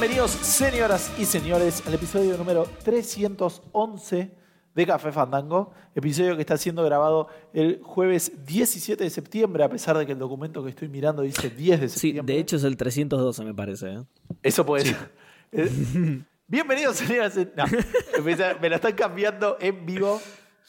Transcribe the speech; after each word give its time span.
Bienvenidos, 0.00 0.30
señoras 0.30 1.12
y 1.18 1.26
señores, 1.26 1.82
al 1.86 1.92
episodio 1.92 2.34
número 2.38 2.66
311 2.84 4.30
de 4.74 4.86
Café 4.86 5.12
Fandango. 5.12 5.74
Episodio 5.94 6.36
que 6.36 6.40
está 6.40 6.56
siendo 6.56 6.82
grabado 6.82 7.28
el 7.52 7.82
jueves 7.82 8.32
17 8.46 9.04
de 9.04 9.10
septiembre, 9.10 9.62
a 9.62 9.68
pesar 9.68 9.98
de 9.98 10.06
que 10.06 10.12
el 10.12 10.18
documento 10.18 10.64
que 10.64 10.70
estoy 10.70 10.88
mirando 10.88 11.20
dice 11.20 11.50
10 11.50 11.80
de 11.82 11.88
Sí, 11.90 11.98
septiembre. 12.00 12.32
de 12.34 12.40
hecho 12.40 12.56
es 12.56 12.64
el 12.64 12.78
312, 12.78 13.44
me 13.44 13.52
parece. 13.52 13.92
¿eh? 13.92 14.02
Eso 14.42 14.64
puede 14.64 14.86
ser. 14.86 15.12
Eh, 15.52 16.22
Bienvenidos, 16.46 16.96
señoras 16.96 17.36
y 17.36 17.46
no, 17.54 17.64
me 18.62 18.68
lo 18.70 18.76
están 18.76 18.92
cambiando 18.94 19.58
en 19.60 19.84
vivo. 19.84 20.18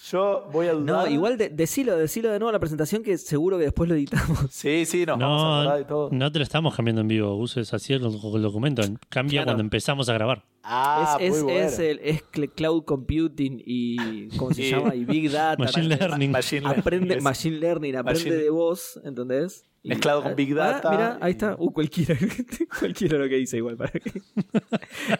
Yo 0.09 0.47
voy 0.51 0.67
a 0.67 0.73
dudar. 0.73 0.85
No, 0.85 1.07
igual 1.07 1.37
de, 1.37 1.49
decilo, 1.49 1.95
decilo 1.95 2.31
de 2.31 2.39
nuevo 2.39 2.49
a 2.49 2.53
la 2.53 2.59
presentación 2.59 3.03
que 3.03 3.17
seguro 3.17 3.57
que 3.57 3.65
después 3.65 3.87
lo 3.89 3.95
editamos. 3.95 4.39
Sí, 4.49 4.85
sí, 4.85 5.05
nos 5.05 5.19
vamos 5.19 5.43
a 5.43 5.59
acordar 5.61 5.79
No, 5.81 5.85
todo. 5.87 6.09
no 6.11 6.31
te 6.31 6.39
lo 6.39 6.43
estamos 6.43 6.75
cambiando 6.75 7.01
en 7.01 7.07
vivo, 7.07 7.35
Gus, 7.35 7.57
es 7.57 7.73
así 7.73 7.93
el, 7.93 8.03
el 8.03 8.41
documento. 8.41 8.81
Cambia 9.09 9.39
Claro. 9.41 9.45
cuando 9.47 9.61
empezamos 9.63 10.09
a 10.09 10.13
grabar. 10.13 10.43
Ah, 10.63 11.17
es, 11.19 11.29
muy 11.31 11.37
es, 11.37 11.43
bueno. 11.43 11.59
es, 11.59 11.79
el, 11.79 11.99
es 12.03 12.23
cl- 12.31 12.51
cloud 12.53 12.83
computing 12.85 13.61
y 13.65 14.27
¿cómo 14.37 14.53
se 14.53 14.63
Y- 14.63 14.69
llama? 14.71 14.95
Y 14.95 15.05
big 15.05 15.31
data. 15.31 15.61
Machine 15.63 15.87
¿no? 15.87 15.95
learning. 15.95 16.31
Machine 16.31 16.61
learning. 16.61 16.79
Aprende 16.79 17.15
Es 17.17 17.23
machine 17.23 17.57
learning, 17.57 17.95
aprende 17.95 18.19
Machine- 18.21 18.35
de 18.43 18.49
vos, 18.49 18.99
¿entendés? 19.03 19.65
Y- 19.83 19.89
Mezclado 19.89 20.21
con 20.21 20.35
Big 20.35 20.51
Ah, 20.53 20.55
Data 20.73 20.91
mira, 20.91 21.17
ahí 21.21 21.31
está. 21.31 21.55
Uh, 21.57 21.71
cualquiera. 21.73 22.15
cualquiera 22.79 23.17
lo 23.17 23.27
que 23.27 23.35
dice 23.35 23.57
igual. 23.57 23.77
Para 23.77 23.89
que... 23.99 24.21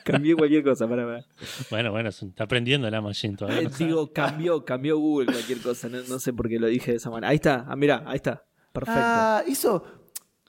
Cambié 0.04 0.36
cualquier 0.36 0.64
cosa, 0.64 0.88
para 0.88 1.04
ver. 1.06 1.26
Bueno, 1.72 1.92
bueno, 1.92 2.10
está 2.10 2.44
aprendiendo 2.44 2.90
la 2.90 3.02
machine 3.02 3.36
todavía. 3.36 3.62
Eh, 3.62 3.64
no 3.64 3.70
sabe. 3.72 3.86
digo, 3.86 4.14
cambió, 4.14 4.64
cambió 4.64 4.98
Google 5.00 5.32
cualquier 5.32 5.60
cosa. 5.62 5.90
No, 5.90 5.98
no 6.08 6.20
sé 6.20 6.32
por 6.34 6.48
qué 6.48 6.60
lo 6.60 6.68
dije 6.68 6.92
de 6.92 6.98
esa 6.98 7.10
manera. 7.10 7.30
Ahí 7.30 7.36
está, 7.38 7.66
ah, 7.68 7.76
mira, 7.76 8.04
ahí 8.06 8.18
está. 8.18 8.44
Perfecto. 8.72 9.02
Ah, 9.04 9.44
eso, 9.48 9.84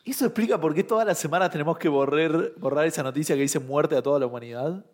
eso 0.05 0.27
explica 0.27 0.61
por 0.61 0.75
qué 0.75 0.85
todas 0.85 1.07
las 1.07 1.19
semanas 1.19 1.51
tenemos 1.51 1.79
que 1.79 1.89
borrar, 1.89 2.53
borrar 2.59 2.87
esa 2.87 3.03
noticia 3.03 3.35
que 3.35 3.43
dice 3.43 3.59
muerte 3.61 3.97
a 3.97 4.03
toda 4.03 4.21
la 4.21 4.27
humanidad. 4.27 4.85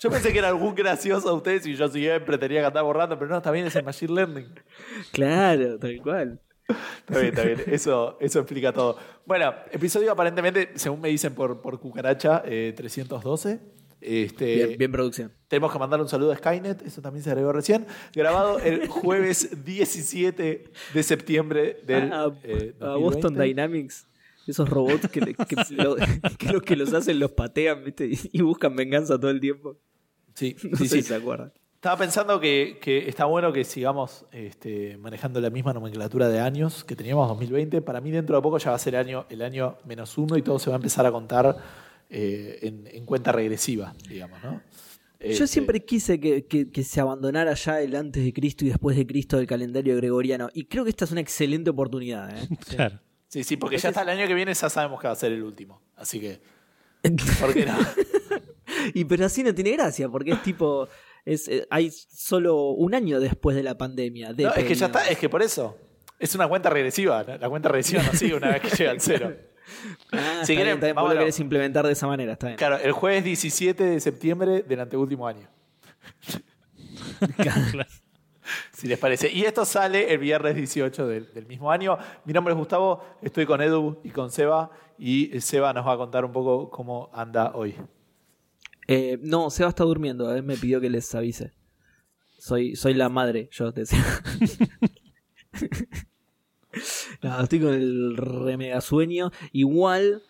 Yo 0.00 0.10
pensé 0.10 0.32
que 0.32 0.38
era 0.38 0.48
algún 0.48 0.74
gracioso 0.74 1.28
a 1.28 1.32
ustedes 1.34 1.66
y 1.66 1.74
yo 1.76 1.88
siempre 1.88 2.38
tenía 2.38 2.60
que 2.60 2.66
andar 2.66 2.84
borrando, 2.84 3.18
pero 3.18 3.30
no, 3.30 3.36
está 3.36 3.50
bien, 3.50 3.66
es 3.66 3.76
el 3.76 3.84
Machine 3.84 4.14
Learning. 4.14 4.48
Claro, 5.12 5.78
tal 5.78 6.00
cual. 6.02 6.40
Está 6.68 7.20
bien, 7.20 7.26
está 7.26 7.42
bien. 7.44 7.62
Eso, 7.66 8.16
eso 8.20 8.40
explica 8.40 8.72
todo. 8.72 8.96
Bueno, 9.24 9.54
episodio 9.70 10.10
aparentemente, 10.12 10.70
según 10.74 11.00
me 11.00 11.08
dicen 11.08 11.34
por, 11.34 11.60
por 11.60 11.78
Cucaracha, 11.78 12.42
eh, 12.44 12.72
312. 12.76 13.60
Este, 14.00 14.54
Bien, 14.56 14.78
bien 14.78 14.92
producción. 14.92 15.32
Tenemos 15.48 15.72
que 15.72 15.78
mandar 15.78 16.00
un 16.00 16.08
saludo 16.08 16.30
a 16.32 16.36
Skynet, 16.36 16.82
eso 16.82 17.00
también 17.00 17.24
se 17.24 17.30
agregó 17.30 17.52
recién. 17.52 17.86
Grabado 18.14 18.58
el 18.58 18.88
jueves 18.88 19.64
17 19.64 20.64
de 20.94 21.02
septiembre 21.02 21.78
del. 21.86 22.12
A, 22.12 22.32
eh, 22.44 22.74
a 22.80 22.96
Boston 22.96 23.34
2020. 23.34 23.42
Dynamics. 23.44 24.06
Esos 24.46 24.68
robots 24.68 25.08
que, 25.08 25.20
que, 25.20 25.56
lo- 25.70 25.96
que 25.96 26.52
los 26.52 26.62
que 26.62 26.76
los 26.76 26.92
hacen 26.92 27.18
los 27.18 27.32
patean 27.32 27.82
¿viste? 27.84 28.06
y, 28.06 28.18
y 28.32 28.42
buscan 28.42 28.76
venganza 28.76 29.18
todo 29.18 29.30
el 29.30 29.40
tiempo. 29.40 29.76
Sí, 30.34 30.54
No 30.70 30.76
sí, 30.76 30.86
sé 30.88 30.96
sí. 30.96 31.02
si 31.02 31.08
se 31.08 31.14
acuerdan. 31.16 31.52
Estaba 31.86 31.98
pensando 32.00 32.40
que, 32.40 32.78
que 32.82 33.08
está 33.08 33.26
bueno 33.26 33.52
que 33.52 33.62
sigamos 33.62 34.24
este, 34.32 34.96
manejando 34.96 35.40
la 35.40 35.50
misma 35.50 35.72
nomenclatura 35.72 36.28
de 36.28 36.40
años 36.40 36.82
que 36.82 36.96
teníamos 36.96 37.28
2020. 37.28 37.80
Para 37.80 38.00
mí 38.00 38.10
dentro 38.10 38.34
de 38.34 38.42
poco 38.42 38.58
ya 38.58 38.70
va 38.70 38.76
a 38.76 38.78
ser 38.80 38.96
año, 38.96 39.24
el 39.30 39.40
año 39.40 39.78
menos 39.84 40.18
uno 40.18 40.36
y 40.36 40.42
todo 40.42 40.58
se 40.58 40.68
va 40.68 40.74
a 40.74 40.78
empezar 40.78 41.06
a 41.06 41.12
contar 41.12 41.56
eh, 42.10 42.58
en, 42.62 42.88
en 42.90 43.06
cuenta 43.06 43.30
regresiva, 43.30 43.94
digamos, 44.08 44.42
¿no? 44.42 44.54
Yo 45.20 45.28
Este, 45.30 45.46
siempre 45.46 45.84
quise 45.84 46.18
que, 46.18 46.44
que- 46.46 46.72
que 46.72 46.82
se 46.82 47.00
abandonara 47.00 47.54
ya 47.54 47.80
el 47.80 47.94
antes 47.94 48.24
de 48.24 48.32
Cristo 48.32 48.64
y 48.64 48.68
después 48.70 48.96
de 48.96 49.06
Cristo 49.06 49.36
del 49.36 49.46
calendario 49.46 49.94
gregoriano. 49.94 50.48
Y 50.54 50.64
creo 50.64 50.82
que 50.82 50.90
esta 50.90 51.04
es 51.04 51.12
una 51.12 51.20
excelente 51.20 51.70
oportunidad. 51.70 52.36
¿eh? 52.36 52.48
Claro. 52.68 52.98
Sí, 53.28 53.44
sí, 53.44 53.56
porque 53.56 53.78
ya 53.78 53.90
hasta 53.90 54.02
el 54.02 54.08
año 54.08 54.26
que 54.26 54.34
viene 54.34 54.52
ya 54.52 54.68
sabemos 54.68 55.00
que 55.00 55.06
va 55.06 55.12
a 55.12 55.16
ser 55.16 55.30
el 55.30 55.44
último. 55.44 55.80
Así 55.94 56.18
que, 56.18 56.40
¿por 57.40 57.54
qué 57.54 57.64
no? 57.64 57.78
y 58.92 59.04
pero 59.04 59.24
así 59.26 59.44
no 59.44 59.54
tiene 59.54 59.70
gracia, 59.70 60.08
porque 60.08 60.32
es 60.32 60.42
tipo. 60.42 60.88
Es, 61.26 61.48
eh, 61.48 61.66
hay 61.70 61.90
solo 61.90 62.68
un 62.70 62.94
año 62.94 63.18
después 63.18 63.56
de 63.56 63.64
la 63.64 63.76
pandemia. 63.76 64.32
de 64.32 64.44
No, 64.44 64.54
es 64.54 64.64
que 64.64 64.74
ya 64.76 64.86
está, 64.86 65.08
es 65.08 65.18
que 65.18 65.28
por 65.28 65.42
eso. 65.42 65.76
Es 66.18 66.34
una 66.36 66.48
cuenta 66.48 66.70
regresiva. 66.70 67.24
¿no? 67.24 67.36
La 67.36 67.50
cuenta 67.50 67.68
regresiva 67.68 68.02
no 68.02 68.12
sigue 68.14 68.34
una 68.34 68.48
vez 68.48 68.62
que 68.62 68.70
llega 68.70 68.92
al 68.92 69.00
cero. 69.00 69.36
Ah, 70.12 70.42
Si 70.44 70.54
quieren, 70.54 70.78
bien, 70.78 70.94
vos 70.94 71.12
lo 71.12 71.18
querés 71.18 71.40
implementar 71.40 71.84
de 71.84 71.92
esa 71.92 72.06
manera, 72.06 72.34
está 72.34 72.46
bien. 72.46 72.56
Claro, 72.56 72.78
el 72.78 72.92
jueves 72.92 73.24
17 73.24 73.82
de 73.82 73.98
septiembre 73.98 74.62
del 74.62 74.78
anteúltimo 74.78 75.26
año. 75.26 75.48
Claro. 77.36 77.84
Si 78.72 78.86
les 78.86 78.96
parece. 78.96 79.28
Y 79.32 79.42
esto 79.42 79.64
sale 79.64 80.12
el 80.12 80.18
viernes 80.18 80.54
18 80.54 81.08
del, 81.08 81.34
del 81.34 81.46
mismo 81.46 81.72
año. 81.72 81.98
Mi 82.24 82.32
nombre 82.32 82.52
es 82.52 82.58
Gustavo, 82.58 83.02
estoy 83.20 83.44
con 83.44 83.60
Edu 83.60 83.98
y 84.04 84.10
con 84.10 84.30
Seba. 84.30 84.70
Y 84.98 85.40
Seba 85.40 85.72
nos 85.72 85.84
va 85.84 85.94
a 85.94 85.96
contar 85.96 86.24
un 86.24 86.30
poco 86.30 86.70
cómo 86.70 87.10
anda 87.12 87.50
hoy. 87.56 87.74
Eh, 88.88 89.18
no, 89.22 89.50
Seba 89.50 89.68
está 89.68 89.84
durmiendo, 89.84 90.34
eh, 90.34 90.42
me 90.42 90.56
pidió 90.56 90.80
que 90.80 90.90
les 90.90 91.14
avise. 91.14 91.52
Soy, 92.38 92.76
soy 92.76 92.94
la 92.94 93.08
madre, 93.08 93.48
yo 93.50 93.72
decía. 93.72 94.04
no, 97.22 97.40
estoy 97.40 97.60
con 97.60 97.74
el 97.74 98.16
re 98.16 98.56
mega 98.56 98.80
sueño. 98.80 99.32
Igual, 99.52 100.22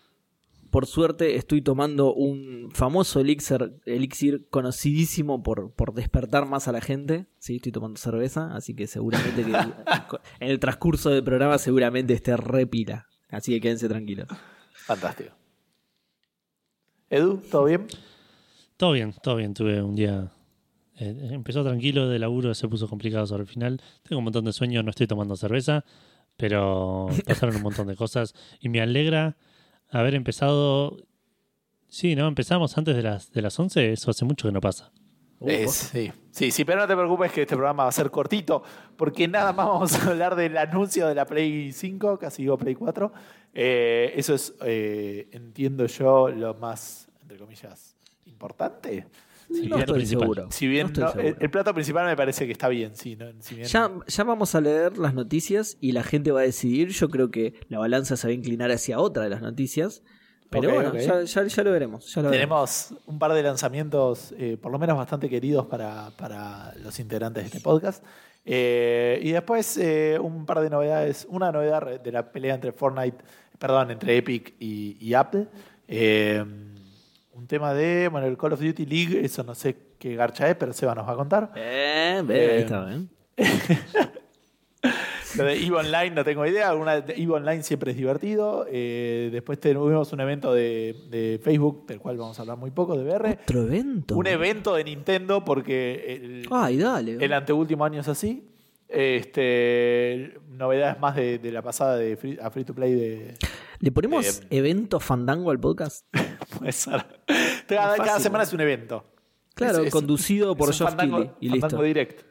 por 0.71 0.87
suerte, 0.87 1.37
estoy 1.37 1.61
tomando 1.61 2.15
un 2.15 2.71
famoso 2.73 3.21
elixir, 3.21 3.75
elixir 3.85 4.49
conocidísimo 4.49 5.43
por, 5.43 5.73
por 5.73 5.93
despertar 5.93 6.47
más 6.47 6.69
a 6.69 6.73
la 6.73 6.81
gente. 6.81 7.27
Sí, 7.39 7.57
estoy 7.57 7.73
tomando 7.73 7.99
cerveza, 7.99 8.55
así 8.55 8.75
que 8.75 8.87
seguramente 8.87 9.45
que 9.45 9.51
en 10.41 10.51
el 10.51 10.59
transcurso 10.59 11.11
del 11.11 11.25
programa 11.25 11.59
seguramente 11.59 12.15
esté 12.15 12.37
re 12.37 12.67
pila. 12.67 13.07
Así 13.29 13.53
que 13.53 13.61
quédense 13.61 13.89
tranquilos. 13.89 14.29
Fantástico. 14.73 15.35
Edu, 17.11 17.39
¿todo 17.51 17.65
bien? 17.65 17.87
Todo 18.77 18.93
bien, 18.93 19.15
todo 19.23 19.37
bien. 19.37 19.55
Tuve 19.55 19.83
un 19.83 19.95
día. 19.97 20.31
eh, 20.99 21.29
empezó 21.33 21.63
tranquilo 21.65 22.09
de 22.09 22.19
laburo, 22.19 22.55
se 22.55 22.69
puso 22.69 22.89
complicado 22.89 23.27
sobre 23.27 23.43
el 23.43 23.49
final. 23.49 23.81
Tengo 24.03 24.19
un 24.19 24.25
montón 24.25 24.45
de 24.45 24.53
sueños, 24.53 24.85
no 24.85 24.91
estoy 24.91 25.07
tomando 25.07 25.37
cerveza, 25.37 25.85
pero 26.37 27.07
pasaron 27.27 27.57
un 27.57 27.63
montón 27.63 27.87
de 27.87 27.97
cosas. 27.97 28.35
Y 28.61 28.69
me 28.69 28.81
alegra 28.81 29.37
haber 29.91 30.15
empezado. 30.15 30.97
Sí, 31.89 32.17
¿no? 32.17 32.27
Empezamos 32.29 32.77
antes 32.77 32.97
de 32.97 33.03
las, 33.03 33.31
de 33.33 33.43
las 33.43 33.59
11, 33.59 33.93
eso 33.93 34.11
hace 34.11 34.25
mucho 34.25 34.49
que 34.49 34.53
no 34.53 34.61
pasa. 34.61 34.91
Uh, 35.39 35.49
Es- 35.51 35.73
sí. 35.75 36.11
sí, 36.31 36.51
sí, 36.51 36.65
pero 36.65 36.81
no 36.81 36.87
te 36.89 36.95
preocupes 36.97 37.31
que 37.31 37.43
este 37.43 37.55
programa 37.57 37.85
va 37.85 37.89
a 37.91 37.93
ser 37.93 38.11
cortito, 38.11 38.63
porque 38.97 39.29
nada 39.29 39.53
más 39.53 39.67
vamos 39.67 39.95
a 39.95 40.11
hablar 40.11 40.35
del 40.35 40.57
anuncio 40.57 41.07
de 41.07 41.15
la 41.15 41.27
Play 41.27 41.73
5, 41.73 42.19
casi 42.19 42.43
digo 42.43 42.57
Play 42.59 42.75
4. 42.75 43.13
Eh, 43.55 44.13
eso 44.17 44.35
es, 44.35 44.55
eh, 44.65 45.29
entiendo 45.33 45.87
yo, 45.87 46.29
lo 46.29 46.55
más, 46.55 47.09
entre 47.23 47.39
comillas, 47.39 47.96
importante. 48.37 49.07
Sí, 49.49 49.53
no 49.53 49.59
es 49.63 49.69
lo 49.71 49.79
estoy 49.79 49.95
principal. 49.97 50.23
seguro. 50.25 50.49
Si 50.51 50.67
bien 50.67 50.83
No 50.83 50.87
estoy 50.89 51.05
no- 51.05 51.11
seguro. 51.13 51.29
el, 51.29 51.37
el 51.41 51.51
plato 51.51 51.73
principal 51.73 52.07
me 52.07 52.17
parece 52.17 52.47
que 52.47 52.53
está 52.53 52.69
bien, 52.69 52.95
sí. 52.97 53.17
¿no? 53.17 53.27
Si 53.41 53.55
bien- 53.55 53.67
Ya, 53.69 53.91
ya 54.07 54.25
vamos 54.25 54.55
a 54.55 54.61
leer 54.61 54.99
las 54.99 55.15
noticias 55.15 55.79
y 55.81 55.93
la 55.93 56.03
gente 56.03 56.33
va 56.33 56.41
a 56.41 56.43
decidir. 56.43 56.89
Yo 56.89 57.09
creo 57.09 57.31
que 57.31 57.55
la 57.69 57.79
balanza 57.79 58.17
se 58.17 58.27
va 58.27 58.33
a 58.33 58.35
inclinar 58.35 58.71
hacia 58.73 58.99
otra 58.99 59.23
de 59.23 59.31
las 59.31 59.41
noticias. 59.43 60.03
Pero 60.51 60.73
bueno. 60.75 60.93
Ya, 60.95 61.23
ya- 61.23 61.45
ya 61.47 61.63
lo 61.65 61.71
veremos. 61.73 62.13
ya 62.15 62.23
lo 62.23 62.31
veremos. 62.31 62.89
Tenemos 62.91 63.03
un 63.07 63.19
par 63.19 63.33
de 63.35 63.43
lanzamientos, 63.43 64.35
eh, 64.39 64.57
por 64.61 64.71
lo 64.73 64.79
menos 64.79 64.97
bastante 64.97 65.29
queridos 65.29 65.67
para, 65.67 66.11
para 66.19 66.73
los 66.83 66.99
integrantes 67.01 67.43
de 67.45 67.47
este 67.47 67.61
podcast. 67.61 68.05
Eh, 68.45 69.19
y 69.23 69.31
después 69.33 69.77
eh, 69.77 70.19
un 70.21 70.45
par 70.47 70.61
de 70.61 70.71
novedades. 70.71 71.27
Una 71.31 71.51
novedad 71.53 72.01
de 72.01 72.13
la 72.13 72.31
pelea 72.33 72.55
entre 72.57 72.73
Fortnite, 72.73 73.19
perdón, 73.59 73.91
entre 73.93 74.17
Epic 74.17 74.55
y, 74.61 74.97
y 75.01 75.15
Apple. 75.15 75.47
Eh, 75.89 76.45
un 77.37 77.47
tema 77.47 77.75
de, 77.75 78.09
bueno, 78.09 78.27
el 78.27 78.37
Call 78.37 78.53
of 78.55 78.61
Duty 78.61 78.87
League, 78.87 79.21
eso 79.25 79.43
no 79.45 79.55
sé 79.55 79.77
qué 79.99 80.15
garcha 80.17 80.49
es, 80.49 80.57
pero 80.57 80.73
Seba 80.73 80.95
nos 80.95 81.07
va 81.07 81.13
a 81.13 81.17
contar. 81.17 81.53
Eh, 81.55 82.23
ve, 82.25 82.35
ahí 82.35 82.47
Eh, 82.49 82.59
está, 82.61 82.89
¿eh? 82.95 83.01
Lo 85.37 85.45
de 85.45 85.55
EVE 85.67 85.77
Online 85.77 86.11
no 86.11 86.25
tengo 86.25 86.47
idea. 86.47 86.73
De 87.03 87.13
EVE 87.15 87.33
Online 87.33 87.63
siempre 87.63 87.91
es 87.91 87.97
divertido. 87.99 88.67
Eh, 88.71 89.29
después 89.31 89.61
tuvimos 89.61 90.11
un 90.13 90.21
evento 90.21 90.55
de, 90.55 90.97
de 91.11 91.39
Facebook, 91.43 91.87
del 91.87 91.99
cual 91.99 92.17
vamos 92.17 92.39
a 92.39 92.43
hablar 92.43 92.57
muy 92.57 92.71
poco, 92.71 92.97
de 92.97 93.05
VR. 93.05 93.39
Otro 93.43 93.63
evento. 93.63 94.17
Un 94.17 94.27
evento 94.27 94.75
de 94.75 94.85
Nintendo, 94.85 95.45
porque 95.45 96.15
el, 96.15 96.49
Ay, 96.51 96.79
dale. 96.79 97.19
el 97.23 97.33
anteúltimo 97.35 97.85
año 97.85 98.01
es 98.01 98.09
así. 98.09 98.49
Este, 98.89 100.39
novedades 100.49 100.99
más 101.01 101.15
de, 101.17 101.39
de 101.39 101.53
la 101.53 101.61
pasada 101.61 101.97
de 101.97 102.17
free, 102.17 102.39
a 102.41 102.51
Free 102.51 102.65
to 102.65 102.75
Play 102.75 102.95
de. 102.95 103.35
¿Le 103.81 103.93
ponemos 103.93 104.41
eh, 104.41 104.47
evento 104.51 105.01
fandango 105.01 105.51
al 105.51 105.61
podcast? 105.61 106.07
puede 106.59 106.73
ser. 106.73 107.05
Cada, 107.69 108.19
semana 108.21 108.45
¿no? 108.45 108.49
es 108.49 108.53
un 108.53 108.61
evento. 108.61 109.05
Claro, 109.55 109.79
Es- 109.81 109.87
es- 109.87 109.93
conducido 109.93 110.57
por 110.57 110.71
es 110.71 110.79
Geoff 110.79 110.91
Fandango- 110.91 111.19
Keighley. 111.19 111.37
Y 111.41 111.49
Fandango 111.61 111.83
listo. 111.83 111.83
Direct. 111.83 112.27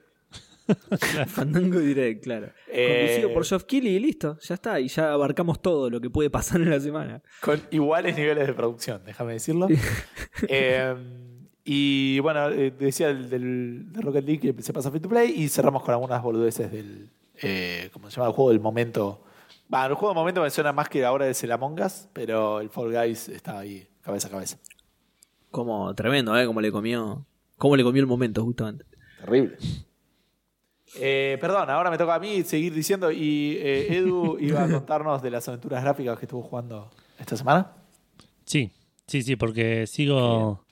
Fandango 1.27 1.79
Direct, 1.79 2.23
claro. 2.23 2.47
Eh, 2.71 3.05
Conducido 3.07 3.33
por 3.33 3.45
Geoff 3.45 3.63
Keighley 3.65 3.95
y 3.95 3.99
listo. 3.99 4.37
Ya 4.41 4.55
está. 4.55 4.79
Y 4.79 4.87
ya 4.87 5.11
abarcamos 5.13 5.61
todo 5.61 5.89
lo 5.89 6.01
que 6.01 6.09
puede 6.09 6.29
pasar 6.29 6.61
en 6.61 6.69
la 6.71 6.79
semana. 6.79 7.21
Con 7.41 7.61
iguales 7.71 8.15
niveles 8.15 8.47
de 8.47 8.53
producción, 8.53 9.01
déjame 9.05 9.33
decirlo. 9.33 9.67
Eh, 10.49 10.93
y 11.63 12.19
bueno, 12.19 12.49
eh, 12.49 12.71
decía 12.77 13.09
el 13.09 13.29
del, 13.29 13.91
de 13.93 14.01
Rocket 14.01 14.25
League 14.25 14.53
que 14.53 14.61
se 14.61 14.73
pasa 14.73 14.91
free 14.91 14.99
to 14.99 15.07
play 15.07 15.31
y 15.35 15.47
cerramos 15.47 15.81
con 15.81 15.93
algunas 15.93 16.21
boludeces 16.21 16.69
del. 16.71 17.09
Eh, 17.41 17.89
¿Cómo 17.93 18.09
se 18.11 18.17
llama? 18.17 18.27
El 18.27 18.33
juego 18.33 18.51
del 18.51 18.59
momento. 18.59 19.23
Bueno, 19.67 19.85
el 19.87 19.93
juego 19.95 20.09
del 20.13 20.15
momento 20.21 20.41
me 20.41 20.49
suena 20.49 20.71
más 20.73 20.89
que 20.89 21.03
ahora 21.03 21.27
es 21.27 21.43
el 21.43 21.51
Among 21.51 21.81
Us, 21.81 22.07
pero 22.13 22.59
el 22.61 22.69
Fall 22.69 22.91
Guys 22.93 23.29
está 23.29 23.59
ahí, 23.59 23.87
cabeza 24.01 24.27
a 24.27 24.31
cabeza. 24.31 24.57
Como 25.51 25.93
tremendo, 25.95 26.37
¿eh? 26.39 26.45
Como 26.45 26.61
le 26.61 26.71
comió. 26.71 27.25
Cómo 27.57 27.75
le 27.75 27.83
comió 27.83 28.01
el 28.01 28.07
momento, 28.07 28.43
justamente. 28.43 28.85
Terrible. 29.19 29.57
Eh, 30.97 31.37
perdón, 31.41 31.69
ahora 31.69 31.89
me 31.89 31.97
toca 31.97 32.15
a 32.15 32.19
mí 32.19 32.43
seguir 32.43 32.73
diciendo. 32.73 33.11
Y 33.11 33.57
eh, 33.59 33.97
Edu 33.97 34.37
iba 34.41 34.63
a 34.63 34.69
contarnos 34.69 35.21
de 35.21 35.31
las 35.31 35.47
aventuras 35.47 35.83
gráficas 35.83 36.19
que 36.19 36.25
estuvo 36.25 36.43
jugando 36.43 36.91
esta 37.19 37.35
semana. 37.35 37.71
Sí, 38.45 38.71
sí, 39.07 39.21
sí, 39.23 39.35
porque 39.35 39.87
sigo 39.87 40.65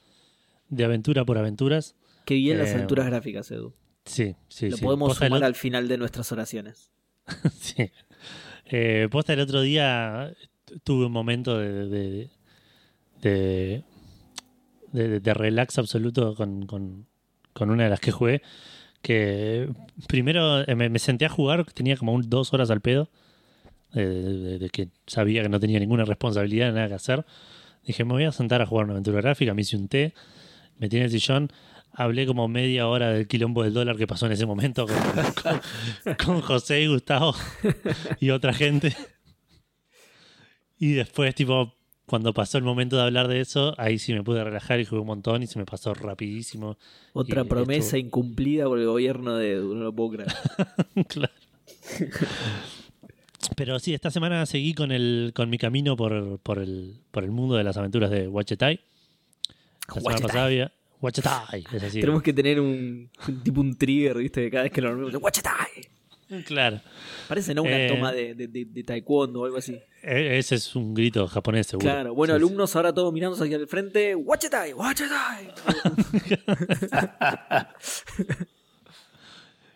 de 0.69 0.85
aventura 0.85 1.25
por 1.25 1.37
aventuras. 1.37 1.95
Qué 2.25 2.35
bien 2.35 2.57
las 2.59 2.69
Eh, 2.69 2.75
aventuras 2.75 3.05
gráficas, 3.07 3.49
Edu. 3.51 3.73
Sí, 4.05 4.35
sí, 4.49 4.69
Lo 4.69 4.77
sí. 4.77 4.83
podemos 4.83 5.15
sumar 5.17 5.43
al 5.43 5.55
final 5.55 5.87
de 5.87 5.97
nuestras 5.97 6.31
oraciones. 6.31 6.91
Sí. 7.59 7.89
Eh, 8.65 9.07
posta 9.11 9.33
el 9.33 9.39
otro 9.39 9.61
día 9.61 10.33
tuve 10.83 11.05
un 11.05 11.11
momento 11.11 11.57
de, 11.57 12.29
de, 13.21 13.83
de, 14.91 15.33
relax 15.33 15.77
absoluto 15.77 16.35
con, 16.35 16.65
con- 16.65 17.05
con 17.53 17.69
una 17.69 17.83
de 17.83 17.89
las 17.89 17.99
que 17.99 18.11
jugué. 18.11 18.41
Que 19.01 19.69
primero 20.07 20.61
eh, 20.67 20.75
me, 20.75 20.89
me 20.89 20.99
senté 20.99 21.25
a 21.25 21.29
jugar, 21.29 21.65
tenía 21.73 21.97
como 21.97 22.13
un, 22.13 22.29
dos 22.29 22.53
horas 22.53 22.69
al 22.71 22.81
pedo, 22.81 23.09
de, 23.93 24.69
que 24.71 24.87
sabía 25.07 25.43
que 25.43 25.49
no 25.49 25.59
tenía 25.59 25.79
ninguna 25.79 26.05
responsabilidad, 26.05 26.73
nada 26.73 26.87
que 26.87 26.93
hacer. 26.95 27.25
Dije, 27.85 28.05
me 28.05 28.13
voy 28.13 28.23
a 28.23 28.31
sentar 28.31 28.61
a 28.61 28.65
jugar 28.65 28.85
una 28.85 28.93
aventura 28.93 29.21
gráfica, 29.21 29.53
me 29.53 29.61
hice 29.61 29.75
un 29.75 29.87
té, 29.89 30.13
me 30.79 30.87
en 30.87 31.03
el 31.03 31.11
sillón, 31.11 31.51
hablé 31.93 32.25
como 32.25 32.47
media 32.47 32.87
hora 32.87 33.09
del 33.11 33.27
quilombo 33.27 33.63
del 33.63 33.73
dólar 33.73 33.97
que 33.97 34.07
pasó 34.07 34.25
en 34.25 34.31
ese 34.33 34.45
momento 34.45 34.85
con, 34.87 34.95
con- 35.43 36.15
con 36.25 36.41
José 36.41 36.81
y 36.81 36.87
Gustavo 36.87 37.33
y 38.19 38.29
otra 38.31 38.53
gente. 38.53 38.95
Y 40.79 40.93
después, 40.93 41.33
tipo, 41.35 41.75
cuando 42.05 42.33
pasó 42.33 42.57
el 42.57 42.63
momento 42.63 42.97
de 42.97 43.03
hablar 43.03 43.27
de 43.27 43.39
eso, 43.39 43.73
ahí 43.77 43.97
sí 43.99 44.13
me 44.13 44.23
pude 44.23 44.43
relajar 44.43 44.79
y 44.79 44.85
jugué 44.85 45.01
un 45.01 45.07
montón 45.07 45.41
y 45.43 45.47
se 45.47 45.57
me 45.59 45.65
pasó 45.65 45.93
rapidísimo. 45.93 46.77
Otra 47.13 47.41
Y 47.41 47.45
promesa 47.45 47.97
incumplida 47.97 48.65
por 48.65 48.79
el 48.79 48.87
gobierno 48.87 49.35
de 49.35 49.51
Edu, 49.53 49.75
no 49.75 49.83
lo 49.85 49.93
puedo 49.93 50.11
creer. 50.17 50.33
claro. 51.07 51.33
Pero 53.55 53.77
sí, 53.79 53.93
esta 53.93 54.09
semana 54.09 54.45
seguí 54.45 54.73
con 54.73 54.91
el 54.91 55.31
con 55.35 55.49
mi 55.49 55.57
camino 55.57 55.95
por, 55.97 56.39
por, 56.39 56.59
el, 56.59 56.95
por 57.11 57.23
el 57.23 57.31
mundo 57.31 57.55
de 57.55 57.63
las 57.63 57.77
aventuras 57.77 58.09
de 58.09 58.27
Wachetai. 58.27 58.79
La 59.87 59.93
semana 59.95 60.17
pasada 60.19 60.45
había... 60.45 60.71
Wachetai, 61.03 61.63
es 61.73 61.83
así. 61.83 61.99
Tenemos 61.99 62.23
que 62.23 62.33
tener 62.33 62.59
un, 62.59 63.11
tipo 63.43 63.61
un 63.61 63.77
trigger, 63.77 64.17
¿viste? 64.17 64.41
De 64.41 64.49
cada 64.49 64.63
vez 64.63 64.71
que 64.71 64.81
lo 64.81 64.89
nombramos. 64.95 65.21
¡Wachetai! 65.21 65.67
Claro. 66.45 66.81
Parece, 67.27 67.53
¿no? 67.53 67.61
Una 67.61 67.85
Eh. 67.85 67.89
toma 67.89 68.11
de, 68.11 68.33
de, 68.33 68.47
de- 68.47 68.65
de 68.65 68.83
taekwondo 68.83 69.41
o 69.41 69.45
algo 69.45 69.57
así. 69.57 69.77
E- 70.01 70.37
Ese 70.39 70.55
es 70.55 70.75
un 70.75 70.95
grito 70.95 71.27
japonés, 71.27 71.67
seguro. 71.67 71.85
Claro. 71.91 72.15
Bueno, 72.15 72.33
Sí, 72.33 72.39
sí. 72.39 72.43
alumnos 72.45 72.75
ahora 72.75 72.91
todos 72.93 73.13
mirándose 73.13 73.43
hacia 73.43 73.57
el 73.57 73.67
frente. 73.67 74.15
¡Wachetai! 74.15 74.73
¡Wachetai! 74.73 75.53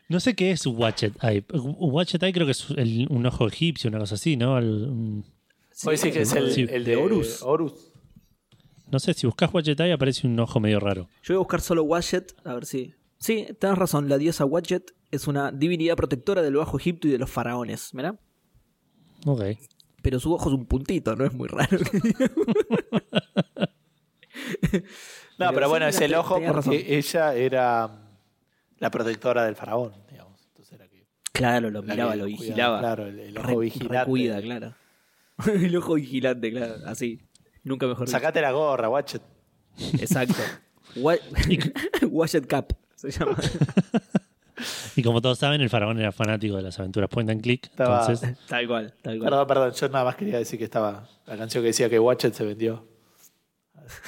No 0.10 0.22
sé 0.22 0.36
qué 0.36 0.52
es 0.52 0.66
Watchet 0.66 1.22
Eye. 1.22 1.44
Watchet 1.52 2.24
Eye 2.24 2.32
creo 2.32 2.46
que 2.46 2.54
es 2.54 2.66
el- 2.78 3.08
un 3.10 3.26
ojo 3.26 3.46
egipcio, 3.48 3.90
una 3.90 4.00
cosa 4.00 4.16
así, 4.16 4.38
¿no? 4.38 4.58
El- 4.58 4.84
un- 4.86 5.26
decir 5.92 6.14
que 6.14 6.22
es 6.22 6.32
el, 6.34 6.52
Sí. 6.52 6.62
el 6.70 6.86
de 6.86 6.92
de 6.92 6.96
Horus. 6.96 7.42
Horus. 7.44 7.87
No 8.92 9.00
sé, 9.00 9.14
si 9.14 9.28
buscas 9.28 9.54
Watchet 9.54 9.80
Eye 9.80 9.94
aparece 9.94 10.28
un 10.28 10.40
ojo 10.40 10.60
medio 10.60 10.80
raro. 10.80 11.10
Yo 11.24 11.34
voy 11.34 11.36
a 11.36 11.40
buscar 11.40 11.62
solo 11.62 11.84
Watchet, 11.84 12.34
a 12.46 12.54
ver 12.54 12.66
si. 12.66 12.94
Sí, 13.20 13.48
tenés 13.60 13.78
razón, 13.78 14.10
la 14.10 14.18
diosa 14.18 14.46
Watchet 14.46 14.94
es 15.12 15.28
una 15.28 15.52
divinidad 15.52 15.96
protectora 15.96 16.42
del 16.42 16.56
Bajo 16.56 16.78
Egipto 16.78 17.08
y 17.08 17.12
de 17.12 17.18
los 17.18 17.30
faraones, 17.30 17.90
¿verdad? 17.94 18.20
Ok. 19.26 19.44
Pero 20.04 20.20
su 20.20 20.34
ojo 20.34 20.50
es 20.50 20.56
un 20.56 20.66
puntito, 20.68 21.16
no 21.16 21.26
es 21.26 21.34
muy 21.34 21.48
raro. 21.48 21.78
No, 25.40 25.46
Pero 25.46 25.54
pero, 25.54 25.70
bueno, 25.70 25.88
es 25.88 26.00
el 26.02 26.16
ojo 26.16 26.36
porque 26.36 26.52
razón. 26.52 26.74
ella 26.74 27.36
era 27.36 27.92
la 28.80 28.90
protectora 28.92 29.46
del 29.46 29.56
faraón, 29.56 29.94
digamos. 30.10 30.42
Entonces 30.48 30.74
era 30.74 30.88
que, 30.88 31.06
claro, 31.32 31.70
lo 31.70 31.84
miraba, 31.84 32.16
lo 32.16 32.24
cuidaba, 32.26 32.26
vigilaba. 32.26 32.80
Claro, 32.80 33.06
el, 33.08 33.20
el 33.20 33.38
ojo 33.38 33.48
Re- 33.48 33.58
vigilante. 33.58 34.00
recuida, 34.00 34.42
claro. 34.42 34.76
el 35.54 35.76
ojo 35.76 35.94
vigilante, 35.96 36.52
claro, 36.52 36.76
así. 36.88 37.20
Nunca 37.68 37.86
mejor 37.88 38.08
dicho. 38.08 38.18
Sacate 38.18 38.42
la 38.42 38.52
gorra, 38.52 38.90
Watchet. 38.90 39.22
Exacto. 40.00 40.36
Wa- 40.96 41.16
Watchet 42.10 42.48
Cap 42.48 42.72
se 42.96 43.12
llama. 43.12 43.38
Y 44.96 45.04
como 45.04 45.22
todos 45.22 45.38
saben, 45.38 45.62
el 45.62 45.70
faraón 45.70 46.00
era 46.00 46.12
fanático 46.12 46.56
de 46.56 46.64
las 46.64 46.80
aventuras 46.80 47.10
point 47.10 47.30
and 47.30 47.42
click. 47.42 47.66
Estaba- 47.68 48.00
Entonces, 48.02 48.36
tal 48.48 48.68
cual, 48.68 48.94
tal 49.04 49.20
cual. 49.20 49.30
Perdón, 49.30 49.48
perdón, 49.48 49.72
yo 49.74 49.90
nada 49.90 50.06
más 50.06 50.16
quería 50.16 50.40
decir 50.40 50.58
que 50.58 50.66
estaba 50.66 51.08
la 51.28 51.38
canción 51.38 51.62
que 51.62 51.68
decía 51.68 51.90
que 51.90 52.00
Watchet 52.00 52.34
se 52.34 52.44
vendió. 52.44 52.88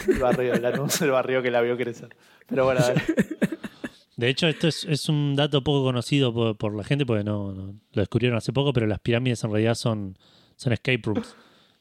El 0.07 0.19
barrio, 0.19 0.53
el 0.53 0.65
anuncio 0.65 1.05
del 1.05 1.11
barrio 1.13 1.41
que 1.43 1.51
la 1.51 1.61
vio 1.61 1.77
crecer. 1.77 2.09
Pero 2.47 2.65
bueno, 2.65 2.81
dale. 2.81 3.01
de 4.17 4.27
hecho, 4.29 4.47
esto 4.47 4.67
es, 4.67 4.83
es 4.85 5.07
un 5.07 5.35
dato 5.35 5.63
poco 5.63 5.83
conocido 5.83 6.33
por, 6.33 6.57
por 6.57 6.75
la 6.75 6.83
gente 6.83 7.05
porque 7.05 7.23
no, 7.23 7.53
no- 7.53 7.67
lo 7.91 8.01
descubrieron 8.01 8.37
hace 8.37 8.51
poco, 8.51 8.73
pero 8.73 8.87
las 8.87 8.99
pirámides 8.99 9.43
en 9.43 9.51
realidad 9.51 9.75
son, 9.75 10.17
son 10.55 10.73
escape 10.73 11.01
rooms. 11.03 11.35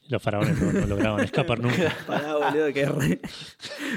Los 0.08 0.22
faraones 0.22 0.60
no, 0.60 0.72
no 0.72 0.87
lograban 0.87 1.22
escapar 1.22 1.60
nunca. 1.60 1.94
Pará, 2.06 2.34
boludo, 2.37 2.72
que 2.72 2.82
es 2.82 2.88
re- 2.90 3.20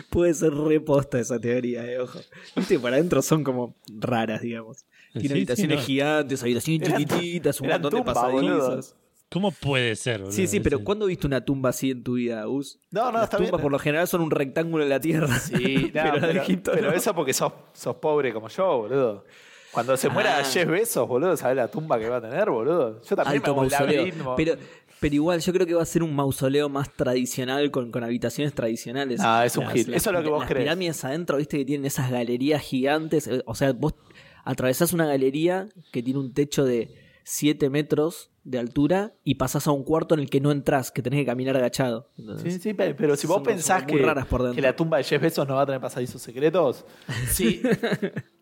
puede 0.09 0.33
ser 0.33 0.53
reposta 0.53 1.19
esa 1.19 1.39
teoría, 1.39 1.85
eh, 1.85 1.99
ojo. 1.99 2.19
Viste, 2.55 2.77
para 2.79 2.97
adentro 2.97 3.21
son 3.21 3.43
como 3.43 3.75
raras, 3.97 4.41
digamos. 4.41 4.85
Tiene 5.13 5.27
Sí, 5.29 5.33
habitaciones 5.33 5.75
sí, 5.77 5.81
no. 5.81 5.85
gigantes, 5.87 6.43
habitaciones 6.43 6.87
Eran- 6.89 6.99
chiquititas, 7.05 7.61
un 7.61 7.67
montón 7.69 7.91
de 8.03 8.13
boludo. 8.13 8.79
¿Cómo 9.29 9.51
puede 9.51 9.95
ser? 9.95 10.19
boludo? 10.19 10.33
Sí, 10.33 10.47
sí, 10.47 10.59
pero 10.59 10.83
¿cuándo 10.83 11.05
viste 11.05 11.25
una 11.27 11.45
tumba 11.45 11.69
así 11.69 11.91
en 11.91 12.03
tu 12.03 12.15
vida, 12.15 12.43
Gus? 12.43 12.79
No, 12.91 13.05
no, 13.05 13.13
Las 13.13 13.23
está 13.23 13.37
tumbas 13.37 13.51
bien. 13.53 13.61
por 13.61 13.71
lo 13.71 13.79
general 13.79 14.07
son 14.07 14.21
un 14.21 14.31
rectángulo 14.31 14.83
en 14.83 14.89
la 14.89 14.99
tierra. 14.99 15.39
Sí, 15.39 15.91
no, 15.95 16.01
pero, 16.03 16.19
pero, 16.19 16.41
Egipto 16.41 16.71
pero 16.73 16.91
no. 16.91 16.93
eso 16.97 17.15
porque 17.15 17.33
sos, 17.33 17.53
sos 17.73 17.95
pobre 17.95 18.33
como 18.33 18.49
yo, 18.49 18.77
boludo. 18.79 19.25
Cuando 19.71 19.95
se 19.95 20.09
muera 20.09 20.39
Ah. 20.39 20.43
Jeff 20.43 20.67
Bezos, 20.67 21.07
boludo, 21.07 21.37
¿sabés 21.37 21.55
la 21.55 21.69
tumba 21.69 21.97
que 21.97 22.09
va 22.09 22.17
a 22.17 22.21
tener, 22.21 22.49
boludo? 22.49 23.01
Yo 23.03 23.15
también 23.15 23.37
Alto 23.37 23.55
me 23.55 23.73
hago. 23.73 24.35
Pero, 24.35 24.55
pero 25.01 25.15
igual, 25.15 25.41
yo 25.41 25.51
creo 25.51 25.67
que 25.67 25.73
va 25.73 25.81
a 25.81 25.85
ser 25.85 26.03
un 26.03 26.15
mausoleo 26.15 26.69
más 26.69 26.93
tradicional 26.93 27.69
con, 27.71 27.91
con 27.91 28.03
habitaciones 28.05 28.53
tradicionales. 28.53 29.19
Ah, 29.21 29.45
es 29.45 29.57
un 29.57 29.67
hit. 29.67 29.89
Eso 29.89 30.11
es 30.11 30.15
lo 30.15 30.23
que 30.23 30.29
vos 30.29 30.39
las 30.39 30.47
crees. 30.49 30.63
pirámides 30.63 31.03
adentro, 31.03 31.35
viste 31.37 31.57
que 31.57 31.65
tienen 31.65 31.85
esas 31.85 32.09
galerías 32.09 32.61
gigantes. 32.61 33.27
eh, 33.27 33.41
O 33.45 33.55
sea, 33.55 33.73
vos 33.73 33.95
atravesás 34.45 34.93
una 34.93 35.05
galería 35.05 35.67
que 35.91 36.01
tiene 36.01 36.19
un 36.19 36.33
techo 36.33 36.63
de 36.63 36.95
7 37.23 37.69
metros 37.69 38.29
de 38.43 38.57
altura 38.57 39.13
y 39.23 39.35
pasás 39.35 39.67
a 39.67 39.71
un 39.71 39.83
cuarto 39.83 40.15
en 40.15 40.21
el 40.21 40.29
que 40.29 40.41
no 40.41 40.51
entras, 40.51 40.91
que 40.91 41.01
tenés 41.03 41.19
que 41.19 41.25
caminar 41.27 41.55
agachado. 41.57 42.09
Entonces, 42.17 42.53
Sí, 42.55 42.59
sí, 42.59 42.73
pe- 42.73 42.95
pero 42.95 43.15
si 43.15 43.27
vos 43.27 43.35
Son- 43.35 43.43
pensás 43.43 43.81
son 43.81 43.91
muy 43.91 43.99
que, 44.01 44.05
raras 44.07 44.25
por 44.25 44.41
dentro. 44.41 44.55
que 44.55 44.61
la 44.63 44.75
tumba 44.75 44.97
de 44.97 45.03
Jeff 45.03 45.21
Bezos 45.21 45.47
no 45.47 45.55
va 45.55 45.61
a 45.61 45.65
tener 45.67 45.79
pasadizos 45.79 46.21
secretos, 46.23 46.85
sí. 47.29 47.61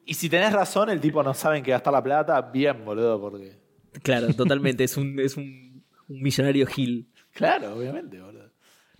y 0.06 0.13
si 0.13 0.30
tenés 0.30 0.54
razón, 0.54 0.89
el 0.89 1.01
tipo 1.01 1.22
no 1.22 1.34
sabe 1.34 1.58
en 1.58 1.63
qué 1.66 1.72
gastar 1.72 1.92
la 1.92 2.01
plata, 2.04 2.42
bien, 2.42 2.86
boludo, 2.86 3.20
porque... 3.20 3.60
Claro, 4.04 4.34
totalmente. 4.34 4.86
es 4.86 4.96
un, 4.96 5.20
es 5.20 5.36
un, 5.36 5.69
un 6.10 6.22
millonario 6.22 6.66
Gil. 6.68 7.08
Claro, 7.32 7.75
obviamente, 7.75 8.20
boludo. 8.20 8.51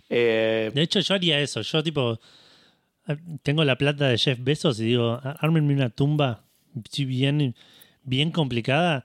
Eh, 0.08 0.70
De 0.74 0.82
hecho, 0.82 1.00
yo 1.00 1.14
haría 1.14 1.38
eso. 1.40 1.60
Yo, 1.60 1.82
tipo, 1.82 2.18
eh, 3.06 3.16
tengo 3.42 3.64
la 3.64 3.76
plata 3.76 4.08
de 4.08 4.16
Jeff 4.18 4.38
Bezos 4.42 4.80
y 4.80 4.84
digo, 4.86 5.20
"Á- 5.22 5.36
ármenme 5.40 5.74
una 5.74 5.90
tumba 5.90 6.44
sí, 6.90 7.04
bien, 7.04 7.54
bien 8.02 8.30
complicada 8.32 9.04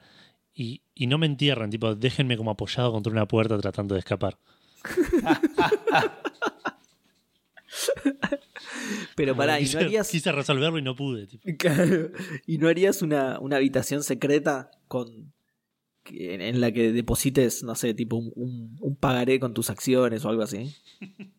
y, 0.53 0.81
y 0.93 1.07
no 1.07 1.17
me 1.17 1.25
entierren. 1.25 1.69
Tipo, 1.69 1.93
déjenme 1.95 2.37
como 2.37 2.51
apoyado 2.51 2.91
contra 2.91 3.11
una 3.11 3.27
puerta 3.27 3.57
tratando 3.59 3.93
de 3.95 3.99
escapar. 3.99 4.37
Pero 9.15 9.35
pará, 9.35 9.59
¿y 9.59 9.63
quise, 9.63 9.79
no 9.79 9.85
harías, 9.85 10.09
quise 10.09 10.31
resolverlo 10.31 10.77
y 10.77 10.81
no 10.81 10.95
pude. 10.95 11.27
tipo. 11.27 11.43
Claro. 11.57 12.09
¿Y 12.45 12.57
no 12.57 12.67
harías 12.67 13.01
una, 13.01 13.39
una 13.39 13.57
habitación 13.57 14.03
secreta 14.03 14.71
con 14.87 15.33
en, 16.09 16.41
en 16.41 16.61
la 16.61 16.71
que 16.71 16.91
deposites, 16.91 17.63
no 17.63 17.75
sé, 17.75 17.93
tipo 17.93 18.15
un, 18.17 18.31
un- 18.35 18.77
un 18.81 18.95
pagaré 18.95 19.39
con 19.39 19.53
tus 19.53 19.69
acciones 19.69 20.23
o 20.25 20.29
algo 20.29 20.43
así? 20.43 20.73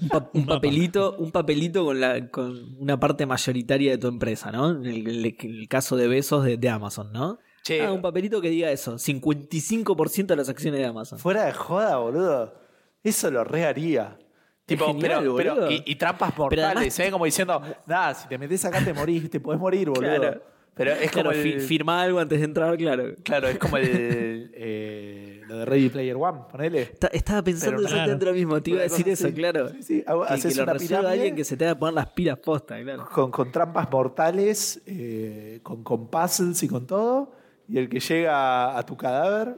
Un, 0.00 0.08
pa- 0.10 0.30
un 0.32 0.46
papelito, 0.46 1.16
un 1.18 1.32
papelito 1.32 1.84
con 1.84 1.98
la 2.00 2.28
con 2.28 2.76
una 2.78 3.00
parte 3.00 3.26
mayoritaria 3.26 3.90
de 3.90 3.98
tu 3.98 4.06
empresa, 4.06 4.52
¿no? 4.52 4.70
En 4.70 4.86
el, 4.86 5.66
caso 5.68 5.96
de 5.96 6.06
besos 6.06 6.44
de, 6.44 6.56
de 6.56 6.68
Amazon, 6.68 7.10
¿no? 7.12 7.38
che, 7.64 7.82
Ah, 7.82 7.90
un 7.92 8.00
papelito 8.00 8.40
que 8.40 8.48
diga 8.50 8.70
eso, 8.70 8.94
55% 8.96 10.26
de 10.26 10.36
las 10.36 10.48
acciones 10.48 10.78
de 10.80 10.86
Amazon. 10.86 11.18
fuera 11.18 11.46
de 11.46 11.52
joda, 11.52 11.96
boludo. 11.96 12.54
Eso 13.02 13.28
lo 13.32 13.42
re 13.42 13.64
haría. 13.64 14.18
Tipo, 14.66 14.86
genial, 14.86 15.32
pero, 15.36 15.56
pero- 15.56 15.70
y, 15.72 15.82
y 15.84 15.96
trampas 15.96 16.30
Pero 16.32 16.42
mortales, 16.44 16.76
además- 16.76 16.98
¿eh? 17.00 17.10
Como 17.10 17.24
diciendo, 17.24 17.60
nada, 17.86 18.14
si 18.14 18.28
te 18.28 18.38
metes 18.38 18.64
acá 18.66 18.84
te 18.84 18.92
morís, 18.94 19.28
te 19.30 19.40
podés 19.40 19.58
morir, 19.60 19.88
boludo. 19.88 20.14
Claro. 20.16 20.42
Pero 20.78 20.92
es 20.92 21.10
Claro, 21.10 21.30
como 21.30 21.42
fi- 21.42 21.52
el, 21.52 21.60
firma 21.60 22.00
algo 22.00 22.18
antes 22.20 22.38
de 22.38 22.44
entrar, 22.46 22.76
claro. 22.78 23.14
Claro, 23.24 23.48
es 23.48 23.58
como 23.58 23.76
el, 23.76 24.50
eh, 24.54 25.42
lo 25.46 25.58
de 25.58 25.64
Ready 25.66 25.88
Player 25.90 26.16
One, 26.16 26.38
ponele. 26.50 26.86
Ta- 26.86 27.08
Estaba 27.08 27.42
pensando 27.42 27.76
Pero 27.76 27.88
exactamente 27.88 28.24
lo 28.24 28.32
mismo, 28.32 28.62
te 28.62 28.70
iba 28.70 28.80
a 28.80 28.84
Una 28.84 28.90
decir 28.90 29.08
eso, 29.10 29.26
así. 29.26 29.34
claro. 29.34 29.68
Sí, 29.70 29.82
sí, 29.82 30.04
hago- 30.06 30.24
Que, 30.26 30.32
haces 30.34 30.54
que 30.56 30.64
lo 30.64 31.00
una 31.00 31.10
alguien 31.10 31.36
que 31.36 31.44
se 31.44 31.56
tenga 31.56 31.74
que 31.74 31.80
poner 31.80 31.94
las 31.94 32.06
pilas 32.08 32.38
posta, 32.38 32.80
claro. 32.80 33.06
con, 33.12 33.30
con 33.30 33.52
trampas 33.52 33.90
mortales, 33.90 34.80
eh, 34.86 35.60
con, 35.62 35.82
con 35.82 36.08
puzzles 36.08 36.62
y 36.62 36.68
con 36.68 36.86
todo. 36.86 37.32
Y 37.68 37.76
el 37.78 37.88
que 37.90 38.00
llega 38.00 38.78
a 38.78 38.82
tu 38.86 38.96
cadáver 38.96 39.56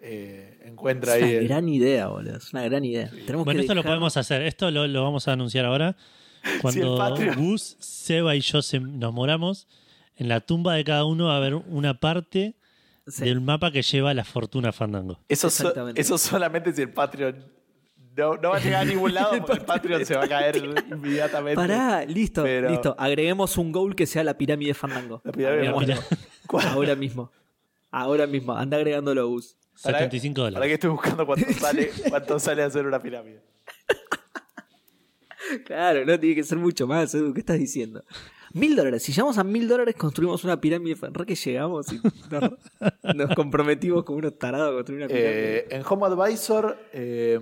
eh, 0.00 0.58
encuentra 0.64 1.16
Es 1.16 1.22
ahí. 1.22 1.30
una 1.32 1.38
el- 1.40 1.48
gran 1.48 1.68
idea, 1.68 2.06
boludo. 2.08 2.36
Es 2.38 2.52
una 2.52 2.62
gran 2.64 2.84
idea. 2.84 3.10
Tenemos 3.10 3.44
Bueno, 3.44 3.58
que 3.58 3.62
esto 3.62 3.74
lo 3.74 3.80
dejar- 3.82 3.90
podemos 3.90 4.16
hacer. 4.16 4.42
Esto 4.42 4.70
lo, 4.70 4.86
lo 4.86 5.02
vamos 5.02 5.28
a 5.28 5.32
anunciar 5.32 5.64
ahora. 5.66 5.96
Cuando. 6.62 6.96
Gus, 7.36 7.76
Seba 7.80 8.34
y 8.34 8.40
yo 8.40 8.62
se- 8.62 8.80
nos 8.80 9.12
moramos, 9.12 9.68
en 10.20 10.28
la 10.28 10.40
tumba 10.40 10.74
de 10.74 10.84
cada 10.84 11.04
uno 11.04 11.26
va 11.26 11.34
a 11.34 11.36
haber 11.38 11.54
una 11.54 11.98
parte 11.98 12.54
Sí. 13.06 13.24
del 13.24 13.40
mapa 13.40 13.72
que 13.72 13.82
lleva 13.82 14.14
la 14.14 14.22
fortuna 14.24 14.70
Fandango. 14.70 15.18
Eso, 15.28 15.50
so- 15.50 15.64
Exactamente. 15.64 16.00
eso 16.00 16.16
solamente 16.18 16.72
si 16.72 16.82
el 16.82 16.90
Patreon 16.92 17.44
no, 18.16 18.36
no 18.36 18.50
va 18.50 18.56
a 18.58 18.60
llegar 18.60 18.82
a 18.82 18.84
ningún 18.84 19.14
lado 19.14 19.30
porque 19.38 19.52
el 19.54 19.64
Patreon 19.64 20.04
se 20.06 20.14
va 20.14 20.24
a 20.24 20.28
caer 20.28 20.56
inmediatamente. 20.56 21.56
Pará, 21.56 22.04
listo, 22.04 22.42
Pero- 22.44 22.70
listo. 22.70 22.94
Agreguemos 22.98 23.56
un 23.58 23.72
goal 23.72 23.96
que 23.96 24.06
sea 24.06 24.22
la 24.22 24.34
pirámide 24.38 24.74
Fandango. 24.74 25.22
La 25.24 25.32
pirámide. 25.32 25.68
Ahora 25.68 26.94
mismo. 26.94 27.32
Ahora 27.90 28.26
mismo. 28.26 28.52
Anda 28.56 28.76
agregándolo, 28.76 29.26
Gus. 29.28 29.56
Para- 29.82 29.98
75 29.98 30.34
Para 30.42 30.50
que 30.50 30.54
dólares. 30.54 30.72
estoy 30.74 30.90
buscando 30.90 31.26
cuánto 31.26 31.52
sale, 31.58 31.90
cuánto 32.10 32.38
sale 32.38 32.62
hacer 32.62 32.86
una 32.86 33.00
pirámide. 33.02 33.42
Claro, 35.66 36.04
no 36.04 36.20
tiene 36.20 36.36
que 36.36 36.44
ser 36.44 36.58
mucho 36.58 36.86
más, 36.86 37.12
Edu. 37.14 37.32
¿Qué 37.34 37.40
estás 37.40 37.58
diciendo? 37.58 38.04
Mil 38.52 38.74
dólares. 38.74 39.02
Si 39.02 39.12
llegamos 39.12 39.38
a 39.38 39.44
mil 39.44 39.68
dólares, 39.68 39.94
construimos 39.96 40.42
una 40.44 40.60
pirámide. 40.60 40.96
Re 41.12 41.26
que 41.26 41.34
llegamos 41.36 41.92
y 41.92 42.00
nos, 42.30 42.50
nos 43.16 43.34
comprometimos 43.36 44.04
como 44.04 44.18
unos 44.18 44.38
tarados 44.38 44.70
a 44.70 44.74
construir 44.74 45.00
una 45.02 45.08
pirámide. 45.08 45.56
Eh, 45.58 45.66
en 45.70 45.82
Home 45.88 46.06
Advisor, 46.06 46.76
eh, 46.92 47.38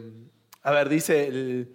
a 0.62 0.70
ver, 0.72 0.88
dice 0.88 1.26
el. 1.28 1.74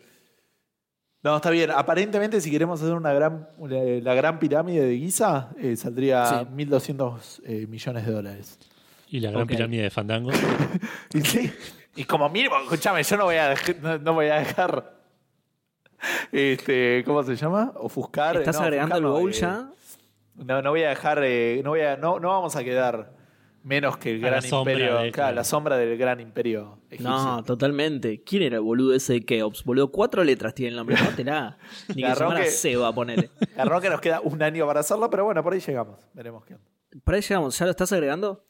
No, 1.23 1.37
está 1.37 1.49
bien. 1.51 1.71
Aparentemente, 1.71 2.41
si 2.41 2.51
queremos 2.51 2.81
hacer 2.81 2.93
una 2.93 3.13
gran, 3.13 3.47
una- 3.57 3.77
la 4.01 4.13
gran 4.13 4.39
pirámide 4.39 4.85
de 4.85 4.97
Giza, 4.97 5.51
eh, 5.57 5.75
saldría 5.77 6.25
Sí. 6.25 6.35
1.200 6.53 7.41
eh, 7.45 7.65
millones 7.67 8.05
de 8.05 8.11
dólares. 8.11 8.59
Y 9.09 9.19
la 9.21 9.31
gran 9.31 9.47
pirámide 9.47 9.83
de 9.83 9.89
Fandango. 9.89 10.31
Y, 11.13 11.21
sí, 11.21 11.51
y 11.95 12.03
como 12.05 12.27
mínimo, 12.29 12.55
escúchame, 12.61 13.03
yo 13.03 13.15
no 13.17 13.25
voy 13.25 13.35
a, 13.35 13.53
dej- 13.55 13.79
no, 13.79 13.97
no 13.99 14.13
voy 14.13 14.25
a 14.27 14.35
dejar. 14.39 15.02
Este, 16.31 17.03
¿Cómo 17.05 17.23
se 17.23 17.35
llama? 17.35 17.71
Ofuscar. 17.75 18.37
¿Estás 18.37 18.55
no, 18.57 18.63
agregando 18.63 18.97
el 18.97 19.05
ofuscar 19.05 19.11
no, 19.13 19.19
goal 19.19 19.31
eh, 19.31 19.73
ya? 20.37 20.43
No, 20.45 20.61
no 20.61 20.69
voy 20.71 20.83
a 20.83 20.89
dejar, 20.89 21.19
eh, 21.23 21.61
no, 21.63 21.71
voy 21.71 21.81
a, 21.81 21.95
no, 21.97 22.19
no 22.19 22.29
vamos 22.29 22.55
a 22.55 22.63
quedar 22.63 23.13
menos 23.63 23.97
que 23.97 24.11
el 24.11 24.17
A 24.17 24.21
la 24.23 24.29
gran 24.31 24.41
sombra 24.41 24.73
imperio. 24.73 24.97
de- 24.99 25.11
claro, 25.11 25.35
la 25.35 25.43
sombra 25.43 25.77
del 25.77 25.97
gran 25.97 26.19
imperio 26.19 26.79
egipcio. 26.89 27.09
No, 27.09 27.43
totalmente. 27.43 28.21
¿Quién 28.23 28.43
era 28.43 28.55
el 28.57 28.61
boludo 28.61 28.93
ese 28.93 29.13
de 29.13 29.21
Keops? 29.25 29.63
Boludo, 29.63 29.91
cuatro 29.91 30.23
letras 30.23 30.53
tiene 30.53 30.71
el 30.71 30.75
nombre. 30.75 30.95
Mátela. 30.99 31.57
Ni 31.95 32.03
que 32.03 32.15
se 32.15 32.25
que- 32.35 32.51
Seba, 32.51 32.93
ponele. 32.93 33.29
Agarró 33.55 33.79
que 33.79 33.89
nos 33.89 34.01
queda 34.01 34.19
un 34.21 34.41
año 34.41 34.65
para 34.67 34.81
hacerlo, 34.81 35.09
pero 35.09 35.23
bueno, 35.25 35.41
por 35.43 35.53
ahí 35.53 35.59
llegamos. 35.59 35.99
Veremos 36.13 36.43
qué 36.45 36.55
onda. 36.55 36.65
Por 37.03 37.13
ahí 37.15 37.21
llegamos. 37.21 37.57
¿Ya 37.57 37.65
lo 37.65 37.71
estás 37.71 37.91
agregando? 37.93 38.45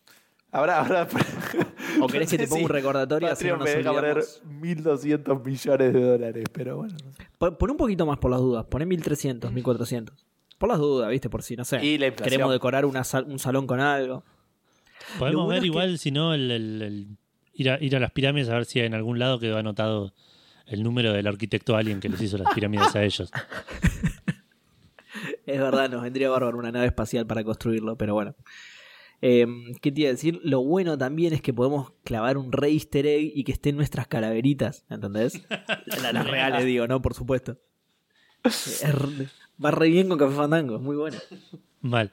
Habrá, 0.53 0.79
habrá. 0.81 1.07
¿O 2.01 2.07
querés 2.07 2.29
que 2.29 2.37
te 2.37 2.47
ponga 2.47 2.63
un 2.63 2.69
recordatorio 2.69 3.27
así 3.31 3.45
no 3.47 3.57
Patreon 3.57 3.59
nos 3.59 3.65
me 3.69 3.75
deja 3.75 3.91
poner 3.91 4.17
olvidamos? 4.17 5.03
1.200 5.03 5.45
millones 5.45 5.93
de 5.93 6.01
dólares, 6.01 6.43
pero 6.53 6.77
bueno. 6.77 6.95
no 7.03 7.11
sé. 7.11 7.27
Pon, 7.37 7.55
pon 7.57 7.71
un 7.71 7.77
poquito 7.77 8.05
más 8.05 8.17
por 8.19 8.31
las 8.31 8.39
dudas. 8.39 8.65
Poné 8.65 8.85
1300, 8.85 9.51
1400. 9.51 10.25
Por 10.57 10.69
las 10.69 10.77
dudas, 10.77 11.09
¿viste? 11.09 11.29
Por 11.29 11.43
si, 11.43 11.55
no 11.55 11.65
sé. 11.65 11.83
Y 11.83 11.97
la. 11.97 12.11
Queremos 12.11 12.51
decorar 12.51 12.85
una 12.85 13.03
sal- 13.03 13.25
un 13.27 13.39
salón 13.39 13.65
con 13.67 13.79
algo. 13.79 14.23
Podemos 15.19 15.45
bueno 15.45 15.49
ver 15.55 15.61
que- 15.61 15.67
igual, 15.67 15.97
si 15.97 16.11
no, 16.11 16.33
el, 16.33 16.49
el- 16.51 16.81
el- 16.81 17.07
ir, 17.53 17.69
a, 17.71 17.83
ir 17.83 17.95
a 17.95 17.99
las 17.99 18.11
pirámides 18.11 18.49
a 18.49 18.53
ver 18.53 18.65
si 18.65 18.79
en 18.79 18.93
algún 18.93 19.19
lado 19.19 19.39
quedó 19.39 19.57
anotado 19.57 20.13
el 20.67 20.81
número 20.83 21.11
del 21.13 21.27
arquitecto 21.27 21.75
alien 21.75 21.99
que 21.99 22.07
les 22.09 22.21
hizo 22.21 22.37
las 22.37 22.53
pirámides 22.53 22.95
a 22.95 23.03
ellos. 23.03 23.31
Es 25.45 25.59
verdad, 25.59 25.89
nos 25.89 26.01
vendría 26.01 26.29
bárbaro 26.29 26.57
una 26.57 26.71
nave 26.71 26.87
espacial 26.87 27.27
para 27.27 27.43
construirlo, 27.43 27.97
pero 27.97 28.13
bueno. 28.13 28.33
Eh, 29.25 29.47
¿Qué 29.81 29.89
te 29.93 30.01
iba 30.01 30.09
a 30.09 30.11
decir? 30.11 30.41
Lo 30.43 30.61
bueno 30.63 30.97
también 30.97 31.33
es 31.33 31.41
que 31.41 31.53
podemos 31.53 31.93
clavar 32.03 32.37
un 32.37 32.51
re 32.51 32.67
easter 32.71 33.05
egg 33.05 33.31
y 33.33 33.45
que 33.45 33.53
estén 33.53 33.77
nuestras 33.77 34.05
calaveritas, 34.07 34.85
¿entendés? 34.89 35.41
La- 36.01 36.11
Las 36.11 36.27
reales, 36.29 36.65
digo, 36.65 36.87
¿no? 36.87 37.01
Por 37.01 37.13
supuesto. 37.13 37.57
Va 39.63 39.71
re 39.71 39.87
bien 39.87 40.09
con 40.09 40.17
Café 40.17 40.35
Fandango, 40.35 40.75
es 40.75 40.81
muy 40.81 40.97
bueno. 40.97 41.17
Mal. 41.79 42.11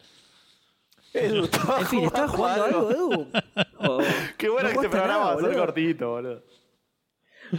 En 1.12 1.48
fin, 1.88 2.04
¿estabas 2.04 2.30
jugando 2.30 2.64
algo, 2.64 2.90
Edu? 2.92 3.26
Qué 4.38 4.48
bueno 4.48 4.68
no 4.68 4.74
que 4.80 4.86
este 4.86 4.88
programa 4.88 5.24
va 5.24 5.32
a 5.32 5.40
ser 5.40 5.56
cortito, 5.56 6.10
boludo. 6.10 6.44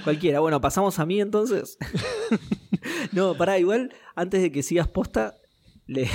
Cualquiera. 0.05 0.39
Bueno, 0.39 0.61
pasamos 0.61 0.97
a 0.99 1.05
mí 1.05 1.19
entonces. 1.19 1.77
no, 3.11 3.35
pará, 3.35 3.59
igual, 3.59 3.93
antes 4.15 4.41
de 4.41 4.49
que 4.53 4.63
sigas 4.63 4.87
posta, 4.87 5.35
le- 5.87 6.07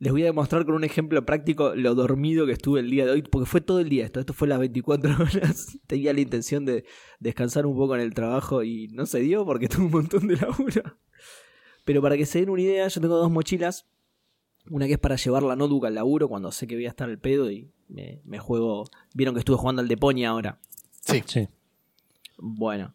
les 0.00 0.12
voy 0.12 0.22
a 0.22 0.26
demostrar 0.26 0.64
con 0.64 0.74
un 0.74 0.82
ejemplo 0.82 1.24
práctico 1.26 1.74
lo 1.74 1.94
dormido 1.94 2.46
que 2.46 2.52
estuve 2.52 2.80
el 2.80 2.90
día 2.90 3.04
de 3.04 3.12
hoy, 3.12 3.22
porque 3.22 3.44
fue 3.44 3.60
todo 3.60 3.80
el 3.80 3.90
día 3.90 4.06
esto. 4.06 4.18
Esto 4.18 4.32
fue 4.32 4.48
las 4.48 4.58
24 4.58 5.14
horas. 5.20 5.78
Tenía 5.86 6.14
la 6.14 6.20
intención 6.20 6.64
de 6.64 6.84
descansar 7.20 7.66
un 7.66 7.76
poco 7.76 7.94
en 7.94 8.00
el 8.00 8.14
trabajo 8.14 8.62
y 8.64 8.88
no 8.88 9.04
se 9.04 9.20
dio 9.20 9.44
porque 9.44 9.68
tuve 9.68 9.84
un 9.84 9.90
montón 9.90 10.26
de 10.26 10.36
laburo. 10.36 10.96
Pero 11.84 12.00
para 12.00 12.16
que 12.16 12.24
se 12.24 12.40
den 12.40 12.48
una 12.48 12.62
idea, 12.62 12.88
yo 12.88 13.00
tengo 13.00 13.16
dos 13.16 13.30
mochilas. 13.30 13.86
Una 14.70 14.86
que 14.86 14.94
es 14.94 14.98
para 14.98 15.16
llevar 15.16 15.42
la 15.42 15.54
notebook 15.54 15.86
al 15.86 15.94
laburo 15.94 16.28
cuando 16.28 16.50
sé 16.50 16.66
que 16.66 16.76
voy 16.76 16.86
a 16.86 16.90
estar 16.90 17.08
al 17.08 17.18
pedo 17.18 17.50
y 17.50 17.70
me, 17.88 18.22
me 18.24 18.38
juego. 18.38 18.84
Vieron 19.12 19.34
que 19.34 19.40
estuve 19.40 19.58
jugando 19.58 19.82
al 19.82 19.88
Deponia 19.88 20.30
ahora. 20.30 20.60
Sí. 21.02 21.22
Sí. 21.26 21.48
Bueno, 22.38 22.94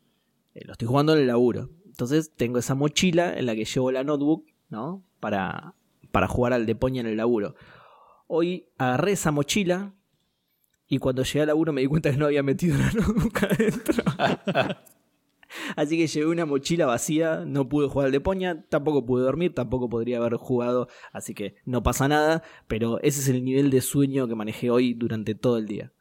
eh, 0.56 0.66
lo 0.66 0.72
estoy 0.72 0.88
jugando 0.88 1.14
en 1.14 1.20
el 1.20 1.28
laburo. 1.28 1.70
Entonces 1.86 2.32
tengo 2.36 2.58
esa 2.58 2.74
mochila 2.74 3.38
en 3.38 3.46
la 3.46 3.54
que 3.54 3.66
llevo 3.66 3.92
la 3.92 4.04
notebook, 4.04 4.48
¿no? 4.70 5.04
Para, 5.20 5.76
para 6.16 6.30
jugar 6.30 6.54
al 6.54 6.66
Depoña 6.66 7.02
en 7.02 7.08
el 7.08 7.18
laburo. 7.18 7.56
Hoy 8.28 8.70
agarré 8.78 9.12
esa 9.12 9.32
mochila 9.32 9.96
y 10.88 10.98
cuando 10.98 11.24
llegué 11.24 11.42
al 11.42 11.48
laburo 11.48 11.74
me 11.74 11.82
di 11.82 11.88
cuenta 11.88 12.10
que 12.10 12.16
no 12.16 12.28
había 12.28 12.42
metido 12.42 12.78
la 12.78 12.90
notebook 12.94 13.38
adentro. 13.44 14.02
Así 15.76 15.98
que 15.98 16.08
llevé 16.08 16.28
una 16.28 16.46
mochila 16.46 16.86
vacía, 16.86 17.44
no 17.46 17.68
pude 17.68 17.90
jugar 17.90 18.06
al 18.06 18.12
Depoña, 18.14 18.64
tampoco 18.70 19.06
pude 19.06 19.24
dormir, 19.26 19.54
tampoco 19.54 19.90
podría 19.90 20.20
haber 20.20 20.36
jugado, 20.36 20.88
así 21.12 21.34
que 21.34 21.56
no 21.66 21.84
pasa 21.84 22.08
nada, 22.08 22.44
pero 22.68 23.02
ese 23.02 23.20
es 23.20 23.28
el 23.28 23.44
nivel 23.44 23.70
de 23.70 23.82
sueño 23.82 24.26
que 24.30 24.36
manejé 24.36 24.70
hoy 24.70 24.94
durante 24.94 25.36
todo 25.36 25.58
el 25.58 25.66
día. 25.66 25.92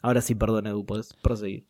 Ahora 0.00 0.22
sí, 0.22 0.34
perdón, 0.34 0.66
Edu, 0.66 0.86
podés 0.86 1.12
proseguir. 1.12 1.66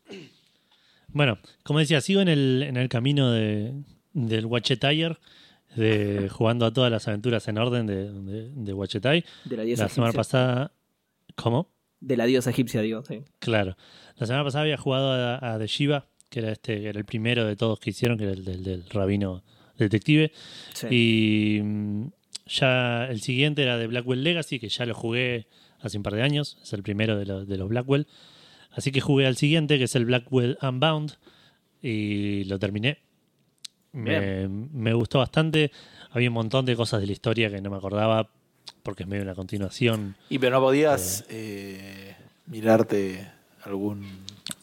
Bueno, 1.09 1.37
como 1.63 1.79
decía, 1.79 1.99
sigo 1.99 2.21
en 2.21 2.29
el, 2.29 2.63
en 2.63 2.77
el 2.77 2.87
camino 2.87 3.29
de, 3.31 3.73
del 4.13 4.45
Watchetayer, 4.45 5.19
de 5.75 6.29
jugando 6.29 6.65
a 6.65 6.73
todas 6.73 6.91
las 6.91 7.07
aventuras 7.07 7.47
en 7.47 7.57
orden 7.57 7.85
de, 7.87 8.11
de, 8.11 8.49
de 8.51 8.73
Wachetai. 8.73 9.23
De 9.45 9.57
la 9.57 9.63
diosa 9.63 9.83
La 9.83 9.89
semana 9.89 10.09
egipcia. 10.09 10.19
pasada. 10.19 10.71
¿Cómo? 11.35 11.69
De 11.99 12.17
la 12.17 12.25
diosa 12.25 12.49
egipcia, 12.49 12.81
digo, 12.81 13.03
sí. 13.03 13.21
Claro. 13.39 13.75
La 14.17 14.25
semana 14.27 14.43
pasada 14.43 14.63
había 14.63 14.77
jugado 14.77 15.11
a, 15.11 15.53
a 15.53 15.59
The 15.59 15.67
Shiva, 15.67 16.07
que 16.29 16.39
era 16.39 16.51
este, 16.51 16.79
que 16.81 16.89
era 16.89 16.99
el 16.99 17.05
primero 17.05 17.45
de 17.45 17.55
todos 17.55 17.79
que 17.79 17.91
hicieron, 17.91 18.17
que 18.17 18.23
era 18.25 18.33
el 18.33 18.43
del, 18.45 18.63
del 18.63 18.89
rabino 18.89 19.43
detective. 19.77 20.31
Sí. 20.73 20.87
Y 20.89 21.61
mm, 21.61 22.07
ya 22.47 23.05
el 23.05 23.21
siguiente 23.21 23.61
era 23.63 23.77
de 23.77 23.87
Blackwell 23.87 24.23
Legacy, 24.23 24.59
que 24.59 24.69
ya 24.69 24.85
lo 24.85 24.95
jugué 24.95 25.47
hace 25.79 25.97
un 25.97 26.03
par 26.03 26.15
de 26.15 26.23
años. 26.23 26.57
Es 26.63 26.73
el 26.73 26.81
primero 26.83 27.17
de, 27.17 27.25
los- 27.25 27.47
de 27.47 27.57
los 27.57 27.69
Blackwell. 27.69 28.07
Así 28.71 28.91
que 28.91 29.01
jugué 29.01 29.25
al 29.27 29.35
siguiente, 29.37 29.77
que 29.77 29.83
es 29.85 29.95
el 29.95 30.05
Blackwell 30.05 30.57
Unbound. 30.61 31.13
Y 31.81 32.43
lo 32.45 32.57
terminé. 32.59 32.99
Me, 33.93 34.47
me 34.47 34.93
gustó 34.93 35.19
bastante. 35.19 35.71
Había 36.11 36.29
un 36.29 36.35
montón 36.35 36.65
de 36.65 36.75
cosas 36.75 37.01
de 37.01 37.07
la 37.07 37.13
historia 37.13 37.49
que 37.49 37.61
no 37.61 37.69
me 37.69 37.77
acordaba, 37.77 38.29
porque 38.83 39.03
es 39.03 39.09
medio 39.09 39.23
una 39.23 39.35
continuación. 39.35 40.15
Y 40.29 40.39
pero 40.39 40.57
no 40.57 40.61
podías 40.65 41.25
eh, 41.29 42.15
mirarte 42.47 43.27
algún 43.63 44.05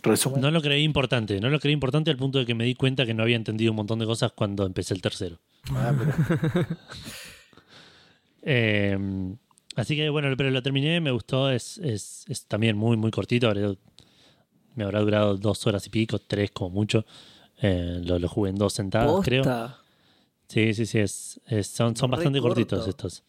resumen. 0.03 0.41
No 0.41 0.51
lo 0.51 0.63
creí 0.63 0.83
importante, 0.85 1.41
no 1.41 1.51
lo 1.51 1.59
creí 1.61 1.73
importante 1.73 2.11
al 2.11 2.17
punto 2.17 2.39
de 2.39 2.47
que 2.47 2.55
me 2.55 2.65
di 2.65 2.75
cuenta 2.75 3.05
que 3.07 3.15
no 3.15 3.23
había 3.23 3.37
entendido 3.37 3.73
un 3.73 3.77
montón 3.77 3.99
de 3.99 4.07
cosas 4.07 4.33
cuando 4.33 4.67
empecé 4.67 4.95
el 4.95 5.03
tercero. 5.03 5.39
Ah, 5.73 5.93
pero- 5.99 6.67
Eh, 8.47 8.99
así 9.77 9.97
que 9.97 10.09
bueno, 10.11 10.29
pero 10.37 10.51
lo 10.51 10.63
terminé, 10.63 11.01
me 11.01 11.11
gustó, 11.11 11.51
es, 11.51 11.79
es, 11.79 12.25
es 12.29 12.45
también 12.47 12.77
muy, 12.77 12.97
muy 12.97 13.11
cortito, 13.11 13.51
me 14.75 14.85
habrá 14.85 15.01
durado 15.01 15.37
dos 15.37 15.67
horas 15.67 15.87
y 15.87 15.91
pico, 15.91 16.19
tres 16.19 16.51
como 16.51 16.71
mucho. 16.71 17.07
Eh, 17.67 18.01
lo, 18.05 18.19
lo 18.19 18.29
jugué 18.29 18.51
en 18.51 18.57
dos 18.57 18.75
sentadas, 18.75 19.25
creo. 19.25 19.43
Sí, 20.49 20.75
sí, 20.75 20.85
sí, 20.85 20.99
es, 20.99 21.41
es- 21.47 21.67
son, 21.69 21.97
son 21.97 22.11
Re 22.11 22.17
bastante 22.19 22.41
corto. 22.41 22.55
cortitos 22.57 22.87
estos. 22.87 23.23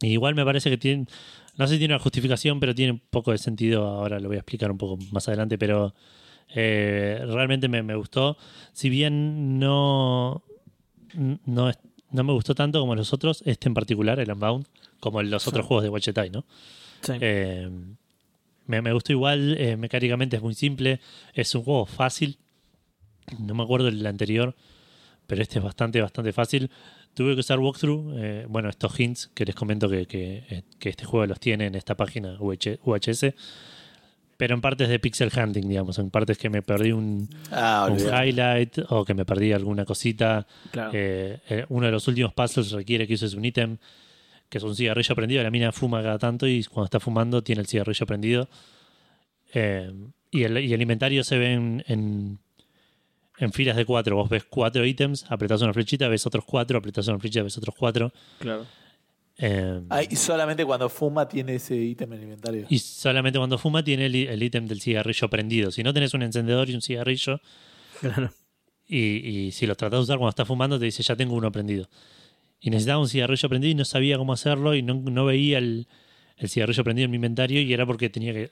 Y 0.00 0.08
igual 0.12 0.34
me 0.36 0.44
parece 0.44 0.70
que 0.70 0.78
tienen, 0.78 1.08
no 1.56 1.66
sé 1.66 1.74
si 1.74 1.78
tiene 1.78 1.94
una 1.94 2.02
justificación, 2.02 2.60
pero 2.60 2.74
tiene 2.74 2.92
un 2.92 3.00
poco 3.10 3.32
de 3.32 3.38
sentido, 3.38 3.84
ahora 3.86 4.20
lo 4.20 4.28
voy 4.28 4.36
a 4.36 4.40
explicar 4.40 4.70
un 4.70 4.78
poco 4.78 4.96
más 5.12 5.26
adelante, 5.28 5.58
pero 5.58 5.94
eh, 6.54 7.20
realmente 7.26 7.68
me, 7.68 7.82
me 7.82 7.96
gustó. 7.96 8.36
Si 8.72 8.88
bien 8.90 9.58
no, 9.58 10.42
no, 11.14 11.72
no 12.10 12.24
me 12.24 12.32
gustó 12.32 12.54
tanto 12.54 12.78
como 12.80 12.94
los 12.94 13.12
otros, 13.12 13.42
este 13.46 13.68
en 13.68 13.74
particular, 13.74 14.20
el 14.20 14.30
Unbound, 14.30 14.66
como 15.00 15.20
los 15.22 15.46
otros 15.48 15.66
juegos 15.66 15.82
de 15.82 15.88
Wachetai, 15.90 16.30
¿no? 16.30 16.44
Sí. 17.00 17.12
Eh, 17.20 17.68
me, 18.66 18.82
me 18.82 18.92
gustó 18.92 19.12
igual, 19.12 19.56
eh, 19.58 19.76
mecánicamente 19.76 20.36
es 20.36 20.42
muy 20.42 20.54
simple, 20.54 21.00
es 21.34 21.52
un 21.56 21.64
juego 21.64 21.86
fácil. 21.86 22.38
No 23.38 23.54
me 23.54 23.62
acuerdo 23.62 23.88
el 23.88 24.04
anterior, 24.06 24.54
pero 25.26 25.42
este 25.42 25.58
es 25.58 25.64
bastante, 25.64 26.00
bastante 26.00 26.32
fácil. 26.32 26.70
Tuve 27.14 27.34
que 27.34 27.40
usar 27.40 27.58
walkthrough, 27.58 28.14
eh, 28.16 28.46
bueno, 28.48 28.68
estos 28.68 28.98
hints 28.98 29.30
que 29.34 29.44
les 29.44 29.54
comento 29.54 29.88
que, 29.88 30.06
que, 30.06 30.44
eh, 30.48 30.62
que 30.78 30.88
este 30.88 31.04
juego 31.04 31.26
los 31.26 31.40
tiene 31.40 31.66
en 31.66 31.74
esta 31.74 31.94
página 31.96 32.36
UH 32.40 32.78
UHS. 32.84 33.34
pero 34.36 34.54
en 34.54 34.60
partes 34.60 34.88
de 34.88 34.98
pixel 34.98 35.30
hunting, 35.34 35.68
digamos, 35.68 35.98
en 35.98 36.10
partes 36.10 36.36
que 36.36 36.50
me 36.50 36.62
perdí 36.62 36.90
un, 36.92 37.28
Ah, 37.50 37.88
un 37.90 37.98
highlight 37.98 38.78
o 38.88 39.04
que 39.04 39.14
me 39.14 39.24
perdí 39.24 39.52
alguna 39.52 39.84
cosita. 39.84 40.46
Claro. 40.70 40.90
Eh, 40.94 41.38
eh, 41.48 41.66
uno 41.68 41.86
de 41.86 41.92
los 41.92 42.08
últimos 42.08 42.32
puzzles 42.32 42.72
requiere 42.72 43.06
que 43.06 43.14
uses 43.14 43.34
un 43.34 43.44
ítem 43.44 43.76
que 44.48 44.58
es 44.58 44.64
un 44.64 44.74
cigarrillo 44.74 45.14
prendido. 45.14 45.42
La 45.42 45.50
mina 45.50 45.70
fuma 45.72 46.02
cada 46.02 46.18
tanto 46.18 46.46
y 46.46 46.64
cuando 46.64 46.86
está 46.86 47.00
fumando 47.00 47.42
tiene 47.42 47.60
el 47.60 47.66
cigarrillo 47.66 48.04
prendido. 48.04 48.48
Y, 49.54 50.42
el, 50.44 50.58
y 50.58 50.72
el 50.72 50.82
inventario 50.82 51.24
se 51.24 51.38
ve 51.38 51.52
en, 51.52 51.84
en, 51.86 52.38
en 53.42 53.52
filas 53.52 53.76
de 53.76 53.84
cuatro. 53.84 54.16
Vos 54.16 54.28
ves 54.28 54.44
cuatro 54.44 54.84
ítems, 54.86 55.24
apretás 55.28 55.60
una 55.62 55.72
flechita, 55.72 56.08
ves 56.08 56.26
otros 56.26 56.44
cuatro, 56.44 56.78
apretás 56.78 57.06
una 57.08 57.18
flechita, 57.18 57.42
ves 57.42 57.58
otros 57.58 57.74
cuatro. 57.78 58.12
claro. 58.38 58.66
Eh, 59.38 59.80
Ah, 59.88 60.02
y 60.02 60.14
solamente 60.14 60.64
cuando 60.64 60.88
fuma 60.90 61.26
tiene 61.26 61.54
ese 61.54 61.74
ítem 61.74 62.12
en 62.12 62.18
el 62.18 62.22
inventario. 62.24 62.66
y 62.68 62.78
solamente 62.78 63.38
cuando 63.38 63.56
fuma 63.58 63.82
tiene 63.82 64.06
el, 64.06 64.42
ítem 64.42 64.66
del 64.66 64.80
cigarrillo 64.80 65.28
prendido. 65.30 65.70
Si 65.70 65.82
no 65.82 65.92
tenés 65.94 66.12
un 66.14 66.22
encendedor 66.22 66.68
y 66.68 66.74
un 66.74 66.82
cigarrillo, 66.82 67.40
Claro. 68.00 68.30
y, 68.86 68.98
y 68.98 69.52
si 69.52 69.66
los 69.66 69.76
tratás 69.78 69.98
de 70.00 70.02
usar 70.02 70.18
cuando 70.18 70.30
estás 70.30 70.46
fumando, 70.46 70.78
te 70.78 70.84
dice 70.84 71.02
ya 71.02 71.16
tengo 71.16 71.34
uno 71.34 71.50
prendido. 71.50 71.88
Y 72.60 72.70
necesitaba 72.70 73.00
un 73.00 73.08
cigarrillo 73.08 73.48
prendido 73.48 73.72
y 73.72 73.74
no 73.74 73.84
sabía 73.86 74.18
cómo 74.18 74.34
hacerlo 74.34 74.74
y 74.74 74.82
no, 74.82 74.94
no 74.94 75.24
veía 75.24 75.58
el, 75.58 75.88
el 76.36 76.48
cigarrillo 76.50 76.84
prendido 76.84 77.06
en 77.06 77.10
mi 77.10 77.16
inventario 77.16 77.60
y 77.62 77.72
era 77.72 77.86
porque 77.86 78.10
tenía 78.10 78.32
que. 78.34 78.50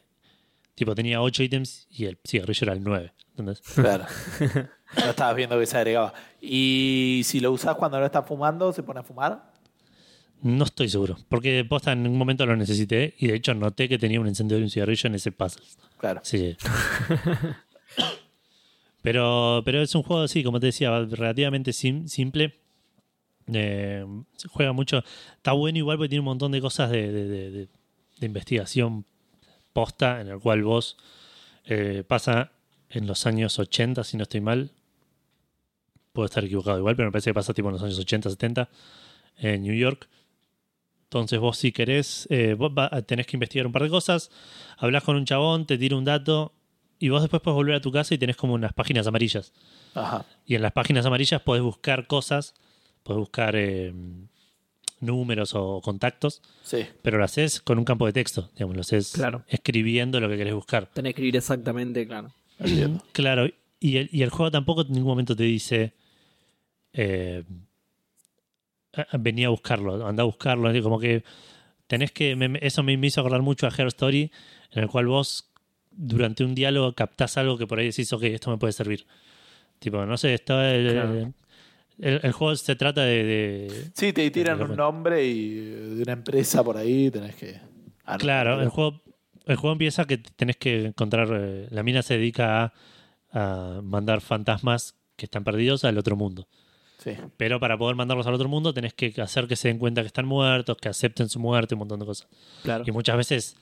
Tipo, 0.75 0.95
tenía 0.95 1.21
8 1.21 1.43
ítems 1.43 1.87
y 1.91 2.07
el 2.07 2.19
cigarrillo 2.27 2.65
era 2.65 2.73
el 2.73 2.83
9. 2.83 3.13
¿entendés? 3.33 3.61
Claro. 3.75 4.07
no 4.97 5.11
estabas 5.11 5.37
viendo 5.37 5.59
que 5.59 5.67
se 5.67 5.77
agregaba. 5.77 6.13
Y 6.41 7.23
si 7.25 7.41
lo 7.41 7.53
usas 7.53 7.77
cuando 7.77 7.99
no 8.01 8.07
estás 8.07 8.27
fumando, 8.27 8.73
¿se 8.73 8.83
pone 8.83 9.01
a 9.01 9.03
fumar? 9.03 9.51
No 10.43 10.65
estoy 10.65 10.89
seguro. 10.89 11.17
Porque 11.29 11.65
posta 11.69 11.93
en 11.93 12.07
un 12.07 12.17
momento 12.17 12.47
lo 12.47 12.57
necesité 12.57 13.15
y 13.19 13.27
de 13.29 13.35
hecho 13.35 13.53
noté 13.55 13.89
que 13.89 13.99
tenía 13.99 14.21
un 14.21 14.27
encendedor 14.27 14.61
y 14.61 14.65
un 14.65 14.71
cigarrillo 14.71 15.07
en 15.09 15.15
ese 15.17 15.33
puzzle. 15.33 15.65
Claro. 15.99 16.23
Que- 16.29 16.57
pero, 19.03 19.63
pero 19.65 19.83
es 19.83 19.95
un 19.95 20.03
juego, 20.03 20.27
sí, 20.29 20.43
como 20.45 20.61
te 20.61 20.67
decía, 20.67 20.91
relativamente 21.05 21.73
sim- 21.73 22.07
simple. 22.09 22.57
Eh, 23.53 24.05
juega 24.51 24.73
mucho. 24.73 25.03
Está 25.37 25.53
bueno 25.53 25.79
igual 25.79 25.97
porque 25.97 26.11
tiene 26.11 26.21
un 26.21 26.27
montón 26.27 26.53
de 26.53 26.61
cosas 26.61 26.91
de, 26.91 27.11
de- 27.11 27.27
de- 27.29 27.51
de- 27.51 27.69
de 28.21 28.27
investigación 28.27 29.05
posta 29.73 30.21
en 30.21 30.29
el 30.29 30.39
cual 30.41 30.63
vos 30.63 30.97
eh, 31.65 32.05
pasa 32.07 32.53
en 32.91 33.07
los 33.07 33.27
años 33.27 33.59
80, 33.59 34.05
si 34.05 34.17
no 34.17 34.25
estoy 34.25 34.41
mal. 34.41 34.71
Puedo 36.13 36.27
estar 36.27 36.45
equivocado 36.45 36.79
igual, 36.79 36.97
pero 36.97 37.09
me 37.09 37.13
parece 37.13 37.31
que 37.31 37.35
pasa 37.35 37.55
tipo 37.55 37.69
en 37.69 37.75
los 37.75 37.83
años 37.83 37.99
80, 37.99 38.31
70 38.31 38.69
en 39.39 39.63
New 39.63 39.75
York. 39.75 40.09
Entonces 41.05 41.39
vos 41.41 41.57
si 41.57 41.73
querés, 41.73 42.27
eh, 42.31 42.55
vos 42.55 42.73
va- 42.77 42.91
tenés 43.03 43.27
que 43.27 43.37
investigar 43.37 43.67
un 43.67 43.73
par 43.73 43.83
de 43.83 43.89
cosas, 43.91 44.31
hablas 44.77 45.03
con 45.03 45.17
un 45.17 45.25
chabón, 45.25 45.67
te 45.67 45.77
tira 45.79 45.97
un 45.97 46.05
dato 46.05 46.53
y 46.99 47.09
vos 47.09 47.21
después 47.23 47.43
puedes 47.43 47.55
volver 47.57 47.75
a 47.75 47.81
tu 47.81 47.91
casa 47.91 48.15
y 48.15 48.19
tenés 48.19 48.37
como 48.37 48.55
unas 48.55 48.73
páginas 48.73 49.07
amarillas. 49.07 49.53
Ajá. 49.95 50.25
Y 50.47 50.55
en 50.55 50.63
las 50.63 50.73
páginas 50.73 51.07
amarillas 51.07 51.41
podés 51.43 51.63
buscar 51.63 52.07
cosas, 52.07 52.55
podés 53.03 53.19
buscar 53.21 53.55
eh, 53.57 53.93
números 55.01 55.55
o 55.55 55.81
contactos, 55.81 56.43
Sí. 56.63 56.85
pero 57.03 57.19
lo 57.19 57.25
haces 57.25 57.61
con 57.61 57.79
un 57.79 57.85
campo 57.85 58.07
de 58.07 58.13
texto, 58.13 58.51
digamos, 58.55 58.77
lo 58.77 58.83
haces 58.83 59.13
Claro. 59.13 59.45
escribiendo 59.49 60.21
lo 60.21 60.29
que 60.29 60.37
querés 60.37 60.55
buscar. 60.55 60.87
Tenés 60.93 61.11
que 61.15 61.21
escribir 61.23 61.37
exactamente, 61.37 62.07
claro. 62.07 62.33
Entiendo. 62.59 63.03
Claro, 63.13 63.47
y 63.81 63.97
el, 63.97 64.11
y 64.13 64.23
el 64.23 64.29
juego 64.31 64.51
tampoco 64.51 64.83
en 64.83 64.89
ningún 64.93 65.09
momento 65.09 65.35
te 65.35 65.45
dice 65.45 65.95
eh, 66.93 67.45
"Ah, 68.95 69.07
vení 69.19 69.45
a 69.45 69.51
buscarlo, 69.51 70.07
anda 70.07 70.23
a 70.23 70.27
buscarlo, 70.27 70.71
como 70.83 70.99
que 70.99 71.23
tenés 71.87 72.13
que, 72.13 72.35
me- 72.37 72.59
eso 72.63 72.83
me, 72.83 72.95
hizo 73.07 73.21
acordar 73.21 73.43
mucho 73.43 73.67
a 73.67 73.71
Her 73.77 73.87
Story, 73.89 74.31
en 74.73 74.83
el 74.83 74.89
cual 74.89 75.07
vos 75.07 75.51
durante 75.91 76.45
un 76.45 76.55
diálogo 76.55 76.93
captás 76.95 77.37
algo 77.37 77.59
que 77.59 77.67
por 77.67 77.79
ahí 77.79 77.87
decís, 77.87 78.13
ok, 78.13 78.23
esto 78.25 78.51
me 78.51 78.59
puede 78.59 78.73
servir. 78.73 79.07
Tipo, 79.79 80.05
no 80.07 80.17
sé, 80.17 80.35
esto, 80.35 80.61
el, 80.63 80.93
Claro. 80.93 81.33
el- 81.99 82.21
el 82.23 82.33
juego 82.33 82.55
se 82.57 82.77
trata 82.77 83.03
de... 83.03 83.25
de- 83.25 83.91
Sí, 83.95 84.13
te 84.13 84.31
tiran 84.31 84.61
un 84.63 84.77
nombre 84.77 85.25
y 85.25 85.55
de 85.55 86.03
una 86.03 86.13
empresa 86.13 86.63
por 86.65 86.77
ahí 86.77 87.11
tenés 87.11 87.35
que. 87.37 87.61
Claro, 88.19 88.61
el 88.61 88.69
juego, 88.69 89.01
el 89.47 89.57
juego 89.57 89.73
empieza 89.73 90.05
que 90.05 90.19
tenés 90.19 90.57
que 90.57 90.87
encontrar, 90.87 91.29
eh, 91.33 91.69
la 91.71 91.83
mina 91.83 92.03
se 92.03 92.15
dedica 92.19 92.65
a, 93.33 93.77
a 93.79 93.81
mandar 93.83 94.21
fantasmas 94.21 94.97
que 95.17 95.27
están 95.27 95.45
perdidos 95.45 95.85
al 95.85 95.97
otro 95.99 96.17
mundo. 96.17 96.49
Sí. 97.03 97.13
Pero 97.37 97.59
para 97.61 97.79
poder 97.79 97.97
mandarlos 97.97 98.27
al 98.27 98.35
otro 98.35 98.49
mundo 98.49 98.75
tenés 98.75 98.93
que 98.95 99.15
hacer 99.23 99.47
que 99.49 99.57
se 99.57 99.69
den 99.69 99.79
cuenta 99.79 100.03
que 100.03 100.07
están 100.09 100.27
muertos, 100.27 100.77
que 100.77 100.89
acepten 100.89 101.29
su 101.29 101.41
muerte, 101.41 101.75
un 101.75 101.81
montón 101.81 102.01
de 102.01 102.07
cosas. 102.07 102.29
Claro. 102.63 102.85
Y 102.87 102.91
muchas 102.93 103.17
veces 103.17 103.57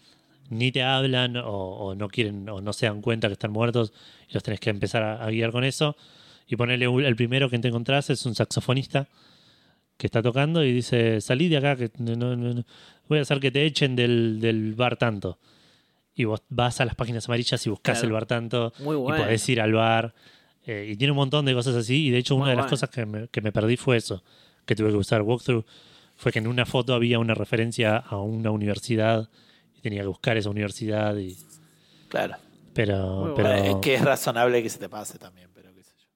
ni 0.50 0.72
te 0.72 0.82
hablan 0.82 1.36
o, 1.36 1.46
o 1.52 1.94
no 1.94 2.08
quieren 2.08 2.48
o 2.48 2.60
no 2.60 2.72
se 2.72 2.86
dan 2.86 3.00
cuenta 3.02 3.28
que 3.28 3.34
están 3.34 3.52
muertos 3.52 3.92
y 4.28 4.34
los 4.34 4.42
tenés 4.42 4.60
que 4.60 4.70
empezar 4.70 5.02
a, 5.02 5.24
a 5.24 5.30
guiar 5.30 5.52
con 5.52 5.62
eso. 5.64 5.94
Y 6.46 6.56
ponerle 6.56 6.86
el 7.06 7.14
primero 7.16 7.48
que 7.50 7.58
te 7.58 7.68
encontrás 7.68 8.08
es 8.10 8.24
un 8.26 8.34
saxofonista 8.34 9.06
que 9.98 10.06
está 10.06 10.22
tocando 10.22 10.64
y 10.64 10.72
dice, 10.72 11.20
salí 11.20 11.48
de 11.48 11.58
acá, 11.58 11.76
que 11.76 11.90
no, 11.98 12.14
no- 12.16 12.36
no- 12.36 12.64
voy 13.08 13.18
a 13.18 13.22
hacer 13.22 13.40
que 13.40 13.50
te 13.50 13.64
echen 13.66 13.94
del, 13.96 14.38
del 14.40 14.74
bar 14.74 14.96
tanto. 14.96 15.38
Y 16.14 16.24
vos 16.24 16.42
vas 16.48 16.80
a 16.80 16.84
las 16.84 16.94
páginas 16.94 17.28
amarillas 17.28 17.64
y 17.66 17.70
buscas 17.70 17.98
Claro. 17.98 18.06
el 18.08 18.12
bar 18.12 18.26
tanto 18.26 18.72
Muy 18.80 18.96
y 18.96 19.18
podés 19.18 19.48
ir 19.48 19.60
al 19.60 19.72
bar. 19.74 20.14
Eh, 20.68 20.86
y 20.92 20.96
tiene 20.96 21.12
un 21.12 21.16
montón 21.16 21.44
de 21.46 21.54
cosas 21.54 21.74
así. 21.74 22.06
Y 22.06 22.10
de 22.10 22.18
hecho, 22.18 22.34
Muy 22.34 22.42
una 22.42 22.50
de 22.50 22.56
las 22.56 22.64
bueno. 22.66 22.70
cosas 22.70 22.90
que 22.90 23.06
me, 23.06 23.28
que 23.28 23.40
me 23.40 23.50
perdí 23.52 23.76
fue 23.76 23.96
eso, 23.96 24.22
que 24.66 24.74
tuve 24.76 24.90
que 24.90 24.96
usar 24.96 25.22
walkthrough, 25.22 25.64
fue 26.16 26.30
que 26.32 26.38
en 26.40 26.46
una 26.46 26.66
foto 26.66 26.94
había 26.94 27.18
una 27.18 27.34
referencia 27.34 27.96
a 27.96 28.20
una 28.20 28.50
universidad 28.50 29.28
y 29.76 29.80
tenía 29.80 30.02
que 30.02 30.08
buscar 30.08 30.36
esa 30.36 30.50
universidad. 30.50 31.16
Y, 31.16 31.36
Claro. 32.08 32.36
pero, 32.74 33.32
pero 33.36 33.48
Bueno, 33.50 33.64
es 33.64 33.76
que 33.82 33.94
es 33.94 34.02
razonable 34.04 34.62
que 34.62 34.70
se 34.70 34.78
te 34.78 34.88
pase 34.88 35.18
también, 35.18 35.48
pero 35.54 35.72
qué 35.74 35.82
sé 35.84 35.92
yo. 35.98 36.06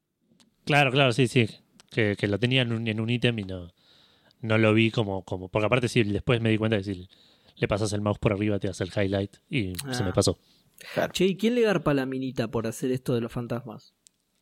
claro, 0.64 0.90
claro, 0.90 1.12
sí, 1.12 1.26
sí. 1.28 1.48
Que, 1.90 2.16
que 2.18 2.26
lo 2.26 2.38
tenía 2.38 2.62
en 2.62 2.72
un, 2.72 2.88
en 2.88 3.00
un 3.00 3.10
ítem 3.10 3.38
y 3.38 3.44
no, 3.44 3.70
no 4.40 4.56
lo 4.58 4.72
vi 4.72 4.90
como, 4.90 5.22
como. 5.24 5.48
Porque 5.48 5.66
aparte, 5.66 5.88
sí, 5.88 6.02
después 6.04 6.40
me 6.40 6.48
di 6.50 6.56
cuenta 6.58 6.78
que 6.78 6.84
si 6.84 7.08
le 7.56 7.68
pasas 7.68 7.92
el 7.92 8.00
mouse 8.00 8.18
por 8.18 8.32
arriba 8.32 8.58
te 8.58 8.68
hace 8.68 8.84
el 8.84 8.90
highlight 8.96 9.36
y 9.50 9.74
se 9.92 10.02
Ah. 10.02 10.06
me 10.06 10.12
pasó. 10.12 10.38
Claro. 10.94 11.12
Che, 11.12 11.26
¿y 11.26 11.36
quién 11.36 11.54
le 11.54 11.60
garpa 11.60 11.90
a 11.90 11.94
la 11.94 12.06
minita 12.06 12.48
por 12.48 12.66
hacer 12.66 12.90
esto 12.90 13.14
de 13.14 13.20
los 13.20 13.30
fantasmas? 13.30 13.92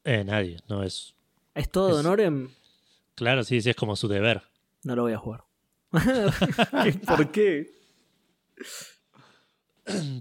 Eh, 0.05 0.25
nadie, 0.25 0.59
no 0.69 0.83
es. 0.83 1.15
¿Es 1.55 1.71
todo 1.71 1.91
Es- 1.91 1.97
Donorem? 1.97 2.49
Claro, 3.15 3.45
sí, 3.45 3.61
sí, 3.61 3.71
es 3.71 3.77
como 3.77 3.97
su 3.97 4.09
deber. 4.09 4.43
No 4.83 4.97
lo 4.97 5.03
voy 5.03 5.13
a 5.13 5.19
jugar. 5.19 5.45
¿Por 7.07 7.31
qué? 7.33 7.71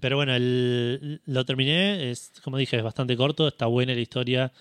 Pero 0.01 0.15
bueno, 0.15 0.33
el- 0.35 1.21
lo 1.25 1.45
terminé, 1.45 2.09
es, 2.11 2.31
como 2.43 2.57
dije, 2.57 2.77
es 2.77 2.83
bastante 2.83 3.15
corto, 3.15 3.47
está 3.47 3.67
buena 3.67 3.93
la 3.93 3.99
historia, 3.99 4.51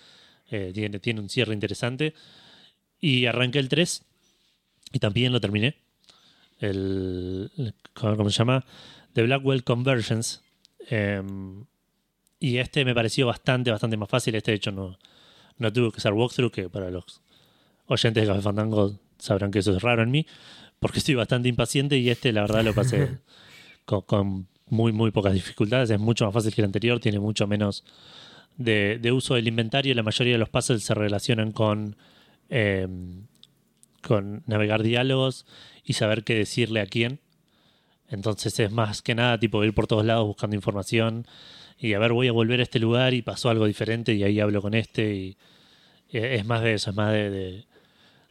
eh, 0.51 0.71
tiene, 0.73 0.99
tiene 0.99 1.19
un 1.19 1.29
cierre 1.29 1.53
interesante. 1.53 2.13
Y 2.99 3.25
arranqué 3.25 3.59
el 3.59 3.69
3 3.69 4.03
y 4.91 4.99
también 4.99 5.31
lo 5.31 5.39
terminé. 5.41 5.75
El, 6.59 7.51
el- 7.57 7.73
¿Cómo 7.93 8.29
se 8.29 8.37
llama? 8.37 8.65
The 9.13 9.23
Blackwell 9.23 9.63
Conversions. 9.63 10.43
Em, 10.89 11.65
y 12.39 12.57
este 12.57 12.85
me 12.85 12.95
pareció 12.95 13.27
bastante, 13.27 13.71
bastante 13.71 13.97
más 13.97 14.09
fácil. 14.09 14.35
Este, 14.35 14.51
de 14.51 14.57
hecho, 14.57 14.71
no, 14.71 14.97
no 15.57 15.73
tuve 15.73 15.91
que 15.91 15.97
usar 15.97 16.13
walkthrough, 16.13 16.51
que 16.51 16.69
para 16.69 16.89
los 16.89 17.21
oyentes 17.87 18.23
de 18.23 18.27
Café 18.27 18.41
Fandango 18.41 18.97
sabrán 19.17 19.51
que 19.51 19.59
eso 19.59 19.75
es 19.75 19.81
raro 19.81 20.03
en 20.03 20.11
mí, 20.11 20.25
porque 20.79 20.99
estoy 20.99 21.15
bastante 21.15 21.49
impaciente 21.49 21.97
y 21.97 22.09
este, 22.09 22.31
la 22.31 22.41
verdad, 22.41 22.63
lo 22.63 22.73
pasé 22.73 23.19
con, 23.85 24.01
con 24.01 24.47
muy, 24.67 24.91
muy 24.91 25.11
pocas 25.11 25.33
dificultades. 25.33 25.89
Es 25.89 25.99
mucho 25.99 26.25
más 26.25 26.33
fácil 26.33 26.53
que 26.53 26.61
el 26.61 26.65
anterior, 26.65 26.99
tiene 26.99 27.19
mucho 27.19 27.47
menos 27.47 27.83
de, 28.57 28.99
de 29.01 29.11
uso 29.11 29.35
del 29.35 29.47
inventario. 29.47 29.93
La 29.93 30.03
mayoría 30.03 30.33
de 30.33 30.39
los 30.39 30.49
puzzles 30.49 30.83
se 30.83 30.93
relacionan 30.93 31.51
con, 31.51 31.97
eh, 32.49 32.87
con 34.01 34.43
navegar 34.45 34.83
diálogos 34.83 35.45
y 35.83 35.93
saber 35.93 36.23
qué 36.23 36.35
decirle 36.35 36.79
a 36.79 36.85
quién. 36.85 37.19
Entonces 38.07 38.59
es 38.59 38.71
más 38.71 39.01
que 39.01 39.13
nada 39.13 39.39
tipo 39.39 39.63
ir 39.63 39.73
por 39.73 39.87
todos 39.87 40.05
lados 40.05 40.25
buscando 40.25 40.55
información 40.55 41.27
y 41.79 41.93
a 41.93 41.99
ver, 41.99 42.11
voy 42.13 42.27
a 42.27 42.31
volver 42.31 42.59
a 42.59 42.63
este 42.63 42.79
lugar 42.79 43.13
y 43.13 43.21
pasó 43.21 43.49
algo 43.49 43.65
diferente 43.65 44.13
y 44.13 44.23
ahí 44.23 44.39
hablo 44.39 44.61
con 44.61 44.73
este. 44.73 45.13
Y, 45.15 45.37
es 46.11 46.45
más 46.45 46.61
de 46.63 46.73
eso, 46.73 46.89
es 46.89 46.95
más 46.95 47.13
de, 47.13 47.29
de, 47.29 47.65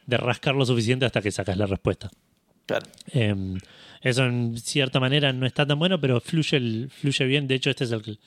de 0.05 0.17
rascar 0.17 0.55
lo 0.55 0.65
suficiente 0.65 1.05
hasta 1.05 1.21
que 1.21 1.31
sacas 1.31 1.57
la 1.57 1.65
respuesta. 1.65 2.09
Claro. 2.65 2.85
Eh, 3.13 3.35
eso 4.01 4.25
en 4.25 4.57
cierta 4.57 4.99
manera 4.99 5.33
no 5.33 5.45
está 5.45 5.65
tan 5.65 5.79
bueno, 5.79 5.99
pero 5.99 6.19
fluye, 6.21 6.57
el- 6.57 6.89
fluye 6.91 7.25
bien. 7.25 7.47
De 7.47 7.55
hecho, 7.55 7.69
este 7.69 7.85
es 7.85 7.91
el, 7.91 8.19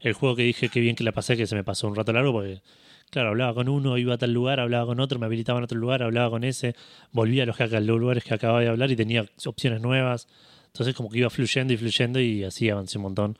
el 0.00 0.12
juego 0.12 0.36
que 0.36 0.42
dije 0.44 0.68
que 0.68 0.80
bien 0.80 0.96
que 0.96 1.04
la 1.04 1.12
pasé, 1.12 1.36
que 1.36 1.46
se 1.46 1.54
me 1.54 1.64
pasó 1.64 1.86
un 1.88 1.94
rato 1.96 2.12
largo, 2.12 2.32
porque, 2.32 2.62
claro, 3.10 3.28
hablaba 3.30 3.54
con 3.54 3.68
uno, 3.68 3.98
iba 3.98 4.14
a 4.14 4.18
tal 4.18 4.32
lugar, 4.32 4.60
hablaba 4.60 4.86
con 4.86 5.00
otro, 5.00 5.18
me 5.18 5.26
habilitaba 5.26 5.58
en 5.58 5.64
otro 5.64 5.78
lugar, 5.78 6.02
hablaba 6.02 6.30
con 6.30 6.44
ese, 6.44 6.74
volvía 7.12 7.42
a 7.42 7.46
los, 7.46 7.60
a 7.60 7.66
los 7.66 8.00
lugares 8.00 8.24
que 8.24 8.32
acababa 8.34 8.60
de 8.60 8.68
hablar 8.68 8.90
y 8.90 8.96
tenía 8.96 9.26
opciones 9.44 9.80
nuevas. 9.80 10.28
Entonces, 10.68 10.94
como 10.94 11.10
que 11.10 11.18
iba 11.18 11.30
fluyendo 11.30 11.72
y 11.72 11.76
fluyendo 11.76 12.20
y 12.20 12.44
así 12.44 12.70
avancé 12.70 12.98
un 12.98 13.02
montón. 13.02 13.38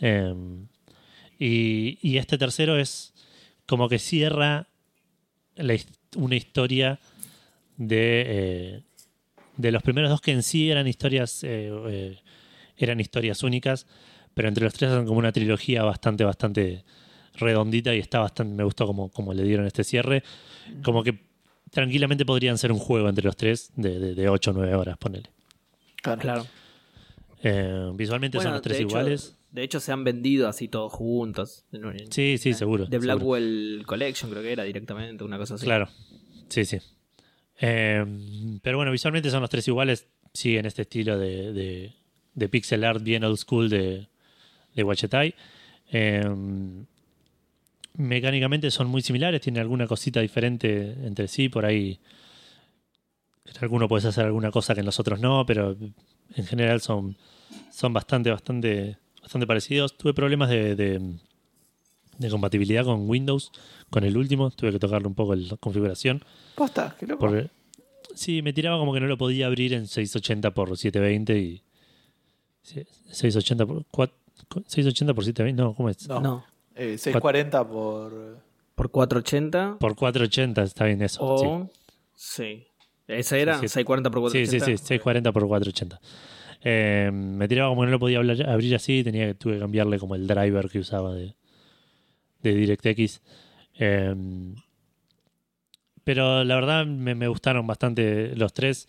Eh, 0.00 0.34
y, 1.38 1.98
y 2.02 2.18
este 2.18 2.38
tercero 2.38 2.78
es 2.78 3.12
como 3.66 3.88
que 3.88 3.98
cierra 3.98 4.68
la 5.56 5.76
una 6.16 6.34
historia 6.36 6.98
de, 7.76 8.24
eh, 8.26 8.82
de 9.56 9.72
los 9.72 9.82
primeros 9.82 10.10
dos 10.10 10.20
que 10.20 10.32
en 10.32 10.42
sí 10.42 10.70
eran 10.70 10.86
historias 10.86 11.42
eh, 11.44 11.70
eh, 11.88 12.18
eran 12.76 13.00
historias 13.00 13.42
únicas 13.42 13.86
pero 14.34 14.48
entre 14.48 14.64
los 14.64 14.72
tres 14.74 14.90
hacen 14.90 15.06
como 15.06 15.18
una 15.18 15.32
trilogía 15.32 15.82
bastante, 15.84 16.24
bastante 16.24 16.84
redondita 17.34 17.94
y 17.94 17.98
está 17.98 18.18
bastante, 18.20 18.54
me 18.54 18.64
gustó 18.64 18.86
como, 18.86 19.10
como 19.10 19.34
le 19.34 19.42
dieron 19.42 19.66
este 19.66 19.84
cierre. 19.84 20.22
Como 20.82 21.02
que 21.02 21.18
tranquilamente 21.70 22.24
podrían 22.24 22.56
ser 22.56 22.72
un 22.72 22.78
juego 22.78 23.10
entre 23.10 23.24
los 23.26 23.36
tres 23.36 23.70
de, 23.76 23.98
de, 23.98 24.14
de 24.14 24.28
8 24.30 24.52
o 24.52 24.54
9 24.54 24.74
horas, 24.74 24.96
ponele. 24.96 25.28
Claro. 26.02 26.20
Claro. 26.22 26.46
Eh, 27.42 27.90
visualmente 27.94 28.38
Bueno, 28.38 28.48
son 28.48 28.52
los 28.54 28.62
tres 28.62 28.78
hecho- 28.78 28.88
iguales. 28.88 29.36
De 29.52 29.62
hecho, 29.62 29.80
se 29.80 29.92
han 29.92 30.02
vendido 30.02 30.48
así 30.48 30.66
todos 30.66 30.92
juntos. 30.92 31.66
Sí, 32.10 32.38
sí, 32.38 32.54
seguro. 32.54 32.86
De 32.86 32.98
seguro. 32.98 33.16
Blackwell 33.16 33.84
Collection, 33.86 34.30
creo 34.30 34.42
que 34.42 34.52
era 34.52 34.64
directamente, 34.64 35.22
una 35.22 35.38
cosa 35.38 35.54
así. 35.54 35.64
Claro. 35.64 35.88
Sí, 36.48 36.64
sí. 36.64 36.78
Eh, 37.60 38.04
pero 38.62 38.78
bueno, 38.78 38.90
visualmente 38.90 39.30
son 39.30 39.42
los 39.42 39.50
tres 39.50 39.68
iguales. 39.68 40.08
Siguen 40.32 40.64
este 40.64 40.82
estilo 40.82 41.18
de, 41.18 41.52
de, 41.52 41.92
de 42.34 42.48
pixel 42.48 42.82
art 42.84 43.02
bien 43.02 43.24
old 43.24 43.36
school 43.36 43.68
de, 43.68 44.08
de 44.74 44.82
Wachetai. 44.82 45.34
Eh, 45.92 46.24
mecánicamente 47.94 48.70
son 48.70 48.88
muy 48.88 49.02
similares, 49.02 49.42
tienen 49.42 49.60
alguna 49.60 49.86
cosita 49.86 50.20
diferente 50.20 50.96
entre 51.04 51.28
sí. 51.28 51.50
Por 51.50 51.66
ahí 51.66 52.00
en 53.44 53.54
alguno 53.60 53.88
puedes 53.88 54.06
hacer 54.06 54.24
alguna 54.24 54.50
cosa 54.50 54.72
que 54.72 54.80
en 54.80 54.86
los 54.86 54.98
otros 54.98 55.20
no, 55.20 55.44
pero 55.44 55.76
en 56.34 56.46
general 56.46 56.80
son, 56.80 57.16
son 57.70 57.92
bastante, 57.92 58.30
bastante, 58.30 58.96
bastante 59.22 59.46
parecidos. 59.46 59.96
Tuve 59.96 60.12
problemas 60.14 60.50
de, 60.50 60.74
de, 60.76 61.00
de 62.18 62.30
compatibilidad 62.30 62.84
con 62.84 63.08
Windows, 63.08 63.50
con 63.90 64.04
el 64.04 64.16
último. 64.16 64.50
Tuve 64.50 64.72
que 64.72 64.78
tocarle 64.78 65.08
un 65.08 65.14
poco 65.14 65.34
la 65.34 65.56
configuración. 65.56 66.22
Posta, 66.54 66.96
qué 66.98 67.06
loco. 67.06 67.20
Porque, 67.20 67.48
sí, 68.14 68.42
me 68.42 68.52
tiraba 68.52 68.78
como 68.78 68.92
que 68.92 69.00
no 69.00 69.06
lo 69.06 69.16
podía 69.16 69.46
abrir 69.46 69.72
en 69.72 69.86
680 69.86 70.50
por 70.52 70.76
720 70.76 71.38
y. 71.38 71.62
sí, 72.62 72.84
680 73.10 73.66
por. 73.66 73.84
cua- 73.90 74.12
680 74.66 75.14
por 75.14 75.24
720, 75.24 75.62
no, 75.62 75.74
¿cómo 75.74 75.88
es? 75.88 76.06
No. 76.08 76.20
No. 76.20 76.44
Eh, 76.74 76.98
640 76.98 77.68
por. 77.68 78.38
Por 78.74 78.90
480 78.90 79.76
Por 79.78 79.94
480, 79.94 80.62
está 80.62 80.86
bien 80.86 81.02
eso. 81.02 81.38
sí. 81.38 81.44
o... 81.46 81.70
Sí. 82.16 82.66
¿Esa 83.06 83.36
era? 83.36 83.54
Sí, 83.56 83.68
sí. 83.68 83.74
640 83.74 84.10
por 84.10 84.30
Sí, 84.30 84.38
480. 84.38 84.64
sí, 84.66 84.72
sí, 84.72 84.86
640 84.86 85.32
por 85.32 85.46
480. 85.46 86.00
Eh, 86.64 87.10
me 87.12 87.48
tiraba 87.48 87.70
como 87.70 87.82
que 87.82 87.86
no 87.86 87.92
lo 87.92 87.98
podía 87.98 88.18
hablar- 88.18 88.48
abrir 88.48 88.74
así, 88.74 89.02
tenía 89.02 89.26
que, 89.26 89.34
tuve 89.34 89.54
que 89.54 89.60
cambiarle 89.60 89.98
como 89.98 90.14
el 90.14 90.26
driver 90.26 90.68
que 90.68 90.78
usaba 90.78 91.12
de, 91.14 91.34
de 92.42 92.54
DirectX. 92.54 93.20
Eh, 93.78 94.14
pero 96.04 96.44
la 96.44 96.54
verdad 96.56 96.86
me, 96.86 97.14
me 97.14 97.28
gustaron 97.28 97.66
bastante 97.66 98.34
los 98.36 98.52
tres. 98.52 98.88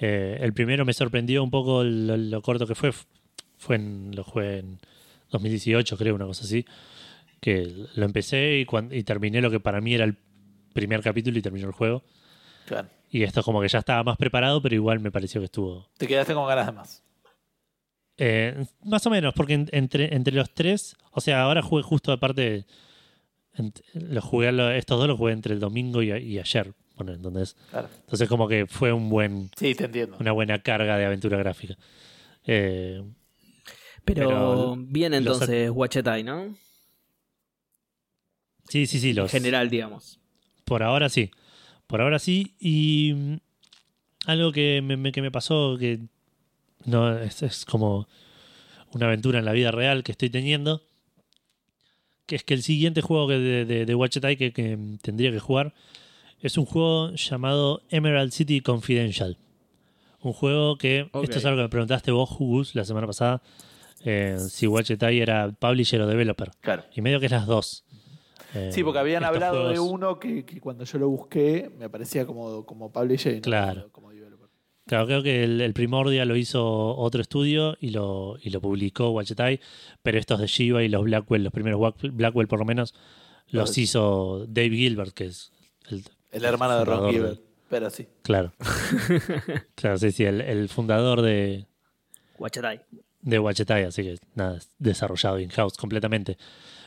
Eh, 0.00 0.38
el 0.40 0.52
primero 0.52 0.84
me 0.84 0.92
sorprendió 0.92 1.42
un 1.42 1.50
poco 1.50 1.84
lo, 1.84 2.16
lo 2.16 2.42
corto 2.42 2.66
que 2.66 2.74
fue. 2.74 2.92
Fue 3.56 3.76
en, 3.76 4.12
lo 4.14 4.22
jugué 4.24 4.58
en 4.58 4.78
2018, 5.30 5.96
creo, 5.96 6.14
una 6.14 6.26
cosa 6.26 6.44
así. 6.44 6.64
Que 7.40 7.72
lo 7.94 8.04
empecé 8.04 8.58
y, 8.60 8.64
cuan- 8.64 8.90
y 8.92 9.02
terminé 9.04 9.40
lo 9.40 9.50
que 9.50 9.60
para 9.60 9.80
mí 9.80 9.94
era 9.94 10.04
el 10.04 10.16
primer 10.72 11.00
capítulo 11.02 11.38
y 11.38 11.42
terminó 11.42 11.66
el 11.66 11.72
juego. 11.72 12.02
Claro. 12.66 12.88
Y 13.10 13.22
esto 13.22 13.40
es 13.40 13.44
como 13.46 13.60
que 13.60 13.68
ya 13.68 13.78
estaba 13.78 14.02
más 14.04 14.16
preparado, 14.18 14.60
pero 14.60 14.74
igual 14.74 15.00
me 15.00 15.10
pareció 15.10 15.40
que 15.40 15.46
estuvo. 15.46 15.88
Te 15.96 16.06
quedaste 16.06 16.34
con 16.34 16.46
ganas 16.46 16.66
de 16.66 16.72
más. 16.72 17.02
Eh, 18.18 18.66
más 18.84 19.06
o 19.06 19.10
menos, 19.10 19.32
porque 19.34 19.54
en- 19.54 19.68
entre, 19.72 20.14
entre 20.14 20.34
los 20.34 20.52
tres, 20.52 20.96
o 21.12 21.20
sea, 21.20 21.42
ahora 21.42 21.62
jugué 21.62 21.82
justo 21.82 22.12
aparte. 22.12 22.66
Los 23.94 24.24
jugué, 24.24 24.52
lo- 24.52 24.70
estos 24.70 24.98
dos 24.98 25.08
los 25.08 25.16
jugué 25.18 25.32
entre 25.32 25.54
el 25.54 25.60
domingo 25.60 26.02
y, 26.02 26.10
ayer. 26.38 26.74
Bueno, 26.96 27.12
entonces, 27.12 27.56
Claro. 27.70 27.88
entonces 28.00 28.28
como 28.28 28.48
que 28.48 28.66
fue 28.66 28.92
un 28.92 29.08
buen, 29.08 29.50
Sí, 29.56 29.74
te 29.74 29.84
entiendo. 29.84 30.16
una 30.20 30.32
buena 30.32 30.60
carga 30.62 30.96
de 30.96 31.04
aventura 31.06 31.38
gráfica. 31.38 31.76
Eh, 32.44 33.02
Pero, 34.04 34.28
Pero 34.28 34.76
bien 34.78 35.12
los 35.12 35.18
entonces 35.18 35.70
Wachetai, 35.70 36.22
¿no? 36.24 36.56
sí, 38.68 38.86
sí, 38.86 38.98
sí, 39.00 39.10
En 39.10 39.16
los, 39.16 39.30
general, 39.30 39.70
digamos. 39.70 40.18
Por 40.64 40.82
ahora 40.82 41.08
sí. 41.08 41.30
Por 41.86 42.00
ahora 42.00 42.18
sí. 42.18 42.54
Y 42.58 43.12
mm, 43.14 43.34
algo 44.26 44.52
que 44.52 44.80
me, 44.82 44.96
me- 44.96 45.12
que 45.12 45.22
me 45.22 45.30
pasó 45.30 45.76
que 45.78 46.00
no 46.84 47.18
es, 47.18 47.42
es 47.42 47.64
como 47.64 48.08
una 48.92 49.06
aventura 49.06 49.38
en 49.38 49.44
la 49.44 49.52
vida 49.52 49.70
real 49.70 50.02
que 50.02 50.12
estoy 50.12 50.30
teniendo. 50.30 50.82
Que 52.26 52.36
es 52.36 52.44
que 52.44 52.54
el 52.54 52.62
siguiente 52.62 53.00
juego 53.00 53.26
que 53.28 53.38
de, 53.38 53.64
de, 53.64 53.86
de 53.86 53.94
Watch 53.94 54.16
It 54.18 54.38
que, 54.38 54.52
que 54.52 54.78
tendría 55.02 55.30
que 55.30 55.38
jugar 55.40 55.72
es 56.40 56.58
un 56.58 56.66
juego 56.66 57.10
llamado 57.12 57.82
Emerald 57.90 58.32
City 58.32 58.60
Confidential. 58.60 59.38
Un 60.20 60.32
juego 60.32 60.76
que. 60.76 61.08
Esto 61.22 61.38
es 61.38 61.44
algo 61.44 61.56
que 61.58 61.62
me 61.62 61.68
preguntaste 61.68 62.10
vos, 62.10 62.30
Gus, 62.38 62.74
la 62.74 62.84
semana 62.84 63.06
pasada. 63.06 63.40
eh, 64.04 64.36
si 64.38 64.66
Eye 64.66 65.22
era 65.22 65.50
publisher 65.52 66.00
o 66.02 66.06
developer. 66.06 66.50
Claro. 66.60 66.84
Y 66.94 67.00
medio 67.00 67.18
que 67.18 67.26
es 67.26 67.32
las 67.32 67.46
dos. 67.46 67.84
Eh, 68.54 68.70
Sí, 68.72 68.82
porque 68.84 68.98
habían 68.98 69.24
hablado 69.24 69.68
de 69.68 69.78
uno 69.78 70.18
que, 70.18 70.44
que 70.44 70.60
cuando 70.60 70.84
yo 70.84 70.98
lo 70.98 71.08
busqué 71.08 71.70
me 71.78 71.86
aparecía 71.86 72.24
como, 72.26 72.64
como 72.66 72.90
publisher 72.92 73.32
y 73.32 73.36
no 73.36 73.42
Claro. 73.42 73.88
como. 73.92 74.08
Claro, 74.88 75.04
creo 75.04 75.22
que 75.22 75.44
el, 75.44 75.60
el 75.60 75.74
Primordia 75.74 76.24
lo 76.24 76.34
hizo 76.34 76.96
otro 76.96 77.20
estudio 77.20 77.76
y 77.78 77.90
lo, 77.90 78.38
y 78.40 78.48
lo 78.48 78.62
publicó 78.62 79.10
Wachetai, 79.10 79.60
pero 80.02 80.18
estos 80.18 80.40
de 80.40 80.46
Shiva 80.46 80.82
y 80.82 80.88
los 80.88 81.04
Blackwell, 81.04 81.44
los 81.44 81.52
primeros 81.52 81.94
Blackwell 82.00 82.48
por 82.48 82.58
lo 82.58 82.64
menos, 82.64 82.94
los 83.50 83.76
hizo 83.76 84.46
Dave 84.48 84.70
Gilbert, 84.70 85.12
que 85.12 85.26
es 85.26 85.52
el, 85.90 86.04
El 86.30 86.42
hermano 86.46 86.78
de 86.78 86.84
Ron 86.86 87.12
Gilbert. 87.12 87.40
Pero 87.68 87.90
sí. 87.90 88.08
claro. 88.22 88.54
claro, 89.74 89.98
sí, 89.98 90.10
sí, 90.10 90.24
el, 90.24 90.40
el 90.40 90.70
fundador 90.70 91.20
de, 91.20 91.66
Wachetai. 92.38 92.80
de 93.20 93.38
Wachetai, 93.38 93.84
así 93.84 94.04
que 94.04 94.16
nada, 94.36 94.56
es 94.56 94.70
desarrollado 94.78 95.38
in-house 95.38 95.76
completamente. 95.76 96.38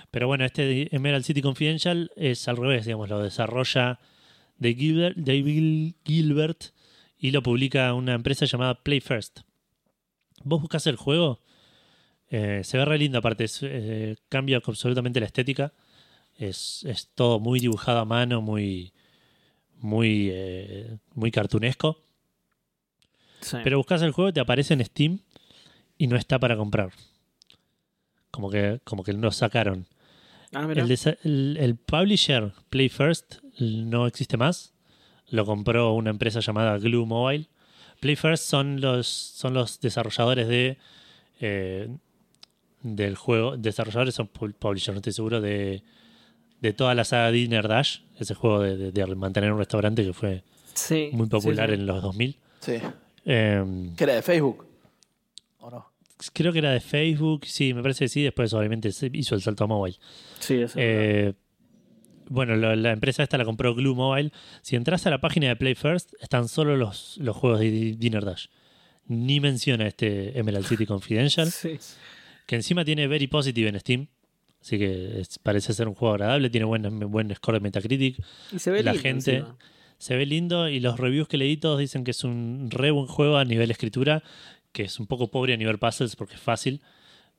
Pero 0.10 0.26
bueno, 0.26 0.44
este 0.44 0.64
de 0.64 0.88
Emerald 0.92 1.24
City 1.24 1.44
Confidential 1.44 2.10
es 2.16 2.48
al 2.48 2.58
revés, 2.58 2.86
digamos, 2.86 3.10
lo 3.10 3.22
desarrolla 3.22 4.00
de 4.58 4.74
Gilbert, 4.74 5.18
Dave 5.18 5.94
Gilbert 6.04 6.64
y 7.22 7.30
lo 7.30 7.44
publica 7.44 7.94
una 7.94 8.16
empresa 8.16 8.46
llamada 8.46 8.84
Play 8.84 9.00
First. 9.00 9.42
Vos 10.44 10.60
buscas 10.60 10.88
el 10.88 10.96
juego, 10.96 11.40
eh, 12.30 12.62
se 12.64 12.78
ve 12.80 12.84
re 12.84 12.98
lindo 12.98 13.20
aparte, 13.20 13.44
es, 13.44 13.60
eh, 13.62 14.18
cambia 14.28 14.58
absolutamente 14.58 15.20
la 15.20 15.28
estética, 15.28 15.72
es, 16.36 16.84
es 16.84 17.10
todo 17.14 17.40
muy 17.40 17.60
dibujado 17.60 18.00
a 18.00 18.06
mano, 18.06 18.42
muy, 18.42 18.92
muy, 19.78 20.30
eh, 20.32 20.98
muy 21.14 21.30
cartunesco. 21.30 22.02
Sí. 23.42 23.58
Pero 23.64 23.78
buscas 23.78 24.02
el 24.02 24.12
juego, 24.12 24.34
te 24.34 24.40
aparece 24.40 24.74
en 24.74 24.84
Steam 24.84 25.20
y 26.00 26.08
no 26.08 26.16
está 26.16 26.40
para 26.40 26.58
comprar. 26.58 26.92
Como 28.32 28.50
que, 28.50 28.82
como 28.84 29.04
que 29.04 29.14
lo 29.14 29.32
sacaron. 29.32 29.86
Ah, 30.54 30.68
el 30.74 31.78
publisher 31.86 32.52
Play 32.70 32.90
First 32.90 33.36
no 33.60 34.08
existe 34.08 34.38
más. 34.38 34.71
Lo 35.32 35.46
compró 35.46 35.94
una 35.94 36.12
empresa 36.12 36.40
llamada 36.40 36.78
Glue 36.78 37.06
Mobile. 37.06 37.48
Play 38.00 38.16
First 38.16 38.46
son 38.46 38.80
los, 38.82 39.08
son 39.08 39.54
los 39.54 39.80
desarrolladores 39.80 40.48
de 40.48 40.78
eh, 41.40 41.90
del 42.84 43.16
juego. 43.16 43.58
Desarrolladores 43.58 44.16
son 44.16 44.30
pu- 44.32 44.54
publishers, 44.54 44.94
no 44.94 44.98
estoy 45.00 45.14
seguro, 45.14 45.42
de, 45.42 45.84
de 46.62 46.74
toda 46.74 46.94
la 46.96 47.04
saga 47.04 47.32
Dinner 47.32 47.68
Dash. 47.68 48.00
Ese 48.20 48.34
juego 48.36 48.62
de, 48.62 48.78
de- 48.78 48.92
de 48.92 49.16
mantener 49.16 49.52
un 49.52 49.58
restaurante 49.60 50.04
que 50.06 50.14
fue 50.14 50.44
Sí, 50.74 51.10
muy 51.14 51.28
popular 51.28 51.70
sí, 51.70 51.76
sí. 51.76 51.82
en 51.82 51.88
los 51.88 52.02
2000. 52.02 52.38
Sí. 52.60 52.74
Eh, 53.26 53.90
¿Que 53.98 54.04
era 54.04 54.16
de 54.16 54.22
Facebook? 54.22 54.66
¿O 55.60 55.70
no? 55.70 55.92
creo 56.34 56.52
que 56.54 56.60
era 56.60 56.72
de 56.72 56.80
Facebook. 56.82 57.46
Sí, 57.46 57.74
me 57.74 57.82
parece 57.82 58.06
que 58.06 58.10
sí. 58.10 58.24
Después, 58.24 58.54
obviamente, 58.54 58.92
se 58.92 59.10
hizo 59.14 59.36
el 59.36 59.42
salto 59.42 59.64
a 59.64 59.68
mobile. 59.68 59.98
Sí, 60.40 60.56
eso. 60.62 60.76
Eh, 60.80 61.34
bueno, 62.32 62.56
lo- 62.56 62.76
la 62.76 62.92
empresa 62.92 63.24
esta 63.24 63.38
la 63.38 63.46
compró 63.46 63.76
Glue 63.76 63.94
Mobile. 63.96 64.32
Si 64.62 64.76
entras 64.76 65.06
a 65.06 65.10
la 65.10 65.20
página 65.22 65.48
de 65.50 65.56
Play 65.56 65.76
First, 65.76 66.14
están 66.22 66.48
solo 66.48 66.78
los, 66.78 67.18
los 67.18 67.36
juegos 67.36 67.60
de 67.60 67.70
Di- 67.72 67.92
Dinner 67.94 68.24
Dash. 68.26 68.48
Ni 69.08 69.40
menciona 69.40 69.88
este 69.88 70.38
Emerald 70.40 70.66
City 70.66 70.86
Confidential, 70.86 71.52
Sí. 71.52 71.78
que 72.46 72.56
encima 72.56 72.86
tiene 72.86 73.08
Very 73.08 73.28
Positive 73.28 73.70
en 73.70 73.80
Steam. 73.80 74.08
Así 74.62 74.78
que 74.78 75.20
es- 75.22 75.40
parece 75.40 75.74
ser 75.74 75.88
un 75.88 75.96
juego 75.96 76.14
agradable, 76.14 76.50
tiene 76.50 76.66
buen, 76.66 77.00
buen 77.12 77.34
score 77.36 77.56
de 77.56 77.60
Metacritic. 77.62 78.24
Y 78.54 78.60
se 78.60 78.72
ve 78.72 78.84
La 78.84 78.92
lindo 78.94 79.04
gente- 79.04 79.36
encima. 79.38 79.58
Se 79.98 80.16
ve 80.16 80.26
lindo 80.26 80.68
y 80.68 80.80
los 80.80 81.00
reviews 81.00 81.28
que 81.28 81.38
leí 81.38 81.58
todos 81.58 81.80
dicen 81.80 82.04
que 82.04 82.10
es 82.12 82.24
un 82.24 82.70
re 82.72 82.90
buen 82.90 83.06
juego 83.08 83.38
a 83.38 83.46
nivel 83.46 83.70
escritura, 83.70 84.24
que 84.72 84.84
es 84.84 85.00
un 85.00 85.06
poco 85.06 85.30
pobre 85.30 85.54
a 85.54 85.58
nivel 85.58 85.78
puzzles 85.78 86.16
porque 86.16 86.34
es 86.36 86.40
fácil, 86.42 86.82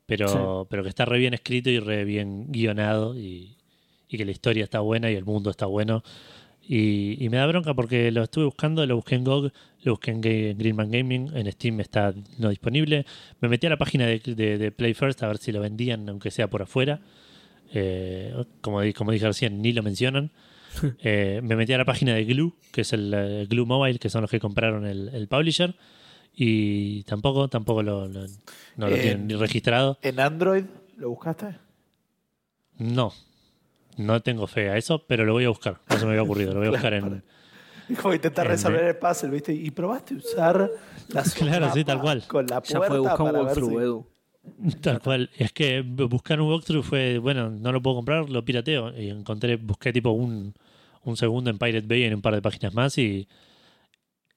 pero, 0.07 0.67
pero 0.71 0.83
que 0.85 0.89
está 0.89 1.05
re 1.05 1.19
bien 1.19 1.35
escrito 1.35 1.71
y 1.71 1.81
re 1.81 2.05
bien 2.05 2.53
guionado 2.53 3.17
y, 3.19 3.57
y 4.13 4.19
que 4.19 4.25
la 4.25 4.31
historia 4.31 4.63
está 4.65 4.81
buena 4.81 5.11
y 5.11 5.15
el 5.17 5.25
mundo 5.25 5.51
está 5.51 5.67
bueno. 5.67 6.03
Y, 6.65 7.23
y 7.25 7.29
me 7.29 7.39
da 7.39 7.47
bronca 7.47 7.75
porque 7.75 8.13
lo 8.13 8.23
estuve 8.23 8.45
buscando, 8.45 8.87
lo 8.87 8.95
busqué 8.95 9.17
en 9.17 9.25
GOG, 9.25 9.51
lo 9.83 9.93
busqué 9.93 10.13
en 10.13 10.23
Ga- 10.23 10.57
Greenman 10.57 10.91
Gaming, 10.93 11.31
en 11.37 11.51
Steam 11.51 11.81
está 11.81 12.15
no 12.39 12.51
disponible. 12.51 13.05
Me 13.41 13.49
metí 13.49 13.67
a 13.67 13.71
la 13.71 13.77
página 13.79 14.07
de, 14.07 14.21
de- 14.21 14.59
de 14.59 14.71
Play 14.71 14.95
First 14.95 15.23
a 15.25 15.27
ver 15.29 15.39
si 15.39 15.51
lo 15.51 15.61
vendían, 15.61 16.09
aunque 16.09 16.31
sea 16.31 16.49
por 16.49 16.63
afuera. 16.63 17.01
Eh, 17.75 18.33
como, 18.61 18.81
como 18.95 19.11
dije 19.13 19.27
recién, 19.27 19.61
ni 19.63 19.73
lo 19.73 19.83
mencionan. 19.83 20.31
Eh, 21.03 21.41
me 21.43 21.55
metí 21.57 21.73
a 21.75 21.79
la 21.79 21.85
página 21.85 22.15
de 22.15 22.25
Glue, 22.25 22.55
que 22.73 22.81
es 22.83 22.93
el 22.93 23.13
eh, 23.15 23.47
Glue 23.49 23.67
Mobile, 23.67 23.99
que 23.99 24.09
son 24.09 24.23
los 24.23 24.31
que 24.31 24.41
compraron 24.41 24.87
el, 24.87 25.09
el 25.11 25.27
publisher, 25.29 25.75
Y 26.35 27.03
tampoco, 27.03 27.49
tampoco 27.49 27.83
lo, 27.83 28.09
lo- 28.09 28.27
no 28.77 28.89
lo 28.89 28.97
Eh, 28.97 29.01
tienen 29.01 29.27
ni 29.27 29.35
registrado. 29.35 29.99
¿En 30.01 30.19
Android 30.21 30.65
lo 30.97 31.11
buscaste? 31.11 31.57
No. 32.79 33.13
No 33.97 34.21
tengo 34.23 34.47
fe 34.47 34.71
a 34.71 34.77
eso, 34.77 35.05
pero 35.07 35.25
lo 35.25 35.33
voy 35.33 35.45
a 35.45 35.49
buscar. 35.49 35.81
No 35.91 35.99
se 35.99 36.05
me 36.05 36.13
había 36.13 36.23
ocurrido. 36.23 36.53
Lo 36.55 36.61
voy 36.61 36.69
a 36.69 36.71
buscar 36.73 36.95
en. 36.95 37.23
Como 38.01 38.15
intentar 38.15 38.47
En- 38.47 38.53
resolver 38.53 38.85
el 38.85 38.97
puzzle, 38.97 39.31
¿viste? 39.31 39.53
Y 39.53 39.71
probaste 39.71 40.15
usar 40.15 40.71
la 41.09 41.23
Claro, 41.37 41.73
sí, 41.75 41.85
tal 41.85 42.01
cual. 42.01 42.25
Con 42.27 42.47
la 42.47 42.63
Ya 42.63 42.79
puerta 42.79 42.87
fue 42.89 42.99
buscar 43.01 43.21
un 43.23 43.37
walkthrough, 43.37 43.71
si- 43.71 43.77
Edu. 43.77 44.07
Tal 44.81 45.01
cual. 45.01 45.31
Es 45.37 45.53
que 45.53 45.83
buscar 45.83 46.41
un 46.41 46.49
walkthrough 46.51 46.83
fue, 46.83 47.19
bueno, 47.19 47.51
no 47.51 47.71
lo 47.73 47.81
puedo 47.83 47.97
comprar, 47.97 48.29
lo 48.31 48.45
pirateo. 48.45 48.93
Y 48.99 49.09
encontré, 49.11 49.57
busqué 49.57 49.93
tipo 49.93 50.11
un, 50.11 50.55
un 51.05 51.17
segundo 51.17 51.51
en 51.51 51.59
Pirate 51.59 51.87
Bay 51.87 52.05
en 52.05 52.15
un 52.15 52.23
par 52.23 52.35
de 52.35 52.43
páginas 52.43 52.73
más 52.75 52.97
y 52.99 53.29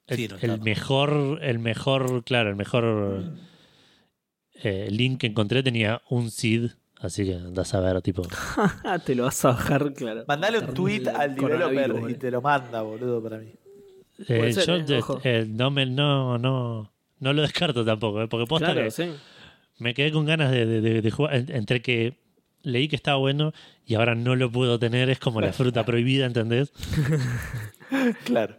el, 0.08 0.18
Sí, 0.18 0.28
no 0.28 0.36
el 0.36 0.52
está. 0.52 0.64
mejor, 0.64 1.40
el 1.42 1.58
mejor, 1.60 2.24
claro, 2.24 2.50
el 2.50 2.56
mejor 2.56 3.32
eh, 4.64 4.88
link 4.92 5.22
que 5.22 5.28
encontré 5.28 5.64
tenía 5.64 6.02
un 6.10 6.30
seed, 6.32 6.72
así 7.02 7.26
que 7.26 7.36
andás 7.36 7.74
a 7.74 7.80
ver, 7.80 8.02
tipo. 8.02 8.24
Te 9.06 9.16
lo 9.16 9.24
vas 9.24 9.44
a 9.46 9.50
bajar, 9.50 9.94
claro. 9.94 10.24
Mandale 10.28 10.60
un 10.60 10.74
tweet 10.74 11.08
al 11.08 11.36
developer 11.36 12.10
y 12.12 12.14
te 12.16 12.32
lo 12.32 12.42
manda, 12.42 12.82
boludo, 12.82 13.22
para 13.22 13.38
mí. 13.40 13.52
Eh, 14.28 14.54
ser, 14.54 14.86
yo 14.86 14.96
eh, 14.98 15.02
eh, 15.24 15.46
no, 15.48 15.72
me, 15.72 15.86
no, 15.86 16.38
no, 16.38 16.92
no 17.20 17.34
lo 17.34 17.42
descarto 17.42 17.84
tampoco, 17.84 18.22
eh, 18.22 18.28
porque 18.28 18.48
posta 18.48 18.68
Claro, 18.68 18.84
que 18.84 18.92
sí. 18.92 19.12
me 19.80 19.94
quedé 19.94 20.12
con 20.12 20.26
ganas 20.26 20.52
de, 20.52 20.66
de- 20.66 20.82
de- 20.82 21.02
de 21.02 21.12
jugar. 21.12 21.36
en- 21.36 21.52
Entre 21.54 21.82
que 21.82 22.18
leí 22.64 22.88
que 22.88 22.96
estaba 22.96 23.18
bueno 23.18 23.52
y 23.86 23.96
ahora 23.96 24.16
no 24.16 24.36
lo 24.36 24.50
puedo 24.52 24.80
tener, 24.80 25.10
es 25.10 25.20
como 25.20 25.42
la 25.42 25.52
fruta 25.54 25.86
prohibida, 25.86 26.26
¿entendés? 26.26 26.72
Claro. 28.26 28.56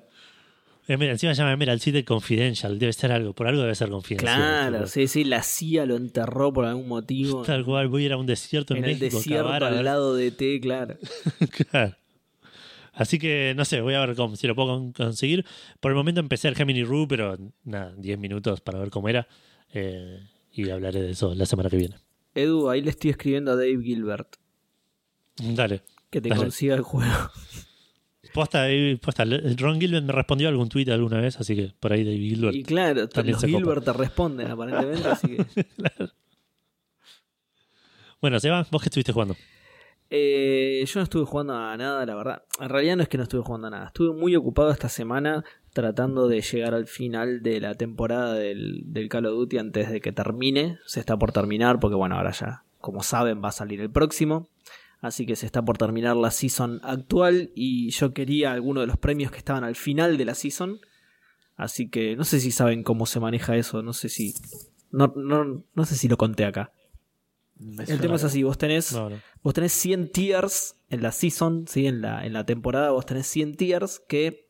Eh, 0.88 0.94
encima 1.00 1.34
se 1.34 1.40
llama 1.42 1.52
Emerald 1.52 1.80
City 1.80 2.04
Confidential, 2.04 2.78
debe 2.78 2.92
ser 2.92 3.10
algo, 3.12 3.32
por 3.32 3.48
algo 3.48 3.62
debe 3.62 3.74
ser 3.74 3.88
confidencial. 3.88 4.36
Claro, 4.36 4.86
sí, 4.86 5.08
sí, 5.08 5.24
la 5.24 5.42
CIA 5.42 5.84
lo 5.86 5.96
enterró 5.96 6.52
por 6.52 6.64
algún 6.64 6.86
motivo. 6.88 7.42
Tal 7.46 7.64
cual, 7.64 7.88
voy 7.88 8.04
a 8.04 8.06
ir 8.06 8.12
a 8.12 8.16
un 8.16 8.26
desierto 8.26 8.74
en, 8.74 8.84
en 8.84 8.90
el 8.90 8.98
México, 9.00 9.16
desierto 9.18 9.44
cavar, 9.46 9.64
a 9.64 9.68
al 9.68 9.84
lado 9.84 10.14
de 10.14 10.30
T, 10.30 10.60
claro. 10.60 10.96
Claro. 11.70 11.96
Así 12.92 13.18
que 13.18 13.52
no 13.56 13.64
sé, 13.66 13.82
voy 13.82 13.92
a 13.94 14.00
ver 14.06 14.16
cómo, 14.16 14.36
si 14.36 14.46
lo 14.46 14.54
puedo 14.54 14.68
con- 14.68 14.92
conseguir. 14.92 15.44
Por 15.80 15.90
el 15.90 15.96
momento 15.96 16.20
empecé 16.20 16.48
el 16.48 16.54
Gemini 16.56 16.82
Rue, 16.82 17.06
pero 17.06 17.36
nada, 17.64 17.92
10 17.98 18.18
minutos 18.18 18.60
para 18.62 18.78
ver 18.78 18.88
cómo 18.90 19.08
era. 19.10 19.28
Eh, 19.74 20.20
y 20.52 20.70
hablaré 20.70 21.02
de 21.02 21.10
eso 21.10 21.34
la 21.34 21.44
semana 21.44 21.68
que 21.68 21.76
viene. 21.76 21.96
Edu, 22.34 22.70
ahí 22.70 22.80
le 22.80 22.90
estoy 22.90 23.10
escribiendo 23.10 23.50
a 23.52 23.54
Dave 23.56 23.82
Gilbert 23.82 24.36
Dale. 25.36 25.82
que 26.10 26.20
te 26.22 26.28
Dale. 26.30 26.40
consiga 26.40 26.74
el 26.74 26.82
juego. 26.82 27.12
Posta, 28.36 28.66
posta, 29.00 29.24
Ron 29.56 29.80
Gilbert 29.80 30.04
me 30.04 30.12
respondió 30.12 30.48
algún 30.48 30.68
tweet 30.68 30.90
alguna 30.90 31.18
vez, 31.22 31.40
así 31.40 31.56
que 31.56 31.72
por 31.80 31.94
ahí 31.94 32.04
David 32.04 32.28
Gilbert. 32.28 32.54
Y 32.54 32.62
claro, 32.64 33.08
También 33.08 33.32
los 33.32 33.40
se 33.40 33.46
copa. 33.46 33.58
Gilbert 33.58 33.84
te 33.86 33.92
responden 33.94 34.50
aparentemente, 34.50 35.08
así 35.08 35.28
que... 35.36 35.46
Bueno, 38.20 38.38
Seba, 38.38 38.66
vos 38.70 38.82
que 38.82 38.88
estuviste 38.88 39.12
jugando. 39.12 39.36
Eh, 40.10 40.84
yo 40.86 41.00
no 41.00 41.04
estuve 41.04 41.24
jugando 41.24 41.54
a 41.54 41.76
nada, 41.78 42.04
la 42.04 42.14
verdad. 42.14 42.42
En 42.60 42.68
realidad 42.68 42.96
no 42.96 43.02
es 43.04 43.08
que 43.08 43.16
no 43.16 43.22
estuve 43.22 43.42
jugando 43.42 43.68
a 43.68 43.70
nada. 43.70 43.86
Estuve 43.86 44.14
muy 44.14 44.36
ocupado 44.36 44.70
esta 44.70 44.90
semana 44.90 45.44
tratando 45.72 46.28
de 46.28 46.42
llegar 46.42 46.74
al 46.74 46.86
final 46.86 47.42
de 47.42 47.60
la 47.60 47.74
temporada 47.74 48.34
del, 48.34 48.82
del 48.84 49.08
Call 49.08 49.26
of 49.26 49.34
Duty 49.34 49.58
antes 49.58 49.90
de 49.90 50.00
que 50.02 50.12
termine. 50.12 50.78
Se 50.84 51.00
está 51.00 51.18
por 51.18 51.32
terminar 51.32 51.80
porque 51.80 51.96
bueno, 51.96 52.16
ahora 52.16 52.32
ya, 52.32 52.64
como 52.80 53.02
saben, 53.02 53.42
va 53.42 53.48
a 53.48 53.52
salir 53.52 53.80
el 53.80 53.90
próximo. 53.90 54.48
Así 55.00 55.26
que 55.26 55.36
se 55.36 55.46
está 55.46 55.62
por 55.62 55.78
terminar 55.78 56.16
la 56.16 56.30
season 56.30 56.80
actual 56.82 57.50
y 57.54 57.90
yo 57.90 58.12
quería 58.14 58.52
alguno 58.52 58.80
de 58.80 58.86
los 58.86 58.96
premios 58.96 59.30
que 59.30 59.38
estaban 59.38 59.64
al 59.64 59.76
final 59.76 60.16
de 60.16 60.24
la 60.24 60.34
season. 60.34 60.80
Así 61.56 61.88
que 61.88 62.16
no 62.16 62.24
sé 62.24 62.40
si 62.40 62.50
saben 62.50 62.82
cómo 62.82 63.06
se 63.06 63.20
maneja 63.20 63.56
eso, 63.56 63.82
no 63.82 63.92
sé 63.92 64.08
si... 64.08 64.34
No, 64.90 65.12
no, 65.16 65.64
no 65.74 65.84
sé 65.84 65.96
si 65.96 66.08
lo 66.08 66.16
conté 66.16 66.44
acá. 66.44 66.72
Me 67.58 67.84
El 67.84 68.00
tema 68.00 68.16
es 68.16 68.24
así, 68.24 68.42
vos 68.42 68.58
tenés 68.58 68.92
No, 68.92 69.08
no. 69.08 69.16
Vos 69.42 69.54
tenés 69.54 69.72
100 69.72 70.12
tiers 70.12 70.76
en 70.90 71.02
la 71.02 71.12
season, 71.12 71.66
¿sí? 71.66 71.86
en, 71.86 72.02
la, 72.02 72.26
en 72.26 72.32
la 72.32 72.44
temporada 72.44 72.90
vos 72.90 73.06
tenés 73.06 73.26
100 73.26 73.56
tiers 73.56 74.00
que 74.00 74.46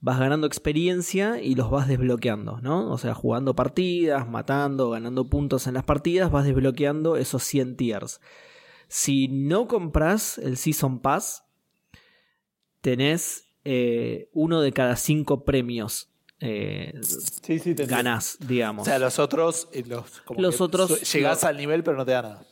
vas 0.00 0.18
ganando 0.18 0.46
experiencia 0.46 1.40
y 1.40 1.54
los 1.54 1.70
vas 1.70 1.86
desbloqueando, 1.86 2.60
¿no? 2.60 2.90
O 2.90 2.98
sea, 2.98 3.14
jugando 3.14 3.54
partidas, 3.54 4.28
matando, 4.28 4.90
ganando 4.90 5.28
puntos 5.28 5.66
en 5.66 5.74
las 5.74 5.84
partidas, 5.84 6.30
vas 6.30 6.46
desbloqueando 6.46 7.16
esos 7.16 7.42
100 7.42 7.76
tiers. 7.76 8.20
Si 8.92 9.28
no 9.28 9.68
compras 9.68 10.36
el 10.38 10.56
Season 10.56 10.98
Pass, 10.98 11.44
tenés 12.80 13.46
eh, 13.64 14.28
uno 14.32 14.60
de 14.60 14.72
cada 14.72 14.96
5 14.96 15.44
premios. 15.44 16.10
Eh, 16.40 16.92
Sí, 17.02 17.58
sí, 17.60 17.74
ganás, 17.74 18.36
digamos. 18.40 18.82
O 18.88 18.90
sea, 18.90 18.98
los 18.98 19.18
otros, 19.20 19.68
eh, 19.72 19.84
los, 19.86 20.20
como 20.22 20.40
Los 20.40 20.60
otros- 20.60 21.12
llegás 21.12 21.44
al 21.44 21.56
nivel, 21.56 21.84
pero 21.84 21.96
no 21.98 22.04
te 22.04 22.12
da 22.12 22.22
nada. 22.22 22.46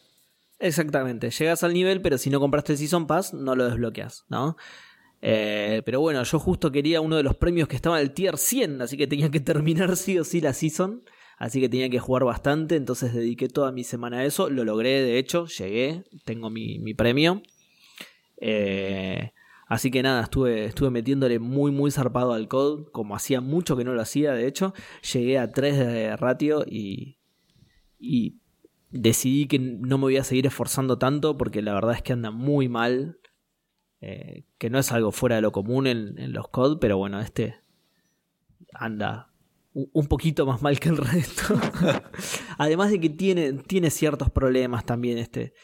Exactamente, 0.60 1.30
llegas 1.30 1.62
al 1.64 1.72
nivel, 1.72 2.00
pero 2.02 2.18
si 2.18 2.30
no 2.30 2.38
compraste 2.40 2.72
el 2.72 2.78
Season 2.78 3.06
Pass, 3.06 3.32
no 3.34 3.54
lo 3.56 3.64
desbloqueas, 3.68 4.24
¿no? 4.28 4.56
Eh, 5.22 5.82
pero 5.84 6.00
bueno, 6.00 6.22
yo 6.22 6.38
justo 6.38 6.70
quería 6.70 7.00
uno 7.00 7.16
de 7.16 7.22
los 7.24 7.36
premios 7.36 7.66
que 7.68 7.74
estaba 7.76 8.00
en 8.00 8.06
el 8.06 8.12
tier 8.12 8.38
100, 8.38 8.80
así 8.82 8.96
que 8.96 9.06
tenía 9.08 9.30
que 9.30 9.40
terminar 9.40 9.96
sí 9.96 10.18
o 10.18 10.24
sí 10.24 10.40
la 10.40 10.52
Season, 10.52 11.02
así 11.38 11.60
que 11.60 11.68
tenía 11.68 11.88
que 11.90 11.98
jugar 12.00 12.24
bastante, 12.24 12.76
entonces 12.76 13.14
dediqué 13.14 13.48
toda 13.48 13.72
mi 13.72 13.84
semana 13.84 14.18
a 14.18 14.24
eso, 14.24 14.50
lo 14.50 14.64
logré 14.64 15.02
de 15.02 15.18
hecho, 15.18 15.46
llegué, 15.46 16.04
tengo 16.24 16.50
mi, 16.50 16.78
mi 16.78 16.94
premio. 16.94 17.42
Eh, 18.40 19.32
así 19.66 19.90
que 19.90 20.02
nada, 20.02 20.22
estuve, 20.22 20.64
estuve 20.66 20.90
metiéndole 20.90 21.38
muy 21.38 21.70
muy 21.72 21.90
zarpado 21.90 22.32
al 22.32 22.48
code, 22.48 22.86
como 22.92 23.16
hacía 23.16 23.40
mucho 23.40 23.76
que 23.76 23.84
no 23.84 23.94
lo 23.94 24.02
hacía, 24.02 24.32
de 24.32 24.46
hecho, 24.46 24.74
llegué 25.12 25.38
a 25.38 25.52
3 25.52 25.78
de 25.78 26.16
ratio 26.16 26.64
y... 26.66 27.18
y 27.98 28.36
decidí 28.90 29.46
que 29.48 29.58
no 29.58 29.98
me 29.98 30.04
voy 30.04 30.16
a 30.16 30.24
seguir 30.24 30.46
esforzando 30.46 30.98
tanto 30.98 31.36
porque 31.36 31.60
la 31.62 31.74
verdad 31.74 31.94
es 31.94 32.02
que 32.02 32.14
anda 32.14 32.30
muy 32.30 32.68
mal. 32.68 33.18
eh, 34.00 34.44
que 34.58 34.70
no 34.70 34.78
es 34.78 34.92
algo 34.92 35.12
fuera 35.12 35.36
de 35.36 35.42
lo 35.42 35.52
común 35.52 35.86
en, 35.86 36.18
en 36.18 36.32
los 36.32 36.48
COD, 36.48 36.78
pero 36.80 36.96
bueno, 36.98 37.20
este 37.20 37.56
anda 38.72 39.27
un 39.92 40.06
poquito 40.06 40.46
más 40.46 40.62
mal 40.62 40.80
que 40.80 40.88
el 40.88 40.96
resto. 40.96 41.54
Además 42.58 42.90
de 42.90 43.00
que 43.00 43.10
tiene, 43.10 43.52
tiene 43.52 43.90
ciertos 43.90 44.30
problemas 44.30 44.84
también 44.84 45.18
este. 45.18 45.54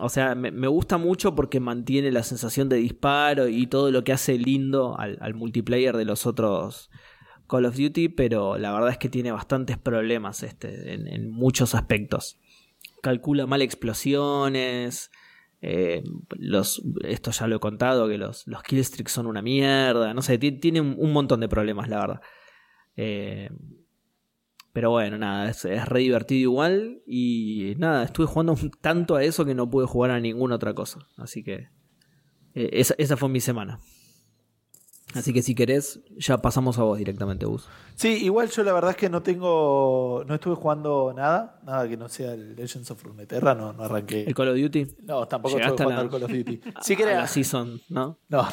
O 0.00 0.08
sea, 0.08 0.34
me, 0.34 0.66
gusta 0.66 0.98
mucho 0.98 1.34
porque 1.34 1.60
mantiene 1.60 2.10
la 2.10 2.24
sensación 2.24 2.68
de 2.68 2.76
disparo 2.76 3.46
y 3.46 3.66
todo 3.66 3.92
lo 3.92 4.02
que 4.02 4.12
hace 4.12 4.36
lindo 4.36 4.98
al, 4.98 5.34
multiplayer 5.34 5.96
de 5.96 6.04
los 6.04 6.26
otros 6.26 6.90
Call 7.46 7.66
of 7.66 7.76
Duty, 7.76 8.08
pero 8.08 8.58
la 8.58 8.72
verdad 8.72 8.90
es 8.90 8.98
que 8.98 9.08
tiene 9.08 9.30
bastantes 9.30 9.78
problemas 9.78 10.42
este, 10.42 10.94
en, 10.94 11.30
muchos 11.30 11.76
aspectos. 11.76 12.40
Calcula 13.00 13.46
mal 13.46 13.62
explosiones. 13.62 15.10
eh, 15.60 16.02
los, 16.30 16.82
esto 17.04 17.30
ya 17.30 17.46
lo 17.46 17.56
he 17.56 17.60
contado, 17.60 18.08
que 18.08 18.18
los, 18.18 18.44
los 18.48 18.64
killstreaks 18.64 19.12
son 19.12 19.28
una 19.28 19.42
mierda. 19.42 20.14
No 20.14 20.22
sé, 20.22 20.38
ti- 20.38 20.58
tiene 20.58 20.80
un 20.80 21.12
montón 21.12 21.38
de 21.38 21.48
problemas, 21.48 21.88
la 21.88 22.00
verdad. 22.00 22.20
Eh, 22.96 23.50
pero 24.72 24.90
bueno, 24.90 25.16
nada, 25.16 25.48
es, 25.48 25.64
es 25.64 25.88
re 25.88 26.00
divertido 26.00 26.50
igual. 26.50 27.02
Y 27.06 27.74
nada, 27.78 28.04
estuve 28.04 28.26
jugando 28.26 28.56
tanto 28.80 29.16
a 29.16 29.24
eso 29.24 29.44
que 29.44 29.54
no 29.54 29.70
pude 29.70 29.86
jugar 29.86 30.10
a 30.10 30.20
ninguna 30.20 30.56
otra 30.56 30.74
cosa. 30.74 31.00
Así 31.16 31.42
que 31.42 31.68
eh, 32.54 32.70
esa, 32.72 32.94
esa 32.98 33.16
fue 33.16 33.28
mi 33.28 33.40
semana. 33.40 33.80
Así 35.16 35.32
que 35.32 35.42
si 35.42 35.54
querés, 35.54 36.00
ya 36.16 36.38
pasamos 36.38 36.78
a 36.78 36.82
vos 36.82 36.98
directamente, 36.98 37.46
Bus. 37.46 37.68
Sí, 37.94 38.24
igual 38.24 38.50
yo 38.50 38.62
la 38.62 38.72
verdad 38.72 38.90
es 38.90 38.96
que 38.96 39.08
no 39.08 39.22
tengo, 39.22 40.24
no 40.26 40.34
estuve 40.34 40.54
jugando 40.56 41.12
nada, 41.16 41.60
nada 41.64 41.88
que 41.88 41.96
no 41.96 42.08
sea 42.08 42.34
el 42.34 42.54
Legends 42.56 42.90
of 42.90 43.02
Runeterra, 43.02 43.54
no, 43.54 43.72
no 43.72 43.84
arranqué. 43.84 44.24
¿El 44.24 44.34
Call 44.34 44.48
of 44.48 44.56
Duty? 44.58 44.86
No, 45.04 45.26
tampoco 45.26 45.56
Llegaste 45.56 45.70
estuve 45.82 45.84
jugando 45.94 46.02
al 46.02 46.10
Call 46.10 46.22
of 46.24 46.30
Duty. 46.30 46.60
Sí 46.82 46.92
a 46.92 46.96
quería, 46.96 47.14
la 47.18 47.26
season, 47.26 47.80
¿no? 47.88 48.18
no, 48.28 48.42
no. 48.42 48.48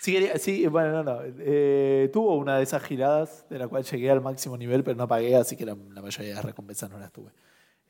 Sí 0.00 0.12
quería, 0.12 0.36
sí, 0.38 0.66
bueno, 0.66 1.02
no, 1.02 1.04
no. 1.04 1.20
Eh, 1.38 2.10
tuvo 2.12 2.34
una 2.36 2.56
de 2.56 2.64
esas 2.64 2.82
giradas 2.82 3.46
de 3.48 3.58
la 3.58 3.68
cual 3.68 3.84
llegué 3.84 4.10
al 4.10 4.20
máximo 4.20 4.56
nivel, 4.56 4.82
pero 4.82 4.96
no 4.96 5.06
pagué, 5.06 5.36
así 5.36 5.56
que 5.56 5.64
la, 5.64 5.76
la 5.92 6.02
mayoría 6.02 6.30
de 6.30 6.34
las 6.34 6.44
recompensas 6.44 6.90
no 6.90 6.98
las 6.98 7.12
tuve. 7.12 7.30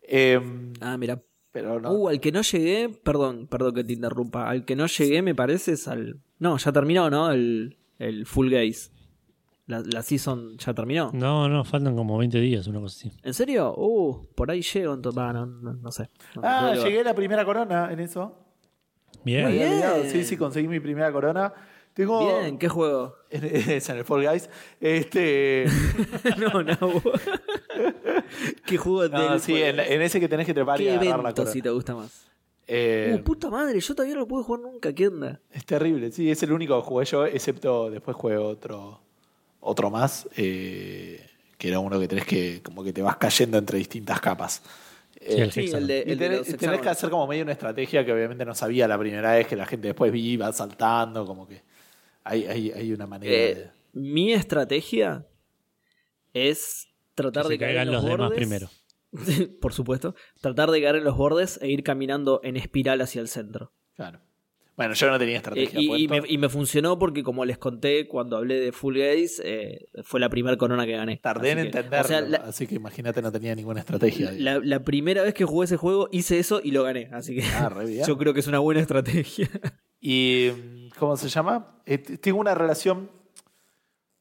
Eh, 0.02 0.40
Ah, 0.80 0.96
mira. 0.98 1.22
pero 1.52 1.80
no. 1.80 1.92
Uh, 1.92 2.08
al 2.08 2.20
que 2.20 2.32
no 2.32 2.42
llegué, 2.42 2.88
perdón, 2.90 3.46
perdón 3.46 3.74
que 3.74 3.84
te 3.84 3.92
interrumpa. 3.94 4.48
Al 4.50 4.64
que 4.64 4.76
no 4.76 4.86
llegué, 4.86 5.22
me 5.22 5.34
parece, 5.34 5.72
es 5.72 5.88
al. 5.88 6.20
No, 6.38 6.58
ya 6.58 6.72
terminó, 6.72 7.08
¿no? 7.08 7.30
El, 7.30 7.78
el 7.98 8.26
Full 8.26 8.50
Gaze. 8.50 8.90
La, 9.66 9.80
la 9.80 10.02
season 10.02 10.58
ya 10.58 10.74
terminó. 10.74 11.10
No, 11.14 11.48
no, 11.48 11.64
faltan 11.64 11.94
como 11.94 12.18
20 12.18 12.40
días, 12.40 12.66
una 12.66 12.80
cosa 12.80 12.96
así. 12.98 13.12
¿En 13.22 13.32
serio? 13.32 13.72
Uh, 13.76 14.26
por 14.34 14.50
ahí 14.50 14.60
llego, 14.60 14.92
entonces. 14.94 15.18
va, 15.22 15.32
no, 15.32 15.46
no, 15.46 15.72
no 15.74 15.92
sé. 15.92 16.10
No, 16.34 16.42
ah, 16.44 16.74
llegué 16.74 17.00
a 17.00 17.04
la 17.04 17.14
primera 17.14 17.44
corona 17.44 17.90
en 17.92 18.00
eso. 18.00 18.36
Bien. 19.24 19.48
Sí, 20.10 20.24
sí, 20.24 20.36
conseguí 20.36 20.66
mi 20.66 20.80
primera 20.80 21.12
corona. 21.12 21.52
Tengo. 21.94 22.40
Bien, 22.40 22.58
¿qué 22.58 22.68
juego? 22.68 23.16
Es 23.30 23.88
en 23.88 23.98
el 23.98 24.04
Fall 24.04 24.26
Guys. 24.26 24.50
Este. 24.80 25.66
no, 26.38 26.62
no. 26.62 26.76
¿Qué 28.66 28.76
juego 28.78 29.08
no, 29.08 29.30
del- 29.30 29.40
sí, 29.40 29.62
en, 29.62 29.78
en 29.78 30.02
ese 30.02 30.18
que 30.20 30.28
tenés 30.28 30.46
que 30.46 30.54
trepar 30.54 30.80
y 30.80 30.84
¿Qué 30.84 30.90
agarrar 30.90 31.06
la 31.08 31.14
evento 31.14 31.34
corona. 31.42 31.52
si 31.52 31.62
te 31.62 31.70
gusta 31.70 31.94
más? 31.94 32.26
Eh, 32.74 33.18
Uh, 33.18 33.22
puta 33.22 33.50
madre, 33.50 33.80
yo 33.80 33.94
todavía 33.94 34.14
no 34.14 34.20
lo 34.20 34.28
pude 34.28 34.44
jugar 34.44 34.62
nunca. 34.62 34.94
¿Qué 34.94 35.08
onda? 35.08 35.40
Es 35.50 35.64
terrible, 35.66 36.10
sí, 36.10 36.30
es 36.30 36.42
el 36.42 36.52
único 36.52 36.80
que 36.80 36.88
jugué 36.88 37.04
yo, 37.04 37.26
excepto 37.26 37.90
después 37.90 38.16
jugué 38.16 38.36
otro, 38.38 39.00
otro 39.60 39.90
más, 39.90 40.26
eh, 40.36 41.20
que 41.58 41.68
era 41.68 41.78
uno 41.80 42.00
que 42.00 42.08
tenés 42.08 42.24
que, 42.26 42.60
como 42.62 42.82
que 42.82 42.92
te 42.92 43.02
vas 43.02 43.16
cayendo 43.16 43.58
entre 43.58 43.78
distintas 43.78 44.20
capas. 44.20 44.62
Sí, 45.20 45.40
el 45.40 45.52
Sí, 45.52 45.70
el 45.72 45.86
de, 45.86 46.00
el 46.02 46.18
tenés, 46.18 46.80
que 46.80 46.88
hacer 46.88 47.10
como 47.10 47.26
medio 47.26 47.42
una 47.44 47.52
estrategia 47.52 48.04
que 48.04 48.12
obviamente 48.12 48.44
no 48.44 48.54
sabía 48.54 48.88
la 48.88 48.98
primera 48.98 49.32
vez, 49.34 49.46
que 49.46 49.56
la 49.56 49.66
gente 49.66 49.88
después 49.88 50.10
vi, 50.10 50.30
iba 50.32 50.50
saltando, 50.52 51.26
como 51.26 51.46
que 51.46 51.62
hay, 52.24 52.46
hay, 52.46 52.72
hay 52.72 52.92
una 52.92 53.06
manera 53.06 53.32
Eh, 53.32 53.54
de... 53.54 53.70
mi 53.92 54.32
estrategia 54.32 55.26
es 56.34 56.88
tratar 57.14 57.44
Que 57.44 57.48
de 57.48 57.54
se 57.54 57.58
caer 57.58 57.76
en 57.78 57.84
caigan 57.84 57.92
los, 57.92 57.96
los 57.96 58.04
demás 58.04 58.18
bordes. 58.18 58.36
primero. 58.36 58.68
Por 59.60 59.72
supuesto. 59.72 60.14
Tratar 60.40 60.70
de 60.70 60.80
caer 60.82 60.96
en 60.96 61.04
los 61.04 61.16
bordes 61.16 61.58
e 61.62 61.68
ir 61.70 61.82
caminando 61.82 62.40
en 62.42 62.56
espiral 62.56 63.00
hacia 63.00 63.20
el 63.20 63.28
centro. 63.28 63.72
Claro. 63.94 64.20
Bueno, 64.74 64.94
yo 64.94 65.10
no 65.10 65.18
tenía 65.18 65.34
Eh, 65.34 65.36
estrategia. 65.36 65.78
y, 65.80 66.04
y 66.04 66.08
me, 66.08 66.22
y 66.26 66.38
me 66.38 66.48
funcionó 66.48 66.98
porque, 66.98 67.22
como 67.22 67.44
les 67.44 67.58
conté 67.58 68.08
cuando 68.08 68.38
hablé 68.38 68.58
de 68.58 68.72
Full 68.72 68.96
Gaze, 68.96 69.42
eh, 69.44 69.88
fue 70.02 70.18
la 70.18 70.30
primera 70.30 70.56
corona 70.56 70.86
que 70.86 70.92
gané. 70.92 71.18
Tardé 71.22 71.50
en 71.50 71.56
que- 71.58 71.62
entenderlo, 71.64 72.00
o 72.00 72.08
sea, 72.08 72.20
la, 72.22 72.38
así 72.38 72.66
que 72.66 72.76
imagínate, 72.76 73.20
no 73.20 73.30
tenía 73.30 73.54
ninguna 73.54 73.80
estrategia. 73.80 74.32
la- 74.32 74.60
la 74.60 74.82
primera 74.82 75.22
vez 75.22 75.34
que 75.34 75.44
jugué 75.44 75.66
ese 75.66 75.76
juego 75.76 76.08
hice 76.10 76.38
eso 76.38 76.60
y 76.64 76.70
lo 76.70 76.84
gané. 76.84 77.10
Así 77.12 77.34
que 77.36 77.42
Ah, 77.44 77.70
yo 78.08 78.16
creo 78.16 78.32
que 78.32 78.40
es 78.40 78.46
una 78.46 78.60
buena 78.60 78.80
estrategia. 78.80 79.48
Y 80.00 80.88
¿cómo 80.98 81.18
se 81.18 81.28
llama? 81.28 81.82
Eh, 81.84 81.98
tengo 81.98 82.40
una 82.40 82.54
relación. 82.54 83.10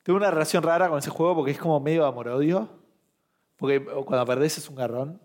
Tengo 0.03 0.17
una 0.17 0.31
relación 0.31 0.63
rara 0.63 0.89
con 0.89 0.99
ese 0.99 1.09
juego 1.11 1.33
porque 1.35 1.51
es 1.51 1.57
como 1.59 1.79
medio 1.79 2.05
amor-odio. 2.05 2.80
Porque 3.61 3.79
cuando 3.85 4.25
perdés 4.25 4.57
es 4.57 4.67
un 4.69 4.75
garrón. 4.75 5.21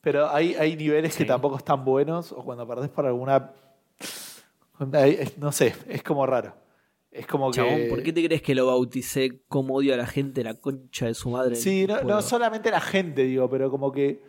Pero 0.00 0.30
hay, 0.30 0.54
hay 0.54 0.76
niveles 0.76 1.14
que 1.14 1.24
Sí. 1.24 1.28
tampoco 1.28 1.58
están 1.58 1.84
buenos. 1.84 2.32
O 2.32 2.42
cuando 2.42 2.66
perdés 2.66 2.88
por 2.88 3.04
alguna. 3.04 3.52
No 5.36 5.52
sé, 5.52 5.74
es 5.88 6.02
como 6.02 6.24
raro. 6.24 6.54
Es 7.10 7.26
como 7.26 7.50
que. 7.50 7.56
Chabón, 7.56 7.80
¿por 7.90 8.02
qué 8.02 8.12
te 8.12 8.24
crees 8.24 8.40
que 8.40 8.54
lo 8.54 8.66
bauticé 8.66 9.42
como 9.48 9.74
odio 9.74 9.92
a 9.92 9.96
la 9.96 10.06
gente, 10.06 10.42
la 10.44 10.54
concha 10.54 11.06
de 11.06 11.14
su 11.14 11.28
madre? 11.30 11.56
Sí, 11.56 11.86
no, 11.86 12.00
no 12.02 12.22
solamente 12.22 12.70
la 12.70 12.80
gente, 12.80 13.24
digo, 13.24 13.50
pero 13.50 13.70
como 13.70 13.90
que 13.92 14.22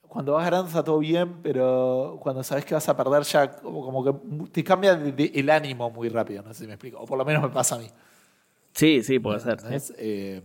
cuando 0.00 0.32
vas 0.32 0.44
ganando 0.46 0.68
está 0.68 0.82
todo 0.82 0.98
bien, 0.98 1.42
pero 1.42 2.18
cuando 2.22 2.42
sabes 2.42 2.64
que 2.64 2.72
vas 2.74 2.88
a 2.88 2.96
perder 2.96 3.22
ya 3.24 3.50
como, 3.60 3.84
como 3.84 4.02
que 4.02 4.48
te 4.50 4.64
cambia 4.64 4.96
de- 4.96 5.12
de- 5.12 5.32
el 5.34 5.50
ánimo 5.50 5.90
muy 5.90 6.08
rápido, 6.08 6.42
no 6.42 6.54
sé 6.54 6.62
si 6.62 6.66
me 6.66 6.72
explico, 6.72 6.98
o 6.98 7.04
por 7.04 7.18
lo 7.18 7.26
menos 7.26 7.42
me 7.42 7.50
pasa 7.50 7.74
a 7.74 7.78
mí. 7.78 7.88
Sí, 8.72 9.02
sí, 9.02 9.18
puede 9.18 9.38
ser. 9.40 9.58
Eh, 9.98 10.42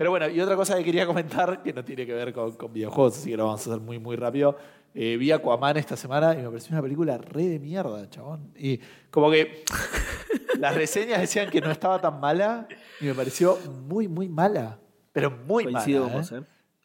pero 0.00 0.12
bueno, 0.12 0.30
y 0.30 0.40
otra 0.40 0.56
cosa 0.56 0.78
que 0.78 0.84
quería 0.84 1.06
comentar, 1.06 1.62
que 1.62 1.74
no 1.74 1.84
tiene 1.84 2.06
que 2.06 2.14
ver 2.14 2.32
con, 2.32 2.52
con 2.52 2.72
videojuegos, 2.72 3.18
así 3.18 3.28
que 3.28 3.36
lo 3.36 3.44
vamos 3.44 3.66
a 3.66 3.70
hacer 3.70 3.82
muy, 3.82 3.98
muy 3.98 4.16
rápido. 4.16 4.56
Eh, 4.94 5.18
vi 5.18 5.30
Aquaman 5.30 5.76
esta 5.76 5.94
semana 5.94 6.32
y 6.32 6.38
me 6.38 6.48
pareció 6.48 6.72
una 6.72 6.80
película 6.80 7.18
re 7.18 7.48
de 7.48 7.58
mierda, 7.58 8.08
chabón. 8.08 8.50
Y 8.56 8.80
como 9.10 9.30
que 9.30 9.62
las 10.58 10.74
reseñas 10.74 11.20
decían 11.20 11.50
que 11.50 11.60
no 11.60 11.70
estaba 11.70 12.00
tan 12.00 12.18
mala 12.18 12.66
y 12.98 13.04
me 13.04 13.14
pareció 13.14 13.58
muy, 13.88 14.08
muy 14.08 14.26
mala. 14.26 14.78
Pero 15.12 15.32
muy 15.32 15.64
Coincido 15.64 16.06
mala. 16.06 16.14
¿eh? 16.14 16.18
vos, 16.18 16.32
¿eh? 16.32 16.42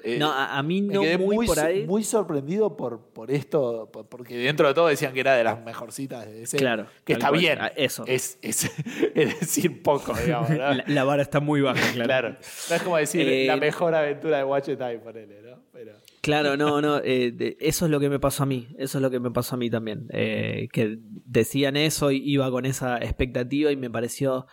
Eh, 0.07 0.19
No, 0.19 0.31
a, 0.31 0.57
a 0.57 0.61
mí 0.63 0.81
me 0.83 0.93
no 0.93 1.01
quedé 1.01 1.17
muy, 1.17 1.35
muy, 1.35 1.47
por 1.47 1.55
so- 1.55 1.65
ahí. 1.65 1.85
muy 1.85 2.03
sorprendido 2.03 2.77
por, 2.77 3.01
por 3.11 3.31
esto, 3.31 3.89
por- 3.91 4.07
porque 4.07 4.37
dentro 4.37 4.67
de 4.67 4.73
todo 4.75 4.87
decían 4.87 5.13
que 5.13 5.19
era 5.21 5.35
de 5.35 5.43
las 5.43 5.63
mejorcitas 5.65 6.25
de 6.27 6.43
ese. 6.43 6.57
Claro, 6.57 6.85
Que 7.03 7.13
está 7.13 7.29
cual. 7.29 7.39
bien. 7.41 7.57
Eso. 7.75 8.03
Es, 8.07 8.37
es, 8.43 8.65
es 9.15 9.39
decir 9.39 9.81
poco, 9.81 10.13
digamos. 10.13 10.49
¿no? 10.51 10.55
la, 10.57 10.83
la 10.85 11.03
vara 11.03 11.23
está 11.23 11.39
muy 11.39 11.61
baja, 11.61 11.81
claro. 11.93 12.05
Claro. 12.07 12.29
No 12.69 12.75
es 12.75 12.83
como 12.83 12.97
decir 12.97 13.27
Eh, 13.27 13.45
la 13.47 13.57
mejor 13.57 13.95
aventura 13.95 14.37
de 14.37 14.43
Watch 14.43 14.65
Time, 14.65 14.99
ponele, 14.99 15.41
¿no? 15.41 15.55
Pero, 15.73 15.93
Claro, 16.21 16.55
no, 16.57 16.81
no, 16.81 16.97
eh, 17.03 17.31
de- 17.31 17.57
eso 17.59 17.85
es 17.85 17.91
lo 17.91 17.99
que 17.99 18.09
me 18.09 18.19
pasó 18.19 18.43
a 18.43 18.45
mí, 18.45 18.67
eso 18.77 18.97
es 18.97 19.01
lo 19.01 19.09
que 19.11 19.19
me 19.19 19.31
pasó 19.31 19.55
a 19.55 19.57
mí 19.57 19.69
también, 19.69 20.07
que 20.09 20.97
decían 21.25 21.75
eso 21.77 22.11
y 22.11 22.17
iba 22.23 22.49
con 22.49 22.65
esa 22.65 22.97
expectativa 22.97 23.71
y 23.71 23.75
me 23.75 23.89
pareció 23.89 24.47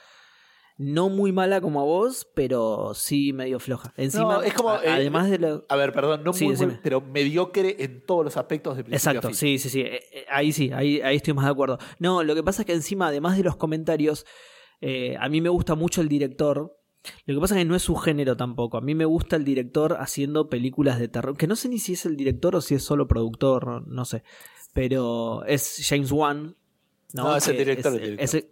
no 0.82 1.08
muy 1.08 1.32
mala 1.32 1.60
como 1.60 1.80
a 1.80 1.84
vos, 1.84 2.26
pero 2.34 2.92
sí 2.94 3.32
medio 3.32 3.58
floja. 3.60 3.92
Encima, 3.96 4.34
No, 4.34 4.42
es 4.42 4.52
como, 4.54 4.70
a- 4.70 4.84
eh, 4.84 4.88
además 4.88 5.30
de 5.30 5.38
lo... 5.38 5.64
a 5.68 5.76
ver, 5.76 5.92
perdón, 5.92 6.22
no 6.24 6.32
Sí, 6.32 6.44
muy, 6.46 6.56
muy- 6.56 6.78
pero 6.82 7.00
mediocre 7.00 7.76
en 7.78 8.04
todos 8.04 8.24
los 8.24 8.36
aspectos 8.36 8.76
de 8.76 8.84
principio 8.84 9.10
a 9.10 9.12
Exacto, 9.14 9.28
fin. 9.28 9.36
sí, 9.36 9.58
sí, 9.58 9.68
sí, 9.70 9.80
eh, 9.80 10.00
eh, 10.12 10.24
ahí 10.30 10.52
sí, 10.52 10.70
ahí, 10.72 11.00
ahí 11.00 11.16
estoy 11.16 11.34
más 11.34 11.44
de 11.44 11.50
acuerdo. 11.52 11.78
No, 11.98 12.22
lo 12.22 12.34
que 12.34 12.42
pasa 12.42 12.62
es 12.62 12.66
que 12.66 12.72
encima, 12.74 13.08
además 13.08 13.36
de 13.36 13.44
los 13.44 13.56
comentarios, 13.56 14.26
eh, 14.80 15.16
a 15.20 15.28
mí 15.28 15.40
me 15.40 15.48
gusta 15.48 15.74
mucho 15.74 16.00
el 16.00 16.08
director. 16.08 16.76
Lo 17.26 17.34
que 17.34 17.40
pasa 17.40 17.54
es 17.56 17.60
que 17.62 17.64
no 17.68 17.74
es 17.74 17.82
su 17.82 17.96
género 17.96 18.36
tampoco. 18.36 18.76
A 18.76 18.80
mí 18.80 18.94
me 18.94 19.04
gusta 19.04 19.36
el 19.36 19.44
director 19.44 19.96
haciendo 19.98 20.48
películas 20.48 20.98
de 21.00 21.08
terror. 21.08 21.36
Que 21.36 21.46
no 21.48 21.56
sé 21.56 21.68
ni 21.68 21.78
si 21.78 21.94
es 21.94 22.06
el 22.06 22.16
director 22.16 22.54
o 22.56 22.60
si 22.60 22.74
es 22.76 22.84
solo 22.84 23.08
productor, 23.08 23.66
no, 23.66 23.80
no 23.80 24.04
sé. 24.04 24.22
Pero 24.72 25.44
es 25.46 25.84
James 25.88 26.12
Wan. 26.12 26.56
No, 27.12 27.24
No, 27.24 27.36
es 27.36 27.46
el 27.48 27.58
director, 27.58 27.92
Es, 27.92 27.98
el 27.98 28.02
director. 28.04 28.24
es 28.24 28.34
el, 28.34 28.48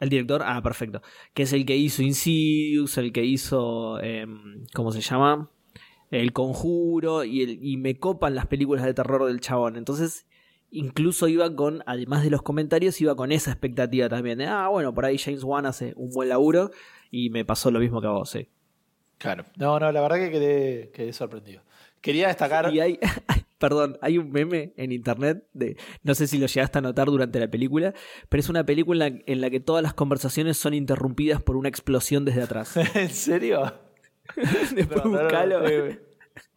el 0.00 0.08
director, 0.08 0.42
ah, 0.44 0.60
perfecto. 0.62 1.02
Que 1.32 1.44
es 1.44 1.52
el 1.52 1.64
que 1.64 1.76
hizo 1.76 2.02
Insidious, 2.02 2.98
el 2.98 3.12
que 3.12 3.24
hizo. 3.24 4.00
em, 4.00 4.66
¿Cómo 4.74 4.92
se 4.92 5.00
llama? 5.00 5.50
El 6.10 6.32
Conjuro. 6.32 7.24
Y, 7.24 7.42
el- 7.42 7.58
y 7.64 7.76
me 7.76 7.98
copan 7.98 8.34
las 8.34 8.46
películas 8.46 8.84
de 8.84 8.94
terror 8.94 9.24
del 9.26 9.40
chabón. 9.40 9.76
Entonces, 9.76 10.26
incluso 10.70 11.28
iba 11.28 11.54
con, 11.54 11.82
además 11.86 12.22
de 12.24 12.30
los 12.30 12.42
comentarios, 12.42 13.00
iba 13.00 13.14
con 13.16 13.32
esa 13.32 13.50
expectativa 13.52 14.08
también. 14.08 14.38
De, 14.38 14.46
ah, 14.46 14.68
bueno, 14.68 14.92
por 14.94 15.04
ahí 15.04 15.16
James 15.18 15.44
Wan 15.44 15.66
hace 15.66 15.92
un 15.96 16.10
buen 16.10 16.28
laburo. 16.28 16.70
Y 17.10 17.30
me 17.30 17.44
pasó 17.44 17.70
lo 17.70 17.78
mismo 17.78 18.00
que 18.00 18.06
a 18.08 18.10
vos, 18.10 18.30
sí. 18.30 18.48
Claro. 19.18 19.44
No, 19.56 19.78
no, 19.78 19.92
la 19.92 20.00
verdad 20.00 20.16
que 20.16 20.30
quedé, 20.30 20.90
quedé 20.92 21.12
sorprendido. 21.12 21.62
Quería 22.00 22.26
destacar. 22.26 22.74
Y 22.74 22.80
hay, 22.80 22.98
perdón, 23.68 23.96
hay 24.02 24.18
un 24.18 24.30
meme 24.30 24.74
en 24.76 24.92
internet 24.92 25.46
de, 25.54 25.78
no 26.02 26.14
sé 26.14 26.26
si 26.26 26.36
lo 26.36 26.46
llegaste 26.46 26.78
a 26.78 26.82
notar 26.82 27.06
durante 27.06 27.40
la 27.40 27.48
película, 27.48 27.94
pero 28.28 28.40
es 28.40 28.50
una 28.50 28.66
película 28.66 29.06
en 29.06 29.40
la, 29.40 29.48
que 29.48 29.60
todas 29.60 29.82
las 29.82 29.94
conversaciones 29.94 30.58
son 30.58 30.74
interrumpidas 30.74 31.42
por 31.42 31.56
una 31.56 31.70
explosión 31.70 32.26
desde 32.26 32.42
atrás. 32.42 32.76
¿En 32.94 33.08
serio? 33.08 33.72
Después 34.74 35.02
No, 35.04 35.10
no 35.12 35.16
lo 35.16 35.22
buscalo. 35.22 35.60
noté. 35.60 36.00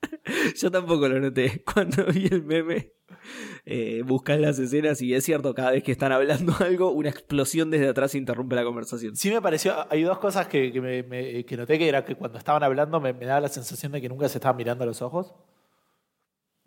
Yo 0.58 0.70
tampoco 0.70 1.08
lo 1.08 1.20
noté. 1.22 1.64
Cuando 1.64 2.06
vi 2.08 2.26
el 2.30 2.44
meme, 2.44 2.92
eh, 3.66 4.02
buscas 4.06 4.40
las 4.40 4.60
escenas 4.60 5.02
y 5.02 5.14
es 5.14 5.24
cierto, 5.24 5.54
cada 5.54 5.72
vez 5.72 5.84
que 5.84 5.92
están 5.92 6.12
hablando 6.12 6.54
algo, 6.60 6.92
una 6.92 7.10
explosión 7.10 7.70
desde 7.72 7.88
atrás 7.88 8.16
interrumpe 8.16 8.56
la 8.56 8.64
conversación. 8.64 9.16
Sí 9.16 9.30
me 9.32 9.42
pareció, 9.42 9.74
hay 9.90 10.02
dos 10.04 10.18
cosas 10.20 10.48
que, 10.48 10.72
que, 10.72 10.82
me- 10.82 11.04
me- 11.04 11.46
que 11.46 11.56
noté, 11.58 11.78
que 11.78 11.88
era 11.88 12.04
que 12.06 12.16
cuando 12.16 12.38
estaban 12.38 12.64
hablando 12.64 13.00
me, 13.00 13.14
me 13.14 13.26
daba 13.26 13.42
la 13.42 13.50
sensación 13.50 13.92
de 13.94 14.02
que 14.02 14.10
nunca 14.10 14.28
se 14.30 14.40
estaban 14.40 14.58
mirando 14.58 14.84
a 14.84 14.88
los 14.88 15.02
ojos. 15.02 15.34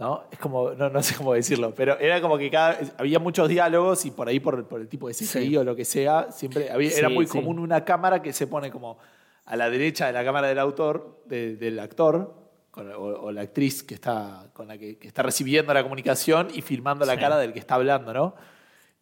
¿No? 0.00 0.24
Es 0.32 0.38
como, 0.38 0.70
no, 0.70 0.88
no 0.88 1.02
sé 1.02 1.14
cómo 1.14 1.34
decirlo, 1.34 1.74
pero 1.74 1.98
era 1.98 2.22
como 2.22 2.38
que 2.38 2.50
cada, 2.50 2.78
había 2.96 3.18
muchos 3.18 3.48
diálogos 3.50 4.06
y 4.06 4.10
por 4.10 4.28
ahí, 4.28 4.40
por, 4.40 4.66
por 4.66 4.80
el 4.80 4.88
tipo 4.88 5.06
de 5.08 5.12
CGI 5.14 5.26
Sí. 5.26 5.56
o 5.58 5.62
lo 5.62 5.76
que 5.76 5.84
sea, 5.84 6.32
siempre 6.32 6.70
había, 6.70 6.90
era 6.96 7.08
Sí, 7.08 7.14
muy 7.14 7.26
sí. 7.26 7.32
común 7.32 7.58
una 7.58 7.84
cámara 7.84 8.22
que 8.22 8.32
se 8.32 8.46
pone 8.46 8.70
como 8.70 8.96
a 9.44 9.56
la 9.56 9.68
derecha 9.68 10.06
de 10.06 10.12
la 10.14 10.24
cámara 10.24 10.48
del 10.48 10.58
autor, 10.58 11.22
de- 11.26 11.56
del 11.56 11.78
actor, 11.78 12.34
con- 12.70 12.90
o, 12.90 12.98
o 12.98 13.30
la 13.32 13.42
actriz 13.42 13.82
que 13.82 13.92
está, 13.94 14.48
con 14.54 14.68
la 14.68 14.78
que, 14.78 14.96
que 14.96 15.06
está 15.06 15.22
recibiendo 15.22 15.74
la 15.74 15.82
comunicación 15.82 16.48
y 16.54 16.62
filmando 16.62 17.04
la 17.04 17.14
Sí. 17.14 17.20
cara 17.20 17.36
del 17.36 17.52
que 17.52 17.58
está 17.58 17.74
hablando, 17.74 18.14
¿no? 18.14 18.34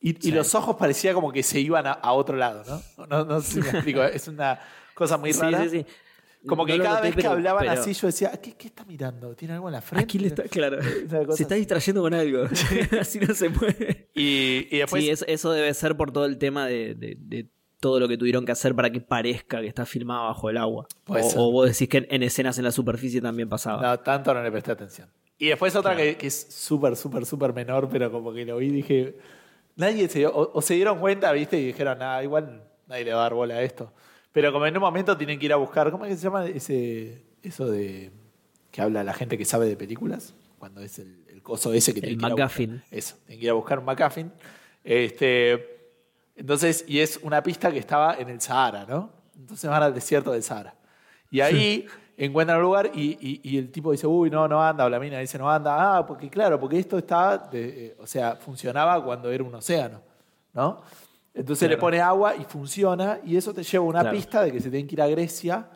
Y, 0.01 0.11
y 0.19 0.23
Sí. 0.23 0.31
los 0.33 0.53
ojos 0.57 0.75
parecía 0.77 1.15
como 1.15 1.31
que 1.31 1.45
se 1.45 1.61
iban 1.61 1.87
a, 1.87 1.93
a 1.93 2.13
otro 2.13 2.37
lado, 2.37 2.65
¿no? 2.97 3.07
¿no? 3.07 3.25
No 3.25 3.41
sé 3.41 3.53
si 3.53 3.61
me 3.61 3.69
explico, 3.71 4.03
es 4.03 4.27
una 4.27 4.59
cosa 4.95 5.17
muy 5.17 5.33
Sí, 5.33 5.41
rara. 5.43 5.63
sí, 5.63 5.71
sí. 5.71 5.87
Como 6.47 6.65
que 6.65 6.79
No 6.79 6.85
cada 6.85 6.97
noté, 6.97 7.07
vez 7.09 7.17
que 7.17 7.23
pero- 7.23 7.33
hablaban 7.33 7.61
pero 7.67 7.73
así 7.81 7.93
yo 7.93 8.07
decía, 8.07 8.31
¿qué, 8.41 8.53
qué 8.55 8.69
está 8.69 8.85
mirando? 8.85 9.35
¿Tiene 9.35 9.55
algo 9.55 9.69
en 9.69 9.73
la 9.73 9.81
frente? 9.83 10.05
Aquí 10.05 10.19
le 10.19 10.29
está, 10.29 10.45
claro. 10.45 10.79
Se 11.35 11.43
está 11.43 11.57
distrayendo 11.57 12.01
con 12.03 12.15
algo. 12.15 12.45
así 13.01 13.19
no 13.21 13.35
se 13.35 13.51
puede. 13.51 14.09
Y, 14.15 14.69
y 14.71 14.79
después, 14.79 15.03
sí, 15.03 15.11
es- 15.11 15.25
eso 15.29 15.51
debe 15.53 15.73
ser 15.75 15.97
por 15.97 16.13
todo 16.13 16.25
el 16.27 16.39
tema 16.39 16.67
de, 16.67 16.95
de- 16.95 17.17
de 17.21 17.47
todo 17.81 18.01
lo 18.01 18.09
que 18.09 18.17
tuvieron 18.19 18.45
que 18.45 18.53
hacer 18.53 18.75
para 18.75 18.91
que 18.91 19.01
parezca 19.01 19.61
que 19.61 19.67
está 19.69 19.87
filmado 19.87 20.25
bajo 20.27 20.51
el 20.51 20.57
agua. 20.57 20.87
O, 21.07 21.17
o 21.37 21.53
vos 21.53 21.69
decís 21.69 21.89
que 21.89 21.99
en, 21.99 22.07
en 22.11 22.23
escenas 22.25 22.59
en 22.59 22.65
la 22.65 22.73
superficie 22.73 23.21
también 23.21 23.49
pasaba. 23.49 23.83
no, 23.83 23.99
tanto 24.01 24.33
no 24.35 24.43
le 24.43 24.51
presté 24.51 24.73
atención. 24.73 25.09
Y 25.39 25.47
después 25.49 25.75
otra 25.77 25.95
Claro. 25.95 26.11
que, 26.11 26.17
que 26.17 26.27
es 26.27 26.47
súper, 26.51 26.97
súper, 26.97 27.25
súper 27.25 27.53
menor, 27.53 27.89
pero 27.89 28.11
como 28.11 28.33
que 28.33 28.45
lo 28.45 28.57
vi 28.57 28.67
y 28.67 28.71
dije, 28.71 29.19
nadie 29.77 30.09
se 30.09 30.21
dio, 30.21 30.33
o, 30.35 30.51
o 30.59 30.61
se 30.63 30.75
dieron 30.75 30.99
cuenta, 30.99 31.31
¿viste? 31.33 31.59
Y 31.61 31.67
dijeron, 31.67 31.99
nada, 31.99 32.23
igual 32.25 32.65
nadie 32.89 33.05
le 33.05 33.13
va 33.13 33.21
a 33.21 33.23
dar 33.23 33.35
bola 33.35 33.55
a 33.55 33.63
esto. 33.63 33.93
Pero 34.33 34.53
como 34.53 34.67
en 34.67 34.77
un 34.77 34.81
momento 34.83 35.17
tienen 35.17 35.39
que 35.39 35.47
ir 35.47 35.53
a 35.53 35.57
buscar, 35.57 35.91
¿cómo 35.91 36.05
es 36.05 36.11
que 36.13 36.17
se 36.17 36.23
llama 36.25 36.47
ese, 36.47 37.23
eso 37.43 37.67
de 37.71 38.11
que 38.71 38.81
habla 38.83 39.03
la 39.03 39.15
gente 39.15 39.37
que 39.39 39.45
sabe 39.45 39.67
de 39.67 39.77
películas? 39.77 40.35
Cuando 40.59 40.81
es 40.83 40.99
el, 40.99 41.25
el 41.29 41.43
coso 41.43 41.73
ese 41.73 41.93
que 41.95 42.01
El 42.01 42.19
tienen 42.19 42.19
que 42.21 42.27
ir 42.27 42.33
a 42.33 42.35
buscar. 42.35 42.61
McGuffin. 42.69 42.83
Eso, 42.91 43.17
tienen 43.27 43.41
que 43.41 43.45
ir 43.47 43.51
a 43.51 43.55
buscar 43.55 43.79
un 43.79 43.85
McGuffin. 43.87 44.33
Este, 44.85 45.79
entonces, 46.37 46.85
y 46.89 47.01
es 47.01 47.19
una 47.23 47.43
pista 47.43 47.71
que 47.71 47.79
estaba 47.79 48.15
en 48.15 48.29
el 48.29 48.41
Sahara, 48.41 48.85
¿no? 48.89 49.11
Entonces 49.37 49.69
van 49.69 49.83
al 49.83 49.95
desierto 49.95 50.33
del 50.33 50.43
Sahara. 50.43 50.75
Y 51.31 51.41
ahí 51.41 51.87
encuentran 52.17 52.59
un 52.59 52.65
lugar 52.65 52.91
y, 52.95 53.17
y- 53.21 53.41
y 53.43 53.59
el 53.59 53.71
tipo 53.71 53.93
dice, 53.93 54.07
uy, 54.07 54.31
no, 54.31 54.49
no 54.49 54.63
anda, 54.63 54.85
o 54.85 54.89
la 54.89 54.99
mina 54.99 55.19
dice, 55.19 55.39
no 55.39 55.51
anda. 55.51 55.99
Ah, 55.99 56.07
porque 56.07 56.29
claro, 56.29 56.59
porque 56.59 56.79
esto 56.79 56.99
está, 56.99 57.39
de- 57.39 57.87
eh, 57.87 57.97
o 58.01 58.07
sea, 58.07 58.37
funcionaba 58.37 59.03
cuando 59.05 59.31
era 59.31 59.45
un 59.45 59.55
océano, 59.55 60.01
¿no? 60.53 60.83
Entonces 61.35 61.69
le 61.69 61.77
Claro. 61.77 61.81
pone 61.81 62.01
agua 62.01 62.35
y 62.37 62.45
funciona 62.45 63.21
y 63.25 63.37
eso 63.37 63.53
te 63.55 63.63
lleva 63.63 63.85
a 63.85 63.89
una 63.89 64.01
Claro. 64.01 64.17
pista 64.17 64.43
de 64.43 64.53
que 64.53 64.61
se 64.61 64.71
tienen 64.71 64.89
que 64.89 64.95
ir 64.95 65.03
a 65.03 65.07
Grecia 65.09 65.69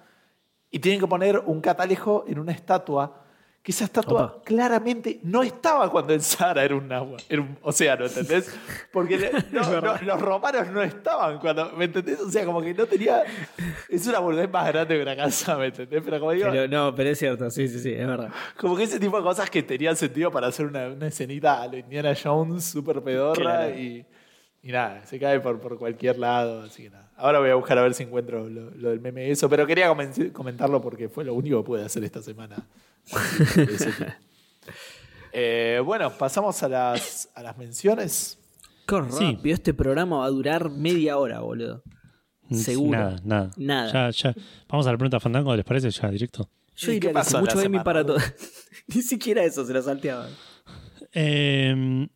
y 0.71 0.79
tienen 0.79 1.01
que 1.01 1.07
poner 1.07 1.39
un 1.39 1.61
catalejo 1.61 2.25
en 2.27 2.39
una 2.39 2.53
estatua 2.53 3.19
que 3.63 3.71
esa 3.71 3.85
estatua 3.85 4.25
Opa. 4.25 4.43
claramente 4.43 5.21
no 5.23 5.45
estaba 5.45 5.89
cuando 5.89 6.13
el 6.13 6.21
Sahara 6.21 6.65
era 6.65 6.75
un 6.75 6.91
agua, 6.93 7.19
era 7.29 7.43
un 7.43 7.57
océano, 7.63 8.07
¿entendés? 8.07 8.53
Porque 8.93 9.17
le- 9.17 9.31
no, 9.53 9.81
no, 9.81 9.95
los 10.03 10.21
romanos 10.21 10.67
no 10.73 10.83
estaban 10.83 11.39
cuando, 11.39 11.71
¿me 11.77 11.85
entendés? 11.85 12.19
O 12.19 12.29
sea, 12.29 12.45
como 12.45 12.61
que 12.61 12.75
no 12.75 12.87
tenía. 12.87 13.23
Es 13.89 14.05
una 14.09 14.19
boludez 14.19 14.51
más 14.51 14.67
grande 14.67 14.97
que 14.97 15.03
una 15.03 15.15
casa, 15.15 15.57
¿me 15.57 15.67
entendés? 15.67 16.03
Pero 16.05 16.19
como 16.19 16.33
digo, 16.33 16.49
Pero 16.51 16.67
no, 16.67 16.93
pero 16.93 17.11
es 17.11 17.19
cierto, 17.21 17.49
sí, 17.53 17.69
sí, 17.69 17.79
sí, 17.79 17.93
es 17.93 18.05
verdad. 18.05 18.31
como 18.59 18.77
que 18.77 18.83
ese 18.83 18.99
tipo 18.99 19.17
de 19.17 19.23
cosas 19.23 19.49
que 19.49 19.63
tenían 19.63 19.95
sentido 19.95 20.33
para 20.33 20.49
hacer 20.49 20.67
una, 20.67 20.89
una 20.89 21.07
escenita 21.07 21.63
a 21.63 21.69
lo 21.69 21.77
Indiana 21.77 22.15
Jones 22.21 22.65
súper 22.65 23.01
pedorra 23.01 23.41
Claro. 23.69 23.79
y, 23.79 24.05
y 24.63 24.71
nada, 24.73 25.05
se 25.07 25.19
cae 25.19 25.41
por, 25.41 25.61
por 25.61 25.79
cualquier 25.79 26.19
lado, 26.19 26.63
así 26.63 26.85
que 26.85 26.91
nada. 26.91 27.11
Ahora 27.17 27.39
voy 27.41 27.51
a 27.51 27.55
buscar 27.57 27.79
a 27.79 27.83
ver 27.83 27.95
si 27.95 28.05
encuentro 28.05 28.49
lo, 28.49 28.71
lo 28.71 28.91
del 28.91 29.01
meme 29.01 29.23
de 29.23 29.31
eso, 29.33 29.49
pero 29.49 29.67
quería 29.67 29.89
comen- 29.93 30.33
comentarlo 30.33 30.81
porque 30.81 31.09
fue 31.09 31.25
lo 31.25 31.35
único 31.35 31.61
que 31.63 31.67
pude 31.67 31.85
hacer 31.85 32.03
esta 32.05 32.23
semana. 32.23 32.57
Eh, 35.33 35.81
bueno, 35.85 36.11
pasamos 36.19 36.63
a 36.63 36.69
las, 36.69 37.29
a 37.35 37.43
las 37.43 37.57
menciones. 37.57 38.39
Qué 38.87 38.97
Sí. 39.11 39.33
rápido, 39.35 39.55
este 39.55 39.73
programa 39.73 40.19
va 40.19 40.27
a 40.27 40.31
durar 40.31 40.69
media 40.71 41.17
hora, 41.17 41.41
boludo. 41.41 41.83
Seguro. 42.51 42.99
Nada, 42.99 43.21
nada. 43.25 43.51
Nada. 43.57 44.11
Ya, 44.11 44.31
ya. 44.35 44.43
Vamos 44.69 44.87
a 44.87 44.93
la 44.93 44.99
pregunta 44.99 45.21
Fandango, 45.21 45.57
¿les 45.57 45.65
parece? 45.65 45.91
Ya, 45.91 46.11
directo. 46.11 46.51
Yo 46.77 46.93
¿Y 46.93 47.01
qué 47.01 47.09
diría 47.09 47.23
que 47.23 47.31
la 47.33 47.41
mucho 47.41 47.59
semana, 47.59 47.83
para 47.85 48.05
todo. 48.05 48.19
Ni 48.89 49.01
siquiera 49.01 49.43
eso 49.43 49.65
se 49.65 49.73
lo 49.73 49.81
salteaba. 49.81 50.29
Eh, 51.15 52.07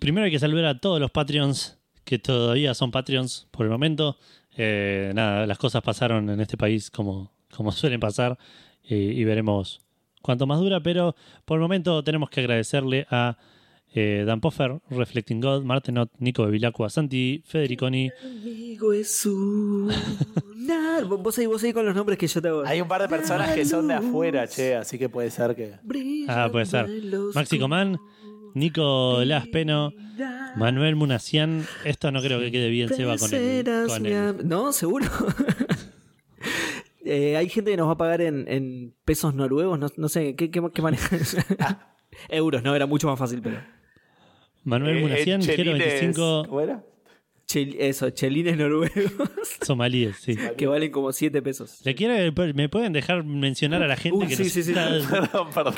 primero 0.00 0.24
hay 0.24 0.30
que 0.30 0.38
saludar 0.38 0.66
a 0.66 0.78
todos 0.78 1.00
los 1.00 1.10
Patreons 1.10 1.78
que 2.04 2.18
todavía 2.18 2.74
son 2.74 2.90
Patreons 2.90 3.48
por 3.50 3.66
el 3.66 3.72
momento. 3.72 4.18
Eh, 4.56 5.12
nada, 5.14 5.46
las 5.46 5.58
cosas 5.58 5.82
pasaron 5.82 6.28
en 6.30 6.40
este 6.40 6.56
país 6.56 6.90
como, 6.90 7.32
como 7.54 7.72
suelen 7.72 8.00
pasar 8.00 8.38
eh, 8.88 9.12
y 9.14 9.24
veremos 9.24 9.80
cuánto 10.22 10.46
más 10.46 10.60
dura, 10.60 10.82
pero 10.82 11.14
por 11.44 11.56
el 11.56 11.62
momento 11.62 12.02
tenemos 12.04 12.30
que 12.30 12.40
agradecerle 12.40 13.06
a 13.10 13.36
eh, 13.96 14.24
Dan 14.26 14.40
Poffer, 14.40 14.80
Reflecting 14.90 15.40
God, 15.40 15.62
Martenot, 15.62 16.10
Nico 16.18 16.44
Bevilacqua, 16.44 16.90
Santi, 16.90 17.42
Federiconi, 17.46 18.10
Amigo 18.24 18.92
es 18.92 19.24
un... 19.24 19.88
árbol. 20.98 21.18
Vos 21.22 21.38
ahí, 21.38 21.46
vos 21.46 21.62
ahí 21.62 21.72
con 21.72 21.86
los 21.86 21.94
nombres 21.94 22.18
que 22.18 22.26
yo 22.26 22.42
te 22.42 22.48
hago. 22.48 22.64
Hay 22.66 22.80
un 22.80 22.88
par 22.88 23.02
de 23.02 23.08
personas 23.08 23.54
que 23.54 23.64
son 23.64 23.86
de 23.86 23.94
afuera, 23.94 24.48
che, 24.48 24.74
así 24.74 24.98
que 24.98 25.08
puede 25.08 25.30
ser 25.30 25.54
que. 25.54 25.74
Ah, 26.28 26.48
puede 26.50 26.66
ser. 26.66 26.88
Maxi 27.34 27.58
Comán, 27.58 28.00
Nico 28.54 29.22
Laspeno, 29.24 29.92
Manuel 30.56 30.96
Munacián. 30.96 31.66
Esto 31.84 32.10
no 32.12 32.22
creo 32.22 32.38
que 32.40 32.50
quede 32.52 32.70
bien, 32.70 32.88
Seba, 32.88 33.16
con 33.18 33.32
el, 33.34 33.64
con 33.88 34.06
el- 34.06 34.48
No, 34.48 34.72
seguro. 34.72 35.06
Eh, 37.06 37.36
hay 37.36 37.50
gente 37.50 37.70
que 37.70 37.76
nos 37.76 37.86
va 37.88 37.92
a 37.92 37.96
pagar 37.98 38.22
en, 38.22 38.46
en 38.48 38.94
pesos 39.04 39.34
noruegos, 39.34 39.78
no, 39.78 39.88
no 39.98 40.08
sé, 40.08 40.34
¿qué, 40.36 40.50
qué, 40.50 40.62
qué 40.72 40.80
manejan? 40.80 41.20
Euros, 42.30 42.62
no, 42.62 42.74
era 42.74 42.86
mucho 42.86 43.08
más 43.08 43.18
fácil, 43.18 43.42
pero... 43.42 43.58
Manuel 44.62 44.96
Eh, 44.96 45.00
Munacián, 45.02 45.42
eh, 45.42 45.44
Gero 45.44 45.72
Chelines- 45.72 45.78
25, 46.00 46.44
¿Cómo 46.48 46.60
era? 46.62 46.82
Chel- 47.46 47.76
eso, 47.78 48.08
chelines 48.08 48.56
noruegos, 48.56 48.88
somalíes, 49.66 50.16
sí. 50.16 50.34
que 50.56 50.66
valen 50.66 50.90
como 50.90 51.12
7 51.12 51.42
pesos. 51.42 51.80
¿Le 51.84 51.94
quiere, 51.94 52.32
¿Me 52.54 52.70
pueden 52.70 52.94
dejar 52.94 53.22
mencionar 53.22 53.82
a 53.82 53.86
la 53.86 53.96
gente 53.96 54.24
Uh, 54.24 54.26
que 54.28 54.36
sí, 54.36 54.44
nos 54.44 54.52
sí, 54.52 54.62
sí. 54.62 54.70
está- 54.72 54.88
Perdón, 55.10 55.48
perdón. 55.54 55.74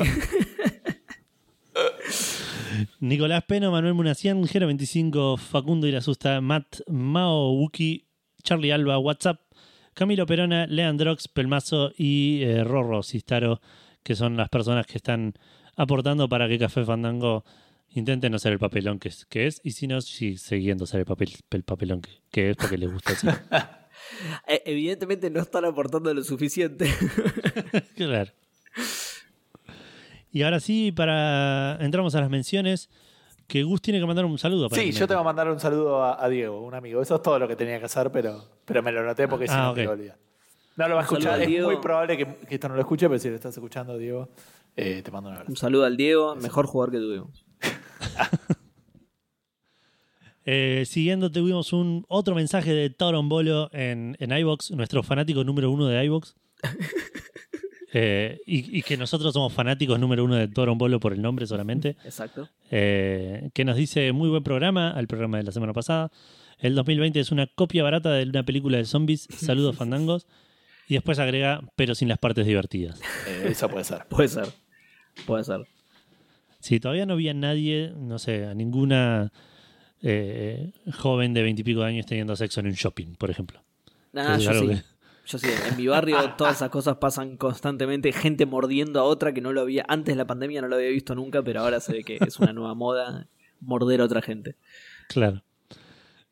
Nicolás 3.01 3.45
Peno, 3.45 3.70
Manuel 3.70 3.95
Munacián, 3.95 4.47
Gero 4.47 4.66
25, 4.66 5.37
Facundo 5.37 5.87
Irasusta, 5.87 6.41
Matt, 6.41 6.81
Mao 6.89 7.53
Wuki, 7.53 8.07
Charlie 8.43 8.72
Alba, 8.72 8.99
WhatsApp, 8.99 9.41
Camilo 9.95 10.27
Perona, 10.27 10.66
Leandrox, 10.66 11.29
Pelmazo 11.29 11.93
y 11.97 12.43
eh, 12.43 12.64
Rorro 12.64 13.03
Sistaro, 13.03 13.61
que 14.03 14.14
son 14.14 14.37
las 14.37 14.49
personas 14.49 14.87
que 14.87 14.99
están 14.99 15.35
aportando 15.77 16.29
para 16.29 16.49
que 16.49 16.59
Café 16.59 16.85
Fandango 16.85 17.45
intente 17.89 18.29
no 18.29 18.39
ser 18.39 18.53
el 18.53 18.59
papelón 18.59 18.99
que 18.99 19.09
es, 19.09 19.24
que 19.27 19.47
es 19.47 19.61
y 19.64 19.72
si 19.72 19.87
no, 19.87 20.01
sí, 20.01 20.37
siguiendo 20.37 20.87
ser 20.87 21.01
el, 21.01 21.07
papel, 21.07 21.31
el 21.51 21.62
papelón 21.62 22.03
que, 22.03 22.11
que 22.31 22.51
es 22.51 22.57
porque 22.57 22.79
les 22.79 22.93
gusta 22.93 23.12
así. 23.12 23.27
Eh, 24.47 24.62
evidentemente 24.66 25.31
no 25.31 25.41
están 25.41 25.64
aportando 25.64 26.12
lo 26.12 26.22
suficiente. 26.22 26.93
Claro. 27.97 28.31
Y 30.37 30.43
ahora 30.43 30.61
sí, 30.61 30.93
para 30.93 31.78
entramos 31.80 32.14
a 32.14 32.20
las 32.20 32.28
menciones, 32.28 32.91
que 33.47 33.62
Gus 33.62 33.80
tiene 33.80 33.99
que 34.01 34.05
mandar 34.05 34.26
un 34.26 34.37
saludo. 34.37 34.64
Sí, 34.64 34.66
aparentemente. 34.66 35.01
yo 35.01 35.09
te 35.09 35.14
voy 35.14 35.20
a 35.22 35.24
mandar 35.24 35.49
un 35.51 35.59
saludo 35.59 36.03
a, 36.05 36.22
a 36.22 36.28
Diego, 36.28 36.61
un 36.61 36.74
amigo. 36.74 37.01
Eso 37.01 37.14
es 37.14 37.22
todo 37.22 37.39
lo 37.39 37.49
que 37.49 37.57
tenía 37.57 37.78
que 37.78 37.87
hacer, 37.87 38.11
pero, 38.11 38.45
pero 38.66 38.82
me 38.82 38.93
lo 38.93 39.03
noté 39.03 39.28
porque 39.28 39.47
si 39.49 39.55
Ah, 39.55 39.62
no 39.62 39.70
ok. 39.70 39.76
me 39.78 39.82
iba 39.84 39.93
a 39.93 39.95
olvidar. 39.95 40.18
No 40.76 40.89
lo 40.89 40.95
va 40.97 41.01
a 41.01 41.05
escuchar, 41.05 41.41
es 41.41 41.49
Diego. 41.49 41.70
muy 41.70 41.80
probable 41.80 42.18
que, 42.18 42.26
que 42.47 42.55
esto 42.57 42.68
no 42.68 42.74
lo 42.74 42.82
escuche, 42.82 43.09
pero 43.09 43.18
si 43.18 43.30
lo 43.30 43.34
estás 43.37 43.55
escuchando, 43.57 43.97
Diego, 43.97 44.28
eh, 44.76 45.01
te 45.03 45.11
mando 45.11 45.30
un 45.30 45.37
abrazo. 45.37 45.53
Un 45.53 45.57
saludo 45.57 45.87
al 45.87 45.97
Diego, 45.97 46.37
mejor 46.37 46.66
jugador 46.66 46.93
que 46.93 46.99
tuvimos. 46.99 47.47
Eh, 50.49 50.84
siguiendo, 50.87 51.32
tuvimos 51.32 51.72
un 51.72 52.05
otro 52.07 52.37
mensaje 52.37 52.72
de 52.72 52.89
Tauron 52.89 53.28
Bolo 53.28 53.68
en, 53.72 54.16
en 54.20 54.30
iBox, 54.30 54.70
nuestro 54.70 55.03
fanático 55.03 55.43
número 55.43 55.72
uno 55.72 55.87
de 55.87 56.05
iBox. 56.05 56.37
Eh, 57.99 58.40
y, 58.44 58.78
y 58.78 58.82
que 58.82 58.99
nosotros 58.99 59.32
somos 59.32 59.55
fanáticos 59.55 59.99
número 59.99 60.22
uno 60.22 60.34
de 60.34 60.49
Tauron 60.49 60.76
Bolo 60.76 61.01
por 61.01 61.14
el 61.14 61.22
nombre 61.22 61.47
solamente. 61.47 61.97
Exacto. 62.05 62.47
Eh, 62.70 63.49
que 63.55 63.64
nos 63.64 63.74
dice 63.76 64.12
muy 64.12 64.28
buen 64.28 64.42
programa, 64.42 64.90
al 64.90 65.07
programa 65.07 65.38
de 65.38 65.44
la 65.44 65.53
semana 65.53 65.72
pasada. 65.72 66.11
El 66.59 66.74
2020 66.74 67.18
es 67.20 67.30
una 67.32 67.47
copia 67.47 67.82
barata 67.82 68.12
de 68.12 68.24
una 68.28 68.42
película 68.42 68.76
de 68.76 68.84
zombies. 68.84 69.26
Saludos 69.30 69.76
fandangos. 69.78 70.26
Y 70.88 70.94
después 70.94 71.18
agrega, 71.18 71.62
pero 71.74 71.94
sin 71.94 72.09
las 72.09 72.18
partes 72.18 72.44
divertidas. 72.44 73.01
Eh, 73.26 73.47
eso 73.53 73.66
puede 73.70 73.84
ser. 73.84 74.05
Puede 74.09 74.28
ser. 74.28 74.44
Puede 75.24 75.44
ser. 75.44 75.66
Sí, 76.61 76.78
todavía 76.80 77.07
no 77.07 77.16
vi 77.16 77.30
a 77.30 77.34
nadie, 77.34 77.94
no 77.97 78.18
sé, 78.18 78.44
a 78.44 78.53
ninguna 78.53 79.32
joven 80.92 81.32
de 81.32 81.42
veintipico 81.42 81.80
de 81.80 81.86
años 81.86 82.05
teniendo 82.05 82.36
sexo 82.36 82.61
en 82.61 82.66
un 82.66 82.72
shopping, 82.72 83.14
por 83.14 83.30
ejemplo. 83.30 83.62
Nah, 84.12 84.36
yo 84.36 84.53
sí. 84.53 84.66
que- 84.68 84.82
Yo 85.27 85.39
sí, 85.39 85.49
en 85.68 85.77
mi 85.77 85.89
barrio 85.89 86.18
todas 86.39 86.57
esas 86.57 86.70
cosas 86.70 86.97
pasan 86.99 87.37
constantemente, 87.37 88.12
gente 88.12 88.47
mordiendo 88.47 89.01
a 89.01 89.05
otra 89.05 89.33
que 89.33 89.41
no 89.41 89.53
lo 89.53 89.61
había, 89.61 89.85
antes 89.89 90.14
de 90.14 90.16
la 90.16 90.27
pandemia 90.27 90.62
no 90.62 90.68
lo 90.68 90.77
había 90.77 90.89
visto 90.89 91.14
nunca, 91.14 91.43
pero 91.43 91.61
ahora 91.61 91.81
se 91.81 91.93
ve 91.93 92.05
que 92.05 92.18
es 92.20 92.39
una 92.39 92.53
nueva 92.53 92.74
moda 92.74 93.27
morder 93.61 94.01
a 94.01 94.05
otra 94.05 94.22
gente. 94.22 94.57
Claro. 95.09 95.43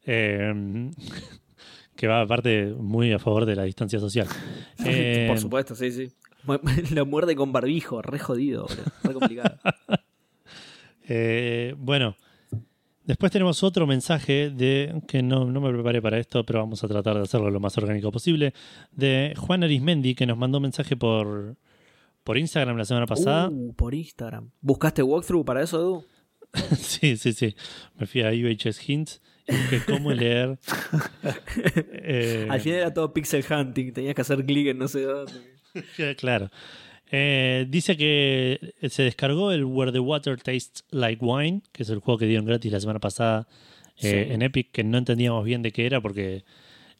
Eh, 0.06 0.90
que 1.96 2.06
va 2.06 2.20
aparte 2.20 2.66
muy 2.66 3.12
a 3.12 3.18
favor 3.18 3.46
de 3.46 3.56
la 3.56 3.64
distancia 3.64 3.98
social. 3.98 4.28
Eh, 4.84 5.26
Por 5.28 5.38
supuesto, 5.38 5.74
sí, 5.74 5.90
sí. 5.90 6.12
Lo 6.92 7.06
muerde 7.06 7.34
con 7.34 7.52
barbijo, 7.52 8.02
re 8.02 8.18
jodido, 8.18 8.66
re 9.02 9.14
complicado. 9.14 9.58
eh, 11.08 11.74
bueno, 11.78 12.16
después 13.04 13.32
tenemos 13.32 13.62
otro 13.62 13.86
mensaje 13.86 14.50
de 14.50 15.02
que 15.06 15.22
no, 15.22 15.44
no 15.44 15.60
me 15.60 15.72
preparé 15.72 16.02
para 16.02 16.18
esto, 16.18 16.44
pero 16.44 16.60
vamos 16.60 16.82
a 16.84 16.88
tratar 16.88 17.16
de 17.16 17.22
hacerlo 17.22 17.50
lo 17.50 17.60
más 17.60 17.76
orgánico 17.78 18.10
posible. 18.10 18.54
De 18.92 19.34
Juan 19.36 19.64
Arismendi, 19.64 20.14
que 20.14 20.26
nos 20.26 20.36
mandó 20.36 20.58
un 20.58 20.62
mensaje 20.62 20.96
por, 20.96 21.56
por 22.22 22.38
Instagram 22.38 22.76
la 22.76 22.84
semana 22.84 23.06
pasada. 23.06 23.48
Uh, 23.50 23.72
por 23.74 23.94
Instagram. 23.94 24.50
¿Buscaste 24.60 25.02
walkthrough 25.02 25.44
para 25.44 25.62
eso, 25.62 25.78
Edu? 25.78 26.04
Sí, 26.76 27.16
sí, 27.16 27.32
sí. 27.32 27.54
Me 27.96 28.06
fui 28.06 28.22
a 28.22 28.30
UHS 28.30 28.88
Hints 28.88 29.20
y 29.46 29.56
busqué 29.56 29.80
cómo 29.86 30.12
leer. 30.12 30.58
Eh, 31.92 32.46
Al 32.50 32.60
final 32.60 32.78
era 32.78 32.94
todo 32.94 33.12
pixel 33.12 33.44
hunting, 33.48 33.92
tenías 33.92 34.14
que 34.14 34.22
hacer 34.22 34.44
clic 34.44 34.68
en 34.68 34.78
no 34.78 34.88
sé 34.88 35.02
dónde. 35.02 35.32
claro. 36.16 36.50
Eh, 37.10 37.66
dice 37.68 37.96
que 37.96 38.74
se 38.88 39.02
descargó 39.04 39.52
el 39.52 39.64
Where 39.64 39.92
the 39.92 40.00
Water 40.00 40.36
Tastes 40.40 40.84
Like 40.90 41.24
Wine, 41.24 41.62
que 41.72 41.82
es 41.84 41.90
el 41.90 41.98
juego 42.00 42.18
que 42.18 42.26
dieron 42.26 42.46
gratis 42.46 42.72
la 42.72 42.80
semana 42.80 42.98
pasada 43.00 43.46
eh, 43.98 44.26
Sí. 44.26 44.32
en 44.32 44.42
Epic, 44.42 44.72
que 44.72 44.82
no 44.84 44.98
entendíamos 44.98 45.44
bien 45.44 45.62
de 45.62 45.70
qué 45.70 45.86
era, 45.86 46.00
porque 46.00 46.44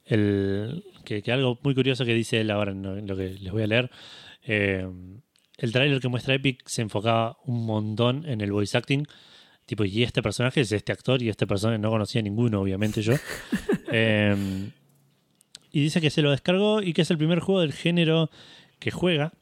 el, 0.06 0.84
que, 1.04 1.22
que 1.22 1.32
algo 1.32 1.58
muy 1.62 1.74
curioso 1.74 2.04
que 2.04 2.14
dice 2.14 2.40
él 2.40 2.50
ahora 2.50 2.72
en 2.72 3.06
lo, 3.06 3.16
que 3.16 3.30
les 3.40 3.52
voy 3.52 3.62
a 3.62 3.66
leer. 3.66 3.90
eh, 4.44 4.86
el 5.56 5.70
tráiler 5.72 6.00
que 6.00 6.08
muestra 6.08 6.34
Epic 6.34 6.62
se 6.66 6.82
enfocaba 6.82 7.38
un 7.46 7.64
montón 7.64 8.24
en 8.26 8.40
el 8.40 8.50
voice 8.52 8.76
acting. 8.76 9.06
Tipo, 9.66 9.84
y 9.84 10.02
este 10.02 10.20
personaje 10.20 10.60
es 10.60 10.72
este 10.72 10.90
actor 10.92 11.22
y 11.22 11.28
este 11.28 11.46
personaje 11.46 11.78
no 11.78 11.90
conocía 11.90 12.20
a 12.20 12.24
ninguno, 12.24 12.60
obviamente 12.60 13.02
yo. 13.02 13.14
Eh, 13.96 14.34
y 15.70 15.80
dice 15.80 16.00
que 16.00 16.10
se 16.10 16.20
lo 16.20 16.32
descargó 16.32 16.82
y 16.82 16.92
que 16.92 17.02
es 17.02 17.10
el 17.12 17.18
primer 17.18 17.38
juego 17.38 17.60
del 17.60 17.72
género 17.72 18.28
que 18.80 18.90
juega 18.90 19.32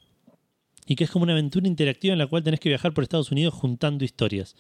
y 0.93 0.95
que 0.95 1.05
es 1.05 1.11
como 1.11 1.23
una 1.23 1.33
aventura 1.33 1.67
interactiva 1.67 2.13
en 2.13 2.19
la 2.19 2.27
cual 2.27 2.43
tenés 2.43 2.61
que 2.61 2.69
viajar 2.69 2.93
por 2.93 3.03
Estados 3.03 3.33
Unidos 3.33 3.55
juntando 3.55 4.05
historias. 4.05 4.57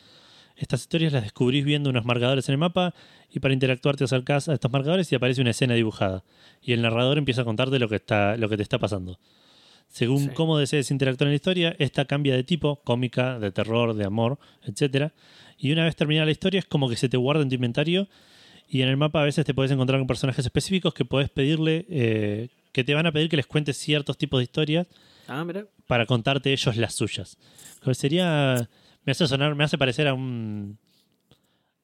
Estas 0.56 0.80
historias 0.80 1.12
las 1.12 1.24
descubrís 1.24 1.62
viendo 1.62 1.90
unos 1.90 2.06
marcadores 2.06 2.48
en 2.48 2.54
el 2.54 2.58
mapa 2.58 2.94
y 3.30 3.38
para 3.40 3.52
interactuar 3.52 3.96
te 3.96 4.04
acercás 4.04 4.48
a 4.48 4.54
estos 4.54 4.72
marcadores 4.72 5.12
y 5.12 5.14
aparece 5.14 5.42
una 5.42 5.50
escena 5.50 5.74
dibujada. 5.74 6.24
Y 6.62 6.72
el 6.72 6.80
narrador 6.80 7.18
empieza 7.18 7.42
a 7.42 7.44
contarte 7.44 7.78
lo 7.78 7.86
que, 7.86 7.96
está, 7.96 8.38
lo 8.38 8.48
que 8.48 8.56
te 8.56 8.62
está 8.62 8.78
pasando. 8.78 9.18
Según 9.88 10.20
Sí. 10.20 10.28
cómo 10.32 10.56
desees 10.56 10.90
interactuar 10.90 11.26
en 11.28 11.32
la 11.32 11.36
historia, 11.36 11.76
esta 11.78 12.06
cambia 12.06 12.34
de 12.34 12.44
tipo, 12.44 12.76
cómica, 12.76 13.38
de 13.38 13.52
terror, 13.52 13.92
de 13.92 14.06
amor, 14.06 14.38
etc. 14.64 15.12
Y 15.58 15.70
una 15.72 15.84
vez 15.84 15.96
terminada 15.96 16.24
la 16.24 16.32
historia 16.32 16.60
es 16.60 16.64
como 16.64 16.88
que 16.88 16.96
se 16.96 17.10
te 17.10 17.18
guarda 17.18 17.42
en 17.42 17.50
tu 17.50 17.56
inventario 17.56 18.08
y 18.70 18.80
en 18.80 18.88
el 18.88 18.96
mapa 18.96 19.20
a 19.20 19.24
veces 19.24 19.44
te 19.44 19.52
puedes 19.52 19.70
encontrar 19.70 20.00
con 20.00 20.06
personajes 20.06 20.46
específicos 20.46 20.94
que 20.94 21.04
podés 21.04 21.28
pedirle, 21.28 21.84
eh, 21.90 22.48
que 22.72 22.84
te 22.84 22.94
van 22.94 23.04
a 23.06 23.12
pedir 23.12 23.28
que 23.28 23.36
les 23.36 23.46
cuentes 23.46 23.76
ciertos 23.76 24.16
tipos 24.16 24.40
de 24.40 24.44
historias 24.44 24.86
Ah, 25.28 25.44
mira. 25.44 25.66
para 25.86 26.06
contarte 26.06 26.52
ellos 26.52 26.76
las 26.76 26.94
suyas. 26.94 27.36
Sería. 27.92 28.68
Me 29.04 29.12
hace 29.12 29.26
sonar, 29.26 29.54
me 29.54 29.64
hace 29.64 29.78
parecer 29.78 30.06
a 30.08 30.14
un. 30.14 30.78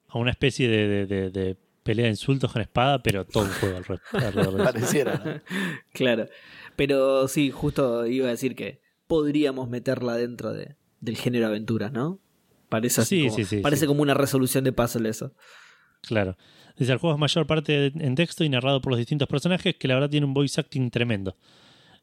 a 0.07 0.17
una 0.17 0.31
especie 0.31 0.67
de, 0.67 0.87
de- 0.87 1.05
de- 1.05 1.29
de 1.29 1.57
pelea 1.83 2.05
de 2.05 2.11
insultos 2.11 2.51
con 2.51 2.61
espada, 2.61 3.01
pero 3.01 3.25
todo 3.25 3.43
un 3.43 3.49
juego 3.51 3.77
alre- 3.79 3.99
alrededor 4.13 4.57
de. 4.57 4.63
Pareciera, 4.63 5.21
¿no? 5.23 5.41
Claro. 5.93 6.27
Pero 6.75 7.27
sí, 7.27 7.51
justo 7.51 8.05
iba 8.05 8.27
a 8.27 8.31
decir 8.31 8.55
que 8.55 8.81
podríamos 9.07 9.69
meterla 9.69 10.15
dentro 10.15 10.53
de, 10.53 10.75
del 11.01 11.17
género 11.17 11.47
aventuras, 11.47 11.91
¿no? 11.91 12.19
Parece 12.69 13.01
así 13.01 13.21
Sí, 13.21 13.25
como, 13.27 13.35
sí, 13.37 13.45
sí, 13.45 13.57
parece 13.61 13.81
sí. 13.81 13.87
como 13.87 14.01
una 14.01 14.13
resolución 14.13 14.63
de 14.63 14.71
puzzle 14.71 15.09
eso. 15.09 15.33
Claro. 16.03 16.37
Dice, 16.77 16.93
el 16.93 16.99
juego 16.99 17.15
es 17.15 17.19
mayor 17.19 17.45
parte 17.47 17.87
en 17.93 18.15
texto 18.15 18.43
y 18.45 18.49
narrado 18.49 18.79
por 18.79 18.91
los 18.93 18.99
distintos 18.99 19.27
personajes, 19.27 19.75
que 19.75 19.87
la 19.89 19.95
verdad 19.95 20.09
tiene 20.09 20.25
un 20.25 20.33
voice 20.33 20.61
acting 20.61 20.89
tremendo. 20.91 21.35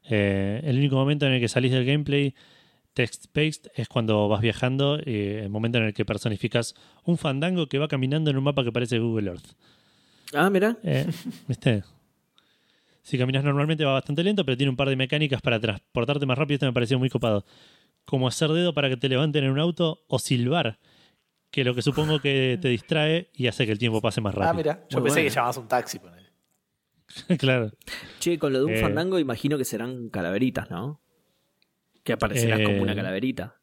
Eh, 0.09 0.61
el 0.63 0.77
único 0.77 0.95
momento 0.95 1.25
en 1.25 1.33
el 1.33 1.39
que 1.39 1.47
salís 1.47 1.71
del 1.71 1.85
gameplay 1.85 2.33
text-based 2.93 3.69
es 3.75 3.87
cuando 3.87 4.27
vas 4.27 4.41
viajando, 4.41 4.97
eh, 5.05 5.41
el 5.43 5.49
momento 5.49 5.77
en 5.77 5.85
el 5.85 5.93
que 5.93 6.05
personificas 6.05 6.73
un 7.03 7.17
fandango 7.17 7.67
que 7.67 7.77
va 7.77 7.87
caminando 7.87 8.31
en 8.31 8.37
un 8.37 8.43
mapa 8.43 8.63
que 8.63 8.71
parece 8.71 8.99
Google 8.99 9.29
Earth. 9.31 9.45
Ah, 10.33 10.49
mira. 10.49 10.77
Eh, 10.83 11.05
¿Viste? 11.47 11.83
Si 13.03 13.17
caminas 13.17 13.43
normalmente 13.43 13.85
va 13.85 13.93
bastante 13.93 14.23
lento, 14.23 14.43
pero 14.43 14.57
tiene 14.57 14.69
un 14.69 14.75
par 14.75 14.89
de 14.89 14.95
mecánicas 14.97 15.41
para 15.41 15.59
transportarte 15.59 16.25
más 16.25 16.37
rápido. 16.37 16.55
Esto 16.55 16.65
me 16.65 16.73
pareció 16.73 16.99
muy 16.99 17.09
copado. 17.09 17.45
Como 18.03 18.27
hacer 18.27 18.49
dedo 18.49 18.73
para 18.73 18.89
que 18.89 18.97
te 18.97 19.07
levanten 19.07 19.43
en 19.45 19.51
un 19.51 19.59
auto 19.59 20.03
o 20.07 20.19
silbar, 20.19 20.77
que 21.51 21.63
lo 21.63 21.73
que 21.73 21.81
supongo 21.81 22.19
que 22.19 22.57
te 22.61 22.67
distrae 22.67 23.29
y 23.33 23.47
hace 23.47 23.65
que 23.65 23.71
el 23.71 23.77
tiempo 23.79 24.01
pase 24.01 24.19
más 24.19 24.33
rápido. 24.35 24.49
Ah, 24.49 24.53
mira. 24.53 24.85
Yo 24.89 24.97
Muy 24.99 25.05
pensé 25.05 25.19
bueno. 25.19 25.29
que 25.29 25.35
llamabas 25.35 25.57
un 25.57 25.67
taxi. 25.69 25.99
ponele. 25.99 26.26
claro. 27.39 27.71
Che, 28.19 28.37
con 28.37 28.53
lo 28.53 28.59
de 28.59 28.65
un 28.65 28.73
Eh. 28.73 28.81
fandango 28.81 29.19
imagino 29.19 29.57
que 29.57 29.65
serán 29.65 30.09
calaveritas, 30.09 30.69
¿no? 30.69 31.01
Que 32.03 32.13
aparecerás 32.13 32.59
Eh. 32.59 32.63
como 32.63 32.81
una 32.81 32.95
calaverita. 32.95 33.55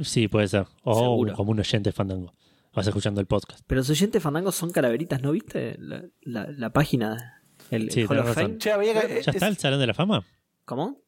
Sí, 0.00 0.28
puede 0.28 0.48
ser. 0.48 0.66
O 0.84 1.26
como 1.34 1.50
un 1.52 1.60
oyente 1.60 1.92
fandango. 1.92 2.32
Vas 2.74 2.86
escuchando 2.86 3.20
el 3.20 3.26
podcast. 3.26 3.62
Pero 3.66 3.80
los 3.80 3.90
oyentes 3.90 4.22
fandangos 4.22 4.54
son 4.54 4.70
calaveritas, 4.70 5.20
¿no 5.20 5.32
viste? 5.32 5.76
La, 5.78 6.04
la- 6.22 6.50
la 6.50 6.72
página. 6.72 7.42
El, 7.70 7.90
Sí, 7.90 8.00
el 8.00 8.06
Hall 8.06 8.16
tenés 8.16 8.22
of 8.22 8.28
razón. 8.36 8.42
Fame. 8.44 8.58
Che, 8.58 8.72
había 8.72 9.00
que- 9.06 9.22
¿Ya 9.22 9.30
está 9.32 9.48
el 9.48 9.56
Salón 9.58 9.80
de 9.80 9.86
la 9.86 9.94
Fama? 9.94 10.24
¿Cómo? 10.64 11.02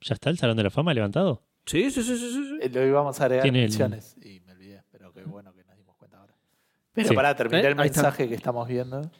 ¿Ya 0.00 0.14
está 0.14 0.30
el 0.30 0.38
Salón 0.38 0.56
de 0.56 0.62
la 0.62 0.70
Fama 0.70 0.94
levantado? 0.94 1.42
Sí, 1.66 1.90
sí, 1.90 2.02
sí, 2.02 2.16
sí, 2.16 2.30
sí, 2.32 2.58
eh, 2.62 2.70
lo 2.70 2.86
íbamos 2.86 3.20
a 3.20 3.24
agregar 3.24 3.44
en 3.46 3.52
Tiene 3.52 3.64
el- 3.64 3.70
menciones 3.70 4.16
y 4.22 4.40
me 4.40 4.52
olvidé. 4.52 4.82
Pero 4.92 5.12
qué 5.12 5.24
bueno 5.24 5.52
que 5.52 5.64
nos 5.64 5.76
dimos 5.76 5.96
cuenta 5.96 6.18
ahora. 6.18 6.34
Pero 6.92 7.08
Sí. 7.08 7.14
para 7.14 7.34
terminar 7.34 7.64
¿Eh? 7.64 7.68
el 7.68 7.74
mensaje 7.76 8.28
que 8.28 8.34
estamos 8.36 8.66
viendo. 8.68 9.10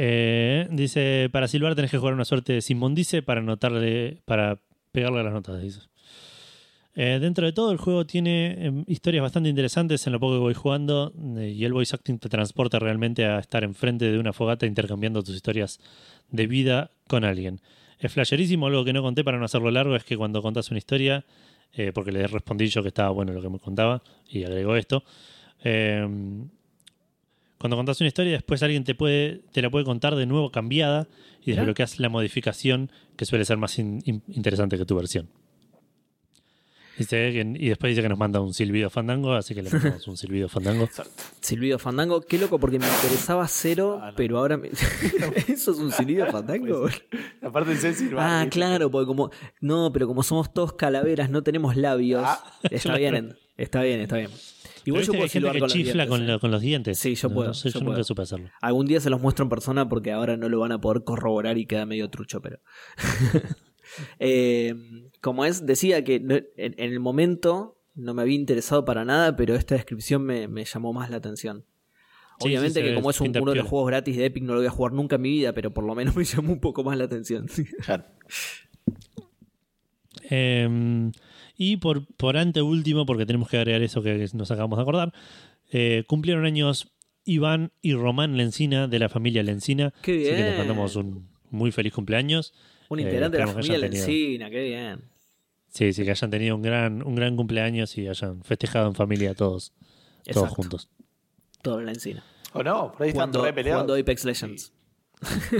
Eh, 0.00 0.68
dice, 0.70 1.28
para 1.32 1.48
silbar 1.48 1.74
tenés 1.74 1.90
que 1.90 1.98
jugar 1.98 2.14
una 2.14 2.24
suerte 2.24 2.52
de 2.52 2.60
Simondice 2.62 3.20
para 3.20 3.40
anotarle, 3.40 4.22
para 4.24 4.60
pegarle 4.92 5.20
a 5.20 5.22
las 5.24 5.32
notas, 5.32 5.60
dice. 5.60 5.80
Eh, 6.94 7.18
dentro 7.20 7.46
de 7.46 7.52
todo, 7.52 7.72
el 7.72 7.78
juego 7.78 8.06
tiene 8.06 8.64
em, 8.64 8.84
historias 8.86 9.22
bastante 9.22 9.48
interesantes 9.48 10.06
en 10.06 10.12
lo 10.12 10.20
poco 10.20 10.34
que 10.34 10.38
voy 10.38 10.54
jugando 10.54 11.12
eh, 11.36 11.50
y 11.50 11.64
el 11.64 11.72
voice 11.72 11.96
acting 11.96 12.18
te 12.18 12.28
transporta 12.28 12.78
realmente 12.78 13.26
a 13.26 13.40
estar 13.40 13.64
enfrente 13.64 14.10
de 14.10 14.18
una 14.18 14.32
fogata 14.32 14.66
intercambiando 14.66 15.22
tus 15.24 15.34
historias 15.34 15.80
de 16.30 16.46
vida 16.46 16.92
con 17.08 17.24
alguien. 17.24 17.60
Es 17.98 18.12
flasherísimo, 18.12 18.68
algo 18.68 18.84
que 18.84 18.92
no 18.92 19.02
conté 19.02 19.24
para 19.24 19.38
no 19.38 19.46
hacerlo 19.46 19.72
largo 19.72 19.96
es 19.96 20.04
que 20.04 20.16
cuando 20.16 20.42
contás 20.42 20.70
una 20.70 20.78
historia, 20.78 21.24
porque 21.92 22.12
le 22.12 22.26
respondí 22.26 22.66
yo 22.68 22.82
que 22.82 22.88
estaba 22.88 23.10
bueno 23.10 23.32
lo 23.32 23.42
que 23.42 23.50
me 23.50 23.58
contaba 23.58 24.02
y 24.28 24.44
agregó 24.44 24.76
esto, 24.76 25.04
eh, 25.64 26.06
cuando 27.58 27.76
contás 27.76 28.00
una 28.00 28.08
historia, 28.08 28.32
después 28.32 28.62
alguien 28.62 28.84
te, 28.84 28.94
puede, 28.94 29.40
te 29.52 29.62
la 29.62 29.70
puede 29.70 29.84
contar 29.84 30.14
de 30.16 30.26
nuevo 30.26 30.50
cambiada 30.50 31.08
y 31.44 31.52
desbloqueas 31.52 31.98
la 31.98 32.08
modificación 32.08 32.90
que 33.16 33.24
suele 33.24 33.44
ser 33.44 33.56
más 33.58 33.78
in- 33.78 34.00
in- 34.04 34.22
interesante 34.28 34.78
que 34.78 34.84
tu 34.84 34.94
versión. 34.96 35.28
Dice 36.96 37.30
que- 37.32 37.54
y 37.60 37.68
después 37.68 37.90
dice 37.92 38.02
que 38.02 38.08
nos 38.08 38.18
manda 38.18 38.40
un 38.40 38.52
silbido 38.52 38.90
fandango, 38.90 39.32
así 39.32 39.54
que 39.54 39.62
le 39.62 39.70
mandamos 39.70 40.08
un 40.08 40.16
silbido 40.16 40.48
fandango. 40.48 40.88
Silbido 41.40 41.78
Fandango, 41.78 42.20
qué 42.20 42.38
loco 42.38 42.58
porque 42.58 42.78
me 42.80 42.86
interesaba 42.86 43.46
cero, 43.46 44.00
Ah, 44.02 44.10
no. 44.10 44.16
pero 44.16 44.38
ahora 44.38 44.56
me... 44.56 44.68
¿Eso 45.48 45.70
es 45.70 45.78
un 45.78 45.92
silbido 45.92 46.26
Fandango? 46.26 46.88
Aparte 47.42 47.70
de 47.70 47.76
Cecil, 47.76 48.10
Ah, 48.18 48.44
claro, 48.50 48.90
porque 48.90 49.06
como... 49.06 49.30
No, 49.60 49.92
pero 49.92 50.08
como 50.08 50.24
somos 50.24 50.52
todos 50.52 50.72
calaveras, 50.72 51.30
no 51.30 51.42
tenemos 51.44 51.76
labios. 51.76 52.22
Ah, 52.26 52.44
está 52.68 52.96
bien, 52.96 53.36
está 53.56 53.82
bien, 53.82 54.00
está 54.00 54.16
bien. 54.16 54.30
Igual 54.88 55.04
yo 55.04 55.12
puedo 55.12 55.22
hay 55.24 55.28
gente 55.30 55.48
que 55.52 55.58
con 55.58 55.60
los 55.60 55.72
chifla 55.72 55.92
dientes, 55.92 56.08
con, 56.08 56.26
lo- 56.26 56.40
con 56.40 56.50
los 56.50 56.60
dientes. 56.60 56.98
Sí, 56.98 57.14
yo 57.14 57.30
puedo, 57.30 57.48
no 57.48 57.54
sé, 57.54 57.70
yo 57.70 57.80
yo, 57.80 57.84
nunca 57.86 58.04
supe 58.04 58.22
hacerlo. 58.22 58.50
Algún 58.60 58.86
día 58.86 59.00
se 59.00 59.10
los 59.10 59.20
muestro 59.20 59.44
en 59.44 59.48
persona 59.48 59.88
porque 59.88 60.12
ahora 60.12 60.36
no 60.36 60.48
lo 60.48 60.58
van 60.60 60.72
a 60.72 60.80
poder 60.80 61.04
corroborar 61.04 61.56
y 61.58 61.66
queda 61.66 61.86
medio 61.86 62.10
trucho, 62.10 62.40
pero... 62.42 62.58
Eh, 64.18 64.74
como 65.22 65.46
es, 65.46 65.64
decía 65.64 66.04
que 66.04 66.16
en, 66.16 66.30
en 66.56 66.74
el 66.92 67.00
momento 67.00 67.80
no 67.94 68.12
me 68.12 68.20
había 68.22 68.34
interesado 68.36 68.84
para 68.84 69.04
nada, 69.06 69.34
pero 69.34 69.54
esta 69.54 69.74
descripción 69.76 70.22
me, 70.22 70.46
me 70.46 70.64
llamó 70.66 70.92
más 70.92 71.10
la 71.10 71.16
atención. 71.16 71.64
Obviamente 72.40 72.80
sí, 72.82 72.86
que 72.86 72.94
como 72.94 73.10
es 73.10 73.20
un- 73.20 73.36
uno 73.40 73.50
de 73.52 73.56
los 73.56 73.66
juegos 73.66 73.88
gratis 73.88 74.16
de 74.16 74.26
Epic 74.26 74.44
no 74.44 74.52
lo 74.52 74.60
voy 74.60 74.66
a 74.68 74.70
jugar 74.70 74.92
nunca 74.92 75.16
en 75.16 75.22
mi 75.22 75.30
vida, 75.30 75.52
pero 75.54 75.72
por 75.72 75.84
lo 75.84 75.94
menos 75.94 76.14
me 76.16 76.24
llamó 76.24 76.52
un 76.52 76.60
poco 76.60 76.84
más 76.84 76.96
la 76.98 77.04
atención. 77.04 77.46
Claro. 77.84 78.04
Eh, 80.30 81.10
y 81.58 81.76
por, 81.76 82.06
por 82.16 82.38
anteúltimo, 82.38 83.04
porque 83.04 83.26
tenemos 83.26 83.50
que 83.50 83.58
agregar 83.58 83.82
eso 83.82 84.00
que 84.02 84.26
nos 84.32 84.50
acabamos 84.50 84.78
de 84.78 84.82
acordar, 84.82 85.12
eh, 85.70 86.04
cumplieron 86.06 86.46
años 86.46 86.90
Iván 87.24 87.72
y 87.82 87.92
Román 87.92 88.38
Lencina 88.38 88.88
de 88.88 88.98
la 88.98 89.10
familia 89.10 89.42
Lencina. 89.42 89.92
Qué 90.00 90.12
Así 90.12 90.24
que 90.30 90.36
les 90.36 90.44
bien. 90.44 90.56
mandamos 90.58 90.96
un 90.96 91.28
muy 91.50 91.70
feliz 91.72 91.92
cumpleaños. 91.92 92.54
un 92.88 93.00
Eh, 93.00 93.02
integrante 93.02 93.36
de 93.36 93.44
la 93.44 93.52
familia 93.52 93.76
Lencina, 93.78 94.48
qué 94.48 94.62
bien. 94.62 95.02
Sí, 95.70 95.92
sí, 95.92 96.04
que 96.04 96.12
hayan 96.12 96.30
tenido 96.30 96.56
un 96.56 96.62
gran, 96.62 97.02
un 97.06 97.14
gran 97.14 97.36
cumpleaños 97.36 97.98
y 97.98 98.08
hayan 98.08 98.42
festejado 98.42 98.88
en 98.88 98.94
familia 98.94 99.34
todos, 99.34 99.72
todos 100.24 100.26
Exacto. 100.26 100.54
juntos. 100.54 100.88
Todo 101.60 101.80
en 101.80 101.86
la 101.86 101.92
encina. 101.92 102.24
O 102.54 102.62
no, 102.62 102.92
por 102.92 103.02
ahí 103.02 103.08
están 103.10 103.28
Jugando, 103.28 103.44
re 103.44 103.52
peleados. 103.52 103.82
jugando 103.82 104.00
Apex 104.00 104.24
Legends. 104.24 104.72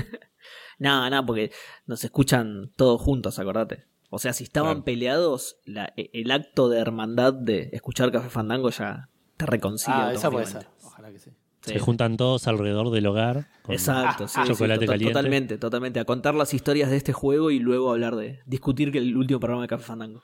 Nada, 0.79 1.11
nada, 1.11 1.27
porque 1.27 1.51
nos 1.87 2.05
escuchan 2.05 2.71
todos 2.77 3.01
juntos, 3.03 3.39
acordate. 3.41 3.85
O 4.11 4.19
sea, 4.19 4.33
si 4.33 4.45
estaban 4.45 4.73
Claro. 4.77 4.85
peleados, 4.85 5.57
la- 5.65 5.93
e, 5.97 6.11
el 6.15 6.31
acto 6.31 6.69
de 6.69 6.79
hermandad 6.81 7.35
de 7.35 7.71
escuchar 7.73 8.11
Café 8.11 8.31
Fandango 8.31 8.71
ya 8.71 9.09
te 9.37 9.47
reconcilia. 9.47 10.09
Ah, 10.09 10.13
esa 10.13 10.31
puede 10.31 10.47
ser. 10.47 10.67
Ojalá 10.83 11.11
que 11.13 11.19
sí. 11.19 11.31
Sí. 11.61 11.73
Se 11.75 11.79
juntan 11.81 12.17
todos 12.17 12.47
alrededor 12.49 12.91
del 12.91 13.07
hogar. 13.07 13.49
con- 13.63 13.75
Exacto, 13.75 14.27
sí, 14.29 14.41
sí, 14.43 14.49
chocolate 14.49 14.87
to- 14.87 14.93
caliente. 14.93 15.13
Totalmente, 15.13 15.59
totalmente. 15.59 16.01
A 16.01 16.05
contar 16.05 16.35
las 16.35 16.55
historias 16.55 16.89
de 16.91 16.97
este 16.97 17.13
juego 17.13 17.51
y 17.51 17.59
luego 17.59 17.91
hablar 17.91 18.17
de. 18.17 18.41
discutir 18.47 18.91
que 18.93 18.99
el 18.99 19.17
último 19.17 19.41
programa 19.41 19.63
de 19.63 19.69
Café 19.69 19.85
Fandango. 19.85 20.23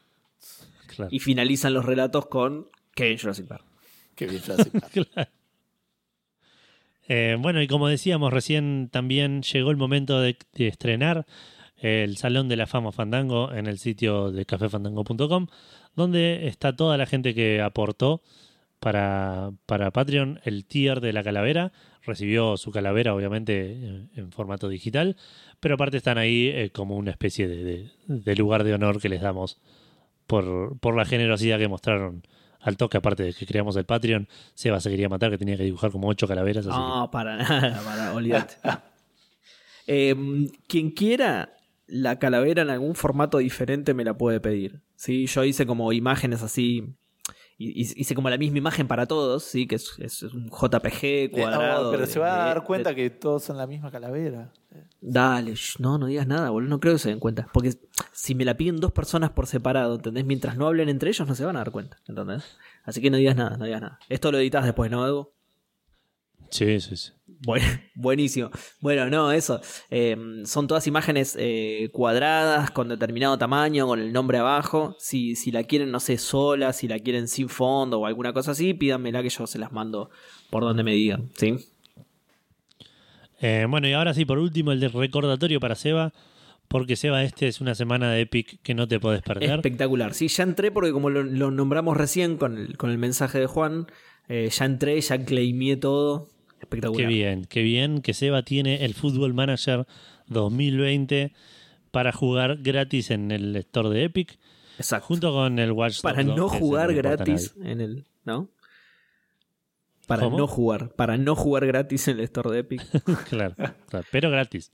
Claro. 0.86 1.08
Y 1.12 1.18
finalizan 1.18 1.74
los 1.74 1.84
relatos 1.84 2.26
con 2.26 2.68
Kevin 2.94 3.18
Jurassic 3.18 3.46
Park. 3.48 3.64
Qué 4.14 4.26
bien 4.28 4.40
Jurassic 4.42 4.72
Park. 4.72 4.92
Claro. 5.12 5.30
Eh, 7.08 7.36
bueno, 7.38 7.60
y 7.60 7.66
como 7.68 7.88
decíamos, 7.88 8.32
recién 8.32 8.88
también 8.90 9.42
llegó 9.42 9.70
el 9.70 9.76
momento 9.76 10.20
de, 10.20 10.38
de 10.54 10.68
estrenar 10.68 11.26
el 11.84 12.16
Salón 12.16 12.48
de 12.48 12.56
la 12.56 12.66
Fama 12.66 12.92
Fandango 12.92 13.52
en 13.52 13.66
el 13.66 13.78
sitio 13.78 14.30
de 14.32 14.46
cafefandango.com, 14.46 15.46
donde 15.94 16.46
está 16.48 16.74
toda 16.74 16.96
la 16.96 17.06
gente 17.06 17.34
que 17.34 17.60
aportó 17.60 18.22
para, 18.80 19.50
para 19.66 19.90
Patreon 19.90 20.40
el 20.44 20.64
tier 20.64 21.00
de 21.00 21.12
la 21.12 21.22
calavera. 21.22 21.72
Recibió 22.02 22.56
su 22.56 22.70
calavera, 22.70 23.14
obviamente, 23.14 23.72
en 24.14 24.30
formato 24.32 24.68
digital, 24.68 25.16
pero 25.60 25.74
aparte 25.76 25.96
están 25.96 26.18
ahí 26.18 26.48
eh, 26.48 26.70
como 26.70 26.96
una 26.96 27.10
especie 27.10 27.48
de, 27.48 27.64
de- 27.64 27.90
de 28.08 28.36
lugar 28.36 28.62
de 28.64 28.74
honor 28.74 29.00
que 29.00 29.08
les 29.08 29.22
damos 29.22 29.58
por, 30.26 30.78
por 30.80 30.96
la 30.96 31.04
generosidad 31.06 31.58
que 31.58 31.68
mostraron 31.68 32.26
al 32.60 32.76
toque, 32.78 32.96
aparte 32.96 33.22
de 33.22 33.32
que 33.34 33.46
creamos 33.46 33.76
el 33.76 33.84
Patreon. 33.84 34.26
Seba 34.54 34.80
se 34.80 34.88
quería 34.90 35.08
matar, 35.10 35.30
que 35.30 35.38
tenía 35.38 35.56
que 35.58 35.64
dibujar 35.64 35.90
como 35.90 36.08
ocho 36.08 36.26
calaveras. 36.26 36.66
así 36.66 36.76
No, 36.78 37.10
para 37.10 37.36
nada, 37.36 37.82
para, 37.84 38.14
olvídate. 38.14 38.54
Eh, 39.86 40.14
quien 40.66 40.90
quiera 40.92 41.52
la 41.86 42.18
calavera 42.18 42.62
en 42.62 42.70
algún 42.70 42.94
formato 42.94 43.38
diferente 43.38 43.94
me 43.94 44.04
la 44.04 44.14
puede 44.16 44.40
pedir. 44.40 44.80
¿sí? 44.96 45.26
Yo 45.26 45.44
hice 45.44 45.66
como 45.66 45.92
imágenes 45.92 46.42
así. 46.42 46.94
Hice 47.56 48.16
como 48.16 48.28
la 48.30 48.36
misma 48.36 48.58
imagen 48.58 48.88
para 48.88 49.06
todos, 49.06 49.44
sí, 49.44 49.68
que 49.68 49.76
es, 49.76 49.92
es 50.00 50.22
un 50.24 50.48
JPG 50.50 51.30
cuadrado. 51.30 51.84
No, 51.84 51.90
pero 51.92 52.04
de- 52.04 52.12
se 52.12 52.18
va 52.18 52.34
a 52.42 52.46
dar 52.48 52.64
cuenta 52.64 52.90
de- 52.90 52.96
que 52.96 53.10
todos 53.10 53.44
son 53.44 53.56
la 53.56 53.68
misma 53.68 53.92
calavera. 53.92 54.52
Dale, 55.00 55.54
no, 55.78 55.96
no 55.96 56.06
digas 56.06 56.26
nada, 56.26 56.50
boludo. 56.50 56.68
No 56.70 56.80
creo 56.80 56.94
que 56.94 56.98
se 56.98 57.10
den 57.10 57.20
cuenta. 57.20 57.48
Porque 57.52 57.74
si 58.12 58.34
me 58.34 58.44
la 58.44 58.56
piden 58.56 58.78
dos 58.78 58.90
personas 58.90 59.30
por 59.30 59.46
separado, 59.46 59.94
¿entendés? 59.94 60.24
Mientras 60.24 60.56
no 60.56 60.66
hablen 60.66 60.88
entre 60.88 61.10
ellos, 61.10 61.28
no 61.28 61.34
se 61.36 61.44
van 61.44 61.54
a 61.54 61.60
dar 61.60 61.70
cuenta, 61.70 61.98
¿entendés? 62.08 62.58
Así 62.82 63.00
que 63.00 63.08
no 63.10 63.18
digas 63.18 63.36
nada, 63.36 63.56
no 63.56 63.66
digas 63.66 63.82
nada. 63.82 64.00
Esto 64.08 64.32
lo 64.32 64.38
editas 64.38 64.64
después, 64.64 64.90
¿no, 64.90 65.06
Edu? 65.06 65.30
Sí, 66.50 66.80
sí, 66.80 66.96
sí. 66.96 67.12
Bueno, 67.44 67.66
buenísimo. 67.94 68.50
Bueno, 68.80 69.08
no, 69.10 69.32
eso. 69.32 69.60
Eh, 69.90 70.16
son 70.44 70.66
todas 70.66 70.86
imágenes 70.86 71.36
eh, 71.38 71.88
cuadradas 71.92 72.70
con 72.70 72.88
determinado 72.88 73.38
tamaño, 73.38 73.86
con 73.86 74.00
el 74.00 74.12
nombre 74.12 74.38
abajo. 74.38 74.96
Si, 74.98 75.36
si 75.36 75.50
la 75.50 75.64
quieren, 75.64 75.90
no 75.90 76.00
sé, 76.00 76.18
sola, 76.18 76.72
si 76.72 76.88
la 76.88 76.98
quieren 76.98 77.28
sin 77.28 77.48
fondo 77.48 78.00
o 78.00 78.06
alguna 78.06 78.32
cosa 78.32 78.52
así, 78.52 78.74
pídanmela 78.74 79.22
que 79.22 79.30
yo 79.30 79.46
se 79.46 79.58
las 79.58 79.72
mando 79.72 80.10
por 80.50 80.62
donde 80.62 80.82
me 80.82 80.92
digan, 80.92 81.30
¿sí? 81.36 81.56
Eh, 83.40 83.66
bueno, 83.68 83.88
y 83.88 83.92
ahora 83.92 84.14
sí, 84.14 84.24
por 84.24 84.38
último, 84.38 84.72
el 84.72 84.80
de 84.80 84.88
recordatorio 84.88 85.60
para 85.60 85.74
Seba, 85.74 86.12
porque 86.68 86.96
Seba, 86.96 87.22
este 87.24 87.46
es 87.46 87.60
una 87.60 87.74
semana 87.74 88.10
de 88.10 88.22
Epic 88.22 88.60
que 88.62 88.74
no 88.74 88.88
te 88.88 88.98
podés 88.98 89.22
perder. 89.22 89.50
Espectacular. 89.50 90.14
Sí, 90.14 90.28
ya 90.28 90.44
entré 90.44 90.70
porque 90.70 90.92
como 90.92 91.10
lo, 91.10 91.22
lo 91.22 91.50
nombramos 91.50 91.96
recién 91.96 92.36
con 92.36 92.56
el, 92.56 92.76
con 92.76 92.90
el 92.90 92.98
mensaje 92.98 93.38
de 93.38 93.46
Juan, 93.46 93.86
eh, 94.28 94.48
ya 94.50 94.64
entré, 94.64 95.00
ya 95.00 95.22
claimé 95.24 95.76
todo. 95.76 96.28
Espectacular. 96.60 97.08
Qué 97.08 97.14
bien, 97.14 97.44
qué 97.44 97.62
bien 97.62 98.00
que 98.00 98.14
Seba 98.14 98.42
tiene 98.42 98.84
el 98.84 98.94
Football 98.94 99.34
Manager 99.34 99.86
2020 100.28 101.32
para 101.90 102.12
jugar 102.12 102.58
gratis 102.62 103.10
en 103.10 103.30
el 103.30 103.54
store 103.56 103.90
de 103.90 104.04
Epic, 104.04 104.38
Exacto. 104.78 105.06
junto 105.06 105.32
con 105.32 105.58
el 105.58 105.72
Watch 105.72 106.00
para 106.02 106.22
2, 106.22 106.36
no 106.36 106.48
jugar 106.48 106.92
gratis 106.92 107.54
en 107.62 107.80
el. 107.80 108.04
¿No? 108.24 108.50
Para 110.06 110.24
¿Cómo? 110.24 110.38
no 110.38 110.46
jugar. 110.46 110.90
Para 110.94 111.16
no 111.16 111.34
jugar 111.36 111.66
gratis 111.66 112.08
en 112.08 112.18
el 112.18 112.24
store 112.24 112.50
de 112.50 112.58
Epic. 112.58 112.82
claro, 113.28 113.54
claro, 113.88 114.06
pero 114.10 114.30
gratis. 114.30 114.72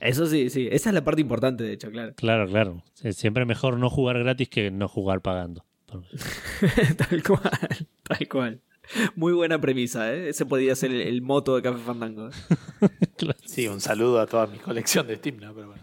Eso 0.00 0.26
sí, 0.26 0.48
sí. 0.48 0.68
Esa 0.70 0.90
es 0.90 0.94
la 0.94 1.04
parte 1.04 1.20
importante, 1.20 1.64
de 1.64 1.72
hecho, 1.72 1.90
claro. 1.90 2.14
Claro, 2.14 2.46
claro. 2.46 2.82
Siempre 2.94 3.44
mejor 3.44 3.78
no 3.78 3.90
jugar 3.90 4.18
gratis 4.18 4.48
que 4.48 4.70
no 4.70 4.88
jugar 4.88 5.20
pagando. 5.20 5.64
tal 6.96 7.22
cual. 7.22 7.88
Tal 8.02 8.28
cual. 8.28 8.60
Muy 9.16 9.32
buena 9.32 9.60
premisa, 9.60 10.12
¿eh? 10.12 10.28
Ese 10.28 10.44
podría 10.46 10.74
ser 10.76 10.90
el, 10.92 11.00
el 11.00 11.22
moto 11.22 11.56
de 11.56 11.62
Café 11.62 11.78
Fandango. 11.78 12.30
Claro. 13.16 13.38
Sí, 13.44 13.68
un 13.68 13.80
saludo 13.80 14.18
a 14.20 14.26
toda 14.26 14.48
mi 14.48 14.58
colección 14.58 15.06
de 15.06 15.14
Steam, 15.16 15.36
¿no? 15.38 15.54
Pero 15.54 15.68
bueno. 15.68 15.82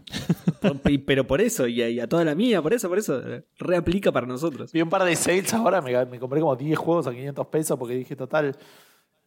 Por- 0.61 0.91
y- 0.91 0.97
Pero 0.97 1.25
por 1.25 1.39
eso, 1.39 1.65
y 1.65 1.81
a, 1.81 1.89
y 1.89 1.99
a 2.01 2.07
toda 2.07 2.25
la 2.25 2.35
mía, 2.35 2.61
por 2.61 2.73
eso, 2.73 2.89
por 2.89 2.99
eso. 2.99 3.21
Reaplica 3.57 4.11
para 4.11 4.27
nosotros. 4.27 4.71
Vi 4.73 4.81
un 4.81 4.89
par 4.89 5.05
de 5.05 5.15
sales 5.15 5.51
ahora, 5.53 5.81
me, 5.81 6.05
me 6.07 6.19
compré 6.19 6.41
como 6.41 6.55
10 6.57 6.77
juegos 6.77 7.07
a 7.07 7.11
500 7.11 7.47
pesos 7.47 7.79
porque 7.79 7.95
dije, 7.95 8.17
total, 8.17 8.55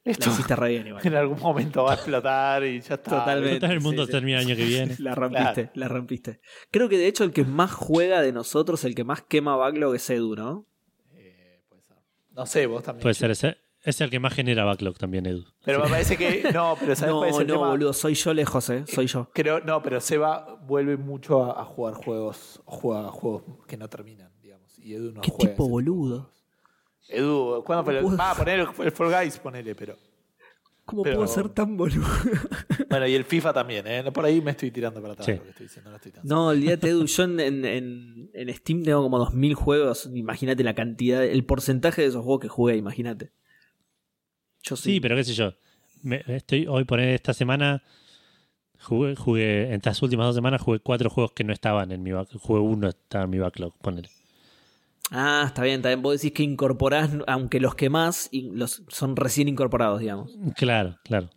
esto 0.05 0.27
La 0.27 0.33
hiciste 0.33 0.55
re 0.55 0.69
bien, 0.69 0.87
igual. 0.89 1.03
en 1.07 1.15
algún 1.15 1.41
momento 1.41 1.85
va 1.85 1.93
a 1.93 1.95
explotar 1.95 2.63
y 2.65 2.81
ya 2.83 2.95
está. 2.97 3.11
Totalmente. 3.21 3.55
Total, 3.61 3.73
el 3.73 3.81
mundo 3.81 4.03
sí, 4.03 4.07
sí. 4.07 4.13
termina 4.13 4.39
el 4.41 4.47
año 4.49 4.57
que 4.57 4.65
viene. 4.67 4.97
La 4.99 5.15
rompiste, 5.15 5.53
Claro. 5.55 5.71
la 5.75 5.89
rompiste. 5.89 6.41
Creo 6.71 6.89
que 6.91 6.99
de 6.99 7.07
hecho 7.07 7.25
el 7.25 7.33
que 7.33 7.45
más 7.45 7.73
juega 7.73 8.21
de 8.21 8.33
nosotros, 8.33 8.85
el 8.85 8.95
que 8.95 9.03
más 9.05 9.23
quema 9.23 9.57
backlog 9.57 9.95
es 9.95 10.09
Edu, 10.11 10.37
¿no? 10.37 10.67
No 12.33 12.47
sé, 12.47 12.67
vos 12.67 12.83
también. 12.83 13.03
Puede 13.03 13.15
ser 13.15 13.31
ese. 13.31 13.57
Es 13.85 14.01
el 14.01 14.09
que 14.11 14.19
más 14.19 14.33
genera 14.33 14.65
backlog 14.65 14.97
también, 14.97 15.27
Edu. 15.27 15.45
Pero 15.65 15.83
me 15.85 15.91
parece 15.91 16.17
que. 16.17 16.51
No, 16.55 16.77
pero 16.81 16.97
¿sabes 16.97 17.15
cuál 17.15 17.29
es 17.29 17.35
No, 17.37 17.41
el 17.43 17.47
no, 17.47 17.55
tema? 17.55 17.69
boludo, 17.69 17.93
soy 17.93 18.15
yo 18.15 18.33
lejos, 18.33 18.71
¿eh? 18.71 18.85
Soy 18.87 19.07
yo. 19.07 19.29
Creo, 19.35 19.61
no, 19.61 19.83
pero 19.83 20.01
Seba 20.01 20.59
vuelve 20.67 20.97
mucho 20.97 21.45
a, 21.45 21.61
a 21.61 21.65
jugar 21.65 21.95
juegos, 21.95 22.61
juega 22.65 23.09
juegos 23.11 23.43
que 23.67 23.77
no 23.77 23.89
terminan, 23.89 24.33
digamos. 24.43 24.79
Y 24.79 24.95
Edu 24.95 25.13
no 25.13 25.21
¿Qué 25.21 25.31
juega. 25.31 25.53
tipo 25.53 25.69
boludo? 25.69 26.31
Edu, 27.09 27.63
¿cuándo 27.65 27.85
fue? 27.85 27.99
el- 27.99 28.03
puedo- 28.05 28.17
Ah, 28.19 28.35
poner 28.37 28.61
el, 28.61 28.93
Fall 28.93 29.13
Guys, 29.23 29.39
ponele, 29.39 29.75
pero. 29.75 29.97
¿Cómo 30.87 31.03
Pero- 31.03 31.17
puedo 31.17 31.29
ser 31.29 31.49
tan 31.51 31.77
boludo? 31.77 32.07
Bueno, 32.91 33.07
y 33.09 33.15
el 33.15 33.25
FIFA 33.25 33.53
también, 33.53 33.87
¿eh? 33.89 34.05
Por 34.13 34.25
ahí 34.25 34.41
me 34.41 34.53
estoy 34.53 34.71
tirando 34.71 35.01
para 35.01 35.15
atrás 35.15 35.27
Sí. 35.27 35.33
lo 35.33 35.43
que 35.43 35.49
estoy 35.51 35.67
diciendo, 35.67 35.91
no 35.91 35.97
estoy 35.97 36.13
tan 36.13 36.23
No, 36.27 36.47
olvídate, 36.49 36.89
Edu. 36.91 37.07
Yo 37.07 37.23
en, 37.25 37.41
en, 37.41 37.65
en- 37.65 38.31
en 38.35 38.55
Steam 38.55 38.83
tengo 38.85 39.03
como 39.03 39.19
2000 39.19 39.55
juegos. 39.55 40.09
Imagínate 40.15 40.63
la 40.63 40.75
cantidad, 40.75 41.25
el 41.25 41.45
porcentaje 41.45 42.03
de 42.03 42.09
esos 42.09 42.23
juegos 42.23 42.41
que 42.41 42.49
jugué, 42.49 42.77
imagínate. 42.77 43.33
Yo 44.65 44.77
Sí, 44.77 45.01
pero 45.01 45.15
qué 45.17 45.25
sé 45.25 45.35
yo. 45.35 45.53
Me- 46.03 46.23
estoy 46.27 46.67
hoy 46.67 46.85
por 46.85 47.01
esta 47.01 47.33
semana 47.35 47.83
jugué, 48.81 49.15
jugué, 49.17 49.67
en 49.69 49.75
estas 49.75 50.03
últimas 50.03 50.27
dos 50.27 50.35
semanas 50.35 50.61
jugué 50.63 50.81
cuatro 50.81 51.09
juegos 51.11 51.33
que 51.33 51.45
no 51.45 51.53
estaban 51.53 51.93
en 51.93 52.03
mi 52.03 52.13
backlog. 52.13 52.43
Jugué 52.43 52.61
uno, 52.61 52.89
estaba 52.89 53.25
en 53.25 53.31
mi 53.31 53.39
backlog, 53.39 53.75
ponele. 53.81 54.09
Ah, 55.11 55.45
está 55.47 55.63
bien, 55.63 55.77
está 55.77 55.89
bien. 55.91 56.03
Vos 56.03 56.21
decís 56.21 56.33
que 56.35 56.43
incorporás, 56.43 57.11
aunque 57.27 57.61
los 57.61 57.75
que 57.75 57.91
más 57.91 58.29
y 58.33 58.51
los, 58.51 58.83
son 58.89 59.17
recién 59.17 59.49
incorporados, 59.49 60.01
digamos. 60.01 60.33
Claro, 60.57 60.99
claro. 61.05 61.31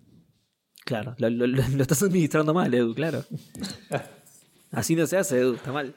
Claro, 0.85 1.15
lo, 1.17 1.29
lo- 1.29 1.47
lo- 1.47 1.67
lo 1.67 1.81
estás 1.81 2.01
administrando 2.01 2.53
mal, 2.53 2.73
Edu, 2.73 2.95
claro. 2.95 3.25
Así 4.71 4.95
no 4.95 5.05
se 5.05 5.17
hace, 5.17 5.39
Edu, 5.39 5.55
está 5.55 5.71
mal. 5.73 5.93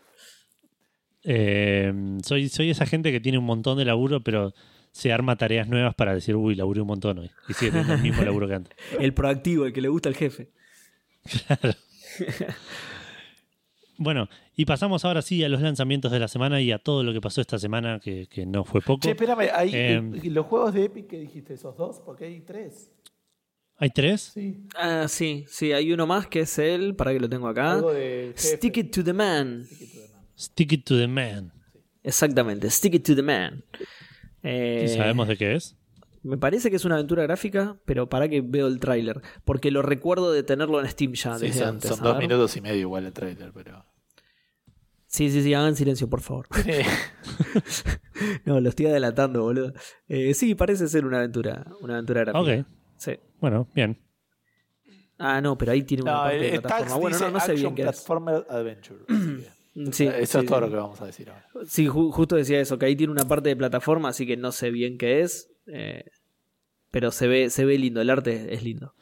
Eh, 1.22 1.92
soy, 2.24 2.48
soy 2.48 2.70
esa 2.70 2.86
gente 2.86 3.12
que 3.12 3.20
tiene 3.20 3.38
un 3.38 3.44
montón 3.44 3.78
de 3.78 3.84
laburo, 3.84 4.20
pero 4.22 4.52
se 4.92 5.12
arma 5.12 5.36
tareas 5.36 5.68
nuevas 5.68 5.94
para 5.94 6.14
decir, 6.14 6.36
uy, 6.36 6.54
laburé 6.54 6.80
un 6.80 6.88
montón 6.88 7.18
hoy. 7.20 7.30
Y 7.48 7.54
sigue 7.54 7.70
teniendo 7.70 7.94
el 7.94 8.02
mismo 8.02 8.22
laburo 8.24 8.48
que 8.48 8.54
antes. 8.54 8.76
El 8.98 9.14
proactivo, 9.14 9.66
el 9.66 9.72
que 9.72 9.80
le 9.80 9.88
gusta 9.88 10.08
al 10.08 10.16
jefe. 10.16 10.50
Bueno, 13.96 14.28
y 14.56 14.64
pasamos 14.64 15.04
ahora 15.04 15.20
sí 15.20 15.44
a 15.44 15.48
los 15.50 15.60
lanzamientos 15.60 16.10
de 16.10 16.18
la 16.18 16.28
semana 16.28 16.60
y 16.62 16.72
a 16.72 16.78
todo 16.78 17.02
lo 17.02 17.12
que 17.12 17.20
pasó 17.20 17.42
esta 17.42 17.58
semana, 17.58 18.00
que, 18.00 18.26
que 18.28 18.46
no 18.46 18.64
fue 18.64 18.80
poco. 18.80 19.00
Che, 19.02 19.10
espérame, 19.10 19.50
hay, 19.54 19.70
Em. 19.74 20.14
eh, 20.14 20.30
los 20.30 20.46
juegos 20.46 20.72
de 20.72 20.84
Epic 20.84 21.06
que 21.06 21.18
dijiste, 21.18 21.52
esos 21.54 21.76
dos, 21.76 22.00
porque 22.04 22.24
hay 22.24 22.40
tres. 22.40 22.90
¿Hay 23.76 23.90
tres? 23.90 24.32
Sí. 24.34 24.56
Ah, 24.74 25.06
sí, 25.08 25.44
sí, 25.48 25.72
hay 25.72 25.92
uno 25.92 26.06
más 26.06 26.26
que 26.26 26.40
es 26.40 26.58
el, 26.58 26.94
para 26.96 27.12
que 27.12 27.20
lo 27.20 27.28
tengo 27.28 27.46
acá. 27.48 27.80
Stick 28.36 28.78
it 28.78 28.90
to 28.94 29.04
the 29.04 29.12
man. 29.12 29.66
Stick 30.38 30.72
it 30.72 30.84
to 30.86 30.96
the 30.96 31.06
man. 31.06 31.52
Exactamente, 32.02 32.70
Stick 32.70 32.94
it 32.94 33.04
to 33.06 33.14
the 33.14 33.22
man. 33.22 33.62
Eh, 34.42 34.82
¿Y 34.86 34.88
sabemos 34.96 35.28
de 35.28 35.36
qué 35.36 35.54
es? 35.54 35.76
Me 36.22 36.36
parece 36.36 36.68
que 36.70 36.76
es 36.76 36.84
una 36.84 36.96
aventura 36.96 37.22
gráfica, 37.22 37.78
pero 37.86 38.08
para 38.08 38.28
que 38.28 38.42
veo 38.42 38.66
el 38.66 38.78
tráiler. 38.78 39.20
Porque 39.44 39.70
lo 39.70 39.80
recuerdo 39.82 40.32
de 40.32 40.42
tenerlo 40.42 40.80
en 40.80 40.88
Steam 40.88 41.12
ya 41.14 41.38
Sí, 41.38 41.46
desde 41.46 41.60
son, 41.60 41.68
antes. 41.68 41.90
son 41.90 42.02
dos 42.02 42.12
ver. 42.18 42.28
minutos 42.28 42.56
y 42.56 42.60
medio 42.60 42.80
igual 42.80 43.06
el 43.06 43.12
trailer, 43.12 43.52
pero. 43.54 43.84
Sí, 45.06 45.30
sí, 45.30 45.42
sí, 45.42 45.54
hagan 45.54 45.74
silencio, 45.76 46.08
por 46.08 46.20
favor. 46.20 46.46
no, 48.44 48.60
lo 48.60 48.68
estoy 48.68 48.86
adelantando, 48.86 49.42
boludo. 49.42 49.72
Eh, 50.08 50.34
sí, 50.34 50.54
parece 50.54 50.88
ser 50.88 51.04
una 51.06 51.18
aventura, 51.18 51.66
una 51.80 51.94
aventura 51.94 52.20
gráfica. 52.24 52.60
Ok, 52.62 52.66
Sí. 52.96 53.12
bueno, 53.40 53.66
bien. 53.74 53.98
Ah, 55.18 55.40
no, 55.40 55.56
pero 55.58 55.72
ahí 55.72 55.82
tiene 55.82 56.02
una 56.02 56.12
No, 56.12 56.18
parte 56.22 56.38
de 56.38 56.60
plataforma. 56.60 56.96
Bueno, 56.96 57.18
no, 57.18 57.30
no 57.30 57.40
sé 57.40 57.54
bien 57.54 57.74
qué 57.74 57.82
es. 57.82 57.88
Platformer 57.88 58.46
Adventure. 58.48 59.00
Sí, 59.92 60.06
eso 60.06 60.40
sí, 60.40 60.44
es 60.44 60.46
todo 60.46 60.58
sí. 60.58 60.64
lo 60.64 60.70
que 60.70 60.76
vamos 60.76 61.00
a 61.00 61.06
decir 61.06 61.30
ahora. 61.30 61.46
Sí, 61.66 61.86
ju- 61.86 62.10
justo 62.10 62.36
decía 62.36 62.60
eso, 62.60 62.78
que 62.78 62.86
ahí 62.86 62.96
tiene 62.96 63.12
una 63.12 63.26
parte 63.28 63.48
de 63.50 63.56
plataforma, 63.56 64.08
así 64.08 64.26
que 64.26 64.36
no 64.36 64.52
sé 64.52 64.70
bien 64.70 64.98
qué 64.98 65.20
es. 65.20 65.50
eh, 65.66 66.04
pero 66.90 67.12
se 67.12 67.28
ve, 67.28 67.50
se 67.50 67.64
ve 67.64 67.78
lindo, 67.78 68.00
el 68.00 68.10
arte 68.10 68.52
es 68.52 68.64
lindo. 68.64 68.94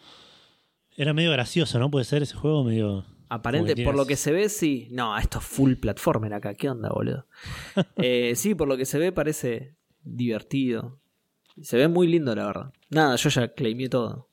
Era 0.97 1.14
medio 1.14 1.31
gracioso, 1.33 1.79
¿no? 1.79 1.91
Puede 1.91 2.05
ser 2.05 2.23
ese 2.23 2.35
juego 2.35 2.64
medio... 2.64 3.07
Aparente, 3.31 3.83
por 3.85 3.95
lo 3.95 4.05
que 4.07 4.16
se 4.16 4.33
ve, 4.33 4.49
sí. 4.49 4.89
No, 4.91 5.16
esto 5.16 5.39
es 5.39 5.45
full 5.45 5.75
platformer 5.75 6.33
acá. 6.35 6.55
¿Qué 6.55 6.69
onda, 6.69 6.89
boludo? 6.91 7.27
Eh, 7.97 8.35
sí, 8.37 8.55
por 8.55 8.69
lo 8.69 8.77
que 8.77 8.85
se 8.85 8.99
ve, 8.99 9.12
parece 9.12 9.77
divertido. 10.03 10.99
Se 11.62 11.77
ve 11.77 11.89
muy 11.89 12.07
lindo, 12.09 12.35
la 12.35 12.47
verdad. 12.47 12.73
Nada, 12.91 13.16
yo 13.16 13.29
ya 13.31 13.49
claimé 13.53 13.89
todo. 13.89 14.29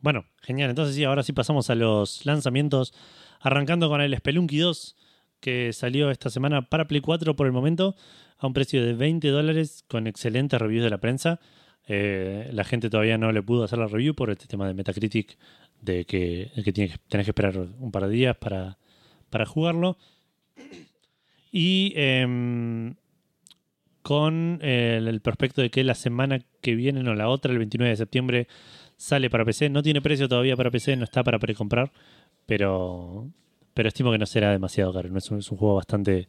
Bueno, 0.00 0.24
genial. 0.42 0.70
Entonces 0.70 0.94
sí, 0.94 1.04
ahora 1.04 1.22
sí 1.22 1.32
pasamos 1.32 1.68
a 1.70 1.74
los 1.74 2.24
lanzamientos. 2.24 2.94
Arrancando 3.40 3.88
con 3.88 4.00
el 4.00 4.16
Spelunky 4.16 4.58
2, 4.58 4.96
que 5.40 5.72
salió 5.72 6.10
esta 6.10 6.30
semana 6.30 6.62
para 6.62 6.86
Play 6.86 7.00
4 7.00 7.36
por 7.36 7.46
el 7.46 7.52
momento, 7.52 7.94
a 8.38 8.46
un 8.46 8.52
precio 8.52 8.84
de 8.84 8.94
20 8.94 9.28
dólares, 9.28 9.84
con 9.88 10.06
excelentes 10.06 10.60
reviews 10.60 10.84
de 10.84 10.90
la 10.90 10.98
prensa. 10.98 11.40
Eh, 11.86 12.50
la 12.52 12.64
gente 12.64 12.90
todavía 12.90 13.18
no 13.18 13.32
le 13.32 13.42
pudo 13.42 13.64
hacer 13.64 13.78
la 13.78 13.86
review 13.86 14.14
por 14.14 14.30
este 14.30 14.46
tema 14.46 14.66
de 14.66 14.74
Metacritic, 14.74 15.38
de 15.80 16.04
que, 16.04 16.50
tienes, 16.72 16.98
tenés 17.08 17.24
que 17.26 17.30
esperar 17.30 17.56
un 17.56 17.90
par 17.90 18.06
de 18.06 18.10
días 18.10 18.36
para, 18.36 18.78
para 19.30 19.46
jugarlo. 19.46 19.96
Y 21.50 21.92
em, 21.96 22.94
con 24.02 24.58
el, 24.62 25.08
el 25.08 25.20
prospecto 25.20 25.62
de 25.62 25.70
que 25.70 25.82
la 25.84 25.94
semana 25.94 26.40
que 26.60 26.74
viene, 26.74 27.02
no 27.02 27.14
la 27.14 27.28
otra, 27.28 27.52
el 27.52 27.58
29 27.58 27.90
de 27.90 27.96
septiembre, 27.96 28.48
sale 28.98 29.30
para 29.30 29.44
PC. 29.44 29.70
No 29.70 29.82
tiene 29.82 30.02
precio 30.02 30.28
todavía 30.28 30.56
para 30.56 30.70
PC, 30.70 30.96
no 30.96 31.04
está 31.04 31.24
para 31.24 31.38
precomprar, 31.38 31.92
pero, 32.48 33.28
pero 33.74 33.88
estimo 33.88 34.10
que 34.10 34.16
no 34.16 34.24
será 34.24 34.50
demasiado 34.50 34.90
caro. 34.90 35.14
Es 35.18 35.30
un, 35.30 35.40
es 35.40 35.50
un 35.52 35.58
juego 35.58 35.74
bastante. 35.74 36.28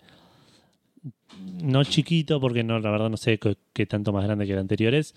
No 1.63 1.85
chiquito, 1.85 2.41
porque 2.41 2.61
no, 2.61 2.77
la 2.77 2.91
verdad 2.91 3.09
no 3.09 3.15
sé 3.15 3.39
qué, 3.39 3.85
tanto 3.85 4.11
más 4.11 4.25
grande 4.25 4.45
que 4.45 4.51
el 4.51 4.59
anterior 4.59 4.93
es, 4.93 5.15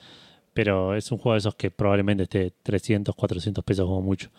pero 0.55 0.95
es 0.95 1.11
un 1.11 1.19
juego 1.19 1.33
de 1.33 1.41
esos 1.41 1.57
que 1.57 1.73
probablemente 1.73 2.23
esté 2.23 2.53
300, 2.63 3.17
400 3.17 3.65
pesos 3.65 3.85
como 3.85 4.01
mucho. 4.01 4.31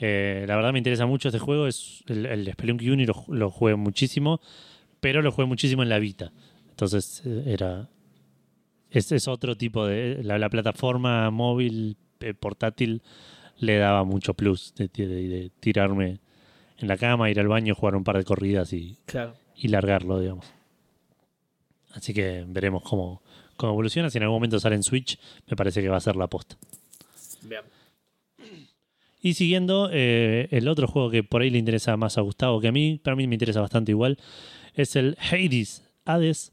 Eh, 0.00 0.46
la 0.48 0.56
verdad 0.56 0.72
me 0.72 0.78
interesa 0.78 1.04
mucho 1.04 1.28
este 1.28 1.38
juego, 1.38 1.66
es 1.66 2.02
el, 2.06 2.24
el 2.24 2.50
Spelunky 2.50 2.88
Uni 2.88 3.04
lo, 3.04 3.22
lo 3.28 3.50
jugué 3.50 3.76
muchísimo, 3.76 4.40
pero 5.00 5.20
lo 5.20 5.32
jugué 5.32 5.46
muchísimo 5.46 5.82
en 5.82 5.90
la 5.90 5.98
Vita. 5.98 6.32
Entonces 6.70 7.20
eh, 7.26 7.42
era. 7.46 7.90
Es, 8.90 9.12
es 9.12 9.28
otro 9.28 9.54
tipo 9.54 9.84
de. 9.86 10.22
La, 10.22 10.38
la 10.38 10.48
plataforma 10.48 11.30
móvil 11.30 11.98
eh, 12.20 12.32
portátil 12.32 13.02
le 13.58 13.76
daba 13.78 14.04
mucho 14.04 14.34
plus 14.34 14.74
de, 14.74 14.88
de- 14.88 15.06
de 15.28 15.50
tirarme 15.60 16.18
en 16.78 16.88
la 16.88 16.96
cama, 16.96 17.30
ir 17.30 17.40
al 17.40 17.48
baño, 17.48 17.74
jugar 17.74 17.96
un 17.96 18.04
par 18.04 18.18
de 18.18 18.24
corridas 18.24 18.72
y, 18.72 18.96
Claro. 19.06 19.34
y 19.56 19.68
largarlo, 19.68 20.20
digamos. 20.20 20.44
Así 21.92 22.12
que 22.12 22.44
veremos 22.46 22.82
cómo, 22.82 23.22
cómo 23.56 23.72
evoluciona. 23.72 24.10
Si 24.10 24.18
en 24.18 24.24
algún 24.24 24.36
momento 24.36 24.60
sale 24.60 24.76
en 24.76 24.82
Switch, 24.82 25.18
me 25.48 25.56
parece 25.56 25.80
que 25.80 25.88
va 25.88 25.96
a 25.96 26.00
ser 26.00 26.16
la 26.16 26.26
posta. 26.26 26.56
Bien. 27.42 27.62
Y 29.22 29.34
siguiendo, 29.34 29.88
eh, 29.92 30.46
el 30.50 30.68
otro 30.68 30.86
juego 30.86 31.10
que 31.10 31.24
por 31.24 31.40
ahí 31.42 31.50
le 31.50 31.58
interesa 31.58 31.96
más 31.96 32.18
a 32.18 32.20
Gustavo 32.20 32.60
que 32.60 32.68
a 32.68 32.72
mí, 32.72 33.00
para 33.02 33.16
mí 33.16 33.26
me 33.26 33.34
interesa 33.34 33.60
bastante 33.60 33.92
igual, 33.92 34.18
es 34.74 34.94
el 34.94 35.16
Hades, 35.18 35.82
Hades, 36.04 36.52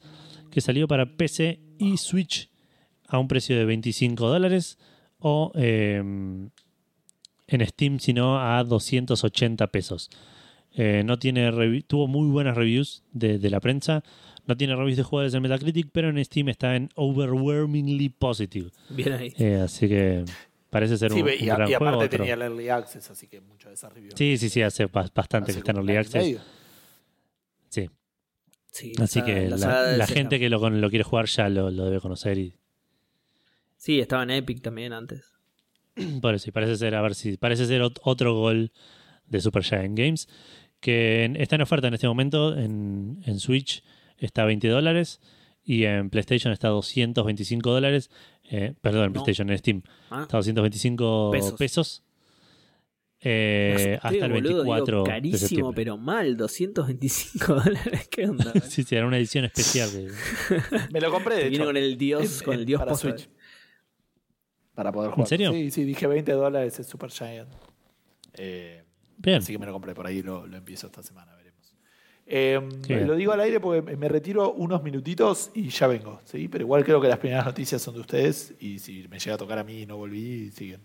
que 0.50 0.62
salió 0.62 0.88
para 0.88 1.18
PC 1.18 1.60
y 1.78 1.98
Switch 1.98 2.50
a 3.08 3.20
un 3.20 3.28
precio 3.28 3.58
de 3.58 3.66
25 3.66 4.28
dólares 4.30 4.80
o 5.20 5.52
eh, 5.56 6.02
en 7.48 7.66
Steam, 7.68 8.00
si 8.00 8.14
no, 8.14 8.40
a 8.40 8.64
280 8.64 9.68
pesos. 9.68 10.10
Eh, 10.76 11.04
no 11.06 11.20
tiene 11.20 11.52
tuvo 11.84 12.08
muy 12.08 12.30
buenas 12.32 12.56
reviews 12.58 13.04
de, 13.12 13.38
de 13.38 13.50
la 13.50 13.60
prensa. 13.60 14.04
No 14.48 14.58
tiene 14.58 14.76
reviews 14.76 14.98
de 14.98 15.04
jugadores 15.04 15.34
en 15.34 15.42
Metacritic, 15.44 15.90
pero 15.92 16.10
en 16.10 16.24
Steam 16.26 16.50
está 16.50 16.76
en 16.76 16.90
overwhelmingly 16.96 18.10
positive. 18.10 18.72
Bien 18.90 19.14
ahí. 19.14 19.34
Eh, 19.38 19.56
así 19.64 19.88
que 19.88 20.26
parece 20.70 20.98
ser 20.98 21.12
Sí, 21.12 21.22
un, 21.22 21.30
y, 21.30 21.32
un 21.42 21.46
gran 21.56 21.70
y 21.70 21.74
juego. 21.76 21.86
aparte 21.88 22.06
otro- 22.06 22.18
tenía 22.18 22.34
el 22.34 22.42
Early 22.42 22.70
Access, 22.70 23.12
así 23.12 23.28
que 23.28 23.40
muchas 23.42 23.70
de 23.70 23.74
esas 23.76 23.94
reviews. 23.94 24.16
Sí, 24.18 24.38
sí, 24.38 24.50
sí, 24.50 24.62
hace 24.62 24.88
ba- 24.88 25.10
bastante 25.14 25.52
hace 25.52 25.54
que 25.54 25.60
está 25.60 25.72
en 25.72 25.78
Early 25.78 25.96
Access. 25.96 26.24
medio. 26.24 26.40
Sí. 27.70 27.90
Sí, 28.72 28.92
Así 29.00 29.20
la- 29.20 29.26
que 29.26 29.50
la 29.98 30.08
gente 30.08 30.40
que 30.40 30.50
lo 30.50 30.90
quiere 30.90 31.04
jugar 31.04 31.28
ya 31.28 31.48
lo, 31.48 31.70
lo 31.70 31.86
debe 31.86 32.00
conocer 32.02 32.38
y 32.40 32.56
Sí, 33.78 34.00
estaba 34.00 34.24
en 34.24 34.32
Epic 34.32 34.62
también 34.62 34.94
antes. 34.94 35.33
por 36.22 36.34
eso 36.36 36.50
y 36.50 36.52
parece 36.52 36.76
ser 36.78 36.96
a 36.96 37.02
ver 37.02 37.16
si 37.16 37.38
parece 37.38 37.66
ser 37.66 37.82
ot- 37.82 38.00
otro 38.04 38.34
gol 38.36 38.72
de 39.28 39.42
Super 39.42 39.64
Giant 39.64 39.98
Games 39.98 40.28
que 40.80 41.32
está 41.38 41.56
en 41.56 41.62
oferta 41.62 41.88
en 41.88 41.94
este 41.94 42.08
momento 42.08 42.58
en, 42.58 43.22
en 43.26 43.40
Switch 43.40 43.84
está 44.18 44.44
a 44.44 44.46
20 44.46 44.68
dólares 44.68 45.22
y 45.64 45.86
en 45.86 46.10
PlayStation 46.10 46.52
está 46.52 46.68
a 46.68 46.72
225 46.72 47.72
dólares 47.72 48.10
eh, 48.50 48.74
perdón 48.82 49.06
en 49.06 49.08
No. 49.08 49.14
PlayStation 49.14 49.50
en 49.50 49.58
Steam 49.58 49.82
Ah, 50.10 50.24
está 50.24 50.38
a 50.38 50.40
225 50.40 51.32
Pesos. 51.32 51.54
pesos, 51.54 52.04
Eh, 53.26 53.98
hasta 54.02 54.26
el 54.26 54.34
boludo, 54.34 54.50
digo, 54.50 54.74
24 54.74 55.04
de 55.04 55.10
carísimo, 55.10 55.38
septiembre 55.38 55.74
pero 55.76 55.98
mal, 55.98 56.36
225 56.36 57.54
dólares. 57.64 58.08
¿Qué 58.10 58.28
onda? 58.28 58.52
sí, 58.70 58.84
sí, 58.84 58.96
era 58.96 59.08
una 59.08 59.18
edición 59.18 59.46
especial 59.46 59.90
de- 59.94 60.12
Me 60.92 61.00
lo 61.00 61.10
compré, 61.10 61.36
de 61.36 61.42
Viene 61.44 61.56
hecho. 61.56 61.66
con 61.66 61.78
el 61.78 61.98
dios, 61.98 62.42
con 62.44 62.56
el 62.56 62.66
dios 62.66 62.80
para. 62.82 62.96
Switch. 62.96 63.30
Para 64.76 64.92
poder 64.92 65.12
jugar. 65.12 65.28
serio? 65.28 65.52
Sí, 65.52 65.72
sí, 65.72 65.84
dije 65.84 66.08
20 66.08 66.32
dólares 66.32 66.80
es 66.80 66.88
Super 66.88 67.12
Giant. 67.12 67.50
Eh, 68.36 68.84
bien 69.18 69.38
Así 69.38 69.54
que 69.54 69.60
me 69.60 69.66
lo 69.66 69.74
compré 69.74 69.94
por 69.94 70.08
ahí, 70.08 70.22
lo, 70.24 70.48
lo 70.48 70.58
empiezo 70.58 70.88
esta 70.88 71.04
semana, 71.04 71.36
veremos. 71.36 71.76
Eh, 72.26 72.60
lo 73.06 73.16
digo 73.16 73.34
al 73.34 73.42
aire 73.42 73.60
porque 73.60 73.96
me 73.96 74.08
retiro 74.08 74.52
unos 74.54 74.82
minutitos 74.82 75.52
y 75.54 75.70
ya 75.70 75.88
vengo, 75.88 76.22
¿sí? 76.26 76.48
Pero 76.48 76.64
igual 76.64 76.84
creo 76.84 77.00
que 77.02 77.08
las 77.08 77.20
primeras 77.20 77.46
noticias 77.46 77.82
son 77.82 77.94
de 77.96 78.00
ustedes 78.02 78.54
y 78.60 78.80
si 78.80 79.08
me 79.10 79.20
llega 79.20 79.36
a 79.36 79.38
tocar 79.38 79.60
a 79.60 79.64
mí 79.64 79.82
y 79.82 79.86
no 79.86 79.98
volví, 79.98 80.50
siguen. 80.52 80.82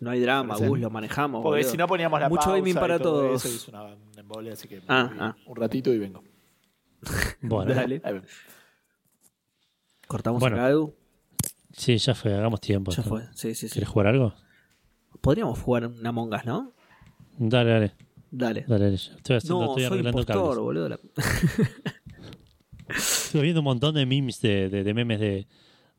No 0.00 0.10
hay 0.10 0.20
drama, 0.20 0.56
Gus, 0.56 0.80
lo 0.80 0.88
manejamos. 0.90 1.42
Porque 1.42 1.58
boludo. 1.58 1.70
si 1.70 1.76
no 1.76 1.86
poníamos 1.86 2.18
la 2.20 2.28
Mucho 2.30 2.40
pausa 2.46 2.56
gaming 2.56 2.76
y 2.76 2.80
para 2.80 2.98
todo 2.98 3.26
todos. 3.28 3.44
Eso, 3.44 3.54
es 3.54 3.68
una, 3.68 3.82
una 3.84 3.96
embole, 4.20 4.50
así 4.52 4.66
que 4.66 4.80
Ah, 4.88 5.10
ah. 5.18 5.36
un 5.46 5.56
ratito 5.56 5.92
y 5.92 5.98
vengo. 5.98 6.24
bueno 7.42 7.74
Dale. 7.74 8.00
Cortamos 10.06 10.40
Bueno. 10.40 10.56
acá, 10.56 10.70
Edu. 10.70 10.94
Sí 11.72 11.96
ya 11.98 12.14
fue 12.14 12.34
hagamos 12.34 12.60
tiempo 12.60 12.90
Ya 12.92 13.02
fue. 13.02 13.22
Sí, 13.34 13.54
sí, 13.54 13.68
sí. 13.68 13.72
¿quieres 13.72 13.88
jugar 13.88 14.08
algo? 14.08 14.34
Podríamos 15.20 15.58
jugar 15.58 15.86
una 15.86 16.08
Among 16.10 16.32
Us, 16.34 16.44
¿no? 16.44 16.72
dale 17.38 17.70
dale 17.70 17.92
Dale. 18.32 18.64
Dale, 18.68 18.84
dale, 18.84 18.94
estoy 18.94 19.36
haciendo, 19.36 19.58
No, 19.60 19.66
estoy 19.70 19.82
soy 19.82 19.92
arreglando 19.92 20.20
impostor, 20.20 20.42
cables. 20.44 20.58
boludo. 20.60 20.88
La- 20.88 21.00
Estuve 22.88 23.42
viendo 23.42 23.60
un 23.60 23.64
montón 23.64 23.94
de 23.94 24.06
memes 24.06 24.40
de, 24.40 24.68
de, 24.68 24.84
de 24.84 24.94
memes 24.94 25.20
de, 25.20 25.46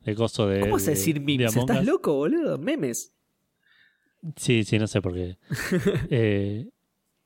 de 0.04 0.14
coso 0.14 0.46
de. 0.48 0.60
¿Cómo 0.60 0.72
vas 0.72 0.86
a 0.88 0.90
decir 0.90 1.14
de 1.14 1.20
memes? 1.20 1.56
¿Estás 1.56 1.84
loco, 1.84 2.14
boludo? 2.14 2.58
Memes. 2.58 3.12
Sí, 4.36 4.64
sí, 4.64 4.78
no 4.78 4.86
sé 4.86 5.00
por 5.02 5.14
qué. 5.14 5.36
Eh, 6.10 6.68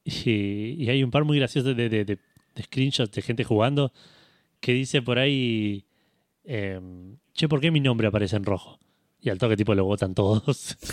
y, 0.05 0.85
y 0.85 0.89
hay 0.91 1.03
un 1.03 1.11
par 1.11 1.25
muy 1.25 1.39
graciosos 1.39 1.77
de, 1.77 1.89
de, 1.89 2.05
de- 2.05 2.19
de 2.55 2.63
screenshots 2.63 3.13
de 3.13 3.23
gente 3.23 3.45
jugando 3.45 3.93
que 4.61 4.73
dice 4.73 5.03
por 5.03 5.19
ahí. 5.19 5.86
Eh, 6.47 6.81
che, 7.35 7.49
¿por 7.49 7.61
qué 7.61 7.71
mi 7.71 7.81
nombre 7.81 8.07
aparece 8.09 8.37
en 8.37 8.45
rojo? 8.45 8.79
Y 9.21 9.31
al 9.31 9.39
toque 9.39 9.57
tipo 9.57 9.75
lo 9.75 9.85
votan 9.85 10.15
todos. 10.15 10.77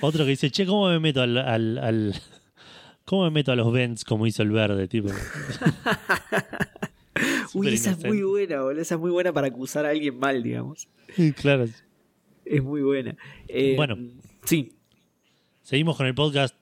Otro 0.00 0.24
que 0.24 0.30
dice, 0.30 0.50
che, 0.50 0.66
¿cómo 0.66 0.88
me 0.88 0.98
meto 0.98 1.22
al, 1.22 1.38
al, 1.38 1.78
al- 1.78 2.14
¿Cómo 3.04 3.24
me 3.24 3.30
meto 3.30 3.52
a 3.52 3.56
los 3.56 3.72
vents 3.72 4.04
como 4.04 4.26
hizo 4.26 4.42
el 4.42 4.50
verde? 4.50 4.88
Tipo. 4.88 5.10
Uy, 7.54 7.68
esa 7.74 7.90
es 7.92 8.04
muy 8.04 8.22
buena, 8.22 8.62
boludo. 8.62 8.80
Esa 8.80 8.94
es 8.94 9.00
muy 9.00 9.10
buena 9.10 9.32
para 9.32 9.48
acusar 9.48 9.84
a 9.86 9.90
alguien 9.90 10.18
mal, 10.18 10.42
digamos. 10.42 10.88
Claro. 11.36 11.66
Es 12.44 12.62
muy 12.62 12.82
buena. 12.82 13.16
Eh, 13.48 13.74
Bueno. 13.76 13.96
Sí. 14.44 14.72
Seguimos 15.62 15.96
con 15.96 16.06
el 16.06 16.14
podcast 16.14 16.54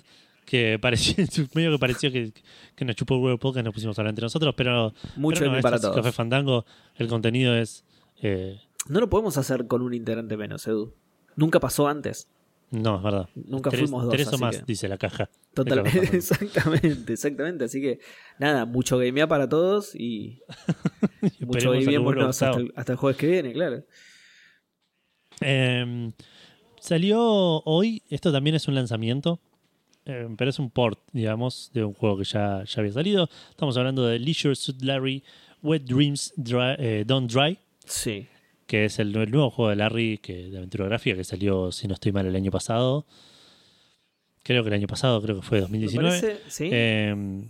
que 0.50 0.78
pareció, 0.80 1.14
medio 1.54 1.70
que 1.72 1.78
pareció 1.78 2.10
que, 2.10 2.32
que 2.74 2.84
nos 2.84 2.96
chupó 2.96 3.14
el 3.14 3.20
huevo 3.22 3.38
podcast, 3.38 3.64
nos 3.64 3.72
pusimos 3.74 3.96
a 3.96 4.00
hablar 4.02 4.10
entre 4.10 4.24
nosotros, 4.24 4.52
pero, 4.56 4.92
Mucho 5.16 5.38
pero 5.40 5.52
no, 5.52 5.60
para 5.60 5.78
todos. 5.78 5.94
Café 5.94 6.10
Fandango, 6.10 6.64
el 6.96 7.06
contenido 7.06 7.54
es... 7.56 7.84
eh, 8.20 8.58
No 8.88 8.98
lo 9.00 9.08
podemos 9.08 9.36
hacer 9.38 9.66
con 9.68 9.82
un 9.82 9.94
integrante 9.94 10.36
menos, 10.36 10.66
Edu. 10.66 10.92
Nunca 11.36 11.60
pasó 11.60 11.86
antes. 11.86 12.28
no, 12.70 12.96
es 12.96 13.02
verdad. 13.02 13.28
Nunca 13.36 13.70
tres, 13.70 13.82
fuimos 13.82 14.04
dos, 14.06 14.12
Tres 14.12 14.32
o 14.32 14.38
más, 14.38 14.56
que- 14.58 14.64
dice 14.66 14.88
la 14.88 14.98
caja. 14.98 15.30
Totalmente, 15.54 16.16
exactamente, 16.16 17.12
exactamente. 17.12 17.64
Así 17.66 17.80
que, 17.80 18.00
nada, 18.40 18.64
mucho 18.66 18.98
gamea 18.98 19.28
para 19.28 19.48
todos 19.48 19.94
y 19.94 20.40
mucho 21.40 21.70
gameémonos 21.70 22.42
hasta, 22.42 22.58
el- 22.58 22.72
hasta 22.74 22.92
el 22.92 22.98
jueves 22.98 23.16
que 23.18 23.26
viene, 23.28 23.52
claro. 23.52 23.84
Eh, 25.40 26.10
salió 26.80 27.20
hoy, 27.64 28.02
esto 28.10 28.32
también 28.32 28.56
es 28.56 28.68
un 28.68 28.74
lanzamiento, 28.74 29.40
eh, 30.06 30.28
pero 30.36 30.50
es 30.50 30.58
un 30.58 30.70
port, 30.70 30.98
digamos, 31.12 31.70
de 31.74 31.84
un 31.84 31.94
juego 31.94 32.18
que 32.18 32.24
ya, 32.24 32.64
ya 32.64 32.80
había 32.80 32.92
salido. 32.92 33.28
Estamos 33.50 33.76
hablando 33.76 34.06
de 34.06 34.18
Leisure 34.18 34.54
Suit 34.56 34.80
Larry 34.82 35.22
Wet 35.62 35.82
Dreams 35.84 36.32
Dry- 36.36 36.76
eh, 36.78 37.04
Don't 37.06 37.30
Dry, 37.30 37.58
Sí. 37.84 38.26
que 38.66 38.84
es 38.86 38.98
el, 38.98 39.14
el 39.16 39.30
nuevo 39.30 39.50
juego 39.50 39.70
de 39.70 39.76
Larry 39.76 40.18
que, 40.18 40.48
de 40.50 40.56
aventura 40.58 40.86
gráfica 40.86 41.16
que 41.16 41.24
salió, 41.24 41.70
si 41.72 41.86
no 41.88 41.94
estoy 41.94 42.12
mal, 42.12 42.26
el 42.26 42.34
año 42.36 42.50
pasado. 42.50 43.06
Creo 44.42 44.62
que 44.62 44.68
el 44.68 44.74
año 44.74 44.86
pasado, 44.86 45.20
creo 45.20 45.36
que 45.36 45.42
fue 45.42 45.58
Me 45.58 45.62
2019. 45.62 46.08
parece, 46.20 46.40
sí. 46.48 46.68
Eh, 46.72 47.44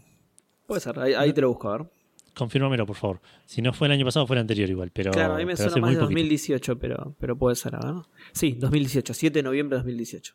Puede 0.66 0.80
ser, 0.80 0.98
ahí, 0.98 1.14
ahí 1.14 1.32
te 1.32 1.40
lo 1.40 1.48
busco, 1.48 1.68
a 1.70 1.78
ver. 1.78 1.86
confírmamelo, 2.34 2.84
por 2.86 2.96
favor. 2.96 3.20
Si 3.46 3.62
no 3.62 3.72
fue 3.72 3.86
el 3.86 3.92
año 3.92 4.04
pasado, 4.04 4.26
fue 4.26 4.36
el 4.36 4.40
anterior 4.40 4.68
igual. 4.70 4.90
Pero, 4.92 5.10
claro, 5.12 5.34
a 5.34 5.36
mí 5.38 5.44
me 5.44 5.56
suena 5.56 5.70
más 5.76 5.90
de 5.90 5.96
poquito. 5.96 6.00
2018, 6.06 6.78
pero, 6.78 7.14
pero 7.20 7.36
puede 7.36 7.54
ser, 7.56 7.74
a 7.76 7.80
ver. 7.80 7.94
Sí, 8.32 8.52
2018, 8.58 9.14
7 9.14 9.38
de 9.38 9.42
noviembre 9.44 9.76
de 9.76 9.82
2018. 9.82 10.34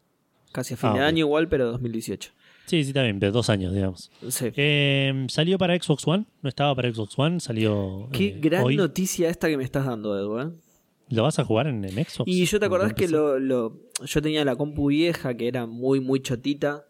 Casi 0.55 0.73
a 0.73 0.77
fin 0.77 0.91
Ah, 0.93 0.99
de 0.99 0.99
año 1.01 1.25
igual, 1.25 1.47
pero 1.49 1.65
2018. 1.73 2.31
Sí, 2.65 2.83
sí, 2.83 2.93
también, 2.93 3.19
de 3.19 3.29
dos 3.29 3.49
años, 3.49 3.73
digamos. 3.73 4.09
Sí. 4.29 4.47
Eh, 4.55 5.25
salió 5.29 5.57
para 5.57 5.75
Xbox 5.79 6.07
One, 6.07 6.25
no 6.41 6.49
estaba 6.49 6.73
para 6.73 6.91
Xbox 6.91 7.19
One, 7.19 7.39
salió. 7.41 8.07
Qué 8.13 8.27
eh, 8.27 8.37
gran 8.41 8.63
hoy. 8.63 8.75
noticia 8.77 9.29
esta 9.29 9.47
que 9.49 9.57
me 9.57 9.63
estás 9.65 9.85
dando, 9.85 10.17
Edu, 10.17 10.39
¿eh? 10.39 10.51
¿Lo 11.09 11.23
vas 11.23 11.37
a 11.37 11.43
jugar 11.43 11.67
en, 11.67 11.83
en 11.85 11.91
Xbox? 12.05 12.23
Y 12.25 12.45
yo 12.45 12.59
te 12.59 12.65
acordás 12.65 12.91
¿En 12.91 12.95
que 12.95 13.07
lo, 13.07 13.37
lo- 13.37 13.77
yo 14.05 14.21
tenía 14.21 14.43
la 14.45 14.55
compu 14.55 14.87
vieja 14.87 15.35
que 15.35 15.47
era 15.47 15.67
muy, 15.67 15.99
muy 15.99 16.21
chotita. 16.21 16.85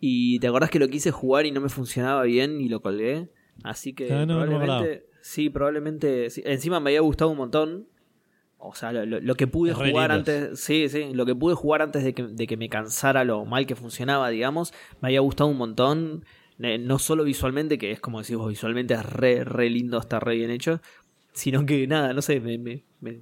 Y 0.00 0.38
te 0.40 0.48
acordás 0.48 0.68
que 0.70 0.78
lo 0.80 0.88
quise 0.88 1.10
jugar 1.12 1.46
y 1.46 1.52
no 1.52 1.60
me 1.60 1.68
funcionaba 1.68 2.24
bien 2.24 2.60
y 2.60 2.68
lo 2.68 2.82
colgué. 2.82 3.28
Así 3.62 3.92
que 3.94 4.12
Ah, 4.12 4.26
no, 4.26 4.34
no 4.34 4.40
me 4.40 4.46
probablemente, 4.48 5.06
sí, 5.22 5.48
probablemente. 5.48 6.28
sí. 6.30 6.42
Encima 6.44 6.80
me 6.80 6.90
había 6.90 7.00
gustado 7.00 7.30
un 7.30 7.36
montón. 7.38 7.86
O 8.64 8.76
sea, 8.76 8.92
lo, 8.92 9.34
que 9.34 9.48
pude 9.48 9.74
re 9.74 9.90
jugar 9.90 10.12
antes, 10.12 10.60
sí, 10.60 10.88
sí, 10.88 11.12
lo 11.12 11.26
que 11.26 11.34
pude 11.34 11.54
jugar 11.56 11.82
antes 11.82 12.04
de 12.04 12.14
que, 12.14 12.22
de 12.22 12.46
que 12.46 12.56
me 12.56 12.68
cansara 12.68 13.24
lo 13.24 13.44
mal 13.44 13.66
que 13.66 13.74
funcionaba, 13.74 14.28
digamos, 14.30 14.72
me 15.00 15.08
había 15.08 15.20
gustado 15.20 15.50
un 15.50 15.56
montón. 15.58 16.24
No 16.58 17.00
solo 17.00 17.24
visualmente, 17.24 17.76
que 17.76 17.90
es 17.90 17.98
como 17.98 18.20
decís 18.20 18.36
vos, 18.36 18.48
visualmente 18.48 18.94
es 18.94 19.04
re, 19.04 19.42
re 19.42 19.68
lindo, 19.68 19.98
está 19.98 20.20
re 20.20 20.36
bien 20.36 20.50
hecho, 20.50 20.80
sino 21.32 21.66
que 21.66 21.88
nada, 21.88 22.12
no 22.12 22.22
sé, 22.22 22.38
me, 22.38 22.56
me, 22.56 22.84
me, 23.00 23.18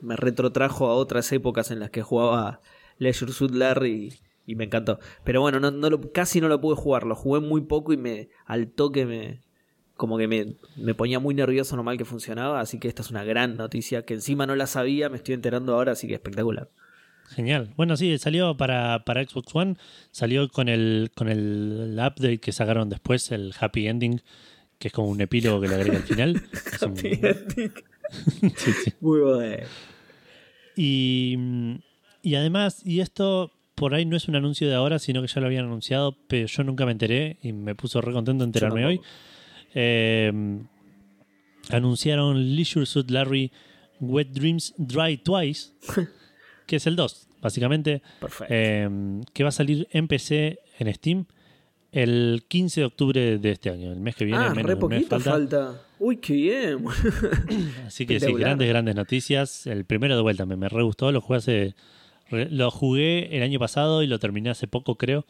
me 0.00 0.14
retrotrajo 0.14 0.86
a 0.86 0.94
otras 0.94 1.32
épocas 1.32 1.72
en 1.72 1.80
las 1.80 1.90
que 1.90 2.02
jugaba 2.02 2.60
Leisure 2.98 3.32
Suit 3.32 3.50
Larry 3.50 4.14
y, 4.46 4.52
y 4.52 4.54
me 4.54 4.64
encantó. 4.64 5.00
Pero 5.24 5.40
bueno, 5.40 5.58
no, 5.58 5.72
no 5.72 5.90
lo, 5.90 6.12
casi 6.12 6.40
no 6.40 6.46
lo 6.46 6.60
pude 6.60 6.76
jugar, 6.76 7.04
lo 7.04 7.16
jugué 7.16 7.40
muy 7.40 7.62
poco 7.62 7.92
y 7.92 7.96
me 7.96 8.28
al 8.44 8.68
toque 8.68 9.04
me 9.04 9.40
como 9.96 10.18
que 10.18 10.28
me, 10.28 10.54
me 10.76 10.94
ponía 10.94 11.18
muy 11.18 11.34
nervioso 11.34 11.76
lo 11.76 11.82
mal 11.82 11.96
que 11.98 12.04
funcionaba, 12.04 12.60
así 12.60 12.78
que 12.78 12.88
esta 12.88 13.02
es 13.02 13.10
una 13.10 13.24
gran 13.24 13.56
noticia 13.56 14.04
que 14.04 14.14
encima 14.14 14.46
no 14.46 14.54
la 14.54 14.66
sabía, 14.66 15.08
me 15.08 15.16
estoy 15.16 15.34
enterando 15.34 15.74
ahora, 15.74 15.92
así 15.92 16.06
que 16.06 16.14
espectacular. 16.14 16.68
Genial. 17.30 17.72
Bueno, 17.76 17.96
sí, 17.96 18.18
salió 18.18 18.56
para, 18.56 19.04
para 19.04 19.24
Xbox 19.24 19.54
One, 19.54 19.76
salió 20.12 20.48
con 20.48 20.68
el, 20.68 21.10
con 21.16 21.28
el 21.28 21.92
update 21.94 22.38
que 22.38 22.52
sacaron 22.52 22.88
después, 22.88 23.32
el 23.32 23.52
Happy 23.58 23.88
Ending, 23.88 24.20
que 24.78 24.88
es 24.88 24.92
como 24.94 25.08
un 25.08 25.20
epílogo 25.20 25.60
que 25.60 25.68
le 25.68 25.74
agrega 25.74 25.96
al 25.96 26.02
final. 26.04 26.40
Un- 26.82 26.96
sí, 28.56 28.72
sí. 28.72 28.92
Muy 29.00 29.20
bueno. 29.20 29.66
Y, 30.76 31.36
y 32.22 32.34
además, 32.34 32.82
y 32.84 33.00
esto 33.00 33.50
por 33.74 33.94
ahí 33.94 34.04
no 34.04 34.16
es 34.16 34.28
un 34.28 34.36
anuncio 34.36 34.68
de 34.68 34.74
ahora, 34.74 34.98
sino 34.98 35.20
que 35.22 35.28
ya 35.28 35.40
lo 35.40 35.46
habían 35.46 35.64
anunciado, 35.66 36.16
pero 36.28 36.46
yo 36.46 36.64
nunca 36.64 36.86
me 36.86 36.92
enteré 36.92 37.38
y 37.42 37.52
me 37.52 37.74
puso 37.74 38.00
re 38.00 38.12
contento 38.12 38.44
enterarme 38.44 38.86
hoy. 38.86 39.00
Eh, 39.78 40.32
anunciaron 41.70 42.56
Leisure 42.56 42.86
Suit 42.86 43.10
Larry 43.10 43.52
Wet 44.00 44.28
Dreams 44.28 44.74
Dry 44.78 45.18
Twice, 45.18 45.72
que 46.66 46.76
es 46.76 46.86
el 46.86 46.96
2, 46.96 47.28
básicamente, 47.42 48.02
Perfecto. 48.20 48.54
eh, 48.54 48.88
que 49.34 49.42
va 49.42 49.50
a 49.50 49.52
salir 49.52 49.86
en 49.90 50.08
PC, 50.08 50.58
en 50.78 50.94
Steam, 50.94 51.26
el 51.92 52.44
15 52.48 52.80
de 52.80 52.86
octubre 52.86 53.38
de 53.38 53.50
este 53.50 53.70
año, 53.70 53.92
el 53.92 54.00
mes 54.00 54.16
que 54.16 54.24
viene. 54.24 54.44
ah, 54.44 54.50
menos 54.54 54.64
re 54.64 54.74
mes 54.74 54.80
poquito 54.80 55.20
falta. 55.20 55.82
Uy, 55.98 56.18
qué 56.18 56.34
bien. 56.34 56.84
Así 57.86 58.06
que 58.06 58.18
sí, 58.20 58.32
grandes, 58.32 58.68
grandes 58.68 58.94
noticias. 58.94 59.66
El 59.66 59.84
primero 59.84 60.16
de 60.16 60.22
vuelta 60.22 60.44
me, 60.44 60.56
me 60.56 60.68
re 60.68 60.82
gustó. 60.82 61.10
Lo 61.10 61.20
jugué 61.22 61.36
hace. 61.38 61.74
Lo 62.30 62.70
jugué 62.70 63.34
el 63.36 63.42
año 63.42 63.58
pasado 63.58 64.02
y 64.02 64.06
lo 64.06 64.18
terminé 64.18 64.50
hace 64.50 64.66
poco, 64.66 64.96
creo. 64.96 65.24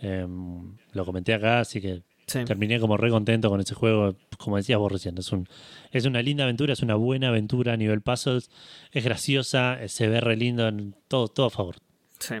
Em, 0.00 0.76
lo 0.92 1.04
comenté 1.04 1.34
acá, 1.34 1.60
así 1.60 1.82
que 1.82 2.02
Sí. 2.30 2.44
terminé 2.44 2.78
como 2.78 2.96
re 2.96 3.10
contento 3.10 3.48
con 3.50 3.60
ese 3.60 3.74
juego. 3.74 4.14
Como 4.38 4.56
decías 4.56 4.78
vos 4.78 4.92
recién, 4.92 5.18
es, 5.18 5.32
un, 5.32 5.48
es 5.90 6.04
una 6.04 6.22
linda 6.22 6.44
aventura, 6.44 6.72
es 6.74 6.82
una 6.82 6.94
buena 6.94 7.28
aventura 7.28 7.72
a 7.72 7.76
nivel 7.76 8.00
puzzles. 8.02 8.50
Es 8.92 9.04
graciosa, 9.04 9.82
eh, 9.82 9.88
se 9.88 10.06
ve 10.08 10.20
re 10.20 10.36
lindo, 10.36 10.68
en 10.68 10.94
todo, 11.08 11.28
todo 11.28 11.46
a 11.46 11.50
favor. 11.50 11.76
Sí. 12.18 12.36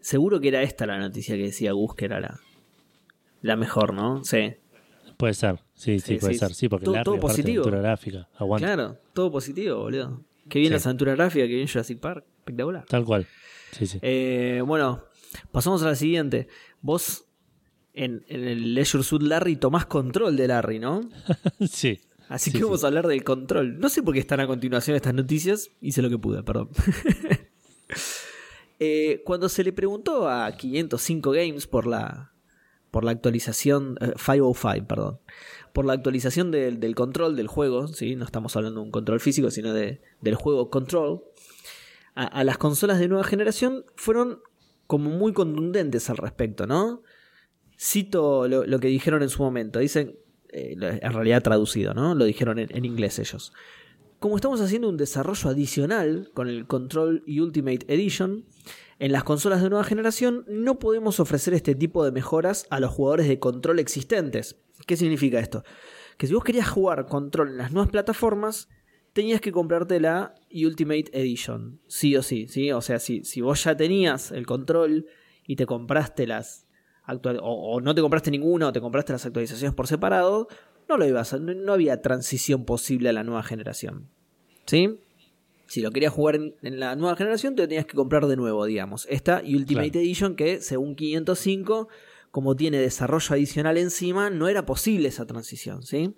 Seguro 0.00 0.40
que 0.40 0.48
era 0.48 0.62
esta 0.62 0.86
la 0.86 0.98
noticia 0.98 1.34
que 1.36 1.44
decía 1.44 1.72
Gus 1.72 1.94
que 1.94 2.04
era 2.04 2.20
la, 2.20 2.38
la 3.42 3.56
mejor, 3.56 3.92
¿no? 3.94 4.22
Sí. 4.24 4.54
Puede 5.16 5.34
ser, 5.34 5.60
sí, 5.74 5.98
sí, 6.00 6.14
Sí, 6.14 6.18
puede 6.18 6.34
sí. 6.34 6.38
ser. 6.40 6.54
Sí, 6.54 6.68
porque 6.68 6.84
Todo- 6.86 7.18
positivo. 7.20 7.62
aventura 7.62 7.80
gráfica, 7.82 8.28
aguanta. 8.36 8.66
Claro, 8.66 8.98
todo 9.14 9.30
positivo, 9.32 9.78
boludo. 9.78 10.22
Que 10.48 10.58
bien 10.58 10.72
la 10.72 10.78
aventura 10.78 11.14
gráfica, 11.14 11.46
que 11.46 11.54
bien 11.54 11.66
Jurassic 11.68 11.98
Park. 12.00 12.24
Espectacular. 12.38 12.84
Tal 12.86 13.04
cual. 13.04 13.26
Sí, 13.72 13.86
sí. 13.86 13.98
Eh, 14.02 14.60
bueno, 14.66 15.02
pasamos 15.50 15.82
a 15.82 15.86
la 15.86 15.94
siguiente. 15.94 16.48
Vos 16.82 17.23
en, 17.94 18.24
en 18.28 18.44
el 18.44 18.74
Leisure 18.74 19.04
Suit 19.04 19.22
Larry 19.22 19.56
tomás 19.56 19.86
control 19.86 20.36
de 20.36 20.48
Larry, 20.48 20.78
¿no? 20.78 21.08
sí. 21.70 22.00
Así 22.28 22.50
Sí, 22.50 22.58
que 22.58 22.64
vamos 22.64 22.84
a 22.84 22.88
hablar 22.88 23.06
del 23.06 23.22
control. 23.22 23.78
No 23.78 23.88
sé 23.88 24.02
por 24.02 24.14
qué 24.14 24.20
están 24.20 24.40
a 24.40 24.46
continuación 24.46 24.96
estas 24.96 25.14
noticias. 25.14 25.70
Hice 25.80 26.02
lo 26.02 26.10
que 26.10 26.18
pude, 26.18 26.42
perdón. 26.42 26.68
Eh, 28.80 29.22
cuando 29.24 29.48
se 29.48 29.62
le 29.62 29.72
preguntó 29.72 30.28
a 30.28 30.50
505 30.50 31.30
Games 31.30 31.68
por 31.68 31.86
la, 31.86 32.32
por 32.90 33.04
la 33.04 33.12
actualización, 33.12 33.96
eh, 34.00 34.14
505, 34.16 34.86
perdón, 34.88 35.20
por 35.72 35.84
la 35.84 35.92
actualización 35.92 36.50
del, 36.50 36.80
del 36.80 36.96
control 36.96 37.36
del 37.36 37.46
juego, 37.46 37.86
¿sí? 37.86 38.16
no 38.16 38.24
estamos 38.24 38.56
hablando 38.56 38.80
de 38.80 38.86
un 38.86 38.90
control 38.90 39.20
físico, 39.20 39.52
sino 39.52 39.72
de, 39.72 40.02
del 40.20 40.34
juego 40.34 40.70
Control, 40.70 41.22
a, 42.16 42.24
a 42.24 42.42
las 42.42 42.58
consolas 42.58 42.98
de 42.98 43.06
nueva 43.06 43.22
generación 43.24 43.84
fueron 43.94 44.40
como 44.88 45.08
muy 45.08 45.32
contundentes 45.32 46.10
al 46.10 46.16
respecto, 46.16 46.66
¿no? 46.66 47.02
Cito 47.78 48.48
lo, 48.48 48.80
que 48.80 48.88
dijeron 48.88 49.22
en 49.22 49.28
su 49.28 49.42
momento, 49.42 49.78
dicen, 49.78 50.16
eh, 50.50 50.76
en 50.80 51.12
realidad 51.12 51.42
traducido, 51.42 51.94
¿no? 51.94 52.14
Lo 52.14 52.24
dijeron 52.24 52.58
en, 52.58 52.84
inglés 52.84 53.18
ellos. 53.18 53.52
Como 54.18 54.36
estamos 54.36 54.60
haciendo 54.60 54.88
un 54.88 54.96
desarrollo 54.96 55.50
adicional 55.50 56.30
con 56.32 56.48
el 56.48 56.66
Control 56.66 57.22
Ultimate 57.26 57.84
Edition, 57.92 58.44
en 58.98 59.12
las 59.12 59.24
consolas 59.24 59.62
de 59.62 59.68
nueva 59.68 59.84
generación 59.84 60.44
no 60.48 60.78
podemos 60.78 61.20
ofrecer 61.20 61.52
este 61.52 61.74
tipo 61.74 62.04
de 62.04 62.12
mejoras 62.12 62.66
a 62.70 62.80
los 62.80 62.90
jugadores 62.92 63.28
de 63.28 63.38
control 63.38 63.80
existentes. 63.80 64.56
¿Qué 64.86 64.96
significa 64.96 65.40
esto? 65.40 65.64
Que 66.16 66.26
si 66.26 66.34
vos 66.34 66.44
querías 66.44 66.68
jugar 66.68 67.06
control 67.06 67.48
en 67.48 67.56
las 67.58 67.72
nuevas 67.72 67.90
plataformas, 67.90 68.68
tenías 69.12 69.40
que 69.40 69.52
comprarte 69.52 70.00
la 70.00 70.34
Ultimate 70.52 71.06
Edition, 71.12 71.80
sí 71.86 72.16
o 72.16 72.22
sí, 72.22 72.46
¿sí? 72.48 72.70
O 72.72 72.80
sea, 72.80 72.98
si, 72.98 73.24
si 73.24 73.40
vos 73.40 73.64
ya 73.64 73.76
tenías 73.76 74.30
el 74.30 74.46
control 74.46 75.06
y 75.46 75.56
te 75.56 75.66
compraste 75.66 76.26
las 76.26 76.63
actual 77.04 77.38
o, 77.42 77.74
o 77.74 77.80
no 77.80 77.94
te 77.94 78.00
compraste 78.00 78.30
ninguna 78.30 78.68
o 78.68 78.72
te 78.72 78.80
compraste 78.80 79.12
las 79.12 79.26
actualizaciones 79.26 79.74
por 79.74 79.86
separado, 79.86 80.48
no 80.88 80.96
lo 80.96 81.06
ibas 81.06 81.32
a, 81.32 81.38
no, 81.38 81.54
no 81.54 81.72
había 81.72 82.02
transición 82.02 82.64
posible 82.64 83.08
a 83.08 83.12
la 83.12 83.24
nueva 83.24 83.42
generación. 83.42 84.08
¿Sí? 84.66 84.98
Si 85.66 85.80
lo 85.80 85.90
querías 85.90 86.12
jugar 86.12 86.36
en, 86.36 86.54
en 86.62 86.78
la 86.78 86.94
nueva 86.94 87.16
generación, 87.16 87.54
te 87.54 87.62
lo 87.62 87.68
tenías 87.68 87.86
que 87.86 87.96
comprar 87.96 88.26
de 88.26 88.36
nuevo, 88.36 88.64
digamos. 88.66 89.06
Esta 89.10 89.42
Ultimate 89.44 89.90
Claro. 89.90 90.04
Edition, 90.04 90.36
que 90.36 90.60
según 90.60 90.94
505, 90.94 91.88
como 92.30 92.54
tiene 92.54 92.78
desarrollo 92.78 93.34
adicional 93.34 93.78
encima, 93.78 94.30
no 94.30 94.48
era 94.48 94.66
posible 94.66 95.08
esa 95.08 95.26
transición, 95.26 95.82
¿sí? 95.82 96.14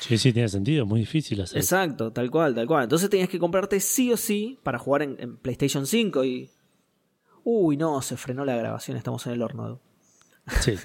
Sí, 0.00 0.18
sí, 0.18 0.32
tiene 0.32 0.48
sentido. 0.48 0.86
Muy 0.86 1.00
difícil 1.00 1.40
hacer. 1.40 1.58
Exacto, 1.58 2.12
tal 2.12 2.30
cual, 2.30 2.54
tal 2.54 2.66
cual. 2.66 2.84
Entonces 2.84 3.08
tenías 3.10 3.28
que 3.28 3.38
comprarte 3.38 3.78
sí 3.78 4.10
o 4.10 4.16
sí 4.16 4.58
para 4.62 4.78
jugar 4.78 5.02
en, 5.02 5.16
en 5.20 5.36
PlayStation 5.36 5.86
5 5.86 6.24
y... 6.24 6.50
Uy, 7.44 7.76
no, 7.76 8.02
se 8.02 8.16
frenó 8.16 8.44
la 8.44 8.56
grabación, 8.56 8.96
estamos 8.96 9.26
en 9.26 9.34
el 9.34 9.42
horno. 9.42 9.80
Sí. 10.60 10.74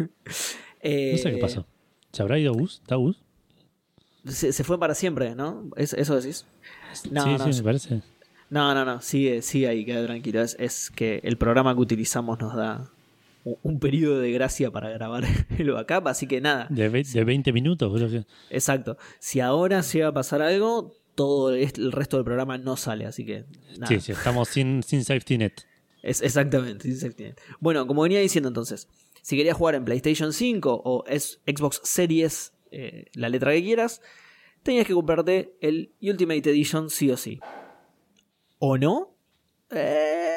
Eh, 0.86 1.12
No 1.14 1.18
sé 1.18 1.32
qué 1.32 1.38
pasó. 1.38 1.66
¿Se 2.12 2.22
habrá 2.22 2.38
ido 2.38 2.54
Gus? 2.54 2.80
¿Está 2.82 2.96
Gus? 2.96 3.22
Se, 4.28 4.52
se 4.52 4.64
fue 4.66 4.78
para 4.78 4.96
siempre, 4.96 5.34
¿no? 5.34 5.70
¿Es- 5.78 5.94
¿Eso 5.94 6.20
decís? 6.20 6.46
No, 7.10 7.24
sí, 7.24 7.30
no, 7.38 7.54
sí, 7.54 7.60
me 7.60 7.64
parece. 7.64 8.02
No, 8.50 8.74
no, 8.74 8.84
no, 8.84 9.02
sigue, 9.02 9.42
sigue 9.42 9.68
ahí, 9.70 9.86
queda 9.86 10.06
tranquilo. 10.06 10.42
Es, 10.42 10.58
es 10.60 10.90
que 10.92 11.22
el 11.24 11.38
programa 11.38 11.74
que 11.74 11.80
utilizamos 11.80 12.38
nos 12.40 12.54
da 12.56 12.92
un, 13.46 13.58
un 13.64 13.80
periodo 13.80 14.20
de 14.20 14.32
gracia 14.34 14.72
para 14.72 14.90
grabar 14.90 15.24
el 15.58 15.72
backup, 15.72 16.08
así 16.10 16.28
que 16.28 16.42
nada. 16.42 16.68
De, 16.70 16.90
ve- 16.90 17.04
de 17.04 17.24
20 17.24 17.54
minutos, 17.54 17.92
creo 17.96 18.10
que. 18.10 18.26
Exacto. 18.50 18.98
Si 19.20 19.40
ahora 19.40 19.80
llega 19.82 20.08
a 20.10 20.14
pasar 20.14 20.42
algo, 20.42 20.94
todo 21.16 21.54
el 21.54 21.92
resto 21.94 22.18
del 22.18 22.26
programa 22.26 22.58
no 22.58 22.76
sale, 22.76 23.06
así 23.06 23.26
que 23.26 23.46
nada. 23.78 23.88
Sí, 23.88 24.02
sí, 24.02 24.12
estamos 24.12 24.50
sin, 24.50 24.84
sin 24.84 25.04
safety 25.06 25.38
net. 25.38 25.54
Es, 26.02 26.22
exactamente, 26.22 26.84
sí, 26.92 26.96
safety 26.98 27.24
net. 27.24 27.40
Bueno, 27.62 27.88
como 27.88 28.02
venía 28.04 28.20
diciendo 28.20 28.50
entonces, 28.50 28.88
si 29.24 29.38
querías 29.38 29.56
jugar 29.56 29.76
en 29.76 29.86
PlayStation 29.86 30.34
5 30.34 30.82
o 30.84 31.06
Xbox 31.08 31.80
Series, 31.84 32.54
eh, 32.72 33.06
la 33.14 33.30
letra 33.30 33.54
que 33.54 33.64
quieras, 33.64 34.02
tenías 34.64 34.86
que 34.86 34.94
comprarte 34.94 35.56
el 35.62 35.96
Ultimate 36.02 36.50
Edition 36.50 36.90
sí 36.90 37.10
o 37.10 37.16
sí. 37.16 37.40
¿O 38.60 38.78
no? 38.78 39.16
Eh, 39.72 40.34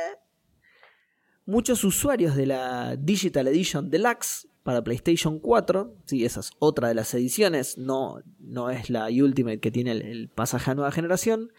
Muchos 1.44 1.82
usuarios 1.82 2.36
de 2.36 2.46
la 2.46 2.96
Digital 2.96 3.48
Edition 3.48 3.90
Deluxe 3.90 4.48
para 4.62 4.82
PlayStation 4.84 5.40
4, 5.40 5.96
sí, 6.04 6.24
esa 6.24 6.40
es 6.40 6.50
otra 6.60 6.88
de 6.88 6.94
las 6.94 7.12
ediciones, 7.14 7.78
no, 7.78 8.20
no 8.38 8.70
es 8.70 8.88
la 8.88 9.06
Ultimate 9.06 9.60
que 9.60 9.72
tiene 9.72 9.92
el, 9.92 10.02
el 10.02 10.28
pasaje 10.28 10.70
a 10.70 10.74
nueva 10.74 10.92
generación, 10.92 11.52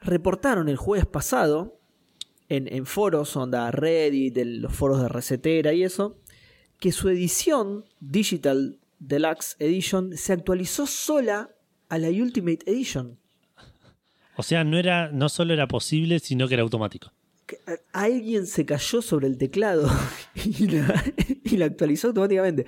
reportaron 0.00 0.68
el 0.68 0.76
jueves 0.76 1.06
pasado 1.06 1.80
en, 2.52 2.68
en 2.70 2.84
foros, 2.84 3.34
onda 3.36 3.70
Reddit, 3.70 4.36
en 4.36 4.60
los 4.60 4.74
foros 4.74 5.00
de 5.00 5.08
recetera 5.08 5.72
y 5.72 5.84
eso, 5.84 6.18
que 6.78 6.92
su 6.92 7.08
edición 7.08 7.86
Digital 8.00 8.78
Deluxe 8.98 9.56
Edition 9.58 10.16
se 10.16 10.34
actualizó 10.34 10.86
sola 10.86 11.50
a 11.88 11.98
la 11.98 12.08
Ultimate 12.08 12.58
Edition. 12.70 13.18
O 14.36 14.42
sea, 14.42 14.64
no 14.64 14.78
era, 14.78 15.10
no 15.10 15.30
solo 15.30 15.54
era 15.54 15.66
posible, 15.66 16.18
sino 16.18 16.46
que 16.46 16.54
era 16.54 16.62
automático. 16.62 17.10
Que 17.46 17.58
alguien 17.92 18.46
se 18.46 18.66
cayó 18.66 19.00
sobre 19.00 19.28
el 19.28 19.38
teclado 19.38 19.88
y 20.34 20.66
la, 20.66 21.04
y 21.44 21.56
la 21.56 21.64
actualizó 21.64 22.08
automáticamente. 22.08 22.66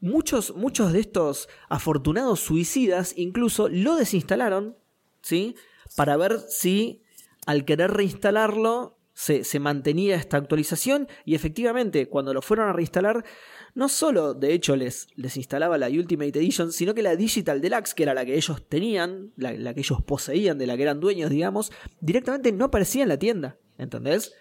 Muchos, 0.00 0.56
muchos 0.56 0.94
de 0.94 1.00
estos 1.00 1.48
afortunados 1.68 2.40
suicidas 2.40 3.12
incluso 3.16 3.68
lo 3.68 3.96
desinstalaron, 3.96 4.76
¿sí? 5.20 5.56
Para 5.94 6.16
ver 6.16 6.40
si 6.48 7.02
al 7.46 7.64
querer 7.64 7.92
reinstalarlo 7.92 8.96
se, 9.16 9.44
se 9.44 9.58
mantenía 9.60 10.16
esta 10.16 10.36
actualización 10.36 11.08
y 11.24 11.34
efectivamente 11.34 12.06
cuando 12.06 12.34
lo 12.34 12.42
fueron 12.42 12.68
a 12.68 12.74
reinstalar 12.74 13.24
no 13.74 13.88
solo 13.88 14.34
de 14.34 14.52
hecho 14.52 14.76
les, 14.76 15.08
les 15.16 15.38
instalaba 15.38 15.78
la 15.78 15.88
Ultimate 15.88 16.38
Edition, 16.38 16.70
sino 16.70 16.92
que 16.94 17.02
la 17.02 17.16
Digital 17.16 17.62
Deluxe, 17.62 17.94
que 17.94 18.02
era 18.02 18.12
la 18.12 18.26
que 18.26 18.36
ellos 18.36 18.68
tenían, 18.68 19.32
la, 19.36 19.52
la 19.52 19.72
que 19.72 19.80
ellos 19.80 20.02
poseían, 20.02 20.58
de 20.58 20.66
la 20.66 20.76
que 20.76 20.82
eran 20.82 21.00
dueños, 21.00 21.30
digamos, 21.30 21.72
directamente 22.00 22.52
no 22.52 22.66
aparecía 22.66 23.04
en 23.04 23.08
la 23.08 23.18
tienda. 23.18 23.58
¿Entendés? 23.78 24.34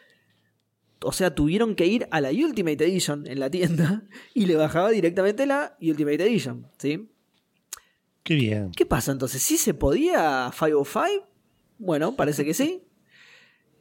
O 1.01 1.13
sea, 1.13 1.33
tuvieron 1.33 1.75
que 1.75 1.85
ir 1.85 2.07
a 2.11 2.19
la 2.19 2.31
Ultimate 2.31 2.83
Edition 2.83 3.27
en 3.27 3.39
la 3.39 3.49
tienda 3.49 4.03
y 4.33 4.45
le 4.45 4.55
bajaba 4.55 4.89
directamente 4.89 5.45
la 5.45 5.77
Ultimate 5.81 6.21
Edition, 6.21 6.67
¿sí? 6.77 7.09
Qué 8.23 8.35
bien. 8.35 8.71
¿Qué 8.71 8.85
pasa 8.85 9.13
entonces? 9.13 9.41
¿Sí 9.41 9.55
se 9.55 9.73
podía 9.73 10.51
505? 10.51 11.27
Bueno, 11.77 12.15
parece 12.15 12.43
que 12.43 12.53
sí. 12.53 12.81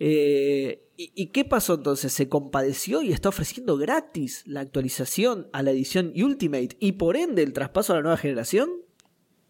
Eh, 0.01 0.84
¿y, 0.97 1.13
y 1.15 1.27
qué 1.29 1.45
pasó 1.45 1.75
entonces? 1.75 2.13
¿Se 2.13 2.29
compadeció 2.29 3.03
y 3.03 3.13
está 3.13 3.29
ofreciendo 3.29 3.77
gratis 3.77 4.43
la 4.47 4.61
actualización 4.61 5.49
a 5.53 5.63
la 5.63 5.71
edición 5.71 6.13
Ultimate 6.17 6.77
y 6.81 6.93
por 6.93 7.17
ende 7.17 7.43
el 7.43 7.53
traspaso 7.53 7.93
a 7.93 7.97
la 7.97 8.03
nueva 8.03 8.17
generación? 8.17 8.71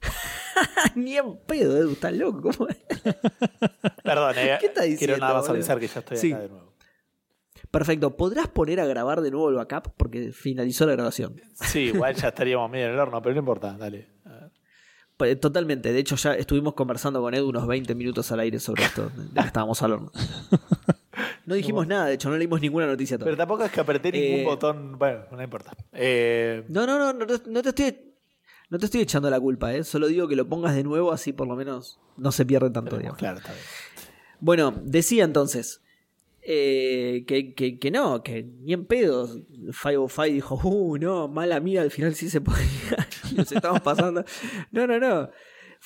Ni 0.94 1.16
en 1.16 1.36
pedo, 1.46 1.76
Edu, 1.76 1.92
estás 1.92 2.12
loco. 2.12 2.50
Perdón, 4.04 4.34
eh, 4.36 4.56
¿Qué 4.60 4.66
está 4.66 4.80
quiero 4.82 4.90
diciendo, 4.92 5.18
nada 5.18 5.34
más 5.34 5.48
avisar 5.48 5.80
que 5.80 5.86
ya 5.88 6.00
estoy 6.00 6.16
Sí. 6.16 6.32
acá 6.32 6.42
de 6.42 6.48
nuevo. 6.48 6.74
Perfecto, 7.70 8.16
¿podrás 8.16 8.46
poner 8.48 8.78
a 8.78 8.86
grabar 8.86 9.20
de 9.20 9.32
nuevo 9.32 9.48
el 9.48 9.56
backup? 9.56 9.94
Porque 9.96 10.30
finalizó 10.32 10.86
la 10.86 10.92
grabación. 10.92 11.40
Sí, 11.54 11.80
igual 11.86 12.14
ya 12.14 12.28
estaríamos 12.28 12.70
medio 12.70 12.86
en 12.86 12.92
el 12.92 12.98
horno, 13.00 13.20
pero 13.20 13.34
no 13.34 13.40
importa, 13.40 13.76
dale. 13.76 14.08
Pues, 15.16 15.40
Totalmente, 15.40 15.92
de 15.92 15.98
hecho 15.98 16.14
ya 16.16 16.34
estuvimos 16.34 16.74
conversando 16.74 17.20
con 17.20 17.34
Edu 17.34 17.48
unos 17.48 17.66
20 17.66 17.94
minutos 17.96 18.30
al 18.30 18.40
aire 18.40 18.60
sobre 18.60 18.84
esto, 18.84 19.10
de 19.10 19.40
que 19.40 19.46
estábamos 19.46 19.82
hablando. 19.82 20.12
No 21.46 21.54
dijimos 21.54 21.86
nada, 21.86 22.06
de 22.06 22.14
hecho 22.14 22.30
no 22.30 22.36
leímos 22.36 22.60
ninguna 22.60 22.86
noticia 22.86 23.18
Pero 23.18 23.36
tampoco 23.36 23.64
es 23.64 23.70
que 23.72 23.80
apreté 23.80 24.10
ningún 24.12 24.40
Eh, 24.40 24.44
botón. 24.44 24.98
Bueno, 24.98 25.24
no 25.30 25.42
importa. 25.42 25.72
Eh, 25.92 26.64
No, 26.68 26.86
no, 26.86 26.98
no, 26.98 27.12
no, 27.12 27.26
te- 27.26 27.50
no 27.50 27.62
te 27.62 27.68
estoy 27.70 27.96
no 28.70 28.78
te 28.78 28.86
estoy 28.86 29.02
echando 29.02 29.28
la 29.30 29.38
culpa, 29.38 29.72
¿eh? 29.74 29.84
solo 29.84 30.06
digo 30.08 30.26
que 30.26 30.34
lo 30.36 30.48
pongas 30.48 30.74
de 30.74 30.82
nuevo 30.82 31.12
así 31.12 31.32
por 31.32 31.46
lo 31.46 31.54
menos 31.54 32.00
no 32.16 32.32
se 32.32 32.44
pierde 32.46 32.70
tanto 32.70 32.96
digamos. 32.96 33.18
claro, 33.18 33.38
está 33.38 33.52
bien. 33.52 33.64
Bueno, 34.40 34.74
decía 34.84 35.24
entonces 35.24 35.80
eh, 36.42 37.24
que, 37.26 37.54
que, 37.54 37.78
que 37.78 37.90
no, 37.90 38.22
que 38.22 38.42
ni 38.42 38.72
en 38.74 38.84
pedo. 38.86 39.26
505 39.82 40.22
dijo, 40.24 40.60
uh, 40.62 40.98
no, 40.98 41.26
mala 41.28 41.58
mía, 41.60 41.80
al 41.82 41.90
final 41.90 42.14
sí 42.14 42.28
se 42.28 42.40
podía. 42.40 42.64
nos 43.36 43.50
estamos 43.50 43.80
pasando. 43.80 44.24
No, 44.70 44.86
no, 44.86 44.98
no. 44.98 45.30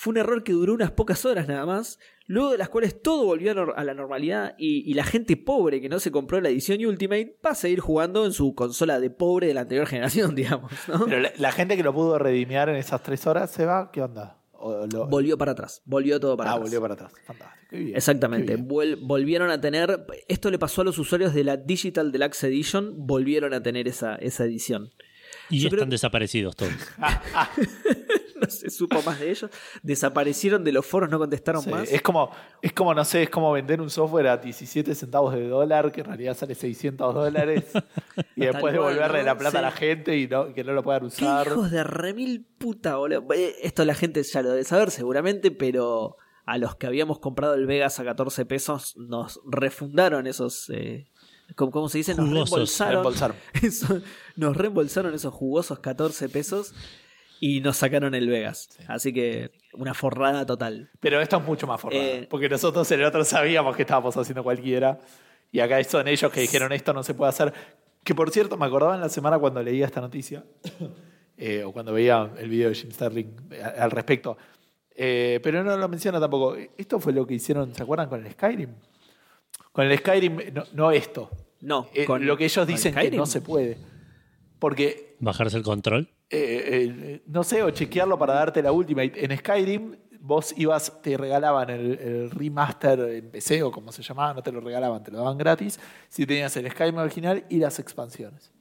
Fue 0.01 0.13
un 0.13 0.19
error 0.19 0.45
que 0.45 0.53
duró 0.53 0.75
unas 0.75 0.93
pocas 0.93 1.25
horas 1.25 1.49
nada 1.49 1.67
más, 1.67 1.99
luego 2.27 2.53
de 2.53 2.59
las 2.59 2.69
cuales 2.69 3.03
todo 3.03 3.25
volvió 3.25 3.51
a 3.51 3.55
nor- 3.57 3.75
a 3.77 3.83
la 3.83 3.95
normalidad 3.95 4.55
y, 4.57 4.89
y 4.89 4.95
la 4.95 5.03
gente 5.03 5.37
pobre 5.37 5.81
que 5.81 5.89
no 5.89 5.99
se 5.99 6.13
compró 6.13 6.41
la 6.41 6.51
edición 6.51 6.87
Ultimate 6.87 7.37
va 7.45 7.51
a 7.51 7.55
seguir 7.57 7.81
jugando 7.81 8.25
en 8.25 8.33
su 8.33 8.55
consola 8.55 9.01
de 9.01 9.11
pobre 9.11 9.49
de 9.49 9.55
la 9.55 9.63
anterior 9.63 9.87
generación, 9.89 10.37
digamos. 10.37 10.71
¿no? 10.87 11.05
Pero 11.07 11.19
la, 11.23 11.33
la 11.37 11.51
gente 11.51 11.77
que 11.77 11.83
lo 11.83 11.93
pudo 11.93 12.17
redimiar 12.17 12.69
en 12.69 12.77
esas 12.77 13.03
tres 13.03 13.27
horas 13.27 13.51
se 13.51 13.65
va, 13.67 13.91
¿qué 13.91 14.01
onda? 14.03 14.37
O 14.53 14.87
lo- 14.87 15.09
Volvió 15.09 15.37
para 15.37 15.51
atrás, 15.51 15.83
volvió 15.85 16.21
todo 16.21 16.37
para 16.37 16.51
ah, 16.51 16.53
atrás. 16.55 16.69
volvió 16.69 16.81
para 16.81 16.95
atrás. 16.95 17.13
Fantástico. 17.27 17.67
Qué 17.71 17.79
bien, 17.79 17.97
Exactamente, 17.97 18.47
qué 18.47 18.55
bien. 18.55 18.69
Vuel- 18.69 18.99
volvieron 19.03 19.51
a 19.51 19.61
tener, 19.61 20.07
esto 20.29 20.49
le 20.53 20.61
pasó 20.61 20.83
a 20.83 20.85
los 20.85 20.97
usuarios 20.99 21.35
de 21.35 21.43
la 21.43 21.57
Digital 21.57 22.13
Deluxe 22.13 22.45
Edition, 22.45 22.95
volvieron 23.05 23.53
a 23.53 23.65
tener 23.65 23.89
esa, 23.89 24.15
esa 24.15 24.45
edición. 24.45 24.91
Y 25.51 25.59
Yo 25.59 25.67
están 25.67 25.79
creo- 25.81 25.91
desaparecidos 25.91 26.55
todos. 26.55 26.73
No 28.45 28.49
se 28.51 28.71
supo 28.71 29.03
más 29.03 29.19
de 29.21 29.31
ellos, 29.31 29.51
desaparecieron 29.83 30.63
de 30.65 30.73
los 30.73 30.87
foros, 30.87 31.11
no 31.11 31.19
contestaron 31.19 31.63
Sí, 31.63 31.71
más. 31.71 31.91
es 31.91 32.03
como, 32.03 32.31
es 32.63 32.73
como, 32.73 32.95
no 32.95 33.05
sé, 33.05 33.25
es 33.25 33.31
como 33.31 33.51
vender 33.53 33.81
un 33.81 33.91
software 33.91 34.29
a 34.29 34.37
17 34.37 34.95
centavos 34.95 35.35
de 35.35 35.49
dólar, 35.49 35.91
que 35.93 36.01
en 36.03 36.07
realidad 36.07 36.37
sale 36.37 36.55
600 36.55 37.15
dólares, 37.15 37.65
y 38.37 38.43
después 38.47 38.73
devolverle 38.73 39.19
¿no? 39.21 39.25
la 39.25 39.39
plata 39.39 39.59
a 39.59 39.63
la 39.63 39.73
gente 39.73 40.17
y 40.17 40.29
no, 40.29 40.53
que 40.55 40.63
no 40.65 40.73
lo 40.73 40.83
puedan 40.83 41.01
¿Qué 41.01 41.07
usar. 41.07 41.47
hijos 41.47 41.71
de 41.71 41.83
remil 41.85 42.47
puta, 42.59 42.97
boludo? 42.97 43.27
Eh, 43.35 43.57
Esto 43.63 43.85
la 43.85 43.95
gente 43.95 44.23
ya 44.23 44.43
lo 44.43 44.51
debe 44.51 44.65
saber 44.65 44.91
seguramente, 44.91 45.51
pero 45.51 46.17
a 46.47 46.59
los 46.59 46.77
que 46.77 46.87
habíamos 46.87 47.19
comprado 47.19 47.55
el 47.55 47.67
Vegas 47.67 47.99
a 48.01 48.05
14 48.05 48.47
pesos 48.47 48.97
nos 48.97 49.41
refundaron 49.47 50.27
esos... 50.27 50.71
eh, 50.71 51.11
¿cómo, 51.57 51.71
cómo 51.73 51.89
se 51.89 51.99
dice? 51.99 52.15
Nos 52.15 52.27
Jugosos. 52.29 52.51
reembolsaron, 52.51 52.93
Reembolsaron. 52.95 53.37
eso- 53.63 54.01
nos 54.37 54.57
reembolsaron 54.57 55.15
esos 55.15 55.35
jugosos 55.35 55.79
14 55.81 56.29
pesos 56.29 56.73
y 57.41 57.61
nos 57.61 57.77
sacaron 57.77 58.15
el 58.15 58.29
Vegas. 58.29 58.69
Así 58.89 59.13
que 59.13 59.51
una 59.75 59.95
forrada 59.95 60.45
total. 60.47 60.91
Pero 61.01 61.21
esto 61.21 61.37
es 61.39 61.45
mucho 61.45 61.67
más 61.67 61.81
forrado, 61.81 62.03
Eh, 62.03 62.27
porque 62.29 62.49
nosotros 62.49 62.91
en 62.93 63.01
el 63.01 63.07
otro 63.07 63.25
sabíamos 63.25 63.77
que 63.77 63.83
estábamos 63.83 64.17
haciendo 64.17 64.43
cualquiera, 64.43 64.99
y 65.53 65.61
acá 65.61 65.83
son 65.85 66.09
ellos 66.09 66.31
que 66.33 66.41
dijeron 66.41 66.73
esto 66.73 66.93
no 66.93 67.03
se 67.03 67.15
puede 67.15 67.31
hacer. 67.31 67.53
Que 68.05 68.15
por 68.15 68.31
cierto, 68.31 68.57
me 68.57 68.67
acordaba 68.67 68.95
en 68.95 69.01
la 69.01 69.09
semana 69.09 69.39
cuando 69.39 69.63
leía 69.63 69.87
esta 69.87 70.01
noticia, 70.01 70.45
eh, 71.37 71.63
o 71.65 71.73
cuando 71.73 71.93
veía 71.93 72.31
el 72.39 72.49
video 72.49 72.69
de 72.71 72.75
Jim 72.75 72.91
Sterling 72.91 73.27
eh, 73.51 73.63
al 73.63 73.91
respecto, 73.91 74.37
Eh, 75.01 75.39
pero 75.45 75.63
no 75.63 75.77
lo 75.77 75.89
menciona 75.89 76.19
tampoco. 76.19 76.57
Esto 76.77 76.99
fue 76.99 77.13
lo 77.13 77.25
que 77.25 77.35
hicieron, 77.35 77.73
¿se 77.73 77.83
acuerdan 77.85 78.09
con 78.09 78.25
el 78.27 78.33
Skyrim? 78.33 78.71
Con 79.71 79.87
el 79.87 79.97
Skyrim, 79.99 80.53
no, 80.53 80.65
no 80.73 80.91
esto. 80.91 81.31
No, 81.61 81.89
Eh, 81.95 82.05
con- 82.05 82.27
lo 82.27 82.37
que 82.37 82.47
ellos 82.47 82.67
dicen 82.67 82.93
que 82.95 83.11
no 83.13 83.25
se 83.27 83.41
puede. 83.41 83.79
Porque 84.59 85.15
Bajarse 85.21 85.57
el 85.57 85.63
control. 85.63 86.09
Eh, 86.31 86.85
eh, 87.11 87.23
no 87.27 87.43
sé, 87.43 87.63
o 87.63 87.71
chequearlo 87.71 88.19
para 88.19 88.35
darte 88.35 88.63
la 88.63 88.73
Ultimate. 88.73 89.13
En 89.25 89.37
Skyrim, 89.37 89.97
vos 90.21 90.53
ibas, 90.57 91.01
te 91.03 91.17
regalaban 91.17 91.71
el, 91.71 91.99
el 91.99 92.31
remaster 92.31 93.01
en 93.01 93.31
PC 93.31 93.63
o 93.63 93.71
como 93.71 93.93
se 93.93 94.03
llamaba, 94.03 94.35
no 94.35 94.43
te 94.43 94.53
lo 94.53 94.61
regalaban, 94.61 95.03
te 95.03 95.11
lo 95.11 95.19
daban 95.19 95.39
gratis. 95.39 95.81
Si 96.09 96.27
tenías 96.27 96.57
el 96.57 96.71
Skyrim 96.71 96.99
original 96.99 97.45
y 97.49 97.59
las 97.59 97.79
expansiones. 97.79 98.53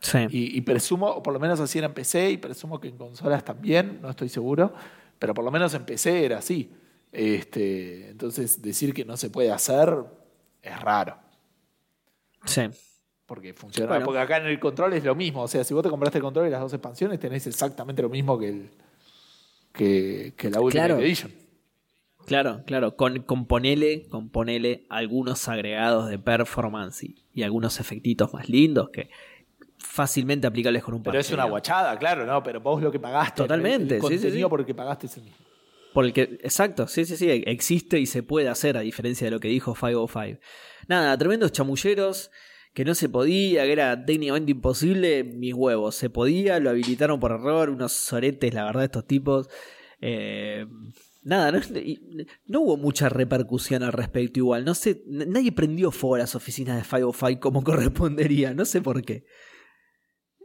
Sí. 0.00 0.18
Y, 0.30 0.56
y 0.56 0.60
presumo, 0.60 1.08
o 1.08 1.22
por 1.22 1.32
lo 1.32 1.40
menos 1.40 1.58
así 1.58 1.78
era 1.78 1.88
en 1.88 1.94
PC, 1.94 2.30
y 2.30 2.36
presumo 2.36 2.78
que 2.78 2.88
en 2.88 2.96
consolas 2.96 3.44
también, 3.44 3.98
no 4.00 4.10
estoy 4.10 4.28
seguro, 4.28 4.72
pero 5.18 5.34
por 5.34 5.44
lo 5.44 5.50
menos 5.50 5.74
en 5.74 5.84
PC 5.84 6.24
era 6.24 6.38
así. 6.38 6.72
Este, 7.10 8.10
entonces, 8.10 8.62
decir 8.62 8.94
que 8.94 9.04
no 9.04 9.16
se 9.16 9.30
puede 9.30 9.50
hacer 9.50 10.04
es 10.62 10.80
raro. 10.80 11.18
sí. 12.44 12.62
Porque 13.28 13.52
funciona. 13.52 13.90
Bueno. 13.90 14.06
Porque 14.06 14.20
acá 14.20 14.38
en 14.38 14.46
el 14.46 14.58
control 14.58 14.94
es 14.94 15.04
lo 15.04 15.14
mismo. 15.14 15.42
O 15.42 15.48
sea, 15.48 15.62
si 15.62 15.74
vos 15.74 15.82
te 15.82 15.90
compraste 15.90 16.16
el 16.16 16.24
control 16.24 16.48
y 16.48 16.50
las 16.50 16.60
dos 16.60 16.72
expansiones, 16.72 17.20
tenés 17.20 17.46
exactamente 17.46 18.00
lo 18.00 18.08
mismo 18.08 18.38
que 18.38 18.48
el 18.48 18.70
que, 19.72 20.32
que 20.34 20.50
la 20.50 20.60
Ultimate 20.60 20.88
Claro. 20.88 21.04
Edition. 21.04 21.30
Claro, 22.24 22.62
claro, 22.66 22.96
con, 22.96 23.20
con 23.22 23.46
ponele, 23.46 24.06
con 24.08 24.30
ponele 24.30 24.86
algunos 24.88 25.46
agregados 25.48 26.08
de 26.08 26.18
performance 26.18 27.04
y, 27.04 27.24
y 27.32 27.42
algunos 27.42 27.80
efectitos 27.80 28.32
más 28.32 28.48
lindos 28.48 28.88
que 28.90 29.10
fácilmente 29.78 30.46
aplicables 30.46 30.82
con 30.82 30.94
un 30.94 31.02
Pero 31.02 31.18
es 31.18 31.30
una 31.30 31.44
guachada, 31.44 31.98
claro, 31.98 32.26
¿no? 32.26 32.42
Pero 32.42 32.60
vos 32.60 32.82
lo 32.82 32.90
que 32.90 32.98
pagaste. 32.98 33.42
Totalmente, 33.42 33.96
El 33.96 34.02
sí, 34.02 34.08
sí, 34.08 34.14
contenido 34.14 34.48
sí. 34.48 34.50
por 34.50 34.60
el 34.60 34.66
que 34.66 34.74
pagaste 34.74 35.06
es 35.06 35.16
el 35.18 35.24
mismo. 35.24 35.38
Por 35.92 36.04
el 36.04 36.12
que, 36.12 36.22
exacto, 36.22 36.86
sí, 36.86 37.04
sí, 37.04 37.16
sí, 37.16 37.30
existe 37.30 37.98
y 37.98 38.06
se 38.06 38.22
puede 38.22 38.48
hacer 38.48 38.76
a 38.76 38.80
diferencia 38.80 39.26
de 39.26 39.30
lo 39.30 39.40
que 39.40 39.48
dijo 39.48 39.74
505. 39.74 40.40
Nada, 40.86 41.16
tremendos 41.16 41.52
chamulleros, 41.52 42.30
que 42.78 42.84
no 42.84 42.94
se 42.94 43.08
podía, 43.08 43.64
que 43.64 43.72
era 43.72 44.04
técnicamente 44.04 44.52
imposible, 44.52 45.24
mis 45.24 45.52
huevos, 45.52 45.96
se 45.96 46.10
podía, 46.10 46.60
lo 46.60 46.70
habilitaron 46.70 47.18
por 47.18 47.32
error, 47.32 47.70
unos 47.70 47.90
soretes, 47.90 48.54
la 48.54 48.66
verdad, 48.66 48.84
estos 48.84 49.04
tipos. 49.04 49.48
Eh, 50.00 50.64
nada, 51.24 51.60
no, 52.46 52.60
hubo 52.60 52.76
mucha 52.76 53.08
repercusión 53.08 53.82
al 53.82 53.92
respecto 53.92 54.38
igual, 54.38 54.64
no 54.64 54.76
sé, 54.76 55.02
nadie 55.08 55.50
prendió 55.50 55.90
fuego 55.90 56.14
a 56.14 56.18
las 56.18 56.36
oficinas 56.36 56.76
de 56.76 56.84
505 56.84 57.40
como 57.40 57.64
correspondería, 57.64 58.54
no 58.54 58.64
sé 58.64 58.80
por 58.80 59.02
qué. 59.02 59.24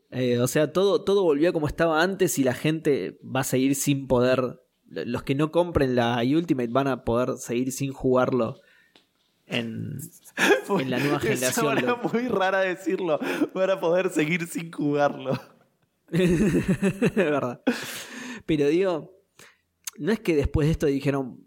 Eh, 0.09 0.39
o 0.39 0.47
sea, 0.47 0.73
todo, 0.73 1.03
todo 1.03 1.21
volvió 1.21 1.53
como 1.53 1.67
estaba 1.67 2.01
antes 2.01 2.39
y 2.39 2.43
la 2.43 2.55
gente 2.55 3.19
va 3.23 3.41
a 3.41 3.43
seguir 3.43 3.75
sin 3.75 4.07
poder. 4.07 4.59
Los 4.87 5.21
que 5.21 5.35
no 5.35 5.51
compren 5.51 5.95
la 5.95 6.19
Ultimate 6.23 6.71
van 6.71 6.87
a 6.87 7.03
poder 7.03 7.37
seguir 7.37 7.71
sin 7.71 7.93
jugarlo 7.93 8.62
en, 9.47 9.97
en 10.79 10.89
la 10.89 10.99
nueva 10.99 11.17
Es 11.23 11.23
generación. 11.23 11.85
lo- 11.85 11.97
muy 11.97 12.27
rara 12.27 12.59
decirlo. 12.61 13.19
Para 13.53 13.79
poder 13.79 14.09
seguir 14.09 14.47
sin 14.47 14.71
jugarlo. 14.71 15.33
Es 16.11 17.15
verdad. 17.15 17.61
Pero 18.45 18.67
digo, 18.67 19.11
no 19.97 20.11
es 20.11 20.19
que 20.19 20.35
después 20.35 20.67
de 20.67 20.71
esto 20.71 20.85
dijeron, 20.85 21.39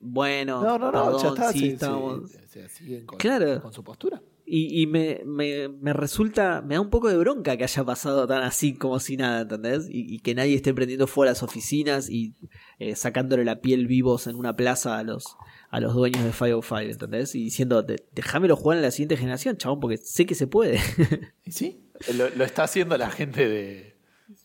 bueno, 0.00 0.62
No, 0.62 0.78
no, 0.78 0.90
no, 0.92 1.20
ya 1.22 1.28
está. 1.28 1.52
sí, 1.52 1.58
sí, 1.58 1.68
estamos- 1.70 2.30
sí, 2.48 2.60
siguen 2.68 3.06
con, 3.06 3.18
Claro. 3.18 3.60
con 3.60 3.72
su 3.72 3.82
postura. 3.84 4.22
Y, 4.46 4.82
y 4.82 4.86
me, 4.86 5.22
me, 5.24 5.68
me 5.68 5.94
resulta, 5.94 6.60
me 6.60 6.74
da 6.74 6.80
un 6.82 6.90
poco 6.90 7.08
de 7.08 7.16
bronca 7.16 7.56
que 7.56 7.64
haya 7.64 7.82
pasado 7.84 8.26
tan 8.26 8.42
así 8.42 8.74
como 8.74 9.00
si 9.00 9.16
nada, 9.16 9.40
¿entendés? 9.42 9.88
Y, 9.88 10.14
y 10.14 10.18
que 10.20 10.34
nadie 10.34 10.54
esté 10.54 10.74
prendiendo 10.74 11.06
fuera 11.06 11.30
las 11.32 11.42
oficinas 11.42 12.10
y 12.10 12.34
eh, 12.78 12.94
sacándole 12.94 13.44
la 13.46 13.62
piel 13.62 13.86
vivos 13.86 14.26
en 14.26 14.36
una 14.36 14.54
plaza 14.54 14.98
a 14.98 15.02
los, 15.02 15.36
a 15.76 15.80
los 15.80 15.94
dueños 15.94 16.22
de 16.24 16.30
505, 16.30 16.92
¿entendés? 16.92 17.34
Y 17.34 17.44
diciendo, 17.44 17.82
"De- 17.82 18.04
déjamelo 18.12 18.54
jugar 18.56 18.78
en 18.78 18.82
la 18.82 18.90
siguiente 18.90 19.16
generación, 19.16 19.56
chabón, 19.56 19.80
porque 19.80 19.96
sé 19.96 20.24
que 20.26 20.34
se 20.34 20.46
puede. 20.46 20.78
Y 21.44 21.52
sí, 21.52 21.90
lo, 22.16 22.30
lo 22.30 22.44
está 22.44 22.62
haciendo 22.64 22.96
la 22.96 23.10
gente 23.10 23.48
de 23.48 23.96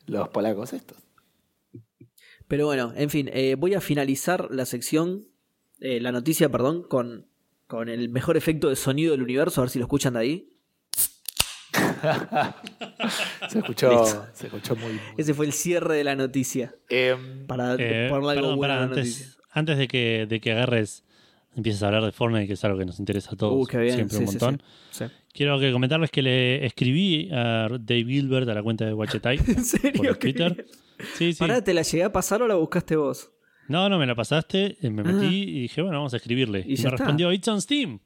los 0.08 0.28
polacos 0.30 0.74
estos. 0.74 0.98
Pero 2.48 2.66
bueno, 2.66 2.94
en 2.96 3.10
fin, 3.12 3.30
eh, 3.32 3.56
voy 3.56 3.76
a 3.76 3.82
finalizar 3.82 4.48
la 4.50 4.66
sección, 4.66 5.28
eh, 5.82 6.00
la 6.00 6.12
noticia, 6.12 6.50
perdón, 6.50 6.82
con, 6.84 7.28
con 7.68 7.90
el 7.90 8.10
mejor 8.10 8.36
efecto 8.36 8.70
de 8.70 8.76
sonido 8.76 9.12
del 9.12 9.22
universo, 9.22 9.62
a 9.62 9.66
ver 9.66 9.70
si 9.70 9.78
lo 9.80 9.86
escuchan 9.86 10.14
de 10.16 10.20
ahí. 10.20 10.50
Se 13.50 13.60
escuchó, 13.60 14.04
se 14.34 14.48
escuchó 14.48 14.76
muy. 14.76 14.94
muy- 14.94 15.02
Ese 15.18 15.34
fue 15.34 15.46
el 15.46 15.54
cierre 15.54 15.96
de 15.98 16.04
la 16.04 16.16
noticia. 16.16 16.74
Em, 16.90 17.46
Para 17.48 17.76
Eh, 17.76 18.08
ponerle 18.10 18.32
algo 18.32 18.42
perdón, 18.42 18.58
bueno 18.58 18.74
a 18.74 18.78
la 18.78 18.88
noticia. 18.88 19.26
antes, 19.28 19.38
antes 19.52 19.78
de 19.78 19.88
que, 19.88 20.26
de 20.28 20.40
que 20.42 20.52
agarres, 20.52 21.04
empieces 21.56 21.82
a 21.84 21.88
hablar 21.88 22.04
de 22.06 22.12
Fortnite, 22.12 22.48
que 22.48 22.54
es 22.54 22.64
algo 22.66 22.78
que 22.78 22.86
nos 22.86 23.00
interesa 23.00 23.32
a 23.34 23.36
todos, 23.36 23.54
Uh, 23.64 23.66
qué 23.68 23.78
bien, 23.80 23.96
siempre 23.96 24.18
sí, 24.18 24.24
un 24.24 24.28
sí, 24.30 24.38
montón. 24.40 24.62
sí. 24.92 25.06
Sí. 25.06 25.12
Quiero 25.34 25.60
que 25.60 25.72
comentarles 25.72 26.10
que 26.12 26.22
le 26.22 26.66
escribí 26.66 27.30
a 27.32 27.68
Dave 27.70 28.04
Gilbert 28.06 28.50
a 28.50 28.54
la 28.54 28.64
cuenta 28.64 28.86
de 28.86 28.94
Wachetai 28.94 29.38
¿En 29.48 29.64
serio? 29.64 30.04
por 30.04 30.18
Twitter. 30.18 30.66
Sí, 31.16 31.34
sí. 31.34 31.40
Pará, 31.40 31.64
¿te 31.64 31.74
la 31.74 31.82
llegué 31.84 32.04
a 32.04 32.12
pasar 32.12 32.42
o 32.42 32.48
la 32.48 32.56
buscaste 32.56 32.96
vos? 32.96 33.32
No, 33.68 33.88
no, 33.88 34.00
me 34.00 34.08
la 34.08 34.16
pasaste, 34.16 34.78
eh, 34.82 34.90
me 34.90 35.04
metí 35.04 35.26
Ah. 35.28 35.32
y 35.32 35.62
dije, 35.62 35.82
bueno, 35.84 35.98
vamos 35.98 36.14
a 36.14 36.18
escribirle. 36.18 36.60
Y 36.60 36.64
Y 36.64 36.68
me 36.70 36.74
está. 36.74 36.90
respondió, 36.90 37.32
it's 37.32 37.48
on 37.48 37.62
Steam. 37.62 38.00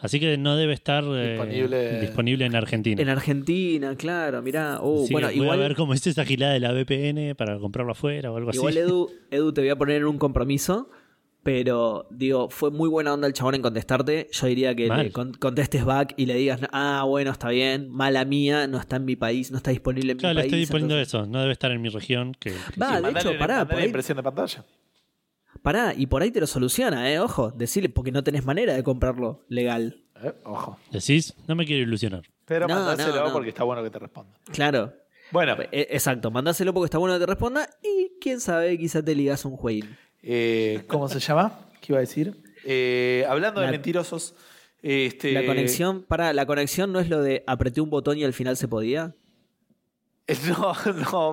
Así 0.00 0.20
que 0.20 0.36
no 0.38 0.54
debe 0.54 0.74
estar 0.74 1.02
eh, 1.08 1.36
Disponible- 1.36 2.00
disponible 2.00 2.44
en 2.44 2.54
Argentina. 2.54 3.02
En 3.02 3.08
Argentina, 3.08 3.96
claro, 3.96 4.42
mirá. 4.42 4.78
Uh, 4.80 5.02
Así 5.04 5.12
bueno, 5.12 5.28
que 5.28 5.34
voy 5.34 5.42
igual, 5.44 5.58
a 5.58 5.62
ver 5.62 5.74
cómo 5.74 5.94
es 5.94 6.06
esa 6.06 6.24
gilada 6.24 6.52
de 6.52 6.60
la 6.60 6.72
VPN 6.72 7.34
para 7.34 7.58
comprarlo 7.58 7.90
afuera 7.92 8.30
o 8.30 8.36
algo 8.36 8.50
igual 8.52 8.68
así. 8.74 8.78
Edu, 8.78 9.10
Edu, 9.30 9.52
te 9.52 9.62
voy 9.62 9.70
a 9.70 9.76
poner 9.76 9.96
en 9.96 10.04
un 10.06 10.18
compromiso. 10.18 10.88
Pero, 11.50 12.06
digo, 12.10 12.50
fue 12.50 12.70
muy 12.70 12.90
buena 12.90 13.14
onda 13.14 13.26
el 13.26 13.32
chabón 13.32 13.54
en 13.54 13.62
contestarte. 13.62 14.28
Yo 14.32 14.46
diría 14.48 14.74
que 14.74 14.86
Mal. 14.88 15.04
le 15.04 15.12
con- 15.12 15.32
contestes 15.32 15.82
back 15.82 16.12
y 16.18 16.26
le 16.26 16.34
digas, 16.34 16.60
ah, 16.72 17.04
bueno, 17.06 17.30
está 17.30 17.48
bien, 17.48 17.88
mala 17.88 18.26
mía, 18.26 18.66
no 18.66 18.76
está 18.78 18.96
en 18.96 19.06
mi 19.06 19.16
país, 19.16 19.50
no 19.50 19.56
está 19.56 19.70
disponible 19.70 20.12
en 20.12 20.18
Claro, 20.18 20.34
mi 20.34 20.42
le 20.42 20.50
país. 20.50 20.62
estoy 20.64 20.72
poniendo 20.74 20.96
entonces- 20.96 21.14
eso. 21.14 21.26
No 21.26 21.40
debe 21.40 21.52
estar 21.54 21.70
en 21.70 21.80
mi 21.80 21.88
región. 21.88 22.34
Que, 22.38 22.50
que 22.50 22.56
Va, 22.78 22.88
sí. 22.90 22.96
de 22.96 23.00
mandale- 23.00 23.20
hecho, 23.30 23.38
pará, 23.38 23.64
por 23.66 23.78
ahí- 23.78 23.86
impresión 23.86 24.16
de 24.16 24.22
pantalla. 24.24 24.62
Pará, 25.62 25.94
y 25.96 26.06
por 26.06 26.20
ahí 26.20 26.30
te 26.30 26.38
lo 26.40 26.46
soluciona, 26.46 27.10
eh, 27.10 27.18
ojo, 27.18 27.50
decirle, 27.50 27.88
porque 27.88 28.12
no 28.12 28.22
tenés 28.22 28.44
manera 28.44 28.74
de 28.74 28.82
comprarlo 28.82 29.46
legal. 29.48 30.02
Eh, 30.22 30.34
ojo. 30.44 30.78
Decís, 30.92 31.34
no 31.46 31.54
me 31.54 31.64
quiero 31.64 31.82
ilusionar. 31.82 32.24
Pero 32.44 32.68
No, 32.68 32.74
mandáselo 32.74 33.16
no, 33.16 33.26
no. 33.28 33.32
porque 33.32 33.48
está 33.48 33.64
bueno 33.64 33.82
que 33.82 33.88
te 33.88 33.98
responda. 33.98 34.34
Claro, 34.52 34.92
Bueno, 35.30 35.56
e- 35.72 35.88
exacto, 35.90 36.30
mandáselo 36.30 36.74
porque 36.74 36.86
está 36.86 36.98
bueno 36.98 37.14
que 37.14 37.20
te 37.20 37.26
responda 37.26 37.68
y 37.82 38.12
quién 38.20 38.38
sabe, 38.40 38.76
quizá 38.78 39.02
te 39.02 39.14
ligas 39.14 39.46
un 39.46 39.56
jueguín. 39.56 39.96
Eh, 40.22 40.82
¿cómo 40.88 41.08
se 41.08 41.20
llama? 41.20 41.58
¿Qué 41.80 41.92
iba 41.92 41.98
a 41.98 42.00
decir? 42.00 42.34
Eh, 42.64 43.24
hablando 43.28 43.60
de 43.60 43.66
La- 43.66 43.72
mentirosos. 43.72 44.34
Este, 44.82 45.32
La 45.32 45.44
conexión, 45.44 46.02
para 46.02 46.32
la 46.32 46.46
conexión 46.46 46.92
no 46.92 47.00
es 47.00 47.08
lo 47.08 47.20
de 47.20 47.42
apreté 47.48 47.80
un 47.80 47.90
botón 47.90 48.16
y 48.18 48.24
al 48.24 48.32
final 48.32 48.56
se 48.56 48.68
podía. 48.68 49.14
No, 50.46 50.74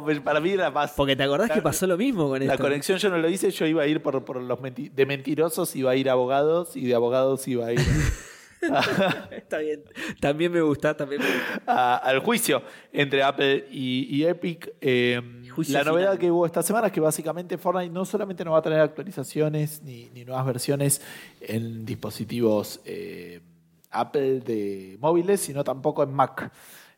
no, 0.08 0.24
para 0.24 0.40
mí 0.40 0.52
era 0.52 0.72
más. 0.72 0.94
Porque 0.96 1.18
te 1.18 1.24
acordás 1.24 1.52
que 1.52 1.62
pasó 1.62 1.86
lo 1.86 1.98
mismo 1.98 2.30
con 2.30 2.40
La 2.40 2.54
esto. 2.54 2.64
conexión 2.64 2.98
yo 2.98 3.10
no 3.10 3.18
lo 3.18 3.30
hice, 3.30 3.52
yo 3.52 3.66
iba 3.66 3.84
a 3.84 3.88
ir 3.88 4.02
por, 4.02 4.24
por 4.24 4.42
los 4.42 4.58
menti- 4.60 4.90
de 4.90 5.06
mentirosos, 5.06 5.76
iba 5.76 5.92
a 5.92 5.96
ir 5.98 6.08
a 6.10 6.14
abogados 6.14 6.78
y 6.78 6.86
de 6.86 6.96
abogados 6.96 7.46
iba 7.50 7.68
a 7.68 7.74
ir 7.74 7.80
Está 9.32 9.58
bien. 9.60 9.84
También 10.22 10.52
me 10.52 10.62
gusta, 10.62 10.96
también 10.96 11.22
me 11.22 11.28
gusta. 11.28 11.62
a- 11.68 11.98
al 11.98 12.20
juicio 12.20 12.64
entre 12.94 13.22
Apple 13.22 13.68
y, 13.70 14.08
y 14.16 14.26
Epic. 14.26 14.74
Eh, 14.82 15.22
Juicio 15.56 15.78
la 15.78 15.86
novedad 15.86 16.18
que 16.18 16.30
hubo 16.30 16.45
esta 16.45 16.62
semana 16.62 16.88
es 16.88 16.93
que 16.93 16.99
básicamente 16.99 17.58
Fortnite 17.58 17.93
no 17.93 18.03
solamente 18.03 18.43
no 18.43 18.51
va 18.51 18.60
a 18.60 18.62
tener 18.62 18.80
actualizaciones 18.80 19.82
ni, 19.84 20.10
ni 20.14 20.26
nuevas 20.26 20.45
versiones 20.45 21.01
en 21.39 21.86
dispositivos 21.86 22.82
eh, 22.84 23.41
Apple 23.91 24.41
de 24.41 24.97
móviles, 24.99 25.39
sino 25.39 25.64
tampoco 25.64 26.03
en 26.03 26.14
Mac. 26.14 26.51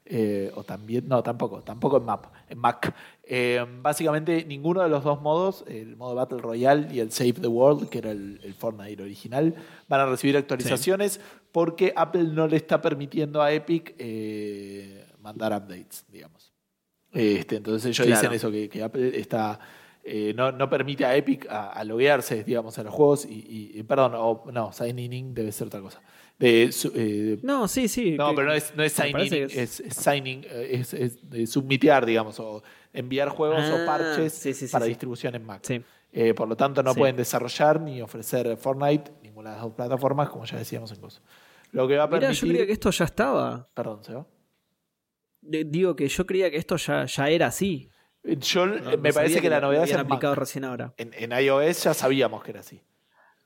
Eh, 0.09 0.51
o 0.55 0.63
también, 0.63 1.05
no, 1.05 1.21
tampoco, 1.21 1.61
tampoco 1.63 1.97
en 1.97 2.05
Map, 2.05 2.27
en 2.47 2.57
Mac. 2.57 2.95
Eh, 3.23 3.63
básicamente 3.81 4.45
ninguno 4.45 4.81
de 4.81 4.87
los 4.87 5.03
dos 5.03 5.21
modos, 5.21 5.65
el 5.67 5.97
modo 5.97 6.15
Battle 6.15 6.37
Royale 6.37 6.87
y 6.93 7.01
el 7.01 7.11
Save 7.11 7.33
the 7.33 7.47
World, 7.47 7.89
que 7.89 7.97
era 7.97 8.11
el, 8.11 8.39
el 8.41 8.53
Fortnite 8.53 9.03
original, 9.03 9.53
van 9.89 9.99
a 9.99 10.05
recibir 10.05 10.37
actualizaciones 10.37 11.19
porque 11.51 11.91
Apple 11.93 12.23
no 12.23 12.47
le 12.47 12.55
está 12.55 12.81
permitiendo 12.81 13.41
a 13.41 13.51
Epic 13.51 13.95
eh, 13.97 15.05
mandar 15.19 15.51
updates, 15.51 16.05
digamos. 16.09 16.36
Este, 17.17 17.55
entonces 17.57 17.85
ellos 17.89 18.05
Claro. 18.05 18.21
dicen 18.21 18.33
eso, 18.35 18.51
que, 18.51 18.69
que 18.69 18.83
Apple 18.83 19.17
está 19.19 19.59
eh, 20.03 20.33
no, 20.35 20.51
no 20.53 20.69
permite 20.69 21.03
a 21.03 21.15
Epic 21.17 21.47
a, 21.49 21.71
a 21.71 21.83
loguearse, 21.83 22.43
digamos, 22.43 22.77
en 22.77 22.85
los 22.85 22.93
juegos 22.93 23.25
y, 23.29 23.83
perdón, 23.83 24.13
o, 24.15 24.45
no, 24.53 24.71
signing 24.71 25.11
in 25.11 25.33
debe 25.33 25.51
ser 25.51 25.67
otra 25.67 25.81
cosa. 25.81 25.99
De, 26.39 26.71
su- 26.71 26.93
eh, 26.95 27.39
No, 27.43 27.67
sí, 27.67 27.87
sí. 27.89 28.11
no, 28.11 28.29
que- 28.29 28.35
pero 28.35 28.47
no 28.47 28.53
es, 28.53 28.73
no 28.75 28.83
es 28.83 28.93
signing, 28.93 29.33
es, 29.49 29.79
es 29.81 29.93
signing, 29.95 30.45
eh, 30.49 30.69
es, 30.79 30.93
es 30.93 31.29
de 31.29 31.45
submitear, 31.47 32.05
digamos, 32.05 32.39
o 32.39 32.63
enviar 32.93 33.29
juegos 33.29 33.63
Ah, 33.63 33.79
o 33.81 33.85
parches 33.85 34.31
sí, 34.33 34.53
sí, 34.53 34.67
sí, 34.67 34.71
para 34.71 34.85
distribución 34.85 35.35
en 35.35 35.45
Mac. 35.45 35.63
Eh, 36.13 36.33
por 36.33 36.47
lo 36.47 36.55
tanto, 36.55 36.81
no 36.83 36.95
pueden 36.95 37.15
desarrollar 37.17 37.81
ni 37.81 38.01
ofrecer 38.01 38.55
Fortnite, 38.55 39.11
ninguna 39.23 39.49
de 39.49 39.55
las 39.57 39.63
dos 39.65 39.73
plataformas, 39.73 40.29
como 40.29 40.45
ya 40.45 40.57
decíamos 40.57 40.89
en 40.93 41.01
cosas. 41.01 41.21
Lo 41.73 41.85
que 41.87 41.97
va 41.97 42.03
a 42.03 42.07
Mirá, 42.07 42.19
permitir. 42.21 42.43
yo 42.43 42.47
creía 42.53 42.65
que 42.65 42.71
esto 42.73 42.91
ya 42.91 43.05
estaba. 43.05 43.67
Perdón, 43.73 44.03
Seba. 44.05 44.21
De- 44.21 44.36
Digo 45.47 45.95
que 45.95 46.07
yo 46.07 46.25
creía 46.25 46.49
que 46.51 46.57
esto 46.57 46.75
ya, 46.77 47.05
ya 47.05 47.29
era 47.29 47.47
así. 47.47 47.89
Yo 48.23 48.65
No- 48.65 48.79
no 48.79 48.97
me 48.97 49.13
parece 49.13 49.41
que, 49.41 49.49
la 49.49 49.61
novedad 49.61 49.83
es 49.85 49.93
Mac. 49.93 50.05
aplicado 50.05 50.35
recién 50.35 50.65
ahora. 50.65 50.93
En, 50.97 51.11
en 51.13 51.31
iOS 51.31 51.83
ya 51.83 51.93
sabíamos 51.93 52.43
que 52.43 52.51
era 52.51 52.59
así. 52.59 52.81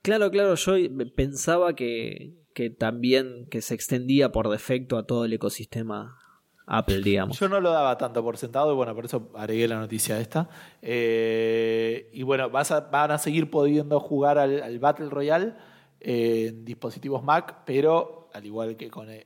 Claro, 0.02 0.32
claro, 0.32 0.56
yo 0.56 0.74
pensaba 1.16 1.76
que, 1.76 2.34
que 2.56 2.72
también 2.72 3.46
que 3.52 3.62
se 3.62 3.76
extendía 3.76 4.32
por 4.32 4.50
defecto 4.50 4.98
a 4.98 5.06
todo 5.06 5.26
el 5.26 5.34
ecosistema 5.34 6.18
Apple, 6.66 7.02
digamos. 7.04 7.38
Yo 7.40 7.48
no 7.50 7.60
lo 7.62 7.70
daba 7.72 7.98
tanto 8.00 8.24
por 8.24 8.38
sentado 8.38 8.72
y 8.72 8.76
bueno, 8.76 8.96
por 8.96 9.06
eso 9.06 9.30
agregué 9.36 9.68
la 9.68 9.78
noticia 9.78 10.20
esta. 10.20 10.50
Eh, 10.82 12.10
y 12.14 12.24
bueno, 12.24 12.50
vas 12.50 12.72
a- 12.72 12.82
van 12.82 13.12
a 13.12 13.18
seguir 13.18 13.50
pudiendo 13.52 14.00
jugar 14.00 14.38
al, 14.40 14.64
al 14.64 14.80
Battle 14.80 15.10
Royale 15.10 15.54
eh, 16.00 16.48
en 16.50 16.66
dispositivos 16.66 17.24
Mac, 17.24 17.58
pero 17.66 18.30
al 18.34 18.46
igual 18.46 18.76
que 18.78 18.90
con 18.90 19.08
eh, 19.10 19.26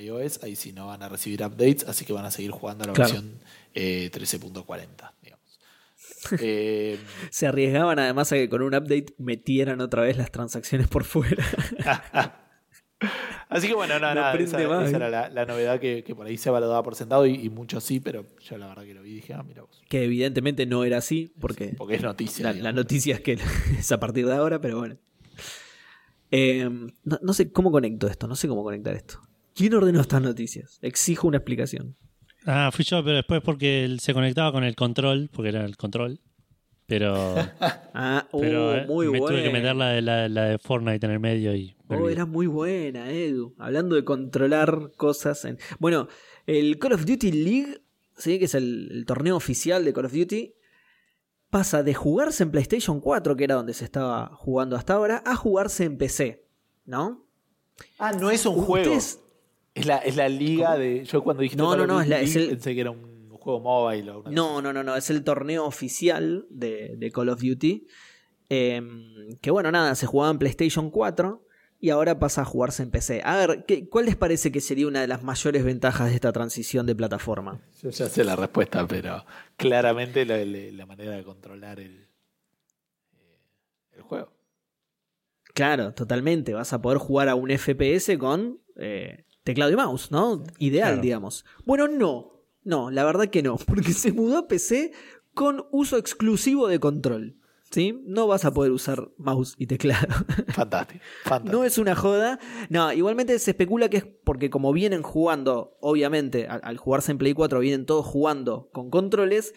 iOS, 0.00 0.42
ahí 0.42 0.56
sí 0.56 0.72
no 0.72 0.86
van 0.88 1.02
a 1.02 1.08
recibir 1.08 1.42
updates, 1.42 1.84
así 1.88 2.04
que 2.04 2.12
van 2.12 2.24
a 2.24 2.30
seguir 2.30 2.50
jugando 2.50 2.84
a 2.84 2.86
la 2.88 2.92
Claro. 2.92 3.12
versión 3.12 3.38
eh, 3.74 4.10
13.40, 4.12 5.12
digamos. 5.22 5.44
Eh, 6.40 6.98
Se 7.30 7.46
arriesgaban 7.46 7.98
además 8.00 8.32
a 8.32 8.36
que 8.36 8.48
con 8.48 8.60
un 8.62 8.74
update 8.74 9.14
metieran 9.18 9.80
otra 9.80 10.02
vez 10.02 10.16
las 10.16 10.30
transacciones 10.32 10.88
por 10.88 11.04
fuera. 11.04 11.44
así 13.48 13.68
que 13.68 13.74
bueno, 13.74 13.94
no, 14.00 14.08
No 14.08 14.14
nada, 14.14 14.34
esa, 14.34 14.58
más, 14.68 14.88
esa 14.88 14.92
¿eh? 14.92 14.96
era 14.96 15.10
la, 15.10 15.28
la 15.28 15.44
novedad 15.46 15.78
que, 15.78 16.02
que 16.02 16.14
por 16.14 16.26
ahí 16.26 16.36
se 16.36 16.50
valoraba 16.50 16.82
por 16.82 16.94
sentado 16.96 17.26
y, 17.26 17.34
y 17.34 17.50
muchos 17.50 17.84
sí, 17.84 18.00
pero 18.00 18.24
yo 18.40 18.58
la 18.58 18.66
verdad 18.68 18.84
que 18.84 18.94
lo 18.94 19.02
vi 19.02 19.10
y 19.12 19.14
dije, 19.16 19.34
ah, 19.34 19.42
mira 19.42 19.62
vos. 19.62 19.82
que 19.88 20.04
evidentemente 20.04 20.66
no 20.66 20.82
era 20.84 20.98
así, 20.98 21.32
porque 21.40 21.74
Porque 21.76 21.94
es 21.96 22.02
noticia. 22.02 22.52
la, 22.52 22.60
la 22.60 22.72
noticia 22.72 23.14
es 23.14 23.20
que 23.20 23.38
es 23.78 23.92
a 23.92 24.00
partir 24.00 24.26
de 24.26 24.34
ahora, 24.34 24.60
pero 24.60 24.78
bueno. 24.78 24.96
Eh, 26.32 26.68
no, 27.04 27.18
no 27.22 27.32
sé 27.34 27.52
cómo 27.52 27.70
conecto 27.70 28.08
esto, 28.08 28.26
no 28.26 28.34
sé 28.34 28.48
cómo 28.48 28.64
conectar 28.64 28.94
esto. 28.96 29.20
¿Quién 29.56 29.72
ordenó 29.72 30.02
estas 30.02 30.20
noticias? 30.20 30.78
Exijo 30.82 31.26
una 31.26 31.38
explicación. 31.38 31.96
Ah, 32.44 32.70
fui 32.72 32.84
yo, 32.84 33.02
pero 33.02 33.16
después 33.16 33.40
porque 33.42 33.84
él 33.84 34.00
se 34.00 34.12
conectaba 34.12 34.52
con 34.52 34.64
el 34.64 34.76
control, 34.76 35.30
porque 35.32 35.48
era 35.48 35.64
el 35.64 35.78
control. 35.78 36.20
Pero, 36.86 37.34
Ah, 37.94 38.28
pero 38.30 38.76
eh, 38.76 38.86
muy 38.86 39.08
me 39.08 39.18
bueno. 39.18 39.34
tuve 39.34 39.42
que 39.42 39.50
meter 39.50 39.74
la 39.74 39.88
de, 39.88 40.02
la, 40.02 40.28
la 40.28 40.44
de 40.44 40.58
Fortnite 40.58 41.06
en 41.06 41.12
el 41.12 41.20
medio 41.20 41.54
y. 41.56 41.74
me 41.88 41.96
Oh, 41.96 42.08
era 42.10 42.26
muy 42.26 42.46
buena, 42.46 43.10
Edu. 43.10 43.54
Hablando 43.58 43.96
de 43.96 44.04
controlar 44.04 44.92
cosas. 44.96 45.44
En... 45.46 45.58
Bueno, 45.78 46.06
el 46.46 46.78
Call 46.78 46.92
of 46.92 47.06
Duty 47.06 47.32
League, 47.32 47.80
¿sí? 48.18 48.38
que 48.38 48.44
es 48.44 48.54
el, 48.54 48.90
el 48.92 49.06
torneo 49.06 49.36
oficial 49.36 49.86
de 49.86 49.94
Call 49.94 50.04
of 50.04 50.12
Duty, 50.12 50.54
pasa 51.48 51.82
de 51.82 51.94
jugarse 51.94 52.42
en 52.42 52.50
PlayStation 52.50 53.00
4, 53.00 53.34
que 53.36 53.44
era 53.44 53.54
donde 53.54 53.72
se 53.72 53.86
estaba 53.86 54.28
jugando 54.36 54.76
hasta 54.76 54.92
ahora, 54.94 55.22
a 55.24 55.34
jugarse 55.34 55.84
en 55.84 55.96
PC. 55.96 56.46
¿No? 56.84 57.26
Ah, 57.98 58.12
no 58.12 58.30
es 58.30 58.44
un 58.44 58.56
juego. 58.56 58.94
Es 59.76 59.86
la, 59.86 59.98
es 59.98 60.16
la 60.16 60.28
liga 60.28 60.76
de. 60.76 61.04
Yo 61.04 61.22
cuando 61.22 61.42
dijiste 61.42 61.62
No, 61.62 61.76
no, 61.76 61.82
of 61.82 61.88
no, 61.88 62.00
es 62.00 62.08
la- 62.08 62.20
es 62.20 62.34
League 62.34 62.44
el- 62.50 62.56
pensé 62.56 62.74
que 62.74 62.80
era 62.80 62.90
un 62.90 63.28
juego 63.30 63.60
móvil 63.60 64.08
o 64.08 64.20
una 64.20 64.30
No, 64.30 64.62
no, 64.62 64.72
no, 64.72 64.82
no. 64.82 64.96
Es 64.96 65.10
el 65.10 65.22
torneo 65.22 65.66
oficial 65.66 66.46
de, 66.50 66.94
de 66.96 67.12
Call 67.12 67.28
of 67.28 67.40
Duty. 67.42 67.86
eh, 68.48 68.80
que 69.42 69.50
bueno, 69.50 69.70
nada, 69.70 69.94
se 69.94 70.06
jugaba 70.06 70.30
en 70.30 70.38
PlayStation 70.38 70.90
4 70.90 71.44
y 71.78 71.90
ahora 71.90 72.18
pasa 72.18 72.40
a 72.40 72.44
jugarse 72.46 72.82
en 72.82 72.90
PC. 72.90 73.20
A 73.22 73.36
ver, 73.36 73.64
¿qué- 73.66 73.86
¿cuál 73.88 74.06
les 74.06 74.16
parece 74.16 74.50
que 74.50 74.60
sería 74.62 74.86
una 74.86 75.02
de 75.02 75.08
las 75.08 75.22
mayores 75.22 75.62
ventajas 75.62 76.08
de 76.08 76.14
esta 76.14 76.32
transición 76.32 76.86
de 76.86 76.94
plataforma? 76.96 77.60
Yo 77.82 77.90
ya 77.90 78.08
sé 78.08 78.24
la 78.24 78.34
respuesta, 78.34 78.86
pero 78.86 79.26
claramente 79.58 80.24
la, 80.24 80.38
la- 80.44 80.72
la 80.72 80.86
manera 80.86 81.10
de 81.12 81.22
controlar 81.22 81.80
el, 81.80 82.08
eh, 83.18 83.38
el 83.96 84.00
juego. 84.02 84.32
Claro, 85.52 85.92
totalmente. 85.92 86.54
Vas 86.54 86.72
a 86.72 86.80
poder 86.80 86.98
jugar 86.98 87.28
a 87.28 87.34
un 87.34 87.50
FPS 87.50 88.16
con 88.18 88.58
eh, 88.76 89.24
teclado 89.46 89.70
y 89.72 89.76
mouse, 89.76 90.10
¿no? 90.10 90.42
Ideal, 90.58 90.88
Claro. 90.90 91.02
digamos. 91.02 91.44
Bueno, 91.64 91.86
no. 91.88 92.42
No, 92.64 92.90
la 92.90 93.04
verdad 93.04 93.28
que 93.28 93.42
no. 93.42 93.56
Porque 93.66 93.92
se 93.92 94.12
mudó 94.12 94.38
a 94.38 94.48
PC 94.48 94.92
con 95.34 95.64
uso 95.70 95.96
exclusivo 95.96 96.66
de 96.68 96.80
control. 96.80 97.36
¿Sí? 97.70 98.00
No 98.06 98.26
vas 98.28 98.44
a 98.44 98.52
poder 98.54 98.70
usar 98.70 99.08
mouse 99.18 99.54
y 99.58 99.66
teclado. 99.66 100.06
Fantástico. 100.54 101.04
fantástico. 101.24 101.56
No 101.58 101.64
es 101.64 101.78
una 101.78 101.96
joda. 101.96 102.38
No, 102.70 102.92
igualmente 102.92 103.36
se 103.40 103.50
especula 103.50 103.88
que 103.88 103.96
es 103.98 104.04
porque 104.24 104.50
como 104.50 104.72
vienen 104.72 105.02
jugando, 105.02 105.76
obviamente, 105.80 106.46
al, 106.46 106.60
al 106.62 106.76
jugarse 106.78 107.10
en 107.12 107.18
Play 107.18 107.34
4 107.34 107.58
vienen 107.60 107.84
todos 107.84 108.06
jugando 108.06 108.68
con 108.72 108.88
controles, 108.90 109.52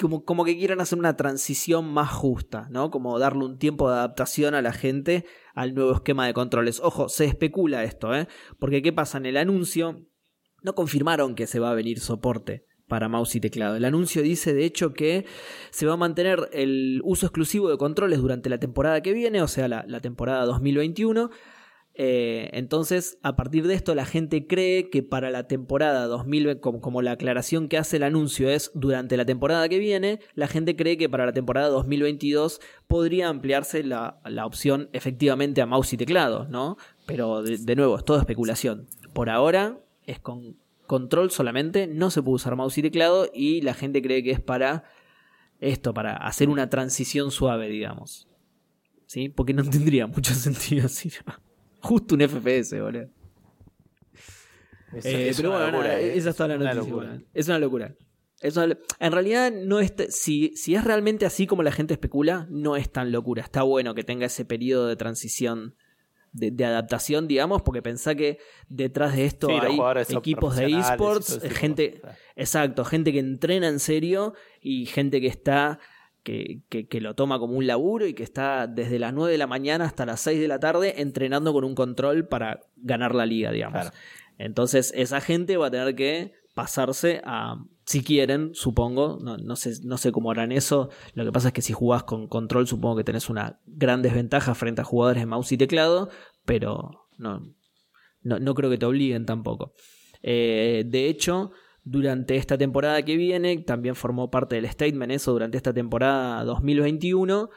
como, 0.00 0.24
como 0.24 0.44
que 0.44 0.56
quieran 0.56 0.80
hacer 0.80 0.98
una 0.98 1.16
transición 1.16 1.92
más 1.92 2.10
justa, 2.10 2.68
¿no? 2.70 2.90
Como 2.90 3.18
darle 3.18 3.44
un 3.44 3.58
tiempo 3.58 3.88
de 3.88 3.96
adaptación 3.96 4.54
a 4.54 4.62
la 4.62 4.72
gente 4.72 5.24
al 5.54 5.74
nuevo 5.74 5.92
esquema 5.92 6.26
de 6.26 6.34
controles. 6.34 6.80
Ojo, 6.80 7.08
se 7.08 7.24
especula 7.24 7.84
esto, 7.84 8.14
¿eh? 8.14 8.28
Porque 8.58 8.82
¿qué 8.82 8.92
pasa? 8.92 9.18
En 9.18 9.26
el 9.26 9.36
anuncio 9.36 10.06
no 10.62 10.74
confirmaron 10.74 11.34
que 11.34 11.46
se 11.46 11.60
va 11.60 11.70
a 11.70 11.74
venir 11.74 12.00
soporte 12.00 12.64
para 12.88 13.08
mouse 13.08 13.34
y 13.36 13.40
teclado. 13.40 13.76
El 13.76 13.84
anuncio 13.84 14.22
dice 14.22 14.54
de 14.54 14.64
hecho 14.64 14.92
que 14.92 15.26
se 15.70 15.86
va 15.86 15.94
a 15.94 15.96
mantener 15.96 16.48
el 16.52 17.00
uso 17.04 17.26
exclusivo 17.26 17.68
de 17.68 17.78
controles 17.78 18.20
durante 18.20 18.48
la 18.48 18.58
temporada 18.58 19.00
que 19.00 19.12
viene, 19.12 19.42
o 19.42 19.48
sea, 19.48 19.68
la, 19.68 19.84
la 19.88 20.00
temporada 20.00 20.44
2021. 20.44 21.30
Eh, 21.98 22.50
entonces, 22.52 23.18
a 23.22 23.36
partir 23.36 23.66
de 23.66 23.72
esto, 23.72 23.94
la 23.94 24.04
gente 24.04 24.46
cree 24.46 24.90
que 24.90 25.02
para 25.02 25.30
la 25.30 25.48
temporada 25.48 26.06
2020, 26.06 26.60
como, 26.60 27.00
la 27.00 27.12
aclaración 27.12 27.68
que 27.68 27.78
hace 27.78 27.96
el 27.96 28.02
anuncio 28.02 28.50
es 28.50 28.70
durante 28.74 29.16
la 29.16 29.24
temporada 29.24 29.66
que 29.70 29.78
viene, 29.78 30.20
la 30.34 30.46
gente 30.46 30.76
cree 30.76 30.98
que 30.98 31.08
para 31.08 31.24
la 31.24 31.32
temporada 31.32 31.68
2022 31.68 32.60
podría 32.86 33.28
ampliarse 33.28 33.82
la, 33.82 34.20
la 34.26 34.44
opción 34.44 34.90
efectivamente 34.92 35.62
a 35.62 35.66
mouse 35.66 35.94
y 35.94 35.96
teclado, 35.96 36.46
¿no? 36.50 36.76
Pero 37.06 37.42
de, 37.42 37.76
nuevo, 37.76 37.96
es 37.96 38.04
todo 38.04 38.18
especulación. 38.18 38.86
Por 39.14 39.30
ahora 39.30 39.80
es 40.04 40.20
con 40.20 40.58
control 40.86 41.30
solamente, 41.30 41.86
no 41.86 42.10
se 42.10 42.22
puede 42.22 42.36
usar 42.36 42.56
mouse 42.56 42.76
y 42.76 42.82
teclado 42.82 43.30
y 43.32 43.62
la 43.62 43.72
gente 43.72 44.02
cree 44.02 44.22
que 44.22 44.32
es 44.32 44.40
para 44.40 44.84
esto, 45.60 45.94
para 45.94 46.14
hacer 46.14 46.50
una 46.50 46.68
transición 46.68 47.30
suave, 47.30 47.68
digamos. 47.68 48.28
¿Sí? 49.06 49.30
Porque 49.30 49.54
no 49.54 49.64
tendría 49.64 50.06
mucho 50.06 50.34
sentido 50.34 50.88
si 50.88 51.08
justo 51.86 52.14
un 52.14 52.22
FPS, 52.22 52.80
boludo. 52.80 53.08
Es- 54.94 55.04
Eh, 55.04 55.28
es 55.28 55.36
pero 55.36 55.50
una 55.50 55.58
bueno, 55.58 55.72
locura, 55.78 56.00
eh. 56.00 56.16
esa 56.16 56.30
es 56.30 56.36
toda 56.36 56.48
la 56.50 56.56
noticia. 56.58 56.74
locura. 56.90 57.18
Es 57.34 57.48
una 57.48 57.58
locura. 57.58 57.94
Es 58.40 58.56
una 58.56 58.66
lo- 58.68 58.78
en 59.00 59.12
realidad, 59.12 59.52
no 59.52 59.80
es 59.80 59.94
si, 60.10 60.52
si 60.56 60.74
es 60.74 60.84
realmente 60.84 61.26
así 61.26 61.46
como 61.46 61.62
la 61.62 61.72
gente 61.72 61.94
especula, 61.94 62.46
no 62.50 62.76
es 62.76 62.90
tan 62.90 63.10
locura. 63.10 63.42
Está 63.42 63.62
bueno 63.62 63.94
que 63.94 64.04
tenga 64.04 64.26
ese 64.26 64.44
periodo 64.44 64.86
de 64.86 64.96
transición, 64.96 65.74
de, 66.32 66.50
de 66.50 66.64
adaptación, 66.66 67.26
digamos, 67.28 67.62
porque 67.62 67.80
pensá 67.82 68.14
que 68.14 68.38
detrás 68.68 69.16
de 69.16 69.24
esto 69.24 69.48
Sí, 69.48 69.54
hay 69.54 69.78
equipos 70.10 70.56
de 70.56 70.66
esports, 70.78 71.38
tipo 71.40 71.54
gente, 71.54 72.02
exacto, 72.36 72.84
gente 72.84 73.10
que 73.12 73.20
entrena 73.20 73.68
en 73.68 73.80
serio 73.80 74.34
y 74.60 74.84
gente 74.86 75.20
que 75.22 75.28
está 75.28 75.78
que, 76.26 76.62
que- 76.68 76.88
que 76.88 77.00
lo 77.00 77.14
toma 77.14 77.38
como 77.38 77.54
un 77.54 77.66
laburo 77.68 78.04
y 78.06 78.12
que 78.14 78.24
está 78.24 78.66
desde 78.66 78.98
las 78.98 79.14
9 79.14 79.30
de 79.32 79.38
la 79.38 79.46
mañana 79.46 79.84
hasta 79.84 80.04
las 80.04 80.20
6 80.20 80.40
de 80.40 80.48
la 80.48 80.58
tarde 80.58 81.00
entrenando 81.00 81.52
con 81.52 81.62
un 81.64 81.74
control 81.76 82.26
para 82.26 82.60
ganar 82.76 83.14
la 83.14 83.24
liga, 83.24 83.52
digamos. 83.52 83.80
Claro. 83.82 83.96
Entonces, 84.36 84.92
esa 84.96 85.20
gente 85.20 85.56
va 85.56 85.68
a 85.68 85.70
tener 85.70 85.94
que 85.94 86.32
pasarse 86.54 87.20
a, 87.24 87.62
si 87.84 88.02
quieren, 88.02 88.50
supongo, 88.54 89.18
no, 89.22 89.36
no, 89.36 89.56
sé, 89.56 89.74
no 89.84 89.96
sé 89.98 90.10
cómo 90.10 90.30
harán 90.30 90.50
eso, 90.52 90.90
lo 91.14 91.24
que 91.24 91.30
pasa 91.32 91.48
es 91.48 91.54
que 91.54 91.62
si 91.62 91.72
jugás 91.72 92.02
con 92.04 92.26
control 92.28 92.66
supongo 92.66 92.96
que 92.96 93.04
tenés 93.04 93.30
una 93.30 93.60
gran 93.66 94.02
desventaja 94.02 94.54
frente 94.54 94.80
a 94.80 94.84
jugadores 94.84 95.22
de 95.22 95.26
mouse 95.26 95.52
y 95.52 95.58
teclado, 95.58 96.08
pero 96.44 97.06
no, 97.18 97.54
no, 98.22 98.38
no 98.40 98.54
creo 98.54 98.68
que 98.70 98.78
te 98.78 98.86
obliguen 98.86 99.26
tampoco. 99.26 99.74
Eh, 100.22 100.84
de 100.86 101.08
hecho, 101.08 101.52
durante 101.86 102.34
esta 102.34 102.58
temporada 102.58 103.00
que 103.04 103.16
viene, 103.16 103.58
también 103.58 103.94
formó 103.94 104.28
parte 104.28 104.56
del 104.56 104.68
statement 104.68 105.12
eso, 105.12 105.30
durante 105.30 105.56
esta 105.56 105.72
temporada 105.72 106.42
2021, 106.42 107.48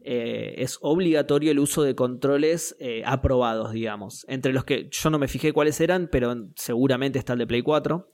eh, 0.00 0.56
es 0.58 0.78
obligatorio 0.82 1.50
el 1.50 1.58
uso 1.58 1.82
de 1.82 1.94
controles 1.94 2.76
eh, 2.80 3.02
aprobados, 3.06 3.72
digamos. 3.72 4.26
Entre 4.28 4.52
los 4.52 4.66
que 4.66 4.90
yo 4.90 5.08
no 5.08 5.18
me 5.18 5.26
fijé 5.26 5.54
cuáles 5.54 5.80
eran, 5.80 6.08
pero 6.12 6.50
seguramente 6.54 7.18
está 7.18 7.32
el 7.32 7.38
de 7.38 7.46
Play 7.46 7.62
4. 7.62 8.12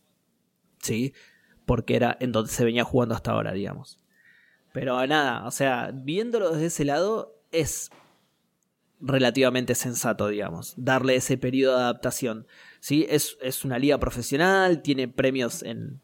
Sí, 0.79 1.13
porque 1.67 1.97
era 1.97 2.17
en 2.21 2.31
donde 2.31 2.53
se 2.53 2.65
venía 2.65 2.85
jugando 2.85 3.17
hasta 3.17 3.33
ahora, 3.33 3.53
digamos. 3.53 3.99
Pero 4.73 5.05
nada, 5.09 5.45
o 5.45 5.51
sea, 5.51 5.91
viéndolo 5.93 6.53
desde 6.53 6.67
ese 6.67 6.85
lado, 6.85 7.35
es 7.51 7.91
relativamente 9.01 9.75
sensato, 9.75 10.29
digamos, 10.29 10.75
darle 10.77 11.17
ese 11.17 11.37
periodo 11.37 11.79
de 11.79 11.83
adaptación. 11.83 12.47
¿Sí? 12.85 13.07
Es, 13.09 13.39
es 13.41 13.65
una 13.65 13.79
liga 13.79 13.97
profesional, 13.97 14.83
tiene 14.83 15.09
premios 15.09 15.63
en, 15.63 16.03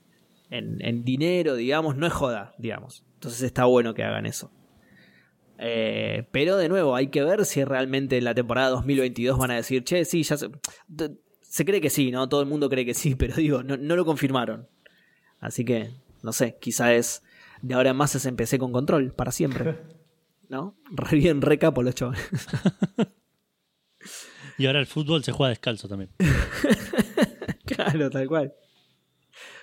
en, 0.48 1.04
dinero, 1.04 1.54
digamos, 1.54 1.94
no 1.98 2.06
es 2.06 2.12
joda, 2.14 2.54
digamos. 2.56 3.04
Entonces 3.16 3.42
está 3.42 3.66
bueno 3.66 3.92
que 3.92 4.02
hagan 4.02 4.24
eso. 4.24 4.50
Eh, 5.58 6.26
pero 6.32 6.56
de 6.56 6.70
nuevo, 6.70 6.96
hay 6.96 7.08
que 7.08 7.22
ver 7.22 7.44
si 7.44 7.62
realmente 7.64 8.16
en 8.16 8.24
la 8.24 8.34
temporada 8.34 8.70
2022 8.70 9.38
van 9.38 9.50
a 9.50 9.56
decir, 9.56 9.84
che, 9.84 10.06
sí, 10.06 10.22
ya 10.22 10.38
se, 10.38 10.48
se 11.42 11.64
cree 11.66 11.82
que 11.82 11.90
sí, 11.90 12.10
¿no? 12.10 12.30
Todo 12.30 12.40
el 12.40 12.48
mundo 12.48 12.70
cree 12.70 12.86
que 12.86 12.94
sí, 12.94 13.14
pero 13.18 13.34
digo, 13.34 13.62
no, 13.62 13.76
no 13.76 13.94
lo 13.94 14.06
confirmaron. 14.06 14.66
Así 15.38 15.66
que, 15.66 15.90
no 16.22 16.32
sé, 16.32 16.56
quizá 16.62 16.94
es 16.94 17.22
de 17.60 17.74
ahora 17.74 17.90
en 17.90 17.96
más 17.96 18.12
se 18.12 18.26
empecé 18.26 18.58
con 18.58 18.72
control, 18.72 19.12
para 19.12 19.32
siempre. 19.32 19.76
¿No? 20.48 20.78
Re 20.90 21.18
bien, 21.18 21.42
re 21.42 21.58
capo 21.58 21.82
los 21.82 21.94
chavales. 21.94 22.26
y 24.60 24.66
ahora 24.66 24.80
el 24.80 24.86
fútbol 24.86 25.24
se 25.24 25.32
juega 25.32 25.48
descalzo 25.48 25.88
también. 25.88 26.10
claro, 27.64 28.10
tal 28.10 28.28
cual. 28.28 28.52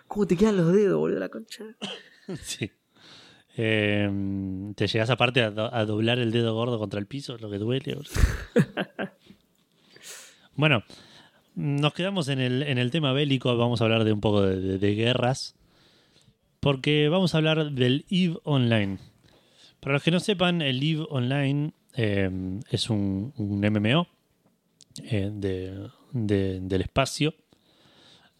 ¿Cómo 0.07 0.25
te 0.25 0.35
quedan 0.35 0.57
los 0.57 0.73
dedos, 0.73 0.97
boludo, 0.97 1.19
la 1.19 1.29
concha? 1.29 1.63
sí. 2.41 2.71
Em, 3.55 4.73
te 4.73 4.87
llegas 4.87 5.11
aparte 5.11 5.43
a, 5.43 5.47
a, 5.47 5.85
doblar 5.85 6.17
el 6.17 6.31
dedo 6.31 6.55
gordo 6.55 6.79
contra 6.79 6.99
el 6.99 7.05
piso, 7.05 7.37
lo 7.37 7.47
que 7.47 7.59
duele. 7.59 7.95
bueno, 10.55 10.83
nos 11.53 11.93
quedamos 11.93 12.27
en 12.29 12.39
el, 12.39 12.63
en 12.63 12.79
el 12.79 12.89
tema 12.89 13.13
bélico, 13.13 13.55
vamos 13.55 13.81
a 13.81 13.83
hablar 13.83 14.03
de 14.03 14.13
un 14.13 14.21
poco 14.21 14.41
de, 14.41 14.79
de 14.79 14.95
guerras, 14.95 15.55
porque 16.59 17.07
vamos 17.07 17.35
a 17.35 17.37
hablar 17.37 17.71
del 17.71 18.05
EVE 18.09 18.39
Online. 18.45 18.97
Para 19.79 19.93
los 19.93 20.03
que 20.03 20.09
no 20.09 20.19
sepan, 20.19 20.63
el 20.63 20.81
EVE 20.81 21.05
Online 21.07 21.71
eh, 21.95 22.31
es 22.71 22.89
un, 22.89 23.33
MMO 23.37 24.07
eh, 25.03 25.29
del 26.13 26.81
espacio. 26.81 27.35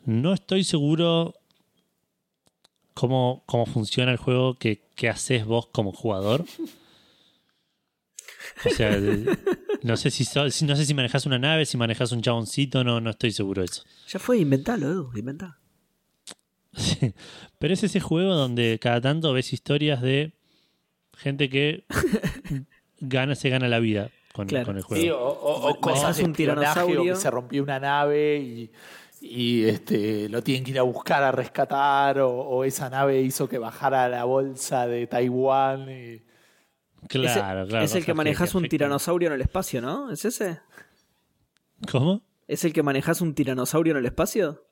No 0.05 0.33
estoy 0.33 0.63
seguro 0.63 1.33
cómo, 2.93 3.43
cómo 3.45 3.65
funciona 3.65 4.11
el 4.11 4.17
juego, 4.17 4.57
qué, 4.57 4.81
haces 5.09 5.45
vos 5.45 5.67
como 5.67 5.91
jugador. 5.91 6.45
O 8.65 8.69
sea, 8.69 8.97
no 9.83 9.97
sé 9.97 10.09
si, 10.09 10.25
no 10.65 10.75
sé 10.75 10.85
si 10.85 10.93
manejas 10.93 11.25
una 11.25 11.37
nave, 11.37 11.65
si 11.65 11.77
manejas 11.77 12.11
un 12.11 12.21
chaboncito, 12.21 12.83
no, 12.83 13.01
no 13.01 13.09
estoy 13.09 13.31
seguro 13.31 13.61
de 13.61 13.65
eso. 13.65 13.83
Ya 14.07 14.19
fue, 14.19 14.39
inventalo, 14.39 14.87
Edu, 14.87 15.11
inventá. 15.15 15.59
Pero 17.59 17.73
es 17.73 17.83
ese 17.83 17.99
juego 17.99 18.33
donde 18.35 18.79
cada 18.79 19.01
tanto 19.01 19.33
ves 19.33 19.53
historias 19.53 20.01
de 20.01 20.33
gente 21.17 21.49
que 21.49 21.85
gana, 22.99 23.35
se 23.35 23.49
gana 23.49 23.67
la 23.67 23.79
vida 23.79 24.11
con, 24.45 24.77
el 24.77 24.83
juego. 24.83 25.01
Sí, 25.01 25.09
o, 25.11 25.77
cosas 25.79 26.19
un 26.19 26.33
tiranosaurio 26.33 27.03
que 27.03 27.15
se 27.15 27.31
rompió 27.31 27.63
una 27.63 27.79
nave 27.79 28.69
y, 29.21 29.63
este, 29.63 30.29
lo 30.29 30.41
tienen 30.43 30.63
que 30.63 30.71
ir 30.71 30.79
a 30.79 30.83
buscar 30.83 31.23
a 31.23 31.31
rescatar, 31.31 32.19
o, 32.19 32.63
esa 32.63 32.89
nave 32.89 33.21
hizo 33.21 33.49
que 33.49 33.57
bajara 33.57 34.07
la 34.09 34.23
bolsa 34.23 34.87
de 34.87 35.07
Taiwán. 35.07 35.85
Claro, 37.07 37.63
es 37.63 37.69
claro. 37.69 37.85
Es 37.85 37.95
el 37.95 38.05
que 38.05 38.13
manejas 38.13 38.55
un 38.55 38.67
tiranosaurio 38.67 39.27
en 39.27 39.33
el 39.33 39.41
espacio, 39.41 39.81
¿no? 39.81 40.11
¿Es 40.11 40.25
ese? 40.25 40.59
¿Cómo? 41.91 42.21
¿Es 42.47 42.63
el 42.65 42.73
que 42.73 42.83
manejas 42.83 43.21
un 43.21 43.33
tiranosaurio 43.33 43.91
en 43.91 43.97
el 43.97 44.05
espacio? 44.05 44.63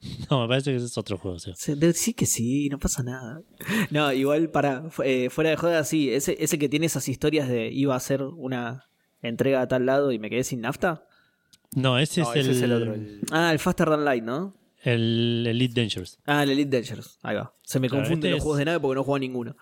No, 0.30 0.42
me 0.42 0.48
parece 0.48 0.70
que 0.70 0.76
ese 0.76 0.86
es 0.86 0.98
otro 0.98 1.18
juego. 1.18 1.38
Sí. 1.38 1.52
sí 1.94 2.14
que 2.14 2.26
sí, 2.26 2.68
no 2.68 2.78
pasa 2.78 3.02
nada. 3.02 3.42
No, 3.90 4.12
igual 4.12 4.50
para 4.50 4.84
eh, 5.04 5.30
fuera 5.30 5.50
de 5.50 5.56
joda, 5.56 5.84
sí, 5.84 6.12
ese, 6.12 6.36
ese 6.38 6.58
que 6.58 6.68
tiene 6.68 6.86
esas 6.86 7.08
historias 7.08 7.48
de 7.48 7.68
iba 7.68 7.94
a 7.94 7.96
hacer 7.96 8.22
una 8.22 8.84
entrega 9.28 9.60
a 9.60 9.68
tal 9.68 9.86
lado 9.86 10.12
y 10.12 10.18
me 10.18 10.30
quedé 10.30 10.44
sin 10.44 10.60
nafta. 10.60 11.06
No, 11.74 11.98
ese, 11.98 12.22
es, 12.22 12.62
el... 12.62 12.72
otro. 12.72 12.94
Ah, 13.30 13.52
el 13.52 13.58
Faster 13.58 13.88
Than 13.88 14.04
Light, 14.04 14.24
¿no? 14.24 14.54
El 14.82 15.44
Elite 15.46 15.80
Dangerous. 15.80 16.18
Ah, 16.26 16.42
el 16.42 16.50
Elite 16.50 16.76
Dangerous. 16.76 17.18
Ahí 17.22 17.36
va. 17.36 17.52
Se 17.62 17.80
me 17.80 17.88
confunden 17.88 18.18
este 18.18 18.30
los 18.30 18.42
juegos 18.42 18.58
de 18.58 18.64
nave 18.64 18.80
porque 18.80 18.94
no 18.94 19.04
juego 19.04 19.18
ninguno. 19.18 19.56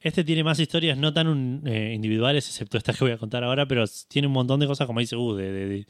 Este 0.00 0.24
tiene 0.24 0.44
más 0.44 0.58
historias 0.58 0.96
no 0.96 1.12
tan 1.12 1.62
eh, 1.66 1.92
individuales, 1.94 2.46
excepto 2.46 2.78
estas 2.78 2.96
que 2.96 3.04
voy 3.04 3.12
a 3.12 3.18
contar 3.18 3.44
ahora, 3.44 3.66
pero 3.66 3.84
tiene 4.08 4.28
un 4.28 4.32
montón 4.32 4.60
de 4.60 4.66
cosas, 4.66 4.86
como 4.86 5.00
dice 5.00 5.16
U, 5.16 5.34
de 5.34 5.86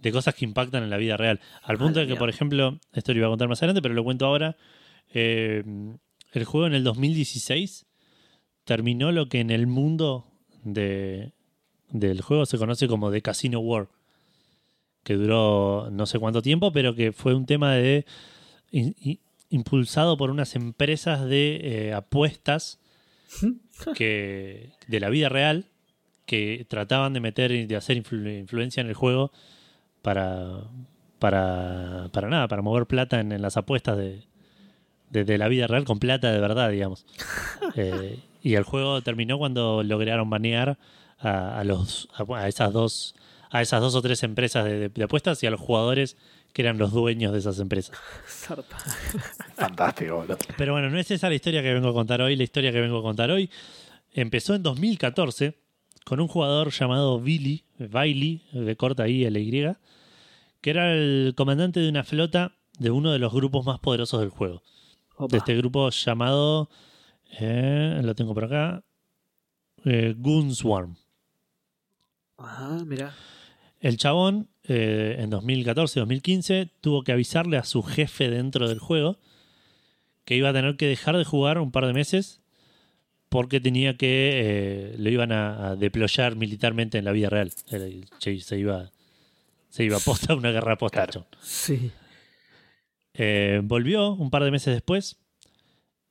de 0.00 0.12
cosas 0.12 0.34
que 0.34 0.44
impactan 0.44 0.82
en 0.82 0.90
la 0.90 0.96
vida 0.96 1.16
real. 1.16 1.40
Al 1.62 1.78
punto 1.78 2.00
de 2.00 2.06
que, 2.06 2.16
por 2.16 2.28
ejemplo, 2.28 2.80
esto 2.92 3.12
lo 3.12 3.18
iba 3.18 3.26
a 3.26 3.30
contar 3.30 3.48
más 3.48 3.58
adelante, 3.62 3.82
pero 3.82 3.94
lo 3.94 4.02
cuento 4.02 4.26
ahora. 4.26 4.56
Eh, 5.12 5.62
el 6.32 6.44
juego 6.44 6.66
en 6.66 6.74
el 6.74 6.84
2016 6.84 7.86
terminó 8.64 9.12
lo 9.12 9.28
que 9.28 9.40
en 9.40 9.50
el 9.50 9.66
mundo 9.66 10.26
de, 10.62 11.32
del 11.90 12.20
juego 12.20 12.46
se 12.46 12.58
conoce 12.58 12.88
como 12.88 13.10
The 13.10 13.22
Casino 13.22 13.60
War. 13.60 13.88
Que 15.02 15.14
duró 15.14 15.88
no 15.90 16.06
sé 16.06 16.18
cuánto 16.18 16.42
tiempo, 16.42 16.72
pero 16.72 16.94
que 16.94 17.12
fue 17.12 17.34
un 17.34 17.46
tema 17.46 17.74
de. 17.74 18.04
impulsado 19.48 20.16
por 20.16 20.30
unas 20.30 20.54
empresas 20.54 21.24
de 21.24 21.60
eh, 21.62 21.94
apuestas 21.94 22.78
que, 23.94 24.70
de 24.86 25.00
la 25.00 25.08
vida 25.08 25.28
real 25.28 25.66
que 26.26 26.64
trataban 26.68 27.12
de 27.12 27.20
meter 27.20 27.50
y 27.50 27.66
de 27.66 27.74
hacer 27.74 27.96
influencia 27.96 28.80
en 28.80 28.86
el 28.86 28.94
juego 28.94 29.32
para, 30.00 30.60
para, 31.18 32.08
para 32.12 32.28
nada, 32.28 32.46
para 32.46 32.62
mover 32.62 32.86
plata 32.86 33.18
en, 33.18 33.42
las 33.42 33.56
apuestas 33.56 33.96
de, 33.96 34.22
de, 35.10 35.38
la 35.38 35.48
vida 35.48 35.66
real 35.66 35.84
con 35.84 35.98
plata 35.98 36.30
de 36.30 36.40
verdad, 36.40 36.70
digamos. 36.70 37.06
Eh, 37.76 38.18
y 38.42 38.54
el 38.54 38.64
juego 38.64 39.00
terminó 39.00 39.38
cuando 39.38 39.84
lograron 39.84 40.28
banear 40.28 40.76
a, 41.20 41.62
los, 41.64 42.08
a, 42.14 42.48
esas 42.48 42.72
dos 42.72 43.14
a 43.50 43.62
esas 43.62 43.80
dos 43.80 43.94
o 43.94 44.02
tres 44.02 44.22
empresas 44.22 44.64
de, 44.64 44.90
apuestas 45.02 45.42
y 45.42 45.46
a 45.46 45.50
los 45.50 45.60
jugadores 45.60 46.16
que 46.52 46.62
eran 46.62 46.78
los 46.78 46.92
dueños 46.92 47.32
de 47.32 47.40
esas 47.40 47.58
empresas. 47.58 47.96
Fantástico, 49.56 50.24
Pero 50.56 50.72
bueno, 50.72 50.88
no 50.88 50.98
es 50.98 51.10
esa 51.10 51.28
la 51.28 51.34
historia 51.34 51.62
que 51.62 51.74
vengo 51.74 51.88
a 51.88 51.92
contar 51.92 52.22
hoy. 52.22 52.36
La 52.36 52.44
historia 52.44 52.72
que 52.72 52.80
vengo 52.80 52.98
a 52.98 53.02
contar 53.02 53.30
hoy 53.30 53.50
empezó 54.12 54.54
en 54.54 54.62
2014 54.62 55.58
con 56.04 56.20
un 56.20 56.28
jugador 56.28 56.70
llamado 56.70 57.20
Billy, 57.20 57.64
Bailey, 57.78 58.42
de 58.52 58.76
corta 58.76 59.08
I, 59.08 59.24
L, 59.24 59.40
Y, 59.40 59.50
que 60.60 60.70
era 60.70 60.92
el 60.92 61.34
comandante 61.36 61.80
de 61.80 61.88
una 61.88 62.04
flota 62.04 62.56
de 62.78 62.90
uno 62.90 63.12
de 63.12 63.18
los 63.18 63.32
grupos 63.32 63.64
más 63.66 63.78
poderosos 63.78 64.20
del 64.20 64.30
juego. 64.30 64.62
De 65.28 65.36
este 65.36 65.54
grupo 65.54 65.90
llamado, 65.90 66.70
eh, 67.38 68.00
lo 68.02 68.14
tengo 68.14 68.32
por 68.32 68.44
acá, 68.44 68.82
eh, 69.84 70.14
Goonswarm. 70.16 70.96
Ah, 72.40 72.82
mira. 72.86 73.14
El 73.80 73.96
chabón, 73.96 74.48
eh, 74.64 75.16
en 75.18 75.30
2014-2015, 75.30 76.70
tuvo 76.80 77.02
que 77.04 77.12
avisarle 77.12 77.56
a 77.56 77.64
su 77.64 77.82
jefe 77.82 78.28
dentro 78.28 78.68
del 78.68 78.78
juego 78.78 79.18
que 80.24 80.36
iba 80.36 80.50
a 80.50 80.52
tener 80.52 80.76
que 80.76 80.86
dejar 80.86 81.16
de 81.16 81.24
jugar 81.24 81.58
un 81.58 81.72
par 81.72 81.86
de 81.86 81.92
meses 81.92 82.40
porque 83.28 83.60
tenía 83.60 83.96
que 83.96 84.94
lo 84.98 85.08
iban 85.08 85.32
a, 85.32 85.76
deployar 85.76 86.36
militarmente 86.36 86.98
en 86.98 87.04
la 87.04 87.12
vida 87.12 87.30
real. 87.30 87.52
Se 87.52 88.58
iba 88.58 88.90
se 89.70 89.84
iba 89.84 89.96
a 89.96 90.00
posta 90.00 90.34
una 90.36 90.50
guerra 90.50 90.76
posta. 90.76 91.06
Sí. 91.40 91.92
Eh, 93.14 93.60
volvió 93.64 94.12
un 94.12 94.30
par 94.30 94.44
de 94.44 94.50
meses 94.50 94.74
después 94.74 95.18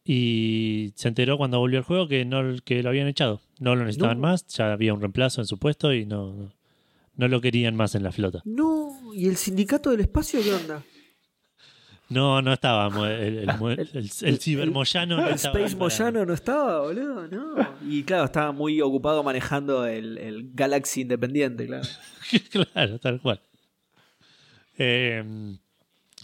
y 0.03 0.91
se 0.95 1.10
enteró 1.10 1.38
cuando 1.38 1.60
volvió 1.60 1.80
al 1.80 1.85
juego 1.85 2.07
que, 2.07 2.26
no, 2.26 2.56
que 2.64 2.81
lo 2.81 2.89
habían 2.89 3.07
echado. 3.07 3.41
No 3.60 3.76
lo 3.76 3.84
necesitaban 3.84 4.19
más, 4.19 4.48
ya 4.48 4.72
había 4.72 4.94
un 4.94 5.02
reemplazo 5.02 5.41
en 5.41 5.48
su 5.48 5.57
puesto 5.57 5.94
y 5.94 6.06
no, 6.06 6.53
no, 7.15 7.27
lo 7.27 7.41
querían 7.41 7.76
más 7.76 7.94
en 7.94 8.03
la 8.03 8.11
flota. 8.11 8.41
No, 8.45 9.14
¿y 9.14 9.27
el 9.27 9.36
sindicato 9.36 9.91
del 9.91 10.02
espacio 10.02 10.41
qué 10.41 10.53
onda? 10.53 10.84
No, 12.10 12.41
no 12.41 12.53
estaba. 12.53 12.88
El, 13.10 13.49
el, 13.94 14.40
cibermoyano 14.40 15.18
no 15.18 15.30
estaba. 15.30 15.60
Space 15.60 15.76
Moyano 15.76 16.26
no 16.26 16.34
estaba, 16.34 16.81
boludo, 16.81 17.27
no. 17.27 17.56
Y 17.88 18.03
claro, 18.03 18.26
estaba 18.26 18.52
muy 18.52 18.81
ocupado 18.81 19.22
manejando 19.23 19.86
el, 19.86 20.49
Galaxy 20.53 21.02
Independiente, 21.02 21.68
claro. 21.68 21.88
claro, 22.73 22.99
tal 22.99 23.22
cual. 23.22 23.40
Eh, 24.80 25.23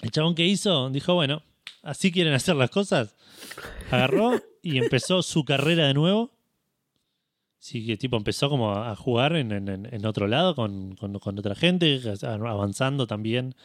el 0.02 0.12
chabón 0.12 0.34
que 0.34 0.45
hizo 0.45 0.90
dijo, 0.90 1.14
bueno, 1.14 1.44
así 1.84 2.12
quieren 2.12 2.34
hacer 2.34 2.56
las 2.56 2.72
cosas. 2.72 3.16
Agarró 3.91 4.41
y 4.64 4.80
empezó 4.80 5.22
su 5.22 5.45
carrera 5.45 5.88
de 5.88 5.94
nuevo. 5.94 6.35
Sí, 7.67 7.83
que 7.83 7.97
tipo 7.97 8.15
empezó 8.15 8.47
como 8.47 8.69
a 8.73 8.91
a 8.91 8.95
jugar 8.95 9.35
en, 9.35 9.51
en- 9.51 9.87
en 9.91 10.05
otro 10.05 10.27
lado 10.27 10.53
con, 10.53 10.93
con- 10.97 11.17
con 11.17 11.39
otra 11.39 11.55
gente, 11.55 11.99
avanzando 12.21 13.07
también 13.07 13.55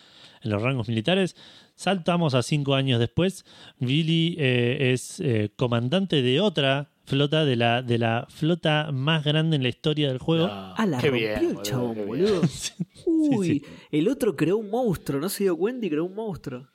en 0.43 0.51
los 0.51 0.63
rangos 0.63 0.89
militares. 0.89 1.37
Saltamos 1.75 2.33
a 2.33 2.43
cinco 2.43 2.75
años 2.75 2.99
después. 2.99 3.45
Billy 3.79 4.37
eh, 4.39 4.93
es 4.95 5.21
eh, 5.21 5.51
comandante 5.55 6.23
de 6.23 6.41
otra 6.41 6.89
flota, 7.05 7.45
de 7.45 7.57
la, 7.57 7.83
de 7.83 7.99
la 7.99 8.27
flota 8.31 8.91
más 8.91 9.23
grande 9.23 9.57
en 9.57 9.63
la 9.65 9.69
historia 9.69 10.09
del 10.09 10.17
juego. 10.19 10.47
No, 10.47 10.75
Ah, 10.79 10.87
la 10.87 10.99
qué 10.99 11.11
rompió 11.11 11.29
bien, 11.41 11.51
el 11.59 11.63
chabón, 11.63 12.07
boludo. 12.07 12.41
Uy, 13.07 13.47
sí. 13.47 13.63
el 13.91 14.09
otro 14.09 14.35
creó 14.35 14.57
un 14.57 14.71
monstruo, 14.71 15.21
no 15.21 15.29
se 15.29 15.45
dio 15.45 15.59
cuenta 15.59 15.85
y 15.85 15.91
creó 15.91 16.05
un 16.07 16.15
monstruo. 16.15 16.67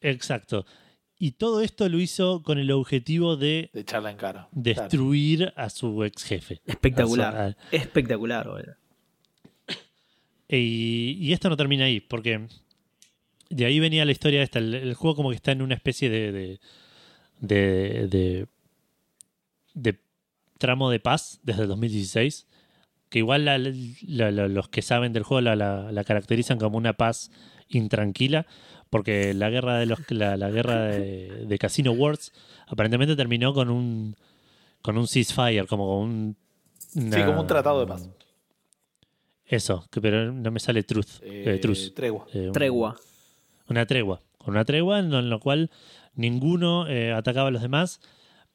Exacto. 0.00 0.64
Y 1.24 1.32
todo 1.32 1.60
esto 1.60 1.88
lo 1.88 2.00
hizo 2.00 2.42
con 2.42 2.58
el 2.58 2.72
objetivo 2.72 3.36
de 3.36 3.70
De 3.72 3.82
echarla 3.82 4.10
en 4.10 4.16
cara. 4.16 4.48
Claro. 4.50 4.50
destruir 4.54 5.52
a 5.54 5.70
su 5.70 6.02
ex 6.02 6.24
jefe. 6.24 6.60
Espectacular. 6.66 7.56
Espectacular, 7.70 8.48
boludo. 8.48 8.74
Y, 10.48 11.16
y 11.20 11.32
esto 11.32 11.48
no 11.48 11.56
termina 11.56 11.84
ahí, 11.84 12.00
porque 12.00 12.48
de 13.50 13.64
ahí 13.64 13.78
venía 13.78 14.04
la 14.04 14.10
historia 14.12 14.42
esta. 14.42 14.58
El, 14.58 14.74
el 14.74 14.94
juego 14.94 15.14
como 15.16 15.30
que 15.30 15.36
está 15.36 15.52
en 15.52 15.62
una 15.62 15.74
especie 15.74 16.10
de, 16.10 16.32
de, 16.32 16.60
de, 17.40 18.08
de- 18.08 18.46
de 19.74 20.00
tramo 20.58 20.90
de 20.90 20.98
paz 21.00 21.38
desde 21.44 21.62
el 21.62 21.68
2016, 21.68 22.48
que 23.08 23.20
igual 23.20 23.44
la- 23.44 23.58
la- 23.58 24.30
la- 24.30 24.48
los 24.48 24.68
que 24.68 24.82
saben 24.82 25.12
del 25.12 25.22
juego 25.22 25.40
la, 25.40 25.54
la- 25.56 25.92
la 25.92 26.04
caracterizan 26.04 26.58
como 26.58 26.76
una 26.78 26.94
paz 26.94 27.30
intranquila, 27.68 28.46
porque 28.92 29.32
la 29.32 29.48
guerra 29.48 29.78
de 29.78 29.86
los 29.86 29.98
la, 30.10 30.36
la 30.36 30.50
guerra 30.50 30.82
de, 30.82 31.46
de 31.46 31.58
Casino 31.58 31.92
Wars 31.92 32.30
aparentemente 32.66 33.16
terminó 33.16 33.54
con 33.54 33.70
un 33.70 34.14
con 34.82 34.98
un 34.98 35.08
ceasefire, 35.08 35.66
como 35.66 35.86
con 35.88 36.08
un 36.10 36.36
Sí, 36.76 37.22
como 37.24 37.40
un 37.40 37.46
tratado 37.46 37.80
de 37.80 37.86
paz. 37.86 38.06
Eso, 39.46 39.86
que, 39.90 40.00
pero 40.02 40.30
no 40.30 40.50
me 40.50 40.60
sale 40.60 40.82
truth. 40.82 41.22
Eh, 41.22 41.54
eh, 41.54 41.58
truce. 41.58 41.90
Tregua. 41.90 42.26
Eh, 42.34 42.46
un- 42.48 42.52
Tregua. 42.52 42.96
Una 43.68 43.86
tregua. 43.86 44.20
Con 44.36 44.54
una 44.54 44.64
tregua 44.66 44.98
en, 44.98 45.30
lo 45.30 45.40
cual 45.40 45.70
ninguno 46.14 46.86
eh, 46.88 47.12
atacaba 47.12 47.48
a 47.48 47.50
los 47.50 47.62
demás, 47.62 48.00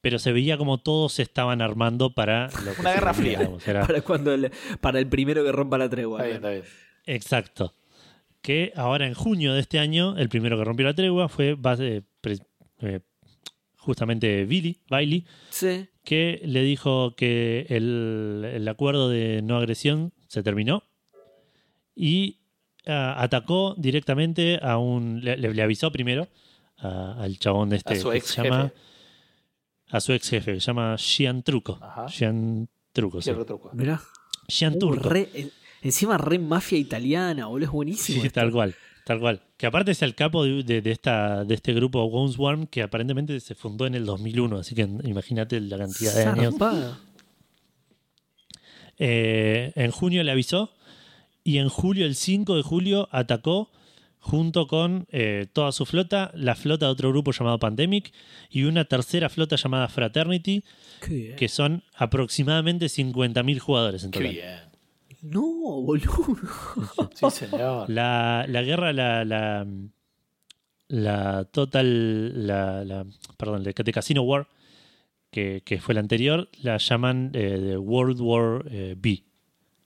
pero 0.01 0.19
se 0.19 0.31
veía 0.33 0.57
como 0.57 0.77
todos 0.77 1.13
se 1.13 1.23
estaban 1.23 1.61
armando 1.63 2.11
para... 2.13 2.49
lo 2.63 2.73
que 2.75 2.81
Una 2.81 2.93
guerra 2.93 3.13
fría. 3.15 3.39
digamos, 3.39 3.67
era- 3.67 3.81
Para, 3.87 4.01
cuando 4.01 4.33
el, 4.33 4.51
para 4.81 4.99
el 4.99 5.07
primero 5.07 5.43
que 5.43 5.51
rompa 5.51 5.77
la 5.79 5.89
tregua. 5.89 6.19
Está 6.19 6.25
bien, 6.27 6.35
está 6.37 6.49
bien. 6.51 6.63
Exacto. 7.05 7.73
Que 8.47 8.71
ahora 8.77 9.05
en 9.07 9.13
junio 9.13 9.53
de 9.53 9.59
este 9.59 9.77
año, 9.77 10.15
el 10.17 10.29
primero 10.29 10.57
que 10.57 10.63
rompió 10.63 10.85
la 10.85 10.93
tregua 10.93 11.27
fue 11.27 11.57
eh, 11.79 12.01
pre- 12.21 12.37
eh, 12.79 13.01
justamente 13.75 14.45
Billy, 14.45 14.77
Bailey, 14.89 15.25
Sí. 15.49 15.89
que 16.05 16.39
le 16.45 16.61
dijo 16.63 17.13
que 17.17 17.65
el, 17.69 18.45
el 18.53 18.65
acuerdo 18.69 19.09
de 19.09 19.41
no 19.41 19.57
agresión 19.57 20.13
se 20.29 20.43
terminó 20.43 20.83
y 21.93 22.39
ah, 22.85 23.15
atacó 23.21 23.75
directamente 23.77 24.59
a 24.61 24.77
un. 24.77 25.19
Le, 25.21 25.35
le- 25.35 25.61
avisó 25.61 25.91
primero 25.91 26.29
a- 26.77 27.21
al 27.21 27.37
chabón 27.39 27.69
de 27.69 27.75
este. 27.77 27.95
A 27.95 27.97
su 27.97 28.11
que 28.11 28.17
ex 28.17 28.27
se 28.27 28.43
llama, 28.43 28.61
jefe. 28.63 28.75
A 29.89 29.99
su 29.99 30.13
ex 30.13 30.29
jefe, 30.29 30.53
que 30.53 30.59
se 30.61 30.67
llama 30.67 30.95
Xian 30.97 31.43
Truco. 31.43 31.77
Ajá. 31.81 32.07
Xian 32.07 32.69
Truco, 32.93 33.21
sí. 33.21 33.29
Qué 33.31 33.35
retruco. 33.37 33.71
Mirá. 33.73 33.99
Xian 34.47 34.75
Uh, 34.75 34.79
Turco. 34.79 35.09
re- 35.09 35.29
en- 35.33 35.51
encima 35.81 36.17
re 36.17 36.39
mafia 36.39 36.77
italiana, 36.77 37.45
boludo. 37.47 37.65
Es 37.67 37.71
buenísimo. 37.71 38.21
Sí, 38.21 38.27
esto. 38.27 38.39
tal 38.39 38.51
cual. 38.51 38.75
Tal 39.05 39.19
cual. 39.21 39.41
Que 39.55 39.65
aparte 39.67 39.91
es 39.91 40.01
el 40.01 40.15
capo 40.15 40.43
de, 40.43 40.63
de- 40.63 40.81
de 40.81 40.91
esta, 40.91 41.45
de 41.45 41.53
este 41.55 41.73
grupo 41.73 42.03
Worm 42.05 42.67
que 42.67 42.81
aparentemente 42.83 43.39
se 43.39 43.55
fundó 43.55 43.85
en 43.87 43.95
el 43.95 44.05
2001, 44.05 44.57
así 44.57 44.75
que 44.75 44.81
imagínate 44.81 45.61
la 45.61 45.77
cantidad 45.77 46.13
de 46.13 46.23
años. 46.25 46.55
Eh, 48.99 49.71
en 49.75 49.91
junio 49.91 50.23
le 50.23 50.31
avisó 50.31 50.73
y 51.43 51.59
en 51.59 51.69
julio, 51.69 52.05
el 52.05 52.15
5 52.15 52.55
de 52.57 52.63
julio, 52.63 53.07
atacó 53.11 53.71
junto 54.19 54.67
con 54.67 55.07
eh, 55.11 55.47
toda 55.53 55.71
su 55.71 55.85
flota, 55.85 56.31
la 56.33 56.55
flota 56.55 56.87
de 56.87 56.91
otro 56.91 57.09
grupo 57.09 57.31
llamado 57.31 57.59
Pandemic 57.59 58.11
y 58.49 58.63
una 58.63 58.83
tercera 58.85 59.29
flota 59.29 59.55
llamada 59.55 59.87
Fraternity, 59.87 60.63
que 60.99 61.47
son 61.47 61.83
aproximadamente 61.95 62.87
50.000 62.87 63.59
jugadores 63.59 64.03
en 64.03 64.11
Qué 64.11 64.19
total. 64.19 64.66
No, 65.29 65.41
boludo. 65.81 66.37
Sí, 67.13 67.29
señor. 67.31 67.89
La, 67.89 68.45
la 68.47 68.61
guerra, 68.63 68.93
la, 68.93 69.25
la, 69.25 69.65
la 70.87 71.45
Total, 71.45 72.47
la, 72.47 72.83
la- 72.85 73.05
perdón, 73.37 73.63
de, 73.63 73.73
de 73.73 73.91
Casino 73.93 74.21
War, 74.23 74.47
que, 75.31 75.61
que 75.65 75.79
fue 75.79 75.93
la 75.93 75.99
anterior, 75.99 76.49
la 76.61 76.77
llaman 76.77 77.31
eh, 77.33 77.57
de 77.59 77.77
World 77.77 78.19
War 78.21 78.65
eh, 78.71 78.95
B, 78.97 79.23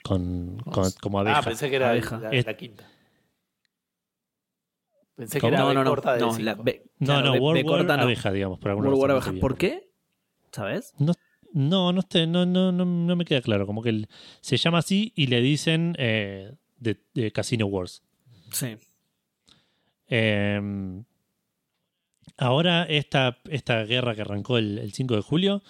con, 0.03 0.57
con- 0.59 0.91
como 1.01 1.19
abeja. 1.19 1.39
Ah, 1.39 1.41
pensé 1.41 1.69
que 1.69 1.75
era 1.77 1.89
Abeja. 1.89 2.19
la, 2.19 2.29
Es- 2.31 2.45
la 2.45 2.55
quinta. 2.55 2.87
Pensé 5.15 5.39
que 5.39 5.47
era 5.47 5.57
No, 5.59 5.73
no, 5.73 5.83
no. 5.83 5.89
corta 5.89 6.13
de 6.13 6.19
no, 6.21 6.37
la 6.39 6.55
B- 6.55 6.83
No, 6.99 7.05
claro, 7.07 7.25
no, 7.27 7.31
B- 7.33 7.39
World 7.39 7.63
B 7.63 7.69
War 7.69 7.79
corta 7.79 7.97
no. 7.97 8.03
abeja, 8.03 8.31
digamos, 8.31 8.59
por 8.59 8.69
alguna 8.71 8.89
World 8.89 9.01
War 9.01 9.09
razón, 9.09 9.15
no 9.17 9.21
abeja. 9.21 9.35
sé 9.35 9.41
¿Por 9.41 9.57
qué? 9.57 9.91
¿Sabes? 10.51 10.93
No, 10.97 11.13
no, 11.53 11.91
no, 11.93 12.01
esté- 12.01 12.27
no, 12.27 12.45
no, 12.45 12.71
no, 12.71 12.85
no 12.85 13.15
me 13.15 13.25
queda 13.25 13.41
claro. 13.41 13.65
Como 13.67 13.81
que 13.81 13.89
el- 13.89 14.07
se 14.41 14.57
llama 14.57 14.79
así 14.79 15.11
y 15.15 15.27
le 15.27 15.41
dicen 15.41 15.95
eh, 15.97 16.53
de, 16.77 16.97
de 17.13 17.31
Casino 17.31 17.65
Wars. 17.67 18.03
Sí. 18.51 18.75
Eh, 20.07 21.01
ahora 22.37 22.83
esta, 22.83 23.37
esta 23.49 23.83
guerra 23.85 24.15
que 24.15 24.21
arrancó 24.21 24.57
el, 24.57 24.77
el 24.77 24.93
5 24.93 25.15
de 25.15 25.21
julio 25.21 25.63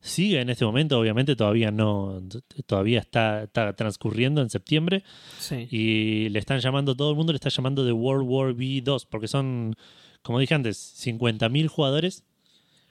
sigue 0.00 0.40
en 0.40 0.48
este 0.50 0.64
momento, 0.64 0.98
obviamente 0.98 1.34
todavía 1.34 1.70
no, 1.72 2.22
todavía 2.66 3.00
está, 3.00 3.42
está 3.44 3.72
transcurriendo 3.74 4.40
en 4.42 4.48
septiembre 4.50 5.02
Sí. 5.40 5.66
y 5.70 6.28
le 6.28 6.38
están 6.38 6.60
llamando, 6.60 6.94
todo 6.94 7.10
el 7.10 7.16
mundo 7.16 7.32
le 7.32 7.36
está 7.36 7.48
llamando 7.48 7.84
de 7.84 7.92
World 7.92 8.28
War 8.28 8.54
B 8.54 8.80
2 8.82 9.06
porque 9.06 9.26
son, 9.26 9.74
como 10.22 10.38
dije 10.38 10.54
antes, 10.54 10.76
50.000 11.04 11.66
jugadores 11.66 12.24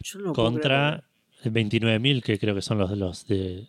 Yo 0.02 0.20
no 0.20 0.34
contra 0.34 1.07
29.000 1.52 2.22
que 2.24 2.38
creo 2.40 2.56
que 2.56 2.62
son 2.62 2.78
los 2.78 2.90
de 2.90 2.96
los 2.96 3.28
de 3.28 3.68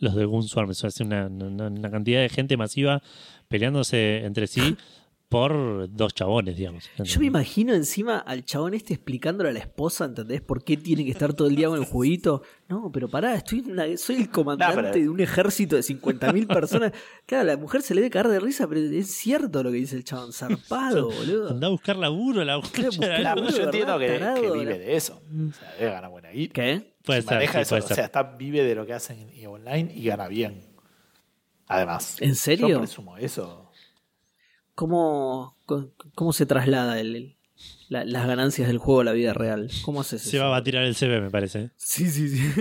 los 0.00 0.14
de 0.14 0.24
Gunswarm. 0.24 0.70
Eso 0.70 0.86
es 0.86 1.00
una, 1.00 1.26
una- 1.26 1.66
una 1.68 1.90
cantidad 1.90 2.20
de 2.20 2.28
gente 2.28 2.56
masiva 2.56 3.02
peleándose 3.48 4.24
entre 4.24 4.46
sí 4.46 4.76
por 5.28 5.92
dos 5.94 6.14
chabones, 6.14 6.56
digamos. 6.56 6.88
Yo 7.04 7.20
me 7.20 7.26
imagino 7.26 7.74
encima 7.74 8.16
al 8.16 8.46
chabón 8.46 8.72
este 8.72 8.94
explicándole 8.94 9.50
a 9.50 9.52
la 9.52 9.58
esposa, 9.58 10.06
¿entendés? 10.06 10.40
¿Por 10.40 10.64
qué 10.64 10.78
tiene 10.78 11.04
que 11.04 11.10
estar 11.10 11.34
todo 11.34 11.48
el 11.48 11.54
día 11.56 11.68
con 11.68 11.78
el 11.78 11.84
jueguito? 11.84 12.40
No, 12.66 12.90
pero 12.90 13.08
pará, 13.08 13.34
estoy 13.34 13.60
una- 13.60 13.94
soy 13.98 14.16
el 14.16 14.30
comandante 14.30 14.76
No, 14.76 14.82
pero- 14.90 14.94
de 14.94 15.08
un 15.10 15.20
ejército 15.20 15.76
de 15.76 15.82
50.000 15.82 16.46
personas. 16.46 16.92
Claro, 17.26 17.42
a 17.42 17.44
la 17.44 17.56
mujer 17.58 17.82
se 17.82 17.94
le 17.94 18.00
debe 18.00 18.10
caer 18.10 18.28
de 18.28 18.40
risa, 18.40 18.66
pero 18.66 18.80
es 18.80 19.10
cierto 19.14 19.62
lo 19.62 19.70
que 19.70 19.76
dice 19.76 19.96
el 19.96 20.04
chabón. 20.04 20.32
Zarpado, 20.32 21.10
boludo. 21.10 21.50
Anda 21.50 21.66
a 21.66 21.70
buscar 21.70 21.96
laburo, 21.96 22.42
la 22.42 22.56
buscar 22.56 22.88
Claro, 22.88 23.46
yo 23.50 23.64
entiendo 23.64 23.98
que, 23.98 24.06
que 24.40 24.50
vive 24.50 24.78
de 24.78 24.96
eso. 24.96 25.20
O 25.30 25.52
sea, 25.52 25.74
debe 25.78 25.90
ganar 25.90 26.10
buena 26.10 26.30
guita. 26.30 26.54
¿Qué? 26.54 26.94
Puede 27.08 27.22
ser, 27.22 27.34
maneja 27.34 27.52
sí, 27.54 27.62
eso, 27.62 27.68
puede 27.70 27.82
o 27.82 27.86
ser. 27.88 27.94
sea, 27.96 28.04
está, 28.04 28.22
vive 28.22 28.62
de 28.62 28.74
lo 28.74 28.86
que 28.86 28.92
hacen 28.94 29.18
en 29.18 29.28
EVE 29.30 29.46
online 29.48 29.92
y 29.94 30.04
gana 30.04 30.28
bien. 30.28 30.62
Además. 31.66 32.16
¿En 32.20 32.30
Yo 32.30 32.34
serio? 32.36 32.78
presumo 32.78 33.16
eso. 33.18 33.70
¿Cómo, 34.74 35.56
cómo, 36.14 36.32
se 36.32 36.46
traslada 36.46 37.00
el- 37.00 37.16
el- 37.16 37.36
la- 37.88 38.04
las 38.04 38.26
ganancias 38.26 38.68
del 38.68 38.78
juego 38.78 39.00
a 39.00 39.04
la 39.04 39.12
vida 39.12 39.34
real? 39.34 39.68
¿Cómo 39.82 40.00
haces 40.02 40.22
eso? 40.22 40.30
Se 40.30 40.38
va 40.38 40.56
a 40.56 40.62
tirar 40.62 40.84
el 40.84 40.94
CV, 40.94 41.20
me 41.20 41.30
parece. 41.30 41.70
Sí, 41.76 42.08
sí, 42.10 42.28
sí. 42.28 42.52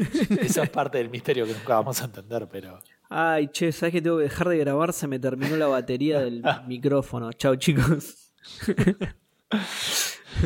Eso 0.41 0.63
es 0.63 0.69
parte 0.71 0.97
del 0.97 1.09
misterio 1.09 1.45
que 1.45 1.53
nunca 1.53 1.75
vamos 1.75 2.01
a 2.01 2.05
entender, 2.05 2.47
pero. 2.51 2.79
Ay, 3.09 3.49
che, 3.49 3.71
¿sabes 3.71 3.93
que 3.93 4.01
tengo 4.01 4.17
que 4.17 4.23
dejar 4.23 4.49
de 4.49 4.57
grabar? 4.57 4.91
Se 4.93 5.07
me 5.07 5.19
terminó 5.19 5.55
la 5.57 5.67
batería 5.67 6.19
del 6.19 6.41
micrófono. 6.67 7.31
Chao, 7.33 7.55
chicos. 7.55 8.31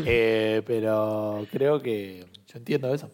Eh, 0.06 0.61
pero 0.65 1.45
creo 1.52 1.82
que. 1.82 2.26
Yo 2.48 2.57
entiendo 2.57 2.94
eso. 2.94 3.10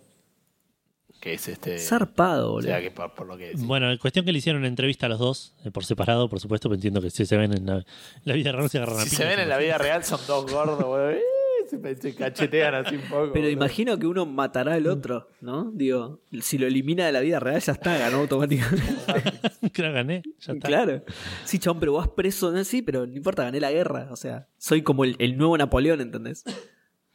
Que 1.20 1.34
es 1.34 1.48
este. 1.48 1.80
Zarpado, 1.80 2.50
o 2.50 2.52
boludo. 2.54 2.68
sea, 2.70 2.82
que 2.82 2.92
por, 2.92 3.14
por 3.14 3.28
lo 3.28 3.38
que. 3.38 3.46
decís. 3.48 3.64
Bueno, 3.66 3.92
en 3.92 3.98
cuestión 3.98 4.24
que 4.26 4.32
le 4.32 4.38
hicieron 4.38 4.60
una 4.62 4.68
entrevista 4.68 5.08
a 5.08 5.10
los 5.10 5.20
dos, 5.20 5.54
eh, 5.66 5.72
por 5.72 5.84
separado, 5.86 6.30
por 6.30 6.40
supuesto, 6.40 6.70
pero 6.70 6.76
entiendo 6.76 7.02
que 7.02 7.10
si 7.10 7.26
se 7.26 7.38
ven 7.38 7.54
en 7.54 7.66
la, 7.66 7.86
la 8.24 8.34
vida 8.34 8.52
real 8.52 8.70
se 8.70 8.78
agarran 8.78 9.00
a 9.00 9.04
si 9.04 9.10
se 9.16 9.26
ven 9.26 9.40
en 9.40 9.50
la 9.50 9.58
vida 9.58 9.78
real, 9.78 10.04
son 10.04 10.20
dos 10.28 10.52
gordos, 10.52 10.78
boludo. 10.78 11.10
Eh, 11.12 11.22
Se, 11.70 11.96
se 11.98 12.16
cachetean 12.16 12.76
así 12.76 12.96
un 12.96 13.02
poco. 13.02 13.32
Pero 13.34 13.46
boludo. 13.46 13.50
imagino 13.50 13.98
que 14.00 14.08
uno 14.08 14.26
matará 14.26 14.76
al 14.76 14.88
otro, 14.88 15.28
¿no? 15.42 15.70
Digo, 15.74 16.22
si 16.42 16.58
lo 16.58 16.66
elimina 16.68 17.06
de 17.06 17.12
la 17.12 17.20
vida 17.20 17.40
real, 17.42 17.60
ya 17.60 17.74
está, 17.74 17.98
ganó 17.98 18.18
automáticamente. 18.20 18.84
Claro, 19.74 19.94
gané, 19.94 20.24
ya 20.40 20.54
está. 20.54 20.68
claro. 20.68 21.04
Sí, 21.44 21.60
chabón, 21.60 21.80
pero 21.82 21.94
vas 21.94 22.08
preso, 22.08 22.52
¿no? 22.52 22.64
Sí, 22.64 22.82
pero 22.82 23.06
no 23.06 23.16
importa, 23.18 23.44
gané 23.44 23.60
la 23.60 23.72
guerra. 23.72 24.08
O 24.12 24.16
sea, 24.16 24.48
soy 24.58 24.82
como 24.82 25.04
el, 25.04 25.16
el 25.20 25.38
nuevo 25.38 25.58
Napoleón, 25.58 26.00
¿entendés? 26.00 26.44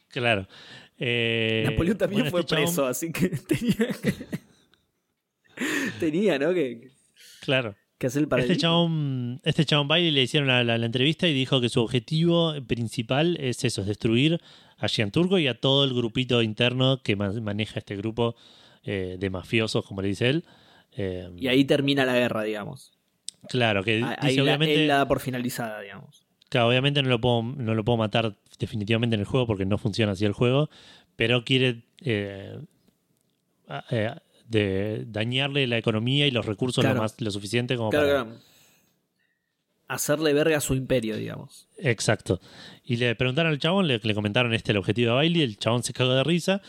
Claro. 0.09 0.47
Eh, 1.05 1.63
Napoleón 1.65 1.97
también 1.97 2.21
bueno, 2.21 2.31
fue 2.31 2.39
este 2.41 2.55
chabón- 2.55 2.63
preso, 2.65 2.85
así 2.87 3.11
que 3.11 3.27
tenía 3.47 3.87
que. 4.01 4.13
tenía, 5.99 6.39
¿no? 6.39 6.53
Que, 6.53 6.91
Claro. 7.41 7.75
que 7.97 8.07
hacer 8.07 8.19
el 8.19 8.23
Este 8.23 8.29
paralelismo. 8.29 8.61
chabón, 8.61 9.41
este 9.43 9.65
chabón 9.65 9.87
Bailey 9.89 10.11
le 10.11 10.21
hicieron 10.23 10.47
la, 10.47 10.63
la- 10.63 10.77
la 10.77 10.85
entrevista 10.85 11.27
y 11.27 11.33
dijo 11.33 11.59
que 11.61 11.69
su 11.69 11.81
objetivo 11.81 12.53
principal 12.67 13.37
es 13.39 13.63
eso, 13.65 13.81
es 13.81 13.87
destruir 13.87 14.39
a 14.77 14.87
Gian 14.87 15.11
Turco 15.11 15.37
y 15.39 15.47
a 15.47 15.59
todo 15.59 15.83
el 15.83 15.93
grupito 15.93 16.41
interno 16.41 17.01
que 17.03 17.15
ma- 17.15 17.31
maneja 17.33 17.79
este 17.79 17.95
grupo 17.95 18.35
eh, 18.83 19.17
de 19.19 19.29
mafiosos, 19.29 19.85
como 19.85 20.01
le 20.01 20.07
dice 20.09 20.29
él. 20.29 20.45
Eh, 20.95 21.29
Y 21.37 21.47
ahí 21.47 21.65
termina 21.65 22.05
la 22.05 22.13
guerra, 22.15 22.43
digamos. 22.43 22.91
claro, 23.49 23.83
que 23.83 24.03
Ahí 24.03 24.29
dice, 24.29 24.37
la- 24.37 24.43
obviamente, 24.43 24.75
él 24.75 24.87
la 24.87 24.97
da 24.97 25.07
por 25.07 25.19
finalizada, 25.19 25.81
digamos. 25.81 26.25
claro, 26.49 26.67
obviamente 26.69 27.01
no 27.03 27.09
lo, 27.09 27.19
puedo, 27.19 27.43
no 27.43 27.75
lo 27.75 27.83
puedo 27.83 27.97
matar 27.97 28.35
definitivamente 28.59 29.15
en 29.15 29.19
el 29.21 29.25
juego 29.25 29.47
porque 29.47 29.65
no 29.65 29.77
funciona 29.77 30.11
así 30.13 30.25
el 30.25 30.33
juego, 30.33 30.69
pero 31.15 31.43
quiere 31.45 31.83
eh, 32.01 32.57
eh, 33.91 34.15
de 34.47 35.05
dañarle 35.07 35.67
la 35.67 35.77
economía 35.77 36.27
y 36.27 36.31
los 36.31 36.45
recursos 36.45 36.81
Claro. 36.83 36.95
lo, 36.97 37.01
más, 37.03 37.19
lo 37.19 37.31
suficiente 37.31 37.75
como 37.77 37.89
Claro, 37.89 38.07
para... 38.07 38.23
claro. 38.25 38.39
Hacerle 39.87 40.33
verga 40.33 40.57
a 40.57 40.61
su 40.61 40.73
imperio, 40.75 41.17
digamos. 41.17 41.67
Exacto. 41.77 42.39
Y 42.85 42.95
le 42.95 43.15
preguntaron 43.15 43.51
al 43.51 43.59
chabón, 43.59 43.87
le, 43.87 43.99
le 44.01 44.13
comentaron 44.15 44.53
este 44.53 44.71
el 44.71 44.77
objetivo 44.77 45.09
de 45.11 45.15
Bailey, 45.15 45.41
el 45.43 45.57
chabón 45.57 45.83
se 45.83 45.93
cagó 45.93 46.13
de 46.13 46.23
risa, 46.23 46.61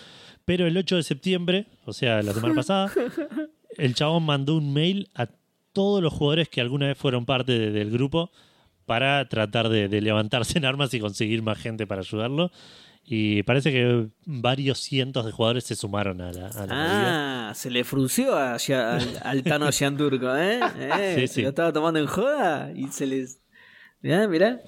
pero 0.44 0.66
el 0.66 0.76
8 0.76 0.96
de 0.96 1.02
septiembre, 1.04 1.66
o 1.86 1.92
sea, 1.92 2.20
la 2.22 2.32
semana 2.34 2.54
pasada, 2.54 2.92
el 3.78 3.94
chabón 3.94 4.24
mandó 4.24 4.56
un 4.56 4.72
mail 4.74 5.08
a 5.14 5.28
todos 5.72 6.02
los 6.02 6.12
jugadores 6.12 6.48
que 6.48 6.60
alguna 6.60 6.88
vez 6.88 6.98
fueron 6.98 7.24
parte 7.24 7.52
de- 7.58 7.70
del 7.70 7.90
grupo 7.90 8.30
para 8.86 9.28
tratar 9.28 9.68
de, 9.68 9.88
de 9.88 10.00
levantarse 10.00 10.58
en 10.58 10.64
armas 10.64 10.92
y 10.94 11.00
conseguir 11.00 11.42
más 11.42 11.58
gente 11.58 11.86
para 11.86 12.00
ayudarlo. 12.02 12.50
Y 13.06 13.42
parece 13.42 13.70
que 13.70 14.06
varios 14.24 14.78
cientos 14.78 15.26
de 15.26 15.32
jugadores 15.32 15.64
se 15.64 15.76
sumaron 15.76 16.22
a 16.22 16.32
la, 16.32 16.48
a 16.48 16.66
la. 16.66 17.48
Ah, 17.50 17.54
se 17.54 17.70
le 17.70 17.84
frunció 17.84 18.34
a 18.34 18.54
Gia- 18.58 18.96
al, 19.22 19.42
Tano 19.42 19.68
Turco, 19.98 20.34
¿eh? 20.34 20.58
¿Eh? 20.78 21.12
Sí, 21.16 21.26
Se 21.28 21.34
sí. 21.34 21.42
lo 21.42 21.50
estaba 21.50 21.70
tomando 21.72 21.98
en 22.00 22.06
joda 22.06 22.72
y 22.74 22.86
se 22.88 23.06
les. 23.06 23.40
Mirá, 24.00 24.26
mirá. 24.26 24.60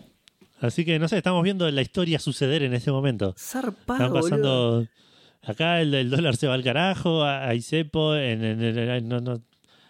Así 0.61 0.85
que 0.85 0.99
no 0.99 1.09
sé, 1.09 1.17
estamos 1.19 1.43
viendo 1.43 1.71
la 1.71 1.81
historia 1.83 2.19
suceder 2.19 2.63
en 2.63 2.75
este 2.75 2.91
momento. 2.91 3.35
Zarpado, 3.39 3.95
Están 4.05 4.11
boludo. 4.11 4.23
pasando. 4.23 4.87
Acá 5.43 5.81
el, 5.81 5.95
el 5.95 6.11
dólar 6.11 6.37
se 6.37 6.47
va 6.47 6.55
al 6.55 6.65
carajo, 6.65 7.23
a- 7.23 7.47
hay 7.49 7.63
cepo, 7.63 8.17
en, 8.17 8.45
en- 8.45 8.63
en- 8.79 9.09
no- 9.09 9.21
no- 9.21 9.41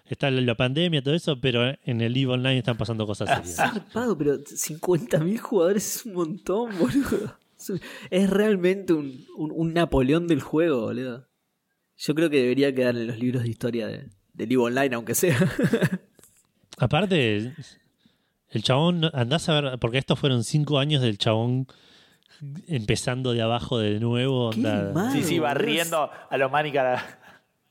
está 0.08 0.30
la 0.30 0.54
pandemia, 0.54 1.02
todo 1.02 1.14
eso, 1.14 1.40
pero 1.40 1.74
en 1.84 2.00
el 2.00 2.16
EVE 2.16 2.32
Online 2.32 2.58
están 2.58 2.76
pasando 2.76 3.06
cosas 3.06 3.28
serias. 3.28 3.56
Zarpado, 3.56 4.16
pero 4.16 4.38
50.000 4.38 5.38
jugadores 5.38 5.96
es 5.96 6.06
un 6.06 6.14
montón, 6.14 6.78
boludo. 6.78 7.36
Es 8.10 8.30
realmente 8.30 8.92
un, 8.92 9.24
un- 9.36 9.52
un 9.54 9.74
Napoleón 9.74 10.26
del 10.28 10.40
juego, 10.40 10.82
boludo. 10.82 11.26
Yo 11.96 12.14
creo 12.14 12.28
que 12.30 12.40
debería 12.42 12.74
quedar 12.74 12.96
en 12.96 13.06
los 13.06 13.18
libros 13.18 13.42
de 13.42 13.48
historia 13.48 13.86
de, 13.86 14.10
del 14.34 14.52
EVE 14.52 14.56
Online, 14.62 14.94
aunque 14.94 15.14
sea. 15.14 15.36
Aparte, 16.78 17.54
el 18.50 18.62
chabón, 18.62 19.10
andás 19.14 19.48
a 19.48 19.60
ver, 19.60 19.78
porque 19.78 19.98
estos 19.98 20.18
fueron 20.18 20.44
cinco 20.44 20.78
años 20.78 21.00
del 21.02 21.16
chabón 21.18 21.66
empezando 22.68 23.32
de 23.32 23.40
abajo 23.40 23.78
de 23.78 23.98
nuevo. 23.98 24.50
Qué 24.50 24.58
onda- 24.58 24.92
mal. 24.92 25.12
Sí, 25.12 25.22
sí, 25.22 25.38
barriendo 25.38 26.10
a 26.30 26.36
lo 26.36 26.50
Manica. 26.50 27.18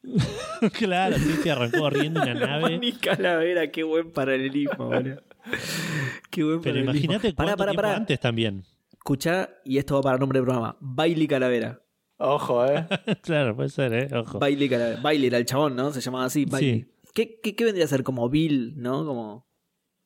claro, 0.78 1.18
sí, 1.18 1.32
se 1.44 1.52
arrancó 1.52 1.90
riendo 1.90 2.22
una 2.22 2.34
nave. 2.34 2.78
Ni 2.78 2.94
calavera, 2.94 3.72
qué 3.72 3.84
buen 3.84 4.12
paralelismo, 4.12 4.88
boludo. 4.88 5.22
Qué 6.32 6.44
buen 6.44 6.60
Pero 6.62 6.76
paralelismo. 6.76 7.14
imagínate 7.14 7.36
cuánto 7.36 7.56
tiempo 7.56 7.76
pará. 7.76 7.96
antes 7.96 8.20
también. 8.20 8.64
Escuchá, 8.94 9.50
y 9.64 9.78
esto 9.78 9.96
va 9.96 10.02
para 10.02 10.18
nombre 10.18 10.40
del 10.40 10.46
programa. 10.46 10.76
Bailey 10.80 11.28
Calavera. 11.28 11.82
Ojo, 12.18 12.66
¿eh? 12.66 12.88
claro, 13.22 13.56
puede 13.56 13.70
ser, 13.70 13.94
¿eh? 13.94 14.10
Ojo. 14.16 14.40
Bailey 14.40 14.68
Calavera. 14.68 15.02
Bailey 15.02 15.28
era 15.28 15.38
el 15.38 15.46
chabón, 15.46 15.76
¿no? 15.76 15.92
Se 15.92 16.02
llamaba 16.02 16.26
así, 16.26 16.46
Bailey. 16.46 16.82
Sí. 16.82 16.92
¿Qué, 17.14 17.40
qué, 17.42 17.56
qué 17.56 17.64
vendría 17.64 17.86
a 17.86 17.88
ser? 17.88 18.04
Como 18.04 18.28
Bill, 18.30 18.74
¿no? 18.78 19.06
Como... 19.06 19.48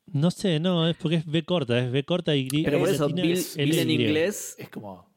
No 0.08 0.32
sé, 0.32 0.60
no, 0.60 0.88
es 0.90 0.98
porque 0.98 1.18
es 1.18 1.26
B 1.26 1.44
corta, 1.44 1.80
es 1.80 1.92
B 1.92 2.04
corta 2.04 2.36
y 2.36 2.48
Pero 2.64 2.80
por 2.80 2.90
es 2.90 2.96
eso, 2.96 3.08
Bill, 3.10 3.32
es 3.32 3.56
Bill 3.56 3.80
en 3.80 3.92
inglés. 3.92 4.56
Es 4.58 4.70
como. 4.70 5.08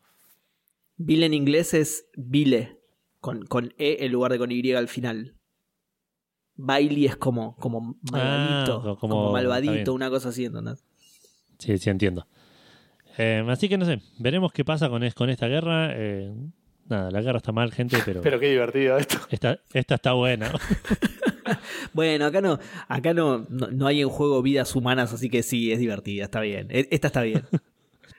Bill 0.96 1.22
en 1.24 1.34
inglés 1.34 1.74
es 1.74 2.06
Bile. 2.14 2.78
Con, 3.22 3.46
con 3.46 3.72
E 3.78 3.98
en 4.04 4.10
lugar 4.12 4.32
de 4.32 4.38
con 4.38 4.50
Y 4.50 4.72
al 4.72 4.88
final. 4.88 5.36
Bailey 6.56 7.06
es 7.06 7.16
como, 7.16 7.54
como 7.56 7.96
malvadito. 8.10 8.82
Ah, 8.84 8.96
como- 8.98 9.32
malvadito, 9.32 9.94
una 9.94 10.10
cosa 10.10 10.30
así, 10.30 10.44
¿entendés? 10.44 10.84
Sí, 11.58 11.78
sí, 11.78 11.88
entiendo. 11.88 12.26
Eh, 13.18 13.44
así 13.48 13.68
que 13.68 13.78
no 13.78 13.84
sé, 13.84 14.02
veremos 14.18 14.52
qué 14.52 14.64
pasa 14.64 14.88
con, 14.88 15.04
es- 15.04 15.14
con 15.14 15.30
esta 15.30 15.46
guerra. 15.46 15.90
Eh, 15.94 16.34
nada, 16.88 17.10
la 17.12 17.22
guerra 17.22 17.36
está 17.38 17.52
mal, 17.52 17.70
gente, 17.72 17.96
pero, 18.04 18.22
Pero 18.22 18.40
qué 18.40 18.50
divertido 18.50 18.98
esto. 18.98 19.18
esta, 19.30 19.60
esta 19.72 19.94
está 19.94 20.12
buena. 20.14 20.52
Bueno, 21.92 22.24
acá 22.26 22.40
no, 22.40 22.58
acá 22.88 23.12
no, 23.12 23.44
no, 23.50 23.66
no 23.66 23.86
hay 23.86 24.00
en 24.00 24.08
juego 24.08 24.40
vidas 24.42 24.74
humanas, 24.74 25.12
así 25.12 25.28
que 25.28 25.42
sí, 25.42 25.72
es 25.72 25.78
divertida, 25.80 26.24
está 26.24 26.40
bien. 26.40 26.68
E- 26.70 26.88
Esta 26.90 27.08
está 27.08 27.22
bien. 27.22 27.42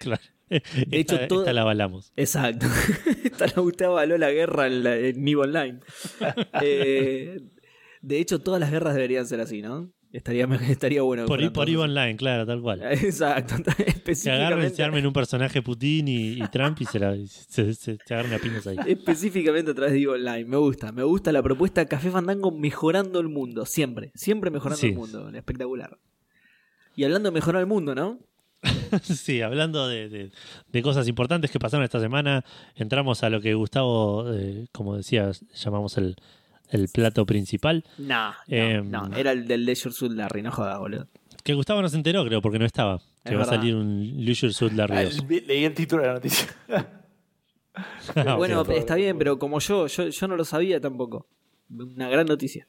Claro. 0.04 0.22
De 0.50 0.62
hecho, 0.92 1.16
esta, 1.16 1.28
todo- 1.28 1.40
esta 1.42 1.54
la 1.54 1.62
avalamos. 1.62 2.12
Exacto. 2.16 2.68
Esta 3.24 3.48
la 3.48 3.54
Gustavo 3.62 3.96
való 3.96 4.18
la 4.20 4.30
guerra 4.32 4.68
en, 4.68 4.84
la, 4.84 4.96
en 4.98 5.24
Nive 5.24 5.42
Online. 5.42 5.80
Eh, 6.62 7.40
de 8.02 8.20
hecho, 8.20 8.40
todas 8.40 8.60
las 8.60 8.70
guerras 8.70 8.94
deberían 8.96 9.26
ser 9.26 9.40
así, 9.42 9.62
¿no? 9.62 9.92
Estaría, 10.12 10.46
estaría 10.70 11.02
bueno. 11.02 11.26
Por, 11.26 11.52
por 11.54 11.64
así. 11.68 11.76
Online, 11.76 12.16
claro, 12.18 12.46
tal 12.46 12.62
cual. 12.62 12.82
Exacto. 12.92 13.56
Se 13.56 13.72
agarren, 13.72 13.88
Específicamente, 13.88 14.76
se 14.76 14.84
armen 14.84 15.08
un 15.08 15.14
personaje 15.14 15.62
Putin 15.64 16.08
y, 16.08 16.34
y 16.34 16.48
Trump 16.52 16.80
y 16.82 16.86
se, 16.86 17.00
la, 17.00 17.16
se, 17.26 17.74
se- 17.74 17.98
se 18.06 18.14
agarren 18.14 18.34
a 18.34 18.38
piñas 18.38 18.68
ahí. 18.68 18.78
específicamente 18.86 19.72
a 19.72 19.74
través 19.74 19.94
de 19.94 20.02
Eve 20.04 20.12
Online. 20.12 20.46
Me 20.46 20.58
gusta. 20.58 20.92
Me 20.92 21.02
gusta 21.04 21.32
la 21.32 21.42
propuesta 21.42 21.86
Café 21.88 22.12
Fandango 22.12 22.52
mejorando 22.52 23.20
el 23.22 23.30
mundo. 23.30 23.66
Siempre. 23.66 24.12
Siempre 24.14 24.52
mejorando 24.52 24.78
Sí. 24.82 24.88
el 24.90 24.96
mundo. 24.96 25.30
Espectacular. 25.30 25.98
Y 26.96 27.06
hablando 27.06 27.30
de 27.30 27.34
mejorar 27.34 27.62
el 27.62 27.68
mundo, 27.68 27.96
¿no? 27.96 28.20
Sí, 29.04 29.42
hablando 29.42 29.88
de, 29.88 30.10
de- 30.10 30.32
de 30.72 30.82
cosas 30.82 31.08
importantes 31.08 31.52
que 31.52 31.60
pasaron 31.60 31.84
esta 31.84 32.00
semana, 32.00 32.44
entramos 32.76 33.24
a 33.24 33.30
lo 33.30 33.42
que 33.42 33.54
Gustavo, 33.54 34.32
eh, 34.34 34.68
como 34.72 34.96
decías, 34.98 35.44
llamamos 35.54 35.98
el, 35.98 36.16
el 36.70 36.88
plato 36.90 37.26
principal. 37.26 37.84
No, 37.98 38.32
no, 38.32 38.36
Em. 38.48 38.90
no. 38.92 39.10
Era 39.16 39.32
el 39.32 39.48
del 39.48 39.66
Leisure 39.66 39.94
Suit 39.94 40.12
Larry, 40.14 40.42
no 40.42 40.52
jodas, 40.52 40.80
boludo. 40.80 41.08
Que 41.44 41.54
Gustavo 41.54 41.82
no 41.82 41.90
se 41.90 41.98
enteró, 41.98 42.24
creo, 42.26 42.42
porque 42.42 42.60
no 42.60 42.66
estaba. 42.66 43.02
Que 43.26 43.36
va 43.36 43.44
a 43.44 43.46
salir 43.46 43.76
un 43.76 44.14
Leisure 44.24 44.54
Suit 44.54 44.74
Larry 44.74 44.96
Ah, 44.98 45.04
2. 45.06 45.28
vi- 45.28 45.42
Leí 45.42 45.66
el 45.66 45.74
título 45.74 46.02
de 46.04 46.08
la 46.08 46.14
noticia. 46.16 46.48
Ah, 48.16 48.36
bueno, 48.36 48.62
está 48.70 48.94
bien, 48.94 49.18
pero 49.18 49.40
como 49.40 49.60
yo, 49.60 49.88
yo, 49.88 50.08
yo 50.08 50.28
no 50.28 50.36
lo 50.36 50.46
sabía 50.46 50.80
tampoco. 50.80 51.26
Una 51.72 52.08
gran 52.08 52.28
noticia. 52.28 52.68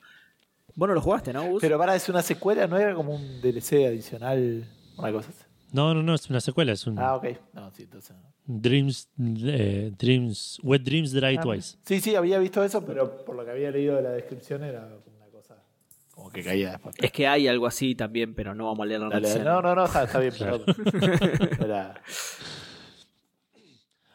Vos 0.76 0.88
no 0.88 0.94
lo 0.94 1.00
jugaste, 1.02 1.30
¿no, 1.32 1.44
Gus? 1.44 1.60
Pero 1.60 1.76
para, 1.76 1.94
es 1.94 2.08
una 2.08 2.22
secuela, 2.22 2.66
no 2.66 2.78
era 2.78 2.94
como 2.94 3.14
un 3.14 3.40
DLC 3.42 3.86
adicional, 3.86 4.64
una 4.96 5.12
cosa 5.12 5.28
así. 5.28 5.43
No, 5.74 5.92
no, 5.92 6.04
no, 6.04 6.14
es 6.14 6.30
una 6.30 6.40
secuela, 6.40 6.70
es 6.72 6.86
un 6.86 6.96
Ah, 7.00 7.16
ok. 7.16 7.26
No, 7.52 7.68
sí, 7.72 7.82
entonces. 7.82 8.14
Dreams, 8.46 9.08
eh, 9.18 9.90
Dreams, 9.98 10.60
Wet 10.62 10.82
Dreams 10.82 11.10
Dry 11.12 11.36
Ah, 11.36 11.40
Twice. 11.42 11.76
Sí, 11.84 12.00
sí, 12.00 12.14
había 12.14 12.38
visto 12.38 12.62
eso, 12.62 12.86
pero 12.86 13.24
por 13.24 13.34
lo 13.34 13.44
que 13.44 13.50
había 13.50 13.72
leído 13.72 13.96
de 13.96 14.02
la 14.02 14.10
descripción 14.10 14.62
era 14.62 14.86
una 14.86 15.26
cosa 15.32 15.56
como 16.14 16.30
que 16.30 16.44
caía 16.44 16.70
después. 16.70 16.94
Es 17.00 17.10
que 17.10 17.26
hay 17.26 17.48
algo 17.48 17.66
así 17.66 17.96
también, 17.96 18.34
pero 18.34 18.54
no 18.54 18.66
vamos 18.66 18.84
a 18.84 18.86
leer 18.86 19.00
la 19.00 19.08
Dale, 19.18 19.42
no, 19.42 19.60
no, 19.60 19.74
no, 19.74 19.84
está, 19.86 20.04
está 20.04 20.20
bien, 20.20 20.32
pero 20.38 20.64
era- 21.64 22.00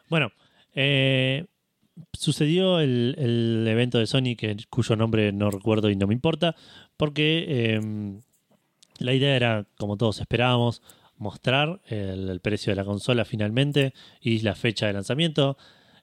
Bueno, 0.08 0.32
eh, 0.74 1.44
sucedió 2.14 2.80
el, 2.80 3.14
el 3.18 3.66
evento 3.68 3.98
de 3.98 4.06
Sony, 4.06 4.34
que, 4.36 4.56
cuyo 4.70 4.96
nombre 4.96 5.30
no 5.32 5.50
recuerdo 5.50 5.90
y 5.90 5.96
no 5.96 6.06
me 6.06 6.14
importa, 6.14 6.56
porque 6.96 7.44
eh, 7.48 7.80
la 8.98 9.12
idea 9.12 9.36
era, 9.36 9.66
como 9.78 9.96
todos 9.98 10.20
esperábamos, 10.20 10.80
mostrar 11.20 11.80
el, 11.86 12.40
precio 12.40 12.72
de 12.72 12.76
la 12.76 12.84
consola 12.84 13.24
finalmente 13.24 13.92
y 14.20 14.40
la 14.40 14.54
fecha 14.54 14.86
de 14.86 14.94
lanzamiento. 14.94 15.56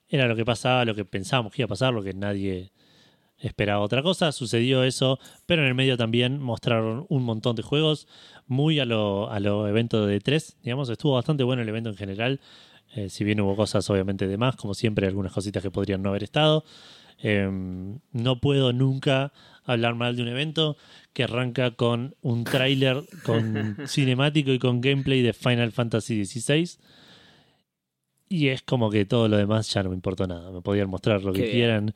Era 0.07 0.27
lo 0.27 0.35
que 0.35 0.45
pasaba, 0.45 0.85
lo 0.85 0.95
que 0.95 1.03
pensábamos 1.03 1.51
que 1.51 1.63
iba 1.63 1.65
a 1.65 1.69
pasar, 1.69 1.93
lo 1.93 2.03
que 2.03 2.13
nadie 2.13 2.71
esperaba 3.39 3.81
otra 3.81 4.03
cosa. 4.03 4.31
Sucedió 4.31 4.83
eso, 4.83 5.19
pero 5.47 5.63
en 5.63 5.69
el 5.69 5.75
medio 5.75 5.97
también 5.97 6.39
mostraron 6.39 7.05
un 7.09 7.23
montón 7.23 7.55
de 7.55 7.63
juegos, 7.63 8.07
muy 8.45 8.79
a 8.79 8.85
lo, 8.85 9.29
a 9.29 9.39
lo 9.39 9.67
evento 9.67 10.05
de 10.05 10.19
3 10.19 10.57
digamos. 10.63 10.87
Estuvo 10.89 11.15
bastante 11.15 11.43
bueno 11.43 11.63
el 11.63 11.69
evento 11.69 11.89
en 11.89 11.97
general. 11.97 12.39
Eh, 12.95 13.09
si 13.09 13.23
bien 13.23 13.41
hubo 13.41 13.55
cosas 13.55 13.89
obviamente 13.89 14.27
de 14.27 14.37
más, 14.37 14.55
como 14.55 14.75
siempre, 14.75 15.07
algunas 15.07 15.33
cositas 15.33 15.63
que 15.63 15.71
podrían 15.71 16.01
no 16.03 16.09
haber 16.09 16.23
estado. 16.23 16.63
Eh, 17.21 17.49
no 18.11 18.39
puedo 18.39 18.73
nunca 18.73 19.33
hablar 19.63 19.95
mal 19.95 20.15
de 20.15 20.21
un 20.21 20.27
evento 20.27 20.77
que 21.13 21.23
arranca 21.23 21.71
con 21.71 22.15
un 22.21 22.43
tráiler 22.43 23.03
con 23.25 23.77
cinemático 23.87 24.51
y 24.51 24.59
con 24.59 24.81
gameplay 24.81 25.21
de 25.21 25.33
Final 25.33 25.71
Fantasy 25.71 26.23
XVI. 26.25 26.77
Y 28.29 28.49
es 28.49 28.61
como 28.61 28.89
que 28.89 29.05
todo 29.05 29.27
lo 29.27 29.37
demás 29.37 29.71
ya 29.73 29.83
no 29.83 29.89
me 29.89 29.95
importó 29.95 30.27
nada. 30.27 30.51
Me 30.51 30.61
podían 30.61 30.89
mostrar 30.89 31.23
lo 31.23 31.33
Qué 31.33 31.43
que 31.45 31.51
quieran. 31.51 31.93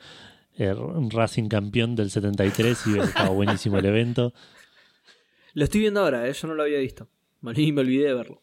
Eh, 0.58 0.74
un 0.74 1.10
Racing 1.12 1.48
campeón 1.48 1.96
del 1.96 2.10
73 2.10 2.88
y 2.88 3.00
estaba 3.00 3.30
buenísimo 3.30 3.78
el 3.80 3.86
evento. 3.86 4.34
Lo 5.54 5.64
estoy 5.66 5.82
viendo 5.82 6.00
ahora, 6.02 6.28
¿eh? 6.28 6.34
yo 6.34 6.48
no 6.48 6.56
lo 6.56 6.64
había 6.64 6.80
visto. 6.80 7.08
Me, 7.42 7.52
olvidé- 7.52 7.74
me 7.74 7.82
olvidé 7.82 8.08
de 8.08 8.14
verlo. 8.14 8.42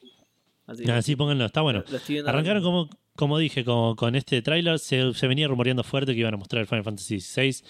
Así 0.66 0.90
Así 0.90 1.16
pónganlo, 1.16 1.46
está 1.46 1.62
bueno. 1.62 1.82
Arrancaron 2.26 2.62
como, 2.62 2.90
como 3.18 3.36
dije, 3.38 3.64
con 3.64 4.14
este 4.14 4.40
tráiler, 4.42 4.78
se, 4.78 5.12
se 5.12 5.26
venía 5.26 5.48
rumoreando 5.48 5.82
fuerte 5.82 6.14
que 6.14 6.20
iban 6.20 6.34
a 6.34 6.36
mostrar 6.36 6.60
el 6.60 6.68
Final 6.68 6.84
Fantasy 6.84 7.18
XVI. 7.20 7.64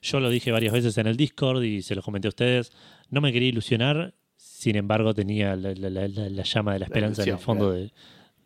Yo 0.00 0.20
lo 0.20 0.30
dije 0.30 0.50
varias 0.52 0.72
veces 0.72 0.96
en 0.96 1.06
el 1.06 1.16
Discord 1.18 1.62
y 1.64 1.82
se 1.82 1.94
los 1.94 2.02
comenté 2.02 2.28
a 2.28 2.30
ustedes. 2.30 2.72
No 3.10 3.20
me 3.20 3.30
quería 3.30 3.50
ilusionar, 3.50 4.14
sin 4.36 4.76
embargo 4.76 5.12
tenía 5.12 5.54
la, 5.54 5.74
la- 5.74 5.90
la- 5.90 6.08
la- 6.08 6.30
la 6.30 6.42
llama 6.44 6.72
de 6.72 6.78
la 6.78 6.86
esperanza 6.86 7.22
en 7.24 7.28
el 7.28 7.38
fondo 7.38 7.66
claro. 7.72 7.82
de, 7.82 7.92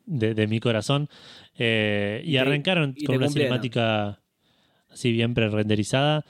de, 0.07 0.35
de 0.35 0.47
mi 0.49 0.59
corazón. 0.59 1.09
Eh, 1.57 2.21
y 2.25 2.37
arrancaron 2.37 2.95
y 2.97 3.05
con 3.05 3.15
una 3.17 3.27
cumplieron. 3.27 3.49
cinemática 3.63 4.21
así 4.91 5.13
bien 5.13 5.35
pre-renderizada 5.35 6.25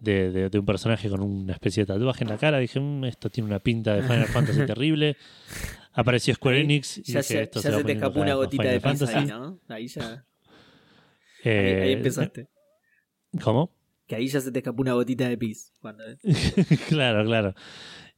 de, 0.00 0.30
de- 0.32 0.50
de 0.50 0.58
un 0.58 0.66
personaje 0.66 1.08
con 1.08 1.22
una 1.22 1.54
especie 1.54 1.84
de 1.84 1.94
tatuaje 1.94 2.24
en 2.24 2.30
la 2.30 2.36
cara. 2.36 2.58
Dije, 2.58 2.78
"Mm, 2.78 3.04
esto 3.04 3.30
tiene 3.30 3.48
una 3.48 3.60
pinta 3.60 3.94
de 3.96 4.02
Final 4.02 4.26
Fantasy 4.26 4.66
terrible. 4.66 5.16
Apareció 5.92 6.34
Square 6.34 6.56
Ahí 6.58 6.62
Enix 6.64 6.98
y 6.98 7.02
Ya, 7.02 7.20
dije, 7.20 7.22
se, 7.34 7.42
esto 7.42 7.60
ya 7.60 7.70
va 7.70 7.78
se 7.78 7.84
te 7.84 7.92
escapó 7.92 8.20
una 8.20 8.34
gotita 8.34 8.62
de 8.64 8.80
pizza 8.80 9.04
ahí, 9.04 9.26
Fantasy. 9.26 9.26
¿no? 9.28 9.60
Ahí 9.68 9.86
ya. 9.88 10.10
Ahí, 10.10 10.18
Eh, 11.44 11.80
ahí 11.84 11.92
empezaste. 11.92 12.48
¿Cómo? 13.42 13.74
Que 14.06 14.16
ahí 14.16 14.28
ya 14.28 14.40
se 14.40 14.52
te 14.52 14.58
escapó 14.60 14.82
una 14.82 14.94
gotita 14.94 15.28
de 15.28 15.36
pis. 15.38 15.72
Cuando, 15.80 16.04
claro, 16.88 17.24
claro. 17.24 17.54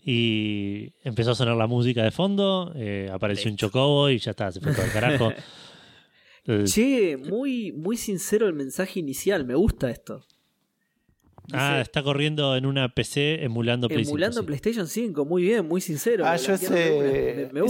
Y 0.07 0.93
empezó 1.03 1.31
a 1.31 1.35
sonar 1.35 1.57
la 1.57 1.67
música 1.67 2.03
de 2.05 2.11
fondo, 2.11 2.73
eh, 2.77 3.09
apareció 3.13 3.51
un 3.51 3.57
chocobo 3.57 4.11
y 4.11 4.19
ya 4.19 4.33
está, 4.33 4.53
se 4.53 4.61
fue 4.61 4.73
todo 4.73 4.85
el 4.87 4.93
carajo. 4.93 5.33
Eh, 6.47 6.65
Che, 6.67 7.17
muy, 7.17 7.73
muy 7.73 7.97
sincero 7.97 8.47
el 8.47 8.53
mensaje 8.55 9.01
inicial. 9.01 9.47
Me 9.47 9.55
gusta 9.55 9.91
esto. 9.91 10.23
Ah, 11.53 11.81
está 11.81 12.03
corriendo 12.03 12.57
en 12.57 12.67
una 12.67 12.89
PC 12.89 13.45
emulando 13.45 13.89
Play 13.89 14.05
5, 14.05 14.11
Emulando. 14.17 14.47
PlayStation 14.47 14.87
5, 14.87 15.25
muy 15.25 15.43
bien, 15.43 15.67
muy 15.69 15.81
sincero. 15.81 16.25
Ah, 16.27 16.33
me 16.33 16.39
yo 16.39 16.55
ese 16.55 16.67
gusta, 16.67 16.79
eh, 16.79 17.49
me 17.53 17.61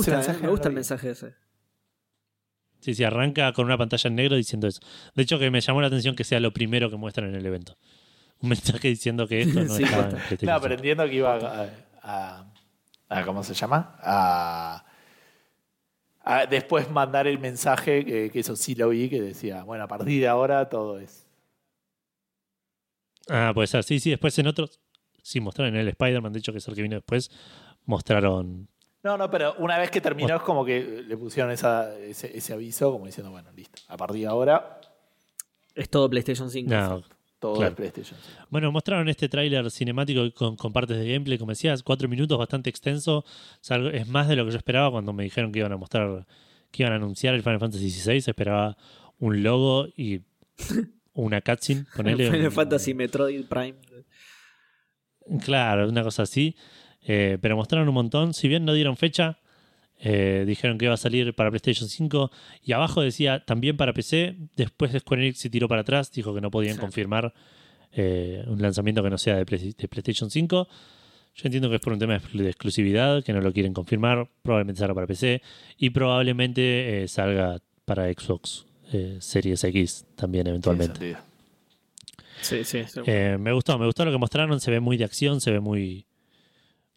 gusta 0.49 0.69
el 0.69 0.75
mensaje 0.75 1.11
ese. 1.11 1.35
Sí, 2.81 2.95
sí, 2.95 3.03
arranca 3.03 3.53
con 3.55 3.65
una 3.65 3.79
pantalla 3.79 4.09
en 4.09 4.15
negro 4.15 4.37
diciendo 4.37 4.67
eso. 4.69 4.81
De 5.15 5.23
hecho, 5.23 5.39
que 5.39 5.51
me 5.51 5.61
llamó 5.61 5.81
la 5.81 5.87
atención 5.87 6.15
que 6.15 6.25
sea 6.25 6.39
lo 6.41 6.53
primero 6.53 6.91
que 6.91 6.97
muestran 6.97 7.29
en 7.31 7.35
el 7.35 7.47
evento. 7.47 7.77
Un 8.43 8.51
mensaje 8.51 8.89
diciendo 8.89 9.27
que 9.27 9.41
esto 9.41 9.63
no 9.65 9.75
Sí, 9.77 9.85
estaba 9.85 10.05
en. 10.05 10.11
PlayStation 10.11 10.55
No, 10.55 10.61
pero 10.61 10.75
5. 10.75 10.75
entiendo 10.75 11.05
que 11.07 11.15
iba 11.15 11.35
a, 11.35 11.69
a- 12.03 12.45
a- 13.09 13.25
¿cómo 13.25 13.43
se 13.43 13.55
llama? 13.55 13.97
A, 14.03 14.85
a 16.25 16.47
después 16.47 16.91
mandar 16.91 17.27
el 17.27 17.39
mensaje, 17.39 18.05
que, 18.05 18.31
que 18.31 18.41
eso 18.41 18.55
sí 18.57 18.75
lo 18.75 18.91
vi, 18.91 19.09
que 19.09 19.21
decía, 19.23 19.63
bueno, 19.65 19.85
a 19.85 19.89
partir 19.89 20.21
de 20.21 20.29
ahora 20.29 20.69
todo 20.69 20.99
es. 20.99 21.24
Ah, 23.29 23.53
puede 23.55 23.67
ser. 23.67 23.83
Sí, 23.85 24.01
sí, 24.01 24.11
después 24.11 24.39
en 24.39 24.47
otros... 24.47 24.81
Sí, 25.23 25.41
mostraron 25.41 25.75
en 25.75 25.81
el 25.81 25.89
Spider-Man, 25.89 26.33
de 26.33 26.39
hecho, 26.41 26.53
que 26.53 26.59
es 26.59 26.69
el 26.69 26.75
que 26.75 26.83
vino 26.83 26.97
después, 26.97 27.31
mostraron... 27.87 28.69
No, 29.03 29.19
no, 29.19 29.31
pero 29.31 29.55
una 29.59 29.79
vez 29.79 29.91
que 29.91 30.01
terminó 30.01 30.37
es 30.37 30.43
como 30.43 30.65
que 30.65 31.03
le 31.07 31.17
pusieron 31.17 31.53
esa- 31.53 31.95
ese, 31.99 32.37
ese 32.37 32.53
aviso, 32.55 32.91
como 32.91 33.07
diciendo, 33.07 33.31
bueno, 33.31 33.51
listo. 33.53 33.81
A 33.89 33.97
partir 33.97 34.21
de 34.23 34.27
ahora, 34.29 34.81
Es 35.75 35.91
todo 35.91 36.09
PlayStation 36.09 36.51
5. 36.51 36.71
No, 36.73 37.03
todo 37.39 37.55
Claro. 37.57 37.71
es 37.71 37.75
PlayStation. 37.77 38.19
cinco. 38.23 38.47
Bueno, 38.49 38.73
mostraron 38.73 39.09
este 39.11 39.29
tráiler 39.29 39.71
cinemático 39.71 40.23
con, 40.35 40.57
con 40.57 40.73
partes 40.73 40.97
de 40.97 41.11
gameplay, 41.13 41.37
como 41.37 41.51
decías, 41.53 41.83
cuatro 41.83 42.09
minutos, 42.09 42.39
bastante 42.39 42.71
extenso. 42.71 43.25
Es 43.93 44.09
más 44.09 44.29
de 44.29 44.37
lo 44.37 44.47
que 44.47 44.53
yo 44.53 44.57
esperaba 44.57 44.91
cuando 44.91 45.13
me 45.13 45.25
dijeron 45.25 45.53
que 45.53 45.59
iban 45.59 45.73
a 45.73 45.77
mostrar, 45.77 46.27
que 46.71 46.83
iban 46.83 46.93
a 46.95 46.97
anunciar 46.97 47.35
el 47.35 47.43
Final 47.43 47.61
Fantasy 47.61 47.91
XVI. 47.91 48.17
Esperaba 48.31 48.77
un 49.19 49.43
logo 49.43 49.87
y 49.97 50.21
una 51.15 51.41
cutscene. 51.41 51.85
Ponele 51.97 52.31
Final 52.31 52.47
un- 52.47 52.53
Fantasy 52.53 52.95
Metroid 52.95 53.45
Prime. 53.47 53.75
Claro, 55.45 55.89
una 55.89 56.03
cosa 56.03 56.23
así. 56.25 56.57
Eh, 57.07 57.39
pero 57.41 57.57
mostraron 57.57 57.89
un 57.89 57.95
montón. 57.95 58.35
Si 58.35 58.49
bien 58.49 58.65
no 58.65 58.73
dieron 58.75 58.97
fecha, 58.97 59.39
eh, 60.01 60.45
dijeron 60.47 60.79
que 60.79 60.87
iba 60.87 60.95
a 60.95 60.99
salir 60.99 61.35
para 61.35 61.51
PlayStation 61.51 61.89
5 61.89 62.31
y 62.63 62.73
abajo 62.73 63.01
decía 63.03 63.45
también 63.45 63.77
para 63.77 63.93
PC. 63.93 64.37
Después 64.57 64.93
Square 64.99 65.23
Enix 65.23 65.39
se 65.39 65.51
tiró 65.51 65.69
para 65.69 65.83
atrás, 65.83 66.11
dijo 66.13 66.35
que 66.35 66.41
no 66.41 66.51
podían 66.51 66.77
confirmar 66.77 67.33
eh, 67.93 68.43
un 68.47 68.61
lanzamiento 68.61 69.03
que 69.03 69.11
no 69.11 69.19
sea 69.19 69.37
de, 69.37 69.47
Play- 69.47 69.75
de 69.77 69.89
PlayStation 69.89 70.31
5. 70.31 70.69
Yo 71.37 71.43
entiendo 71.47 71.69
que 71.69 71.77
es 71.77 71.81
por 71.81 71.93
un 71.93 71.99
tema 71.99 72.15
de 72.15 72.21
exclu- 72.21 72.43
de 72.43 72.49
exclusividad, 72.51 73.25
que 73.25 73.33
no 73.33 73.41
lo 73.41 73.53
quieren 73.53 73.73
confirmar. 73.75 74.29
Probablemente 74.43 74.79
salga 74.81 74.95
para 74.95 75.07
PC 75.07 75.43
y 75.79 75.91
probablemente 75.91 77.07
salga 77.09 77.61
para 77.85 78.11
Xbox 78.13 78.67
eh, 78.93 79.17
Series 79.21 79.63
X 79.65 80.07
también 80.17 80.47
eventualmente. 80.47 80.99
Sí, 82.43 82.65
sí. 82.65 82.85
sí. 82.87 83.01
Eh, 83.07 83.37
me 83.39 83.53
gustó, 83.53 83.79
me 83.79 83.87
gustó 83.87 84.05
lo 84.05 84.11
que 84.13 84.19
mostraron, 84.19 84.61
se 84.61 84.71
ve 84.71 84.81
muy 84.81 84.97
de 84.97 85.05
acción, 85.05 85.41
se 85.41 85.51
ve 85.51 85.61
muy 85.61 86.07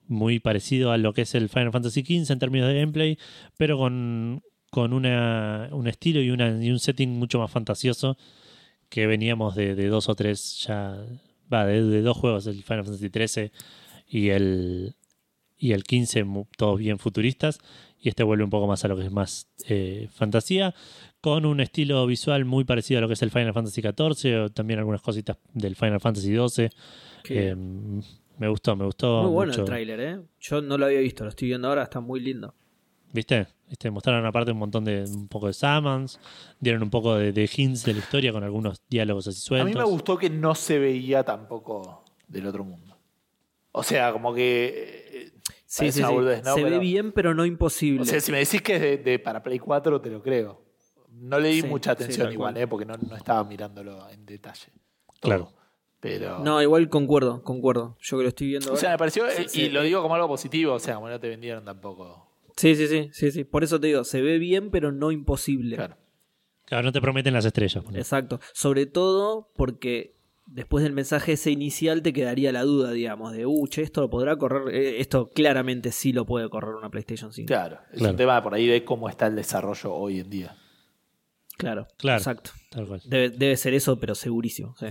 muy 0.10 0.40
parecido 0.40 0.92
a 0.94 0.98
lo 0.98 1.14
que 1.14 1.24
es 1.24 1.36
el 1.36 1.50
Final 1.50 1.72
Fantasy 1.74 2.02
XV 2.02 2.32
en 2.32 2.40
términos 2.40 2.70
de 2.70 2.80
gameplay, 2.80 3.18
pero 3.58 3.78
con, 3.78 4.42
con 4.72 4.94
una, 4.94 5.68
un 5.74 5.86
estilo 5.88 6.22
y, 6.22 6.30
una, 6.32 6.64
y 6.64 6.72
un 6.72 6.80
setting 6.80 7.10
mucho 7.10 7.40
más 7.40 7.52
fantasioso 7.52 8.18
que 8.88 9.06
veníamos 9.06 9.54
de, 9.56 9.76
de 9.76 9.88
dos 9.88 10.08
o 10.08 10.16
tres 10.16 10.64
ya, 10.66 10.98
va, 11.52 11.66
de, 11.66 11.84
de 11.84 12.02
dos 12.04 12.16
juegos, 12.16 12.48
el 12.48 12.64
Final 12.64 12.86
Fantasy 12.86 13.10
XIII 13.10 13.52
y 14.08 14.30
el, 14.30 14.96
y 15.58 15.74
el 15.74 15.84
15, 15.84 16.24
mu- 16.24 16.46
todos 16.56 16.80
bien 16.80 17.00
futuristas, 17.00 17.60
y 18.00 18.08
este 18.08 18.24
vuelve 18.24 18.46
un 18.46 18.50
poco 18.50 18.66
más 18.66 18.86
a 18.86 18.88
lo 18.88 18.96
que 18.96 19.04
es 19.04 19.12
más 19.12 19.48
eh, 19.68 20.08
fantasía, 20.14 20.74
con 21.36 21.46
un 21.46 21.60
estilo 21.60 22.06
visual 22.08 22.46
muy 22.46 22.64
parecido 22.64 23.00
a 23.00 23.02
lo 23.02 23.08
que 23.08 23.16
es 23.16 23.22
el 23.22 23.32
Final 23.32 23.54
Fantasy 23.54 23.82
XIV, 23.82 24.44
o 24.46 24.50
también 24.50 24.80
algunas 24.80 25.02
cositas 25.02 25.38
del 25.54 25.76
Final 25.76 26.00
Fantasy 26.00 26.34
XII. 26.36 26.70
Eh, 27.30 27.54
me 28.38 28.48
gustó, 28.48 28.76
me 28.78 28.86
gustó. 28.86 29.24
muy 29.24 29.32
bueno 29.34 29.52
mucho. 29.52 29.62
el 29.62 29.68
tráiler, 29.68 30.00
¿eh? 30.00 30.20
Yo 30.40 30.62
no 30.62 30.78
lo 30.78 30.86
había 30.86 31.00
visto, 31.00 31.24
lo 31.26 31.30
estoy 31.30 31.50
viendo 31.50 31.68
ahora, 31.68 31.84
está 31.84 32.00
muy 32.00 32.20
lindo. 32.22 32.54
¿Viste? 33.12 33.48
¿Viste? 33.68 33.92
Mostraron 33.92 34.26
aparte 34.26 34.52
un 34.52 34.58
montón 34.60 34.86
de 34.86 35.04
un 35.04 35.28
poco 35.28 35.48
de 35.48 35.54
summons, 35.54 36.20
dieron 36.60 36.84
un 36.84 36.90
poco 36.90 37.16
de, 37.16 37.32
de 37.34 37.50
hints 37.54 37.84
de 37.84 37.94
la 37.94 38.00
historia 38.00 38.32
con 38.32 38.44
algunos 38.44 38.82
diálogos 38.90 39.28
así 39.28 39.40
A 39.40 39.42
sueltos. 39.42 39.70
mí 39.70 39.76
me 39.78 39.84
gustó 39.86 40.18
que 40.18 40.30
no 40.30 40.56
se 40.56 40.80
veía 40.80 41.24
tampoco 41.24 42.04
del 42.28 42.48
otro 42.48 42.64
mundo. 42.64 42.98
O 43.72 43.84
sea, 43.84 44.12
como 44.14 44.34
que. 44.34 45.02
eh, 45.14 45.32
Sí, 45.70 45.92
sí, 45.92 46.02
sí. 46.02 46.04
boludez, 46.14 46.44
¿no? 46.46 46.54
Se 46.56 46.64
ve 46.64 46.80
bien, 46.80 47.12
pero 47.12 47.34
no 47.34 47.46
imposible. 47.46 48.02
O 48.02 48.06
sea, 48.06 48.22
si 48.22 48.32
me 48.32 48.38
decís 48.40 48.62
que 48.62 48.76
es 48.76 48.82
de, 48.82 48.98
de- 48.98 49.20
para 49.20 49.44
Play 49.44 49.60
4, 49.60 50.00
te 50.00 50.10
lo 50.10 50.22
creo. 50.24 50.64
No 51.20 51.40
le 51.40 51.50
di 51.50 51.62
Sí, 51.62 51.68
mucha 51.68 51.92
atención 51.92 52.32
igual, 52.32 52.54
cual. 52.54 52.64
¿eh? 52.64 52.68
porque 52.68 52.86
no, 52.86 52.96
no 52.96 53.16
estaba 53.16 53.44
mirándolo 53.44 54.10
en 54.10 54.26
detalle. 54.26 54.68
todo. 55.08 55.20
Claro. 55.22 55.52
Pero. 56.00 56.40
No, 56.40 56.62
igual 56.62 56.90
concuerdo, 56.90 57.42
concuerdo. 57.44 57.98
Yo 58.02 58.18
que 58.18 58.24
lo 58.24 58.30
estoy 58.30 58.48
viendo 58.48 58.72
o 58.74 58.78
sea, 58.78 58.92
me 58.92 58.98
pareció. 58.98 59.26
Sí, 59.32 59.42
eh, 59.44 59.50
sí. 59.50 59.62
y 59.64 59.70
lo 59.70 59.82
digo 59.82 60.02
como 60.04 60.14
algo 60.16 60.28
positivo, 60.28 60.74
o 60.74 60.80
sea, 60.80 60.96
como 60.96 61.10
no 61.10 61.20
te 61.20 61.28
vendieron 61.28 61.66
tampoco. 61.66 62.28
Sí, 62.56 62.76
sí, 62.76 62.88
sí, 62.88 63.10
sí, 63.12 63.32
sí. 63.32 63.44
Por 63.44 63.64
eso 63.64 63.80
te 63.80 63.88
digo, 63.88 64.04
se 64.04 64.22
ve 64.22 64.38
bien, 64.38 64.70
pero 64.72 64.92
no 64.92 65.12
imposible. 65.12 65.76
Claro. 65.76 65.98
Claro, 66.66 66.84
no 66.84 66.92
te 66.92 67.02
prometen 67.02 67.34
las 67.34 67.46
estrellas. 67.46 67.84
Exacto. 67.94 68.40
Sobre 68.54 68.86
todo 68.86 69.50
porque 69.56 70.16
después 70.46 70.84
del 70.84 70.94
mensaje 70.94 71.34
ese 71.34 71.50
inicial 71.52 72.02
te 72.02 72.14
quedaría 72.14 72.52
la 72.52 72.64
duda, 72.64 72.92
digamos, 72.92 73.32
de, 73.34 73.46
uh, 73.46 73.68
che, 73.68 73.82
esto 73.82 74.02
lo 74.02 74.10
podrá 74.10 74.36
correr. 74.38 74.74
Eh, 74.76 75.00
Esto 75.00 75.30
claramente 75.30 75.92
sí 75.92 76.14
lo 76.14 76.26
puede 76.26 76.50
correr 76.50 76.76
una 76.76 76.90
PlayStation 76.90 77.32
5. 77.34 77.48
Claro. 77.48 77.80
Es 77.92 78.00
Claro. 78.00 78.12
un 78.12 78.18
tema 78.18 78.44
por 78.44 78.54
ahí 78.54 78.68
de 78.68 78.84
cómo 78.84 79.08
está 79.10 79.28
el 79.28 79.36
desarrollo 79.36 79.94
hoy 79.94 80.20
en 80.20 80.30
día. 80.30 80.58
Claro, 81.58 81.88
Claro. 81.98 82.18
exacto. 82.20 82.52
Tal 82.70 82.88
cual. 82.88 83.02
Debe, 83.06 83.30
debe 83.32 83.58
ser 83.58 83.74
eso, 83.74 84.00
pero 84.00 84.16
segurísimo. 84.16 84.76
sí. 84.80 84.88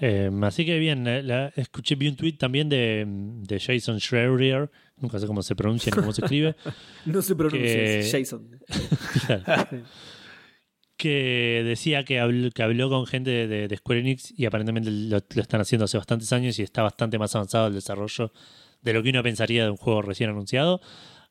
Eh, 0.00 0.30
así 0.42 0.64
que 0.64 0.78
bien, 0.78 1.02
la- 1.04 1.22
la- 1.22 1.52
escuché, 1.56 1.96
vi 1.96 2.06
un 2.08 2.14
tweet 2.14 2.34
también 2.34 2.68
de, 2.68 3.04
de 3.06 3.58
Jason 3.58 3.98
Schreier, 4.00 4.70
nunca 4.96 5.18
sé 5.18 5.26
cómo 5.26 5.42
se 5.42 5.56
pronuncia 5.56 5.90
ni 5.92 6.00
cómo 6.00 6.12
se 6.12 6.22
escribe, 6.22 6.54
No 7.04 7.20
se 7.20 7.34
pronuncia, 7.34 7.60
Que- 7.60 7.98
es 7.98 8.12
Jason. 8.12 8.48
que 10.96 11.62
decía 11.64 12.04
que 12.04 12.18
habló, 12.18 12.50
que 12.50 12.62
habló 12.62 12.88
con 12.88 13.06
gente 13.06 13.30
de, 13.46 13.68
de 13.68 13.76
Square 13.76 14.00
Enix 14.00 14.32
y 14.36 14.46
aparentemente 14.46 14.90
lo, 14.90 15.18
lo 15.18 15.42
están 15.42 15.60
haciendo 15.60 15.84
hace 15.84 15.96
bastantes 15.96 16.32
años 16.32 16.58
y 16.58 16.62
está 16.62 16.82
bastante 16.82 17.18
más 17.18 17.34
avanzado 17.36 17.68
el 17.68 17.74
desarrollo 17.74 18.32
de 18.82 18.92
lo 18.92 19.02
que 19.02 19.10
uno 19.10 19.22
pensaría 19.22 19.64
de 19.64 19.70
un 19.70 19.76
juego 19.76 20.02
recién 20.02 20.30
anunciado. 20.30 20.80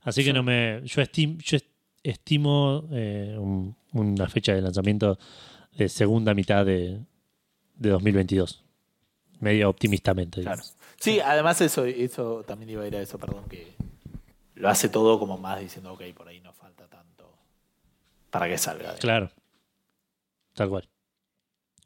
Así 0.02 0.22
que 0.24 0.30
Sí. 0.30 0.34
no 0.34 0.44
me. 0.44 0.82
Yo, 0.86 1.02
estim- 1.02 1.38
yo 1.44 1.58
est- 1.58 1.68
estimo 2.04 2.88
eh, 2.94 3.36
un- 3.38 3.76
una 4.00 4.28
fecha 4.28 4.54
de 4.54 4.62
lanzamiento 4.62 5.18
de 5.78 5.90
segunda 5.90 6.34
mitad 6.34 6.66
de, 6.66 7.00
de 7.76 7.90
2022. 7.90 8.64
Medio 9.40 9.70
optimistamente. 9.70 10.42
Claro. 10.42 10.64
Sí, 11.00 11.20
además 11.20 11.62
eso, 11.62 11.86
eso 11.86 12.44
también 12.48 12.72
iba 12.72 12.84
a 12.84 12.88
ir 12.88 12.96
a 12.96 13.02
eso, 13.02 13.20
perdón, 13.20 13.44
que 13.48 13.76
lo 14.56 14.70
hace 14.70 14.90
todo 14.90 15.20
como 15.20 15.38
más 15.38 15.60
diciendo, 15.60 15.94
ok, 15.94 16.02
por 16.16 16.28
ahí 16.28 16.40
no 16.42 16.54
falta 16.54 16.88
tanto 16.88 17.38
para 18.32 18.48
que 18.48 18.58
salga. 18.58 18.96
Claro. 18.96 19.30
Tal 20.54 20.70
cual. 20.70 20.90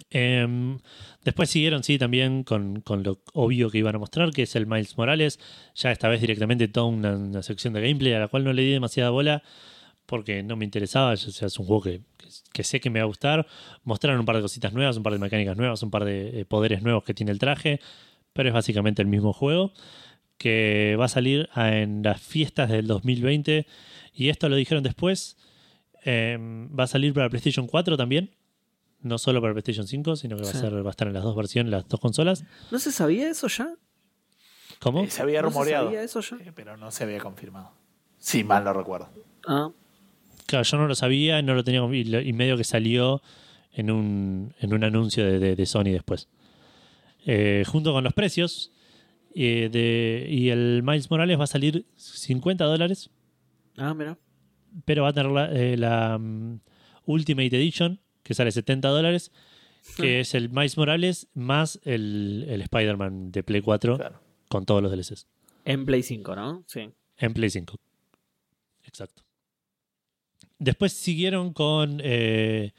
Em, 0.10 0.80
después 1.24 1.50
siguieron, 1.50 1.84
sí, 1.84 2.00
también 2.00 2.44
con, 2.44 2.82
con 2.82 3.04
lo 3.04 3.22
obvio 3.34 3.70
que 3.70 3.78
iban 3.78 3.96
a 3.96 4.00
mostrar, 4.00 4.32
que 4.32 4.44
es 4.44 4.56
el 4.56 4.66
Miles 4.66 4.98
Morales. 4.98 5.40
Ya 5.76 5.92
esta 5.92 6.08
vez 6.08 6.22
directamente 6.22 6.68
toda 6.70 6.88
una, 6.88 7.16
una 7.16 7.44
sección 7.44 7.74
de 7.74 7.82
gameplay 7.82 8.14
a 8.14 8.20
la 8.20 8.28
cual 8.30 8.46
no 8.46 8.54
le 8.54 8.62
di 8.62 8.72
demasiada 8.72 9.10
bola 9.10 9.44
porque 10.12 10.44
no 10.44 10.56
me 10.56 10.66
interesaba. 10.66 11.14
O 11.14 11.18
sea, 11.18 11.48
es 11.48 11.58
un 11.58 11.66
juego 11.66 11.82
que, 11.82 12.02
que- 12.54 12.64
sé 12.64 12.80
que 12.80 12.92
me 12.92 13.00
va 13.00 13.06
a 13.06 13.08
gustar. 13.08 13.48
Mostraron 13.84 14.20
un 14.20 14.26
par 14.28 14.36
de 14.36 14.44
cositas 14.44 14.72
nuevas, 14.74 14.96
un 14.98 15.02
par 15.04 15.14
de 15.14 15.18
mecánicas 15.20 15.58
nuevas, 15.58 15.82
un 15.82 15.90
par 15.90 16.06
de 16.06 16.42
eh, 16.42 16.46
poderes 16.46 16.84
nuevos 16.84 17.04
que 17.04 17.16
tiene 17.16 17.32
el 17.32 17.40
traje, 17.40 17.80
pero 18.34 18.50
es 18.50 18.54
básicamente 18.54 19.02
el 19.02 19.08
mismo 19.08 19.34
juego 19.34 19.74
que 20.38 20.96
va 21.00 21.06
a 21.06 21.08
salir 21.08 21.50
en 21.56 22.04
las 22.04 22.20
fiestas 22.22 22.70
del 22.70 22.86
2020 22.88 23.66
y 24.14 24.30
esto 24.30 24.50
lo 24.50 24.56
dijeron 24.56 24.84
después. 24.84 25.38
Em, 26.04 26.68
va 26.78 26.84
a 26.86 26.88
salir 26.88 27.14
para 27.14 27.30
PlayStation 27.30 27.68
4 27.68 27.96
también. 27.98 28.32
No 29.02 29.18
solo 29.18 29.42
para 29.42 29.54
PlayStation 29.54 29.88
5, 29.88 30.16
sino 30.16 30.36
que 30.38 30.44
va, 30.44 30.52
Sí. 30.52 30.58
a 30.58 30.62
ser, 30.62 30.86
va 30.86 30.90
a 30.90 30.92
estar 30.92 31.08
en 31.08 31.14
las 31.16 31.24
dos 31.24 31.36
versiones, 31.36 31.72
las 31.72 31.88
dos 31.88 32.00
consolas. 32.00 32.44
¿No 32.72 32.78
se 32.80 32.92
sabía 32.92 33.30
eso 33.30 33.48
ya? 33.48 33.74
¿Cómo? 34.80 35.04
Eh, 35.04 35.10
se 35.10 35.22
había 35.22 35.42
¿No 35.42 35.50
se 35.50 35.54
rumoreado, 35.54 35.86
sabía 35.88 36.04
eso 36.04 36.22
ya? 36.22 36.38
eh, 36.38 36.52
pero 36.56 36.78
no 36.78 36.90
se 36.92 37.04
había 37.04 37.20
confirmado. 37.20 37.72
Sí, 38.20 38.44
mal 38.44 38.64
no 38.64 38.74
recuerdo. 38.74 39.10
Ah, 39.48 39.70
claro, 40.52 40.64
yo 40.64 40.78
no 40.78 40.88
lo 40.88 40.96
sabía, 40.96 41.42
no 41.42 41.56
lo 41.56 41.64
tenía 41.64 41.82
y, 41.82 42.34
medio 42.34 42.56
que 42.58 42.64
salió 42.64 43.22
en 43.74 43.90
un, 43.90 44.54
en 44.60 44.74
un 44.74 44.84
anuncio 44.84 45.26
de, 45.26 45.40
de- 45.40 45.56
de 45.56 45.66
Sony 45.66 45.86
después. 45.92 46.30
Eh, 47.26 47.64
junto 47.68 47.94
con 47.94 48.04
los 48.04 48.14
precios. 48.14 48.72
eh, 49.34 49.70
de, 49.72 50.28
y 50.30 50.50
el 50.50 50.82
Miles 50.84 51.10
Morales 51.10 51.40
va 51.40 51.46
a 51.46 51.48
salir 51.48 51.86
50 51.96 52.66
dólares, 52.66 53.10
Ah, 53.78 53.94
mira. 53.94 54.18
pero 54.86 55.04
va 55.04 55.10
a 55.10 55.14
tener 55.14 55.32
la, 55.32 55.52
eh, 55.54 55.78
la, 55.78 56.18
mm, 56.18 56.60
Ultimate 57.06 57.48
Edition, 57.58 58.00
que 58.24 58.34
sale 58.34 58.52
70 58.52 58.90
dólares, 58.90 59.32
que 59.98 60.20
es 60.20 60.36
el 60.36 60.50
Miles 60.50 60.78
Morales 60.78 61.28
más 61.34 61.80
el, 61.86 62.46
el 62.50 62.62
Spider-Man 62.62 63.32
de 63.32 63.42
Play 63.44 63.62
4 63.62 63.98
Claro. 63.98 64.20
con 64.50 64.66
todos 64.66 64.84
los 64.84 64.92
DLCs. 64.92 65.28
En 65.66 65.86
Play 65.86 66.04
5, 66.04 66.36
¿no? 66.36 66.64
Sí. 66.68 66.90
En 67.18 67.34
Play 67.34 67.50
5. 67.50 67.76
Exacto. 68.84 69.24
Después 70.62 70.94
siguieron 70.94 71.54
con 71.54 72.00
eh, 72.04 72.74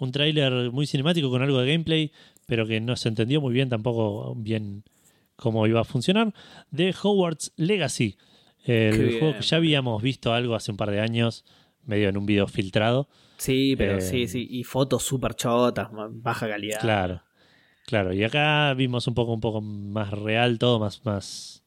un 0.00 0.10
tráiler 0.10 0.72
muy 0.72 0.88
cinemático 0.88 1.30
con 1.30 1.40
algo 1.40 1.60
de 1.60 1.70
gameplay, 1.70 2.10
pero 2.46 2.66
que 2.66 2.80
no 2.80 2.96
se 2.96 3.08
entendió 3.08 3.40
muy 3.40 3.54
bien 3.54 3.68
tampoco 3.68 4.34
bien 4.34 4.82
cómo 5.36 5.64
iba 5.68 5.80
a 5.80 5.84
funcionar, 5.84 6.34
de 6.72 6.92
Hogwarts 7.00 7.52
Legacy. 7.54 8.16
El 8.64 8.96
Qué 8.96 9.16
juego 9.20 9.36
que 9.36 9.42
ya 9.42 9.56
habíamos 9.56 10.02
visto 10.02 10.32
algo 10.34 10.56
hace 10.56 10.72
un 10.72 10.76
par 10.76 10.90
de 10.90 11.00
años, 11.00 11.44
medio 11.86 12.08
en 12.08 12.16
un 12.16 12.26
video 12.26 12.48
filtrado. 12.48 13.08
Sí, 13.36 13.76
pero 13.76 13.98
Eh, 13.98 14.00
sí, 14.00 14.26
sí. 14.26 14.48
Y 14.50 14.64
fotos 14.64 15.04
súper 15.04 15.34
chotas, 15.34 15.90
baja 15.92 16.48
calidad. 16.48 16.80
Claro, 16.80 17.22
claro. 17.86 18.12
Y 18.12 18.24
acá 18.24 18.74
vimos 18.74 19.06
un 19.06 19.14
poco, 19.14 19.32
un 19.32 19.40
poco 19.40 19.60
más 19.60 20.10
real, 20.10 20.58
todo 20.58 20.80
más, 20.80 21.04
más 21.04 21.62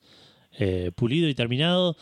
eh, 0.59 0.91
pulido 0.93 1.29
y 1.29 1.33
terminado. 1.33 1.95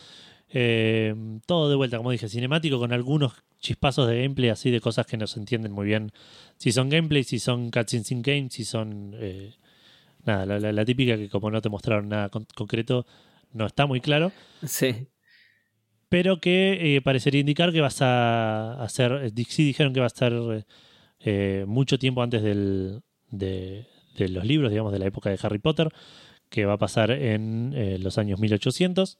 Eh, 0.48 1.14
todo 1.46 1.70
de 1.70 1.76
vuelta, 1.76 1.98
como 1.98 2.10
dije, 2.10 2.28
cinemático 2.28 2.80
con 2.80 2.92
algunos 2.92 3.34
chispazos 3.60 4.08
de 4.08 4.22
gameplay 4.22 4.50
así 4.50 4.70
de 4.70 4.80
cosas 4.80 5.06
que 5.06 5.16
no 5.16 5.26
se 5.26 5.38
entienden 5.38 5.72
muy 5.72 5.86
bien. 5.86 6.12
Si 6.56 6.72
son 6.72 6.88
gameplay, 6.88 7.24
si 7.24 7.38
son 7.38 7.70
cutscenes 7.70 8.10
in 8.12 8.22
game, 8.22 8.48
si 8.50 8.64
son 8.64 9.14
eh, 9.18 9.54
nada, 10.24 10.46
la, 10.46 10.58
la- 10.60 10.72
la 10.72 10.84
típica 10.84 11.16
que 11.16 11.28
como 11.28 11.50
no 11.50 11.60
te 11.60 11.68
mostraron 11.68 12.08
nada 12.08 12.28
con- 12.30 12.46
concreto, 12.54 13.06
no 13.52 13.66
está 13.66 13.86
muy 13.86 14.00
claro. 14.00 14.32
Sí. 14.66 15.06
Pero 16.08 16.40
que 16.40 16.96
eh, 16.96 17.00
parecería 17.02 17.40
indicar 17.40 17.72
que 17.72 17.80
vas 17.80 18.02
a 18.02 18.82
hacer. 18.82 19.12
eh, 19.36 19.44
Sí 19.48 19.64
dijeron 19.64 19.92
que 19.92 20.00
va 20.00 20.06
a 20.06 20.08
estar 20.08 20.32
eh, 21.20 21.64
mucho 21.68 21.98
tiempo 21.98 22.22
antes 22.22 22.42
del, 22.42 23.02
de, 23.30 23.86
de 24.16 24.28
los 24.28 24.44
libros, 24.44 24.70
digamos, 24.70 24.92
de 24.92 24.98
la 24.98 25.06
época 25.06 25.30
de 25.30 25.38
Harry 25.42 25.58
Potter, 25.58 25.88
que 26.48 26.64
va 26.64 26.72
a 26.74 26.78
pasar 26.78 27.10
en 27.12 28.02
los 28.02 28.18
años 28.18 28.40
1800. 28.40 29.18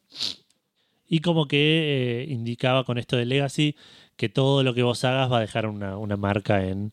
Y 1.07 1.21
como 1.21 1.47
que 1.47 2.25
indicaba 2.29 2.85
con 2.85 2.99
esto 2.99 3.17
de 3.17 3.25
Legacy 3.25 3.77
que 4.21 4.29
todo 4.29 4.63
lo 4.63 4.75
que 4.75 4.83
vos 4.83 5.03
hagas 5.07 5.33
va 5.33 5.39
a 5.39 5.41
dejar 5.41 5.65
una, 5.65 5.97
una 5.97 6.15
marca 6.19 6.63
en, 6.63 6.93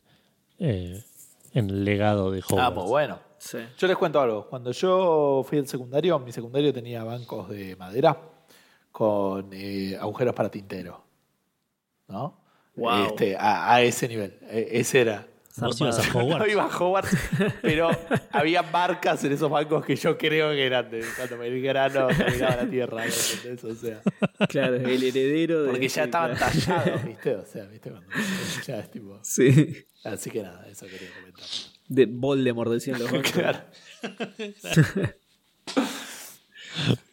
eh, 0.59 1.03
en 1.53 1.69
el 1.69 1.83
legado 1.83 2.31
de 2.31 2.39
Hogwarts. 2.39 2.63
Ah, 2.65 2.71
muy 2.71 2.87
bueno. 2.87 3.19
Sí. 3.37 3.57
Yo 3.77 3.85
les 3.87 3.97
cuento 3.97 4.21
algo. 4.21 4.47
Cuando 4.47 4.71
yo 4.71 5.43
fui 5.45 5.57
al 5.57 5.67
secundario, 5.67 6.17
mi 6.19 6.31
secundario 6.31 6.71
tenía 6.71 7.03
bancos 7.03 7.49
de 7.49 7.75
madera 7.75 8.17
con 8.93 9.49
eh, 9.51 9.97
agujeros 9.99 10.33
para 10.33 10.49
tintero. 10.49 11.03
¿No? 12.07 12.39
Wow. 12.77 13.07
Este, 13.07 13.35
a, 13.35 13.73
a 13.73 13.81
ese 13.81 14.07
nivel. 14.07 14.39
E- 14.49 14.69
ese 14.79 15.01
era. 15.01 15.27
Vos 15.59 15.81
ibas 15.81 15.99
a 15.99 16.13
No 16.13 16.47
iba 16.47 16.63
a 16.63 16.67
Hogwarts, 16.77 17.15
pero 17.61 17.89
había 18.31 18.61
marcas 18.63 19.23
en 19.23 19.31
esos 19.31 19.49
bancos 19.49 19.83
que 19.85 19.95
yo 19.95 20.17
creo 20.17 20.51
que 20.51 20.65
eran 20.65 20.89
de 20.89 21.03
cuando 21.15 21.37
me 21.37 21.47
el 21.47 21.61
grano 21.61 22.07
caminaba 22.15 22.57
la 22.57 22.69
tierra. 22.69 23.05
¿no? 23.05 23.11
¿Entendés? 23.11 23.63
O 23.63 23.75
sea, 23.75 24.01
Claro, 24.47 24.75
el 24.75 25.03
heredero 25.03 25.63
de. 25.63 25.69
porque 25.71 25.87
ya 25.87 26.03
estaban 26.03 26.35
claro. 26.35 26.51
tallados, 26.53 27.03
¿viste? 27.05 27.35
O 27.35 27.45
sea, 27.45 27.65
¿viste? 27.65 27.89
Cuando 27.89 28.07
ya 28.65 28.79
es 28.79 28.91
tipo. 28.91 29.19
Sí. 29.23 29.85
Así 30.03 30.29
que 30.29 30.43
nada, 30.43 30.67
eso 30.69 30.85
quería 30.85 31.09
comentar. 31.17 31.45
De 31.87 32.05
Voldemort 32.05 32.71
decían 32.71 32.99
los 32.99 33.11
bancos. 33.11 33.31
Claro. 33.31 33.59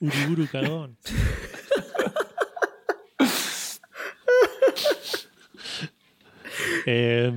Uruguru 0.01 0.47
cagón. 0.51 0.99
Eh, 6.87 7.33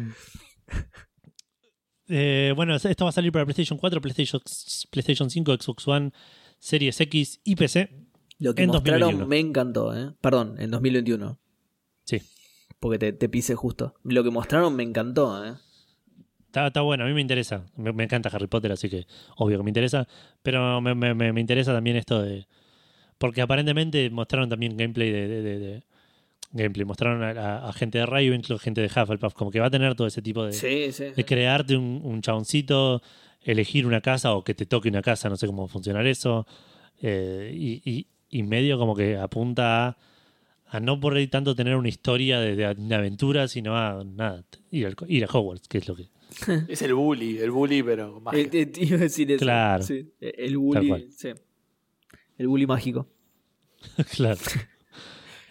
eh, 2.10 2.54
bueno, 2.56 2.76
esto 2.76 3.06
va 3.06 3.10
a 3.10 3.14
salir 3.14 3.32
para 3.32 3.46
PlayStation 3.46 3.78
4, 3.78 4.02
PlayStation, 4.02 4.42
PlayStation 4.92 5.30
5, 5.30 5.58
Xbox 5.62 5.88
One, 5.88 6.12
Series 6.60 7.00
X 7.02 7.40
y 7.44 7.56
PC. 7.56 7.90
Lo 8.40 8.54
que 8.54 8.64
En 8.64 8.70
mostraron 8.70 9.00
2021. 9.18 9.28
me 9.28 9.40
encantó, 9.40 9.96
¿eh? 9.98 10.14
Perdón, 10.22 10.56
en 10.60 10.70
2021. 10.72 11.40
Sí, 12.04 12.22
Porque 12.80 13.00
te, 13.00 13.14
te 13.14 13.30
pisé 13.30 13.56
justo. 13.56 13.96
Lo 14.04 14.24
que 14.24 14.30
mostraron 14.30 14.76
me 14.76 14.84
encantó, 14.84 15.44
¿eh? 15.46 15.56
está, 16.46 16.68
está 16.68 16.82
bueno, 16.82 17.04
a 17.04 17.08
mí 17.08 17.14
me 17.14 17.22
interesa. 17.22 17.66
Me, 17.76 17.92
me 17.94 18.04
encanta 18.04 18.30
Harry 18.30 18.48
Potter, 18.48 18.72
así 18.72 18.90
que 18.90 19.06
obvio 19.36 19.58
que 19.58 19.64
me 19.64 19.70
interesa. 19.72 20.08
Pero 20.44 20.80
me, 20.82 20.94
me- 20.96 21.14
me- 21.14 21.34
me 21.34 21.42
interesa 21.42 21.74
también 21.74 21.96
esto 21.98 22.22
de. 22.22 22.48
Porque 23.18 23.42
aparentemente 23.42 24.10
mostraron 24.12 24.48
también 24.50 24.78
gameplay 24.78 25.12
de. 25.12 25.28
de- 25.28 25.42
de- 25.42 25.60
de- 25.60 25.84
gameplay, 26.52 26.86
mostraron 26.86 27.24
a, 27.24 27.30
a- 27.32 27.70
a 27.70 27.74
gente 27.74 27.98
de 28.00 28.06
Ravenclaw, 28.06 28.58
gente 28.60 28.82
de 28.82 28.88
Hufflepuff, 28.88 29.34
como 29.34 29.52
que 29.52 29.60
va 29.60 29.68
a 29.68 29.70
tener 29.72 29.96
todo 29.96 30.08
ese 30.08 30.22
tipo 30.22 30.44
de. 30.46 30.54
Sí, 30.54 30.92
sí. 30.92 31.06
de 31.16 31.26
crearte 31.26 31.76
un, 31.76 32.02
un 32.04 32.22
chaboncito, 32.22 33.02
elegir 33.42 33.86
una 33.86 34.02
casa 34.02 34.34
o 34.34 34.44
que 34.44 34.54
te 34.54 34.66
toque 34.66 34.90
una 34.90 35.02
casa, 35.02 35.30
no 35.30 35.36
sé 35.38 35.48
cómo 35.48 35.64
va 35.64 35.66
a 35.66 35.72
funcionar 35.72 36.06
eso. 36.08 36.46
eh, 37.02 37.52
y, 37.56 37.82
y- 37.90 38.08
y 38.30 38.44
medio 38.44 38.78
como 38.78 38.94
que 38.96 39.16
apunta 39.18 39.88
a, 39.88 39.98
a 40.70 40.80
no 40.82 41.00
por 41.00 41.16
ahí 41.16 41.28
tanto 41.28 41.56
tener 41.56 41.76
una 41.76 41.88
historia 41.90 42.40
de, 42.42 42.56
de- 42.56 42.76
de 42.76 42.96
aventura, 42.96 43.48
sino 43.48 43.78
a 43.78 44.04
nada, 44.04 44.44
ir, 44.72 44.88
al- 44.88 44.96
ir 45.08 45.24
a 45.24 45.28
Hogwarts, 45.32 45.68
que 45.68 45.78
es 45.78 45.88
lo 45.88 45.96
que. 45.96 46.10
Es 46.68 46.82
el 46.82 46.94
bully, 46.94 47.38
el 47.38 47.52
bully, 47.52 47.84
pero 47.84 48.20
magia. 48.20 48.42
Eh, 48.42 48.50
eh, 48.52 48.72
iba 48.82 48.98
a 48.98 49.00
decir 49.02 49.32
eso. 49.32 49.40
Claro. 49.46 49.84
Sí. 49.84 50.12
El 50.20 50.58
bully. 50.58 51.08
Sí. 51.12 51.30
El 52.38 52.48
bully 52.48 52.66
mágico. 52.68 53.08
claro. 54.16 54.40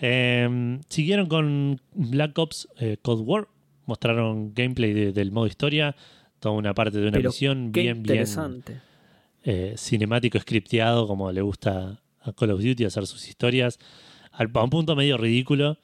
Eh, 0.01 0.78
siguieron 0.89 1.27
con 1.27 1.81
Black 1.94 2.39
Ops 2.39 2.68
eh, 2.78 2.97
Cold 3.02 3.23
War. 3.27 3.48
Mostraron 3.86 4.52
gameplay 4.52 4.93
de- 4.93 5.12
del 5.12 5.31
modo 5.31 5.47
historia, 5.47 5.94
toda 6.40 6.55
una 6.56 6.74
parte 6.74 6.98
de 6.98 7.05
una 7.09 7.12
Pero 7.18 7.31
misión 7.31 7.70
Qué 7.73 7.82
bien, 7.82 8.02
bien 8.02 8.16
interesante. 8.16 8.81
eh, 9.44 9.74
cinemático, 9.77 10.39
scripteado, 10.40 11.06
como 11.06 11.31
le 11.31 11.40
gusta 11.40 12.01
a 12.20 12.32
Call 12.32 12.51
of 12.51 12.60
Duty 12.62 12.85
hacer 12.85 13.06
sus 13.06 13.28
historias, 13.28 13.78
al, 14.32 14.51
a 14.52 14.62
un 14.64 14.70
punto 14.70 14.97
medio 14.97 15.16
ridículo, 15.16 15.78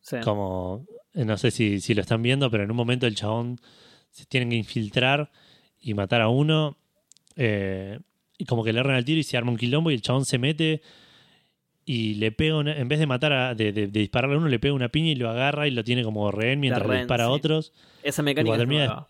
Sí. 0.00 0.16
como, 0.24 0.86
eh, 1.12 1.26
no 1.26 1.36
sé 1.36 1.50
si, 1.50 1.78
si 1.80 1.92
lo 1.94 2.00
están 2.00 2.22
viendo, 2.22 2.50
pero 2.50 2.64
en 2.64 2.70
un 2.70 2.76
momento 2.78 3.06
el 3.06 3.14
chabón 3.14 3.58
se 4.10 4.24
tiene 4.24 4.48
que 4.48 4.56
infiltrar 4.56 5.30
y 5.78 5.92
matar 5.92 6.22
a 6.22 6.30
uno, 6.30 6.78
eh, 7.36 7.98
y 8.38 8.46
como 8.46 8.64
que 8.64 8.72
le 8.72 8.80
erran 8.80 8.96
al 8.96 9.04
tiro 9.04 9.20
y 9.20 9.24
se 9.24 9.36
arma 9.36 9.50
un 9.50 9.58
quilombo 9.58 9.90
y 9.90 9.94
el 9.94 10.00
chabón 10.00 10.24
se 10.24 10.38
mete 10.38 10.80
y 11.92 12.14
le 12.14 12.30
pega, 12.30 12.56
una- 12.56 12.76
en 12.76 12.86
vez 12.88 12.98
de 13.00 13.06
matar, 13.06 13.32
a, 13.32 13.54
de, 13.54 13.72
de- 13.72 13.88
de 13.88 14.00
dispararle 14.00 14.36
a 14.36 14.38
uno, 14.38 14.48
le 14.48 14.58
pega 14.58 14.74
una 14.74 14.88
piña 14.90 15.08
y 15.10 15.14
lo 15.16 15.28
agarra 15.28 15.66
y 15.66 15.70
lo 15.72 15.82
tiene 15.82 16.04
como 16.04 16.30
rehén 16.30 16.60
mientras 16.60 16.82
le 16.86 16.98
dispara 16.98 17.24
a 17.24 17.30
otros. 17.30 17.72
Esa 18.02 18.22
mecánica 18.22 18.46
Igual 18.54 18.60
es 18.60 18.66
termina-. 18.68 19.06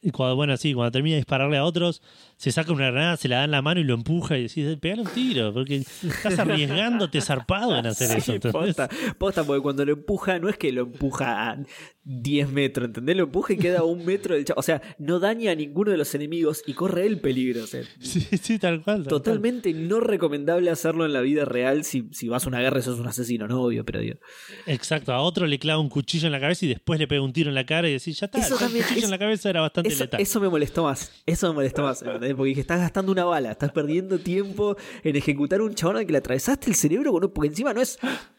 Y 0.00 0.10
cuando, 0.10 0.36
bueno, 0.36 0.56
sí, 0.58 0.74
cuando 0.74 0.92
termina 0.92 1.14
de 1.14 1.20
dispararle 1.20 1.56
a 1.56 1.64
otros, 1.64 2.02
se 2.44 2.52
saca 2.52 2.72
una 2.74 2.90
granada, 2.90 3.16
se 3.16 3.26
la 3.26 3.38
da 3.38 3.44
en 3.44 3.52
la 3.52 3.62
mano 3.62 3.80
y 3.80 3.84
lo 3.84 3.94
empuja 3.94 4.36
y 4.36 4.42
decís, 4.42 4.76
pegale 4.78 5.00
un 5.00 5.08
tiro, 5.08 5.50
porque 5.54 5.76
estás 5.76 6.38
arriesgándote 6.38 7.22
zarpado 7.22 7.74
en 7.78 7.86
hacer 7.86 8.18
eso. 8.18 8.34
Posta, 8.52 8.90
posta, 9.16 9.44
porque 9.44 9.62
cuando 9.62 9.82
lo 9.86 9.92
empuja, 9.94 10.38
no 10.38 10.50
es 10.50 10.58
que 10.58 10.70
lo 10.70 10.82
empuja 10.82 11.52
a 11.52 11.58
10 12.04 12.50
metros, 12.50 12.84
¿entendés? 12.88 13.16
Lo 13.16 13.22
empuja 13.24 13.54
y 13.54 13.56
queda 13.56 13.78
a 13.78 13.84
un 13.84 14.04
metro 14.04 14.34
del 14.34 14.44
chavo. 14.44 14.60
O 14.60 14.62
sea, 14.62 14.82
no 14.98 15.20
daña 15.20 15.52
a 15.52 15.54
ninguno 15.54 15.90
de 15.90 15.96
los 15.96 16.14
enemigos 16.14 16.62
y 16.66 16.74
corre 16.74 17.06
el 17.06 17.18
peligro. 17.18 17.64
O 17.64 17.66
sea, 17.66 17.82
Sí, 17.98 18.20
sí, 18.20 18.58
tal 18.58 18.82
cual. 18.82 19.04
tal 19.04 19.08
totalmente 19.08 19.72
no 19.72 20.00
recomendable 20.00 20.70
hacerlo 20.70 21.06
en 21.06 21.14
la 21.14 21.22
vida 21.22 21.46
real 21.46 21.82
si, 21.84 22.08
si 22.12 22.28
vas 22.28 22.44
a 22.44 22.48
una 22.50 22.60
guerra 22.60 22.80
y 22.80 22.82
sos 22.82 22.98
un 23.00 23.06
asesino, 23.06 23.48
no 23.48 23.62
obvio, 23.62 23.86
pero 23.86 24.00
digo. 24.00 24.18
Exacto, 24.66 25.14
a 25.14 25.20
otro 25.22 25.46
le 25.46 25.58
clava 25.58 25.80
un 25.80 25.88
cuchillo 25.88 26.26
en 26.26 26.32
la 26.32 26.40
cabeza 26.40 26.66
y 26.66 26.68
después 26.68 27.00
le 27.00 27.08
pega 27.08 27.22
un 27.22 27.32
tiro 27.32 27.48
en 27.48 27.54
la 27.54 27.64
cara 27.64 27.88
y 27.88 27.92
decís, 27.92 28.20
ya 28.20 28.26
está, 28.26 28.38
Eso 28.38 28.54
el 28.54 28.60
también- 28.60 28.82
cuchillo 28.84 28.98
eso- 28.98 29.06
en 29.06 29.10
la 29.10 29.18
cabeza 29.18 29.48
era 29.50 29.60
bastante 29.62 29.88
Eso, 29.88 30.04
letal. 30.04 30.20
eso 30.20 30.40
me 30.40 30.48
molestó 30.50 30.84
más. 30.84 31.10
Eso 31.24 31.48
me 31.48 31.54
molestó 31.54 31.82
más. 31.84 32.02
¿entendés? 32.02 32.33
Porque 32.36 32.48
dije, 32.50 32.60
estás 32.60 32.80
gastando 32.80 33.12
una 33.12 33.24
bala, 33.24 33.50
estás 33.52 33.72
perdiendo 33.72 34.18
tiempo 34.18 34.76
en 35.02 35.16
ejecutar 35.16 35.60
un 35.62 35.74
chabón 35.74 35.96
al 35.98 36.06
que 36.06 36.12
le 36.12 36.18
atravesaste 36.18 36.68
el 36.70 36.76
cerebro 36.76 37.12
con 37.12 37.24
un- 37.24 37.30
porque 37.32 37.48
encima 37.48 37.72
no 37.74 37.80
es 37.80 37.98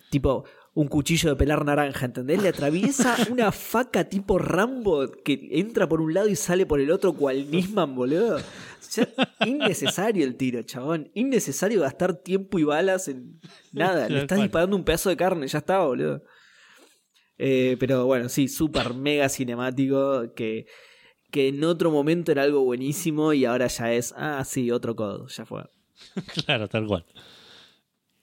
tipo 0.09 0.45
un 0.73 0.87
cuchillo 0.87 1.29
de 1.29 1.35
pelar 1.37 1.63
naranja, 1.63 2.05
¿entendés? 2.05 2.41
Le 2.41 2.49
atraviesa 2.49 3.15
una 3.31 3.51
faca 3.53 4.03
tipo 4.09 4.37
Rambo 4.37 5.09
que 5.23 5.47
entra 5.51 5.87
por 5.87 6.01
un 6.01 6.13
lado 6.13 6.27
y 6.27 6.35
sale 6.35 6.65
por 6.65 6.79
el 6.81 6.91
otro 6.91 7.13
cual 7.13 7.49
Nisman, 7.49 7.95
boludo. 7.95 8.37
O 8.37 8.87
sea, 8.87 9.07
innecesario 9.45 10.25
el 10.25 10.35
tiro, 10.35 10.61
chabón. 10.63 11.09
Innecesario 11.13 11.81
gastar 11.81 12.13
tiempo 12.15 12.59
y 12.59 12.63
balas 12.63 13.07
en 13.07 13.39
nada. 13.71 14.07
Le 14.09 14.19
estás 14.21 14.37
disparando 14.41 14.75
un 14.75 14.83
pedazo 14.83 15.09
de 15.09 15.17
carne, 15.17 15.47
ya 15.47 15.57
está, 15.59 15.79
boludo. 15.79 16.23
Eh, 17.37 17.75
pero 17.79 18.05
bueno, 18.05 18.29
sí, 18.29 18.47
súper 18.47 18.93
mega 18.93 19.27
cinemático 19.27 20.33
que, 20.35 20.67
que 21.35 21.49
en 21.49 21.61
otro 21.65 21.91
momento 21.91 22.31
era 22.31 22.43
algo 22.43 22.63
buenísimo 22.63 23.33
y 23.33 23.43
ahora 23.43 23.67
ya 23.67 23.91
es, 23.91 24.13
ah, 24.15 24.41
sí, 24.45 24.71
otro 24.71 24.95
codo, 24.95 25.27
ya 25.27 25.45
fue. 25.45 25.63
Claro, 26.45 26.69
tal 26.69 26.87
cual. 26.87 27.05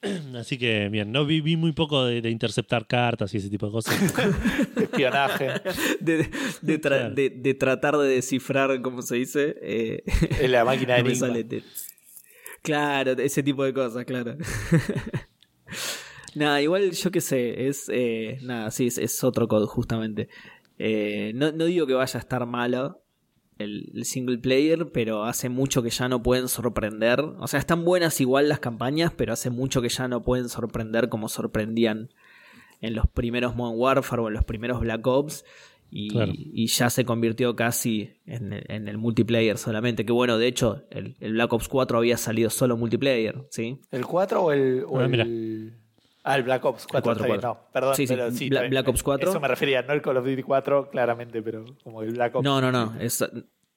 Así 0.35 0.57
que 0.57 0.89
bien, 0.89 1.11
no 1.11 1.23
vi, 1.23 1.39
vi 1.39 1.55
muy 1.55 1.73
poco 1.73 2.05
de, 2.05 2.21
de 2.23 2.31
interceptar 2.31 2.87
cartas 2.87 3.31
y 3.33 3.37
ese 3.37 3.51
tipo 3.51 3.67
de 3.67 3.71
cosas. 3.71 3.95
Espionaje. 4.75 5.47
De, 5.99 6.27
de, 6.63 6.81
tra- 6.81 6.97
Claro. 6.97 7.13
de- 7.15 7.29
de 7.29 7.53
tratar 7.53 7.97
de 7.97 8.07
descifrar, 8.07 8.81
¿cómo 8.81 9.03
se 9.03 9.15
dice? 9.17 9.57
Eh, 9.61 10.03
En 10.41 10.51
la 10.51 10.65
máquina 10.65 10.95
de 11.01 11.03
no 11.03 11.53
Claro, 12.63 13.11
ese 13.11 13.43
tipo 13.43 13.63
de 13.63 13.73
cosas, 13.73 14.05
claro. 14.05 14.37
nada, 16.35 16.61
igual 16.63 16.91
yo 16.91 17.11
qué 17.11 17.21
sé, 17.21 17.67
es. 17.67 17.89
eh, 17.93 18.39
nada, 18.41 18.71
sí, 18.71 18.87
es, 18.87 18.97
es 18.97 19.23
otro 19.23 19.47
code, 19.47 19.67
justamente. 19.67 20.29
Eh, 20.79 21.31
no, 21.35 21.51
no 21.51 21.65
digo 21.65 21.85
que 21.85 21.93
vaya 21.93 22.17
a 22.17 22.21
estar 22.21 22.45
malo 22.47 23.02
el, 23.57 23.91
el 23.93 24.05
single 24.05 24.37
player, 24.39 24.91
pero 24.91 25.23
hace 25.25 25.49
mucho 25.49 25.83
que 25.83 25.89
ya 25.89 26.07
no 26.09 26.21
pueden 26.23 26.47
sorprender. 26.47 27.19
O 27.21 27.47
sea, 27.47 27.59
están 27.59 27.85
buenas 27.85 28.19
igual 28.21 28.49
las 28.49 28.59
campañas, 28.59 29.11
pero 29.15 29.33
hace 29.33 29.49
mucho 29.49 29.81
que 29.81 29.89
ya 29.89 30.07
no 30.07 30.23
pueden 30.23 30.49
sorprender 30.49 31.09
como 31.09 31.29
sorprendían 31.29 32.09
en 32.81 32.95
los 32.95 33.07
primeros 33.07 33.55
Modern 33.55 33.79
Warfare 33.79 34.21
o 34.23 34.27
en 34.27 34.33
los 34.33 34.43
primeros 34.43 34.79
Black 34.81 35.05
Ops. 35.07 35.45
Y, 35.95 36.09
Claro. 36.09 36.31
y 36.35 36.65
ya 36.65 36.89
se 36.89 37.05
convirtió 37.05 37.55
casi 37.55 38.09
en 38.25 38.51
el, 38.51 38.63
en 38.67 38.87
el 38.87 38.97
multiplayer 38.97 39.59
solamente. 39.59 40.05
Que 40.07 40.11
bueno, 40.11 40.39
de 40.39 40.47
hecho, 40.47 40.83
el, 40.89 41.15
el 41.19 41.33
Black 41.33 41.53
Ops 41.53 41.67
4 41.67 41.99
había 41.99 42.17
salido 42.17 42.49
solo 42.49 42.75
multiplayer, 42.77 43.45
¿sí? 43.51 43.79
¿El 43.91 44.03
4 44.03 44.41
o 44.43 44.51
el. 44.51 44.83
o 44.87 44.99
Ah, 44.99 45.03
el- 45.05 45.09
mira. 45.11 45.27
Ah, 46.23 46.35
el 46.37 46.43
Black 46.43 46.63
Ops 46.65 46.87
4. 46.89 46.97
El 46.97 47.03
4, 47.03 47.11
está 47.13 47.25
bien, 47.25 47.41
4. 47.41 47.49
No, 47.65 47.71
perdón. 47.73 47.95
Sí, 47.95 48.07
sí, 48.07 48.13
pero 48.13 48.27
Bla- 48.29 48.33
está 48.45 48.59
bien. 48.61 48.69
Black 48.71 48.87
Ops 48.87 49.03
4. 49.03 49.29
Eso 49.29 49.39
me 49.39 49.47
refería, 49.47 49.81
no 49.81 49.93
el 49.93 50.01
Call 50.01 50.17
of 50.17 50.25
Duty 50.25 50.43
4, 50.43 50.89
claramente, 50.89 51.41
pero 51.41 51.65
como 51.83 52.01
el 52.01 52.11
Black 52.13 52.35
Ops. 52.35 52.43
No, 52.43 52.61
no, 52.61 52.71
no. 52.71 52.95
es- 52.99 53.23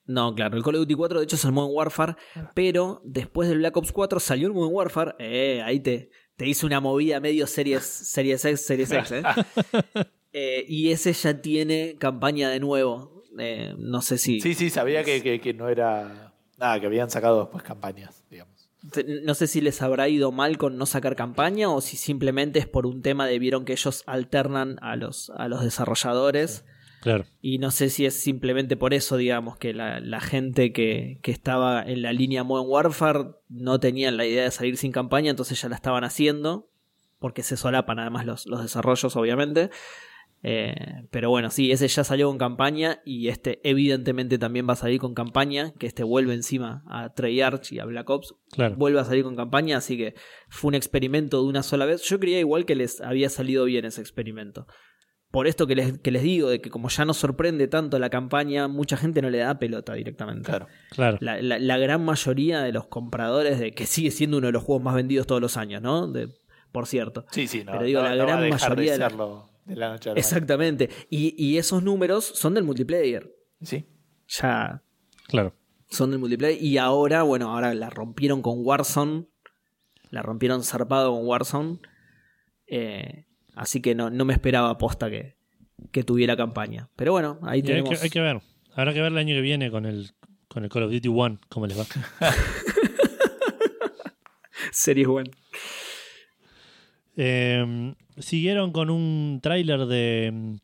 no, 0.07 0.35
claro. 0.35 0.57
El 0.57 0.63
Call 0.63 0.77
of 0.77 0.81
Duty 0.83 0.95
4 0.95 1.19
de 1.19 1.25
hecho 1.25 1.35
es 1.37 1.45
el 1.45 1.53
Modern 1.53 1.75
Warfare. 1.75 2.15
Pero 2.55 3.01
después 3.05 3.49
del 3.49 3.59
Black 3.59 3.77
Ops 3.77 3.91
4 3.93 4.21
salió 4.21 4.47
el 4.47 4.55
Modern 4.55 4.75
Warfare. 4.75 5.15
Eh, 5.19 5.61
ahí 5.65 5.81
te, 5.81 6.11
te 6.37 6.47
hice 6.47 6.65
una 6.67 6.79
movida 6.81 7.19
medio 7.19 7.47
series, 7.49 7.83
series 7.85 8.45
X, 8.45 8.65
series 8.65 8.93
X, 8.93 9.13
¿eh? 9.13 9.23
Eh, 10.39 10.67
y 10.69 10.91
ese 10.91 11.15
ya 11.15 11.41
tiene 11.41 11.97
campaña 11.99 12.51
de 12.51 12.61
nuevo. 12.61 13.23
Eh, 13.39 13.75
no 13.79 14.03
sé 14.03 14.19
si. 14.19 14.41
Sí, 14.41 14.53
sí, 14.55 14.69
sabía 14.71 15.03
que, 15.03 15.23
que, 15.23 15.41
que 15.41 15.55
no 15.55 15.69
era. 15.71 16.35
Nada, 16.59 16.79
que 16.79 16.87
habían 16.87 17.09
sacado 17.11 17.41
después 17.41 17.63
campañas, 17.63 18.16
No 19.25 19.35
sé 19.35 19.47
si 19.47 19.61
les 19.61 19.83
habrá 19.83 20.09
ido 20.09 20.33
mal 20.33 20.59
con 20.59 20.77
no 20.77 20.87
sacar 20.87 21.17
campaña 21.17 21.71
o 21.71 21.81
si 21.81 21.97
simplemente 21.97 22.59
es 22.59 22.67
por 22.67 22.87
un 22.87 23.03
tema 23.03 23.27
de 23.27 23.39
vieron 23.39 23.65
que 23.65 23.73
ellos 23.73 24.03
alternan 24.07 24.79
a 24.81 24.97
los, 24.97 25.31
a 25.37 25.49
los 25.49 25.63
desarrolladores. 25.63 26.65
Claro. 27.01 27.25
Y 27.41 27.59
no 27.59 27.71
sé 27.71 27.89
si 27.89 28.07
es 28.07 28.21
simplemente 28.21 28.77
por 28.77 28.95
eso, 28.95 29.17
digamos, 29.17 29.57
que 29.59 29.73
la, 29.75 30.01
la 30.01 30.21
gente 30.21 30.73
que, 30.73 31.19
que 31.23 31.31
estaba 31.31 31.83
en 31.83 32.03
la 32.03 32.13
línea 32.13 32.43
Modern 32.43 32.69
Warfare 32.69 33.31
no 33.49 33.79
tenían 33.79 34.17
la 34.17 34.27
idea 34.27 34.45
de 34.45 34.51
salir 34.51 34.77
sin 34.77 34.93
campaña, 34.93 35.31
entonces 35.31 35.61
ya 35.61 35.69
la 35.69 35.77
estaban 35.77 36.05
haciendo, 36.05 36.69
porque 37.19 37.43
se 37.43 37.57
solapan 37.57 37.99
además 37.99 38.27
los, 38.27 38.47
los 38.47 38.63
desarrollos, 38.63 39.15
obviamente. 39.15 39.71
Eh, 40.49 40.75
pero 41.11 41.29
bueno, 41.29 41.51
sí, 41.51 41.73
ese 41.73 41.89
ya 41.89 42.05
salió 42.05 42.29
con 42.29 42.39
campaña 42.39 43.01
y 43.05 43.27
este 43.27 43.59
evidentemente 43.69 44.39
también 44.39 44.69
va 44.69 44.75
a 44.75 44.77
salir 44.77 45.01
con 45.01 45.13
campaña, 45.13 45.73
que 45.77 45.89
este 45.89 46.05
vuelve 46.05 46.35
encima 46.35 46.85
a 46.87 47.13
Treyarch 47.15 47.73
y 47.73 47.81
a 47.81 47.85
Black 47.85 48.09
Ops, 48.09 48.33
Claro. 48.53 48.77
vuelve 48.77 49.01
a 49.01 49.05
salir 49.05 49.25
con 49.25 49.35
campaña, 49.35 49.79
así 49.79 49.97
que 49.97 50.15
fue 50.49 50.69
un 50.69 50.75
experimento 50.77 51.43
de 51.43 51.49
una 51.49 51.65
sola 51.65 51.85
vez. 51.85 52.03
Yo 52.03 52.21
creía 52.21 52.39
igual 52.39 52.65
que 52.65 52.77
les 52.77 53.01
había 53.01 53.29
salido 53.29 53.65
bien 53.65 53.87
ese 53.87 54.01
experimento. 54.01 54.69
Por 55.33 55.49
esto 55.49 55.67
que 55.67 55.75
les, 55.75 55.99
que 55.99 56.13
les 56.13 56.23
digo, 56.23 56.49
de 56.49 56.61
que 56.61 56.71
como 56.71 56.89
ya 56.91 57.05
no 57.05 57.13
sorprende 57.13 57.67
tanto 57.67 57.99
la 57.99 58.09
campaña, 58.09 58.69
mucha 58.69 58.97
gente 58.97 59.21
no 59.23 59.31
le 59.31 59.39
da 59.39 59.59
pelota 59.59 59.95
directamente. 59.95 60.45
Claro. 60.49 60.69
Claro. 60.91 61.19
La, 61.21 61.43
la- 61.43 61.59
la 61.59 61.77
gran 61.79 62.05
mayoría 62.05 62.61
de 62.61 62.71
los 62.73 62.87
compradores, 62.87 63.59
de 63.59 63.73
que 63.73 63.87
sigue 63.87 64.13
siendo 64.13 64.39
uno 64.39 64.47
de 64.47 64.53
los 64.53 64.63
juegos 64.63 64.85
más 64.85 64.95
vendidos 64.95 65.27
todos 65.27 65.41
los 65.41 65.57
años, 65.57 65.83
¿no? 65.83 66.07
De, 66.07 66.29
por 66.71 66.87
cierto. 66.87 67.25
Sí, 67.33 67.49
sí, 67.49 67.65
no. 67.65 67.73
Pero 67.73 67.85
digo, 67.85 68.01
no- 68.01 68.09
la 68.11 68.15
no 68.15 68.19
va 68.21 68.27
gran 68.27 68.39
a 68.39 68.43
dejar 68.43 68.71
mayoría 68.71 68.93
de 68.93 68.99
de 68.99 69.05
la- 69.05 69.43
de 69.67 69.77
la 69.77 69.91
noche 69.91 70.11
a 70.11 70.15
la 70.15 70.19
Exactamente. 70.19 70.89
Y, 71.11 71.35
y 71.43 71.59
esos 71.59 71.83
números 71.83 72.25
son 72.25 72.55
del 72.55 72.65
multiplayer. 72.65 73.33
Sí. 73.63 73.87
Ya 74.29 74.83
Claro. 75.29 75.55
son 75.89 76.11
del 76.11 76.19
multiplayer. 76.21 76.63
Y 76.63 76.79
ahora, 76.79 77.23
bueno, 77.23 77.53
ahora 77.53 77.75
la 77.75 77.91
rompieron 77.91 78.43
con 78.43 78.65
Warzone. 78.65 79.27
La 80.11 80.23
rompieron 80.23 80.63
zarpado 80.63 81.13
con 81.13 81.27
Warzone. 81.27 81.79
Eh, 82.69 83.27
así 83.55 83.81
que 83.83 83.95
no, 83.95 84.09
no 84.11 84.25
me 84.25 84.33
esperaba 84.33 84.71
aposta 84.71 85.11
que, 85.11 85.37
que 85.93 86.03
tuviera 86.05 86.37
campaña. 86.37 86.89
Pero 86.97 87.13
bueno, 87.13 87.39
ahí 87.43 87.59
Y 87.59 87.63
hay, 87.63 87.67
tenemos. 87.67 87.91
que, 87.99 88.05
hay 88.05 88.11
que 88.11 88.21
ver. 88.21 88.41
Habrá 88.75 88.93
que 88.95 89.01
ver 89.03 89.13
el 89.13 89.19
año 89.19 89.35
que 89.35 89.41
viene 89.41 89.71
con 89.71 89.85
el, 89.87 90.13
con 90.49 90.63
el 90.65 90.71
Call 90.71 90.85
of 90.85 90.93
Duty 90.93 91.09
One 91.09 91.39
cómo 91.49 91.67
les 91.67 91.79
va. 91.79 91.85
Series 94.73 95.07
One. 95.09 95.31
Eh, 97.17 97.95
siguieron 98.19 98.73
con 98.73 98.91
un 98.91 99.41
tráiler 99.43 99.87
de 99.87 100.31
mm, 100.33 100.57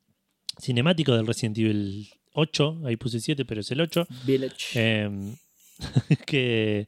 cinemático 0.61 1.15
del 1.17 1.27
Resident 1.27 1.59
Evil 1.59 2.09
8. 2.35 2.83
Ahí 2.85 2.97
puse 2.97 3.21
7, 3.21 3.45
pero 3.45 3.61
es 3.63 3.71
el 3.71 3.81
8. 3.81 4.07
Village. 4.27 4.57
Eh, 4.75 5.35
que 6.27 6.87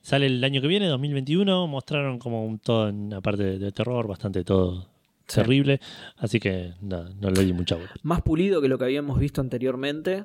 sale 0.00 0.26
el 0.26 0.42
año 0.44 0.60
que 0.60 0.68
viene, 0.68 0.86
2021. 0.86 1.66
Mostraron 1.66 2.18
como 2.18 2.46
un 2.46 2.58
todo 2.58 2.88
en 2.88 2.96
una 3.06 3.20
parte 3.20 3.58
de, 3.58 3.72
terror, 3.72 4.06
bastante 4.06 4.44
todo 4.44 4.88
Sí. 5.26 5.36
terrible. 5.36 5.80
Así 6.18 6.38
que 6.38 6.74
nada, 6.82 7.10
no 7.18 7.30
le 7.30 7.44
di 7.44 7.52
mucha 7.54 7.76
bola. 7.76 7.90
Más 8.02 8.20
pulido 8.22 8.60
que 8.60 8.68
lo 8.68 8.76
que 8.78 8.84
habíamos 8.84 9.18
visto 9.18 9.40
anteriormente. 9.40 10.24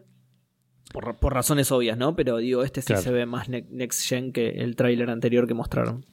Por, 0.91 1.15
por 1.17 1.33
razones 1.33 1.71
obvias, 1.71 1.97
¿no? 1.97 2.15
Pero 2.15 2.37
digo, 2.37 2.63
este 2.63 2.81
sí 2.81 2.87
Claro. 2.87 3.01
se 3.03 3.11
ve 3.11 3.25
más 3.25 3.47
ne- 3.47 3.65
next 3.69 4.07
gen 4.09 4.33
que 4.33 4.49
el 4.49 4.75
tráiler 4.75 5.09
anterior 5.09 5.47
que 5.47 5.53
mostraron. 5.53 6.05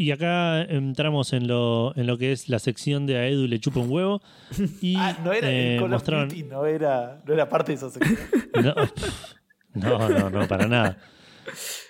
Y 0.00 0.12
acá 0.12 0.62
entramos 0.62 1.32
en 1.32 1.48
lo, 1.48 1.92
en 1.96 2.06
lo 2.06 2.16
que 2.18 2.30
es 2.30 2.48
la 2.48 2.60
sección 2.60 3.04
de 3.06 3.16
a 3.16 3.26
Edu 3.26 3.48
le 3.48 3.58
chupa 3.58 3.80
un 3.80 3.90
huevo. 3.90 4.22
Y 4.80 4.94
Ah, 4.98 5.18
no 5.24 5.32
era 5.32 5.50
eh, 5.50 5.74
el 5.74 5.80
Call 5.80 5.90
mostraron. 5.90 6.26
of 6.28 6.32
Duty, 6.34 6.42
no 6.44 6.66
era, 6.66 7.20
no 7.26 7.34
era 7.34 7.48
parte 7.48 7.72
de 7.72 7.76
esa 7.78 7.90
sección. 7.90 8.16
No, 9.74 9.98
no, 9.98 10.08
no, 10.08 10.30
no, 10.30 10.48
para 10.48 10.66
nada. 10.66 10.98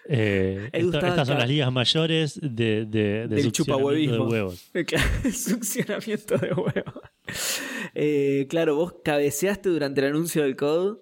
Eh, 0.09 0.68
esto- 0.72 0.98
estas 0.98 1.26
son 1.28 1.39
las 1.39 1.48
ligas 1.48 1.70
mayores 1.72 2.39
de, 2.43 2.86
de, 2.86 3.26
de 3.26 3.28
Del 3.28 3.43
succionamiento 3.44 4.12
de 4.14 4.18
huevos. 4.20 4.70
El 5.24 5.35
succionamiento 5.35 6.36
de 6.39 6.52
huevo. 6.52 7.02
Eh, 7.94 8.47
claro, 8.48 8.76
vos 8.76 8.94
cabeceaste 9.05 9.68
durante 9.68 10.01
el 10.01 10.06
anuncio 10.09 10.43
del 10.43 10.56
code 10.56 10.98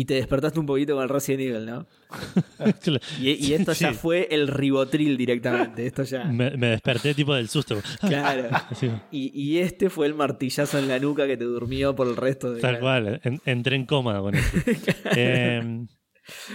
y 0.00 0.04
te 0.04 0.14
despertaste 0.14 0.60
un 0.60 0.66
poquito 0.66 0.94
con 0.94 1.02
el 1.02 1.08
Resident 1.08 1.40
Evil, 1.42 1.66
¿no? 1.66 1.86
Y, 3.20 3.30
y 3.46 3.52
esto 3.54 3.72
ya 3.72 3.90
Sí. 3.92 3.98
fue 3.98 4.28
el 4.30 4.46
ribotril 4.48 5.16
directamente. 5.16 5.86
Esto 5.86 6.04
ya. 6.04 6.24
Me, 6.24 6.56
me 6.56 6.68
desperté 6.68 7.14
tipo 7.14 7.34
del 7.34 7.48
susto. 7.48 7.80
Claro. 8.00 8.48
Y, 9.10 9.30
y 9.34 9.58
este 9.58 9.90
fue 9.90 10.06
el 10.06 10.14
martillazo 10.14 10.78
en 10.78 10.88
la 10.88 10.98
nuca 10.98 11.26
que 11.26 11.36
te 11.36 11.44
durmió 11.44 11.94
por 11.96 12.06
el 12.08 12.16
resto 12.16 12.52
de. 12.52 12.60
tal 12.60 12.78
cual, 12.80 13.20
en- 13.24 13.40
entré 13.44 13.76
en 13.76 13.86
coma 13.86 14.20
con 14.20 14.34
esto. 14.34 14.58
Eh, 15.16 15.86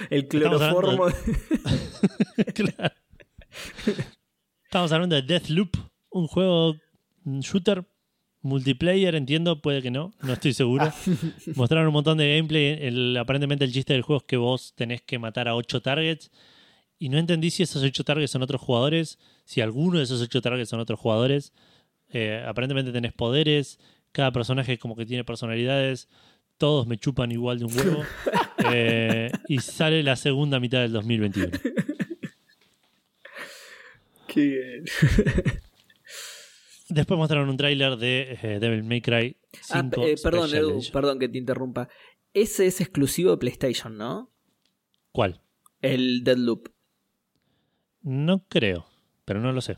El 0.10 0.28
cloroformo. 0.28 1.08
claro. 2.54 2.94
Estamos 4.66 4.92
hablando 4.92 5.16
de 5.16 5.22
Deathloop, 5.24 5.76
un 6.12 6.28
juego 6.28 6.76
un 7.26 7.40
shooter 7.42 7.84
multiplayer, 8.44 9.16
entiendo, 9.16 9.62
puede 9.62 9.82
que 9.82 9.90
no, 9.92 10.14
no 10.22 10.34
estoy 10.34 10.54
seguro. 10.54 10.92
Mostraron 11.56 11.88
un 11.88 11.94
montón 11.94 12.18
de 12.18 12.36
gameplay. 12.36 12.78
El- 12.80 13.18
aparentemente 13.18 13.66
el 13.66 13.72
chiste 13.74 13.94
del 13.94 14.02
juego 14.04 14.20
es 14.22 14.28
que 14.28 14.38
vos 14.38 14.74
tenés 14.76 15.02
que 15.02 15.18
matar 15.20 15.48
a 15.48 15.56
8 15.56 15.82
targets. 15.82 16.30
Y 17.00 17.10
no 17.10 17.18
entendí 17.18 17.50
si 17.52 17.64
esos 17.64 17.82
8 17.84 18.04
targets 18.04 18.32
son 18.32 18.44
otros 18.44 18.62
jugadores, 18.62 19.18
si 19.46 19.60
alguno 19.62 19.98
de 19.98 20.04
esos 20.06 20.22
8 20.22 20.42
targets 20.42 20.70
son 20.70 20.80
otros 20.80 21.00
jugadores. 21.00 21.52
Eh, 22.12 22.44
aparentemente 22.48 22.92
tenés 22.92 23.12
poderes, 23.14 23.80
cada 24.12 24.32
personaje 24.32 24.78
como 24.78 24.96
que 24.96 25.06
tiene 25.06 25.24
personalidades, 25.24 26.08
todos 26.60 26.86
me 26.88 26.98
chupan 26.98 27.32
igual 27.32 27.60
de 27.60 27.66
un 27.66 27.78
huevo. 27.78 28.04
Eh, 28.72 29.30
y 29.50 29.60
sale 29.60 30.04
la 30.04 30.16
segunda 30.16 30.58
mitad 30.58 30.80
del 30.80 30.94
2021. 30.94 31.50
Qué 34.28 34.42
bien. 34.42 34.86
Después 36.94 37.18
mostraron 37.18 37.50
un 37.50 37.58
tráiler 37.58 37.98
de 37.98 38.38
eh, 38.42 38.60
Devil 38.60 38.84
May 38.84 39.02
Cry 39.02 39.38
5 39.62 39.74
Ah, 39.74 40.06
eh, 40.06 40.16
perdón, 40.22 40.48
Special 40.48 40.54
Edu, 40.64 40.70
Edition. 40.76 40.94
perdón 40.94 41.20
que 41.20 41.30
te 41.30 41.38
interrumpa. 41.40 41.90
Ese 42.34 42.68
es 42.68 42.82
exclusivo 42.82 43.32
de 43.32 43.38
PlayStation, 43.38 43.98
¿no? 43.98 44.32
¿Cuál? 45.12 45.42
El 45.82 46.24
Deadloop. 46.24 46.70
No 48.04 48.46
creo, 48.48 48.86
pero 49.26 49.40
no 49.40 49.52
lo 49.52 49.62
sé. 49.62 49.78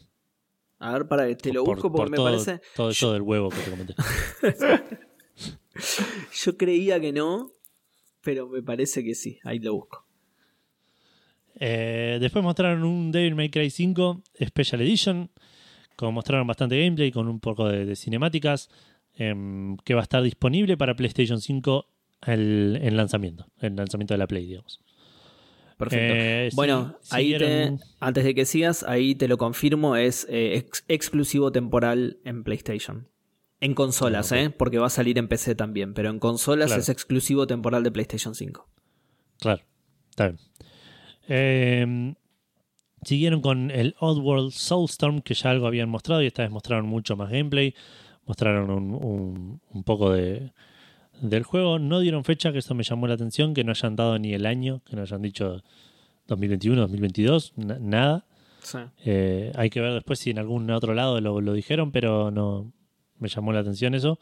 A 0.79 0.91
ver, 0.93 1.07
para 1.07 1.33
te 1.37 1.53
lo 1.53 1.63
Por- 1.63 1.75
busco 1.77 1.89
por 1.91 1.97
porque 2.01 2.11
me 2.11 2.15
todo, 2.17 2.25
parece. 2.25 2.61
Todo 2.75 2.89
eso 2.89 3.13
del 3.13 3.21
huevo 3.21 3.49
que 3.49 3.57
te 3.57 3.69
comenté. 3.71 3.95
Yo 6.43 6.57
creía 6.57 6.99
que 6.99 7.11
no, 7.13 7.51
pero 8.21 8.47
me 8.47 8.61
parece 8.61 9.03
que 9.03 9.15
sí. 9.15 9.39
Ahí 9.43 9.59
lo 9.59 9.73
busco. 9.73 10.05
Eh, 11.59 12.17
después 12.19 12.43
mostraron 12.43 12.83
un 12.83 13.11
Devil 13.11 13.35
May 13.35 13.49
Cry 13.49 13.69
5 13.69 14.21
Special 14.47 14.81
Edition. 14.81 15.29
Como 15.95 16.11
mostraron 16.13 16.45
bastante 16.47 16.79
gameplay 16.81 17.11
con 17.11 17.27
un 17.27 17.39
poco 17.39 17.67
de, 17.67 17.85
de 17.85 17.95
cinemáticas. 17.95 18.69
em, 19.17 19.77
que 19.77 19.93
va 19.93 20.01
a 20.01 20.03
estar 20.03 20.21
disponible 20.21 20.75
para 20.75 20.93
PlayStation 20.95 21.39
5 21.39 21.87
el- 22.27 22.77
en 22.81 22.97
lanzamiento. 22.97 23.47
En 23.61 23.77
lanzamiento 23.77 24.13
de 24.13 24.17
la 24.17 24.27
Play, 24.27 24.45
digamos. 24.45 24.81
perfecto. 25.77 26.13
Eh, 26.17 26.49
bueno, 26.53 26.97
ahí 27.11 27.37
te, 27.37 27.77
antes 28.01 28.23
de 28.25 28.35
que 28.35 28.45
sigas, 28.45 28.83
ahí 28.83 29.15
te 29.15 29.27
lo 29.29 29.37
confirmo, 29.37 29.95
es 29.95 30.25
eh, 30.29 30.55
ex- 30.57 30.83
exclusivo 30.89 31.51
temporal 31.53 32.17
en 32.25 32.43
PlayStation. 32.43 33.07
En 33.61 33.73
consolas. 33.73 34.31
¿eh? 34.33 34.49
Porque 34.49 34.79
va 34.79 34.87
a 34.87 34.89
salir 34.89 35.17
en 35.17 35.29
PC 35.29 35.55
también, 35.55 35.93
pero 35.93 36.09
en 36.09 36.19
consolas 36.19 36.67
Claro. 36.67 36.81
es 36.81 36.89
exclusivo 36.89 37.47
temporal 37.47 37.83
de 37.83 37.91
PlayStation 37.91 38.35
5. 38.35 38.67
Claro, 39.39 39.63
está 40.09 40.27
bien. 40.27 40.39
Eh, 41.27 42.15
siguieron 43.05 43.39
con 43.39 43.71
el 43.71 43.95
Oddworld 43.99 44.51
Soulstorm, 44.51 45.21
que 45.21 45.33
ya 45.33 45.51
algo 45.51 45.67
habían 45.67 45.87
mostrado 45.89 46.21
y 46.21 46.27
esta 46.27 46.41
vez 46.41 46.51
mostraron 46.51 46.85
mucho 46.87 47.15
más 47.15 47.29
gameplay. 47.29 47.73
Mostraron 48.25 48.69
un, 48.71 48.93
un- 48.93 49.61
un 49.71 49.83
poco 49.83 50.11
de, 50.11 50.51
del 51.21 51.43
juego. 51.43 51.79
No 51.79 51.99
dieron 52.01 52.23
fecha, 52.25 52.51
que 52.51 52.57
eso 52.59 52.73
me 52.75 52.83
llamó 52.83 53.07
la 53.07 53.13
atención, 53.13 53.53
que 53.53 53.63
no 53.63 53.71
hayan 53.71 53.95
dado 53.95 54.19
ni 54.19 54.33
el 54.33 54.45
año, 54.45 54.81
que 54.85 54.95
no 54.97 55.03
hayan 55.03 55.21
dicho 55.21 55.63
2021, 56.27 56.81
2022, 56.81 57.53
na- 57.55 57.77
nada. 57.79 58.25
Sí. 58.63 58.79
Eh, 59.05 59.51
hay 59.55 59.69
que 59.69 59.79
ver 59.79 59.93
después 59.93 60.17
si 60.19 60.31
en 60.31 60.39
algún 60.39 60.69
otro 60.71 60.95
lado 60.95 61.21
lo, 61.21 61.39
lo 61.39 61.53
dijeron, 61.53 61.91
pero 61.91 62.31
no 62.31 62.71
me 63.19 63.29
llamó 63.29 63.53
la 63.53 63.59
atención 63.59 63.93
eso. 63.93 64.19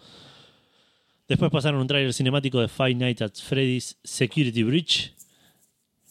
Después 1.30 1.50
pasaron 1.50 1.80
un 1.80 1.88
tráiler 1.88 2.14
cinemático 2.14 2.60
de 2.60 2.68
Five 2.68 2.96
Nights 2.96 3.22
at 3.22 3.32
Freddy's 3.36 3.98
Security 4.04 4.64
Breach. 4.64 5.14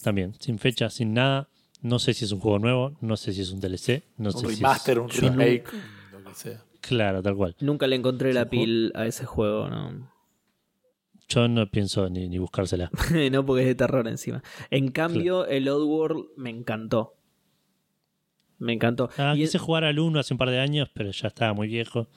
También, 0.03 0.35
sin 0.40 0.59
fecha, 0.59 0.89
sin 0.89 1.12
nada. 1.12 1.49
No 1.83 1.99
sé 1.99 2.15
si 2.15 2.25
es 2.25 2.33
un 2.33 2.41
juego 2.41 2.59
nuevo, 2.59 2.97
no 3.01 3.17
sé 3.17 3.33
si 3.33 3.43
es 3.43 3.51
un 3.51 3.61
DLC, 3.61 4.05
no 4.17 4.31
Un 4.31 4.33
sé 4.33 4.49
si 4.49 4.55
remaster, 4.57 4.99
es... 4.99 5.03
un 5.03 5.09
yo 5.09 5.23
no- 5.23 5.29
remake, 5.31 5.65
lo 6.13 6.25
que 6.25 6.35
sea. 6.35 6.65
Claro, 6.81 7.23
tal 7.23 7.37
cual. 7.37 7.57
Nunca 7.61 7.87
le 7.87 7.97
encontré 7.97 8.33
la 8.33 8.43
un 8.45 8.49
pil 8.49 8.93
a 8.95 9.07
ese 9.07 9.25
juego, 9.25 9.69
¿no? 9.69 10.11
Yo 11.29 11.49
no 11.49 11.67
pienso 11.71 12.09
ni, 12.11 12.29
ni 12.29 12.39
buscársela. 12.39 12.91
no 13.33 13.47
porque 13.47 13.63
es 13.63 13.69
de 13.69 13.75
terror 13.75 14.07
encima. 14.07 14.43
En 14.71 14.91
cambio, 14.91 15.47
el 15.47 15.69
Oddworld 15.69 16.27
me 16.37 16.51
encantó. 16.51 17.15
Me 18.59 18.73
encantó. 18.73 19.11
Ah, 19.17 19.33
y, 19.35 19.41
quise 19.41 19.59
jugar 19.59 19.85
al 19.85 19.99
1 19.99 20.21
hace 20.21 20.35
un 20.35 20.39
par 20.39 20.51
de 20.51 20.61
años, 20.61 20.89
pero 20.95 21.11
ya 21.11 21.29
estaba 21.29 21.53
muy 21.53 21.69
viejo. 21.69 22.09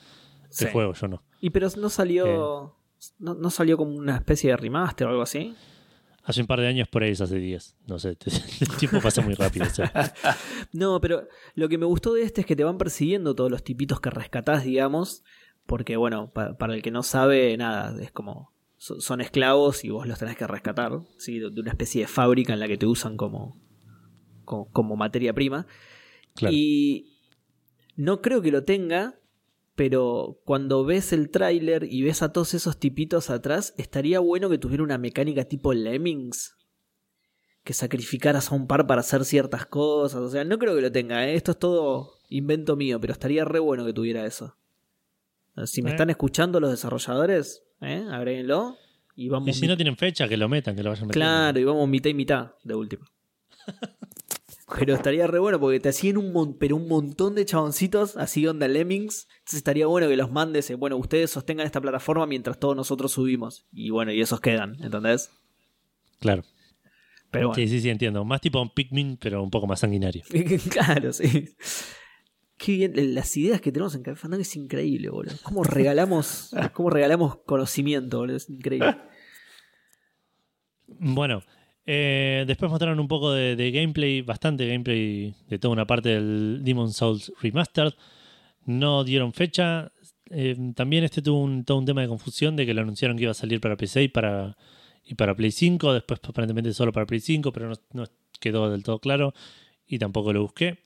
Sí. 0.50 0.66
El 0.66 0.72
juego, 0.72 0.94
yo 0.94 1.08
no. 1.08 1.24
y 1.42 1.50
pero 1.50 1.68
no 1.78 1.90
salió. 1.90 2.26
Eh. 2.26 3.10
No, 3.20 3.34
no 3.36 3.50
salió 3.50 3.78
como 3.78 3.96
una 3.96 4.16
especie 4.16 4.52
de 4.52 4.58
remaster 4.58 5.08
o 5.08 5.12
algo 5.12 5.22
así. 5.22 5.56
Hace 6.28 6.42
un 6.42 6.48
par 6.48 6.60
de 6.60 6.68
años, 6.68 6.88
por 6.88 7.04
ahí 7.04 7.12
es 7.12 7.22
hace 7.22 7.38
10. 7.38 7.76
No 7.88 8.00
sé, 8.00 8.18
el 8.62 8.68
tiempo 8.78 9.00
pasa 9.02 9.22
muy 9.22 9.34
rápido. 9.36 9.66
No, 10.74 11.00
pero 11.00 11.28
lo 11.54 11.70
que 11.70 11.78
me 11.78 11.86
gustó 11.86 12.14
de 12.14 12.24
este 12.24 12.42
es 12.42 12.48
que 12.48 12.56
te 12.56 12.64
van 12.64 12.78
persiguiendo 12.78 13.36
todos 13.36 13.52
los 13.52 13.64
tipitos 13.64 14.00
que 14.02 14.10
rescatás, 14.10 14.64
digamos. 14.64 15.24
Porque, 15.66 15.98
bueno, 15.98 16.32
pa- 16.34 16.58
para 16.58 16.74
el 16.76 16.82
que 16.82 16.92
no 16.92 17.04
sabe, 17.04 17.56
nada, 17.58 17.96
es 18.02 18.12
como. 18.12 18.52
so- 18.78 19.00
Son 19.02 19.22
esclavos 19.22 19.84
y 19.86 19.90
vos 19.90 20.08
los 20.08 20.20
tenés 20.20 20.36
que 20.36 20.46
rescatar, 20.48 21.00
¿sí? 21.18 21.40
De 21.40 21.50
de 21.52 21.62
una 21.62 21.72
especie 21.72 22.02
de 22.02 22.08
fábrica 22.08 22.54
en 22.54 22.60
la 22.60 22.68
que 22.68 22.78
te 22.78 22.86
usan 22.88 23.18
como, 23.18 23.60
como, 24.46 24.70
como 24.72 24.96
materia 24.96 25.34
prima. 25.34 25.66
Claro. 26.36 26.54
Y 26.56 27.14
no 27.96 28.22
creo 28.22 28.42
que 28.42 28.52
lo 28.52 28.64
tenga, 28.64 29.16
pero 29.76 30.40
cuando 30.46 30.86
ves 30.86 31.12
el 31.14 31.30
tráiler 31.30 31.84
y 31.92 32.02
ves 32.04 32.22
a 32.22 32.32
todos 32.32 32.54
esos 32.54 32.80
tipitos 32.80 33.30
atrás, 33.30 33.74
estaría 33.78 34.20
bueno 34.20 34.50
que 34.50 34.58
tuviera 34.58 34.84
una 34.84 34.98
mecánica 34.98 35.44
tipo 35.46 35.74
Lemmings. 35.74 36.56
Que 37.64 37.74
sacrificaras 37.74 38.52
a 38.52 38.56
un 38.56 38.68
par 38.68 38.86
para 38.88 39.02
hacer 39.02 39.26
ciertas 39.26 39.66
cosas. 39.66 40.22
O 40.22 40.30
sea, 40.30 40.44
no 40.44 40.58
creo 40.60 40.76
que 40.76 40.82
lo 40.82 40.92
tenga. 40.92 41.28
¿eh? 41.28 41.36
Esto 41.36 41.52
es 41.52 41.60
todo 41.60 42.14
invento 42.30 42.76
mío, 42.76 43.00
pero 43.02 43.12
estaría 43.14 43.44
re 43.44 43.60
bueno 43.60 43.86
que 43.86 43.94
tuviera 43.94 44.26
eso. 44.26 44.56
Si 45.66 45.82
me 45.82 45.90
Eh. 45.90 45.94
están 45.94 46.10
escuchando 46.10 46.60
los 46.60 46.70
desarrolladores, 46.70 47.64
¿eh? 47.82 48.06
agréguenlo. 48.12 48.78
Y 49.16 49.30
vamos 49.30 49.50
Y 49.50 49.54
si 49.54 49.68
no 49.68 49.76
tienen 49.76 49.96
fecha, 49.98 50.28
que 50.28 50.38
lo 50.38 50.48
metan, 50.50 50.76
que 50.76 50.84
lo 50.84 50.90
vayan 50.92 51.08
metiendo. 51.08 51.26
Claro, 51.26 51.60
y 51.60 51.64
vamos 51.64 51.88
mitad 51.90 52.10
y 52.10 52.14
mitad 52.14 52.52
de 52.64 52.76
última. 52.76 53.06
Pero 54.80 54.96
estaría 54.96 55.28
re 55.28 55.38
bueno 55.38 55.60
porque 55.60 55.80
te 55.80 55.90
hacían 55.90 56.18
un, 56.18 56.34
mon- 56.34 56.58
pero 56.58 56.76
un 56.76 56.88
montón 56.88 57.36
de 57.36 57.46
chaboncitos 57.46 58.18
así 58.18 58.48
onda 58.48 58.68
Lemmings. 58.68 59.28
Entonces 59.38 59.58
estaría 59.58 59.86
bueno 59.86 60.08
que 60.08 60.18
los 60.18 60.32
mandes, 60.32 60.70
eh, 60.72 60.76
bueno, 60.76 60.98
ustedes 60.98 61.30
sostengan 61.30 61.68
esta 61.68 61.80
plataforma 61.82 62.26
mientras 62.26 62.60
todos 62.60 62.76
nosotros 62.76 63.12
subimos. 63.12 63.68
Y 63.72 63.92
bueno, 63.92 64.12
y 64.12 64.22
esos 64.22 64.42
quedan, 64.42 64.76
¿entendés? 64.84 65.30
Claro. 66.20 66.44
Pero 67.30 67.50
bueno. 67.50 67.62
Sí, 67.62 67.68
sí, 67.68 67.82
sí, 67.82 67.90
entiendo. 67.90 68.26
Más 68.26 68.42
tipo 68.42 68.60
un 68.60 68.74
Pikmin, 68.74 69.18
pero 69.18 69.44
un 69.44 69.52
poco 69.52 69.68
más 69.68 69.82
sanguinario. 69.82 70.24
claro, 70.72 71.14
sí. 71.14 71.56
Qué 72.58 72.72
bien, 72.72 73.14
las 73.14 73.36
ideas 73.38 73.62
que 73.62 73.72
tenemos 73.72 73.94
en 73.96 74.02
Café 74.02 74.16
Fandango 74.22 74.42
es 74.42 74.56
increíble, 74.56 75.10
boludo. 75.10 75.36
Cómo 75.44 75.64
regalamos, 75.64 76.56
cómo 76.74 76.90
regalamos 76.90 77.38
conocimiento, 77.46 78.20
boludo. 78.20 78.38
Es 78.38 78.50
increíble. 78.50 78.98
Bueno, 80.88 81.42
eh, 81.86 82.44
después 82.48 82.70
mostraron 82.72 83.00
un 83.00 83.08
poco 83.08 83.32
de, 83.32 83.56
de 83.56 83.72
gameplay, 83.72 84.22
bastante 84.22 84.68
gameplay 84.68 85.34
de 85.48 85.60
toda 85.60 85.72
una 85.74 85.86
parte 85.86 86.10
del 86.10 86.62
Demon 86.64 86.92
Souls 86.94 87.32
Remastered. 87.42 87.94
No 88.66 89.04
dieron 89.04 89.34
fecha. 89.34 89.92
Eh, 90.32 90.56
también 90.76 91.04
este 91.04 91.22
tuvo 91.22 91.42
un, 91.42 91.64
todo 91.66 91.78
un 91.78 91.86
tema 91.86 92.02
de 92.02 92.08
confusión 92.08 92.56
de 92.56 92.66
que 92.66 92.74
lo 92.74 92.82
anunciaron 92.82 93.16
que 93.18 93.24
iba 93.24 93.32
a 93.32 93.36
salir 93.36 93.62
para 93.62 93.78
PC 93.78 94.04
y 94.04 94.08
para, 94.08 94.58
y 95.04 95.14
para 95.16 95.36
Play 95.36 95.52
5. 95.52 95.94
Después 95.94 96.20
aparentemente 96.24 96.74
solo 96.74 96.92
para 96.92 97.06
Play 97.06 97.20
5, 97.20 97.52
pero 97.52 97.70
no, 97.70 97.76
no 97.94 98.06
quedó 98.40 98.70
del 98.72 98.84
todo 98.84 99.00
claro 99.00 99.34
y 99.88 100.00
tampoco 100.00 100.34
lo 100.34 100.42
busqué. 100.42 100.80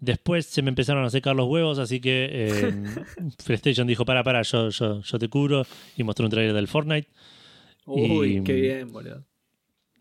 Después 0.00 0.46
se 0.46 0.62
me 0.62 0.70
empezaron 0.70 1.04
a 1.04 1.10
secar 1.10 1.36
los 1.36 1.46
huevos, 1.46 1.78
así 1.78 2.00
que 2.00 2.28
eh, 2.32 2.74
PlayStation 3.46 3.86
dijo, 3.86 4.04
para, 4.04 4.24
para, 4.24 4.42
yo, 4.42 4.68
yo, 4.70 5.00
yo 5.00 5.18
te 5.20 5.28
curo 5.28 5.64
y 5.96 6.02
mostró 6.02 6.24
un 6.26 6.30
trailer 6.32 6.54
del 6.54 6.66
Fortnite. 6.66 7.08
Uy, 7.86 8.38
Y- 8.38 8.42
qué 8.44 8.54
bien, 8.54 8.90
boludo. 8.92 9.24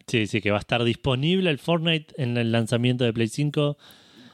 Sí, 0.08 0.28
sí, 0.28 0.42
que 0.42 0.52
va 0.52 0.58
a 0.58 0.60
estar 0.60 0.84
disponible 0.84 1.50
el 1.50 1.60
Fortnite 1.60 2.14
en 2.22 2.38
el 2.38 2.52
lanzamiento 2.52 3.04
de 3.04 3.14
Play 3.14 3.28
5 3.28 3.78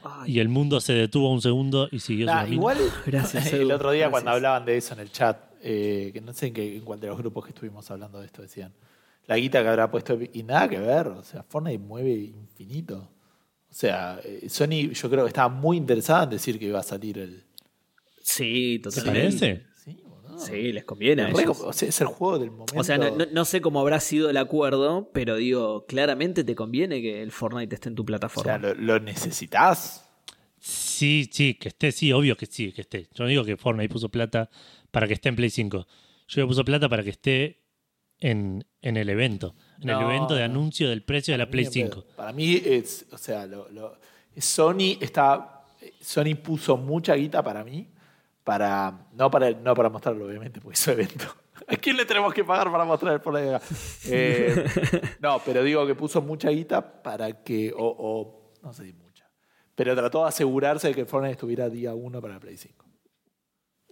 Ay, 0.03 0.33
y 0.35 0.39
el 0.39 0.49
mundo 0.49 0.79
se 0.79 0.93
detuvo 0.93 1.31
un 1.31 1.41
segundo 1.41 1.87
y 1.91 1.99
siguió 1.99 2.27
su 2.27 2.33
Nah, 2.33 2.39
camino. 2.41 2.55
igual, 2.55 2.77
Gracias, 3.05 3.51
el 3.53 3.71
otro 3.71 3.91
día 3.91 4.09
cuando 4.09 4.31
hablaban 4.31 4.65
de 4.65 4.77
eso 4.77 4.93
en 4.93 5.01
el 5.01 5.11
chat, 5.11 5.37
eh, 5.61 6.11
que 6.13 6.21
no 6.21 6.33
sé 6.33 6.47
en, 6.47 6.53
qué, 6.53 6.75
en 6.77 6.83
cuál 6.85 6.99
de 6.99 7.07
los 7.07 7.17
grupos 7.17 7.43
que 7.45 7.49
estuvimos 7.51 7.89
hablando 7.91 8.19
de 8.19 8.25
esto 8.27 8.41
decían, 8.41 8.73
la 9.25 9.35
guita 9.37 9.61
que 9.61 9.67
habrá 9.67 9.91
puesto, 9.91 10.17
y 10.33 10.43
nada 10.43 10.69
que 10.69 10.79
ver, 10.79 11.07
o 11.07 11.23
sea, 11.23 11.43
Fortnite 11.43 11.79
mueve 11.79 12.13
infinito. 12.13 13.11
O 13.69 13.73
sea, 13.73 14.19
eh, 14.23 14.47
Sony 14.49 14.93
yo 14.93 15.09
creo 15.09 15.23
que 15.25 15.29
estaba 15.29 15.49
muy 15.49 15.75
interesada 15.75 16.23
en 16.23 16.29
decir 16.29 16.57
que 16.57 16.65
iba 16.67 16.79
a 16.79 16.83
salir 16.83 17.17
el... 17.17 17.43
Sí, 18.23 18.79
¿Te 18.81 18.89
totalmente. 18.89 19.21
parece? 19.39 19.66
Sí, 20.39 20.71
les 20.71 20.83
conviene. 20.85 21.23
a 21.23 21.29
ellos. 21.29 21.59
o 21.61 21.73
sea, 21.73 21.89
es 21.89 21.99
el 22.01 22.07
juego 22.07 22.39
del 22.39 22.51
momento. 22.51 22.79
O 22.79 22.83
sea, 22.83 22.97
no, 22.97 23.11
no- 23.15 23.25
no 23.31 23.45
sé 23.45 23.61
cómo 23.61 23.79
habrá 23.79 23.99
sido 23.99 24.29
el 24.29 24.37
acuerdo, 24.37 25.09
pero 25.13 25.35
digo, 25.35 25.85
claramente 25.85 26.43
te 26.43 26.55
conviene 26.55 27.01
que 27.01 27.21
el 27.21 27.31
Fortnite 27.31 27.75
esté 27.75 27.89
en 27.89 27.95
tu 27.95 28.03
O 28.03 28.05
plataforma. 28.05 28.59
sea, 28.59 28.59
lo, 28.59 28.73
lo 28.75 28.99
necesitas. 28.99 30.03
Sí, 30.59 31.29
sí, 31.31 31.53
que 31.53 31.69
esté, 31.69 31.91
sí, 31.91 32.11
obvio 32.11 32.35
que 32.35 32.45
sí, 32.45 32.71
que 32.71 32.81
esté. 32.81 33.07
Yo 33.13 33.23
no 33.23 33.29
digo 33.29 33.43
que 33.43 33.57
Fortnite 33.57 33.89
puso 33.91 34.09
plata 34.09 34.49
para 34.91 35.07
que 35.07 35.13
esté 35.13 35.29
en 35.29 35.35
Play 35.35 35.49
5. 35.49 35.87
Yo 36.27 36.41
le 36.41 36.47
puso 36.47 36.65
plata 36.65 36.89
para 36.89 37.03
que 37.03 37.11
esté 37.11 37.61
en, 38.19 38.65
en 38.81 38.97
el 38.97 39.09
evento. 39.09 39.55
En 39.81 39.89
el 39.89 40.01
evento 40.01 40.33
de 40.33 40.43
anuncio 40.43 40.89
del 40.89 41.03
precio 41.03 41.33
de 41.33 41.37
la 41.37 41.49
Play 41.49 41.65
mí, 41.65 41.71
5. 41.71 42.05
Para 42.15 42.33
mí 42.33 42.59
es, 42.65 43.05
o 43.11 43.17
sea, 43.17 43.45
lo- 43.45 43.69
lo- 43.69 43.97
Sony 44.37 44.97
está, 44.99 45.63
Sony 46.01 46.35
puso 46.43 46.77
mucha 46.77 47.13
guita 47.15 47.43
para 47.43 47.63
mí, 47.63 47.87
para 48.47 48.93
no 49.11 49.29
para 49.29 49.51
no 49.51 49.75
para 49.75 49.89
mostrarlo 49.89 50.25
obviamente, 50.25 50.61
porque 50.61 50.75
es 50.75 50.87
evento. 50.87 51.25
¿A 51.67 51.75
quién 51.75 51.97
le 51.97 52.05
tenemos 52.05 52.33
que 52.33 52.45
pagar 52.45 52.71
para 52.71 52.85
mostrar 52.85 53.13
el 53.13 53.19
acá? 53.55 53.65
Eh, 54.05 54.63
no, 55.19 55.41
pero 55.45 55.63
digo 55.63 55.85
que 55.85 55.95
puso 55.95 56.21
mucha 56.21 56.49
guita 56.49 57.03
para 57.03 57.43
que, 57.43 57.73
o, 57.75 57.83
o- 57.85 58.53
no 58.63 58.71
sé 58.71 58.85
si 58.85 58.93
mucha, 58.93 59.29
pero 59.75 59.93
trató 59.97 60.21
de 60.23 60.29
asegurarse 60.29 60.87
de 60.87 60.93
que 60.95 61.01
el 61.01 61.07
Fortnite 61.07 61.33
estuviera 61.33 61.67
día 61.67 61.93
uno 61.93 62.21
para 62.21 62.39
Play 62.39 62.55
5. 62.55 62.85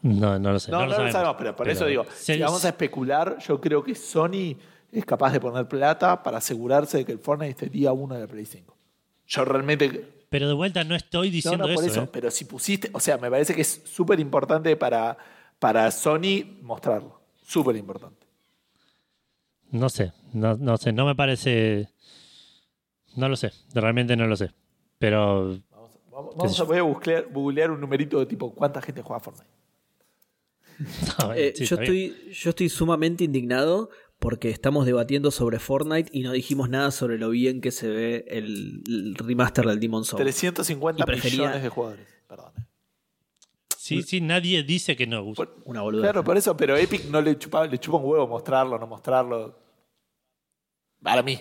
No, 0.03 0.39
no 0.39 0.53
lo 0.53 0.59
sé. 0.59 0.71
No, 0.71 0.85
no, 0.85 0.85
lo 0.85 1.03
lo 1.03 1.11
sabemos, 1.11 1.35
pero 1.37 1.53
por 1.53 1.67
eso 1.67 1.85
digo, 1.85 2.05
si 2.15 2.39
vamos 2.39 2.63
a 2.63 2.69
especular, 2.69 3.37
yo 3.39 3.59
creo 3.59 3.83
que 3.83 3.93
Sony 3.93 4.55
es 4.89 5.03
capaz 5.05 5.33
de 5.33 5.41
poner 5.41 5.67
plata 5.67 6.23
para 6.23 6.37
asegurarse 6.37 6.99
de 6.99 7.05
que 7.05 7.11
el 7.11 7.19
Fortnite 7.19 7.51
esté 7.51 7.65
día 7.69 7.91
uno 7.91 8.15
de 8.15 8.21
la 8.21 8.27
Play 8.27 8.45
5. 8.45 8.73
Yo 9.25 9.43
realmente 9.43 10.14
Pero 10.29 10.47
de 10.47 10.53
vuelta 10.53 10.83
no 10.83 10.95
estoy 10.95 11.29
no, 11.29 11.33
diciendo 11.33 11.67
no, 11.67 11.73
por 11.73 11.83
eso. 11.83 11.93
eso, 11.93 12.03
¿eh? 12.03 12.09
pero 12.11 12.31
si 12.31 12.45
pusiste, 12.45 12.89
o 12.93 12.99
sea, 12.99 13.17
me 13.17 13.29
parece 13.29 13.53
que 13.55 13.61
es 13.61 13.81
súper 13.85 14.19
importante 14.19 14.75
para, 14.75 15.17
para 15.59 15.89
Sony 15.91 16.43
mostrarlo. 16.61 17.21
Súper 17.41 17.75
importante. 17.75 18.25
No 19.71 19.89
sé, 19.89 20.13
no, 20.33 20.55
no 20.57 20.77
sé, 20.77 20.91
no 20.93 21.05
me 21.05 21.15
parece. 21.15 21.89
No 23.15 23.29
lo 23.29 23.35
sé, 23.35 23.51
realmente 23.73 24.15
no 24.15 24.27
lo 24.27 24.35
sé. 24.35 24.51
Pero 24.97 25.59
Vamos, 25.71 25.91
vamos- 26.11 26.31
¿Qué 26.31 26.37
vamos 26.39 26.59
a 26.59 26.63
voy 26.63 26.77
a 26.77 26.81
googlear, 26.81 27.25
googlear 27.31 27.71
un 27.71 27.79
numerito 27.81 28.19
de 28.19 28.25
tipo 28.25 28.53
cuánta 28.53 28.81
gente 28.81 29.01
juega 29.01 29.17
a 29.17 29.19
Fortnite. 29.21 29.49
no, 31.19 31.33
Eh, 31.33 31.53
sí, 31.55 31.65
yo, 31.65 31.75
estoy, 31.77 32.31
yo 32.33 32.49
estoy 32.49 32.69
sumamente 32.69 33.23
indignado 33.23 33.89
porque 34.19 34.49
estamos 34.49 34.85
debatiendo 34.85 35.29
sobre 35.31 35.59
Fortnite 35.59 36.09
y 36.11 36.21
no 36.23 36.31
dijimos 36.31 36.69
nada 36.69 36.91
sobre 36.91 37.17
lo 37.17 37.29
bien 37.29 37.61
que 37.61 37.71
se 37.71 37.87
ve 37.87 38.25
el, 38.29 38.81
el 38.87 39.15
remaster 39.15 39.65
del 39.65 39.79
Demon 39.79 40.03
Souls. 40.05 40.21
350 40.23 41.01
Y 41.01 41.05
prefería- 41.05 41.37
millones 41.39 41.63
de 41.63 41.69
jugadores. 41.69 42.07
Perdón. 42.27 42.51
eh. 42.57 42.61
Sí, 43.77 44.01
sí, 44.01 44.19
nadie 44.19 44.63
dice 44.63 44.95
que 44.95 45.05
no 45.05 45.23
gusta. 45.23 45.45
Por- 45.45 45.61
Una 45.65 45.81
boluda. 45.81 46.01
Claro, 46.03 46.23
por 46.23 46.37
eso, 46.37 46.57
pero 46.57 46.75
Epic 46.75 47.05
no 47.09 47.21
le 47.21 47.37
chupa, 47.37 47.67
le 47.67 47.77
chupa 47.77 47.97
un 47.99 48.05
huevo 48.05 48.27
mostrarlo, 48.27 48.79
no 48.79 48.87
mostrarlo. 48.87 49.59
Para 51.03 51.21
mí. 51.21 51.39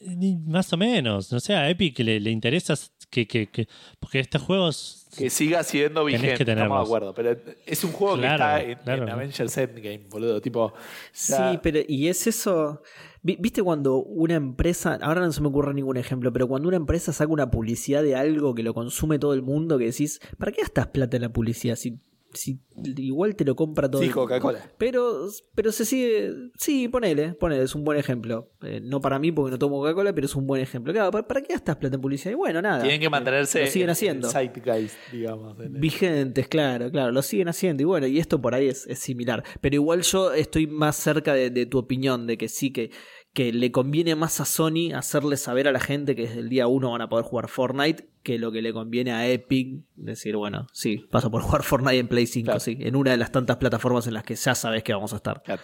Ni- 0.00 0.36
Más 0.38 0.72
o 0.72 0.76
menos. 0.78 1.30
No 1.30 1.38
sé, 1.38 1.54
a 1.54 1.68
Epic 1.68 1.98
le, 1.98 2.18
le 2.18 2.30
interesa 2.30 2.74
que, 3.12 3.26
que, 3.28 3.46
que- 3.50 3.68
Porque 4.00 4.18
estos 4.20 4.40
juegos. 4.42 5.06
Que 5.16 5.28
siga 5.28 5.62
siendo 5.62 6.04
vigente, 6.06 6.42
que 6.44 6.50
estamos 6.50 6.78
de 6.78 6.84
acuerdo. 6.84 7.14
Pero 7.14 7.36
es 7.66 7.84
un 7.84 7.92
juego 7.92 8.16
Claro, 8.16 8.38
que 8.64 8.72
está 8.72 8.72
en, 8.72 8.78
claro. 8.84 9.02
en 9.04 9.08
Avengers 9.10 9.58
Endgame, 9.58 10.06
boludo. 10.10 10.40
Tipo, 10.40 10.72
ya- 11.14 11.52
Sí, 11.52 11.58
pero 11.62 11.80
¿y 11.86 12.08
es 12.08 12.26
eso? 12.26 12.82
Vi- 13.22 13.36
¿Viste 13.38 13.62
cuando 13.62 13.96
una 13.98 14.34
empresa, 14.34 14.98
ahora 15.02 15.20
no 15.20 15.30
se 15.30 15.40
me 15.42 15.48
ocurre 15.48 15.74
ningún 15.74 15.98
ejemplo, 15.98 16.32
pero 16.32 16.48
cuando 16.48 16.68
una 16.68 16.78
empresa 16.78 17.12
saca 17.12 17.30
una 17.30 17.50
publicidad 17.50 18.02
de 18.02 18.16
algo 18.16 18.54
que 18.54 18.62
lo 18.62 18.72
consume 18.74 19.18
todo 19.18 19.34
el 19.34 19.42
mundo, 19.42 19.76
que 19.78 19.84
decís, 19.84 20.18
¿para 20.38 20.50
qué 20.50 20.62
gastas 20.62 20.86
plata 20.88 21.16
en 21.18 21.22
la 21.22 21.28
publicidad? 21.32 21.76
Si, 21.76 21.98
si 22.34 22.60
igual 22.96 23.36
te 23.36 23.44
lo 23.44 23.54
compra 23.56 23.90
todo 23.90 24.02
Sí? 24.02 24.08
Coca-Cola. 24.08 24.60
Pero, 24.78 25.28
pero 25.54 25.72
se 25.72 25.84
sigue. 25.84 26.32
Sí, 26.58 26.88
ponele, 26.88 27.34
ponele, 27.34 27.62
es 27.64 27.74
un 27.74 27.84
buen 27.84 27.98
ejemplo. 27.98 28.50
Eh, 28.62 28.80
no 28.82 29.00
para 29.00 29.18
mí 29.18 29.32
porque 29.32 29.50
no 29.50 29.58
tomo 29.58 29.76
Coca-Cola, 29.80 30.12
pero 30.14 30.26
es 30.26 30.34
un 30.34 30.46
buen 30.46 30.62
ejemplo. 30.62 30.92
Claro, 30.92 31.10
¿para, 31.10 31.26
para 31.26 31.42
qué 31.42 31.52
gastas 31.52 31.76
plata 31.76 31.96
en 31.96 32.00
publicidad? 32.00 32.32
Y 32.32 32.34
bueno, 32.36 32.62
nada. 32.62 32.80
Tienen 32.82 33.00
que 33.00 33.10
mantenerse 33.10 33.60
Lo 33.60 33.66
siguen 33.66 33.88
en- 33.88 33.92
haciendo. 33.92 34.26
en 34.28 34.32
zeitgeist, 34.32 34.96
digamos. 35.12 35.58
en 35.60 35.74
el- 35.76 35.80
Vigentes, 35.80 36.48
claro, 36.48 36.90
claro, 36.90 37.12
lo 37.12 37.22
siguen 37.22 37.48
haciendo. 37.48 37.82
Y 37.82 37.86
bueno, 37.86 38.06
y 38.06 38.18
esto 38.18 38.40
por 38.40 38.54
ahí 38.54 38.68
es, 38.68 38.86
es 38.86 38.98
similar. 38.98 39.44
Pero 39.60 39.74
igual 39.76 40.02
yo 40.02 40.32
estoy 40.32 40.66
más 40.66 40.96
cerca 40.96 41.34
de, 41.34 41.50
de 41.50 41.66
tu 41.66 41.78
opinión, 41.78 42.26
de 42.26 42.38
que 42.38 42.48
sí, 42.48 42.72
que, 42.72 42.90
que 43.34 43.52
le 43.52 43.72
conviene 43.72 44.14
más 44.14 44.40
a 44.40 44.44
Sony 44.44 44.92
hacerle 44.94 45.36
saber 45.38 45.66
a 45.66 45.72
la 45.72 45.80
gente 45.80 46.14
que 46.14 46.22
desde 46.22 46.40
el 46.40 46.48
día 46.50 46.66
uno 46.66 46.90
van 46.90 47.00
a 47.00 47.08
poder 47.08 47.24
jugar 47.24 47.48
Fortnite 47.48 48.08
que 48.22 48.38
lo 48.38 48.52
que 48.52 48.60
le 48.62 48.72
conviene 48.74 49.12
a 49.12 49.26
Epic 49.28 49.84
decir, 49.96 50.36
bueno, 50.36 50.66
sí, 50.72 51.06
vas 51.10 51.24
a 51.24 51.30
poder 51.30 51.46
jugar 51.46 51.62
Fortnite 51.62 51.98
en 51.98 52.08
Play 52.08 52.26
5, 52.26 52.44
Claro. 52.44 52.60
sí, 52.60 52.76
en 52.80 52.94
una 52.94 53.12
de 53.12 53.16
las 53.16 53.32
tantas 53.32 53.56
plataformas 53.56 54.06
en 54.06 54.14
las 54.14 54.24
que 54.24 54.34
ya 54.34 54.54
sabes 54.54 54.82
que 54.82 54.92
vamos 54.92 55.12
a 55.12 55.16
estar. 55.16 55.42
Claro. 55.42 55.62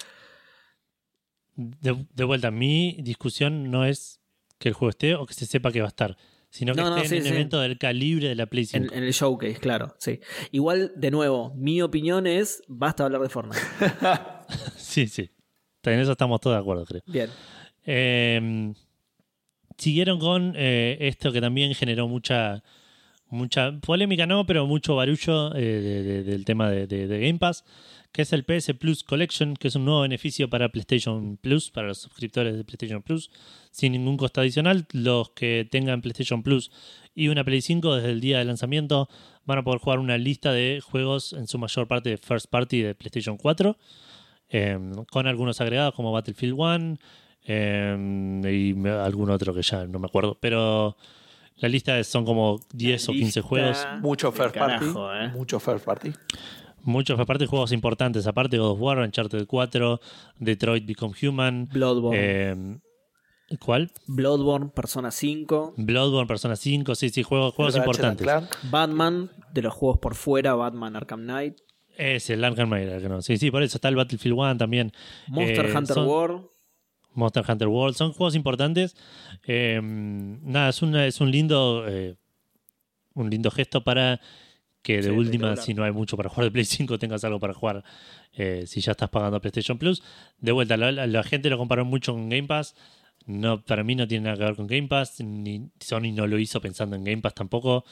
De, 1.57 2.07
de 2.15 2.25
vuelta, 2.25 2.51
mi 2.51 2.97
discusión 3.03 3.71
no 3.71 3.85
es 3.85 4.21
que 4.59 4.69
el 4.69 4.75
juego 4.75 4.91
esté 4.91 5.15
o 5.15 5.27
que 5.27 5.35
se 5.35 5.45
sepa 5.47 5.71
que 5.73 5.81
va 5.81 5.87
a 5.87 5.89
estar, 5.89 6.17
sino 6.51 6.73
que 6.75 6.81
No, 6.81 6.91
no, 6.91 6.97
esté 6.97 7.09
sí, 7.09 7.17
en 7.17 7.23
un 7.23 7.29
sí. 7.29 7.35
evento 7.35 7.61
del 7.61 7.79
calibre 7.79 8.29
de 8.29 8.35
la 8.35 8.47
Play 8.47 8.65
5. 8.65 8.93
En, 8.93 8.99
en 8.99 9.05
el 9.05 9.13
showcase, 9.13 9.57
claro, 9.57 9.95
sí. 9.99 10.21
Igual, 10.53 10.93
de 10.97 11.11
nuevo, 11.11 11.53
mi 11.57 11.83
opinión 11.83 12.27
es, 12.27 12.63
basta 12.69 13.05
hablar 13.05 13.21
de 13.21 13.29
Fortnite. 13.29 13.61
Sí, 14.77 15.07
sí. 15.09 15.31
En 15.93 16.01
eso 16.01 16.13
estamos 16.13 16.41
todos 16.41 16.57
de 16.57 16.61
acuerdo, 16.61 16.85
creo. 16.85 17.03
Bien. 17.07 17.29
Eh, 17.87 18.73
siguieron 19.77 20.19
con 20.19 20.55
eh, 20.57 20.97
esto 21.01 21.33
que 21.33 21.41
también 21.41 21.75
generó 21.75 22.09
mucha 22.09 22.63
mucha 23.31 23.79
polémica, 23.81 24.27
no, 24.27 24.47
pero 24.47 24.67
mucho 24.67 24.97
barullo 24.97 25.55
eh, 25.55 25.61
de- 25.61 26.03
de- 26.03 26.25
del 26.25 26.47
tema 26.47 26.71
de, 26.71 26.87
de- 26.87 27.07
de 27.07 27.21
Game 27.21 27.39
Pass, 27.39 27.63
que 28.11 28.23
es 28.23 28.33
el 28.33 28.43
PS 28.45 28.73
Plus 28.73 29.05
Collection, 29.05 29.55
que 29.55 29.69
es 29.69 29.75
un 29.77 29.85
nuevo 29.85 30.01
beneficio 30.01 30.49
para 30.49 30.71
PlayStation 30.71 31.37
Plus, 31.37 31.71
para 31.71 31.89
los 31.89 31.99
suscriptores 31.99 32.57
de 32.57 32.65
PlayStation 32.65 33.03
Plus, 33.03 33.31
sin 33.71 33.93
ningún 33.93 34.17
costo 34.17 34.41
adicional. 34.41 34.87
Los 34.93 35.29
que 35.33 35.69
tengan 35.71 36.01
PlayStation 36.01 36.43
Plus 36.43 36.71
y 37.15 37.29
una 37.29 37.45
Play 37.45 37.61
5 37.61 37.97
desde 37.97 38.13
el 38.13 38.23
día 38.23 38.39
de 38.39 38.47
lanzamiento 38.47 39.11
van 39.45 39.59
a 39.59 39.63
poder 39.63 39.81
jugar 39.81 39.99
una 39.99 40.17
lista 40.17 40.51
de 40.55 40.81
juegos, 40.83 41.35
en 41.35 41.47
su 41.49 41.59
mayor 41.59 41.87
parte 41.87 42.09
de 42.09 42.17
First 42.17 42.47
Party 42.49 42.81
de 42.81 42.95
PlayStation 42.95 43.37
4, 43.37 43.77
eh, 44.51 44.79
con 45.11 45.27
algunos 45.27 45.61
agregados 45.61 45.95
como 45.95 46.13
Battlefield 46.13 46.55
1 46.59 46.97
eh, 47.47 48.51
y 48.53 48.75
me- 48.75 48.91
algún 48.91 49.31
otro 49.31 49.55
que 49.55 49.63
ya 49.63 49.87
no 49.87 49.99
me 49.99 50.07
acuerdo. 50.07 50.37
Pero 50.41 50.97
la 51.57 51.69
lista 51.69 51.99
es- 51.99 52.07
son 52.09 52.25
como 52.25 52.61
10 52.73 53.09
o 53.09 53.13
15 53.13 53.41
lista- 53.41 53.43
juegos. 53.43 53.87
Mucho 54.01 54.33
first 54.33 54.55
Carajo, 54.55 54.95
party. 55.07 55.25
eh. 55.27 55.29
Mucho 55.37 55.59
first 55.61 55.85
party. 55.85 56.13
Muchos, 56.83 57.19
aparte 57.21 57.47
juegos 57.47 57.73
importantes, 57.73 58.27
aparte 58.27 58.57
God 58.57 58.71
of 58.73 58.81
War, 58.81 58.99
Uncharted 58.99 59.47
4, 59.47 60.01
Detroit 60.39 60.87
Become 60.87 61.15
Human. 61.23 61.69
Bloodborne. 61.73 62.19
eh, 62.21 62.79
¿Cuál? 63.59 63.91
Bloodborne, 64.07 64.69
Persona 64.69 65.11
5. 65.11 65.73
Bloodborne, 65.79 66.27
Persona 66.29 66.55
5, 66.55 66.95
sí, 66.95 67.09
sí, 67.09 67.23
juegos, 67.23 67.55
juegos 67.55 67.77
importantes. 67.77 68.27
Batman, 68.71 69.31
de 69.53 69.63
los 69.63 69.73
juegos 69.75 69.99
por 69.99 70.15
fuera, 70.15 70.55
Batman 70.55 70.97
Arkham 70.97 71.23
Knight. 71.23 71.57
Es 71.99 72.31
el 72.31 72.43
Arkham 72.45 72.71
no. 72.71 73.21
Sí, 73.23 73.37
sí, 73.37 73.51
por 73.51 73.63
eso 73.63 73.77
está 73.77 73.89
el 73.89 73.97
Battlefield 73.97 74.35
1 74.39 74.57
también. 74.57 74.93
Monster 75.27 75.67
Eh, 75.67 75.77
Hunter 75.77 75.95
son- 75.95 76.07
World. 76.07 76.47
Monster 77.15 77.45
Hunter 77.49 77.69
World. 77.69 77.97
Son 77.97 78.13
juegos 78.13 78.35
importantes. 78.37 78.97
Eh, 79.47 79.81
nada, 79.83 80.69
es, 80.71 80.81
una, 80.83 81.05
es 81.07 81.21
un 81.21 81.31
lindo 81.31 81.85
eh, 81.89 82.15
un 83.15 83.29
lindo 83.31 83.51
gesto 83.51 83.83
para 83.83 84.21
que 84.83 84.99
de 84.99 85.03
Sí, 85.03 85.09
última, 85.11 85.57
si 85.57 85.75
no 85.75 85.83
hay 85.83 85.91
mucho 85.91 86.17
para 86.17 86.29
jugar 86.29 86.45
de 86.45 86.51
Play 86.53 86.65
5, 86.65 86.99
tengas 87.01 87.25
algo 87.25 87.41
para 87.41 87.53
jugar 87.53 87.83
eh, 88.35 88.63
si 88.69 88.81
ya 88.81 88.93
estás 88.93 89.11
pagando 89.11 89.41
PlayStation 89.41 89.77
Plus. 89.77 90.03
De 90.39 90.53
vuelta, 90.53 90.77
la, 90.77 90.93
la- 90.93 91.07
la 91.09 91.23
gente 91.25 91.51
lo 91.51 91.59
comparó 91.59 91.85
mucho 91.85 92.13
con 92.13 92.29
Game 92.29 92.47
Pass. 92.47 92.77
No, 93.27 93.61
para 93.65 93.83
mí 93.83 93.97
no 93.97 94.07
tiene 94.07 94.25
nada 94.27 94.37
que 94.37 94.45
ver 94.45 94.55
con 94.55 94.69
Game 94.69 94.87
Pass. 94.87 95.21
Ni 95.21 95.69
Sony 95.81 96.13
no 96.15 96.29
lo 96.29 96.39
hizo 96.39 96.61
pensando 96.61 96.95
en 96.95 97.03
Game 97.03 97.21
Pass 97.23 97.35
tampoco. 97.35 97.85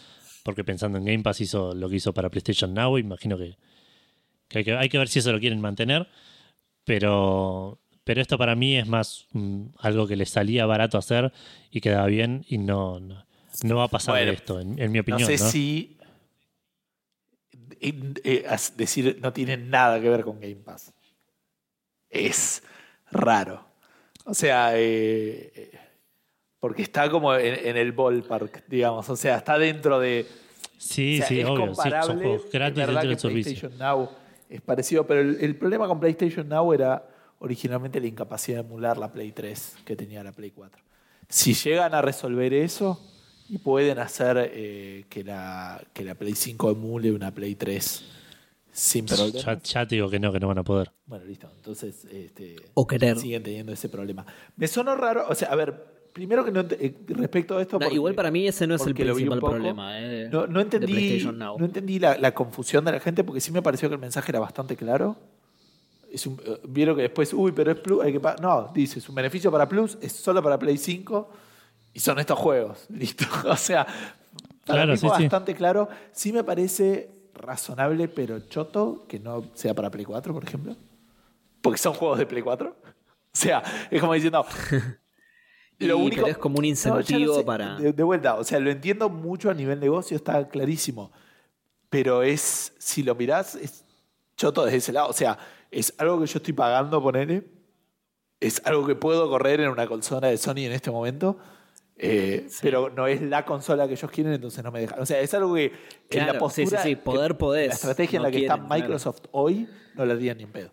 Porque 0.44 0.62
pensando 0.62 0.96
en 0.98 1.04
Game 1.04 1.22
Pass 1.24 1.40
hizo 1.40 1.74
lo 1.74 1.88
que 1.88 1.96
hizo 1.96 2.14
para 2.14 2.30
PlayStation 2.30 2.72
Now. 2.72 2.96
Imagino 2.98 3.36
que, 3.36 3.56
que 4.48 4.58
hay, 4.58 4.64
que 4.64 4.76
hay 4.76 4.88
que 4.88 4.98
ver 4.98 5.08
si 5.08 5.18
eso 5.18 5.32
lo 5.32 5.40
quieren 5.40 5.60
mantener. 5.60 6.08
Pero, 6.84 7.80
pero 8.04 8.20
esto 8.20 8.38
para 8.38 8.54
mí 8.54 8.76
es 8.76 8.86
más 8.86 9.26
mm, 9.32 9.66
algo 9.78 10.06
que 10.06 10.16
les 10.16 10.30
salía 10.30 10.66
barato 10.66 10.98
hacer 10.98 11.32
y 11.70 11.80
quedaba 11.80 12.06
bien 12.06 12.44
y 12.48 12.58
no, 12.58 13.00
no, 13.00 13.26
no 13.64 13.76
va 13.76 13.84
a 13.84 13.88
pasar 13.88 14.14
Bueno, 14.14 14.30
de 14.30 14.36
esto, 14.36 14.60
en, 14.60 14.80
en 14.80 14.92
mi 14.92 15.00
opinión. 15.00 15.22
no 15.28 15.36
sé 15.36 15.42
¿no? 15.42 15.50
si 15.50 15.98
eh, 17.80 18.14
eh, 18.24 18.56
decir 18.76 19.18
no 19.20 19.32
tiene 19.32 19.56
nada 19.56 20.00
que 20.00 20.08
ver 20.08 20.22
con 20.22 20.40
Game 20.40 20.56
Pass. 20.56 20.92
Es 22.08 22.62
raro. 23.10 23.66
O 24.24 24.34
sea, 24.34 24.72
eh, 24.74 25.70
porque 26.60 26.82
está 26.82 27.10
como 27.10 27.34
en, 27.34 27.66
en 27.66 27.76
el 27.76 27.92
ballpark, 27.92 28.64
digamos. 28.68 29.08
O 29.10 29.16
sea, 29.16 29.38
está 29.38 29.58
dentro 29.58 29.98
de. 29.98 30.26
Sí, 30.78 31.16
o 31.16 31.18
sea, 31.18 31.26
sí, 31.26 31.40
es 31.40 31.46
obvio. 31.46 31.60
sí, 31.62 31.66
comparable. 31.66 32.06
son 32.06 32.18
juegos 32.22 32.52
gratis 32.52 32.86
dentro 32.86 33.08
del 33.08 33.18
servicio. 33.18 33.70
Now 33.78 34.08
es 34.48 34.60
parecido, 34.60 35.06
pero 35.06 35.20
el, 35.20 35.38
el 35.40 35.56
problema 35.56 35.86
con 35.88 36.00
PlayStation 36.00 36.48
Now 36.48 36.72
era 36.72 37.08
originalmente 37.38 38.00
la 38.00 38.06
incapacidad 38.06 38.62
de 38.62 38.66
emular 38.68 38.96
la 38.98 39.12
Play 39.12 39.32
3 39.32 39.76
que 39.84 39.96
tenía 39.96 40.22
la 40.24 40.32
Play 40.32 40.50
4. 40.50 40.80
Si 41.28 41.54
llegan 41.54 41.94
a 41.94 42.02
resolver 42.02 42.52
eso 42.54 43.00
y 43.48 43.58
pueden 43.58 43.98
hacer 43.98 44.50
eh, 44.52 45.04
que, 45.08 45.22
la, 45.24 45.82
que 45.92 46.04
la 46.04 46.14
Play 46.14 46.34
5 46.34 46.70
emule 46.70 47.12
una 47.12 47.32
Play 47.32 47.54
3 47.56 48.04
sin 48.72 49.06
Ya, 49.06 49.16
problema. 49.16 49.62
ya 49.62 49.86
te 49.86 49.94
digo 49.94 50.08
que 50.10 50.20
no, 50.20 50.32
que 50.32 50.40
no 50.40 50.48
van 50.48 50.58
a 50.58 50.62
poder. 50.64 50.92
Bueno, 51.06 51.24
listo. 51.24 51.50
Entonces, 51.56 52.04
este, 52.06 52.56
O 52.74 52.86
querer. 52.86 53.18
siguen 53.18 53.42
teniendo 53.42 53.72
ese 53.72 53.88
problema. 53.88 54.24
Me 54.56 54.66
sonó 54.68 54.94
raro, 54.96 55.26
o 55.28 55.34
sea, 55.34 55.48
a 55.48 55.56
ver, 55.56 55.95
primero 56.16 56.42
que 56.46 56.50
no 56.50 56.60
eh, 56.62 56.94
respecto 57.08 57.58
a 57.58 57.60
esto. 57.60 57.76
No, 57.76 57.80
porque- 57.80 57.94
igual 57.96 58.14
para 58.14 58.30
mí 58.30 58.48
ese 58.48 58.66
no 58.66 58.74
es 58.76 58.86
el 58.86 58.94
principal 58.94 59.38
poco. 59.38 59.52
problema. 59.52 60.00
eh, 60.00 60.30
No, 60.32 60.46
no 60.46 60.60
entendí, 60.62 61.22
no 61.22 61.62
entendí 61.62 61.98
la, 61.98 62.16
la 62.16 62.32
confusión 62.32 62.86
de 62.86 62.92
la 62.92 63.00
gente 63.00 63.22
porque 63.22 63.42
sí 63.42 63.52
me 63.52 63.60
pareció 63.60 63.90
que 63.90 63.96
el 63.96 64.00
mensaje 64.00 64.32
era 64.32 64.40
bastante 64.40 64.76
claro. 64.76 65.14
Es 66.10 66.26
un- 66.26 66.40
eh, 66.46 66.58
Vieron 66.66 66.96
que 66.96 67.02
después, 67.02 67.34
uy, 67.34 67.52
pero 67.52 67.70
es 67.70 67.78
Plus, 67.78 68.02
hay 68.02 68.12
que 68.12 68.20
pa-". 68.20 68.36
No, 68.40 68.70
dice, 68.74 68.98
es 68.98 69.08
un 69.10 69.14
beneficio 69.14 69.52
para 69.52 69.68
Plus, 69.68 69.98
es 70.00 70.12
solo 70.12 70.42
para 70.42 70.58
Play 70.58 70.78
5 70.78 71.28
y 71.92 72.00
son 72.00 72.18
estos 72.18 72.38
juegos. 72.38 72.86
Listo. 72.88 73.26
O 73.44 73.56
sea, 73.56 73.84
para 74.64 74.78
Claro, 74.84 74.92
mí 74.92 74.98
fue 74.98 75.10
sí, 75.10 75.16
sí. 75.16 75.22
bastante 75.24 75.54
claro. 75.54 75.88
Sí 76.12 76.32
me 76.32 76.42
parece 76.44 77.10
razonable, 77.34 78.08
pero 78.08 78.40
choto 78.40 79.04
que 79.06 79.18
no 79.20 79.44
sea 79.52 79.74
para 79.74 79.90
Play 79.90 80.06
4, 80.06 80.32
por 80.32 80.42
ejemplo. 80.44 80.74
Porque 81.60 81.78
son 81.78 81.92
juegos 81.92 82.18
de 82.18 82.24
Play 82.26 82.42
4. 82.42 82.74
O 83.36 83.38
sea, 83.38 83.62
es 83.90 84.00
como 84.00 84.14
diciendo. 84.14 84.46
Y, 85.78 85.86
pero 86.10 86.26
es 86.26 86.38
como 86.38 86.56
un 86.58 86.62
no 86.62 86.68
incentivo 86.68 87.44
para. 87.44 87.76
De, 87.76 87.92
de 87.92 88.02
vuelta, 88.02 88.34
o 88.36 88.44
sea, 88.44 88.58
lo 88.60 88.70
entiendo 88.70 89.08
mucho 89.10 89.50
a 89.50 89.54
nivel 89.54 89.78
negocio, 89.80 90.16
está 90.16 90.48
clarísimo. 90.48 91.12
Pero 91.90 92.22
es, 92.22 92.72
si 92.78 93.02
lo 93.02 93.14
mirás, 93.14 93.54
es 93.54 93.84
choto 94.36 94.64
desde 94.64 94.78
ese 94.78 94.92
lado. 94.92 95.08
O 95.08 95.12
sea, 95.12 95.38
es 95.70 95.94
algo 95.98 96.18
que 96.20 96.26
yo 96.26 96.38
estoy 96.38 96.52
pagando, 96.54 97.02
ponele. 97.02 97.44
Es 98.40 98.60
algo 98.64 98.86
que 98.86 98.94
puedo 98.94 99.28
correr 99.28 99.60
en 99.60 99.68
una 99.70 99.86
consola 99.86 100.28
de 100.28 100.36
Sony 100.36 100.64
en 100.66 100.72
este 100.72 100.90
momento. 100.90 101.38
eh, 101.96 102.46
Pero 102.60 102.90
no 102.90 103.06
es 103.06 103.22
la 103.22 103.44
consola 103.44 103.86
que 103.86 103.94
ellos 103.94 104.10
quieren, 104.10 104.32
entonces 104.34 104.62
no 104.64 104.70
me 104.72 104.80
dejan. 104.80 105.00
O 105.00 105.06
sea, 105.06 105.20
es 105.20 105.32
algo 105.34 105.54
que 105.54 105.64
en 105.66 105.72
Claro, 106.08 106.32
la 106.34 106.38
postura. 106.38 106.82
sí, 106.82 106.88
sí, 106.90 106.96
poder 106.96 107.38
podés, 107.38 107.68
La 107.68 107.74
estrategia 107.74 108.16
en 108.18 108.22
la 108.24 108.30
que 108.30 108.38
está 108.42 108.54
claro. 108.56 108.68
Microsoft 108.74 109.20
hoy 109.32 109.68
no 109.94 110.04
la 110.04 110.14
harían 110.14 110.36
ni 110.38 110.42
en 110.44 110.52
pedo. 110.52 110.70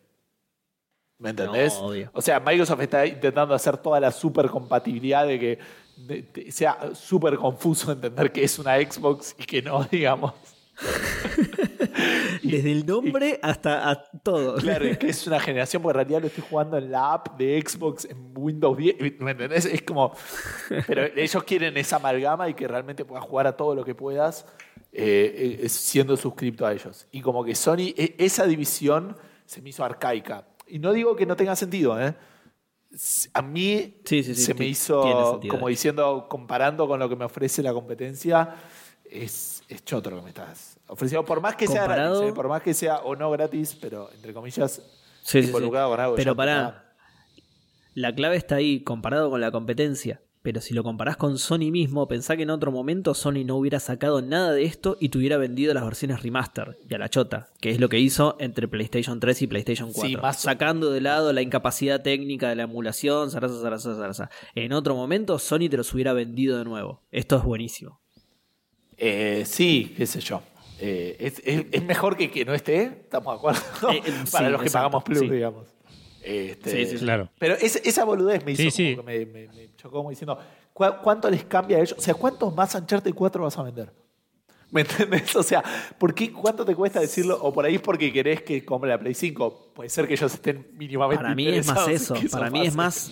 ¿Me 1.19 1.29
entendés? 1.29 1.73
No, 1.75 1.87
obvio. 1.87 2.09
O 2.13 2.21
sea, 2.21 2.39
Microsoft 2.39 2.81
está 2.81 3.05
intentando 3.05 3.53
hacer 3.53 3.77
toda 3.77 3.99
la 3.99 4.11
super 4.11 4.47
compatibilidad 4.49 5.25
de 5.27 5.39
que 5.39 5.59
de- 5.97 6.21
de- 6.33 6.51
sea 6.51 6.93
súper 6.95 7.35
confuso 7.37 7.91
entender 7.91 8.31
que 8.31 8.43
es 8.43 8.57
una 8.59 8.75
Xbox 8.77 9.35
y 9.37 9.43
que 9.45 9.61
no, 9.61 9.83
digamos. 9.85 10.33
Desde 12.43 12.71
el 12.71 12.85
nombre 12.85 13.39
hasta 13.41 13.89
a 13.89 14.03
todo. 14.03 14.55
Claro, 14.55 14.85
es 14.85 14.97
que 14.97 15.07
es 15.09 15.27
una 15.27 15.39
generación, 15.39 15.81
porque 15.81 15.93
en 15.99 16.05
realidad 16.05 16.21
lo 16.21 16.27
estoy 16.27 16.43
jugando 16.49 16.77
en 16.77 16.91
la 16.91 17.13
app 17.13 17.37
de 17.37 17.61
Xbox 17.65 18.05
en 18.05 18.31
Windows 18.35 18.77
10. 18.77 19.19
¿Me 19.19 19.31
entendés? 19.31 19.65
Es 19.65 19.81
como. 19.83 20.13
Pero 20.87 21.03
ellos 21.15 21.43
quieren 21.43 21.77
esa 21.77 21.97
amalgama 21.97 22.49
y 22.49 22.53
que 22.53 22.67
realmente 22.67 23.05
puedas 23.05 23.23
jugar 23.25 23.47
a 23.47 23.55
todo 23.55 23.75
lo 23.75 23.85
que 23.85 23.95
puedas 23.95 24.45
eh, 24.91 25.59
eh, 25.61 25.69
siendo 25.69 26.17
suscripto 26.17 26.65
a 26.65 26.73
ellos. 26.73 27.07
Y 27.11 27.21
como 27.21 27.43
que 27.43 27.55
Sony, 27.55 27.93
e- 27.95 28.15
esa 28.17 28.45
división 28.45 29.15
se 29.45 29.61
me 29.61 29.69
hizo 29.69 29.83
arcaica. 29.83 30.45
Y 30.67 30.79
no 30.79 30.93
digo 30.93 31.15
que 31.15 31.25
no 31.25 31.35
tenga 31.35 31.55
sentido, 31.55 31.99
¿eh? 32.01 32.15
a 33.33 33.41
mí 33.41 33.95
Sí, 34.05 34.23
sí, 34.23 34.35
sí, 34.35 34.41
se 34.41 34.53
me 34.53 34.65
hizo, 34.67 35.39
como 35.49 35.67
diciendo, 35.67 36.27
comparando 36.29 36.87
con 36.87 36.99
lo 36.99 37.09
que 37.09 37.15
me 37.15 37.25
ofrece 37.25 37.63
la 37.63 37.73
competencia, 37.73 38.55
es, 39.03 39.63
es 39.67 39.83
choto 39.83 40.09
lo 40.11 40.17
que 40.17 40.23
me 40.23 40.29
estás 40.29 40.79
ofreciendo. 40.87 41.25
Por 41.25 41.41
más 41.41 41.55
que 41.55 41.67
sea 41.67 41.87
gratis, 41.87 42.29
¿eh? 42.29 42.33
por 42.33 42.47
más 42.47 42.61
que 42.61 42.73
sea 42.73 42.97
o 42.97 43.15
no 43.15 43.31
gratis, 43.31 43.77
pero 43.79 44.11
entre 44.13 44.33
comillas, 44.33 44.81
involucrado 45.33 45.89
con 45.89 45.99
algo. 45.99 46.15
Pero 46.15 46.31
está. 46.31 46.93
La 47.95 48.13
clave 48.13 48.37
está 48.37 48.55
ahí, 48.55 48.83
comparado 48.83 49.29
con 49.29 49.39
la 49.39 49.51
competencia. 49.51 50.21
Pero 50.43 50.59
si 50.61 50.73
lo 50.73 50.83
comparás 50.83 51.15
con 51.17 51.37
Sony 51.39 51.71
mismo, 51.71 52.05
pensá 52.07 52.35
que 52.35 52.43
en 52.43 52.49
otro 52.49 52.69
momento 52.71 53.13
Sony 53.13 53.45
no 53.45 53.55
hubiera 53.55 53.79
sacado 53.79 54.21
nada 54.21 54.51
de 54.51 54.65
esto 54.65 54.97
y 54.99 55.07
te 55.09 55.17
hubiera 55.17 55.37
vendido 55.37 55.73
las 55.73 55.85
versiones 55.85 56.21
remaster 56.21 56.77
y 56.87 56.93
a 56.93 56.97
la 56.97 57.07
chota, 57.09 57.47
que 57.61 57.71
es 57.71 57.79
lo 57.79 57.87
que 57.87 57.97
hizo 57.99 58.35
entre 58.39 58.67
PlayStation 58.67 59.21
3 59.21 59.41
y 59.41 59.47
PlayStation 59.47 59.93
4. 59.93 60.09
Sí, 60.09 60.17
más 60.17 60.37
o- 60.37 60.41
sacando 60.41 60.91
de 60.91 60.99
lado 60.99 61.31
la 61.31 61.41
incapacidad 61.41 62.01
técnica 62.03 62.49
de 62.49 62.55
la 62.57 62.63
emulación, 62.63 63.31
zaraza, 63.31 63.61
zaraza, 63.61 63.95
zaraza. 63.95 64.29
En 64.53 64.73
otro 64.73 64.95
momento 64.95 65.39
Sony 65.39 65.69
te 65.69 65.77
los 65.77 65.93
hubiera 65.93 66.11
vendido 66.11 66.57
de 66.57 66.65
nuevo. 66.65 67.01
Esto 67.11 67.37
es 67.37 67.43
buenísimo. 67.43 68.01
Eh, 68.97 69.43
sí, 69.45 69.93
qué 69.97 70.05
sé 70.05 70.19
yo. 70.19 70.41
Eh, 70.79 71.15
es, 71.19 71.41
es- 71.45 71.65
es 71.71 71.83
mejor 71.85 72.17
que 72.17 72.29
que 72.29 72.43
no 72.43 72.53
esté, 72.53 72.83
estamos 72.83 73.33
de 73.33 73.37
acuerdo. 73.37 73.61
Eh, 73.91 74.01
eh, 74.05 74.13
Para 74.31 74.47
sí, 74.47 74.51
los 74.51 74.61
que 74.61 74.67
exacto, 74.67 74.71
pagamos 74.73 75.03
Plus, 75.05 75.19
sí. 75.19 75.29
digamos. 75.29 75.67
Este, 76.23 76.85
Sí, 76.85 76.97
sí. 76.97 77.03
Claro. 77.03 77.29
Pero 77.37 77.55
es- 77.55 77.75
esa 77.83 78.03
boludez 78.05 78.43
me 78.45 78.53
hizo 78.53 78.69
Sí, 78.71 78.95
como 78.95 79.09
sí. 79.09 79.17
que 79.17 79.25
me, 79.25 79.47
me- 79.47 79.47
me 79.53 79.75
chocó 79.75 79.97
como 79.97 80.09
diciendo, 80.09 80.37
¿cu- 80.73 80.85
¿cuánto 81.03 81.29
les 81.29 81.43
cambia 81.43 81.77
a 81.77 81.79
ellos? 81.81 81.95
O 81.97 82.01
sea, 82.01 82.13
¿cuántos 82.13 82.53
más 82.55 82.73
Uncharted 82.75 83.13
4 83.13 83.43
vas 83.43 83.57
a 83.57 83.63
vender? 83.63 83.91
¿Me 84.71 84.81
entendés? 84.81 85.35
O 85.35 85.43
sea, 85.43 85.63
¿por 85.99 86.15
qué, 86.15 86.31
¿cuánto 86.31 86.65
te 86.65 86.75
cuesta 86.75 86.99
decirlo? 86.99 87.37
O 87.41 87.53
por 87.53 87.63
ahí 87.65 87.75
es 87.75 87.81
porque 87.81 88.11
querés 88.11 88.41
que 88.41 88.65
compre 88.65 88.89
la 88.89 88.97
Play 88.97 89.13
5. 89.13 89.71
Puede 89.75 89.89
ser 89.89 90.07
que 90.07 90.13
ellos 90.15 90.33
estén 90.33 90.65
mínimamente 90.75 91.21
Para 91.21 91.35
mí 91.35 91.47
es 91.47 91.67
más 91.67 91.87
eso. 91.87 92.15
Para 92.31 92.49
mí 92.49 92.65
es 92.65 92.75
más. 92.75 93.11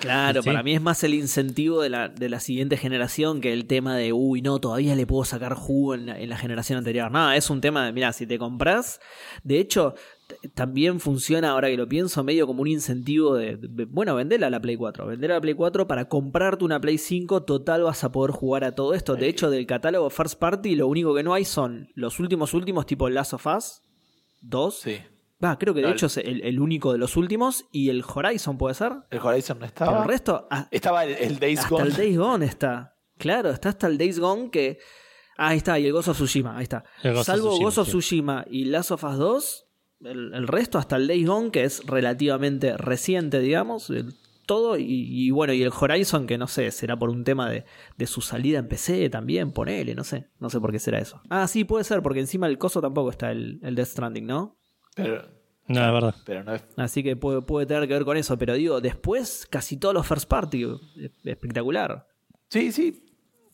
Claro, 0.00 0.42
Sí. 0.42 0.48
para 0.48 0.62
mí 0.62 0.74
es 0.74 0.82
más 0.82 1.02
el 1.02 1.14
incentivo 1.14 1.80
de 1.82 1.88
la, 1.88 2.08
de 2.08 2.28
la 2.28 2.40
siguiente 2.40 2.76
generación 2.76 3.40
que 3.40 3.52
el 3.52 3.66
tema 3.66 3.96
de, 3.96 4.12
uy, 4.12 4.42
no, 4.42 4.58
todavía 4.60 4.94
le 4.94 5.06
puedo 5.06 5.24
sacar 5.24 5.54
jugo 5.54 5.94
en 5.94 6.06
la, 6.06 6.20
en 6.20 6.28
la 6.28 6.36
generación 6.36 6.78
anterior. 6.78 7.10
No, 7.10 7.32
es 7.32 7.48
un 7.50 7.60
tema 7.60 7.86
de, 7.86 7.92
mira, 7.92 8.12
si 8.12 8.26
te 8.26 8.38
compras, 8.38 9.00
de 9.42 9.58
hecho, 9.60 9.94
también 10.54 11.00
funciona, 11.00 11.50
ahora 11.50 11.68
que 11.68 11.76
lo 11.78 11.88
pienso, 11.88 12.22
medio 12.22 12.46
como 12.46 12.60
un 12.62 12.68
incentivo 12.68 13.34
de, 13.34 13.56
de- 13.56 13.86
bueno, 13.86 14.14
vendela 14.14 14.48
a 14.48 14.50
la 14.50 14.60
Play 14.60 14.76
4, 14.76 15.06
vender 15.06 15.32
a 15.32 15.36
la 15.36 15.40
Play 15.40 15.54
4 15.54 15.86
para 15.88 16.06
comprarte 16.08 16.64
una 16.64 16.80
Play 16.80 16.98
5, 16.98 17.44
total 17.44 17.82
vas 17.84 18.04
a 18.04 18.12
poder 18.12 18.30
jugar 18.32 18.64
a 18.64 18.74
todo 18.74 18.92
esto. 18.92 19.16
De 19.16 19.26
hecho, 19.28 19.48
del 19.50 19.66
catálogo 19.66 20.10
First 20.10 20.38
Party, 20.38 20.76
lo 20.76 20.86
único 20.86 21.14
que 21.14 21.22
no 21.22 21.32
hay 21.32 21.46
son 21.46 21.88
los 21.94 22.20
últimos 22.20 22.52
últimos, 22.52 22.84
tipo 22.84 23.08
Last 23.08 23.32
of 23.32 23.46
Us 23.46 23.80
2. 24.42 24.78
Sí. 24.80 24.96
Va, 25.42 25.56
creo 25.58 25.72
que 25.72 25.80
de 25.80 25.86
No, 25.86 25.92
hecho 25.92 26.06
es 26.06 26.16
el, 26.16 26.42
el 26.42 26.58
único 26.60 26.92
de 26.92 26.98
los 26.98 27.16
últimos. 27.16 27.66
Y 27.70 27.90
el 27.90 28.02
Horizon 28.02 28.58
puede 28.58 28.74
ser. 28.74 28.92
El 29.10 29.20
Horizon 29.20 29.58
no 29.58 29.60
Pero 29.60 29.66
estaba. 29.68 30.02
el 30.02 30.08
resto, 30.08 30.48
ah, 30.50 30.66
Estaba 30.70 31.04
el, 31.04 31.12
el 31.12 31.38
Days 31.38 31.60
hasta 31.60 31.70
Gone. 31.70 31.84
el 31.88 31.96
Days 31.96 32.18
Gone 32.18 32.44
está. 32.46 32.96
Claro, 33.18 33.50
está 33.50 33.68
hasta 33.70 33.86
el 33.86 33.98
Days 33.98 34.18
Gone 34.18 34.50
que. 34.50 34.78
Ah, 35.36 35.48
ahí 35.50 35.58
está, 35.58 35.78
y 35.78 35.86
el 35.86 35.92
Ghost 35.92 36.08
of 36.08 36.16
Tsushima, 36.16 36.56
ahí 36.56 36.64
está. 36.64 36.82
El 37.04 37.16
Salvo 37.22 37.48
Tsushima, 37.50 37.64
Ghost 37.64 37.78
of 37.78 37.86
sí. 37.86 37.90
Tsushima 37.92 38.44
y 38.50 38.64
Last 38.64 38.90
of 38.90 39.04
Us 39.04 39.16
2, 39.18 39.66
el, 40.06 40.34
el 40.34 40.48
resto 40.48 40.78
hasta 40.78 40.96
el 40.96 41.06
Days 41.06 41.26
Gone, 41.28 41.50
que 41.52 41.62
es 41.62 41.86
relativamente 41.86 42.76
reciente, 42.76 43.38
digamos, 43.38 43.90
el- 43.90 44.14
todo. 44.46 44.76
Y, 44.78 44.84
y 44.88 45.30
bueno, 45.30 45.52
y 45.52 45.62
el 45.62 45.70
Horizon, 45.78 46.26
que 46.26 46.38
no 46.38 46.48
sé, 46.48 46.70
será 46.72 46.96
por 46.98 47.10
un 47.10 47.22
tema 47.22 47.48
de, 47.48 47.64
de 47.96 48.06
su 48.08 48.20
salida 48.20 48.58
en 48.58 48.66
PC 48.66 49.08
también, 49.10 49.52
ponele, 49.52 49.94
no 49.94 50.02
sé. 50.02 50.26
No 50.40 50.50
sé 50.50 50.58
por 50.58 50.72
qué 50.72 50.80
será 50.80 50.98
eso. 50.98 51.20
Ah, 51.30 51.46
sí, 51.46 51.62
puede 51.62 51.84
ser, 51.84 52.02
porque 52.02 52.18
encima 52.18 52.48
del 52.48 52.58
coso 52.58 52.80
tampoco 52.80 53.10
está 53.10 53.30
el, 53.30 53.60
el 53.62 53.76
Death 53.76 53.88
Stranding, 53.90 54.26
¿no? 54.26 54.57
Pero, 55.02 55.28
No, 55.68 55.86
es 55.86 55.92
verdad. 55.92 56.14
pero 56.24 56.44
no 56.44 56.54
es. 56.54 56.62
Así 56.76 57.02
que 57.02 57.16
puede, 57.16 57.42
puede 57.42 57.66
tener 57.66 57.86
que 57.88 57.94
ver 57.94 58.04
con 58.04 58.16
eso. 58.16 58.36
Pero 58.38 58.54
digo, 58.54 58.80
después 58.80 59.46
casi 59.50 59.76
todos 59.76 59.94
los 59.94 60.06
first 60.06 60.28
party. 60.28 60.64
eh, 60.64 61.10
Espectacular. 61.24 62.06
Sí, 62.50 62.72
sí. 62.72 63.04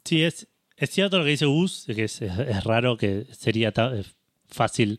Sí, 0.05 0.23
es, 0.23 0.49
es 0.77 0.91
cierto 0.91 1.19
lo 1.19 1.25
que 1.25 1.31
dice 1.31 1.47
Gus, 1.47 1.85
que 1.87 2.05
es, 2.05 2.21
es 2.23 2.65
raro 2.65 2.97
que 2.97 3.27
sería 3.33 3.73
ta- 3.73 3.93
fácil 4.49 4.99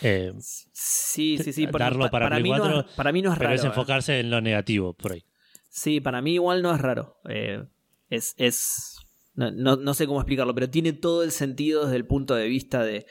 eh, 0.00 0.32
Sí, 0.72 1.38
sí, 1.38 1.52
sí. 1.52 1.66
por- 1.66 1.80
darlo 1.80 2.04
pa- 2.06 2.10
para, 2.12 2.28
Play 2.30 2.42
mí 2.42 2.50
no 2.50 2.58
4, 2.58 2.80
es, 2.80 2.86
para 2.96 3.12
mí 3.12 3.22
no 3.22 3.32
es 3.32 3.38
pero 3.38 3.48
raro. 3.50 3.56
es 3.58 3.64
eh. 3.64 3.66
enfocarse 3.68 4.20
en 4.20 4.30
lo 4.30 4.40
negativo 4.40 4.94
por 4.94 5.12
ahí. 5.12 5.24
Sí, 5.68 6.00
para 6.00 6.22
mí 6.22 6.34
igual 6.34 6.62
no 6.62 6.74
es 6.74 6.80
raro. 6.80 7.18
Eh, 7.28 7.62
es. 8.08 8.34
es 8.38 8.96
no, 9.34 9.50
no- 9.50 9.76
no 9.76 9.94
sé 9.94 10.06
cómo 10.06 10.20
explicarlo, 10.20 10.54
pero 10.54 10.68
tiene 10.70 10.92
todo 10.94 11.22
el 11.22 11.30
sentido 11.30 11.84
desde 11.84 11.96
el 11.96 12.06
punto 12.06 12.34
de 12.34 12.46
vista 12.48 12.82
de. 12.84 13.06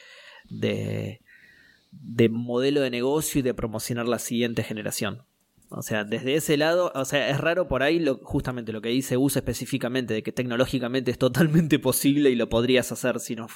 de, 0.50 1.22
de 1.92 2.30
modelo 2.30 2.82
de 2.82 2.90
negocio 2.90 3.40
y 3.40 3.42
de 3.42 3.54
promocionar 3.54 4.08
la 4.08 4.20
siguiente 4.20 4.64
generación. 4.64 5.24
O 5.70 5.82
sea, 5.82 6.04
desde 6.04 6.36
ese 6.36 6.58
lado, 6.58 6.92
o 6.94 7.06
sea, 7.06 7.30
es 7.30 7.40
raro 7.40 7.68
por 7.68 7.82
ahí 7.82 8.00
lo, 8.00 8.18
justamente 8.18 8.74
lo 8.74 8.82
que 8.82 8.90
dice 8.90 9.16
Gus 9.16 9.38
específicamente, 9.38 10.14
de 10.14 10.24
que 10.24 10.34
tecnológicamente 10.34 11.12
es 11.12 11.18
totalmente 11.18 11.80
posible 11.80 12.30
y 12.30 12.36
lo 12.36 12.50
podrías 12.50 12.92
hacer 12.92 13.20
si 13.20 13.36
no. 13.36 13.48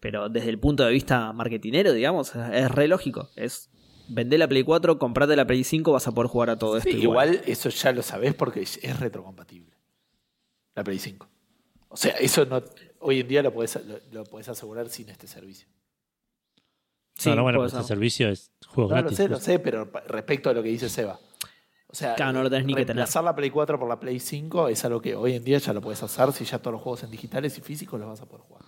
Pero 0.00 0.28
desde 0.28 0.50
el 0.50 0.58
punto 0.58 0.84
de 0.84 0.92
vista 0.92 1.32
marketinero, 1.32 1.92
digamos, 1.92 2.34
es 2.34 2.70
re 2.70 2.88
lógico. 2.88 3.30
Es 3.36 3.70
vender 4.08 4.40
la 4.40 4.48
Play 4.48 4.64
4, 4.64 4.98
comprate 4.98 5.36
la 5.36 5.46
Play 5.46 5.62
5, 5.62 5.92
vas 5.92 6.08
a 6.08 6.12
poder 6.12 6.28
jugar 6.28 6.50
a 6.50 6.58
todo 6.58 6.76
esto. 6.76 6.90
Igual 6.90 7.42
eso 7.46 7.68
ya 7.68 7.92
lo 7.92 8.02
sabés 8.02 8.34
porque 8.34 8.62
es 8.62 9.00
retrocompatible. 9.00 9.76
La 10.74 10.82
Play 10.82 10.98
5. 10.98 11.28
O 11.88 11.96
sea, 11.96 12.12
eso 12.12 12.44
no, 12.46 12.62
hoy 13.00 13.20
en 13.20 13.28
día 13.28 13.42
lo 13.42 13.52
podés, 13.52 13.78
lo, 13.86 14.00
lo 14.12 14.24
podés 14.24 14.48
asegurar 14.48 14.88
sin 14.88 15.08
este 15.08 15.26
servicio. 15.26 15.68
Sí, 17.18 17.28
no, 17.30 17.36
no, 17.36 17.42
bueno, 17.42 17.58
pero 17.58 17.66
este 17.66 17.78
ser. 17.78 17.86
servicio 17.86 18.28
es 18.30 18.52
juego 18.68 18.90
No, 18.90 18.96
lo 18.96 19.00
gratis. 19.02 19.16
sé, 19.16 19.24
lo 19.24 19.34
pues. 19.34 19.42
sé, 19.44 19.58
pero 19.58 19.90
respecto 20.06 20.48
a 20.50 20.52
lo 20.54 20.62
que 20.62 20.68
dice 20.70 20.88
Seba. 20.88 21.18
O 21.90 21.94
sea, 21.94 22.14
Claro, 22.14 22.32
no 22.34 22.42
lo 22.44 22.50
tenés 22.50 22.66
ni 22.66 22.74
que 22.74 22.80
tener. 22.82 22.96
reemplazar 22.96 23.24
la 23.24 23.34
Play 23.34 23.50
4 23.50 23.78
por 23.78 23.88
la 23.88 23.98
Play 23.98 24.20
5 24.20 24.68
es 24.68 24.84
algo 24.84 25.00
que 25.00 25.14
hoy 25.16 25.34
en 25.34 25.44
día 25.44 25.58
ya 25.58 25.72
lo 25.72 25.80
puedes 25.80 26.02
hacer 26.02 26.32
si 26.32 26.44
ya 26.44 26.58
todos 26.58 26.72
los 26.74 26.82
juegos 26.82 27.02
en 27.02 27.10
digitales 27.10 27.56
y 27.58 27.60
físicos 27.62 27.98
los 27.98 28.08
vas 28.08 28.20
a 28.20 28.26
poder 28.26 28.44
jugar. 28.46 28.62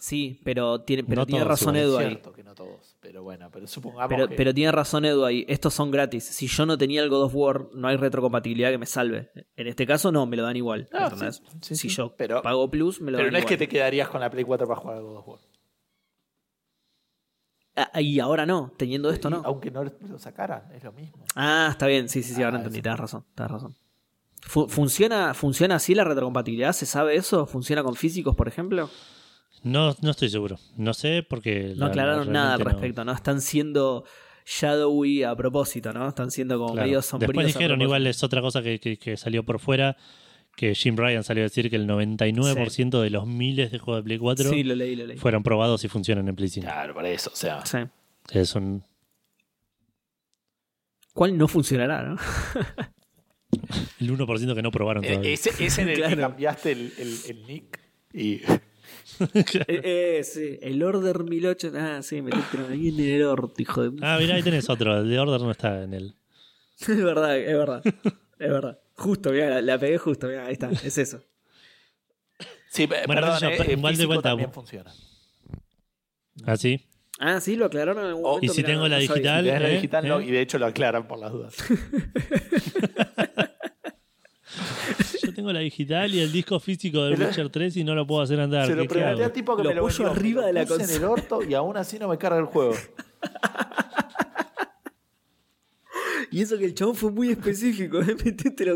Sí, 0.00 0.40
pero 0.44 0.80
tiene, 0.80 1.04
pero 1.04 1.22
No 1.22 1.26
tiene 1.26 1.44
todos 1.44 1.60
razón 1.60 1.76
Edu 1.76 1.92
Es 1.94 1.98
ahí. 2.00 2.06
cierto 2.08 2.32
que 2.32 2.42
no 2.42 2.54
todos, 2.56 2.96
pero 3.00 3.22
bueno, 3.22 3.48
pero 3.52 3.68
supongamos 3.68 4.08
Pero, 4.08 4.28
que... 4.28 4.34
pero 4.34 4.52
tiene 4.52 4.72
razón 4.72 5.04
Edu 5.04 5.24
ahí. 5.24 5.44
Estos 5.48 5.74
son 5.74 5.92
gratis. 5.92 6.24
Si 6.24 6.48
yo 6.48 6.66
no 6.66 6.76
tenía 6.76 7.02
el 7.02 7.08
God 7.08 7.22
of 7.26 7.34
War, 7.36 7.68
no 7.72 7.86
hay 7.86 7.96
retrocompatibilidad 7.96 8.70
que 8.72 8.78
me 8.78 8.86
salve. 8.86 9.30
En 9.56 9.68
este 9.68 9.86
caso 9.86 10.10
no, 10.10 10.26
me 10.26 10.36
lo 10.36 10.42
dan 10.42 10.56
igual. 10.56 10.88
Ah, 10.92 11.10
sí, 11.16 11.40
sí, 11.62 11.76
si 11.76 11.88
sí. 11.88 11.94
yo 11.96 12.14
Pero- 12.16 12.42
pago 12.42 12.68
Plus, 12.68 13.00
me 13.00 13.12
lo 13.12 13.18
pero 13.18 13.26
dan 13.28 13.34
no 13.34 13.38
es 13.38 13.44
que 13.46 13.56
te 13.56 13.68
quedarías 13.68 14.08
con 14.08 14.20
la 14.20 14.28
Play 14.28 14.42
4 14.42 14.66
para 14.66 14.80
jugar 14.80 14.96
al 14.96 15.04
God 15.04 15.16
of 15.18 15.28
War. 15.28 15.38
Ah, 17.76 18.00
y 18.00 18.18
ahora 18.20 18.46
no, 18.46 18.72
teniendo 18.78 19.10
esto 19.10 19.28
Y 19.28 19.32
no. 19.32 19.42
Aunque 19.44 19.70
no 19.70 19.84
lo 19.84 20.18
sacaran, 20.18 20.62
es 20.74 20.82
lo 20.82 20.92
mismo. 20.92 21.24
Ah, 21.34 21.68
está 21.70 21.86
bien, 21.86 22.08
sí, 22.08 22.22
sí, 22.22 22.34
sí, 22.34 22.42
ahora 22.42 22.56
Ah, 22.56 22.60
entendí, 22.60 22.78
eso. 22.78 22.82
tenés 22.84 22.98
razón, 22.98 23.24
tenés 23.34 23.52
razón. 23.52 23.74
Fu- 24.40 24.68
¿Funciona, 24.68 25.34
¿Funciona 25.34 25.74
así 25.76 25.94
la 25.94 26.04
retrocompatibilidad? 26.04 26.72
¿Se 26.72 26.86
sabe 26.86 27.16
eso? 27.16 27.46
¿Funciona 27.46 27.82
con 27.82 27.94
físicos, 27.94 28.34
por 28.34 28.48
ejemplo? 28.48 28.88
No, 29.62 29.94
no 30.00 30.10
estoy 30.10 30.28
seguro. 30.30 30.58
No 30.76 30.94
sé 30.94 31.22
porque. 31.28 31.74
No 31.76 31.84
la- 31.84 31.86
aclararon 31.86 32.26
la- 32.28 32.32
nada 32.32 32.54
al 32.54 32.58
no- 32.60 32.64
respecto, 32.64 33.04
¿no? 33.04 33.12
Están 33.12 33.40
siendo 33.40 34.04
shadowy 34.46 35.24
a 35.24 35.34
propósito, 35.34 35.92
¿no? 35.92 36.06
Están 36.08 36.30
siendo 36.30 36.58
como 36.58 36.72
Claro. 36.72 36.86
medio 36.86 37.02
sombríos. 37.02 37.28
Después 37.32 37.46
dijeron, 37.54 37.82
igual 37.82 38.06
es 38.06 38.22
otra 38.22 38.40
cosa 38.40 38.62
que, 38.62 38.78
que- 38.78 38.96
que 38.98 39.16
salió 39.16 39.42
por 39.44 39.58
fuera, 39.58 39.96
que 40.56 40.74
Jim 40.74 40.96
Ryan 40.96 41.22
salió 41.22 41.42
a 41.42 41.44
decir 41.44 41.68
que 41.70 41.76
el 41.76 41.86
99% 41.86 43.00
de 43.02 43.10
los 43.10 43.26
miles 43.26 43.70
de 43.70 43.78
juegos 43.78 44.02
de 44.02 44.04
Play 44.06 44.18
4 44.18 44.50
Sí, 44.50 44.64
lo 44.64 44.74
leí, 44.74 44.96
lo 44.96 45.06
leí. 45.06 45.18
fueron 45.18 45.42
probados 45.42 45.84
y 45.84 45.88
funcionan 45.88 46.26
en 46.28 46.34
Play 46.34 46.48
5. 46.48 46.64
Claro, 46.66 46.94
para 46.94 47.08
eso, 47.10 47.30
o 47.32 47.36
sea... 47.36 47.64
Sí. 47.66 47.78
Es 48.32 48.54
un... 48.54 48.82
¿Cuál 51.12 51.36
no 51.38 51.48
funcionará, 51.48 52.02
no? 52.02 52.16
El 54.00 54.10
1% 54.18 54.54
que 54.54 54.62
no 54.62 54.70
probaron 54.70 55.04
Eh, 55.04 55.08
todavía. 55.08 55.30
Ese, 55.32 55.50
ese 55.64 55.82
en 55.82 55.88
el 55.88 55.94
que 55.96 56.02
Claro. 56.02 56.20
cambiaste 56.20 56.72
el, 56.72 56.92
el- 56.98 57.18
el 57.28 57.46
nick 57.46 57.80
y... 58.12 58.34
eh, 59.20 59.80
eh, 60.18 60.20
sí, 60.24 60.58
el 60.60 60.82
Order 60.82 61.22
1008. 61.24 61.72
Ah, 61.74 62.00
sí, 62.02 62.20
metiste 62.22 62.58
ahí 62.70 62.88
en 62.88 63.00
el 63.00 63.22
orto, 63.24 63.54
hijo 63.62 63.88
de. 63.88 63.96
Ah, 64.04 64.16
mira, 64.20 64.34
ahí 64.34 64.42
tenés 64.42 64.68
otro. 64.68 64.98
El 64.98 65.08
de 65.08 65.18
Order 65.18 65.40
no 65.40 65.50
está 65.50 65.82
en 65.84 65.94
el... 65.94 66.14
es 66.80 66.88
verdad, 67.02 67.38
es 67.38 67.56
verdad. 67.56 67.82
Es 67.84 68.50
verdad. 68.50 68.78
Justo, 68.96 69.30
mira, 69.30 69.48
la, 69.50 69.62
la 69.62 69.78
pegué 69.78 69.98
justo, 69.98 70.26
mira, 70.26 70.46
ahí 70.46 70.54
está, 70.54 70.70
es 70.70 70.98
eso. 70.98 71.22
Sí, 72.70 72.86
Bueno, 72.86 73.06
perdón, 73.06 73.38
yo, 73.40 73.48
eh, 73.48 73.54
pero 73.58 73.70
en 73.70 73.78
igual 73.78 73.96
de 73.96 74.06
vuelta, 74.06 74.28
también 74.30 74.52
funciona. 74.52 74.92
¿Ah, 76.44 76.56
sí? 76.56 76.84
Ah, 77.18 77.40
sí, 77.40 77.56
lo 77.56 77.64
aclararon 77.66 77.98
en 78.04 78.10
algún 78.10 78.24
Oh, 78.24 78.28
momento. 78.34 78.52
y 78.52 78.54
si 78.54 78.58
mirá, 78.58 78.66
tengo 78.68 78.80
no- 78.82 78.88
la 78.88 78.96
no 78.96 79.00
digital- 79.00 79.44
Si 79.44 79.50
tenés 79.50 79.90
la 79.92 79.98
¿eh? 80.00 80.08
no, 80.08 80.20
¿eh? 80.20 80.26
y 80.26 80.30
de 80.30 80.40
hecho 80.42 80.58
lo 80.58 80.66
aclaran 80.66 81.08
por 81.08 81.18
las 81.18 81.32
dudas. 81.32 81.54
Yo 85.22 85.34
tengo 85.34 85.52
la 85.52 85.60
digital 85.60 86.14
y 86.14 86.20
el 86.20 86.30
disco 86.32 86.60
físico 86.60 87.04
del 87.04 87.14
Pero- 87.16 87.28
Witcher 87.28 87.48
3 87.50 87.76
y 87.78 87.84
no 87.84 87.94
lo 87.94 88.06
puedo 88.06 88.22
hacer 88.22 88.38
andar. 88.40 88.66
Se 88.66 88.74
lo 88.74 88.82
¿Qué- 88.82 88.88
qué 88.88 88.94
pregunté 88.94 89.24
al 89.24 89.32
tipo 89.32 89.56
que 89.56 89.62
Lo 89.62 89.68
me 89.70 89.74
lo 89.74 89.84
vendió, 89.86 90.10
arriba 90.10 90.42
me 90.42 90.46
lo 90.46 90.46
de 90.46 90.52
la 90.52 90.62
puse 90.68 90.74
en 90.84 90.90
el 90.90 91.00
consola. 91.08 91.10
orto 91.10 91.42
y 91.48 91.54
aún 91.54 91.76
así 91.76 91.98
no 91.98 92.08
me 92.08 92.18
carga 92.18 92.38
el 92.38 92.44
juego. 92.46 92.74
Y 96.30 96.42
eso 96.42 96.58
que 96.58 96.64
el 96.64 96.74
chabón 96.74 96.96
fue 96.96 97.10
muy 97.10 97.30
específico, 97.30 98.00
¿eh? 98.02 98.16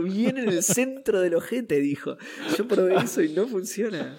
bien 0.03 0.39
en 0.39 0.49
el 0.49 0.63
centro 0.63 1.21
del 1.21 1.35
ojete, 1.35 1.81
dijo. 1.81 2.17
Yo 2.57 2.67
probé 2.67 2.97
eso 2.97 3.23
y 3.23 3.33
no 3.33 3.47
funciona. 3.47 4.17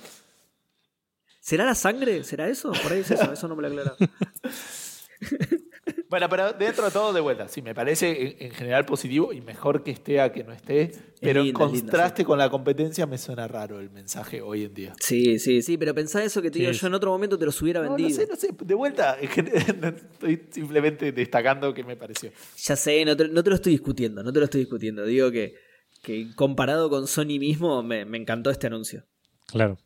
¿Será 1.39 1.65
la 1.65 1.75
sangre? 1.75 2.23
¿Será 2.23 2.47
eso? 2.49 2.71
Por 2.83 2.91
ahí 2.91 2.99
es 2.99 3.11
eso, 3.11 3.31
eso 3.31 3.47
no 3.47 3.55
me 3.55 3.63
lo 3.63 3.67
aclararon. 3.69 3.97
Bueno, 6.11 6.27
pero 6.29 6.51
dentro 6.53 6.83
de 6.85 6.91
todo, 6.91 7.13
de 7.13 7.21
vuelta, 7.21 7.47
sí, 7.47 7.61
me 7.61 7.73
parece 7.73 8.35
en, 8.37 8.47
en 8.47 8.51
general 8.51 8.85
positivo 8.85 9.31
y 9.33 9.39
mejor 9.41 9.81
que 9.81 9.91
esté 9.91 10.19
a 10.19 10.31
que 10.31 10.43
no 10.43 10.51
esté. 10.51 10.91
Pero 11.21 11.39
en 11.39 11.45
lindo, 11.47 11.65
es 11.65 11.71
lindo, 11.71 11.85
contraste 11.91 12.25
con 12.25 12.37
la 12.37 12.49
competencia 12.49 13.05
me 13.07 13.17
suena 13.17 13.47
raro 13.47 13.79
el 13.79 13.89
mensaje 13.91 14.41
hoy 14.41 14.65
en 14.65 14.73
día. 14.73 14.93
Sí, 14.99 15.39
sí, 15.39 15.61
sí, 15.61 15.77
pero 15.77 15.95
pensá 15.95 16.21
eso 16.23 16.41
que 16.41 16.51
te 16.51 16.55
Sí, 16.55 16.59
digo 16.63 16.73
sí. 16.73 16.79
yo 16.81 16.87
en 16.87 16.93
otro 16.95 17.11
momento 17.11 17.37
te 17.39 17.45
los 17.45 17.59
hubiera 17.61 17.79
No, 17.81 17.89
no 17.91 17.95
vendido. 17.95 18.19
sé, 18.19 18.27
no 18.29 18.35
sé, 18.35 18.49
de 18.63 18.75
vuelta, 18.75 19.17
estoy 19.21 20.47
simplemente 20.51 21.11
destacando 21.13 21.73
que 21.73 21.83
me 21.85 21.95
pareció. 21.95 22.31
Ya 22.57 22.75
sé, 22.75 23.05
no 23.05 23.15
te, 23.15 23.27
no 23.29 23.41
te 23.43 23.49
lo 23.49 23.55
estoy 23.55 23.71
discutiendo, 23.71 24.21
no 24.21 24.33
te 24.33 24.39
lo 24.39 24.45
estoy 24.45 24.59
discutiendo. 24.61 25.05
Digo 25.05 25.31
que, 25.31 25.55
que 26.03 26.35
comparado 26.35 26.89
con 26.89 27.07
Sony 27.07 27.39
mismo, 27.39 27.83
me, 27.83 28.03
me 28.03 28.17
encantó 28.17 28.49
este 28.49 28.67
anuncio. 28.67 29.05
Claro. 29.47 29.77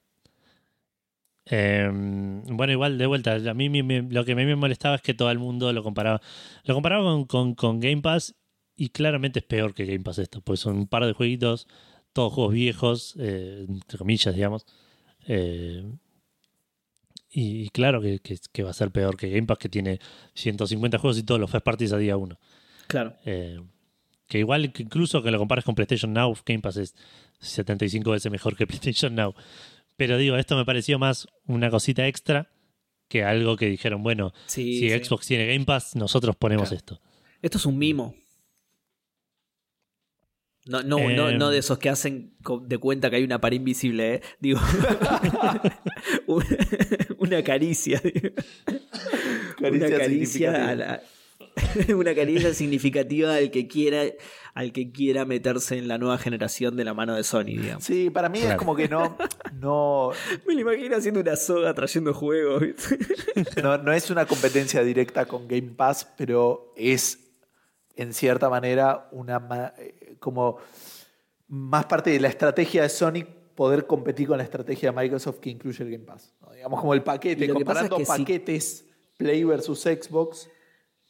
Eh, 1.47 1.87
bueno, 1.91 2.71
igual, 2.73 2.97
de 2.97 3.05
vuelta, 3.05 3.35
a 3.35 3.53
mí 3.53 3.69
me- 3.69 3.83
me- 3.83 4.01
lo 4.01 4.25
que 4.25 4.31
a 4.31 4.35
mí 4.35 4.45
me 4.45 4.55
molestaba 4.55 4.95
es 4.95 5.01
que 5.01 5.13
todo 5.13 5.29
el 5.31 5.37
mundo 5.39 5.71
lo 5.73 5.83
comparaba. 5.83 6.21
Lo 6.63 6.73
comparaba 6.73 7.03
con, 7.03 7.25
con- 7.25 7.55
con 7.55 7.79
Game 7.79 8.01
Pass 8.01 8.35
y 8.75 8.89
claramente 8.89 9.39
es 9.39 9.45
peor 9.45 9.73
que 9.73 9.85
Game 9.85 9.99
Pass 10.01 10.17
esto, 10.19 10.41
porque 10.41 10.57
son 10.57 10.77
un 10.77 10.87
par 10.87 11.05
de 11.05 11.13
jueguitos, 11.13 11.67
todos 12.13 12.33
juegos 12.33 12.53
viejos, 12.53 13.15
eh, 13.19 13.65
entre 13.69 13.97
comillas, 13.97 14.33
digamos. 14.33 14.65
Eh, 15.27 15.83
y, 17.29 17.63
y 17.63 17.69
claro 17.69 18.01
que, 18.01 18.19
que- 18.19 18.37
que 18.51 18.63
va 18.63 18.69
a 18.71 18.73
ser 18.73 18.91
peor 18.91 19.17
que 19.17 19.29
Game 19.29 19.45
Pass, 19.47 19.57
que 19.59 19.69
tiene 19.69 19.99
150 20.33 20.97
juegos 20.97 21.17
y 21.17 21.23
todos 21.23 21.39
los 21.39 21.49
first 21.51 21.65
parties 21.65 21.93
a 21.93 21.97
día 21.97 22.17
uno. 22.17 22.39
Claro. 22.87 23.15
Eh, 23.25 23.59
que 24.27 24.39
igual, 24.39 24.71
que 24.71 24.83
incluso 24.83 25.21
que 25.21 25.29
lo 25.31 25.37
compares 25.37 25.63
con 25.65 25.75
PlayStation 25.75 26.11
Now, 26.13 26.35
Game 26.45 26.61
Pass 26.61 26.77
es 26.77 26.95
75 27.39 28.11
veces 28.11 28.31
mejor 28.31 28.55
que 28.55 28.65
PlayStation 28.67 29.13
Now. 29.15 29.35
Pero 29.97 30.17
digo, 30.17 30.35
esto 30.37 30.55
me 30.57 30.65
pareció 30.65 30.99
más 30.99 31.27
una 31.45 31.69
cosita 31.69 32.07
extra 32.07 32.51
que 33.07 33.23
algo 33.23 33.55
que 33.55 33.67
dijeron, 33.67 34.03
bueno, 34.03 34.33
Sí, 34.47 34.79
si 34.79 34.89
sí. 34.89 35.03
Xbox 35.03 35.27
tiene 35.27 35.45
Game 35.47 35.65
Pass, 35.65 35.95
nosotros 35.95 36.35
ponemos 36.35 36.69
Claro. 36.69 36.77
esto. 36.77 37.01
Esto 37.41 37.57
es 37.59 37.65
un 37.65 37.77
mimo. 37.77 38.15
No, 40.67 40.81
no, 40.81 40.97
Eh, 40.97 41.15
no, 41.15 41.31
no 41.31 41.51
de 41.51 41.59
esos 41.59 41.77
que 41.77 41.89
hacen 41.89 42.33
de 42.63 42.77
cuenta 42.79 43.11
que 43.11 43.17
hay 43.17 43.23
una 43.23 43.39
pared 43.39 43.57
invisible, 43.57 44.15
¿eh? 44.15 44.21
Digo. 44.39 44.59
una, 47.19 47.43
caricia. 47.43 48.01
digo. 48.03 48.29
Caricia 49.59 49.87
una 49.87 49.97
caricia 49.97 50.69
a 50.69 50.75
la- 50.75 51.03
una 51.95 52.13
caricia 52.13 52.53
significativa 52.53 53.35
al 53.35 53.51
que 53.51 53.67
quiera 53.67 54.03
al 54.53 54.71
que 54.71 54.91
quiera 54.91 55.25
meterse 55.25 55.77
en 55.77 55.89
la 55.89 55.97
nueva 55.97 56.17
generación 56.17 56.77
de 56.77 56.85
la 56.85 56.93
mano 56.93 57.13
de 57.15 57.23
Sony, 57.23 57.57
digamos. 57.57 57.83
Sí, 57.83 58.09
para 58.09 58.29
mí 58.29 58.39
es 58.39 58.55
como 58.55 58.73
que 58.73 58.87
no, 58.87 59.17
no, 59.59 60.11
Me 60.47 60.53
lo 60.53 60.61
imagino 60.61 60.95
haciendo 60.95 61.19
una 61.19 61.35
soga 61.35 61.73
trayendo 61.73 62.13
juegos. 62.13 62.63
no, 63.63 63.77
no 63.77 63.91
es 63.91 64.09
una 64.09 64.25
competencia 64.25 64.81
directa 64.81 65.25
con 65.25 65.47
Game 65.47 65.73
Pass, 65.75 66.07
pero 66.17 66.73
es 66.77 67.19
en 67.97 68.13
cierta 68.13 68.49
manera 68.49 69.09
una 69.11 69.73
eh, 69.77 70.15
como 70.19 70.57
más 71.47 71.85
parte 71.85 72.11
de 72.11 72.19
la 72.21 72.29
estrategia 72.29 72.83
de 72.83 72.89
Sony 72.89 73.25
poder 73.55 73.85
competir 73.85 74.27
con 74.27 74.37
la 74.37 74.43
estrategia 74.43 74.91
de 74.91 74.97
Microsoft 75.01 75.39
que 75.39 75.49
incluye 75.49 75.83
el 75.83 75.91
Game 75.91 76.05
Pass. 76.05 76.33
¿no? 76.41 76.53
Digamos 76.53 76.79
como 76.79 76.93
el 76.93 77.03
paquete, 77.03 77.45
es 77.45 77.51
comparando 77.51 77.97
que 77.97 78.05
paquetes 78.05 78.85
Play 79.17 79.43
versus 79.43 79.81
Xbox, 79.81 80.49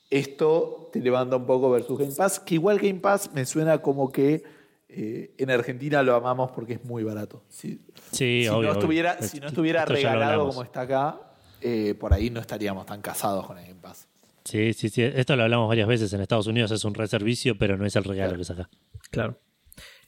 esto 0.10 0.90
te 0.94 1.00
levanta 1.00 1.36
un 1.36 1.46
poco 1.46 1.70
versus 1.72 1.98
Game 2.00 2.12
Pass, 2.14 2.40
que 2.40 2.56
igual 2.56 2.78
Game 2.80 3.00
Pass 3.00 3.32
me 3.34 3.46
suena 3.46 3.80
como 3.82 4.12
que 4.12 4.44
eh, 4.90 5.34
en 5.38 5.50
Argentina 5.52 6.02
lo 6.04 6.16
amamos 6.16 6.52
porque 6.52 6.74
es 6.74 6.84
muy 6.86 7.04
barato. 7.04 7.44
Si, 7.50 7.82
Sí, 8.12 8.42
si 8.44 8.48
obvio, 8.48 8.52
no 8.52 8.58
obvio. 8.60 8.72
estuviera, 8.74 9.22
si 9.22 9.40
no 9.40 9.48
estuviera 9.48 9.82
Esto 9.82 9.94
regalado 9.94 10.48
como 10.48 10.64
está 10.64 10.82
acá, 10.82 11.20
eh, 11.62 11.96
por 12.00 12.14
ahí 12.14 12.30
no 12.30 12.40
estaríamos 12.40 12.86
tan 12.86 13.02
casados 13.02 13.46
con 13.48 13.58
el 13.58 13.68
Game 13.68 13.82
Pass. 13.82 14.08
Sí, 14.46 14.74
sí, 14.74 14.90
sí. 14.90 15.02
Esto 15.02 15.36
lo 15.36 15.44
hablamos 15.44 15.68
varias 15.68 15.88
veces. 15.88 16.14
En 16.14 16.22
Estados 16.22 16.46
Unidos 16.48 16.70
es 16.72 16.86
un 16.86 16.94
reservicio, 16.94 17.58
pero 17.58 17.78
no 17.78 17.86
es 17.86 17.96
el 17.96 18.04
regalo 18.04 18.30
Claro. 18.30 18.36
que 18.38 18.42
es 18.44 18.50
acá. 18.52 18.70
Claro. 19.10 19.40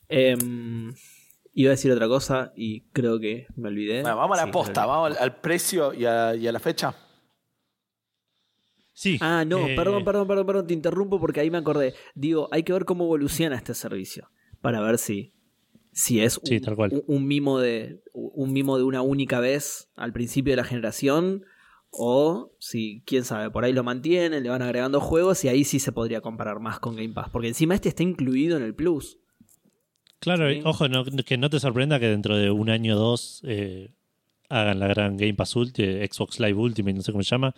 Em, 0.09 0.93
iba 1.53 1.69
a 1.69 1.71
decir 1.75 1.91
otra 1.91 2.07
cosa 2.07 2.53
y 2.55 2.81
creo 2.93 3.19
que 3.19 3.47
me 3.55 3.69
olvidé. 3.69 4.01
Bueno, 4.03 4.17
vamos 4.17 4.37
a 4.37 4.41
la 4.41 4.45
Sí, 4.47 4.51
posta, 4.53 4.85
vamos 4.85 5.11
al, 5.11 5.17
al 5.23 5.41
precio 5.41 5.93
y 5.93 6.05
a, 6.05 6.35
y 6.35 6.47
a 6.47 6.51
la 6.51 6.59
fecha. 6.59 6.93
Sí. 8.99 9.19
Ah, 9.21 9.45
no, 9.45 9.67
eh, 9.67 9.75
perdón, 9.75 10.03
perdón, 10.03 10.27
perdón, 10.27 10.47
perdón, 10.47 10.65
te 10.67 10.73
interrumpo 10.73 11.19
porque 11.19 11.39
ahí 11.39 11.51
me 11.51 11.59
acordé. 11.59 11.93
Digo, 12.15 12.47
hay 12.51 12.63
que 12.63 12.73
ver 12.73 12.83
cómo 12.83 13.03
evoluciona 13.03 13.55
este 13.55 13.75
servicio 13.75 14.31
para 14.59 14.81
ver 14.81 14.97
si, 14.97 15.33
si 15.91 16.19
es 16.19 16.39
Sí, 16.43 16.55
un, 16.55 16.61
tal 16.61 16.75
cual. 16.75 16.91
un- 16.93 17.03
un 17.05 17.27
mimo 17.27 17.59
de 17.59 18.01
un 18.13 18.51
mimo 18.53 18.75
de 18.79 18.83
una 18.85 19.03
única 19.03 19.39
vez 19.39 19.91
al 19.95 20.13
principio 20.13 20.53
de 20.53 20.57
la 20.57 20.63
generación 20.63 21.43
o 21.91 22.53
si 22.57 23.03
quién 23.05 23.23
sabe, 23.23 23.51
por 23.51 23.65
ahí 23.65 23.71
lo 23.71 23.83
mantienen, 23.83 24.41
le 24.41 24.49
van 24.49 24.63
agregando 24.63 24.99
juegos 24.99 25.43
y 25.45 25.47
ahí 25.47 25.63
sí 25.63 25.79
se 25.79 25.91
podría 25.91 26.21
comparar 26.21 26.59
más 26.59 26.79
con 26.79 26.95
Game 26.95 27.13
Pass, 27.13 27.29
porque 27.31 27.49
encima 27.49 27.75
este 27.75 27.89
está 27.89 28.01
incluido 28.01 28.57
en 28.57 28.63
el 28.63 28.73
Plus. 28.73 29.19
Claro, 30.19 30.49
Sí. 30.51 30.61
ojo, 30.65 30.87
no- 30.89 31.05
que 31.05 31.37
no 31.37 31.51
te 31.51 31.59
sorprenda 31.59 31.99
que 31.99 32.07
dentro 32.07 32.35
de 32.35 32.49
un 32.49 32.71
año 32.71 32.95
o 32.95 32.99
dos 32.99 33.41
eh, 33.45 33.91
hagan 34.49 34.79
la 34.79 34.87
gran 34.87 35.17
Game 35.17 35.35
Pass 35.35 35.55
Ultimate, 35.55 36.07
Xbox 36.11 36.39
Live 36.39 36.55
Ultimate, 36.59 36.95
no 36.95 37.01
sé 37.03 37.11
cómo 37.11 37.23
se 37.23 37.29
llama. 37.29 37.53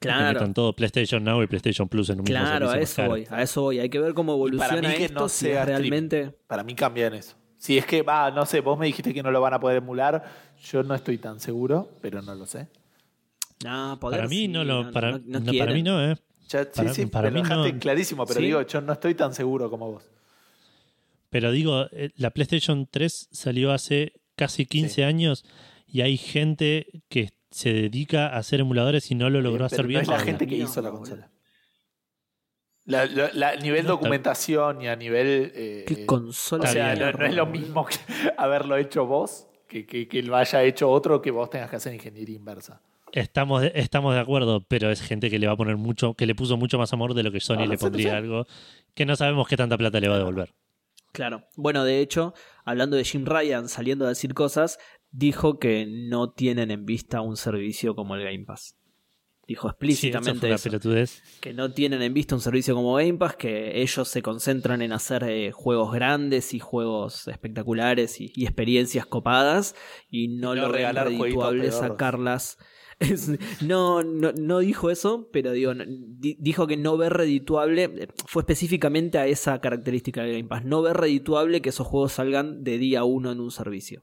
Que 0.00 0.08
Claro. 0.08 0.34
metan 0.38 0.52
todo 0.54 0.74
PlayStation 0.74 1.22
Now 1.24 1.42
y 1.42 1.46
PlayStation 1.46 1.88
Plus 1.88 2.10
en 2.10 2.18
un 2.20 2.24
mismo 2.24 2.38
Claro, 2.38 2.70
a 2.70 2.78
eso 2.78 3.04
voy, 3.06 3.26
a 3.30 3.42
eso 3.42 3.62
voy. 3.62 3.78
Hay 3.78 3.88
que 3.88 3.98
ver 4.00 4.12
cómo 4.14 4.32
Y 4.34 4.56
para 4.56 4.74
evoluciona 4.74 4.88
mí 4.90 4.94
que 4.96 5.04
esto, 5.06 5.20
no 5.20 5.28
si 5.28 5.46
sea 5.46 5.64
realmente... 5.64 6.30
Para 6.46 6.62
mí 6.64 6.74
cambia 6.74 7.06
en 7.06 7.14
eso. 7.14 7.36
Si 7.56 7.78
es 7.78 7.86
que 7.86 8.02
va, 8.02 8.30
no 8.30 8.44
sé, 8.44 8.60
vos 8.60 8.78
me 8.78 8.86
dijiste 8.86 9.14
que 9.14 9.22
no 9.22 9.30
lo 9.30 9.40
van 9.40 9.54
a 9.54 9.60
poder 9.60 9.78
emular, 9.78 10.22
yo 10.70 10.82
no 10.82 10.94
estoy 10.94 11.16
tan 11.18 11.40
seguro, 11.40 11.90
pero 12.02 12.20
no 12.20 12.34
lo 12.34 12.44
sé. 12.44 12.68
No, 13.64 13.98
poder 14.00 14.18
Para 14.18 14.28
mí 14.28 14.36
sí, 14.36 14.48
no 14.48 14.64
lo, 14.64 14.90
para, 14.90 15.12
no 15.12 15.40
no, 15.40 15.52
para 15.58 15.72
mí 15.72 15.82
no, 15.82 16.04
eh. 16.10 16.16
Ya, 16.50 16.64
sí, 16.64 16.70
Para- 16.74 16.92
sí, 16.92 17.06
para 17.06 17.30
me 17.30 17.36
mí 17.36 17.42
dejaste 17.48 17.72
no. 17.72 17.78
clarísimo, 17.78 18.26
pero 18.26 18.40
¿Sí? 18.40 18.46
digo, 18.46 18.60
yo 18.66 18.80
no 18.82 18.92
estoy 18.92 19.14
tan 19.14 19.32
seguro 19.32 19.70
como 19.70 19.92
vos. 19.92 20.04
Pero 21.30 21.50
digo, 21.52 21.86
eh, 21.92 22.10
la 22.16 22.30
PlayStation 22.30 22.86
3 22.90 23.28
salió 23.32 23.72
hace 23.72 24.12
casi 24.36 24.66
15 24.66 24.96
Sí. 24.96 25.02
años 25.02 25.44
y 25.86 26.02
hay 26.02 26.16
gente 26.18 26.86
que 27.08 27.30
se 27.54 27.72
dedica 27.72 28.26
a 28.30 28.38
hacer 28.38 28.58
emuladores 28.58 29.12
y 29.12 29.14
no 29.14 29.30
lo 29.30 29.40
logró 29.40 29.64
hacer 29.64 29.82
no 29.82 29.86
bien. 29.88 30.02
es 30.02 30.08
la 30.08 30.18
gente 30.18 30.44
que 30.44 30.58
No, 30.58 30.64
hizo 30.64 30.82
la 30.82 30.90
consola. 30.90 31.30
La, 32.84 33.06
la- 33.06 33.30
la- 33.32 33.50
a 33.50 33.56
nivel 33.56 33.84
No, 33.84 33.92
documentación 33.92 34.82
y 34.82 34.88
a 34.88 34.96
nivel. 34.96 35.52
eh, 35.54 35.84
¿Qué 35.86 36.04
consola? 36.04 36.64
o 36.64 36.66
sea, 36.72 36.96
no, 36.96 37.12
no 37.12 37.24
es 37.26 37.34
lo 37.34 37.46
mismo 37.46 37.86
que 37.86 37.94
haberlo 38.36 38.76
hecho 38.76 39.06
vos 39.06 39.46
que, 39.68 39.86
que, 39.86 40.08
que 40.08 40.22
lo 40.24 40.36
haya 40.36 40.64
hecho 40.64 40.90
otro 40.90 41.22
que 41.22 41.30
vos 41.30 41.48
tengas 41.48 41.70
que 41.70 41.76
hacer 41.76 41.94
ingeniería 41.94 42.34
inversa. 42.36 42.80
Estamos 43.12 43.62
de, 43.62 43.70
estamos 43.76 44.14
de 44.14 44.20
acuerdo, 44.20 44.60
pero 44.66 44.90
es 44.90 45.00
gente 45.00 45.30
que 45.30 45.38
le 45.38 45.46
va 45.46 45.52
a 45.52 45.56
poner 45.56 45.76
mucho, 45.76 46.14
que 46.14 46.26
le 46.26 46.34
puso 46.34 46.56
mucho 46.56 46.76
más 46.78 46.92
amor 46.92 47.14
de 47.14 47.22
lo 47.22 47.30
que 47.30 47.38
Sony 47.38 47.58
No, 47.58 47.60
no 47.66 47.70
le 47.70 47.74
no 47.76 47.78
pondría 47.78 48.16
algo 48.16 48.46
que 48.94 49.06
no 49.06 49.14
sabemos 49.14 49.46
qué 49.46 49.56
tanta 49.56 49.78
plata 49.78 50.00
le 50.00 50.08
va 50.08 50.16
a 50.16 50.18
devolver. 50.18 50.52
Claro. 51.12 51.44
Bueno, 51.56 51.84
de 51.84 52.00
hecho, 52.00 52.34
hablando 52.64 52.96
de 52.96 53.04
Jim 53.04 53.24
Ryan 53.24 53.68
saliendo 53.68 54.04
a 54.04 54.08
decir 54.08 54.34
cosas, 54.34 54.80
dijo 55.16 55.58
que 55.58 55.86
no 55.86 56.30
tienen 56.32 56.70
en 56.70 56.84
vista 56.84 57.20
un 57.20 57.36
servicio 57.36 57.94
como 57.94 58.16
el 58.16 58.24
Game 58.24 58.44
Pass. 58.44 58.76
Dijo 59.46 59.68
Sí, 59.68 59.68
eso 59.68 59.74
explícitamente 59.74 60.46
eso, 60.54 60.70
que 61.40 61.52
no 61.52 61.70
tienen 61.72 62.00
en 62.00 62.14
vista 62.14 62.34
un 62.34 62.40
servicio 62.40 62.74
como 62.74 62.94
Game 62.94 63.14
Pass, 63.18 63.36
que 63.36 63.82
ellos 63.82 64.08
se 64.08 64.22
concentran 64.22 64.80
en 64.80 64.92
hacer 64.92 65.22
eh, 65.24 65.52
juegos 65.52 65.92
grandes 65.92 66.54
y 66.54 66.60
juegos 66.60 67.28
espectaculares 67.28 68.20
y, 68.22 68.32
y 68.34 68.44
experiencias 68.44 69.04
copadas 69.06 69.74
y 70.08 70.28
no, 70.28 70.54
lo 70.54 70.68
regalar 70.72 71.08
redituable 71.08 71.70
sacarlas. 71.88 72.58
Es- 73.00 73.28
no, 73.60 74.02
no, 74.04 74.32
no 74.32 74.60
dijo 74.60 74.88
eso, 74.88 75.28
pero 75.32 75.50
digo, 75.52 75.74
no- 75.74 75.84
di- 75.86 76.36
dijo 76.40 76.66
que 76.68 76.76
no 76.76 76.96
ve 76.96 77.10
redituable, 77.10 77.84
eh, 77.84 78.08
fue 78.26 78.42
específicamente 78.42 79.18
a 79.18 79.26
esa 79.26 79.60
característica 79.60 80.22
del 80.22 80.36
Game 80.36 80.48
Pass, 80.48 80.64
no 80.64 80.80
ve 80.80 80.94
redituable 80.94 81.60
que 81.60 81.68
esos 81.70 81.86
juegos 81.86 82.12
salgan 82.12 82.62
de 82.64 82.78
día 82.78 83.04
uno 83.04 83.30
en 83.32 83.40
un 83.40 83.50
servicio. 83.50 84.02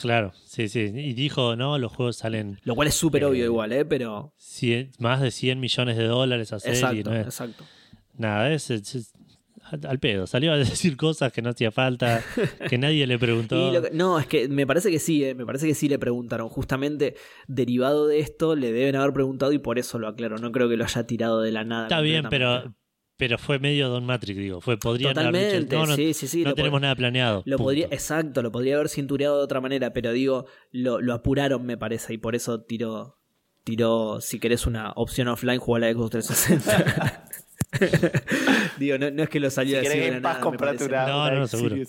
Claro, 0.00 0.32
sí, 0.46 0.68
sí. 0.68 0.90
Y 0.94 1.12
dijo, 1.12 1.56
no, 1.56 1.78
los 1.78 1.92
juegos 1.92 2.16
salen 2.16 2.58
Lo 2.64 2.74
cual 2.74 2.88
es 2.88 2.94
súper 2.94 3.22
Eh, 3.22 3.26
obvio 3.26 3.44
igual, 3.44 3.72
¿eh? 3.72 3.84
Pero... 3.84 4.32
100 4.38 4.92
más 4.98 5.20
de 5.20 5.30
100 5.30 5.60
millones 5.60 5.96
de 5.96 6.04
dólares 6.04 6.52
a 6.52 6.56
hacer 6.56 6.72
y 6.72 6.76
Exacto, 6.76 7.10
no 7.10 7.16
es- 7.16 7.26
exacto. 7.26 7.64
nada, 8.16 8.52
es, 8.52 8.70
al 9.86 9.98
pedo. 10.00 10.26
Salió 10.26 10.52
a 10.52 10.56
decir 10.58 10.96
cosas 10.96 11.32
que 11.32 11.42
no 11.42 11.50
hacía 11.50 11.70
falta, 11.70 12.22
que 12.68 12.76
nadie 12.78 13.06
le 13.06 13.18
preguntó. 13.18 13.70
Que- 13.82 13.90
no, 13.92 14.18
es 14.18 14.26
que 14.26 14.48
me 14.48 14.66
parece 14.66 14.90
que 14.90 14.98
sí, 14.98 15.22
eh, 15.24 15.34
me 15.34 15.46
parece 15.46 15.66
que 15.66 15.74
sí 15.74 15.88
le 15.88 15.98
preguntaron. 15.98 16.48
Justamente 16.48 17.14
derivado 17.46 18.06
de 18.06 18.20
esto 18.20 18.56
le 18.56 18.72
deben 18.72 18.96
haber 18.96 19.12
preguntado 19.12 19.52
y 19.52 19.58
por 19.58 19.78
eso 19.78 19.98
lo 19.98 20.08
aclaro. 20.08 20.38
No 20.38 20.50
creo 20.50 20.68
que 20.68 20.76
lo 20.76 20.84
haya 20.84 21.06
tirado 21.06 21.40
de 21.40 21.52
la 21.52 21.64
nada. 21.64 21.84
Está 21.84 22.00
bien, 22.00 22.24
pero, 22.30 22.74
pero 23.20 23.36
fue 23.36 23.58
medio 23.58 23.90
Don 23.90 24.06
Matrix, 24.06 24.38
digo. 24.38 24.60
Fue, 24.62 24.78
haber 24.82 24.96
dicho, 24.96 25.10
Totalmente, 25.10 25.76
no, 25.76 25.84
no, 25.84 25.94
sí, 25.94 26.14
sí, 26.14 26.26
sí. 26.26 26.42
no 26.42 26.54
tenemos 26.54 26.80
nada 26.80 26.96
planeado. 26.96 27.42
Lo 27.44 27.58
punto. 27.58 27.64
podría, 27.64 27.86
exacto, 27.86 28.40
lo 28.42 28.50
podría 28.50 28.76
haber 28.76 28.88
cintureado 28.88 29.36
de 29.36 29.44
otra 29.44 29.60
manera, 29.60 29.92
pero 29.92 30.10
digo, 30.12 30.46
lo, 30.72 31.02
lo 31.02 31.12
apuraron, 31.12 31.66
me 31.66 31.76
parece, 31.76 32.14
y 32.14 32.18
por 32.18 32.34
eso 32.34 32.62
tiró, 32.62 33.18
tiró, 33.62 34.22
si 34.22 34.40
querés 34.40 34.66
una 34.66 34.92
opción 34.96 35.28
offline, 35.28 35.60
jugar 35.60 35.82
la 35.82 35.92
Xbox 35.92 36.10
360. 36.12 37.28
digo, 38.78 38.96
no, 38.96 39.10
no 39.10 39.22
es 39.22 39.28
que 39.28 39.38
lo 39.38 39.50
Si 39.50 39.56
salió 39.56 39.78
así 39.80 39.88
querés 39.88 39.98
de 39.98 40.06
la 40.06 40.10
Game 40.12 40.22
Pass, 40.22 40.32
nada, 40.32 40.38
me 40.38 40.44
comprate 40.44 40.78
parece. 40.78 40.94
una, 40.94 41.06
No, 41.06 41.22
una 41.26 41.34
no, 41.40 41.46
seguro. 41.46 41.76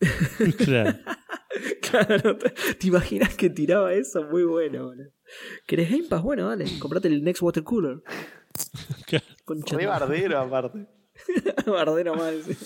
Claro. 0.64 0.98
Claro, 1.80 2.36
te, 2.36 2.50
te 2.50 2.86
imaginas 2.86 3.34
que 3.34 3.50
tiraba 3.50 3.92
eso, 3.94 4.22
muy 4.24 4.44
bueno, 4.44 4.86
boludo. 4.86 5.10
¿Querés 5.66 5.90
Game 5.90 6.04
Pass? 6.08 6.22
Bueno, 6.22 6.48
dale, 6.48 6.66
comprate 6.78 7.08
el 7.08 7.24
Next 7.24 7.42
Water 7.42 7.64
Cooler. 7.64 8.02
De- 9.76 9.86
bardero, 9.86 10.38
aparte. 10.40 10.86
Bardero 11.66 12.14
mal. 12.14 12.42
sí. 12.42 12.56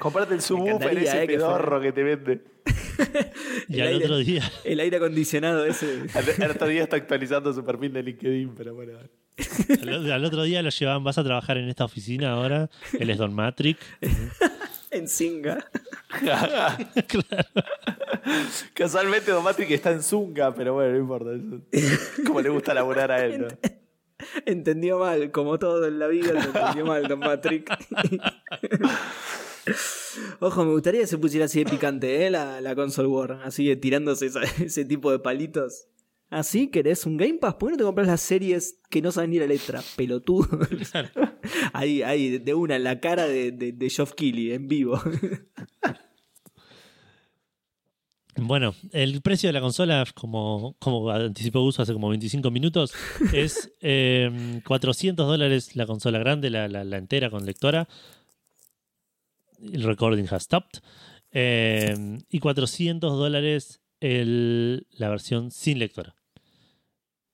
Comprate 0.00 0.34
el 0.34 0.40
subwoofer 0.42 0.96
ese 0.98 1.24
eh, 1.24 1.26
pedorro 1.26 1.80
que 1.80 1.92
te 1.92 2.02
vende. 2.02 2.44
Y 3.68 3.74
El 3.76 3.80
al 3.82 3.88
aire. 3.88 4.04
otro 4.04 4.18
día, 4.18 4.42
El 4.64 4.80
aire 4.80 4.96
acondicionado 4.96 5.64
ese. 5.64 6.06
Al, 6.14 6.42
al 6.42 6.50
otro 6.50 6.66
día 6.66 6.82
está 6.82 6.96
actualizando 6.96 7.52
su 7.52 7.64
perfil 7.64 7.92
de 7.92 8.02
LinkedIn, 8.02 8.54
pero 8.56 8.74
bueno. 8.74 8.98
al, 9.82 10.10
al 10.12 10.24
otro 10.24 10.42
día 10.42 10.62
lo 10.62 10.70
llevaban, 10.70 11.04
vas 11.04 11.16
a 11.18 11.22
trabajar 11.24 11.58
en 11.58 11.68
esta 11.68 11.84
oficina 11.84 12.32
ahora. 12.32 12.68
Él 12.98 13.10
es 13.10 13.18
Don 13.18 13.32
Matrix. 13.34 13.78
En 14.90 15.06
Singa. 15.06 15.64
Casualmente 18.74 19.30
Don 19.30 19.44
Matrix 19.44 19.70
está 19.70 19.90
en 19.92 20.02
Zunga, 20.02 20.54
pero 20.54 20.74
bueno, 20.74 20.92
no 20.92 20.98
importa. 20.98 21.30
Eso. 21.72 21.98
Como 22.26 22.40
le 22.40 22.48
gusta 22.48 22.74
laburar 22.74 23.10
a 23.12 23.24
él, 23.24 23.40
¿no? 23.42 23.48
Entendió 24.46 24.98
mal, 24.98 25.30
como 25.30 25.58
todo 25.58 25.86
en 25.86 25.98
la 25.98 26.06
vida, 26.08 26.32
lo 26.32 26.40
entendió 26.40 26.84
mal 26.86 27.06
Don 27.06 27.20
Patrick. 27.20 27.70
Ojo, 30.40 30.64
me 30.64 30.72
gustaría 30.72 31.02
que 31.02 31.06
se 31.06 31.18
pusiera 31.18 31.46
así 31.46 31.62
de 31.62 31.70
picante, 31.70 32.26
¿eh? 32.26 32.30
La, 32.30 32.60
la 32.60 32.74
console 32.74 33.08
war, 33.08 33.32
así 33.44 33.66
de 33.68 33.76
tirándose 33.76 34.26
esa- 34.26 34.42
ese 34.64 34.84
tipo 34.84 35.10
de 35.10 35.18
palitos. 35.18 35.86
¿Así? 36.30 36.68
¿Querés 36.68 37.06
un 37.06 37.16
Game 37.16 37.34
Pass? 37.38 37.54
¿Por 37.54 37.68
qué 37.68 37.72
no 37.72 37.76
te 37.78 37.84
compras 37.84 38.06
las 38.06 38.20
series 38.20 38.80
que 38.90 39.00
no 39.00 39.10
saben 39.12 39.30
ni 39.30 39.38
la 39.38 39.46
letra? 39.46 39.82
Pelotudo. 39.96 40.58
ahí, 41.72 42.02
ahí, 42.02 42.38
de 42.38 42.54
una, 42.54 42.76
en 42.76 42.84
la 42.84 43.00
cara 43.00 43.26
de, 43.26 43.50
de, 43.50 43.72
de 43.72 43.90
Geoff 43.90 44.12
Keighley, 44.12 44.52
en 44.52 44.68
vivo. 44.68 45.00
Bueno, 48.40 48.74
el 48.92 49.20
precio 49.20 49.48
de 49.48 49.52
la 49.52 49.60
consola, 49.60 50.04
como, 50.14 50.76
como 50.78 51.10
anticipó 51.10 51.60
Uso 51.60 51.82
hace 51.82 51.92
como 51.92 52.08
25 52.08 52.50
minutos, 52.50 52.92
es 53.32 53.72
eh, 53.80 54.60
400 54.64 55.26
dólares 55.26 55.74
la 55.76 55.86
consola 55.86 56.18
grande, 56.18 56.48
la, 56.50 56.68
la- 56.68 56.84
la 56.84 56.96
entera 56.98 57.30
con 57.30 57.44
lectora. 57.44 57.88
El 59.60 59.82
recording 59.82 60.26
has 60.30 60.44
stopped. 60.44 60.80
Eh, 61.32 62.18
y 62.30 62.38
400 62.38 63.18
dólares 63.18 63.80
el- 64.00 64.86
la 64.92 65.08
versión 65.08 65.50
sin 65.50 65.78
lectora. 65.80 66.14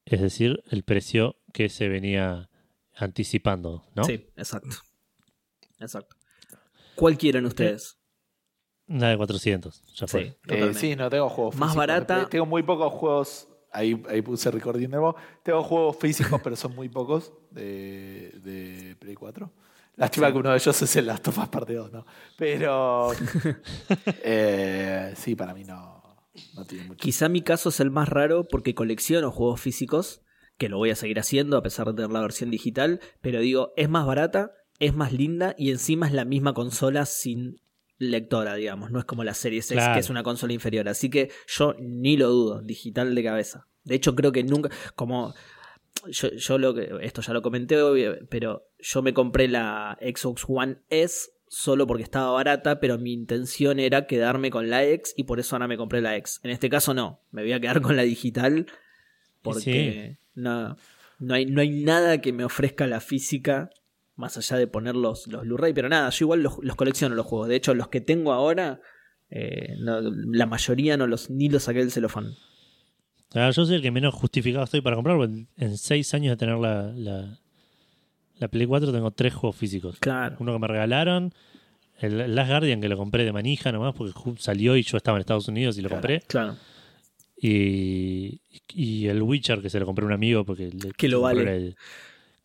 Es 0.07 0.21
decir, 0.21 0.63
el 0.71 0.83
precio 0.85 1.37
que 1.53 1.69
se 1.69 1.89
venía 1.89 2.49
anticipando, 2.95 3.85
¿no? 3.95 4.05
Sí, 4.05 4.27
exacto. 4.37 4.77
Exacto. 5.81 6.17
¿Cuál 6.95 7.19
quieren 7.19 7.45
ustedes? 7.47 7.99
La 8.87 9.09
de 9.09 9.17
400, 9.17 9.83
ya 9.95 10.07
fue. 10.07 10.25
Sí, 10.25 10.37
Eh, 10.49 10.75
sí, 10.75 10.95
no 10.97 11.09
tengo 11.09 11.29
juegos 11.29 11.57
Más 11.57 11.71
físicos. 11.71 11.77
barata. 11.77 12.29
Tengo 12.29 12.47
muy 12.47 12.63
pocos 12.63 12.93
juegos. 12.93 13.49
Ahí, 13.73 14.01
ahí 14.09 14.23
puse 14.23 14.51
recording 14.51 14.83
de 14.83 14.89
nuevo. 14.89 15.17
Tengo 15.43 15.63
juegos 15.63 15.97
físicos, 15.97 16.41
pero 16.45 16.55
son 16.55 16.75
muy 16.75 16.89
pocos 16.89 17.33
de, 17.51 18.31
de 18.45 18.97
Play 19.01 19.15
4. 19.15 19.51
Lástima 19.97 20.31
que 20.33 20.39
uno 20.39 20.51
de 20.51 20.57
ellos 20.57 20.83
es 20.83 20.97
el 20.97 21.07
Last 21.07 21.29
of 21.29 21.39
Us 21.39 21.49
Parte 21.49 21.75
2, 21.75 21.93
¿no? 21.93 22.05
Pero. 22.37 23.11
eh, 24.23 25.13
sí, 25.17 25.35
para 25.35 25.55
mí 25.55 25.65
no, 25.65 26.03
no 26.55 26.65
tiene 26.65 26.85
mucho. 26.85 26.99
Quizá 26.99 27.29
mi 27.29 27.43
caso 27.43 27.69
es 27.69 27.81
el 27.81 27.91
más 27.91 28.09
raro 28.09 28.45
porque 28.45 28.75
colecciono 28.75 29.31
juegos 29.31 29.61
físicos, 29.61 30.23
que 30.59 30.69
lo 30.69 30.79
voy 30.79 30.91
a 30.91 30.97
seguir 30.97 31.19
haciendo 31.19 31.57
a 31.57 31.63
pesar 31.63 31.87
de 31.87 31.95
tener 31.95 32.11
la 32.11 32.21
versión 32.21 32.51
digital, 32.51 33.01
pero 33.21 33.41
digo, 33.41 33.73
es 33.77 33.89
más 33.89 34.07
barata, 34.07 34.53
es 34.79 34.95
más 34.95 35.13
linda 35.13 35.55
y 35.59 35.71
encima 35.71 36.07
es 36.07 36.13
la 36.13 36.25
misma 36.25 36.55
consola 36.55 37.07
sin 37.07 37.61
lectora, 37.99 38.55
digamos, 38.55 38.91
no 38.91 38.99
es 38.99 39.05
como 39.05 39.25
la 39.25 39.35
Series 39.35 39.71
X 39.71 39.77
Claro. 39.77 39.95
que 39.95 40.01
es 40.01 40.11
una 40.11 40.23
consola 40.23 40.53
inferior, 40.53 40.89
así 40.89 41.11
que 41.11 41.31
yo 41.47 41.75
ni 41.79 42.17
lo 42.17 42.29
dudo, 42.29 42.63
digital 42.63 43.15
de 43.15 43.23
cabeza. 43.23 43.67
De 43.85 43.95
hecho 43.95 44.15
creo 44.15 44.33
que 44.33 44.43
nunca, 44.43 44.71
como 44.95 45.35
yo, 46.09 46.31
yo 46.31 46.59
lo 46.59 46.75
que, 46.75 46.91
esto 47.03 47.23
ya 47.23 47.33
lo 47.33 47.43
comenté, 47.43 47.81
obvio, 47.81 48.17
pero 48.29 48.69
yo 48.79 49.03
me 49.03 49.15
compré 49.15 49.49
la 49.49 49.99
Xbox 50.01 50.45
One 50.49 50.79
S 50.91 51.31
solo 51.49 51.87
porque 51.87 52.03
estaba 52.03 52.33
barata, 52.33 52.81
pero 52.81 52.99
mi 52.99 53.13
intención 53.13 53.79
era 53.79 54.07
quedarme 54.07 54.51
con 54.51 54.71
la 54.71 54.85
X 54.85 55.15
y 55.17 55.25
por 55.25 55.39
eso 55.39 55.55
ahora 55.55 55.69
me 55.69 55.77
compré 55.77 56.01
la 56.01 56.17
X. 56.17 56.41
En 56.43 56.51
este 56.51 56.69
caso 56.69 56.95
no, 56.95 57.21
me 57.31 57.43
voy 57.43 57.53
a 57.53 57.61
quedar 57.61 57.81
con 57.81 57.97
la 57.97 58.03
digital 58.03 58.67
porque 59.43 60.19
no, 60.35 60.77
no, 61.19 61.35
hay, 61.35 61.47
no 61.47 61.61
hay 61.61 61.71
nada 61.71 62.21
que 62.21 62.33
me 62.33 62.45
ofrezca 62.45 62.87
la 62.87 63.01
física 63.01 63.71
más 64.17 64.37
allá 64.37 64.57
de 64.57 64.67
poner 64.67 64.95
los, 64.95 65.27
los 65.27 65.43
Blu-ray, 65.43 65.73
pero 65.73 65.89
nada, 65.89 66.11
yo 66.11 66.25
igual 66.27 66.43
los, 66.43 66.59
los 66.63 66.77
colecciono 66.77 67.15
los 67.15 67.27
juegos. 67.27 67.49
De 67.49 67.57
hecho, 67.57 67.75
los 67.75 67.89
que 67.89 68.01
tengo 68.01 68.33
ahora, 68.33 68.81
eh, 69.31 69.75
no- 69.81 70.01
la 70.01 70.47
mayoría 70.47 70.97
no 70.97 71.07
los 71.07 71.31
ni 71.31 71.49
los 71.49 71.65
saqué 71.65 71.81
del 71.81 71.91
celofán. 71.91 72.35
Ah, 73.35 73.51
yo 73.51 73.65
soy 73.67 73.75
el 73.77 73.83
que 73.83 73.91
menos 73.91 74.15
justificado 74.15 74.63
estoy 74.65 74.81
para 74.81 74.95
comprarlo. 74.97 75.25
En, 75.25 75.49
en 75.57 75.77
seis 75.77 76.15
años 76.15 76.33
de 76.33 76.37
tener 76.37 76.57
la, 76.59 76.93
la, 76.95 77.41
la 78.39 78.49
Play 78.49 78.67
4 78.67 78.93
tengo 78.93 79.11
tres 79.11 79.35
juegos 79.35 79.57
físicos. 79.57 79.99
Claro. 79.99 80.37
Uno 80.39 80.53
que 80.53 80.59
me 80.61 80.69
regalaron, 80.69 81.35
el 81.99 82.35
Last 82.37 82.51
Guardian 82.51 82.81
que 82.81 82.89
lo 82.89 82.97
compré 82.97 83.25
de 83.25 83.33
manija 83.33 83.73
nomás 83.73 83.95
porque 83.97 84.13
salió 84.39 84.77
y 84.77 84.83
yo 84.83 84.97
estaba 84.97 85.17
en 85.17 85.21
Estados 85.23 85.49
Unidos 85.49 85.77
y 85.79 85.83
lo 85.83 85.89
Claro. 85.89 86.01
compré. 86.03 86.21
Claro. 86.29 86.57
Y, 87.37 88.41
y 88.73 89.09
el 89.09 89.21
Witcher 89.23 89.61
que 89.61 89.69
se 89.71 89.81
lo 89.81 89.87
compré 89.87 90.05
a 90.05 90.07
un 90.07 90.13
amigo 90.13 90.45
porque... 90.45 90.71
le- 90.71 90.93
Que 90.93 91.09
lo 91.09 91.21
vale. 91.21 91.75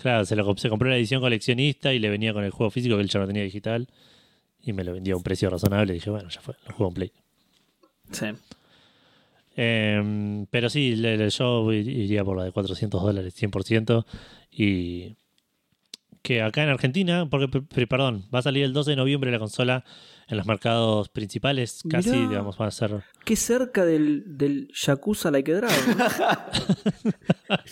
Claro, 0.02 0.26
se, 0.26 0.36
lo, 0.36 0.56
se 0.58 0.70
compró 0.70 0.90
la 0.90 0.98
edición 0.98 1.22
coleccionista 1.22 1.94
y 1.94 2.00
le 2.00 2.10
venía 2.10 2.34
con 2.34 2.44
el 2.44 2.52
juego 2.52 2.70
físico 2.72 2.96
que 2.96 3.02
él 3.04 3.10
ya 3.10 3.20
no 3.20 3.28
tenía 3.28 3.44
digital. 3.44 3.88
Y 4.62 4.74
me 4.74 4.84
lo 4.84 4.94
vendía 4.94 5.14
a 5.14 5.18
un 5.18 5.24
precio 5.24 5.50
razonable 5.50 5.94
y 5.94 5.96
dije, 5.96 6.10
bueno, 6.10 6.30
ya 6.30 6.42
fue, 6.42 6.56
lo 6.68 6.74
juego 6.76 6.90
en 6.90 6.94
Play. 6.96 7.12
Sí. 8.12 8.26
Eh, 9.56 10.46
pero 10.52 10.70
sí, 10.70 10.96
le- 10.96 11.18
le- 11.18 11.30
yo 11.30 11.72
iría 11.74 12.24
por 12.24 12.38
la 12.38 12.44
de 12.44 12.52
400 12.52 13.02
dólares 13.02 13.34
100%. 13.36 14.06
Y 14.52 15.16
que 16.22 16.42
acá 16.42 16.64
en 16.64 16.70
Argentina, 16.70 17.28
porque, 17.30 17.48
per- 17.48 17.64
per- 17.64 17.88
perdón, 17.88 18.26
va 18.34 18.40
a 18.40 18.42
salir 18.42 18.64
el 18.66 18.74
12 18.74 18.92
de 18.92 18.96
noviembre 18.98 19.32
la 19.32 19.40
consola 19.40 19.86
en 20.28 20.38
los 20.38 20.46
mercados 20.46 21.10
principales. 21.10 21.82
Casi, 21.90 22.12
Mirá. 22.12 22.30
digamos, 22.30 22.60
va 22.60 22.68
a 22.68 22.72
ser. 22.72 23.04
Qué 23.26 23.36
cerca 23.36 23.86
del, 23.86 24.24
del 24.38 24.70
Yakuza 24.74 25.32
Like 25.32 25.52
a 25.54 25.56
Dragon. 25.56 25.98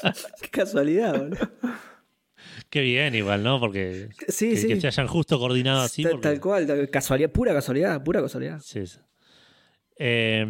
Qué 0.41 0.49
casualidad, 0.49 1.19
boludo. 1.19 1.49
Qué 2.69 2.81
bien, 2.81 3.13
igual, 3.15 3.43
¿no? 3.43 3.59
Porque 3.59 4.09
Sí, 4.27 4.49
que, 4.51 4.57
sí. 4.57 4.67
que 4.67 4.81
se 4.81 4.87
hayan 4.87 5.07
justo 5.07 5.37
coordinado 5.39 5.81
así. 5.81 6.03
Ta- 6.03 6.09
porque- 6.11 6.23
Tal 6.27 6.39
cual, 6.39 6.67
tal- 6.67 6.89
casualidad, 6.89 7.31
pura 7.31 7.53
casualidad, 7.53 8.03
pura 8.03 8.21
casualidad. 8.21 8.59
Sí, 8.61 8.85
sí. 8.87 8.99
Eh, 9.97 10.45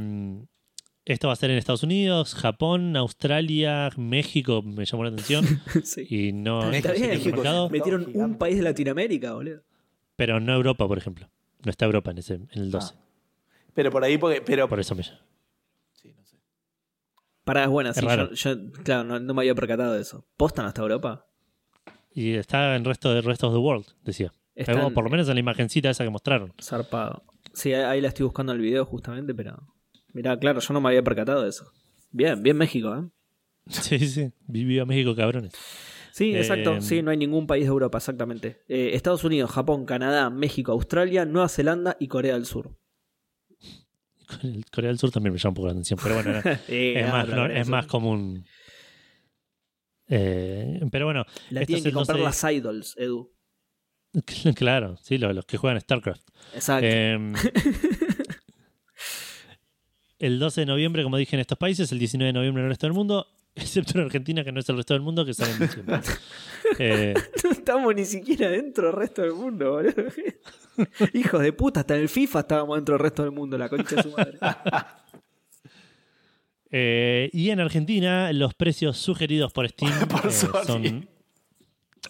esto 1.05 1.27
va 1.27 1.33
a 1.33 1.37
ser 1.37 1.51
en 1.51 1.57
Estados 1.57 1.83
Unidos, 1.83 2.35
Japón, 2.35 2.97
Australia, 2.97 3.89
México, 3.95 4.61
me 4.61 4.85
llamó 4.85 5.03
la 5.05 5.09
atención. 5.11 5.45
Sí. 5.83 6.05
Y 6.09 6.33
no, 6.33 6.71
Está 6.71 6.89
no 6.89 6.95
sé 6.95 7.07
México, 7.07 7.69
Metieron 7.71 8.01
un 8.05 8.11
gigante. 8.11 8.37
país 8.37 8.57
de 8.57 8.63
Latinoamérica, 8.63 9.33
boludo. 9.33 9.61
pero 10.15 10.39
no 10.39 10.53
Europa, 10.53 10.87
por 10.87 10.97
ejemplo. 10.97 11.29
No 11.63 11.71
está 11.71 11.85
Europa 11.85 12.11
en, 12.11 12.17
ese, 12.19 12.33
en 12.35 12.49
el 12.53 12.71
12. 12.71 12.93
Ah. 12.95 13.01
Pero 13.73 13.91
por 13.91 14.03
ahí, 14.03 14.17
porque, 14.17 14.41
pero 14.41 14.67
Por 14.67 14.79
eso 14.79 14.95
me 14.95 15.03
llama. 15.03 15.19
Sí, 15.93 16.13
no 16.17 16.25
sé. 16.25 16.37
Para, 17.43 17.63
es 17.63 17.69
buena, 17.69 17.91
Es 17.91 17.97
sí. 17.97 18.05
yo, 18.33 18.55
claro, 18.83 19.03
no, 19.03 19.19
no 19.19 19.33
me 19.33 19.41
había 19.41 19.55
percatado 19.55 19.93
de 19.93 20.01
eso. 20.01 20.25
¿Postan 20.35 20.65
hasta 20.65 20.81
Europa? 20.81 21.26
Y 22.13 22.33
está 22.35 22.75
en 22.75 22.83
resto 22.85 23.13
de 23.13 23.21
Rest 23.21 23.43
of 23.43 23.53
the 23.53 23.59
World, 23.59 23.85
decía. 24.03 24.31
Están- 24.55 24.93
por 24.93 25.03
lo 25.03 25.09
menos 25.09 25.27
en 25.29 25.35
la 25.35 25.39
imagencita 25.39 25.89
esa 25.89 26.03
que 26.03 26.09
mostraron. 26.09 26.53
Zarpado. 26.61 27.23
Sí, 27.53 27.73
ahí- 27.73 28.01
la 28.01 28.07
estoy 28.07 28.23
buscando 28.25 28.53
el 28.53 28.59
video 28.59 28.85
justamente, 28.85 29.33
pero. 29.35 29.55
Mirá, 30.13 30.37
claro, 30.39 30.59
yo 30.59 30.73
no 30.73 30.81
me 30.81 30.89
había 30.89 31.03
percatado 31.03 31.43
de 31.43 31.49
eso. 31.49 31.71
Bien, 32.11 32.41
bien 32.41 32.57
México, 32.57 32.95
¿eh? 32.95 33.07
Sí, 33.69 33.99
sí. 33.99 34.31
Vivió 34.47 34.85
México, 34.85 35.15
cabrones. 35.15 35.53
Sí, 36.11 36.33
Eh, 36.33 36.39
exacto. 36.39 36.81
Sí, 36.81 37.03
no 37.03 37.11
hay 37.11 37.17
ningún 37.17 37.45
país 37.45 37.65
de 37.65 37.69
Europa, 37.69 37.99
exactamente. 37.99 38.63
Eh, 38.67 38.91
Estados 38.93 39.23
Unidos, 39.23 39.51
Japón, 39.51 39.85
Canadá, 39.85 40.31
México, 40.31 40.71
Australia, 40.71 41.25
Nueva 41.25 41.49
Zelanda 41.49 41.95
y 41.99 42.07
Corea 42.07 42.33
del 42.33 42.45
Sur. 42.47 42.75
Corea 44.73 44.89
del 44.89 44.97
Sur 44.99 45.11
también 45.11 45.33
me 45.33 45.39
llama 45.39 45.51
un 45.51 45.55
poco 45.55 45.67
la 45.67 45.71
atención. 45.73 45.99
Pero 46.01 46.15
bueno, 46.15 46.31
no, 46.33 46.51
Eh, 46.67 46.99
es, 47.53 47.67
no, 47.67 47.71
más 47.71 47.85
común. 47.87 48.45
Eh, 50.09 50.79
pero 50.91 51.05
bueno, 51.05 51.25
La 51.49 51.65
tienen 51.65 51.83
que 51.83 51.91
comprar 51.91 52.17
12 52.17 52.23
las 52.23 52.53
idols, 52.53 52.95
Edu. 52.97 53.31
claro, 54.55 54.97
sí, 55.01 55.17
los, 55.17 55.35
los 55.35 55.45
que 55.45 55.57
juegan 55.57 55.79
StarCraft. 55.81 56.27
Exacto. 56.53 56.87
Eh, 56.89 57.33
el 60.19 60.39
12 60.39 60.61
de 60.61 60.65
noviembre, 60.65 61.03
como 61.03 61.17
dije, 61.17 61.35
en 61.35 61.41
estos 61.41 61.57
países, 61.57 61.91
el 61.91 61.99
19 61.99 62.27
de 62.27 62.33
noviembre 62.33 62.61
en 62.61 62.65
el 62.65 62.71
resto 62.71 62.87
del 62.87 62.93
mundo, 62.93 63.27
excepto 63.55 63.97
en 63.97 64.05
Argentina, 64.05 64.43
que 64.43 64.51
no 64.51 64.59
es 64.59 64.69
el 64.69 64.77
resto 64.77 64.93
del 64.93 65.01
mundo, 65.03 65.25
que 65.25 65.33
sale 65.33 65.51
en 65.51 65.59
diciembre. 65.59 65.99
Eh, 66.79 67.13
No 67.43 67.51
estamos 67.51 67.95
ni 67.95 68.05
siquiera 68.05 68.49
dentro 68.49 68.87
del 68.87 68.95
resto 68.95 69.21
del 69.21 69.33
mundo, 69.33 69.71
boludo. 69.73 69.93
Hijos 71.13 71.41
de 71.41 71.53
puta, 71.53 71.79
hasta 71.81 71.95
en 71.95 72.01
el 72.01 72.09
FIFA 72.09 72.39
estábamos 72.41 72.77
dentro 72.77 72.93
del 72.93 72.99
resto 72.99 73.23
del 73.23 73.31
mundo, 73.31 73.57
la 73.57 73.67
concha 73.69 73.95
de 73.95 74.03
su 74.03 74.11
madre. 74.11 74.37
Eh, 76.71 77.29
y 77.33 77.49
en 77.49 77.59
Argentina, 77.59 78.31
los 78.33 78.53
precios 78.53 78.97
sugeridos 78.97 79.51
por 79.53 79.67
Steam 79.69 79.91
Por 80.07 80.27
eh, 80.27 80.31
Sony. 80.31 80.63
son. 80.65 81.09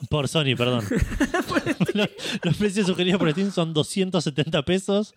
Por 0.10 0.28
Sony, 0.28 0.56
perdón. 0.58 0.84
los, 1.94 2.10
los 2.44 2.58
precios 2.58 2.88
sugeridos 2.88 3.20
por 3.20 3.32
Steam 3.32 3.52
son 3.52 3.74
270 3.74 4.64
pesos. 4.64 5.14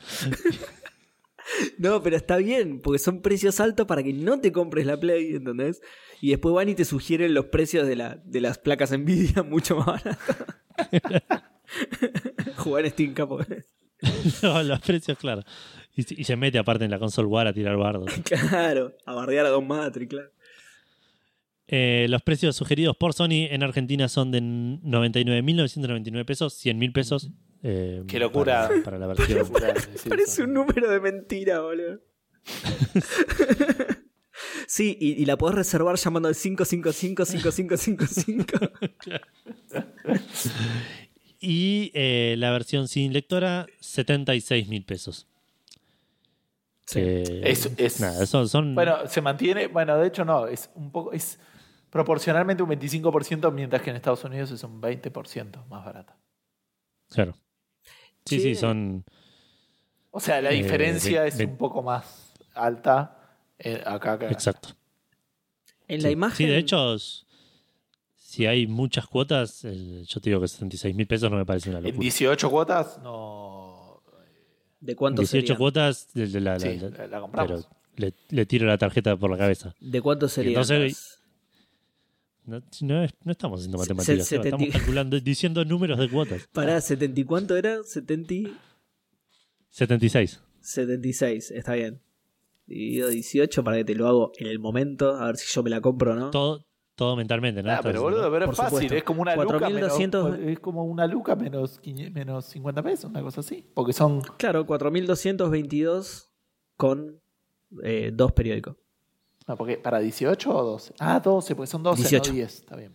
No, 1.79 2.03
pero 2.03 2.17
está 2.17 2.37
bien, 2.37 2.81
porque 2.81 2.99
son 2.99 3.23
precios 3.23 3.61
altos 3.61 3.87
para 3.87 4.03
que 4.03 4.13
no 4.13 4.41
te 4.41 4.53
compres 4.53 4.87
la 4.87 4.99
Play, 4.99 5.35
¿entendés? 5.35 5.83
Y 6.21 6.31
después 6.31 6.55
van 6.55 6.69
y 6.69 6.75
te 6.75 6.85
sugieren 6.85 7.35
los 7.35 7.47
precios 7.47 7.89
de, 7.89 7.97
la, 7.97 8.17
de 8.25 8.41
las 8.41 8.59
placas 8.59 8.97
Nvidia 8.97 9.43
mucho 9.43 9.77
más 9.77 10.05
baratos. 10.05 10.37
Jugar 12.57 12.89
Steam 12.91 13.15
Capo. 13.15 13.41
No, 14.43 14.63
los 14.63 14.81
precios, 14.81 15.19
claro. 15.19 15.43
Y, 15.97 16.21
y 16.21 16.25
se 16.25 16.37
mete 16.37 16.59
aparte 16.59 16.85
en 16.85 16.91
la 16.91 16.99
console 16.99 17.29
War 17.29 17.47
a 17.47 17.53
tirar 17.53 17.77
bardos. 17.77 18.11
Claro, 18.25 18.97
a 19.05 19.15
bardear 19.15 19.47
a 19.47 19.51
Don 19.51 19.67
Matri, 19.67 20.07
claro. 20.09 20.31
Eh, 21.73 22.07
los 22.09 22.21
precios 22.23 22.57
sugeridos 22.57 22.97
por 22.97 23.13
Sony 23.15 23.47
en 23.51 23.63
Argentina 23.63 24.09
son 24.09 24.31
de 24.33 24.41
99.999 24.41 26.25
pesos, 26.25 26.55
100.000 26.65 26.93
pesos. 26.93 27.31
eh, 27.63 28.03
Qué 28.09 28.19
locura. 28.19 28.69
Para, 28.69 28.83
para 28.83 28.99
la 28.99 29.07
versión. 29.09 29.47
Parece 30.09 30.43
un 30.43 30.53
número 30.53 30.91
de 30.91 30.99
mentira, 31.01 31.61
boludo. 31.61 32.01
sí, 34.67 34.97
y, 35.01 35.23
y 35.23 35.27
la 35.27 35.37
podés 35.37 35.55
reservar 35.57 35.97
llamando 35.97 36.29
al 36.29 36.35
555-5555. 36.35 38.71
Y 41.41 41.91
eh, 41.95 42.35
la 42.39 42.51
versión 42.51 42.89
sin 42.89 43.13
lectora, 43.13 43.67
76.000 43.81 44.85
pesos. 44.85 45.27
Es- 46.97 47.71
es- 47.77 48.01
nada, 48.01 48.27
son, 48.27 48.49
son- 48.49 48.75
Bueno, 48.75 49.07
se 49.07 49.21
mantiene, 49.21 49.67
bueno, 49.69 49.97
de 49.99 50.09
hecho 50.09 50.25
no, 50.25 50.47
es 50.47 50.71
un 50.75 50.91
poco, 50.91 51.13
es 51.13 51.39
proporcionalmente 51.91 52.63
un 52.63 52.69
25%, 52.71 53.51
mientras 53.53 53.83
que 53.83 53.91
en 53.91 53.97
Estados 53.97 54.23
Unidos 54.25 54.51
es 54.51 54.63
un 54.65 54.81
20% 54.81 55.65
más 55.69 55.85
barata. 55.85 56.17
Claro. 57.09 57.35
Sí, 58.25 58.37
Sí. 58.39 58.41
sí, 58.41 58.55
son. 58.55 59.05
O 60.11 60.21
sea, 60.21 60.41
la 60.41 60.51
Eh, 60.51 60.55
diferencia 60.57 61.27
es 61.27 61.37
un 61.41 61.57
poco 61.57 61.83
más 61.83 62.33
alta 62.55 63.17
eh, 63.59 63.83
acá 63.85 64.19
que 64.19 64.27
Exacto. 64.27 64.71
En 65.89 66.03
la 66.03 66.11
imagen. 66.11 66.37
Sí, 66.37 66.47
de 66.47 66.57
hecho, 66.59 66.97
si 68.17 68.47
hay 68.47 68.67
muchas 68.67 69.07
cuotas, 69.07 69.63
yo 69.63 70.21
te 70.21 70.31
digo 70.31 70.41
que 70.41 70.49
76 70.49 70.95
mil 70.95 71.07
pesos 71.07 71.31
no 71.31 71.37
me 71.37 71.45
parece 71.45 71.69
una 71.71 71.79
En 71.79 71.85
locura. 71.85 72.01
18 72.01 72.49
cuotas 72.51 72.99
no. 73.03 73.70
¿De 74.81 74.97
cuánto 74.97 75.23
18 75.23 75.47
sería? 75.47 75.57
cuotas, 75.59 76.09
la, 76.15 76.41
la- 76.41 76.59
Sí, 76.61 76.79
la- 77.09 77.21
compramos. 77.21 77.67
pero 77.67 77.77
le, 77.97 78.15
le 78.31 78.47
tiro 78.47 78.67
la 78.67 78.79
tarjeta 78.79 79.17
por 79.17 79.31
la 79.31 79.37
cabeza. 79.39 79.75
¿De 79.81 80.01
cuánto 80.01 80.29
sería? 80.29 80.51
entonces- 80.51 81.19
No, 82.47 82.61
no 82.81 83.05
es- 83.05 83.13
no 83.23 83.33
estamos 83.33 83.61
haciendo 83.61 83.79
Se- 83.79 83.83
matemáticas, 83.95 84.27
se- 84.27 84.37
Seba, 84.37 84.45
estamos 84.45 84.69
calculando, 84.71 85.21
diciendo 85.21 85.65
números 85.65 85.99
de 85.99 86.09
cuotas. 86.09 86.49
Pará, 86.53 86.81
70 86.81 87.21
y 87.21 87.25
cuánto 87.25 87.57
era? 87.57 87.83
70 87.85 88.35
y 88.35 88.57
76. 89.69 90.41
76, 90.61 91.51
está 91.51 91.75
bien. 91.75 92.01
Dividido 92.67 93.09
18 93.09 93.63
para 93.65 93.77
que 93.79 93.85
te 93.85 93.95
lo 93.95 94.09
hago 94.09 94.33
en 94.39 94.47
el 94.47 94.59
momento, 94.59 95.17
a 95.17 95.27
ver 95.27 95.37
si 95.37 95.53
yo 95.53 95.63
me 95.63 95.71
la 95.71 95.81
compro 95.81 96.13
o 96.13 96.15
no. 96.17 96.31
Todo, 96.31 96.65
todo 97.01 97.17
mentalmente, 97.17 97.63
¿no? 97.63 97.73
Ah, 97.73 97.81
pero 97.83 98.03
boludo, 98.03 98.31
pero 98.31 98.51
es 98.51 98.57
fácil, 98.59 98.73
supuesto. 98.81 98.95
es 98.95 99.03
como 99.05 99.23
una 99.23 99.35
luca 99.35 99.59
4.200 99.71 100.25
menos, 100.31 100.39
es 100.51 100.61
como 100.61 100.85
una 100.85 101.07
luca 101.07 101.35
menos, 101.35 101.79
500 101.81 102.15
menos 102.15 102.45
50 102.45 102.83
pesos, 102.83 103.11
una 103.11 103.23
cosa 103.23 103.41
así. 103.41 103.65
Porque 103.73 103.95
son. 103.95 104.21
Claro, 104.37 104.67
4222 104.67 106.29
con 106.77 107.19
eh, 107.83 108.11
dos 108.13 108.33
periódicos. 108.33 108.77
No, 109.49 109.57
porque 109.57 109.79
¿Para 109.79 109.99
18 110.01 110.55
o 110.55 110.63
12? 110.73 110.95
Ah, 110.99 111.21
12, 111.21 111.55
porque 111.57 111.67
son 111.69 111.83
12, 111.83 112.03
18. 112.03 112.31
no 112.31 112.35
10. 112.37 112.55
Está 112.55 112.77
bien. 112.77 112.93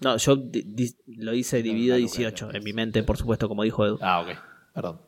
No, 0.00 0.16
yo 0.16 0.36
di- 0.36 0.62
di- 0.62 0.94
lo 1.16 1.34
hice 1.34 1.60
dividido 1.60 1.96
luca 1.96 2.06
18 2.06 2.48
era 2.50 2.58
en 2.58 2.64
mi 2.64 2.72
mente, 2.72 3.02
por 3.02 3.16
supuesto, 3.16 3.48
como 3.48 3.64
dijo 3.64 3.84
Edu. 3.84 3.98
Ah, 4.00 4.20
ok. 4.20 4.28
Perdón. 4.72 5.00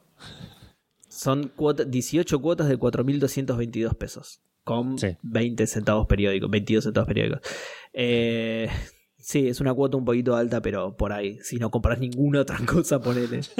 Son 1.08 1.48
cuota- 1.54 1.84
18 1.84 2.40
cuotas 2.40 2.68
de 2.68 2.76
4.222 2.76 3.94
pesos. 3.94 4.40
Con 4.64 4.98
Sí. 4.98 5.16
20 5.22 5.64
centavos 5.68 6.06
periódicos, 6.08 6.50
22 6.50 6.82
centavos 6.84 7.06
periódicos. 7.06 7.40
Eh, 7.98 8.68
sí, 9.18 9.48
es 9.48 9.60
una 9.60 9.72
cuota 9.74 9.96
un 9.96 10.04
poquito 10.04 10.36
alta, 10.36 10.60
pero 10.60 10.96
por 10.96 11.12
ahí. 11.12 11.38
Si 11.42 11.56
no 11.56 11.70
compras 11.70 11.98
ninguna 11.98 12.42
otra 12.42 12.58
cosa, 12.66 13.00
ponele. 13.00 13.40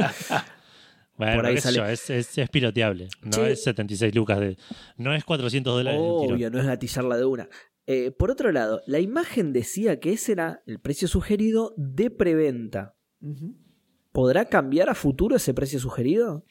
Bueno, 1.19 1.37
por 1.37 1.47
ahí 1.47 1.57
sale- 1.57 1.79
yo, 1.79 1.87
es, 1.87 2.11
es, 2.11 2.37
es 2.37 2.51
piloteable. 2.51 3.09
No 3.23 3.33
Sí. 3.33 3.41
es 3.41 3.63
76 3.65 4.15
lucas 4.15 4.39
de. 4.39 4.59
No 4.99 5.15
es 5.15 5.25
400 5.25 5.75
dólares. 5.75 5.99
Obvio, 6.03 6.51
no 6.51 6.59
es 6.59 6.67
gatillarla 6.67 7.17
de 7.17 7.25
una. 7.25 7.49
Eh, 7.87 8.11
por 8.11 8.31
otro 8.31 8.53
lado, 8.53 8.83
la 8.87 8.99
imagen 8.99 9.55
decía 9.55 9.99
que 9.99 10.13
ese 10.13 10.33
era 10.33 10.63
el 10.67 10.79
precio 10.79 11.09
sugerido 11.09 11.73
de 11.79 12.11
preventa. 12.11 12.97
¿Podrá 14.13 14.45
cambiar 14.45 14.91
a 14.91 14.95
futuro 14.95 15.37
ese 15.37 15.55
precio 15.55 15.79
sugerido? 15.81 16.45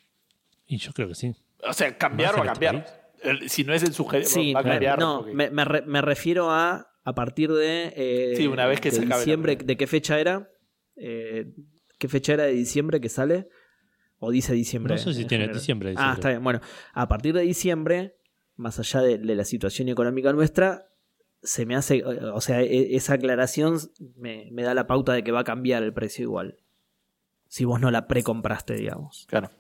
Y 0.66 0.78
yo 0.78 0.94
creo 0.94 1.10
que 1.10 1.16
sí. 1.16 1.36
O 1.68 1.72
sea, 1.74 1.96
cambiar 1.96 2.34
en 2.34 2.40
a 2.50 2.52
este 2.54 2.66
cambiar. 2.66 3.12
El- 3.22 3.48
si 3.52 3.64
no 3.66 3.74
es 3.76 3.84
el 3.84 3.94
sugerido, 3.94 4.30
Sí, 4.32 4.52
va 4.54 4.62
a 4.62 4.64
cambiar. 4.64 4.98
no, 4.98 5.20
porque- 5.20 5.34
me, 5.36 5.52
me 5.52 5.64
re- 5.66 5.84
me 5.86 6.02
refiero 6.02 6.50
a 6.50 6.88
a 7.06 7.16
partir 7.16 7.52
de, 7.54 7.94
eh, 7.96 8.34
Sí, 8.36 8.48
una 8.48 8.66
vez 8.66 8.82
que 8.82 8.90
de 8.90 8.98
se 8.98 9.04
acabe 9.06 9.22
diciembre. 9.22 9.56
¿De 9.56 9.78
qué 9.78 9.88
fecha 9.88 10.20
era? 10.20 10.52
Eh, 10.98 11.54
¿Qué 11.98 12.08
fecha 12.10 12.34
era 12.34 12.44
de 12.44 12.52
diciembre 12.54 13.00
que 13.00 13.08
sale? 13.10 13.48
¿O 14.20 14.32
dice 14.32 14.54
diciembre? 14.54 14.96
No 14.96 14.98
sé 15.00 15.14
si 15.14 15.22
en 15.22 15.28
tiene 15.28 15.44
general? 15.46 15.60
diciembre, 15.62 15.90
Ah, 15.90 15.92
diciembre. 15.92 16.14
está 16.16 16.30
bien. 16.30 16.44
Bueno, 16.44 16.60
a 16.94 17.08
partir 17.08 17.34
de 17.34 17.42
diciembre, 17.42 18.18
más 18.58 18.80
allá 18.80 19.02
de, 19.02 19.18
de 19.20 19.36
la 19.36 19.46
situación 19.46 19.88
económica 19.88 20.34
nuestra, 20.34 20.90
se 21.44 21.66
me 21.66 21.76
hace, 21.76 22.04
o 22.04 22.42
sea, 22.42 22.62
e- 22.64 22.96
esa 22.96 23.14
aclaración 23.14 23.78
me, 24.16 24.50
me 24.52 24.64
da 24.64 24.74
la 24.74 24.88
pauta 24.88 25.14
de 25.14 25.24
que 25.24 25.32
va 25.32 25.42
a 25.42 25.44
cambiar 25.46 25.84
el 25.84 25.94
precio 25.94 26.24
igual. 26.24 26.58
Si 27.48 27.66
vos 27.66 27.80
no 27.80 27.92
la 27.92 28.08
precompraste, 28.08 28.74
digamos. 28.74 29.26
Claro. 29.30 29.52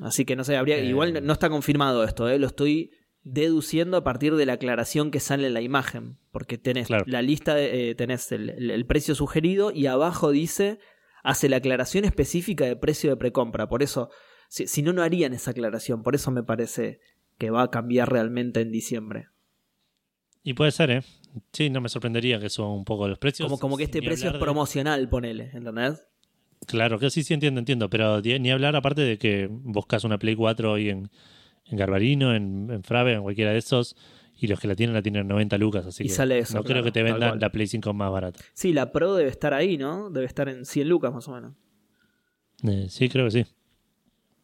Así 0.00 0.24
que 0.24 0.34
no 0.36 0.42
sé, 0.44 0.56
habría, 0.56 0.78
Eh. 0.78 0.84
igual 0.86 1.24
no 1.24 1.32
está 1.32 1.48
confirmado 1.48 2.02
esto, 2.04 2.28
¿eh? 2.28 2.38
lo 2.38 2.48
estoy 2.48 2.90
deduciendo 3.24 3.96
a 3.96 4.04
partir 4.04 4.34
de 4.36 4.46
la 4.46 4.54
aclaración 4.54 5.10
que 5.10 5.18
sale 5.20 5.46
en 5.48 5.54
la 5.54 5.60
imagen. 5.62 6.18
Porque 6.30 6.58
tenés 6.58 6.86
Claro. 6.86 7.04
la 7.06 7.22
lista, 7.22 7.54
de, 7.54 7.90
eh, 7.90 7.94
tenés 7.94 8.30
el, 8.32 8.50
el- 8.50 8.70
el 8.70 8.86
precio 8.86 9.14
sugerido 9.14 9.70
y 9.72 9.86
abajo 9.86 10.30
dice, 10.30 10.78
hace 11.22 11.48
la 11.48 11.56
aclaración 11.56 12.04
específica 12.04 12.64
de 12.66 12.76
precio 12.76 13.10
de 13.10 13.16
precompra. 13.16 13.68
Por 13.68 13.82
eso, 13.82 14.10
si, 14.48 14.66
si 14.66 14.82
no, 14.82 14.92
no 14.92 15.02
harían 15.02 15.32
esa 15.32 15.52
aclaración. 15.52 16.02
Por 16.02 16.14
eso 16.14 16.30
me 16.30 16.42
parece 16.42 17.00
que 17.38 17.50
va 17.50 17.62
a 17.62 17.70
cambiar 17.70 18.10
realmente 18.12 18.60
en 18.60 18.70
diciembre. 18.70 19.28
Y 20.42 20.52
puede 20.52 20.70
ser, 20.72 20.90
¿eh? 20.90 21.02
Sí, 21.52 21.70
no 21.70 21.80
me 21.80 21.88
sorprendería 21.88 22.38
que 22.38 22.50
suban 22.50 22.72
un 22.72 22.84
poco 22.84 23.08
los 23.08 23.18
precios. 23.18 23.46
Como, 23.48 23.58
como 23.58 23.76
que 23.78 23.84
este 23.84 24.00
precio 24.00 24.14
es 24.14 24.22
hablar 24.26 24.34
de- 24.34 24.44
promocional, 24.44 25.08
ponele, 25.08 25.50
¿entendés? 25.54 26.06
Claro, 26.66 26.98
que 26.98 27.10
sí, 27.10 27.22
sí, 27.22 27.32
entiendo, 27.34 27.58
entiendo. 27.58 27.88
Pero 27.90 28.20
ni 28.20 28.50
hablar 28.50 28.76
aparte 28.76 29.00
de 29.00 29.18
que 29.18 29.48
buscas 29.50 30.04
una 30.04 30.18
Play 30.18 30.36
4 30.36 30.72
hoy 30.72 30.90
en, 30.90 31.10
en 31.66 31.76
Garbarino, 31.78 32.34
en, 32.34 32.68
en 32.70 32.82
Frave, 32.82 33.14
en 33.14 33.22
cualquiera 33.22 33.52
de 33.52 33.58
esos, 33.58 33.96
y 34.38 34.46
los 34.48 34.58
que 34.60 34.68
la 34.68 34.74
tienen 34.74 34.94
la 34.94 35.02
tienen 35.02 35.26
90 35.28 35.56
lucas. 35.58 35.86
Así 35.86 36.04
Y 36.04 36.08
que 36.08 36.12
sale 36.14 36.38
eso, 36.40 36.54
no 36.58 36.64
creo 36.64 36.82
que 36.82 36.90
te 36.92 37.02
vendan 37.02 37.38
la 37.40 37.50
Play 37.50 37.66
5 37.66 37.92
más 37.94 38.10
barata. 38.10 38.40
Sí, 38.52 38.72
la 38.72 38.92
Pro 38.92 39.14
debe 39.14 39.30
estar 39.30 39.54
ahí, 39.54 39.78
¿no? 39.78 40.10
Debe 40.10 40.26
estar 40.26 40.48
en 40.48 40.64
100 40.64 40.88
lucas 40.88 41.12
más 41.12 41.26
o 41.28 41.32
menos. 41.32 41.52
Eh, 42.64 42.86
sí, 42.88 43.08
creo 43.08 43.26
que 43.26 43.30
sí. 43.30 43.46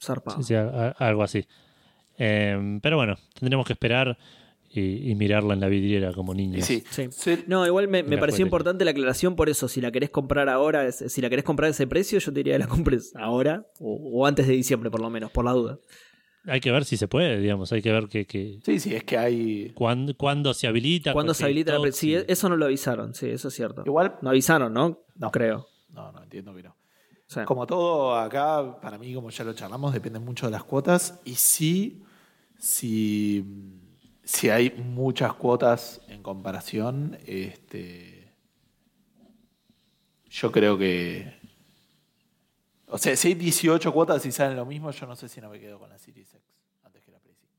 Zarpado. 0.03 0.39
Sí, 0.39 0.45
sí, 0.45 0.55
a- 0.55 0.95
a- 0.99 1.09
algo 1.09 1.23
así. 1.23 1.45
Eh, 2.19 2.79
pero 2.83 2.97
bueno, 2.97 3.17
tendremos 3.39 3.67
que 3.67 3.73
esperar 3.75 4.17
y, 4.73 5.11
y 5.11 5.15
mirarla 5.15 5.55
en 5.55 5.61
la 5.61 5.69
vidriera 5.69 6.13
como 6.13 6.33
niños. 6.35 6.65
sí. 6.65 6.83
Sí. 6.91 7.09
Sí. 7.11 7.45
No, 7.47 7.67
igual 7.67 7.89
me, 7.89 8.03
pareció 8.19 8.45
importante 8.45 8.85
la 8.85 8.93
aclaración 8.93 9.37
por 9.37 9.49
eso. 9.49 9.69
Si 9.69 9.81
la 9.81 9.91
querés 9.91 10.11
comprar 10.11 10.49
ahora, 10.49 10.91
si 10.93 11.21
la 11.21 11.29
querés 11.29 11.45
comprar 11.45 11.69
a 11.69 11.71
ese 11.71 11.87
precio, 11.87 12.19
yo 12.19 12.33
te 12.33 12.41
diría 12.41 12.55
que 12.55 12.59
la 12.61 12.69
compres 12.69 13.13
ahora 13.17 13.67
o, 13.81 14.21
o 14.21 14.27
antes 14.27 14.47
de 14.47 14.53
diciembre, 14.55 14.91
por 14.91 15.01
lo 15.01 15.11
menos, 15.11 15.31
por 15.31 15.45
la 15.45 15.53
duda. 15.53 15.79
Hay 16.47 16.61
que 16.61 16.71
ver 16.71 16.85
si 16.85 16.97
se 16.97 17.07
puede, 17.07 17.39
digamos. 17.39 17.71
Hay 17.73 17.83
que 17.83 17.93
ver 17.93 18.09
que, 18.09 18.27
que 18.27 18.61
Sí, 18.65 18.81
sí, 18.81 18.95
es 18.95 19.05
que 19.05 19.19
hay. 19.19 19.71
cuándo, 19.75 20.17
cuándo 20.17 20.55
se 20.55 20.67
habilita. 20.67 21.13
¿Cuándo 21.13 21.35
se 21.35 21.45
habilita 21.45 21.79
la 21.79 21.93
Sí, 21.93 22.15
eso 22.15 22.49
no 22.49 22.57
lo 22.57 22.65
avisaron, 22.65 23.15
sí, 23.15 23.29
eso 23.29 23.49
es 23.49 23.55
cierto. 23.55 23.83
Igual. 23.85 24.17
No 24.23 24.31
avisaron, 24.31 24.73
¿no? 24.73 25.01
No. 25.17 25.31
Creo. 25.31 25.67
No, 25.91 26.13
no, 26.13 26.23
entiendo 26.23 26.55
que 26.55 26.63
no. 26.63 26.77
Como 27.45 27.65
todo 27.65 28.17
acá, 28.17 28.81
para 28.81 28.99
mí, 28.99 29.15
como 29.15 29.31
ya 29.31 29.45
lo 29.45 29.53
charlamos, 29.53 29.93
depende 29.93 30.19
mucho 30.19 30.47
de 30.47 30.53
las 30.53 30.65
cuotas. 30.65 31.21
Y 31.25 31.35
sí, 31.37 32.03
si, 32.59 33.45
si 34.25 34.51
hay 34.51 34.71
muchas 34.71 35.35
cuotas 35.35 36.01
en 36.09 36.23
comparación, 36.25 37.17
este, 37.27 38.33
yo 40.29 40.51
creo 40.51 40.77
que. 40.77 41.40
O 42.93 42.99
sea, 42.99 43.17
si 43.17 43.29
hay 43.29 43.35
18 43.35 43.93
cuotas 43.93 44.25
y 44.27 44.33
salen 44.33 44.57
lo 44.57 44.67
mismo, 44.67 44.91
yo 44.91 45.07
no 45.07 45.15
sé 45.17 45.29
si 45.29 45.41
no 45.41 45.49
me 45.49 45.61
quedo 45.61 45.79
con 45.79 45.89
la 45.89 45.99
Series 45.99 46.29
X 46.35 46.43
antes 46.83 47.03
que 47.05 47.11
la 47.13 47.19
Play 47.21 47.35
5. 47.39 47.53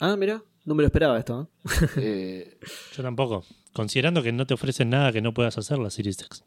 Ah, 0.00 0.16
mira, 0.16 0.42
no 0.64 0.74
me 0.74 0.82
lo 0.82 0.86
esperaba 0.86 1.18
esto. 1.18 1.48
¿eh? 1.64 1.88
Eh, 1.96 2.58
Yo 2.96 3.02
tampoco. 3.02 3.44
Considerando 3.72 4.22
que 4.22 4.30
no 4.32 4.46
te 4.46 4.54
ofrecen 4.54 4.90
nada 4.90 5.10
que 5.12 5.20
no 5.20 5.34
puedas 5.34 5.58
hacer 5.58 5.78
la 5.78 5.90
Series 5.90 6.20
X. 6.22 6.44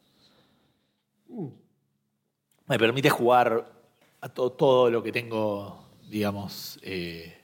me 2.66 2.78
permite 2.78 3.10
jugar 3.10 3.70
a 4.20 4.28
to- 4.28 4.50
todo 4.52 4.90
lo 4.90 5.02
que 5.02 5.12
tengo, 5.12 5.86
digamos. 6.08 6.78
eh, 6.82 7.34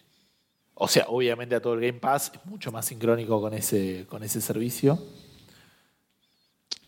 o 0.74 0.88
sea, 0.88 1.04
obviamente 1.08 1.54
a 1.54 1.60
todo 1.62 1.74
el 1.74 1.80
Game 1.80 2.00
Pass 2.00 2.32
es 2.34 2.44
mucho 2.46 2.72
más 2.72 2.86
sincrónico 2.86 3.40
con 3.40 3.54
ese, 3.54 4.06
con 4.08 4.22
ese 4.24 4.40
servicio. 4.40 4.98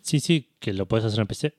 Sí, 0.03 0.19
sí, 0.21 0.57
que 0.59 0.73
lo 0.73 0.87
puedes 0.87 1.05
hacer 1.07 1.21
en 1.21 1.27
PC. 1.27 1.55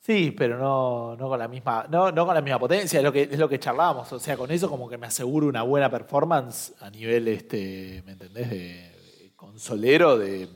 Sí, 0.00 0.34
pero 0.36 0.58
no, 0.58 1.14
no 1.16 1.28
con 1.28 1.38
la 1.38 1.46
misma, 1.46 1.86
no, 1.90 2.10
no 2.10 2.24
con 2.24 2.34
la 2.34 2.40
misma 2.40 2.58
potencia, 2.58 2.98
es 2.98 3.04
lo 3.04 3.12
que 3.12 3.22
es 3.22 3.38
lo 3.38 3.48
que 3.48 3.58
charlábamos. 3.58 4.10
O 4.12 4.18
sea, 4.18 4.36
con 4.36 4.50
eso 4.50 4.68
como 4.70 4.88
que 4.88 4.96
me 4.96 5.06
aseguro 5.06 5.46
una 5.46 5.62
buena 5.62 5.90
performance 5.90 6.72
a 6.80 6.88
nivel 6.90 7.28
este, 7.28 8.02
¿me 8.06 8.12
entendés? 8.12 8.48
De 8.48 9.32
consolero 9.36 10.16
de, 10.16 10.48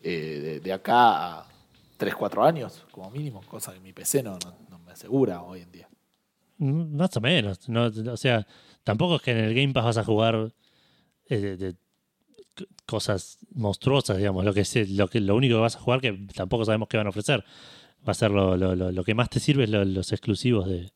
eh, 0.00 0.40
de, 0.42 0.60
de 0.60 0.72
acá 0.72 1.38
a 1.38 1.46
3, 1.96 2.14
4 2.14 2.44
años, 2.44 2.84
como 2.90 3.10
mínimo, 3.10 3.40
cosa 3.48 3.72
que 3.72 3.80
mi 3.80 3.94
PC 3.94 4.22
no, 4.22 4.38
no, 4.68 4.78
me 4.78 4.92
asegura 4.92 5.42
hoy 5.42 5.62
en 5.62 5.72
día. 5.72 5.88
Mm, 6.58 6.96
Más 6.96 7.16
o 7.16 7.20
menos. 7.22 7.66
No, 7.68 7.86
o 7.86 8.16
sea, 8.18 8.46
tampoco 8.82 9.16
es 9.16 9.22
que 9.22 9.30
en 9.30 9.38
el 9.38 9.54
Game 9.54 9.72
Pass 9.72 9.84
vas 9.84 9.98
a 9.98 10.04
jugar 10.04 10.52
eh, 11.30 11.72
cosas 12.84 13.38
monstruosas, 13.54 14.18
digamos. 14.18 14.44
Lo 14.44 14.52
que 14.52 14.60
es, 14.60 14.90
lo 14.90 15.08
que 15.08 15.20
lo 15.20 15.34
único 15.34 15.56
que 15.56 15.62
vas 15.62 15.76
a 15.76 15.80
jugar 15.80 16.02
que 16.02 16.12
tampoco 16.34 16.66
sabemos 16.66 16.88
qué 16.88 16.98
van 16.98 17.06
a 17.06 17.10
ofrecer. 17.10 17.42
Va 18.06 18.10
a 18.10 18.14
ser 18.14 18.30
lo, 18.30 18.56
lo, 18.56 18.74
lo- 18.74 18.92
lo 18.92 19.04
que 19.04 19.14
más 19.14 19.30
te 19.30 19.40
sirve 19.40 19.64
es 19.64 19.70
lo- 19.70 19.84
los 19.84 20.12
exclusivos 20.12 20.68
de, 20.68 20.90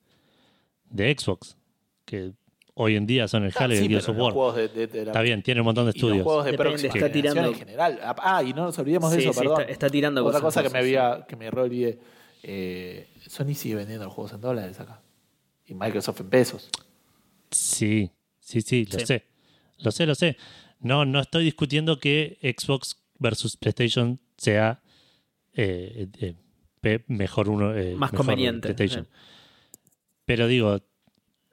de 0.90 1.16
Xbox. 1.18 1.56
Que 2.04 2.32
hoy 2.74 2.96
en 2.96 3.06
día 3.06 3.26
son 3.28 3.44
el 3.44 3.52
Halo 3.56 3.74
y 3.74 3.78
el 3.78 3.88
Gears 3.88 4.08
of 4.08 4.16
War. 4.18 4.32
juegos 4.32 4.56
de, 4.56 4.68
de- 4.68 4.86
de 4.86 5.04
la- 5.06 5.10
Está 5.12 5.20
bien, 5.22 5.42
tiene 5.42 5.60
un 5.60 5.64
montón 5.66 5.84
de 5.86 5.90
y 5.90 5.92
los 5.92 5.96
estudios. 5.96 6.24
juegos 6.24 6.44
de 6.44 6.50
Depende, 6.52 6.70
próxima 6.70 6.88
está 6.94 7.08
generación 7.08 7.32
tirando- 7.34 7.48
en 7.50 7.58
general. 7.58 8.00
Ah, 8.02 8.42
y 8.42 8.52
no 8.52 8.64
nos 8.64 8.78
olvidemos 8.78 9.10
de 9.10 9.16
Sí, 9.18 9.22
eso, 9.24 9.32
sí, 9.32 9.38
perdón. 9.40 9.60
está- 9.62 9.72
está 9.72 9.90
tirando 9.90 10.20
Otra 10.24 10.40
cosas, 10.40 10.62
cosa 10.62 10.62
que 10.62 10.70
me 10.70 10.78
había, 10.78 11.24
que 11.28 11.36
me 11.36 11.50
re 11.50 11.60
olvidé. 11.62 11.98
Eh, 12.42 13.08
Sony 13.26 13.54
sigue 13.54 13.74
vendiendo 13.74 14.04
los 14.04 14.12
juegos 14.14 14.32
en 14.34 14.40
dólares 14.40 14.78
acá. 14.80 15.00
Y 15.66 15.74
Microsoft 15.74 16.20
en 16.20 16.30
pesos. 16.30 16.68
Sí, 17.50 18.10
sí, 18.40 18.60
sí, 18.60 18.86
lo 18.92 18.98
Sí. 19.00 19.06
sé. 19.06 19.24
Lo 19.78 19.90
sé, 19.90 20.06
lo 20.06 20.14
sé. 20.14 20.36
No, 20.80 21.04
no 21.04 21.20
estoy 21.20 21.44
discutiendo 21.44 21.98
que 21.98 22.38
Xbox 22.56 22.96
versus 23.18 23.56
PlayStation 23.56 24.20
sea 24.36 24.80
eh, 25.54 26.06
eh, 26.20 26.34
mejor 27.08 27.48
uno. 27.48 27.74
eh, 27.74 27.94
Más 27.96 28.12
mejor 28.12 28.26
conveniente, 28.26 28.74
PlayStation. 28.74 29.04
sí. 29.06 29.10
Pero 30.24 30.46
digo, 30.46 30.78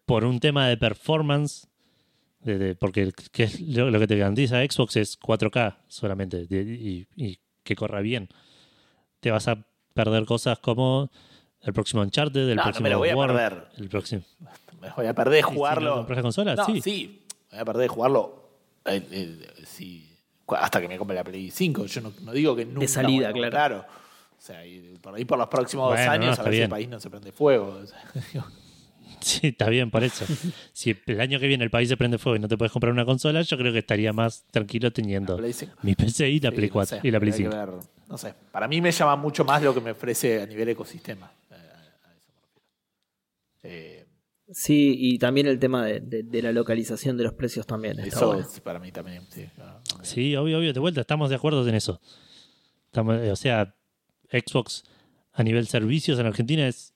por 0.06 0.26
un 0.26 0.40
tema 0.40 0.68
de 0.68 0.78
performance, 0.78 1.68
de- 2.42 2.58
de- 2.58 2.76
porque 2.76 3.12
que 3.32 3.44
es 3.44 3.60
lo, 3.62 3.90
lo 3.90 4.00
que 4.00 4.08
te 4.08 4.18
garantiza 4.18 4.64
Xbox 4.64 4.98
es 4.98 5.18
4K 5.20 5.78
solamente 5.88 6.46
de- 6.46 6.62
y, 6.62 7.08
y 7.16 7.40
que 7.64 7.76
corra 7.76 8.02
bien. 8.02 8.30
Te 9.20 9.32
vas 9.32 9.48
a 9.48 9.66
perder 9.94 10.26
cosas 10.26 10.60
como 10.60 11.10
el 11.62 11.74
próximo 11.74 12.02
Uncharted, 12.04 12.50
el 12.50 12.56
No, 12.58 12.62
no 12.62 12.64
próximo 12.64 12.84
me 12.84 12.90
lo 12.92 12.98
voy 13.00 13.10
a 13.10 13.16
War, 13.16 13.30
perder. 13.34 13.68
el 13.78 13.90
próximo. 13.90 14.24
Me 14.82 14.90
voy 14.92 15.08
a 15.08 15.14
perder 15.16 15.40
¿Y 15.40 15.44
si 15.44 15.50
no 15.50 15.56
jugarlo. 15.56 16.08
consola? 16.22 16.56
No, 16.56 16.66
Sí. 16.66 16.82
sí. 16.82 17.24
Me 17.52 17.58
voy 17.58 17.60
a 17.62 17.66
perder 17.66 17.88
jugarlo 17.88 18.50
eh, 18.86 19.02
eh, 19.10 19.48
sí, 19.66 20.08
hasta 20.50 20.80
que 20.80 20.88
me 20.88 20.98
compre 21.00 21.16
la 21.16 21.24
Play 21.24 21.50
5. 21.50 21.86
Yo 21.88 22.02
no, 22.02 22.14
no 22.22 22.32
digo 22.34 22.56
que 22.56 22.66
nunca. 22.66 22.88
salida, 22.88 23.32
voy 23.32 23.44
a- 23.46 23.50
claro. 23.50 23.86
O 24.46 24.48
sea, 24.48 24.64
y 24.64 24.94
por 25.02 25.16
ahí 25.16 25.26
por 25.26 25.40
los 25.40 25.48
próximos 25.48 25.90
dos 25.90 26.00
años 26.08 26.38
no, 26.38 26.44
a 26.44 26.46
ver 26.46 26.54
si 26.54 26.62
el 26.62 26.70
país 26.70 26.88
no 26.88 27.00
se 27.00 27.10
prende 27.10 27.32
fuego. 27.32 27.80
O 27.84 27.88
sea, 27.88 27.98
digo, 28.32 28.46
Sí, 29.20 29.48
está 29.48 29.70
bien, 29.70 29.90
por 29.90 30.04
eso. 30.04 30.24
si 30.72 30.96
el 31.08 31.20
año 31.20 31.40
que 31.40 31.48
viene 31.48 31.64
el 31.64 31.72
país 31.72 31.90
se 31.90 31.98
prende 31.98 32.20
fuego 32.20 32.36
y 32.36 32.40
no 32.40 32.48
te 32.48 32.56
puedes 32.56 32.72
comprar 32.72 32.94
una 32.94 33.06
consola, 33.06 33.42
yo 33.42 33.58
creo 33.58 33.74
que 33.74 33.80
estaría 33.80 34.14
más 34.14 34.46
tranquilo 34.52 34.92
teniendo 34.92 35.34
la 35.34 35.40
Play 35.40 35.54
5. 35.54 35.74
mi 35.82 35.96
PC 35.96 36.30
y 36.30 36.40
la 36.40 36.52
Sí, 36.52 36.56
Play 36.58 36.68
no 36.70 36.74
4 36.74 36.98
sé, 37.02 37.08
y 37.08 37.10
la 37.12 37.20
Play 37.20 37.32
habría 37.34 37.50
5. 37.50 37.50
que 37.50 37.72
ver, 37.72 37.84
no 38.08 38.18
sé. 38.20 38.36
Para 38.52 38.68
mí 38.68 38.82
me 38.82 38.92
llama 38.92 39.16
mucho 39.16 39.44
más 39.44 39.64
lo 39.64 39.74
que 39.74 39.82
me 39.82 39.92
ofrece 39.92 40.44
a 40.44 40.46
nivel 40.46 40.70
ecosistema. 40.70 41.32
Eh, 41.50 41.56
a 41.56 42.14
eso 42.14 42.32
me 42.36 42.42
refiero. 42.42 42.62
Eh, 43.64 44.06
Sí, 44.52 44.96
y 45.00 45.18
también 45.18 45.48
el 45.48 45.58
tema 45.58 45.84
de, 45.88 46.02
de- 46.02 46.22
de 46.22 46.42
la 46.44 46.52
localización 46.52 47.18
de 47.18 47.24
los 47.24 47.34
precios 47.34 47.66
también. 47.66 47.98
Eso 48.00 48.28
bueno. 48.28 48.42
es 48.44 48.60
para 48.60 48.78
mí 48.78 48.92
también. 48.92 49.24
Sí, 49.32 49.48
claro, 49.56 49.80
también. 49.90 50.06
Sí, 50.06 50.36
obvio, 50.36 50.60
obvio, 50.60 50.72
de 50.72 50.80
vuelta, 50.80 51.02
estamos 51.02 51.32
de 51.32 51.36
acuerdo 51.38 51.68
en 51.68 51.74
eso. 51.74 52.00
Estamos- 52.92 53.18
o 53.28 53.36
sea, 53.36 53.74
Xbox 54.32 54.84
a 55.34 55.44
nivel 55.44 55.68
servicios 55.68 56.18
en 56.20 56.26
Argentina 56.26 56.68
es 56.68 56.94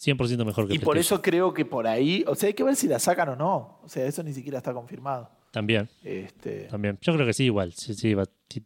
100% 0.00 0.44
mejor 0.44 0.68
que 0.68 0.74
Y 0.74 0.78
por 0.78 0.96
eso 0.98 1.20
creo 1.22 1.52
que 1.54 1.64
por 1.64 1.86
ahí, 1.86 2.24
o 2.26 2.34
sea, 2.34 2.48
hay 2.48 2.54
que 2.54 2.62
ver 2.64 2.76
si 2.76 2.86
la 2.88 2.98
sacan 2.98 3.30
o 3.30 3.36
no. 3.36 3.80
O 3.82 3.88
sea, 3.88 4.06
eso 4.06 4.22
ni 4.22 4.32
siquiera 4.32 4.58
está 4.58 4.72
confirmado. 4.72 5.30
También, 5.50 5.88
Este, 6.04 6.64
también. 6.64 6.98
Yo 7.00 7.14
creo 7.14 7.26
que 7.26 7.32
sí, 7.32 7.44
igual. 7.44 7.72
Sí, 7.72 7.94
sí, 7.94 8.14
va- 8.14 8.28
sí, 8.48 8.64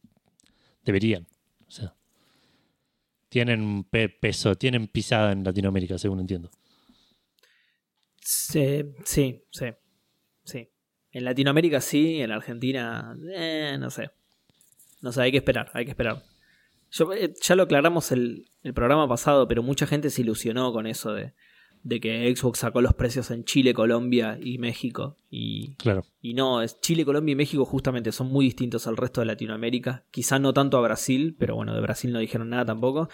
deberían. 0.85 1.27
O 1.67 1.71
sea, 1.71 1.95
tienen 3.29 3.85
pe- 3.85 4.09
peso, 4.09 4.57
tienen 4.57 4.89
pisada 4.89 5.33
en 5.33 5.45
Latinoamérica, 5.45 5.97
según 5.97 6.21
entiendo. 6.21 6.51
Sí, 8.21 8.85
sí, 9.05 9.45
sí, 9.51 9.67
sí. 10.45 10.69
En 11.13 11.25
Latinoamérica 11.25 11.81
sí, 11.81 12.21
en 12.21 12.31
Argentina, 12.31 13.17
eh, 13.35 13.77
no 13.79 13.91
sé. 13.91 14.11
No 15.01 15.13
sé, 15.13 15.23
hay 15.23 15.31
que 15.31 15.39
esperar, 15.39 15.71
hay 15.75 15.85
que 15.85 15.91
esperar. 15.91 16.23
Yo, 16.93 17.13
eh, 17.13 17.33
ya 17.43 17.57
lo 17.57 17.65
aclaramos 17.65 18.13
el, 18.13 18.47
el 18.63 18.75
programa 18.75 19.09
pasado, 19.09 19.49
pero 19.49 19.63
mucha 19.63 19.87
gente 19.87 20.11
se 20.11 20.21
ilusionó 20.23 20.73
con 20.73 20.87
eso 20.87 21.13
de, 21.13 21.33
de 21.83 22.01
que 22.01 22.35
Xbox 22.37 22.59
sacó 22.61 22.81
los 22.81 22.95
precios 22.95 23.31
en 23.31 23.45
Chile, 23.45 23.75
Colombia 23.75 24.39
y 24.41 24.59
México. 24.59 25.17
Y, 25.31 25.75
Claro. 25.77 26.05
y 26.21 26.35
no, 26.35 26.61
es 26.63 26.81
Chile, 26.81 27.05
Colombia 27.05 27.33
y 27.33 27.37
México 27.37 27.65
justamente 27.65 28.13
son 28.13 28.29
muy 28.29 28.45
distintos 28.45 28.87
al 28.87 28.97
resto 28.97 29.21
de 29.21 29.27
Latinoamérica. 29.27 30.05
Quizá 30.11 30.39
no 30.39 30.53
tanto 30.53 30.77
a 30.77 30.83
Brasil, 30.83 31.35
pero 31.39 31.57
bueno, 31.57 31.75
de 31.75 31.81
Brasil 31.81 32.13
no 32.13 32.19
dijeron 32.19 32.51
nada 32.51 32.67
tampoco. 32.67 33.09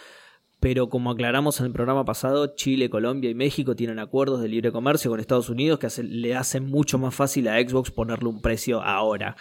Pero 0.61 0.89
como 0.89 1.13
aclaramos 1.13 1.61
en 1.61 1.67
el 1.67 1.73
programa 1.73 2.05
pasado, 2.05 2.57
Chile, 2.57 2.91
Colombia 2.91 3.31
y 3.31 3.35
México 3.37 3.77
tienen 3.77 4.01
acuerdos 4.01 4.41
de 4.43 4.49
libre 4.49 4.73
comercio 4.73 5.09
con 5.09 5.21
Estados 5.21 5.49
Unidos 5.51 5.79
que 5.79 5.87
hace- 5.87 6.03
le 6.03 6.35
hacen 6.35 6.67
mucho 6.67 6.99
más 6.99 7.15
fácil 7.15 7.47
a 7.47 7.61
Xbox 7.61 7.93
ponerle 7.93 8.29
un 8.29 8.43
precio 8.43 8.83
ahora, 8.83 9.37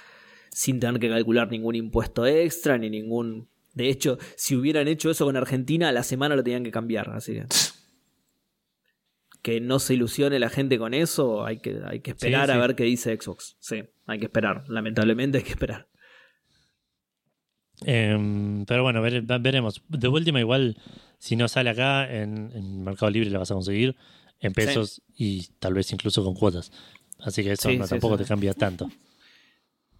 sin 0.51 0.79
tener 0.79 0.99
que 1.01 1.09
calcular 1.09 1.49
ningún 1.49 1.73
impuesto 1.73 2.27
extra 2.27 2.77
ni 2.77 2.91
ningún... 2.91 3.47
De 3.77 3.89
hecho, 3.89 4.17
si 4.35 4.55
hubieran 4.55 4.87
hecho 4.87 5.09
eso 5.11 5.25
con 5.25 5.37
Argentina, 5.37 5.89
a 5.89 5.91
la 5.91 6.03
semana 6.03 6.35
lo 6.35 6.43
tenían 6.43 6.63
que 6.63 6.71
cambiar, 6.71 7.09
así 7.11 7.33
que... 7.33 7.45
Que 9.43 9.61
no 9.61 9.79
se 9.79 9.93
ilusione 9.93 10.39
la 10.39 10.49
gente 10.49 10.77
con 10.77 10.93
eso, 10.93 11.45
hay 11.45 11.59
que, 11.59 11.79
hay 11.85 12.01
que 12.01 12.11
esperar 12.11 12.47
Sí, 12.47 12.51
a 12.53 12.57
ver 12.57 12.75
qué 12.75 12.83
dice 12.83 13.15
Xbox. 13.15 13.55
Sí, 13.59 13.81
hay 14.05 14.19
que 14.19 14.25
esperar, 14.25 14.65
lamentablemente 14.67 15.37
hay 15.37 15.43
que 15.45 15.51
esperar. 15.51 15.87
Em, 17.85 18.65
pero 18.65 18.83
bueno, 18.83 19.01
vere- 19.01 19.21
veremos. 19.39 19.81
De 19.87 20.07
última, 20.07 20.39
igual, 20.39 20.75
si 21.19 21.35
no 21.35 21.47
sale 21.47 21.69
acá, 21.69 22.11
en, 22.11 22.51
en 22.53 22.83
Mercado 22.83 23.09
Libre 23.11 23.29
la 23.29 23.39
vas 23.39 23.51
a 23.51 23.53
conseguir 23.53 23.95
en 24.39 24.51
pesos 24.53 25.01
y 25.15 25.47
tal 25.59 25.73
vez 25.75 25.91
incluso 25.93 26.23
con 26.25 26.33
cuotas. 26.33 26.71
Así 27.19 27.43
que 27.43 27.53
eso 27.53 27.69
Sí, 27.69 27.77
no, 27.77 27.85
sí, 27.85 27.91
tampoco 27.91 28.17
te 28.17 28.25
cambia 28.25 28.53
tanto. 28.53 28.89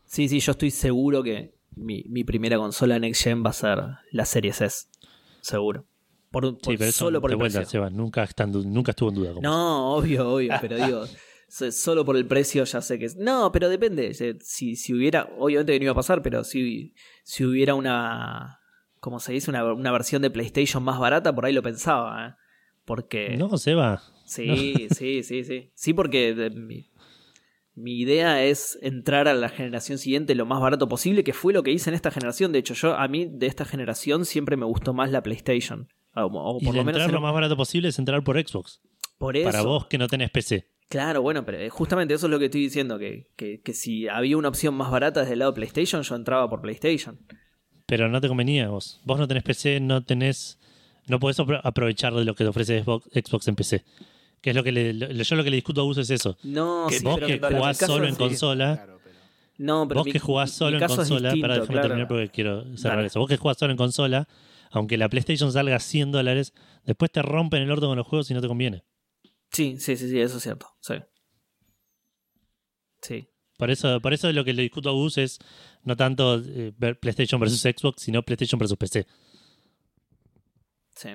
Sí, 0.06 0.28
sí, 0.28 0.40
yo 0.40 0.52
estoy 0.52 0.72
seguro 0.72 1.24
que 1.24 1.54
mi, 1.78 2.04
mi 2.10 2.24
primera 2.24 2.58
consola 2.58 3.00
Next 3.00 3.24
Gen 3.24 3.44
va 3.46 3.52
a 3.52 3.54
ser 3.54 3.80
la 4.12 4.26
Series 4.26 4.62
S. 4.62 4.88
Seguro. 5.42 5.86
Por, 6.32 6.58
por- 6.60 6.72
Sí, 6.74 6.78
pero 6.78 6.92
solo 6.92 7.22
por 7.22 7.32
el 7.32 7.38
vuelta, 7.38 7.60
precio. 7.60 7.72
Seba, 7.72 7.90
nunca, 7.90 8.28
du- 8.48 8.64
nunca 8.68 8.92
estuvo 8.92 9.10
en 9.10 9.16
duda. 9.16 9.30
como- 9.34 9.42
No, 9.42 9.94
obvio, 9.96 10.30
obvio, 10.34 10.54
pero 10.60 10.76
digo, 11.02 11.06
so- 11.48 11.72
solo 11.72 12.04
por 12.04 12.18
el 12.18 12.26
precio 12.26 12.64
ya 12.66 12.82
sé 12.82 13.00
que 13.00 13.06
es. 13.06 13.16
No, 13.16 13.52
pero 13.52 13.70
depende. 13.70 14.12
eh, 14.20 14.38
Si, 14.42 14.76
si 14.76 14.94
hubiera, 14.94 15.30
obviamente 15.38 15.72
que 15.74 15.80
no 15.80 15.84
iba 15.84 15.92
a 15.94 15.96
pasar, 15.96 16.22
pero 16.22 16.44
si, 16.44 16.94
si 17.24 17.46
hubiera 17.46 17.76
una, 17.76 18.60
como 19.00 19.20
se 19.20 19.32
dice, 19.32 19.50
una, 19.50 19.64
una 19.74 19.92
versión 19.92 20.22
de 20.22 20.30
PlayStation 20.30 20.84
más 20.84 21.00
barata, 21.00 21.34
por 21.34 21.46
ahí 21.46 21.54
lo 21.54 21.64
pensaba, 21.64 22.28
¿eh? 22.28 22.34
Porque. 22.84 23.38
No, 23.38 23.58
Seba. 23.58 24.02
Sí, 24.26 24.88
sí, 24.94 25.24
sí, 25.24 25.44
sí. 25.46 25.72
Sí, 25.74 25.94
porque 25.94 26.34
mi, 27.78 28.00
idea 28.00 28.44
es 28.44 28.78
entrar 28.82 29.28
a 29.28 29.34
la 29.34 29.50
generación 29.50 29.98
siguiente 29.98 30.36
lo 30.36 30.46
más 30.46 30.60
barato 30.62 30.88
posible, 30.88 31.24
que 31.24 31.34
fue 31.34 31.54
lo 31.54 31.64
que 31.64 31.72
hice 31.72 31.90
en 31.90 31.94
esta 31.96 32.12
generación. 32.12 32.52
De 32.52 32.60
hecho, 32.60 32.74
yo 32.74 32.96
a 32.96 33.08
mí 33.08 33.28
de 33.32 33.48
esta 33.48 33.66
generación 33.66 34.26
siempre 34.26 34.58
me 34.58 34.66
gustó 34.66 34.94
más 34.94 35.12
la 35.12 35.22
PlayStation. 35.24 35.88
O, 36.16 36.24
o 36.26 36.60
por 36.60 36.76
lo 36.76 36.84
menos 36.84 36.88
entrar 37.02 37.10
en- 37.10 37.16
lo 37.16 37.22
más 37.22 37.34
barato 37.34 37.56
posible 37.56 37.90
es 37.90 38.00
entrar 38.00 38.24
por 38.24 38.38
Xbox. 38.40 38.82
por 39.18 39.38
eso. 39.38 39.46
Para 39.50 39.62
vos 39.64 39.86
que 39.88 39.98
no 39.98 40.08
tenés 40.08 40.32
PC. 40.32 40.68
Claro, 40.90 41.22
bueno, 41.22 41.44
pero 41.46 41.60
eh, 41.60 41.70
justamente 41.70 42.14
eso 42.14 42.28
es 42.28 42.32
lo 42.32 42.40
que 42.40 42.46
estoy 42.46 42.62
diciendo, 42.62 42.98
que, 42.98 43.28
que, 43.36 43.62
que 43.62 43.74
si 43.74 44.08
había 44.08 44.38
una 44.38 44.48
opción 44.48 44.74
más 44.74 44.90
barata 44.90 45.20
desde 45.20 45.34
el 45.34 45.40
lado 45.40 45.52
de 45.52 45.56
PlayStation, 45.58 46.02
yo 46.02 46.16
entraba 46.16 46.50
por 46.50 46.62
PlayStation. 46.62 47.20
Pero 47.86 48.10
no 48.10 48.20
te 48.22 48.28
convenía 48.28 48.70
vos. 48.70 49.00
Vos 49.06 49.20
no 49.20 49.28
tenés 49.28 49.44
PC, 49.44 49.80
no 49.82 50.04
tenés. 50.04 50.60
No 51.08 51.20
podés 51.20 51.40
apro- 51.40 51.62
aprovechar 51.64 52.14
de 52.14 52.26
lo 52.26 52.36
que 52.36 52.44
te 52.44 52.50
ofrece 52.50 52.84
Xbox 52.84 53.48
en 53.48 53.56
PC. 53.56 53.84
Que 54.48 54.52
es 54.52 54.56
lo 54.56 54.64
que 54.64 54.72
le, 54.72 54.94
lo- 54.94 55.12
yo 55.12 55.36
lo 55.36 55.44
que 55.44 55.50
le 55.50 55.58
discuto 55.58 55.82
a 55.82 55.84
Gus 55.84 55.98
es 55.98 56.10
eso. 56.10 56.38
No, 56.44 56.86
Que 56.88 57.00
sí, 57.00 57.04
vos 57.04 57.20
pero 57.20 57.28
que 57.28 57.56
jugás 57.58 57.76
solo 57.80 58.06
en 58.08 58.14
sí. 58.14 58.18
consola. 58.18 58.76
Claro, 58.78 59.00
pero- 59.04 59.16
No, 59.58 59.86
pero 59.90 60.00
vos 60.00 60.06
mi- 60.06 60.12
que 60.14 60.20
jugás 60.20 60.52
solo 60.52 60.78
en 60.78 60.88
consola, 60.88 61.30
distinto, 61.32 61.42
para 61.42 61.54
déjame 61.56 61.74
claro. 61.74 61.88
terminar 61.90 62.08
porque 62.08 62.30
quiero 62.30 62.78
cerrar 62.78 62.96
Dale. 63.00 63.08
eso. 63.08 63.20
Vos 63.20 63.28
que 63.28 63.36
jugás 63.36 63.58
solo 63.58 63.72
en 63.72 63.78
consola, 63.78 64.26
aunque 64.72 64.96
la 64.98 65.10
PlayStation 65.10 65.52
salga 65.52 65.78
100 65.82 66.14
dólares, 66.14 66.54
después 66.86 67.12
te 67.12 67.22
rompen 67.22 67.62
el 67.62 67.70
orto 67.72 67.88
con 67.88 67.98
los 67.98 68.08
juegos 68.08 68.32
y 68.32 68.36
no 68.36 68.40
te 68.42 68.48
conviene. 68.48 68.86
Sí, 69.52 69.76
sí, 69.82 69.98
sí, 69.98 70.10
sí, 70.10 70.18
eso 70.18 70.38
es 70.38 70.44
cierto. 70.44 70.68
Sí. 70.80 70.94
Sí. 73.02 73.28
Por 73.58 73.70
eso, 73.70 74.00
por 74.00 74.14
eso 74.14 74.32
lo 74.32 74.46
que 74.46 74.54
le 74.54 74.62
discuto 74.62 74.88
a 74.88 74.94
Gus 74.94 75.18
es 75.18 75.40
no 75.84 75.98
tanto 75.98 76.36
eh, 76.40 76.72
ver 76.78 77.02
PlayStation 77.02 77.42
versus 77.42 77.60
Xbox, 77.60 78.02
sino 78.02 78.24
PlayStation 78.24 78.58
versus 78.58 78.78
PC. 78.78 79.06
Sí. 80.96 81.10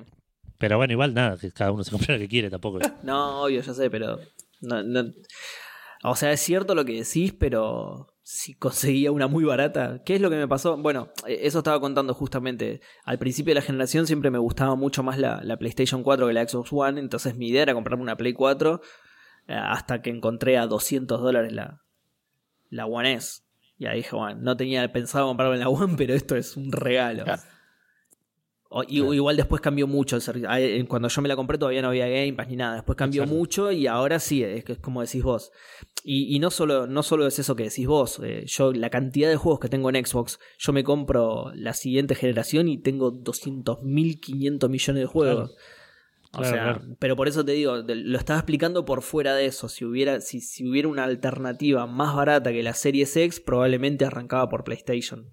Pero 0.63 0.77
bueno, 0.77 0.93
igual 0.93 1.13
nada, 1.13 1.35
que 1.37 1.51
cada 1.51 1.73
uno 1.73 1.83
se 1.83 1.91
compra 1.91 2.13
lo 2.15 2.19
que 2.21 2.29
quiere 2.29 2.49
tampoco. 2.49 2.79
No, 3.03 3.41
obvio, 3.43 3.59
ya 3.61 3.73
sé, 3.73 3.89
pero. 3.89 4.17
No, 4.61 4.81
no- 4.81 5.11
O 6.05 6.15
sea, 6.15 6.31
es 6.31 6.39
cierto 6.39 6.73
lo 6.73 6.85
que 6.85 6.93
decís, 7.03 7.33
pero. 7.37 8.15
si 8.21 8.53
conseguía 8.53 9.11
una 9.11 9.27
muy 9.27 9.43
barata. 9.43 10.01
¿Qué 10.05 10.15
es 10.15 10.21
lo 10.21 10.29
que 10.29 10.37
me 10.37 10.47
pasó? 10.47 10.77
Bueno, 10.77 11.09
eh, 11.27 11.39
eso 11.41 11.57
estaba 11.57 11.81
contando 11.81 12.13
justamente. 12.13 12.79
Al 13.03 13.19
principio 13.19 13.51
de 13.51 13.55
la 13.55 13.61
generación 13.61 14.07
siempre 14.07 14.31
me 14.31 14.37
gustaba 14.37 14.75
mucho 14.75 15.03
más 15.03 15.17
la, 15.17 15.41
la 15.43 15.57
PlayStation 15.57 16.01
4 16.01 16.27
que 16.27 16.33
la 16.33 16.47
Xbox 16.47 16.69
One, 16.71 16.97
entonces 17.01 17.35
mi 17.35 17.49
idea 17.49 17.63
era 17.63 17.73
comprarme 17.73 18.01
una 18.03 18.15
Play 18.15 18.31
4 18.31 18.79
eh, 19.49 19.53
hasta 19.53 20.01
que 20.01 20.11
encontré 20.11 20.57
a 20.57 20.65
200 20.67 21.19
dólares 21.21 21.51
la, 21.51 21.81
la 22.69 22.85
One 22.85 23.15
S. 23.15 23.41
Y 23.77 23.87
ahí 23.87 23.97
dije, 23.97 24.15
bueno, 24.15 24.39
no 24.41 24.55
tenía 24.55 24.89
pensado 24.93 25.27
comprarme 25.27 25.57
la 25.57 25.67
One, 25.67 25.95
pero 25.97 26.13
esto 26.13 26.37
es 26.37 26.55
un 26.55 26.71
regalo. 26.71 27.25
O- 28.75 28.83
y- 28.87 28.97
Claro. 28.99 29.13
Igual 29.13 29.37
después 29.37 29.61
cambió 29.61 29.85
mucho 29.87 30.15
el 30.15 30.21
servicio. 30.23 30.49
Ah, 30.49 30.59
eh, 30.59 30.83
Cuando 30.87 31.07
yo 31.07 31.21
me 31.21 31.27
la 31.29 31.35
compré 31.35 31.57
todavía 31.59 31.81
no 31.83 31.89
había 31.89 32.07
Game 32.07 32.33
Pass 32.33 32.47
ni 32.49 32.55
nada. 32.55 32.75
Después 32.75 32.95
cambió 32.97 33.21
Exacto. 33.21 33.37
mucho 33.37 33.71
y 33.71 33.85
ahora 33.87 34.17
sí, 34.19 34.43
es, 34.43 34.63
que 34.63 34.71
es 34.73 34.79
como 34.79 35.01
decís 35.01 35.21
vos. 35.21 35.51
Y, 36.03 36.35
y 36.35 36.39
no, 36.39 36.49
solo, 36.49 36.87
no 36.87 37.03
solo 37.03 37.27
es 37.27 37.37
eso 37.37 37.55
que 37.55 37.63
decís 37.65 37.85
vos. 37.87 38.19
eh, 38.23 38.43
yo, 38.47 38.73
la 38.73 38.89
cantidad 38.89 39.29
de 39.29 39.35
juegos 39.35 39.59
que 39.59 39.69
tengo 39.69 39.89
en 39.91 40.03
Xbox, 40.05 40.39
yo 40.57 40.73
me 40.73 40.83
compro 40.83 41.51
la 41.53 41.73
siguiente 41.73 42.15
generación 42.15 42.67
y 42.67 42.77
tengo 42.81 43.11
200.000, 43.11 44.19
500 44.19 44.69
millones 44.69 45.01
de 45.01 45.05
juegos. 45.07 45.51
O 46.35 46.37
Claro, 46.39 46.49
sea, 46.49 46.63
claro. 46.63 46.95
pero 46.97 47.15
por 47.15 47.27
eso 47.27 47.45
te 47.45 47.51
digo, 47.51 47.75
lo 47.77 48.17
estaba 48.17 48.39
explicando 48.39 48.85
por 48.85 49.03
fuera 49.03 49.35
de 49.35 49.45
eso. 49.45 49.69
Si 49.69 49.85
hubiera, 49.85 50.19
si, 50.19 50.41
si 50.41 50.67
hubiera 50.67 50.87
una 50.87 51.03
alternativa 51.03 51.85
más 51.85 52.15
barata 52.15 52.51
que 52.51 52.63
la 52.63 52.73
Series 52.73 53.15
X, 53.15 53.39
probablemente 53.39 54.03
arrancaba 54.03 54.49
por 54.49 54.63
PlayStation. 54.63 55.29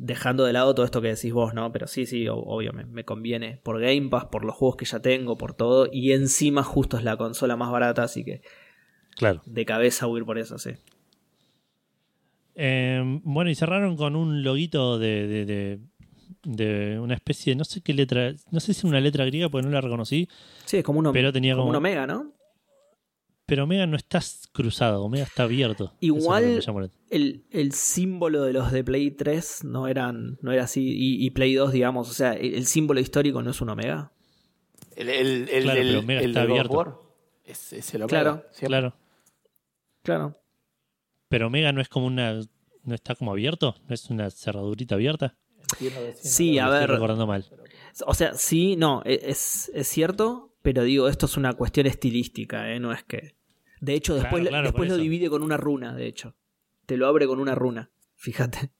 Dejando 0.00 0.44
de 0.44 0.52
lado 0.52 0.74
todo 0.74 0.86
esto 0.86 1.02
que 1.02 1.08
decís 1.08 1.32
vos, 1.32 1.54
¿no? 1.54 1.72
Pero 1.72 1.86
sí, 1.88 2.06
sí, 2.06 2.26
obvio, 2.28 2.72
me, 2.72 2.84
me 2.86 3.04
conviene. 3.04 3.60
Por 3.64 3.80
Game 3.80 4.08
Pass, 4.08 4.26
por 4.26 4.44
los 4.44 4.54
juegos 4.54 4.76
que 4.76 4.84
ya 4.84 5.00
tengo, 5.00 5.36
por 5.36 5.54
todo. 5.54 5.88
Y 5.92 6.12
encima 6.12 6.62
justo 6.62 6.96
es 6.98 7.04
la 7.04 7.16
consola 7.16 7.56
más 7.56 7.70
barata, 7.72 8.04
así 8.04 8.24
que 8.24 8.42
Claro. 9.16 9.42
de 9.44 9.64
cabeza 9.64 10.06
voy 10.06 10.18
a 10.18 10.20
ir 10.20 10.26
por 10.26 10.38
eso, 10.38 10.56
sí. 10.58 10.70
Eh, 12.54 13.00
bueno, 13.22 13.50
y 13.50 13.54
cerraron 13.54 13.96
con 13.96 14.16
un 14.16 14.42
loguito 14.42 14.98
de, 14.98 15.26
de, 15.26 15.44
de- 15.46 15.80
de 16.44 16.98
una 16.98 17.14
especie, 17.14 17.54
no 17.56 17.64
sé 17.64 17.80
qué 17.82 17.92
letra, 17.94 18.32
no 18.50 18.60
sé 18.60 18.66
si 18.72 18.80
es 18.80 18.84
una 18.84 19.00
letra 19.00 19.24
griega 19.24 19.48
porque 19.48 19.66
no 19.66 19.72
la 19.72 19.80
reconocí, 19.80 20.28
Sí, 20.64 20.78
es 20.78 20.84
como, 20.84 20.98
uno, 21.00 21.12
pero 21.12 21.32
tenía 21.32 21.54
como 21.54 21.62
como... 21.64 21.70
un 21.70 21.76
Omega, 21.76 22.06
¿no? 22.06 22.32
Pero 23.48 23.64
Omega 23.64 23.86
no 23.86 23.96
está 23.96 24.20
cruzado, 24.52 25.02
Omega 25.02 25.24
está 25.24 25.44
abierto. 25.44 25.86
Es 25.86 26.08
Igual- 26.08 26.60
El, 27.08 27.44
el 27.50 27.72
símbolo 27.72 28.42
de 28.42 28.52
los 28.52 28.70
de 28.70 28.84
Play 28.84 29.10
3 29.10 29.64
no 29.64 29.88
eran 29.88 30.36
no 30.42 30.52
era 30.52 30.64
así. 30.64 30.82
Y, 30.86 31.24
y 31.24 31.30
Play 31.30 31.54
2, 31.54 31.72
digamos, 31.72 32.10
o 32.10 32.12
sea, 32.12 32.34
el, 32.34 32.54
el 32.54 32.66
símbolo 32.66 33.00
histórico 33.00 33.42
no 33.42 33.50
es 33.50 33.60
un 33.62 33.70
Omega. 33.70 34.12
El, 34.94 35.08
el, 35.08 35.48
el, 35.48 35.62
Claro, 35.62 35.80
pero 35.82 35.98
Omega 36.00 36.20
el 36.20 36.26
está 36.30 36.42
abierto. 36.42 36.76
War 36.76 36.94
es, 37.44 37.72
es 37.72 37.94
el 37.94 38.02
Omega, 38.02 38.20
Claro, 38.22 38.44
siempre. 38.52 38.66
Claro. 38.68 38.94
Claro. 40.02 40.36
Pero 41.28 41.46
Omega 41.46 41.72
no 41.72 41.80
es 41.80 41.88
como 41.88 42.06
una... 42.06 42.40
¿No 42.84 42.94
está 42.94 43.14
como 43.14 43.32
abierto? 43.32 43.76
¿No 43.88 43.94
es 43.94 44.08
una 44.10 44.30
cerradurita 44.30 44.94
abierta? 44.94 45.36
Sí, 46.20 46.58
a 46.58 46.66
Lo 46.66 46.72
estoy 46.74 46.80
ver. 46.80 46.90
recordando 46.90 47.26
mal. 47.26 47.44
O 48.06 48.14
sea, 48.14 48.34
sí, 48.34 48.76
no, 48.76 49.02
e- 49.04 49.20
es, 49.24 49.70
es 49.74 49.88
cierto, 49.88 50.54
pero 50.62 50.82
digo, 50.84 51.08
esto 51.08 51.26
es 51.26 51.36
una 51.36 51.52
cuestión 51.54 51.86
estilística, 51.86 52.70
¿eh? 52.72 52.78
No 52.80 52.92
es 52.92 53.04
que. 53.04 53.36
De 53.80 53.94
hecho, 53.94 54.14
después, 54.14 54.46
claro, 54.48 54.64
después 54.68 54.88
lo 54.88 54.94
eso. 54.96 55.02
divide 55.02 55.28
con 55.30 55.42
una 55.42 55.56
runa, 55.56 55.94
de 55.94 56.06
hecho. 56.06 56.34
Te 56.86 56.96
lo 56.96 57.06
abre 57.06 57.26
con 57.26 57.38
una 57.40 57.54
runa, 57.54 57.90
fíjate. 58.16 58.72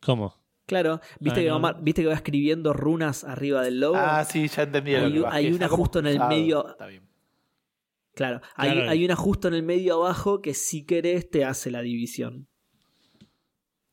¿Cómo? 0.00 0.34
Claro, 0.66 1.00
viste, 1.18 1.40
Ah, 1.40 1.42
que, 1.42 1.48
no. 1.48 1.54
va, 1.54 1.60
mar- 1.60 1.78
viste 1.82 2.02
que 2.02 2.08
va 2.08 2.14
escribiendo 2.14 2.72
runas 2.72 3.24
arriba 3.24 3.62
del 3.62 3.80
logo. 3.80 3.96
Ah, 3.96 4.24
sí, 4.24 4.46
ya 4.48 4.62
entendí. 4.64 4.92
lo 4.92 4.98
Hay 5.06 5.12
que 5.12 5.20
u- 5.20 5.22
vas, 5.22 5.34
hay 5.34 5.48
que 5.50 5.54
una 5.56 5.68
como 5.68 5.76
justo 5.82 5.98
en 6.00 6.06
el 6.06 6.18
medio. 6.20 6.68
Está 6.68 6.86
bien. 6.86 7.08
Claro, 8.14 8.40
hay, 8.56 8.72
Claro. 8.72 8.90
hay 8.90 9.04
una 9.04 9.16
justo 9.16 9.48
en 9.48 9.54
el 9.54 9.62
medio 9.62 9.94
abajo 9.94 10.42
que 10.42 10.52
si 10.54 10.84
querés 10.84 11.30
te 11.30 11.44
hace 11.44 11.70
la 11.70 11.80
división. 11.82 12.48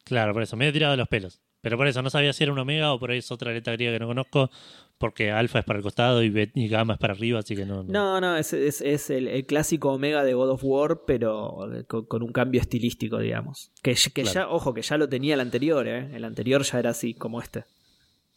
Claro, 0.04 0.34
por 0.34 0.44
eso. 0.44 0.58
Me 0.58 0.68
he 0.68 0.74
tirado 0.74 0.92
de 0.92 0.98
los 0.98 1.08
pelos. 1.08 1.42
Pero 1.66 1.78
por 1.78 1.88
eso 1.88 2.04
no 2.04 2.12
sabía 2.12 2.32
si 2.32 2.44
era 2.44 2.54
un 2.54 2.60
Omega 2.60 2.94
o 2.94 3.00
por 3.00 3.10
ahí 3.10 3.18
es 3.18 3.32
otra 3.32 3.52
letra 3.52 3.74
griega 3.74 3.94
que 3.94 4.00
no 4.00 4.06
conozco. 4.06 4.52
Porque 5.00 5.32
alfa 5.32 5.58
es 5.60 5.66
para 5.66 5.78
el 5.80 5.84
costado 5.84 6.22
y, 6.22 6.30
bet- 6.30 6.52
y 6.54 6.68
gamma 6.68 6.94
es 6.94 7.00
para 7.00 7.14
arriba, 7.14 7.40
así 7.40 7.56
que 7.56 7.66
no. 7.66 7.82
no. 7.84 7.92
No, 7.92 8.22
no, 8.22 8.38
es, 8.38 8.54
es, 8.54 8.82
es 8.82 9.10
el, 9.10 9.28
el 9.28 9.48
clásico 9.48 9.92
Omega 9.92 10.24
de 10.24 10.36
God 10.36 10.52
of 10.52 10.62
War, 10.64 11.02
pero 11.08 11.68
con, 11.88 12.06
con 12.06 12.22
un 12.22 12.32
cambio 12.32 12.62
estilístico, 12.62 13.18
digamos. 13.18 13.72
Que, 13.82 13.96
que 14.14 14.22
Claro. 14.22 14.32
ya, 14.32 14.48
ojo, 14.48 14.76
que 14.76 14.84
ya 14.84 14.98
lo 15.00 15.10
tenía 15.10 15.34
el 15.34 15.40
anterior, 15.40 15.88
¿eh? 15.88 16.16
El 16.16 16.24
anterior 16.24 16.62
ya 16.62 16.78
era 16.78 16.92
así, 16.92 17.16
como 17.16 17.42
este. 17.42 17.66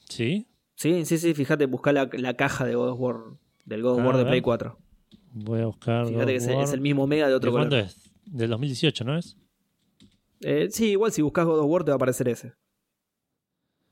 ¿Sí? 0.09 0.47
Sí, 0.75 1.05
sí, 1.05 1.19
sí, 1.19 1.35
fíjate, 1.35 1.67
busca 1.67 1.93
la, 1.93 2.09
la 2.15 2.33
caja 2.35 2.65
de 2.65 2.77
God 2.77 2.89
of 2.93 2.99
War, 2.99 3.17
del 3.67 3.83
God 3.83 3.93
of 3.93 4.01
Ah, 4.01 4.07
War 4.07 4.17
de 4.17 4.23
ver. 4.25 4.31
Play 4.31 4.41
4. 4.41 4.79
Voy 5.35 5.61
a 5.61 5.67
buscar. 5.67 6.07
Fíjate 6.09 6.27
que 6.33 6.37
es, 6.63 6.73
el 6.73 6.81
mismo 6.81 7.05
Omega 7.05 7.29
de 7.29 7.35
otro 7.35 7.51
¿De 7.51 7.57
cuándo 7.57 7.77
color. 7.77 7.85
es? 7.91 8.11
Del 8.25 8.49
2018, 8.49 9.05
¿no 9.05 9.19
es? 9.19 9.37
Eh, 10.41 10.69
sí, 10.71 10.93
igual 10.93 11.13
si 11.13 11.21
buscas 11.23 11.45
God 11.45 11.59
of 11.61 11.67
War 11.67 11.85
te 11.85 11.91
va 11.91 11.95
a 11.95 11.97
aparecer 11.97 12.27
ese. 12.29 12.53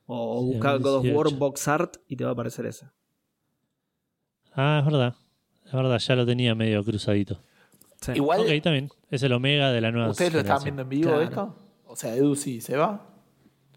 O 0.07 0.43
busca 0.45 0.77
God 0.77 0.97
of 0.97 1.05
War 1.05 1.24
2018. 1.24 1.39
Box 1.39 1.69
Art 1.69 1.97
y 2.09 2.16
te 2.16 2.24
va 2.24 2.31
a 2.31 2.33
aparecer 2.33 2.66
ese. 2.66 2.87
Ah, 4.55 4.78
es 4.81 4.87
verdad. 4.91 5.15
Es 5.65 5.73
verdad, 5.73 5.98
ya 5.98 6.14
lo 6.16 6.24
tenía 6.27 6.55
medio 6.55 6.82
cruzadito. 6.85 7.40
Sí. 8.01 8.13
Igual, 8.14 8.40
Ok, 8.40 8.47
bien. 8.64 8.89
Es 9.11 9.22
el 9.22 9.32
Omega 9.32 9.72
de 9.72 9.80
la 9.80 9.90
nueva 9.90 10.11
¿ustedes 10.11 10.32
lo 10.32 10.40
estaban 10.40 10.63
generación. 10.63 10.77
viendo 10.77 10.82
en 10.82 10.89
vivo 10.89 11.11
Claro. 11.11 11.53
esto? 11.53 11.56
O 11.89 11.97
sea, 11.97 12.14
Edu 12.14 12.37
sí 12.37 12.61
se 12.61 12.77
va. 12.77 13.06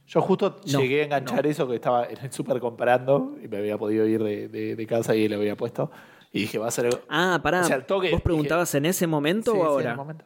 Yo 0.08 0.22
justo 0.22 0.58
No, 0.72 0.80
llegué 0.82 1.02
a 1.02 1.06
enganchar 1.06 1.45
eso 1.48 1.68
que 1.68 1.76
estaba 1.76 2.06
en 2.06 2.18
el 2.26 2.32
súper 2.32 2.60
comparando 2.60 3.36
y 3.44 3.48
me 3.48 3.58
había 3.58 3.78
podido 3.78 4.06
ir 4.08 4.24
de, 4.24 4.48
de- 4.50 4.76
de 4.76 4.88
casa 4.88 5.16
y 5.16 5.28
le 5.28 5.36
había 5.36 5.56
puesto. 5.56 5.92
Y 6.32 6.42
dije, 6.42 6.58
va 6.58 6.68
a 6.68 6.72
ser. 6.72 7.03
Ah, 7.10 7.40
pará. 7.44 7.62
O 7.62 7.64
sea, 7.64 7.86
toque, 7.86 8.12
¿Vos 8.12 8.22
preguntabas 8.22 8.74
en 8.76 8.86
ese 8.86 9.08
momento 9.08 9.52
Sí, 9.52 9.58
sí, 9.58 9.62
o 9.62 9.66
en 9.66 9.68
ahora? 9.70 9.92
el 9.92 9.98
momento. 9.98 10.26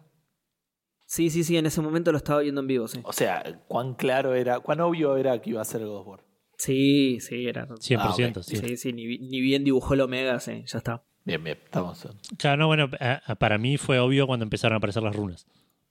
Sí, 1.14 1.30
sí, 1.30 1.44
sí, 1.44 1.58
en 1.58 1.68
ese 1.68 1.80
momento 1.80 2.12
lo 2.12 2.18
estaba 2.18 2.40
viendo 2.40 2.62
en 2.62 2.66
vivo, 2.68 2.88
sí. 2.88 3.00
O 3.04 3.14
sea, 3.14 3.44
cuán 3.68 3.94
claro 3.94 4.34
era, 4.34 4.62
cuán 4.62 4.80
obvio 4.82 5.16
era 5.16 5.40
que 5.40 5.52
iba 5.52 5.62
a 5.62 5.66
ser 5.66 5.86
God 5.86 5.98
of 6.02 6.08
War. 6.08 6.24
Sí, 6.58 7.20
sí, 7.20 7.48
era. 7.48 7.68
100%, 7.68 8.40
Ah, 8.40 8.44
sí. 8.44 8.56
Sí, 8.56 8.78
sí, 8.78 8.94
ni, 8.94 9.20
ni 9.20 9.40
bien 9.40 9.64
dibujó 9.64 9.94
el 9.94 10.02
Omega, 10.02 10.40
sí, 10.40 10.64
ya 10.66 10.80
está. 10.80 11.04
Bien, 11.24 11.44
bien, 11.44 11.60
estamos. 11.64 12.08
Claro, 12.38 12.58
no, 12.58 12.66
bueno, 12.68 12.90
a- 13.00 13.22
a- 13.28 13.36
para 13.36 13.60
mí 13.60 13.78
fue 13.78 14.00
obvio 14.00 14.26
cuando 14.26 14.44
empezaron 14.44 14.74
a 14.74 14.78
aparecer 14.78 15.04
las 15.04 15.16
runas. 15.16 15.46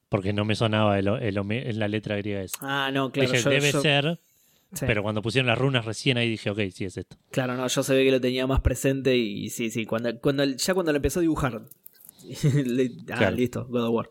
Porque 0.09 0.33
no 0.33 0.45
me 0.45 0.57
sonaba 0.57 0.99
el, 0.99 1.07
el 1.07 1.39
Ome- 1.39 1.73
la 1.73 1.87
letra 1.87 2.17
griega 2.17 2.43
esa. 2.43 2.59
Ah, 2.61 2.91
no, 2.93 3.13
claro. 3.13 3.31
dije, 3.31 3.45
yo- 3.45 3.51
debe 3.51 3.71
yo- 3.71 3.81
ser, 3.81 4.19
sí. 4.73 4.85
pero 4.89 5.05
cuando 5.05 5.23
pusieron 5.23 5.47
las 5.47 5.57
runas 5.59 5.85
recién 5.85 6.19
ahí 6.19 6.29
dije, 6.29 6.51
ok, 6.51 6.59
sí 6.73 6.85
es 6.85 6.97
esto. 6.97 7.17
Claro, 7.31 7.55
no, 7.57 7.67
yo 7.69 7.83
se 7.85 7.95
ve 7.95 8.05
que 8.05 8.11
lo 8.11 8.21
tenía 8.21 8.47
más 8.49 8.61
presente 8.61 9.17
y 9.17 9.51
sí, 9.51 9.71
sí, 9.71 9.87
cuando, 9.87 10.19
cuando 10.21 10.43
ya 10.45 10.75
cuando 10.75 10.91
lo 10.91 10.97
empezó 10.97 11.21
a 11.21 11.23
dibujar. 11.23 11.63
le- 12.67 12.91
ah, 13.13 13.17
Claro. 13.19 13.37
listo, 13.37 13.67
God 13.69 13.85
of 13.87 13.95
War. 13.95 14.09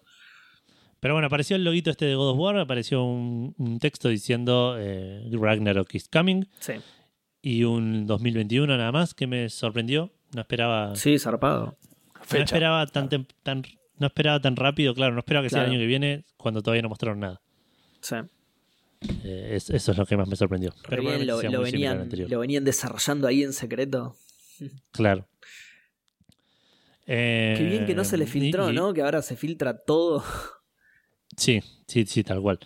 Pero 1.01 1.15
bueno, 1.15 1.27
apareció 1.27 1.55
el 1.57 1.63
loguito 1.65 1.89
este 1.89 2.05
de 2.05 2.15
God 2.15 2.29
of 2.31 2.37
War, 2.39 2.57
apareció 2.57 3.03
un, 3.03 3.53
un 3.57 3.79
texto 3.79 4.07
diciendo 4.07 4.75
eh, 4.79 5.27
Ragnarok 5.33 5.93
is 5.95 6.07
coming 6.07 6.43
Sí, 6.59 6.73
y 7.41 7.63
un 7.65 8.05
2021 8.07 8.77
nada 8.77 8.91
más 8.93 9.13
que 9.13 9.27
me 9.27 9.49
sorprendió. 9.49 10.11
No 10.33 10.41
esperaba, 10.41 10.95
sí, 10.95 11.19
zarpado. 11.19 11.75
no 12.31 12.37
esperaba 12.37 12.85
tan, 12.87 13.09
no 13.97 14.07
esperaba 14.07 14.39
tan 14.39 14.55
rápido, 14.55 14.93
claro, 14.93 15.13
no 15.13 15.19
esperaba 15.19 15.43
que 15.43 15.49
sea 15.49 15.63
el 15.65 15.71
año 15.71 15.79
que 15.79 15.87
viene 15.87 16.23
cuando 16.37 16.61
todavía 16.61 16.83
no 16.83 16.89
mostraron 16.89 17.19
nada. 17.19 17.41
Sí. 17.99 18.15
Eh, 19.23 19.49
es- 19.55 19.69
eso 19.71 19.91
es 19.91 19.97
lo 19.97 20.05
que 20.05 20.15
más 20.15 20.27
me 20.27 20.35
sorprendió. 20.35 20.69
Re 20.83 20.89
Pero 20.89 21.01
bien, 21.01 21.25
lo, 21.27 21.37
venían, 21.63 22.01
anterior. 22.01 22.29
lo 22.29 22.39
venían 22.39 22.63
desarrollando 22.63 23.27
ahí 23.27 23.41
en 23.43 23.51
secreto. 23.53 24.15
Claro. 24.91 25.27
Eh, 27.07 27.55
Qué 27.57 27.63
bien 27.65 27.85
que 27.87 27.95
no 27.95 28.03
se 28.03 28.15
le 28.17 28.25
y- 28.25 28.27
filtró, 28.27 28.69
y- 28.71 28.75
¿no? 28.75 28.93
Que 28.93 29.01
ahora 29.01 29.21
se 29.23 29.35
filtra 29.35 29.75
todo. 29.83 30.23
Sí, 31.37 31.61
sí, 31.87 32.05
sí, 32.05 32.23
tal 32.23 32.41
cual. 32.41 32.59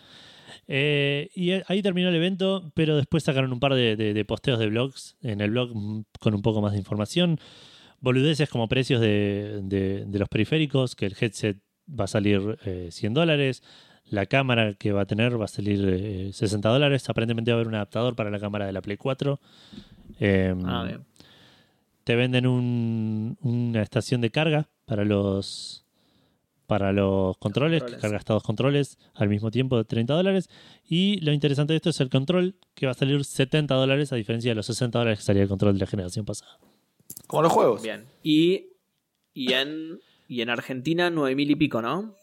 Eh, 0.68 1.30
y 1.36 1.52
ahí 1.68 1.82
terminó 1.82 2.10
el 2.10 2.16
evento, 2.16 2.72
pero 2.74 2.96
después 2.96 3.24
sacaron 3.24 3.52
un 3.54 3.60
par 3.60 3.74
de, 3.76 3.96
de- 3.96 4.14
de 4.14 4.26
posteos 4.26 4.58
de 4.60 4.68
blogs 4.68 5.16
en 5.22 5.42
el 5.42 5.52
blog 5.52 5.76
mm, 5.76 6.04
con 6.20 6.34
un 6.34 6.42
poco 6.42 6.62
más 6.62 6.72
de 6.74 6.80
información. 6.80 7.40
Boludeces 8.02 8.50
como 8.50 8.68
precios 8.68 9.00
de, 9.02 9.62
de- 9.64 10.20
los 10.20 10.30
periféricos, 10.30 10.96
que 10.96 11.06
el 11.06 11.16
headset 11.20 11.58
va 11.88 12.06
a 12.06 12.08
salir 12.08 12.58
eh, 12.66 12.90
100 12.92 13.14
dólares, 13.14 13.62
la 14.06 14.26
cámara 14.26 14.74
que 14.74 14.92
va 14.92 15.02
a 15.02 15.06
tener 15.06 15.40
va 15.40 15.46
a 15.46 15.48
salir 15.48 15.84
eh, 15.88 16.30
60 16.34 16.70
dólares, 16.70 17.08
aparentemente 17.10 17.52
va 17.52 17.58
a 17.58 17.60
haber 17.60 17.68
un 17.68 17.76
adaptador 17.76 18.16
para 18.16 18.30
la 18.32 18.40
cámara 18.40 18.66
de 18.66 18.72
la 18.74 18.82
Play 18.82 18.98
4. 18.98 19.40
Eh, 20.20 20.56
Ah, 20.66 20.84
bien. 20.86 21.04
te 22.04 22.16
venden 22.16 22.48
un- 22.48 23.38
una 23.42 23.82
estación 23.82 24.22
de 24.22 24.32
carga 24.32 24.68
para 24.86 25.04
los 25.06 25.85
para 26.68 26.92
los 26.94 27.38
controles, 27.38 27.82
controles. 27.82 27.96
que 27.98 28.02
carga 28.02 28.18
hasta 28.18 28.34
dos 28.34 28.44
controles 28.44 28.98
al 29.14 29.30
mismo 29.30 29.52
tiempo 29.52 29.78
de 29.78 29.86
30 29.86 30.14
dólares. 30.14 30.50
Y 30.88 31.20
lo 31.22 31.32
interesante 31.34 31.74
de 31.74 31.78
esto 31.78 31.90
es 31.90 32.00
el 32.02 32.10
control, 32.10 32.56
que 32.74 32.86
va 32.86 32.92
a 32.94 32.96
salir 32.96 33.24
70 33.24 33.74
dólares, 33.76 34.12
a 34.12 34.16
diferencia 34.16 34.52
de 34.52 34.56
los 34.56 34.66
60 34.66 34.98
dólares 35.00 35.20
que 35.20 35.26
salía 35.26 35.44
el 35.44 35.50
control 35.50 35.74
de 35.74 35.80
la 35.80 35.88
generación 35.88 36.26
pasada. 36.26 36.58
Como 37.28 37.44
los 37.44 37.52
juegos. 37.52 37.82
Bien. 37.84 38.06
Y, 38.24 38.68
y, 39.34 39.54
en, 39.54 40.00
y 40.28 40.42
en 40.42 40.50
Argentina, 40.50 41.10
nueve 41.10 41.36
mil 41.36 41.50
y 41.52 41.56
pico, 41.56 41.82
¿no? 41.82 42.16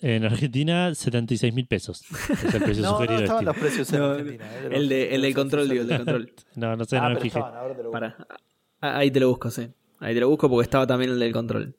En 0.00 0.24
Argentina, 0.24 0.94
76 0.94 1.54
mil 1.54 1.66
pesos. 1.66 2.02
Es 2.30 2.54
el 2.54 2.62
precio 2.62 2.82
No, 2.82 2.90
no 2.90 2.96
sugerido 2.96 3.18
de 3.20 3.24
estaban 3.24 3.44
los 3.46 3.56
precios 3.56 3.90
en 3.92 3.98
No, 4.00 4.06
Argentina. 4.10 4.44
eh, 4.44 4.62
de 4.62 4.68
los- 4.68 4.78
El, 4.78 4.88
de, 4.88 5.02
el 5.02 5.08
de 5.08 5.10
del 5.12 5.22
los 5.22 5.34
control, 5.34 5.68
digo, 5.68 5.82
el 5.82 5.88
del 5.88 5.96
control. 5.98 6.32
No, 6.56 6.76
no 6.76 6.84
sé, 6.84 6.96
Ah, 6.98 7.08
no 7.08 7.14
me 7.14 7.20
fijé. 7.20 7.38
estaban, 7.38 7.56
ahora 7.58 7.74
te 7.74 7.82
lo 7.82 7.88
busco. 7.88 7.92
Para. 7.92 8.16
Ah, 8.80 8.98
Ahí 8.98 9.10
te 9.10 9.20
lo 9.20 9.28
busco, 9.30 9.50
sí. 9.50 9.68
Ahí 10.00 10.12
te 10.14 10.20
lo 10.20 10.28
busco 10.28 10.50
porque 10.50 10.64
estaba 10.64 10.86
también 10.86 11.10
el 11.12 11.18
del 11.18 11.32
control. 11.32 11.74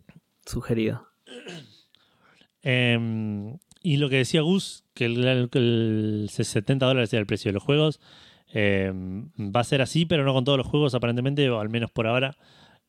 Sugerido. 0.46 1.08
Em, 2.68 3.58
y 3.84 3.98
lo 3.98 4.10
que 4.10 4.18
decía 4.18 4.42
Gus, 4.42 4.84
que 4.94 5.06
el, 5.06 5.24
el- 5.26 5.50
el 5.54 6.30
70 6.32 6.86
dólares 6.88 7.14
era 7.14 7.20
el 7.20 7.28
precio 7.28 7.50
de 7.50 7.54
los 7.54 7.64
juegos, 7.64 8.00
eh, 8.54 8.92
va 9.38 9.60
a 9.60 9.64
ser 9.64 9.82
así, 9.82 10.06
pero 10.06 10.24
no 10.24 10.34
con 10.34 10.46
todos 10.46 10.58
los 10.58 10.66
juegos 10.68 10.96
aparentemente, 10.96 11.48
o 11.50 11.60
al 11.60 11.70
menos 11.70 11.92
por 11.92 12.08
ahora. 12.08 12.38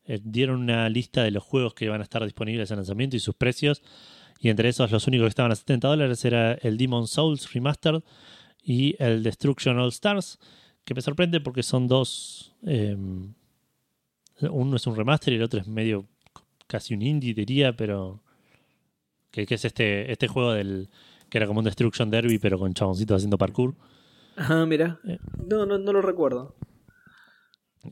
Eh, 0.05 0.19
dieron 0.23 0.61
una 0.61 0.89
lista 0.89 1.21
de 1.23 1.31
los 1.31 1.43
juegos 1.43 1.73
que 1.73 1.89
van 1.89 1.99
a 1.99 2.03
estar 2.03 2.23
disponibles 2.23 2.71
en 2.71 2.77
lanzamiento 2.77 3.15
y 3.15 3.19
sus 3.19 3.35
precios. 3.35 3.83
Y 4.39 4.49
entre 4.49 4.69
esos 4.69 4.91
los 4.91 5.05
únicos 5.07 5.25
que 5.25 5.29
estaban 5.29 5.51
a 5.51 5.55
70 5.55 5.87
dólares 5.89 6.23
era 6.25 6.53
el 6.53 6.77
Demon 6.77 7.07
Souls 7.07 7.51
Remastered 7.53 8.01
y 8.63 8.95
el 9.03 9.21
Destruction 9.23 9.77
All 9.79 9.89
Stars, 9.89 10.39
que 10.85 10.93
me 10.95 11.01
sorprende 11.01 11.39
porque 11.41 11.63
son 11.63 11.87
dos... 11.87 12.55
eh, 12.65 12.95
uno 14.49 14.75
es 14.75 14.87
un 14.87 14.95
remaster 14.95 15.33
y 15.33 15.37
el 15.37 15.43
otro 15.43 15.59
es 15.59 15.67
medio 15.67 16.05
casi 16.67 16.93
un 16.93 17.01
indie, 17.01 17.33
diría, 17.33 17.75
pero... 17.75 18.23
Que, 19.37 19.45
que 19.45 19.53
es 19.55 19.65
este, 19.65 20.11
este 20.11 20.27
juego 20.27 20.53
del 20.53 20.89
que 21.29 21.37
era 21.37 21.45
como 21.45 21.59
un 21.59 21.65
Destruction 21.65 22.09
Derby, 22.09 22.39
pero 22.39 22.57
con 22.57 22.73
chaboncitos 22.73 23.17
haciendo 23.17 23.37
parkour. 23.37 23.75
Ah, 24.35 24.65
mira. 24.67 24.99
Eh. 25.07 25.19
No, 25.47 25.65
no, 25.67 25.77
no 25.77 25.93
lo 25.93 26.01
recuerdo. 26.01 26.55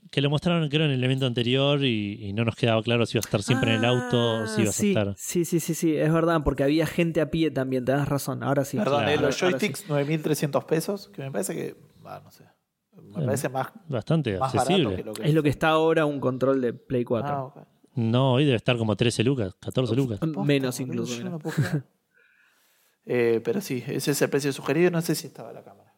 Que 0.10 0.22
lo 0.22 0.30
mostraron 0.32 0.68
creo 0.70 0.86
en 0.86 0.92
el 0.92 1.04
evento 1.04 1.28
anterior 1.28 1.84
y, 1.84 2.18
y 2.26 2.34
no 2.34 2.44
nos 2.46 2.56
quedaba 2.56 2.82
claro 2.82 3.06
si 3.06 3.18
iba 3.18 3.20
a 3.20 3.26
estar 3.28 3.44
siempre 3.44 3.72
en 3.76 3.80
el 3.80 3.86
auto 3.86 4.42
o 4.44 4.48
si 4.48 4.62
iba 4.64 4.70
Ah, 4.72 4.74
sí, 4.74 4.88
a 4.88 4.90
estar... 4.90 5.16
Sí, 5.18 5.46
sí, 5.46 5.60
sí, 5.60 5.76
sí, 5.76 5.96
es 5.96 6.12
verdad, 6.12 6.42
porque 6.44 6.64
había 6.64 6.88
gente 6.88 7.22
a 7.22 7.30
pie 7.30 7.52
también, 7.52 7.86
te 7.86 7.92
das 7.92 8.10
razón. 8.10 8.42
Ahora 8.42 8.66
sí. 8.66 8.78
Perdón, 8.78 9.04
claro. 9.04 9.12
eh, 9.12 9.22
los 9.22 9.44
Ahora 9.44 9.60
sí. 9.60 9.68
joysticks 9.68 9.88
9.300 9.90 10.66
pesos, 10.66 11.10
que 11.10 11.22
me 11.22 11.32
parece 11.32 11.54
que, 11.56 11.76
ah, 12.06 12.22
no 12.24 12.32
sé, 12.32 12.44
me 13.14 13.22
Eh, 13.22 13.26
parece 13.26 13.50
más, 13.50 13.68
Bastante 13.88 14.40
más 14.40 14.52
barato 14.54 14.60
accesible. 14.74 14.96
que 14.98 15.04
lo 15.04 15.14
que 15.14 15.28
Es 15.28 15.34
lo 15.36 15.44
que 15.44 15.50
está 15.50 15.70
ahora 15.70 16.06
un 16.06 16.20
control 16.20 16.60
de 16.62 16.74
Play 16.74 17.04
4. 17.06 17.30
Ah, 17.32 17.44
ok. 17.46 17.58
No, 17.96 18.34
hoy 18.34 18.46
debe 18.46 18.58
estar 18.58 18.78
como 18.78 18.96
13 18.96 19.24
lucas, 19.24 19.56
14 19.60 19.96
lucas. 19.96 20.20
Menos 20.44 20.80
incluso. 20.80 21.14
yo 21.14 21.18
mira. 21.20 21.30
no 21.32 21.40
puedo 21.40 21.56
creer. 21.56 21.84
Eh, 23.08 23.40
pero 23.46 23.62
sí, 23.62 23.84
ese 23.86 24.10
es 24.12 24.22
el 24.24 24.30
precio 24.32 24.52
sugerido. 24.52 24.90
No 24.90 25.00
sé 25.00 25.14
si 25.14 25.28
estaba 25.28 25.54
la 25.54 25.64
cámara. 25.64 25.94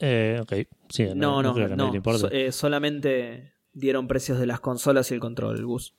Eh, 0.00 0.40
ok, 0.42 0.52
sí, 0.88 1.06
No, 1.14 1.42
no, 1.44 1.54
creo 1.54 1.68
que 1.68 1.76
no. 1.76 1.92
le. 1.92 2.18
So- 2.18 2.28
eh, 2.32 2.50
solamente 2.50 3.54
dieron 3.72 4.08
precios 4.08 4.40
de 4.40 4.46
las 4.46 4.58
consolas 4.58 5.08
y 5.10 5.14
el 5.14 5.20
control, 5.20 5.64
Gus. 5.64 5.94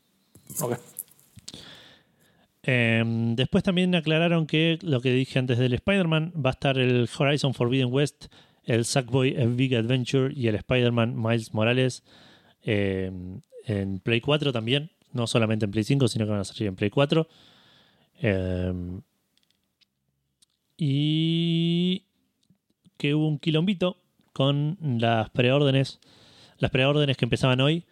Ok. 0.61 0.77
Eh, 2.63 3.03
después 3.35 3.63
también 3.63 3.95
aclararon 3.95 4.45
que 4.47 4.77
lo 4.81 4.99
que 4.99 5.11
dije 5.13 5.39
antes 5.39 5.57
del 5.57 5.73
Spider-Man 5.75 6.33
va 6.35 6.49
a 6.49 6.53
estar 6.53 6.77
el 6.77 7.07
Horizon 7.17 7.53
Forbidden 7.53 7.93
West, 7.93 8.25
el 8.63 8.83
Sackboy 8.85 9.41
A 9.41 9.45
Big 9.45 9.73
Adventure 9.75 10.33
y 10.35 10.47
el 10.47 10.55
Spider-Man 10.55 11.15
Miles 11.15 11.53
Morales 11.53 12.03
eh, 12.63 13.11
en 13.65 13.99
Play 13.99 14.21
4 14.21 14.51
también. 14.53 14.91
No 15.13 15.27
solamente 15.27 15.65
en 15.65 15.71
Play 15.71 15.83
5, 15.83 16.07
sino 16.07 16.25
que 16.25 16.31
van 16.31 16.41
a 16.41 16.43
salir 16.45 16.67
en 16.67 16.75
Play 16.75 16.89
4. 16.89 17.27
Eh, 18.21 18.73
y 20.77 22.03
que 22.97 23.13
hubo 23.15 23.27
un 23.27 23.39
quilombito 23.39 23.97
con 24.33 24.77
las 24.81 25.29
preórdenes. 25.29 25.99
Las 26.59 26.71
preórdenes 26.71 27.17
que 27.17 27.25
empezaban 27.25 27.61
hoy, 27.61 27.83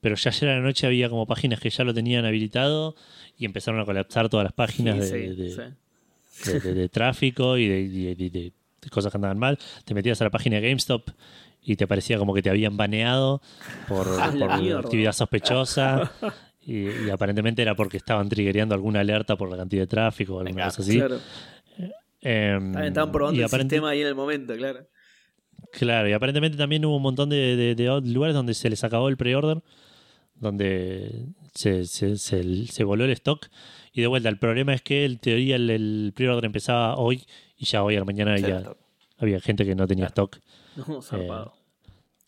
pero 0.00 0.16
ya 0.16 0.30
ayer 0.30 0.50
a 0.50 0.56
la 0.56 0.60
noche 0.62 0.86
había 0.86 1.08
como 1.08 1.26
páginas 1.26 1.60
que 1.60 1.70
ya 1.70 1.84
lo 1.84 1.94
tenían 1.94 2.24
habilitado 2.24 2.94
y 3.38 3.44
empezaron 3.44 3.80
a 3.80 3.84
colapsar 3.84 4.28
todas 4.28 4.44
las 4.44 4.52
páginas 4.52 5.06
Sí, 5.08 5.12
de, 5.16 5.34
sí, 5.34 5.42
de- 5.42 5.50
sí. 5.50 6.50
de- 6.52 6.60
de- 6.60 6.74
de 6.74 6.88
tráfico 6.88 7.56
y 7.58 7.66
de 7.68 8.52
cosas 8.90 9.10
que 9.10 9.16
andaban 9.16 9.38
mal. 9.38 9.58
Te 9.84 9.94
metías 9.94 10.20
a 10.20 10.24
la 10.24 10.30
página 10.30 10.56
de 10.60 10.68
GameStop 10.68 11.08
y 11.64 11.76
te 11.76 11.86
parecía 11.86 12.18
como 12.18 12.34
que 12.34 12.42
te 12.42 12.50
habían 12.50 12.76
baneado 12.76 13.40
por, 13.88 14.06
actividad 14.78 15.12
sospechosa. 15.12 16.12
Y, 16.66 16.88
y 16.88 17.10
aparentemente 17.10 17.60
era 17.60 17.74
porque 17.74 17.98
estaban 17.98 18.26
triggereando 18.30 18.74
alguna 18.74 19.00
alerta 19.00 19.36
por 19.36 19.50
la 19.50 19.56
cantidad 19.58 19.82
de 19.82 19.86
tráfico 19.86 20.36
o 20.36 20.40
alguna 20.40 20.64
cosa 20.64 20.80
así. 20.80 20.96
Claro. 20.96 21.18
También 22.22 22.84
estaban 22.86 23.12
probando 23.12 23.36
y 23.36 23.40
el 23.40 23.44
aparente- 23.44 23.74
sistema 23.74 23.90
ahí 23.90 24.00
en 24.00 24.06
el 24.06 24.14
momento, 24.14 24.56
claro. 24.56 24.86
Claro, 25.72 26.08
y 26.08 26.12
aparentemente 26.14 26.56
también 26.56 26.82
hubo 26.86 26.96
un 26.96 27.02
montón 27.02 27.28
de, 27.28 27.54
de- 27.56 27.74
de 27.74 28.00
lugares 28.10 28.34
donde 28.34 28.54
se 28.54 28.70
les 28.70 28.82
acabó 28.82 29.10
el 29.10 29.18
pre-order, 29.18 29.60
donde 30.36 31.26
se, 31.54 31.84
se, 31.84 32.16
se- 32.16 32.66
se 32.66 32.84
voló 32.84 33.04
el 33.04 33.10
stock. 33.10 33.46
Y 33.92 34.00
de 34.00 34.06
vuelta, 34.06 34.28
el 34.30 34.38
problema 34.38 34.72
es 34.74 34.82
que 34.82 35.04
en 35.04 35.18
teoría 35.18 35.56
el, 35.56 35.68
el 35.68 36.12
pre-order 36.16 36.46
empezaba 36.46 36.96
hoy 36.96 37.24
y 37.58 37.66
ya 37.66 37.82
hoy 37.82 37.96
a 37.96 37.98
la 37.98 38.04
mañana 38.04 38.38
ya. 38.38 38.62
Había 39.24 39.40
gente 39.40 39.64
que 39.64 39.74
no 39.74 39.86
tenía 39.86 40.06
stock. 40.06 40.38
No, 40.88 41.00
zarpado. 41.02 41.54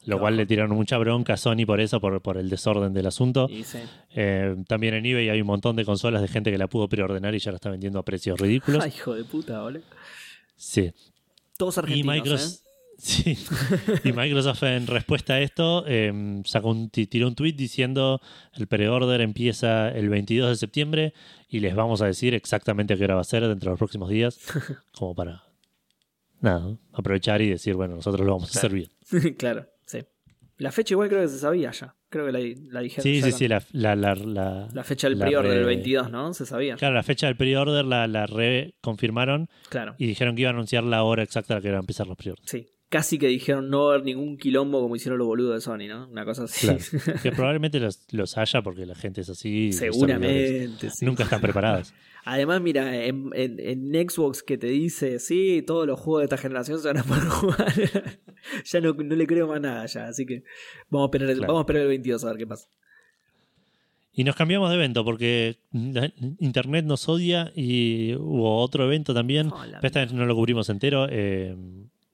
Lo 0.04 0.20
cual 0.20 0.36
le 0.36 0.46
tiraron 0.46 0.76
mucha 0.76 0.98
bronca 0.98 1.32
a 1.32 1.36
Sony 1.36 1.66
por 1.66 1.80
eso, 1.80 2.00
por, 2.00 2.20
por 2.22 2.36
el 2.36 2.48
desorden 2.48 2.92
del 2.94 3.06
asunto. 3.06 3.48
Y 3.50 3.64
sí. 3.64 3.78
Eh, 4.14 4.54
también 4.68 4.94
en 4.94 5.04
eBay 5.04 5.30
hay 5.30 5.40
un 5.40 5.48
montón 5.48 5.74
de 5.74 5.84
consolas 5.84 6.22
de 6.22 6.28
gente 6.28 6.52
que 6.52 6.58
la 6.58 6.68
pudo 6.68 6.88
preordenar 6.88 7.34
y 7.34 7.40
ya 7.40 7.50
la 7.50 7.56
está 7.56 7.70
vendiendo 7.70 7.98
a 7.98 8.04
precios 8.04 8.38
ridículos. 8.40 8.84
Ay, 8.84 8.92
hijo 8.94 9.14
de 9.16 9.24
puta, 9.24 9.58
¿vale? 9.60 9.80
Sí. 10.54 10.92
Todos 11.58 11.76
Y 11.76 11.80
argentinos, 11.80 12.14
Microsoft, 12.14 12.54
¿eh? 12.54 12.60
sí. 12.98 13.38
y 14.04 14.12
Microsoft 14.12 14.62
en 14.62 14.86
respuesta 14.86 15.34
a 15.34 15.40
esto 15.40 15.84
eh, 15.88 16.40
sacó 16.44 16.68
un, 16.70 16.88
ti- 16.90 17.08
tiró 17.08 17.26
un 17.26 17.34
tweet 17.34 17.54
diciendo 17.54 18.20
el 18.54 18.68
pre-order 18.68 19.20
empieza 19.22 19.88
el 19.90 20.08
22 20.08 20.50
de 20.50 20.56
septiembre 20.56 21.14
y 21.48 21.58
les 21.60 21.74
vamos 21.74 22.00
a 22.00 22.06
decir 22.06 22.32
exactamente 22.34 22.96
qué 22.96 23.04
hora 23.04 23.16
va 23.16 23.22
a 23.22 23.24
ser 23.24 23.42
dentro 23.48 23.70
de 23.70 23.72
los 23.72 23.78
próximos 23.78 24.08
días 24.08 24.38
como 24.96 25.14
para 25.16 25.42
nada, 26.46 26.76
aprovechar 26.92 27.42
y 27.42 27.50
decir, 27.50 27.74
bueno, 27.74 27.96
nosotros 27.96 28.26
lo 28.26 28.32
vamos 28.32 28.54
a 28.56 28.58
hacer 28.58 28.72
bien. 28.72 28.90
claro, 29.38 29.66
sí. 29.84 29.98
La 30.58 30.72
fecha 30.72 30.94
igual 30.94 31.08
creo 31.10 31.20
que 31.20 31.28
se 31.28 31.38
sabía 31.38 31.70
ya. 31.72 31.94
Creo 32.08 32.24
que 32.26 32.32
la, 32.32 32.38
la 32.70 32.80
dijeron. 32.80 33.02
Sí, 33.02 33.20
ya 33.20 33.26
sí, 33.26 33.32
sí, 33.32 33.48
la, 33.48 33.62
la, 33.72 33.94
la, 33.94 34.14
la- 34.14 34.68
La 34.72 34.84
fecha 34.84 35.08
del 35.08 35.18
la 35.18 35.26
pre-order 35.26 35.50
re- 35.52 35.56
del 35.58 35.66
22, 35.66 36.10
¿no? 36.10 36.32
Se 36.32 36.46
sabía. 36.46 36.76
Claro, 36.76 36.94
la 36.94 37.02
fecha 37.02 37.26
del 37.26 37.36
pre-order 37.36 37.84
la, 37.84 38.06
la 38.06 38.26
reconfirmaron 38.26 39.48
Claro. 39.68 39.94
y 39.98 40.06
dijeron 40.06 40.34
que 40.34 40.42
iba 40.42 40.50
a 40.50 40.54
anunciar 40.54 40.84
la 40.84 41.02
hora 41.02 41.22
exacta 41.22 41.54
a 41.54 41.56
la 41.56 41.60
que 41.60 41.68
iban 41.68 41.78
a 41.78 41.80
empezar 41.80 42.06
los 42.06 42.16
pre-orders. 42.16 42.48
Sí. 42.48 42.66
Casi 42.88 43.18
que 43.18 43.26
dijeron 43.26 43.68
no 43.68 43.86
va 43.86 43.90
a 43.90 43.94
haber 43.96 44.06
ningún 44.06 44.38
quilombo 44.38 44.80
como 44.80 44.94
hicieron 44.94 45.18
los 45.18 45.26
boludos 45.26 45.54
de 45.56 45.60
Sony, 45.60 45.88
¿no? 45.88 46.08
Una 46.08 46.24
cosa 46.24 46.44
así. 46.44 46.68
Claro. 46.68 47.18
que 47.22 47.32
probablemente 47.32 47.80
los, 47.80 48.00
los 48.12 48.38
haya 48.38 48.62
porque 48.62 48.86
la 48.86 48.94
gente 48.94 49.22
es 49.22 49.28
así. 49.28 49.48
y 49.48 49.66
los 49.66 49.76
servidores 49.76 49.96
Seguramente, 50.20 50.90
sí. 50.90 51.04
Nunca 51.04 51.24
están 51.24 51.40
preparados. 51.40 51.92
Además, 52.28 52.60
mira, 52.60 53.04
en, 53.06 53.30
en- 53.34 53.60
en 53.94 54.08
Xbox 54.10 54.42
que 54.42 54.58
te 54.58 54.66
dice, 54.66 55.20
sí, 55.20 55.62
todos 55.64 55.86
los 55.86 55.98
juegos 56.00 56.22
de 56.22 56.24
esta 56.24 56.36
generación 56.36 56.80
se 56.80 56.88
van 56.88 56.98
a 56.98 57.04
poder 57.04 57.22
jugar. 57.28 57.72
ya 58.64 58.80
no, 58.80 58.92
no 58.94 59.14
le 59.16 59.26
creo 59.26 59.46
más 59.46 59.60
nada 59.60 59.86
ya, 59.86 60.08
así 60.08 60.26
que 60.26 60.42
vamos 60.90 61.06
a 61.06 61.08
esperar 61.08 61.30
el, 61.30 61.36
Claro. 61.38 61.52
vamos 61.52 61.60
a 61.60 61.64
esperar 61.64 61.82
el 61.82 61.88
22 61.88 62.24
a 62.24 62.28
ver 62.28 62.36
qué 62.38 62.46
pasa. 62.46 62.68
Y 64.12 64.24
nos 64.24 64.34
cambiamos 64.34 64.70
de 64.70 64.76
evento 64.76 65.04
porque 65.04 65.58
la- 65.72 66.12
Internet 66.40 66.84
nos 66.84 67.08
odia 67.08 67.52
y 67.54 68.14
hubo 68.16 68.60
otro 68.60 68.84
evento 68.84 69.12
también. 69.14 69.48
Oh, 69.48 69.60
Pero 69.62 69.86
esta 69.86 70.00
vez 70.00 70.12
no 70.12 70.24
lo 70.26 70.34
cubrimos 70.34 70.68
entero. 70.70 71.06
eh, 71.10 71.54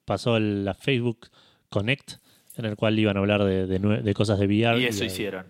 pasó 0.04 0.36
el- 0.36 0.64
la 0.64 0.74
Facebook 0.74 1.28
Connect, 1.70 2.14
en 2.58 2.64
el 2.66 2.76
cual 2.76 2.98
iban 2.98 3.16
a 3.16 3.20
hablar 3.20 3.44
de, 3.44 3.66
de 3.66 4.14
cosas 4.14 4.38
de 4.40 4.46
VR 4.46 4.78
Y 4.80 4.84
eso 4.86 5.04
hicieron. 5.04 5.46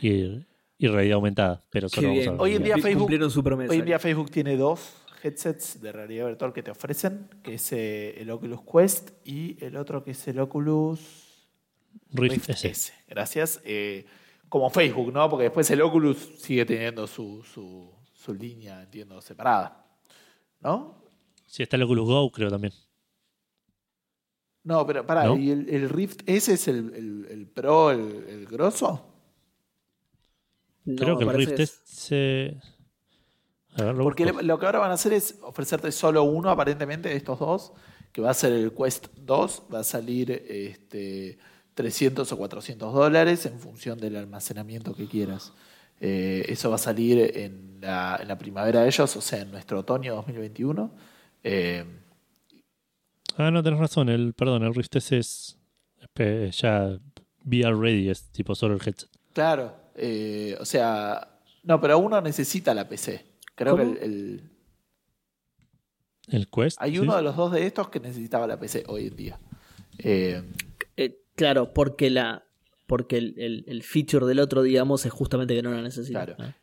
y, 0.00 0.40
y 0.78 0.86
realidad 0.88 1.14
aumentada. 1.16 1.64
Pero 1.70 1.88
solo 1.88 2.08
vamos 2.08 2.26
a 2.26 2.30
hablar 2.30 2.42
Hoy 2.42 2.54
en 2.56 2.62
día 2.64 2.76
Facebook- 2.78 2.98
Cumplieron 3.00 3.30
su 3.30 3.42
promesa. 3.44 3.72
Hoy 3.72 3.78
en 3.78 3.84
día 3.86 3.98
Facebook 3.98 4.30
tiene 4.30 4.56
dos 4.56 4.94
headsets 5.22 5.80
de 5.80 5.92
realidad 5.92 6.26
virtual 6.26 6.52
que 6.52 6.62
te 6.62 6.70
ofrecen, 6.70 7.28
que 7.42 7.54
es 7.54 7.72
eh, 7.72 8.20
el 8.20 8.30
Oculus 8.30 8.60
Quest 8.70 9.10
y 9.24 9.56
el 9.64 9.76
otro 9.76 10.02
que 10.04 10.10
es 10.10 10.28
el 10.28 10.38
Oculus 10.40 11.00
Rift 12.12 12.34
Rift 12.34 12.50
S. 12.50 12.68
S. 12.68 12.92
Gracias. 13.08 13.60
Eh, 13.64 14.04
como 14.48 14.68
Facebook, 14.70 15.12
¿no? 15.12 15.28
Porque 15.30 15.44
después 15.44 15.68
el 15.70 15.80
Oculus 15.82 16.18
sigue 16.38 16.64
teniendo 16.64 17.06
su, 17.06 17.42
su, 17.42 17.90
su 18.12 18.34
línea, 18.34 18.82
entiendo, 18.82 19.20
separada. 19.20 19.86
¿No? 20.60 21.02
Sí, 21.46 21.62
está 21.62 21.76
el 21.76 21.82
Oculus 21.84 22.06
Go, 22.08 22.30
creo 22.30 22.50
también. 22.50 22.72
No, 24.64 24.86
pero 24.86 25.04
pará, 25.06 25.24
¿No? 25.24 25.36
¿y 25.36 25.50
el, 25.50 25.68
el 25.68 25.88
Rift 25.90 26.22
S 26.26 26.52
es 26.52 26.68
el, 26.68 26.94
el- 26.94 27.26
el 27.30 27.46
Pro, 27.46 27.90
el, 27.90 28.24
el 28.28 28.46
grosso? 28.46 29.13
No, 30.84 30.96
creo 30.96 31.18
que 31.18 31.24
el 31.24 31.32
Rift 31.32 31.60
S. 31.60 32.60
A 33.76 33.82
ver, 33.84 33.94
lo 33.94 34.04
Porque 34.04 34.24
busco. 34.26 34.42
lo 34.42 34.58
que 34.58 34.66
ahora 34.66 34.78
van 34.78 34.90
a 34.90 34.94
hacer 34.94 35.12
es 35.12 35.38
ofrecerte 35.42 35.90
solo 35.92 36.22
uno, 36.24 36.50
aparentemente, 36.50 37.08
de 37.08 37.16
estos 37.16 37.38
dos, 37.40 37.72
que 38.12 38.20
va 38.20 38.30
a 38.30 38.34
ser 38.34 38.52
el 38.52 38.72
Quest 38.72 39.08
2, 39.16 39.62
va 39.74 39.80
a 39.80 39.84
salir 39.84 40.30
este, 40.30 41.38
300 41.74 42.30
o 42.30 42.36
400 42.36 42.92
dólares 42.94 43.46
en 43.46 43.58
función 43.58 43.98
del 43.98 44.16
almacenamiento 44.16 44.94
que 44.94 45.06
quieras. 45.08 45.52
Eh, 46.00 46.44
eso 46.48 46.68
va 46.68 46.76
a 46.76 46.78
salir 46.78 47.18
en 47.36 47.78
la, 47.80 48.18
en 48.20 48.28
la 48.28 48.38
primavera 48.38 48.82
de 48.82 48.86
ellos, 48.88 49.16
o 49.16 49.20
sea, 49.20 49.40
en 49.40 49.50
nuestro 49.50 49.80
otoño 49.80 50.14
2021. 50.14 50.92
Eh, 51.42 51.84
Ah, 53.36 53.50
no, 53.50 53.62
tenés 53.64 53.80
razón. 53.80 54.08
El, 54.08 54.32
perdón, 54.34 54.62
el 54.62 54.72
Rift 54.74 54.94
S 54.94 55.18
es 55.18 55.58
ya 56.52 56.98
VR 57.44 57.74
ready, 57.76 58.08
es 58.08 58.30
tipo 58.30 58.54
solo 58.54 58.74
el 58.74 58.80
headset. 58.86 59.10
claro, 59.32 59.74
eh, 59.96 60.56
o 60.60 60.64
sea, 60.64 61.38
no, 61.62 61.80
pero 61.80 61.98
uno 61.98 62.20
necesita 62.20 62.74
la 62.74 62.88
PC. 62.88 63.24
Creo 63.54 63.76
¿Cómo? 63.76 63.94
que 63.94 64.04
el, 64.04 64.12
el- 64.12 64.50
El 66.28 66.48
Quest. 66.48 66.76
hay 66.80 66.92
¿sí? 66.92 66.98
uno 66.98 67.16
de 67.16 67.22
los 67.22 67.36
dos 67.36 67.52
de 67.52 67.66
estos 67.66 67.88
que 67.90 68.00
necesitaba 68.00 68.46
la 68.46 68.58
PC 68.58 68.84
hoy 68.88 69.08
en 69.08 69.16
día. 69.16 69.40
Eh, 69.98 70.42
Eh, 70.96 71.20
claro, 71.36 71.72
porque 71.72 72.10
la 72.10 72.44
porque 72.86 73.16
el, 73.16 73.34
el- 73.38 73.64
el 73.66 73.82
feature 73.82 74.26
del 74.26 74.38
otro, 74.40 74.62
digamos, 74.62 75.06
es 75.06 75.12
justamente 75.12 75.54
que 75.54 75.62
no 75.62 75.70
lo 75.70 75.80
necesita. 75.82 76.26
Claro. 76.26 76.54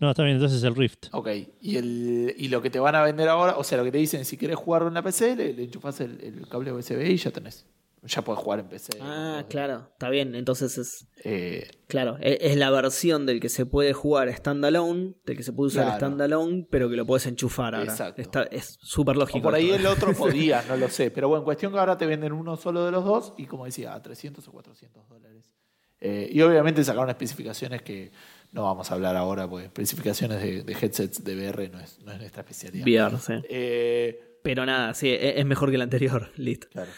No, 0.00 0.10
está 0.10 0.24
bien, 0.24 0.34
entonces 0.36 0.62
el 0.64 0.74
Rift. 0.74 1.06
Ok, 1.12 1.28
y, 1.60 1.76
el, 1.76 2.34
y 2.36 2.48
lo 2.48 2.60
que 2.60 2.70
te 2.70 2.80
van 2.80 2.96
a 2.96 3.02
vender 3.04 3.28
ahora, 3.28 3.56
o 3.56 3.62
sea, 3.62 3.78
lo 3.78 3.84
que 3.84 3.92
te 3.92 3.98
dicen, 3.98 4.24
si 4.24 4.36
querés 4.36 4.56
jugarlo 4.56 4.88
en 4.88 4.94
la 4.94 5.02
PC, 5.02 5.36
le, 5.36 5.52
le 5.52 5.62
enchufas 5.62 6.00
el, 6.00 6.20
el 6.20 6.48
cable 6.48 6.72
USB 6.72 7.00
y 7.08 7.16
ya 7.16 7.30
tenés. 7.30 7.64
Ya 8.04 8.22
puedes 8.22 8.42
jugar 8.42 8.58
en 8.58 8.68
PC. 8.68 8.98
Ah, 9.00 9.44
claro, 9.48 9.88
está 9.92 10.10
bien. 10.10 10.34
Entonces 10.34 10.76
es. 10.76 11.06
Eh, 11.24 11.70
Claro, 11.86 12.16
e- 12.20 12.38
es 12.40 12.56
la 12.56 12.68
versión 12.70 13.26
del 13.26 13.38
que 13.38 13.48
se 13.48 13.64
puede 13.64 13.92
jugar 13.92 14.28
standalone, 14.34 15.14
del 15.24 15.36
que 15.36 15.42
se 15.44 15.52
puede 15.52 15.68
usar 15.68 15.84
Claro. 15.84 15.98
standalone, 15.98 16.66
pero 16.68 16.90
que 16.90 16.96
lo 16.96 17.06
puedes 17.06 17.26
enchufar 17.26 17.74
ahora. 17.76 17.90
Exacto. 17.90 18.20
Está- 18.20 18.42
es 18.44 18.76
súper 18.82 19.16
lógico. 19.16 19.38
o 19.38 19.42
por 19.42 19.54
ahí 19.54 19.70
el 19.70 19.86
otro 19.86 20.12
podía, 20.16 20.62
no 20.68 20.76
lo 20.76 20.88
sé. 20.88 21.10
Pero 21.12 21.28
bueno, 21.28 21.44
cuestión 21.44 21.72
que 21.72 21.78
ahora 21.78 21.96
te 21.96 22.06
venden 22.06 22.32
uno 22.32 22.56
solo 22.56 22.84
de 22.84 22.90
los 22.90 23.04
dos 23.04 23.34
y 23.38 23.46
como 23.46 23.66
decía, 23.66 23.94
a 23.94 24.02
300 24.02 24.48
o 24.48 24.52
400 24.52 25.08
dólares. 25.08 25.54
Eh, 26.00 26.28
y 26.32 26.40
obviamente 26.40 26.82
sacaron 26.82 27.08
especificaciones 27.10 27.82
que 27.82 28.10
no 28.50 28.64
vamos 28.64 28.90
a 28.90 28.94
hablar 28.94 29.14
ahora, 29.16 29.48
porque 29.48 29.66
especificaciones 29.66 30.42
de, 30.42 30.64
de 30.64 30.72
headsets 30.72 31.22
de 31.22 31.36
VR 31.36 31.68
no 31.68 31.78
es, 31.78 32.00
no 32.00 32.10
es 32.10 32.18
nuestra 32.18 32.40
especialidad. 32.42 32.84
VR, 32.84 33.18
sí. 33.20 33.34
Eh, 33.48 34.38
Pero 34.42 34.66
nada, 34.66 34.92
sí, 34.94 35.08
e- 35.08 35.38
es 35.38 35.46
mejor 35.46 35.68
que 35.70 35.76
el 35.76 35.82
anterior. 35.82 36.32
Listo. 36.36 36.66
Claro. 36.72 36.90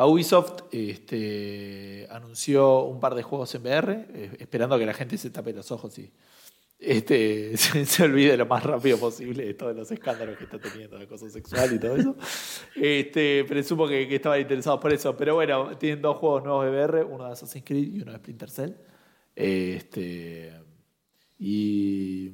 A 0.00 0.06
Ubisoft 0.06 0.62
este, 0.72 2.08
anunció 2.10 2.84
un 2.84 3.00
par 3.00 3.14
de 3.14 3.22
juegos 3.22 3.54
en 3.54 3.60
VR, 3.60 4.06
eh, 4.08 4.36
esperando 4.38 4.78
que 4.78 4.86
la 4.86 4.94
gente 4.94 5.18
se 5.18 5.28
tape 5.28 5.52
los 5.52 5.70
ojos 5.72 5.98
y 5.98 6.10
este, 6.78 7.54
se, 7.58 8.02
olvide 8.02 8.34
lo 8.38 8.46
más 8.46 8.62
rápido 8.62 8.96
posible 8.96 9.44
de 9.44 9.52
todos 9.52 9.76
los 9.76 9.90
escándalos 9.90 10.38
que 10.38 10.44
está 10.44 10.58
teniendo 10.58 10.96
de 10.96 11.04
acoso 11.04 11.28
sexual 11.28 11.74
y 11.74 11.78
todo 11.78 11.96
eso. 11.96 12.16
Este, 12.76 13.44
presumo 13.44 13.86
que, 13.86 14.08
que 14.08 14.16
estaban 14.16 14.40
interesados 14.40 14.80
por 14.80 14.90
eso. 14.90 15.14
Pero 15.14 15.34
bueno, 15.34 15.76
tienen 15.76 16.00
dos 16.00 16.16
juegos 16.16 16.44
nuevos 16.44 16.64
de 16.64 16.70
VR, 16.70 17.04
uno 17.04 17.26
de 17.26 17.32
Assassin's 17.32 17.66
Creed 17.66 17.96
y 17.96 18.00
uno 18.00 18.12
de 18.12 18.18
Splinter 18.20 18.48
Cell. 18.48 18.72
Este, 19.36 20.54
y. 21.38 22.30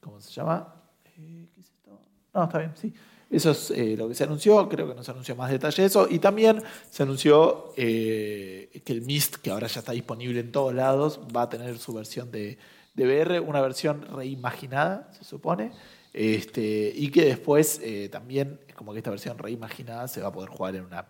¿Cómo 0.00 0.22
se 0.22 0.32
llama? 0.32 0.74
Eh, 1.04 1.50
¿Qué 1.54 1.60
es 1.60 1.66
esto? 1.66 2.00
No, 2.32 2.44
está 2.44 2.60
bien, 2.60 2.72
sí. 2.76 2.94
Eso 3.30 3.52
es 3.52 3.70
eh, 3.70 3.94
lo 3.96 4.08
que 4.08 4.14
se 4.16 4.24
anunció, 4.24 4.68
creo 4.68 4.88
que 4.88 4.94
no 4.94 5.04
se 5.04 5.10
anunció 5.12 5.36
más 5.36 5.50
detalle 5.50 5.82
de 5.82 5.86
eso. 5.86 6.08
Y 6.10 6.18
también 6.18 6.62
se 6.90 7.04
anunció 7.04 7.72
eh, 7.76 8.82
que 8.84 8.92
el 8.92 9.02
Mist, 9.02 9.36
que 9.36 9.50
ahora 9.50 9.68
ya 9.68 9.78
está 9.80 9.92
disponible 9.92 10.40
en 10.40 10.50
todos 10.50 10.74
lados, 10.74 11.20
va 11.34 11.42
a 11.42 11.48
tener 11.48 11.78
su 11.78 11.92
versión 11.92 12.32
de, 12.32 12.58
de 12.94 13.04
VR, 13.04 13.38
una 13.40 13.60
versión 13.60 14.02
reimaginada, 14.14 15.12
se 15.16 15.22
supone. 15.24 15.70
Este, 16.12 16.92
y 16.94 17.10
que 17.12 17.24
después 17.24 17.80
eh, 17.84 18.08
también, 18.10 18.58
como 18.74 18.92
que 18.92 18.98
esta 18.98 19.10
versión 19.10 19.38
reimaginada 19.38 20.08
se 20.08 20.20
va 20.20 20.28
a 20.28 20.32
poder 20.32 20.50
jugar 20.50 20.74
en 20.74 20.84
una 20.86 21.06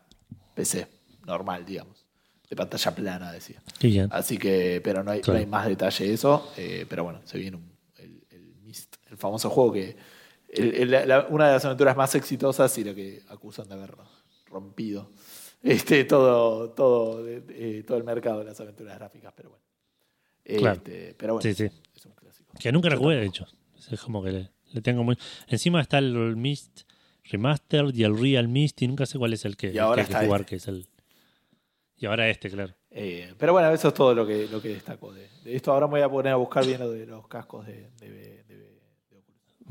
PC 0.55 0.87
normal, 1.27 1.65
digamos. 1.65 2.05
De 2.51 2.57
pantalla 2.57 2.95
plana, 2.95 3.33
decía. 3.33 3.63
Así 4.11 4.37
que, 4.37 4.81
pero 4.85 5.03
no 5.03 5.13
hay, 5.13 5.21
Claro. 5.21 5.39
no 5.39 5.45
hay 5.45 5.47
más 5.51 5.67
detalle 5.69 6.07
de 6.07 6.13
eso. 6.15 6.53
pero 6.89 7.05
bueno, 7.05 7.21
se 7.25 7.39
viene 7.39 7.57
un- 7.57 7.71
el, 7.97 8.23
el 8.31 8.55
Myst, 8.63 8.97
el 9.11 9.17
famoso 9.17 9.49
juego 9.49 9.73
que. 9.73 9.97
El- 10.53 10.75
el- 10.95 11.09
la- 11.09 11.27
una 11.31 11.47
de 11.49 11.53
las 11.55 11.65
aventuras 11.65 11.97
más 11.97 12.15
exitosas 12.15 12.77
y 12.79 12.85
lo 12.85 12.95
que 12.95 13.23
acusan 13.29 13.69
de 13.69 13.75
haber 13.75 13.95
rompido 14.47 15.11
este, 15.63 16.05
todo, 16.05 16.71
todo, 16.71 17.23
todo 17.87 17.97
el 17.99 18.05
mercado 18.05 18.39
de 18.41 18.45
las 18.47 18.59
aventuras 18.61 18.99
gráficas. 18.99 19.33
Pero 19.37 19.51
bueno. 19.51 19.65
Claro. 20.43 20.77
Este, 20.79 21.15
pero 21.19 21.35
bueno, 21.35 21.43
Sí, 21.43 21.55
sí. 21.55 21.71
es 21.95 22.07
un 22.07 22.13
clásico. 22.13 22.53
Que 22.59 22.73
nunca 22.73 22.89
la 22.89 22.97
jugué, 22.97 23.17
de 23.17 23.27
hecho. 23.27 23.47
Es 23.91 24.01
como 24.01 24.23
que 24.25 24.33
le, 24.33 24.51
le 24.73 24.81
tengo 24.81 25.05
muy. 25.05 25.17
Encima 25.49 25.81
está 25.81 25.99
el 25.99 26.37
Mist 26.37 26.83
Remastered 27.25 27.95
y 27.95 28.03
el 28.05 28.19
Real 28.19 28.49
Mist, 28.49 28.81
y 28.83 28.89
nunca 28.89 29.07
sé 29.07 29.19
cuál 29.19 29.33
es 29.35 29.45
el 29.45 29.57
que, 29.57 29.67
Y 29.67 29.71
el 29.71 29.75
que 29.75 29.81
ahora 29.81 30.03
hay 30.03 30.09
que 30.09 30.15
jugar, 30.27 30.41
este. 30.41 30.51
que 30.51 30.57
es 30.57 30.69
el. 30.69 30.89
Y 31.99 32.07
ahora 32.07 32.29
este, 32.31 32.51
claro. 32.51 32.75
Eh, 32.91 33.35
pero 33.39 33.53
bueno, 33.53 33.71
eso 33.71 33.89
es 33.89 33.95
todo 33.95 34.15
lo 34.15 34.27
que, 34.27 34.49
lo 34.49 34.61
que 34.63 34.71
destaco 34.71 35.13
de, 35.13 35.29
de 35.45 35.55
esto. 35.55 35.73
Ahora 35.73 35.87
me 35.87 35.93
voy 35.93 36.01
a 36.01 36.09
poner 36.09 36.33
a 36.33 36.37
buscar 36.37 36.67
bien 36.67 36.81
lo 36.81 36.91
de 36.91 37.07
los 37.07 37.29
cascos 37.29 37.67
de. 37.67 38.40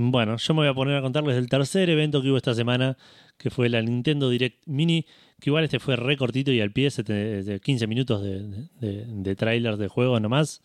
Bueno, 0.01 0.37
yo 0.37 0.53
me 0.53 0.61
voy 0.61 0.69
a 0.69 0.73
poner 0.73 0.95
a 0.95 1.01
contarles 1.01 1.35
del 1.35 1.49
tercer 1.49 1.89
evento 1.89 2.21
que 2.21 2.29
hubo 2.29 2.37
esta 2.37 2.53
semana, 2.53 2.95
que 3.37 3.49
fue 3.49 3.67
la 3.67 3.81
Nintendo 3.81 4.29
Direct 4.29 4.65
Mini, 4.65 5.05
que 5.41 5.49
igual 5.49 5.65
este 5.65 5.77
fue 5.77 5.97
re 5.97 6.15
cortito 6.15 6.53
y 6.53 6.61
al 6.61 6.71
pie, 6.71 6.89
de 6.89 7.59
15 7.61 7.85
minutos 7.85 8.23
de, 8.23 8.47
de, 8.79 9.03
de 9.05 9.35
tráiler 9.35 9.75
de 9.75 9.89
juego 9.89 10.17
nomás. 10.21 10.61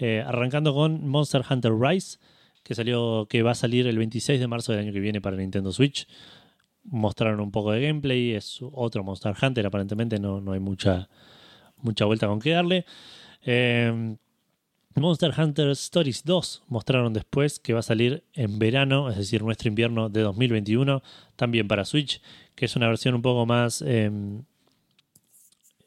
Eh, 0.00 0.24
arrancando 0.26 0.72
con 0.72 1.06
Monster 1.06 1.42
Hunter 1.50 1.74
Rise, 1.78 2.18
que 2.62 2.74
salió, 2.74 3.26
que 3.28 3.42
va 3.42 3.50
a 3.50 3.54
salir 3.54 3.86
el 3.86 3.98
26 3.98 4.40
de 4.40 4.46
marzo 4.46 4.72
del 4.72 4.80
año 4.80 4.92
que 4.94 5.00
viene 5.00 5.20
para 5.20 5.36
Nintendo 5.36 5.70
Switch. 5.70 6.08
Mostraron 6.84 7.40
un 7.40 7.50
poco 7.50 7.72
de 7.72 7.86
gameplay, 7.86 8.32
es 8.32 8.60
otro 8.72 9.04
Monster 9.04 9.34
Hunter, 9.38 9.66
aparentemente 9.66 10.18
no, 10.18 10.40
no 10.40 10.52
hay 10.52 10.60
mucha, 10.60 11.10
mucha 11.76 12.06
vuelta 12.06 12.26
con 12.26 12.40
qué 12.40 12.52
darle. 12.52 12.86
Eh, 13.44 14.16
Monster 15.00 15.32
Hunter 15.36 15.70
Stories 15.70 16.24
2 16.24 16.64
mostraron 16.68 17.12
después 17.12 17.58
que 17.58 17.72
va 17.72 17.80
a 17.80 17.82
salir 17.82 18.24
en 18.34 18.58
verano, 18.58 19.10
es 19.10 19.16
decir, 19.16 19.42
nuestro 19.42 19.68
invierno 19.68 20.08
de 20.08 20.20
2021, 20.22 21.02
también 21.36 21.68
para 21.68 21.84
Switch, 21.84 22.20
que 22.54 22.66
es 22.66 22.76
una 22.76 22.88
versión 22.88 23.14
un 23.14 23.22
poco 23.22 23.46
más 23.46 23.82
eh, 23.86 24.10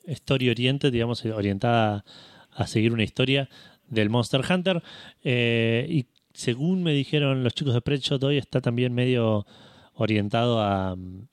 story 0.08 0.50
oriented, 0.50 0.92
digamos, 0.92 1.24
orientada 1.26 2.06
a 2.52 2.68
seguir 2.68 2.94
una 2.94 3.04
historia 3.04 3.50
del 3.88 4.10
Monster 4.10 4.42
Hunter. 4.50 4.82
Eh, 5.24 5.86
y 5.90 6.06
según 6.34 6.84
me 6.84 6.94
dijeron 6.94 7.44
los 7.44 7.54
chicos 7.54 7.74
de 7.74 7.82
Predshot, 7.82 8.24
hoy 8.24 8.38
está 8.38 8.62
también 8.62 8.94
medio 8.94 9.46
orientado 9.94 10.62
a... 10.62 10.96
mm, 10.96 11.28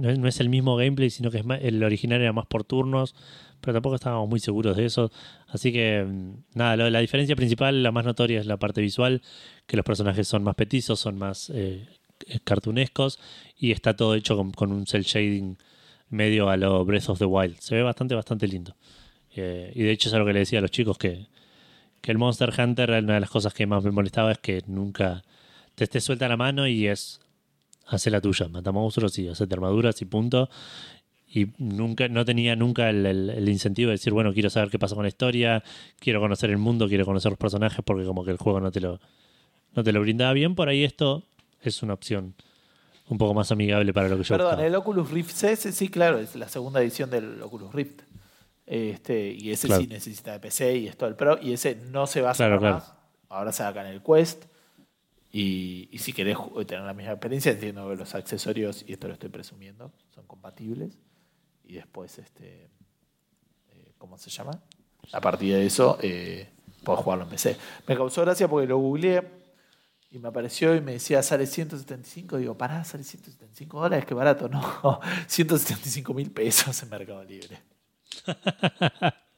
No 0.00 0.28
es, 0.28 0.40
el 0.40 0.48
mismo 0.48 0.76
gameplay, 0.76 1.10
sino 1.10 1.30
que 1.30 1.38
es 1.38 1.44
el 1.60 1.82
original 1.82 2.20
era 2.20 2.32
más 2.32 2.46
por 2.46 2.64
turnos, 2.64 3.14
pero 3.62 3.72
tampoco 3.74 3.94
estábamos 3.94 4.28
muy 4.28 4.40
seguros 4.40 4.76
de 4.76 4.84
eso. 4.84 5.10
Así 5.48 5.72
que, 5.72 6.04
mm, 6.04 6.32
nada, 6.58 6.76
lo- 6.76 6.90
la 6.90 6.98
diferencia 7.00 7.34
principal, 7.36 7.82
la 7.82 7.90
más 7.92 8.04
notoria, 8.04 8.40
es 8.40 8.46
la 8.46 8.58
parte 8.58 8.80
visual, 8.82 9.22
que 9.66 9.76
los 9.76 9.84
personajes 9.86 10.28
son 10.28 10.42
más 10.44 10.54
petizos, 10.56 11.00
son 11.00 11.16
más 11.18 11.50
eh, 11.54 11.86
cartunescos 12.44 13.18
y 13.58 13.72
está 13.72 13.96
todo 13.96 14.14
hecho 14.14 14.36
con, 14.36 14.52
con 14.52 14.72
un 14.72 14.86
cel 14.86 15.02
shading 15.04 15.56
medio 16.10 16.50
a 16.50 16.56
lo 16.56 16.84
Breath 16.84 17.08
of 17.08 17.18
the 17.18 17.24
Wild. 17.24 17.56
Se 17.60 17.74
ve 17.74 17.82
bastante, 17.82 18.14
bastante 18.14 18.46
lindo. 18.46 18.76
Eh, 19.34 19.72
y 19.74 19.82
de 19.82 19.90
hecho 19.92 20.08
es 20.08 20.14
algo 20.14 20.26
que 20.26 20.34
le 20.34 20.40
decía 20.40 20.58
a 20.58 20.62
los 20.62 20.70
chicos 20.70 20.98
que, 20.98 21.26
que 22.02 22.10
el 22.12 22.18
Monster 22.18 22.52
Hunter, 22.58 22.90
una 22.90 23.14
de 23.14 23.20
las 23.20 23.30
cosas 23.30 23.54
que 23.54 23.66
más 23.66 23.82
me 23.82 23.90
molestaba 23.90 24.32
es 24.32 24.38
que 24.38 24.62
nunca 24.66 25.22
te 25.74 25.84
esté 25.84 26.00
suelta 26.00 26.28
la 26.28 26.36
mano 26.36 26.66
y 26.66 26.86
es 26.86 27.20
hace 27.86 28.10
la 28.10 28.20
tuya, 28.20 28.46
mata 28.48 28.72
monstruos 28.72 29.18
y 29.18 29.28
hacete 29.28 29.54
armaduras 29.54 30.00
y 30.02 30.04
punto. 30.04 30.50
Y 31.34 31.48
nunca, 31.56 32.08
no 32.08 32.24
tenía 32.26 32.54
nunca 32.56 32.90
el, 32.90 33.06
el- 33.06 33.30
el 33.30 33.48
incentivo 33.48 33.88
de 33.88 33.92
decir, 33.94 34.12
bueno, 34.12 34.32
quiero 34.34 34.50
saber 34.50 34.68
qué 34.68 34.78
pasa 34.78 34.94
con 34.94 35.04
la 35.04 35.08
historia, 35.08 35.62
quiero 35.98 36.20
conocer 36.20 36.50
el 36.50 36.58
mundo, 36.58 36.88
quiero 36.88 37.06
conocer 37.06 37.32
los 37.32 37.38
personajes, 37.38 37.80
porque 37.84 38.04
como 38.04 38.22
que 38.24 38.30
el 38.32 38.36
juego 38.36 38.60
no 38.60 38.70
te 38.70 38.80
lo, 38.80 39.00
no 39.74 39.82
te 39.82 39.92
lo 39.92 40.00
brindaba 40.02 40.32
bien. 40.34 40.54
Por 40.54 40.68
ahí 40.68 40.84
esto 40.84 41.22
es 41.62 41.82
una 41.82 41.94
opción 41.94 42.34
un 43.08 43.16
poco 43.18 43.32
más 43.34 43.50
amigable 43.50 43.92
para 43.94 44.08
lo 44.08 44.16
que 44.18 44.24
yo 44.24 44.34
Perdón, 44.34 44.50
buscaba. 44.50 44.66
el 44.66 44.74
Oculus 44.74 45.10
Rift 45.10 45.30
C, 45.32 45.52
ese 45.52 45.72
sí, 45.72 45.88
claro, 45.88 46.18
es 46.18 46.36
la 46.36 46.48
segunda 46.48 46.80
edición 46.82 47.08
del 47.10 47.40
Oculus 47.42 47.72
Rift. 47.72 48.02
Este, 48.66 49.32
y 49.32 49.50
ese 49.50 49.66
Claro. 49.68 49.82
sí 49.82 49.88
necesita 49.88 50.32
de 50.32 50.40
PC 50.40 50.76
y 50.78 50.86
es 50.88 50.96
todo 50.96 51.08
el 51.08 51.16
Pro. 51.16 51.38
Y 51.40 51.52
ese 51.52 51.76
no 51.90 52.06
se 52.06 52.20
va 52.20 52.30
a 52.30 52.34
sacar 52.34 52.58
Claro, 52.58 52.60
claro. 52.60 52.74
más. 52.76 52.94
Ahora 53.30 53.52
se 53.52 53.58
saca 53.58 53.80
en 53.88 53.94
el 53.94 54.02
Quest. 54.02 54.44
Y, 55.32 55.88
y 55.90 55.98
si 55.98 56.12
querés 56.12 56.36
tener 56.66 56.84
la 56.84 56.92
misma 56.92 57.12
experiencia, 57.12 57.52
entiendo 57.52 57.88
que 57.88 57.96
los 57.96 58.14
accesorios, 58.14 58.84
y 58.86 58.92
esto 58.92 59.08
lo 59.08 59.14
estoy 59.14 59.30
presumiendo, 59.30 59.90
son 60.14 60.26
compatibles. 60.26 60.98
Y 61.72 61.76
después, 61.76 62.18
este 62.18 62.68
eh, 63.70 63.94
¿cómo 63.96 64.18
se 64.18 64.28
llama? 64.28 64.62
A 65.10 65.22
partir 65.22 65.54
de 65.54 65.64
eso, 65.64 65.96
eh, 66.02 66.50
puedo 66.84 66.98
jugarlo 66.98 67.24
en 67.24 67.30
PC. 67.30 67.56
Me 67.86 67.96
causó 67.96 68.20
gracia 68.20 68.46
porque 68.46 68.66
lo 68.66 68.76
googleé 68.76 69.26
y 70.10 70.18
me 70.18 70.28
apareció 70.28 70.74
y 70.76 70.82
me 70.82 70.92
decía, 70.92 71.22
sale 71.22 71.46
175. 71.46 72.36
Digo, 72.36 72.58
pará, 72.58 72.84
sale 72.84 73.04
175 73.04 73.80
dólares, 73.80 74.04
qué 74.04 74.12
barato. 74.12 74.50
No, 74.50 75.00
175 75.26 76.12
mil 76.12 76.30
pesos 76.30 76.82
en 76.82 76.90
Mercado 76.90 77.24
Libre. 77.24 77.62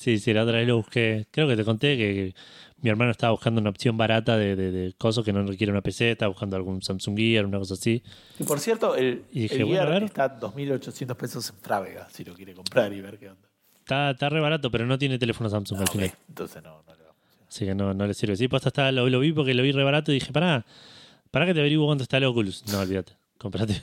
Sí, 0.00 0.18
sí, 0.18 0.32
la 0.32 0.44
otra 0.44 0.56
vez 0.56 0.66
lo 0.66 0.78
busqué. 0.78 1.26
Creo 1.30 1.46
que 1.46 1.56
te 1.56 1.62
conté 1.64 1.98
que, 1.98 2.34
mi 2.80 2.88
hermano 2.88 3.10
estaba 3.10 3.32
buscando 3.32 3.60
una 3.60 3.68
opción 3.68 3.98
barata 3.98 4.38
de, 4.38 4.56
de, 4.56 4.70
de 4.72 4.92
cosas 4.94 5.22
que 5.26 5.32
no 5.34 5.44
requiere 5.44 5.70
una 5.70 5.82
PC, 5.82 6.12
estaba 6.12 6.30
buscando 6.30 6.56
algún 6.56 6.80
Samsung 6.80 7.18
Gear, 7.18 7.44
una 7.44 7.58
cosa 7.58 7.74
así. 7.74 8.02
Y 8.38 8.44
por 8.44 8.60
cierto, 8.60 8.96
el, 8.96 9.24
Y 9.30 9.40
dije, 9.40 9.56
el 9.56 9.64
bueno, 9.66 9.82
a 9.82 9.86
Gear 9.86 10.00
ver. 10.00 10.02
está 10.04 10.40
2.800 10.40 11.14
pesos 11.16 11.50
en 11.50 11.56
Frávega, 11.56 12.08
si 12.08 12.24
lo 12.24 12.32
quiere 12.32 12.54
comprar 12.54 12.90
y 12.94 13.02
ver 13.02 13.18
qué 13.18 13.28
onda. 13.28 13.46
Está, 13.80 14.12
está 14.12 14.30
re 14.30 14.40
barato, 14.40 14.70
pero 14.70 14.86
no 14.86 14.96
tiene 14.96 15.18
teléfono 15.18 15.50
Samsung 15.50 15.78
Ah, 15.80 15.82
al 15.82 15.88
ok, 15.88 15.92
final. 15.92 16.10
Entonces 16.28 16.62
no, 16.62 16.82
no 16.86 16.94
le 16.96 17.04
va 17.04 17.10
a 17.10 17.14
funcionar. 17.14 17.46
Así 17.48 17.64
que 17.66 17.74
no, 17.74 17.92
no 17.92 18.06
le 18.06 18.14
sirve. 18.14 18.36
Sí, 18.36 18.48
pues 18.48 18.64
está, 18.64 18.90
lo, 18.92 19.06
lo 19.06 19.20
vi 19.20 19.32
porque 19.34 19.52
lo 19.52 19.62
vi 19.62 19.72
re 19.72 19.84
barato 19.84 20.12
y 20.12 20.14
dije, 20.14 20.32
pará, 20.32 20.64
pará 21.30 21.44
que 21.44 21.52
te 21.52 21.60
averiguo 21.60 21.84
cuánto 21.84 22.04
está 22.04 22.16
el 22.16 22.24
Oculus. 22.24 22.64
No, 22.72 22.80
olvídate. 22.80 23.12
Comprate, 23.40 23.82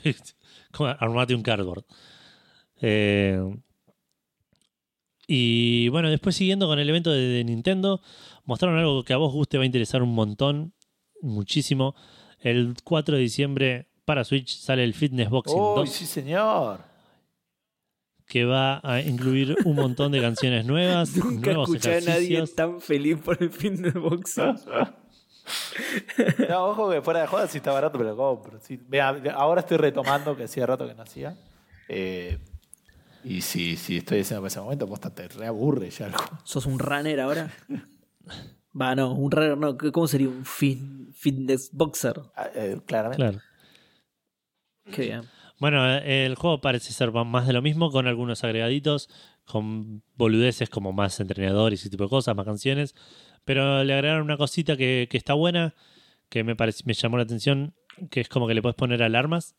armate 0.98 1.34
un 1.36 1.42
cardboard. 1.42 1.84
Eh, 2.80 3.40
y 5.28 5.88
bueno, 5.90 6.10
después 6.10 6.34
siguiendo 6.34 6.66
con 6.66 6.80
el 6.80 6.88
evento 6.88 7.12
de, 7.12 7.20
de 7.20 7.44
Nintendo, 7.44 8.00
mostraron 8.44 8.78
algo 8.78 9.04
que 9.04 9.12
a 9.12 9.18
vos 9.18 9.32
guste 9.32 9.58
va 9.58 9.62
a 9.62 9.66
interesar 9.66 10.02
un 10.02 10.14
montón, 10.14 10.72
muchísimo. 11.20 11.94
El 12.40 12.74
4 12.82 13.16
de 13.16 13.22
diciembre 13.22 13.88
para 14.04 14.24
Switch 14.24 14.56
sale 14.56 14.82
el 14.84 14.94
Fitness 14.94 15.28
Boxing 15.28 15.58
¡Uy, 15.58 15.74
2, 15.76 15.90
sí, 15.90 16.06
señor! 16.06 16.80
que 18.28 18.44
va 18.44 18.80
a 18.84 19.00
incluir 19.00 19.56
un 19.64 19.76
montón 19.76 20.12
de 20.12 20.20
canciones 20.20 20.64
nuevas, 20.66 21.16
Nunca 21.16 21.52
nuevos 21.52 21.70
escuché 21.70 21.96
a 21.96 22.00
nadie 22.00 22.46
tan 22.48 22.80
feliz 22.80 23.18
por 23.18 23.42
el 23.42 23.50
del 23.50 23.92
boxeo. 23.92 24.54
No, 26.46 26.66
ojo 26.66 26.90
que 26.90 27.00
fuera 27.00 27.22
de 27.22 27.26
joda 27.26 27.48
si 27.48 27.56
está 27.56 27.72
barato, 27.72 27.96
pero 27.96 28.10
lo 28.10 28.16
compro. 28.18 28.60
Sí, 28.60 28.78
ahora 29.34 29.62
estoy 29.62 29.78
retomando, 29.78 30.36
que 30.36 30.44
hacía 30.44 30.66
rato 30.66 30.86
que 30.86 30.94
no 30.94 31.02
hacía. 31.02 31.38
Eh, 31.88 32.38
y 33.24 33.40
si, 33.40 33.76
si 33.76 33.98
estoy 33.98 34.20
haciendo 34.20 34.42
para 34.42 34.48
ese 34.48 34.60
momento, 34.60 34.86
pues 34.86 35.00
te 35.00 35.28
reaburre 35.28 35.90
ya 35.90 36.06
algo. 36.06 36.18
¿Sos 36.44 36.66
un 36.66 36.78
runner 36.78 37.20
ahora? 37.20 37.50
Va, 38.80 38.94
no, 38.94 39.12
un 39.14 39.30
runner 39.30 39.56
no. 39.58 39.76
¿Cómo 39.76 40.06
sería 40.06 40.28
un 40.28 40.44
fin- 40.44 41.08
fitness 41.12 41.70
boxer? 41.72 42.20
Ah, 42.36 42.48
eh, 42.54 42.78
claramente. 42.86 43.22
Claro. 43.22 43.40
Qué 44.92 45.02
bien. 45.02 45.22
Bueno, 45.58 45.84
el 45.96 46.34
juego 46.36 46.60
parece 46.60 46.92
ser 46.92 47.10
más 47.12 47.46
de 47.46 47.52
lo 47.52 47.60
mismo, 47.62 47.90
con 47.90 48.06
algunos 48.06 48.44
agregaditos, 48.44 49.08
con 49.44 50.02
boludeces 50.16 50.70
como 50.70 50.92
más 50.92 51.18
entrenadores 51.18 51.80
y 51.80 51.82
ese 51.82 51.90
tipo 51.90 52.04
de 52.04 52.10
cosas, 52.10 52.36
más 52.36 52.46
canciones. 52.46 52.94
Pero 53.44 53.82
le 53.82 53.92
agregaron 53.94 54.22
una 54.22 54.36
cosita 54.36 54.76
que, 54.76 55.08
que 55.10 55.16
está 55.16 55.34
buena, 55.34 55.74
que 56.28 56.44
me, 56.44 56.56
parec- 56.56 56.82
me 56.84 56.94
llamó 56.94 57.16
la 57.16 57.24
atención, 57.24 57.74
que 58.10 58.20
es 58.20 58.28
como 58.28 58.46
que 58.46 58.54
le 58.54 58.62
puedes 58.62 58.76
poner 58.76 59.02
alarmas 59.02 59.56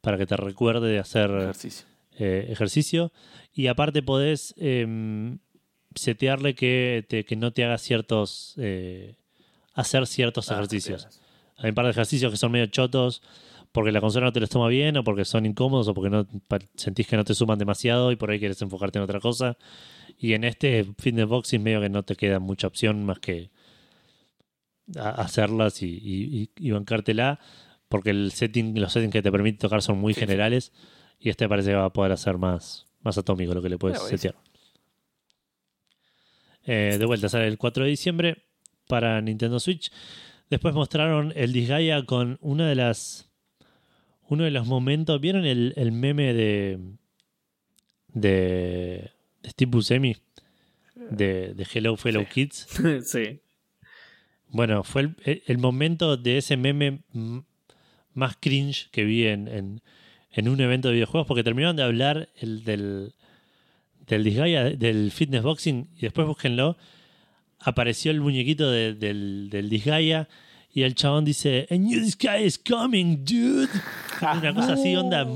para 0.00 0.16
que 0.18 0.26
te 0.26 0.36
recuerde 0.36 0.88
de 0.88 0.98
hacer 1.00 1.30
Ejercicio. 1.30 1.86
Eh, 2.20 2.46
ejercicio. 2.50 3.12
Y 3.52 3.66
aparte 3.66 4.02
podés 4.02 4.54
em, 4.58 5.38
setearle 5.94 6.54
que, 6.54 7.04
te- 7.08 7.24
que 7.24 7.36
no 7.36 7.52
te 7.52 7.64
haga 7.64 7.78
ciertos... 7.78 8.54
eh, 8.58 9.16
hacer 9.74 10.06
ciertos 10.06 10.50
Ah, 10.50 10.54
ejercicios. 10.54 11.20
Hay 11.56 11.70
un 11.70 11.74
par 11.74 11.84
de 11.86 11.92
ejercicios 11.92 12.30
que 12.30 12.36
son 12.36 12.52
medio 12.52 12.66
chotos 12.66 13.22
porque 13.72 13.92
la 13.92 14.00
consola 14.00 14.26
no 14.26 14.32
te 14.32 14.40
los 14.40 14.50
toma 14.50 14.66
bien 14.68 14.96
o 14.96 15.04
porque 15.04 15.24
son 15.24 15.46
incómodos 15.46 15.86
o 15.88 15.94
porque 15.94 16.10
no 16.10 16.26
sentís 16.74 17.06
que 17.06 17.16
no 17.16 17.24
te 17.24 17.34
suman 17.34 17.58
demasiado 17.58 18.10
y 18.12 18.16
por 18.16 18.30
ahí 18.30 18.38
quieres 18.40 18.60
enfocarte 18.62 18.98
en 18.98 19.04
otra 19.04 19.20
cosa. 19.20 19.56
Y 20.18 20.32
en 20.34 20.42
este 20.44 20.84
fitness 20.98 21.26
boxing 21.28 21.62
medio 21.62 21.80
que 21.80 21.88
no 21.88 22.02
te 22.02 22.16
queda 22.16 22.40
mucha 22.40 22.66
opción 22.66 23.04
más 23.04 23.20
que 23.20 23.50
hacerlas 24.96 25.82
y, 25.82 25.86
y, 26.02 26.50
y- 26.58 26.70
bancártela 26.72 27.38
porque 27.88 28.10
el 28.10 28.32
setting, 28.32 28.78
los 28.80 28.92
settings 28.92 29.12
que 29.12 29.22
te 29.22 29.30
permite 29.32 29.58
tocar 29.58 29.82
son 29.82 29.98
muy 29.98 30.14
sí. 30.14 30.20
generales 30.20 30.72
y 31.20 31.28
este 31.28 31.48
parece 31.48 31.70
que 31.70 31.76
va 31.76 31.84
a 31.84 31.92
poder 31.92 32.12
hacer 32.12 32.38
más, 32.38 32.86
más 33.02 33.16
atómico 33.18 33.54
lo 33.54 33.62
que 33.62 33.68
le 33.68 33.78
puedes 33.78 33.98
buenísimo. 34.00 34.32
setear. 34.32 34.50
Eh, 36.64 36.96
de 36.98 37.04
vuelta 37.06 37.28
sale 37.28 37.46
el 37.46 37.58
4 37.58 37.84
de 37.84 37.90
diciembre 37.90 38.44
para 38.86 39.20
Nintendo 39.20 39.58
Switch. 39.60 39.90
Después 40.50 40.74
mostraron 40.74 41.32
el 41.36 41.52
Disgaea 41.52 42.04
con 42.04 42.38
una 42.40 42.68
de 42.68 42.74
las. 42.74 43.30
Uno 44.28 44.44
de 44.44 44.50
los 44.50 44.66
momentos. 44.66 45.20
¿Vieron 45.20 45.44
el, 45.44 45.72
el 45.76 45.92
meme 45.92 46.32
de. 46.34 46.78
de. 48.08 49.10
de 49.42 49.50
Steve 49.50 49.70
Buscemi? 49.70 50.16
De, 50.94 51.54
de 51.54 51.66
Hello 51.72 51.96
Fellow 51.96 52.24
Sí. 52.24 52.28
Kids. 52.30 52.66
sí. 53.04 53.40
Bueno, 54.48 54.82
fue 54.82 55.14
el, 55.24 55.58
momento 55.58 56.16
de 56.16 56.38
ese 56.38 56.56
meme 56.56 57.02
más 58.12 58.36
cringe 58.36 58.90
que 58.90 59.04
vi 59.04 59.26
en, 59.26 59.46
en, 59.48 59.82
en 60.32 60.48
un 60.48 60.60
evento 60.60 60.88
de 60.88 60.94
videojuegos, 60.94 61.26
porque 61.26 61.42
terminaron 61.44 61.76
de 61.76 61.82
hablar 61.82 62.28
el 62.36 62.64
del, 62.64 63.14
del 64.06 64.24
Disgaea, 64.24 64.64
del 64.70 65.10
fitness 65.10 65.42
boxing, 65.42 65.88
y 65.96 66.00
después 66.02 66.26
búsquenlo. 66.26 66.76
Apareció 67.58 68.10
el 68.10 68.20
muñequito 68.20 68.70
de- 68.70 68.94
del, 68.94 69.50
del 69.50 69.68
Disgaea, 69.68 70.28
y 70.72 70.82
el 70.82 70.94
chabón 70.94 71.24
dice: 71.24 71.66
A 71.70 71.74
new 71.74 72.00
Disgaea 72.00 72.40
is 72.42 72.58
coming, 72.58 73.24
dude. 73.24 73.68
Una 74.22 74.54
cosa 74.54 74.74
así, 74.74 74.94
onda 74.96 75.26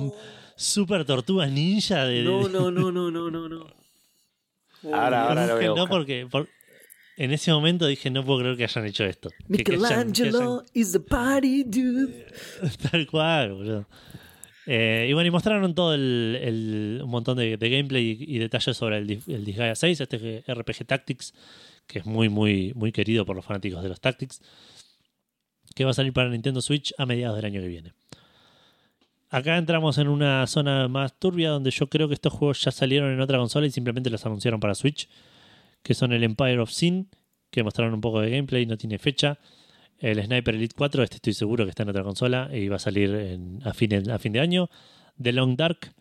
super 0.57 1.05
tortuga 1.05 1.47
ninja 1.47 2.05
de. 2.05 2.19
de- 2.19 2.23
No, 2.25 2.49
no, 2.49 2.71
no, 2.71 2.91
no, 2.93 3.11
no, 3.11 3.31
no, 3.31 3.49
no. 3.49 3.67
Ahora, 4.93 5.29
ahora 5.29 5.47
lo 5.47 5.57
a 5.57 5.77
no 5.77 5.87
porque 5.89 6.27
por- 6.31 6.49
en 7.17 7.33
ese 7.33 7.51
momento 7.53 7.87
dije 7.87 8.11
no 8.11 8.23
puedo 8.25 8.41
creer 8.41 8.57
que 8.59 8.65
hayan 8.65 8.85
hecho 8.87 9.05
esto 9.05 9.31
Que- 9.51 9.65
que 9.65 9.73
hayan- 9.77 9.89
que 9.89 9.95
hayan- 9.95 10.07
Michelangelo 10.09 10.65
is 10.75 10.93
the 10.93 11.01
party 11.01 11.65
dude. 11.65 12.27
Tal 12.91 13.07
cual, 13.07 13.53
boludo. 13.55 13.87
Eh, 14.67 15.07
y 15.11 15.13
bueno, 15.13 15.29
y 15.29 15.31
mostraron 15.31 15.75
todo 15.75 15.95
el, 15.95 17.01
un 17.03 17.11
montón 17.11 17.37
de, 17.37 17.57
gameplay 17.57 18.17
y, 18.19 18.39
detalles 18.39 18.77
sobre 18.77 18.99
el, 18.99 19.23
el 19.27 19.45
Disgaea 19.45 19.75
6, 19.75 20.01
este 20.01 20.45
RPG 20.47 20.87
Tactics, 20.87 21.35
que 21.87 21.99
es 21.99 22.07
muy, 22.07 22.29
muy, 22.29 22.73
muy 22.75 22.93
querido 22.93 23.27
por 23.27 23.37
los 23.37 23.45
fanáticos 23.45 23.83
de 23.83 23.89
los 23.89 24.01
Tactics, 24.01 24.41
que 25.75 25.85
va 25.85 25.91
a 25.91 25.95
salir 25.95 26.13
para 26.13 26.31
Nintendo 26.31 26.63
Switch 26.63 26.95
a 26.99 27.07
mediados 27.07 27.37
del 27.37 27.45
año 27.45 27.61
que 27.61 27.69
viene. 27.69 27.93
Acá 29.31 29.57
entramos 29.57 29.99
en 29.99 30.09
una 30.09 30.47
zona 30.47 30.87
más 30.87 31.19
turbia 31.19 31.51
donde 31.51 31.71
yo 31.73 31.89
creo 31.89 32.07
que 32.07 32.15
estos 32.15 32.33
juegos 32.33 32.63
ya 32.63 32.71
salieron 32.71 33.13
en 33.13 33.21
otra 33.21 33.39
consola 33.39 33.67
y 33.67 33.71
simplemente 33.71 34.09
los 34.09 34.25
anunciaron 34.25 34.61
para 34.61 34.75
Switch, 34.75 35.09
que 35.83 35.95
son 35.95 36.13
el 36.13 36.23
Empire 36.23 36.61
of 36.61 36.71
Sin, 36.71 37.09
que 37.51 37.63
mostraron 37.63 37.95
un 37.95 38.01
poco 38.01 38.21
de 38.21 38.31
gameplay, 38.31 38.65
no 38.65 38.77
tiene 38.77 38.99
fecha. 38.99 39.39
El 40.05 40.23
Sniper 40.23 40.55
Elite 40.55 40.75
4, 40.77 41.03
este 41.03 41.17
estoy 41.17 41.33
seguro 41.33 41.65
que 41.65 41.71
está 41.71 41.83
en 41.83 41.89
otra 41.89 42.03
consola 42.03 42.51
y 42.53 42.69
va 42.69 42.77
a 42.77 42.79
salir 42.79 43.11
en- 43.15 43.61
a, 43.65 43.73
fin, 43.73 44.11
a 44.11 44.19
fin 44.19 44.33
de 44.35 44.41
año. 44.41 44.69
The 45.23 45.33
Long 45.33 45.57
Dark, 45.57 45.95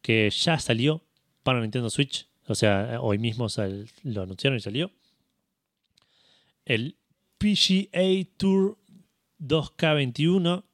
que 0.00 0.30
ya 0.30 0.58
salió 0.58 1.02
para 1.42 1.60
Nintendo 1.60 1.90
Switch, 1.90 2.28
o 2.46 2.54
sea, 2.54 2.98
hoy 3.00 3.18
mismo 3.18 3.48
sal- 3.48 3.88
lo 4.04 4.22
anunciaron 4.22 4.56
y 4.56 4.60
salió. 4.60 4.90
El 6.64 6.96
PGA 7.38 8.26
Tour 8.36 8.78
2K21, 9.38 10.64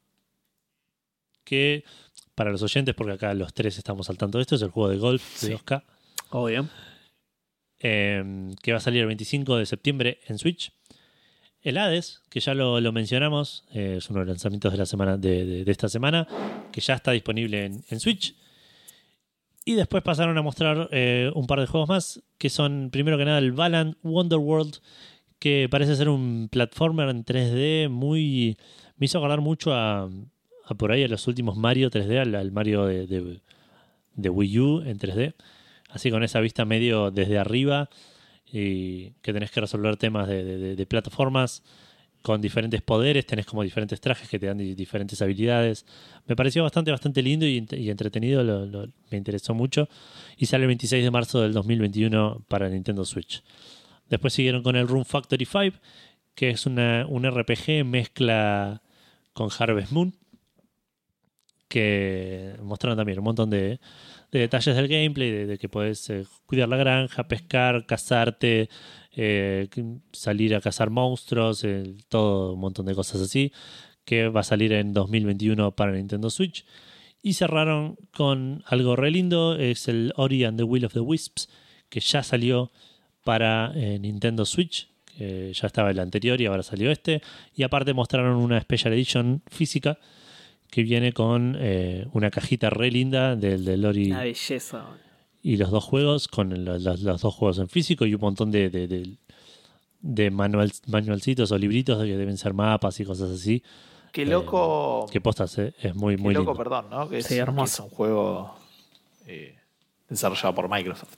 que 1.44 1.84
para 2.34 2.52
los 2.52 2.62
oyentes, 2.62 2.94
porque 2.94 3.15
acá 3.15 3.34
los 3.34 3.55
tres 3.55 3.78
estamos 3.78 4.08
al 4.10 4.18
tanto 4.18 4.39
de 4.39 4.42
esto, 4.42 4.55
es 4.55 4.62
el 4.62 4.70
juego 4.70 4.90
de 4.90 4.98
golf 4.98 5.40
de 5.40 5.47
Sí. 5.48 5.52
2K 5.52 5.82
Obvio. 6.31 6.68
eh, 7.81 8.55
que 8.62 8.70
va 8.73 8.78
a 8.78 8.81
salir 8.81 9.00
el 9.00 9.07
25 9.08 9.57
de 9.57 9.66
septiembre 9.66 10.20
en 10.26 10.39
Switch. 10.39 10.70
El 11.68 11.78
Hades, 11.78 12.22
que 12.30 12.40
ya 12.40 12.55
lo, 12.55 12.80
lo 12.80 12.92
mencionamos, 12.92 13.64
eh, 13.72 13.97
es 13.98 14.08
uno 14.10 14.20
de 14.20 14.26
los 14.26 14.34
lanzamientos 14.34 14.72
de 14.72 14.78
la 14.78 14.86
semana 14.86 15.16
de, 15.16 15.64
de- 15.64 15.70
esta 15.70 15.88
semana, 15.88 16.26
que 16.72 16.80
ya 16.80 16.94
está 16.94 17.12
disponible 17.12 17.64
en, 17.88 18.00
Switch. 18.00 18.34
Y 19.64 19.74
después 19.74 20.02
pasaron 20.02 20.36
a 20.38 20.42
mostrar 20.42 20.88
eh, 20.92 21.30
un 21.34 21.47
par 21.47 21.60
de 21.60 21.66
juegos 21.66 21.88
más, 21.88 22.22
que 22.38 22.48
son 22.48 22.88
primero 22.90 23.18
que 23.18 23.24
nada 23.26 23.38
el 23.38 23.52
Balan 23.52 23.97
Wonderworld, 24.02 24.76
que 25.38 25.68
parece 25.70 25.94
ser 25.97 26.08
un 26.08 26.48
platformer 26.50 27.08
en 27.10 27.24
3D 27.24 27.88
muy... 27.88 28.56
Me 28.97 29.05
hizo 29.06 29.18
acordar 29.18 29.40
mucho 29.40 29.74
a, 29.74 30.08
a 30.64 30.74
por 30.74 30.90
ahí 30.90 31.05
a 31.05 31.08
los 31.08 31.26
últimos 31.28 31.56
Mario 31.56 31.90
3D, 31.90 32.34
al, 32.34 32.50
Mario 32.50 32.86
de- 32.86 33.40
de 34.14 34.28
Wii 34.30 34.58
U 34.58 34.82
en 34.82 34.98
3D 34.98 35.34
así 35.90 36.10
con 36.10 36.22
esa 36.24 36.40
vista 36.40 36.64
medio 36.64 37.10
desde 37.10 37.38
arriba 37.38 37.88
y 38.52 39.10
que 39.22 39.32
tenés 39.32 39.50
que 39.50 39.60
resolver 39.60 39.96
temas 39.96 40.28
de, 40.28 40.74
de- 40.76 40.86
plataformas 40.86 41.62
con 42.22 42.40
diferentes 42.40 42.82
poderes, 42.82 43.26
tenés 43.26 43.46
como 43.46 43.62
diferentes 43.62 44.00
trajes 44.00 44.28
que 44.28 44.38
te 44.38 44.46
dan 44.46 44.58
di- 44.58 44.74
diferentes 44.74 45.20
habilidades. 45.22 45.86
Me 46.26 46.34
pareció 46.34 46.62
bastante, 46.62 46.90
bastante 46.90 47.22
lindo 47.22 47.46
y, 47.46 47.60
ent- 47.60 47.78
y 47.78 47.90
entretenido, 47.90 48.42
me 49.10 49.16
interesó 49.18 49.54
mucho. 49.54 49.88
Y 50.36 50.46
sale 50.46 50.64
el 50.64 50.68
26 50.68 51.04
de 51.04 51.10
marzo 51.10 51.40
del 51.40 51.52
2021 51.52 52.44
para 52.48 52.68
Nintendo 52.68 53.04
Switch. 53.04 53.42
Después 54.08 54.32
siguieron 54.32 54.62
con 54.62 54.74
el 54.76 54.88
Room 54.88 55.04
Factory 55.04 55.44
5, 55.44 55.76
que 56.34 56.50
es 56.50 56.66
una, 56.66 57.06
un 57.08 57.24
RPG 57.30 57.84
mezcla 57.84 58.82
con 59.32 59.50
Harvest 59.56 59.92
Moon, 59.92 60.14
que 61.68 62.54
mostraron 62.62 62.96
también 62.96 63.18
un 63.18 63.24
montón 63.24 63.50
de, 63.50 63.78
de 64.31 64.40
detalles 64.40 64.76
del 64.76 64.89
gameplay, 64.89 65.31
de, 65.47 65.58
que 65.58 65.68
puedes 65.68 66.08
eh, 66.10 66.24
cuidar 66.47 66.68
la 66.68 66.76
granja, 66.76 67.28
pescar, 67.28 67.86
cazarte, 67.86 68.68
eh, 69.12 69.68
salir 70.12 70.55
a 70.55 70.60
cazar 70.60 70.90
monstruos, 70.90 71.65
eh, 71.65 71.94
todo 72.08 72.55
un 72.55 72.60
montón 72.60 72.86
de 72.86 72.94
cosas 72.94 73.23
así, 73.23 73.52
que 74.05 74.28
va 74.28 74.40
a 74.40 74.44
salir 74.44 74.73
en 74.73 74.92
2021 74.92 75.74
para 75.74 75.92
Nintendo 75.92 76.31
Switch. 76.31 76.65
Y 77.23 77.34
cerraron 77.34 77.97
con 78.12 78.62
algo 78.66 78.97
re 78.97 79.10
lindo, 79.10 79.57
es 79.57 79.89
el 79.89 80.12
Ori 80.16 80.44
and 80.44 80.58
the 80.58 80.62
Will 80.62 80.84
of 80.84 80.92
the 80.92 81.00
Wisps, 81.00 81.48
que 81.89 82.00
ya 82.00 82.23
salió 82.23 82.70
para 83.24 83.73
Nintendo 83.74 84.47
Switch, 84.47 84.89
que 85.16 85.52
ya 85.52 85.66
estaba 85.66 85.90
el 85.90 85.98
anterior 85.98 86.40
y 86.40 86.47
ahora 86.47 86.62
salió 86.62 86.90
este. 86.92 87.20
Y 87.55 87.65
aparte 87.65 87.92
mostraron 87.92 88.36
una 88.36 88.60
Special 88.60 88.92
Edition 88.92 89.42
física 89.48 89.98
que 90.70 90.82
viene 90.82 91.12
con 91.12 91.56
eh, 91.58 92.06
una 92.12 92.30
cajita 92.30 92.70
re 92.70 92.90
linda 92.90 93.36
del, 93.36 93.64
del 93.64 93.84
Ori 93.84 94.10
Una 94.10 94.22
belleza. 94.22 94.86
y 95.42 95.56
los 95.56 95.70
dos 95.70 95.84
juegos, 95.84 96.28
con 96.28 96.64
los, 96.64 96.82
los- 96.82 97.00
los 97.00 97.20
dos 97.20 97.34
juegos 97.34 97.58
en 97.58 97.68
físico 97.68 98.05
y 98.06 98.14
un 98.14 98.20
montón 98.20 98.50
de, 98.50 98.68
de, 98.70 98.86
de- 98.88 99.16
de 100.00 100.30
manual, 100.30 100.70
manualcitos 100.86 101.50
o 101.50 101.58
libritos 101.58 101.98
que 102.05 102.16
deben 102.16 102.36
ser 102.36 102.55
mapas 102.55 103.00
y 103.00 103.05
cosas 103.05 103.30
así. 103.30 103.62
Qué 104.12 104.22
Eh, 104.22 104.26
loco. 104.26 105.06
Que 105.10 105.20
postas, 105.20 105.58
eh, 105.58 105.74
es 105.80 105.94
muy, 105.94 106.16
qué 106.16 106.22
muy 106.22 106.34
loco, 106.34 106.52
lindo. 106.52 106.58
perdón, 106.62 106.90
¿no? 106.90 107.08
Que 107.08 107.18
es, 107.18 107.26
Sí, 107.26 107.34
hermoso. 107.36 107.82
que 107.82 107.86
es 107.86 107.90
un 107.92 107.97
juego 107.97 108.55
eh, 109.26 109.56
desarrollado 110.08 110.55
por 110.55 110.68
Microsoft. 110.70 111.16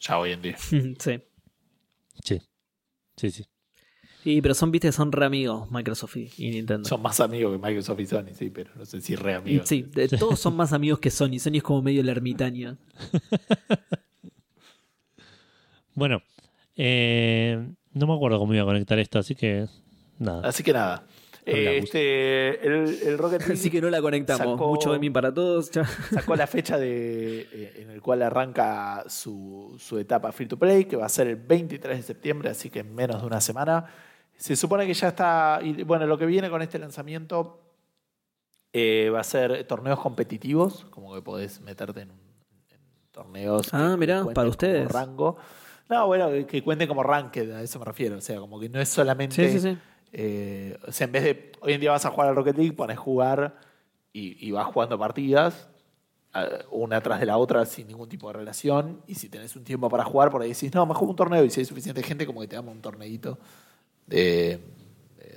Ya 0.00 0.18
hoy 0.18 0.32
en 0.32 0.42
día. 0.42 0.56
sí. 0.58 1.20
Sí, 2.22 2.40
sí, 3.16 3.30
sí. 3.30 3.44
Y, 4.28 4.42
pero 4.42 4.54
son, 4.54 4.70
viste, 4.72 4.90
son 4.92 5.12
re 5.12 5.24
amigos 5.26 5.70
Microsoft 5.70 6.16
y, 6.16 6.30
y 6.38 6.50
Nintendo. 6.50 6.88
Son 6.88 7.00
más 7.00 7.20
amigos 7.20 7.52
que 7.52 7.64
Microsoft 7.66 8.00
y 8.00 8.06
Sony, 8.06 8.34
sí, 8.34 8.50
pero 8.50 8.70
no 8.76 8.84
sé 8.84 9.00
si 9.00 9.14
re 9.14 9.34
amigos. 9.34 9.68
Sí, 9.68 9.82
de- 9.82 10.08
todos 10.18 10.38
son 10.40 10.56
más 10.56 10.72
amigos 10.72 10.98
que 10.98 11.10
Sony. 11.10 11.38
Sony 11.38 11.56
es 11.58 11.62
como 11.62 11.80
medio 11.82 12.02
la 12.02 12.10
ermitaña. 12.12 12.76
Bueno, 15.94 16.20
eh, 16.76 17.68
no 17.94 18.06
me 18.06 18.14
acuerdo 18.14 18.38
cómo 18.38 18.52
iba 18.52 18.62
a 18.62 18.66
conectar 18.66 18.98
esto, 18.98 19.18
así 19.18 19.34
que 19.34 19.66
nada. 20.18 20.46
Así 20.46 20.62
que 20.62 20.72
nada. 20.74 21.04
Hablamos. 21.46 21.84
Este, 21.84 22.66
el, 22.66 22.98
el 23.06 23.16
Rocket 23.18 23.40
League 23.46 23.54
Así 23.54 23.70
que 23.70 23.80
no 23.80 23.88
la 23.88 24.02
conectamos. 24.02 24.46
Sacó- 24.46 24.68
Mucho 24.68 24.90
gaming 24.90 25.12
para 25.12 25.32
todos. 25.32 25.70
sacó 26.12 26.36
la 26.36 26.46
fecha 26.46 26.76
de, 26.76 27.48
eh, 27.50 27.72
en 27.76 27.90
el 27.90 28.02
cual 28.02 28.20
arranca 28.22 29.04
su, 29.08 29.74
su 29.78 29.98
etapa 29.98 30.32
free 30.32 30.46
to 30.48 30.58
play, 30.58 30.84
que 30.84 30.96
va 30.96 31.06
a 31.06 31.08
ser 31.08 31.28
el 31.28 31.36
23 31.36 31.96
de 31.96 32.02
septiembre, 32.02 32.50
así 32.50 32.68
que 32.68 32.80
en 32.80 32.94
menos 32.94 33.20
de 33.22 33.26
una 33.26 33.40
semana. 33.40 33.86
Se 34.36 34.54
supone 34.56 34.86
que 34.86 34.94
ya 34.94 35.08
está. 35.08 35.60
y, 35.62 35.82
bueno, 35.82 36.06
lo 36.06 36.18
que 36.18 36.26
viene 36.26 36.50
con 36.50 36.60
este 36.62 36.78
lanzamiento 36.78 37.60
eh, 38.72 39.10
va 39.12 39.20
a 39.20 39.24
ser 39.24 39.66
torneos 39.66 39.98
competitivos, 40.00 40.84
como 40.90 41.14
que 41.14 41.22
podés 41.22 41.60
meterte 41.60 42.02
en, 42.02 42.10
en 42.10 42.80
torneos. 43.10 43.72
Ah, 43.72 43.96
mirá, 43.98 44.22
para 44.24 44.34
como 44.34 44.48
ustedes. 44.50 44.90
rango. 44.90 45.36
No, 45.88 46.06
bueno, 46.06 46.28
que- 46.46 46.62
cuenten 46.62 46.88
como 46.88 47.02
ranked, 47.02 47.50
a 47.52 47.62
eso 47.62 47.78
me 47.78 47.84
refiero. 47.84 48.16
O 48.18 48.20
sea, 48.20 48.38
como 48.38 48.58
que 48.60 48.68
no 48.68 48.80
es 48.80 48.88
solamente. 48.88 49.48
Sí, 49.48 49.58
sí, 49.58 49.70
sí. 49.70 49.78
Eh, 50.12 50.78
o 50.86 50.92
sea, 50.92 51.06
en 51.06 51.12
vez 51.12 51.22
de 51.24 51.52
hoy 51.60 51.72
en 51.74 51.80
día 51.80 51.90
vas 51.92 52.04
a 52.06 52.10
jugar 52.10 52.28
al 52.28 52.36
Rocket 52.36 52.56
League, 52.56 52.72
pones 52.72 52.98
jugar 52.98 53.56
y, 54.12 54.46
y 54.46 54.50
vas 54.50 54.66
jugando 54.66 54.98
partidas, 54.98 55.68
una 56.70 57.00
tras 57.00 57.18
de 57.20 57.26
la 57.26 57.38
otra 57.38 57.64
sin 57.64 57.86
ningún 57.88 58.08
tipo 58.08 58.26
de 58.28 58.34
relación. 58.34 59.00
Y 59.06 59.14
si 59.14 59.28
tenés 59.28 59.56
un 59.56 59.64
tiempo 59.64 59.88
para 59.88 60.04
jugar, 60.04 60.30
por 60.30 60.42
ahí 60.42 60.50
decís, 60.50 60.74
no, 60.74 60.84
me 60.86 60.92
juego 60.94 61.10
un 61.10 61.16
torneo. 61.16 61.44
Y 61.44 61.50
si 61.50 61.60
hay 61.60 61.64
suficiente 61.66 62.02
gente, 62.02 62.26
como 62.26 62.40
que 62.42 62.48
te 62.48 62.56
damos 62.56 62.74
un 62.74 62.82
torneito 62.82 63.38
de, 64.06 64.60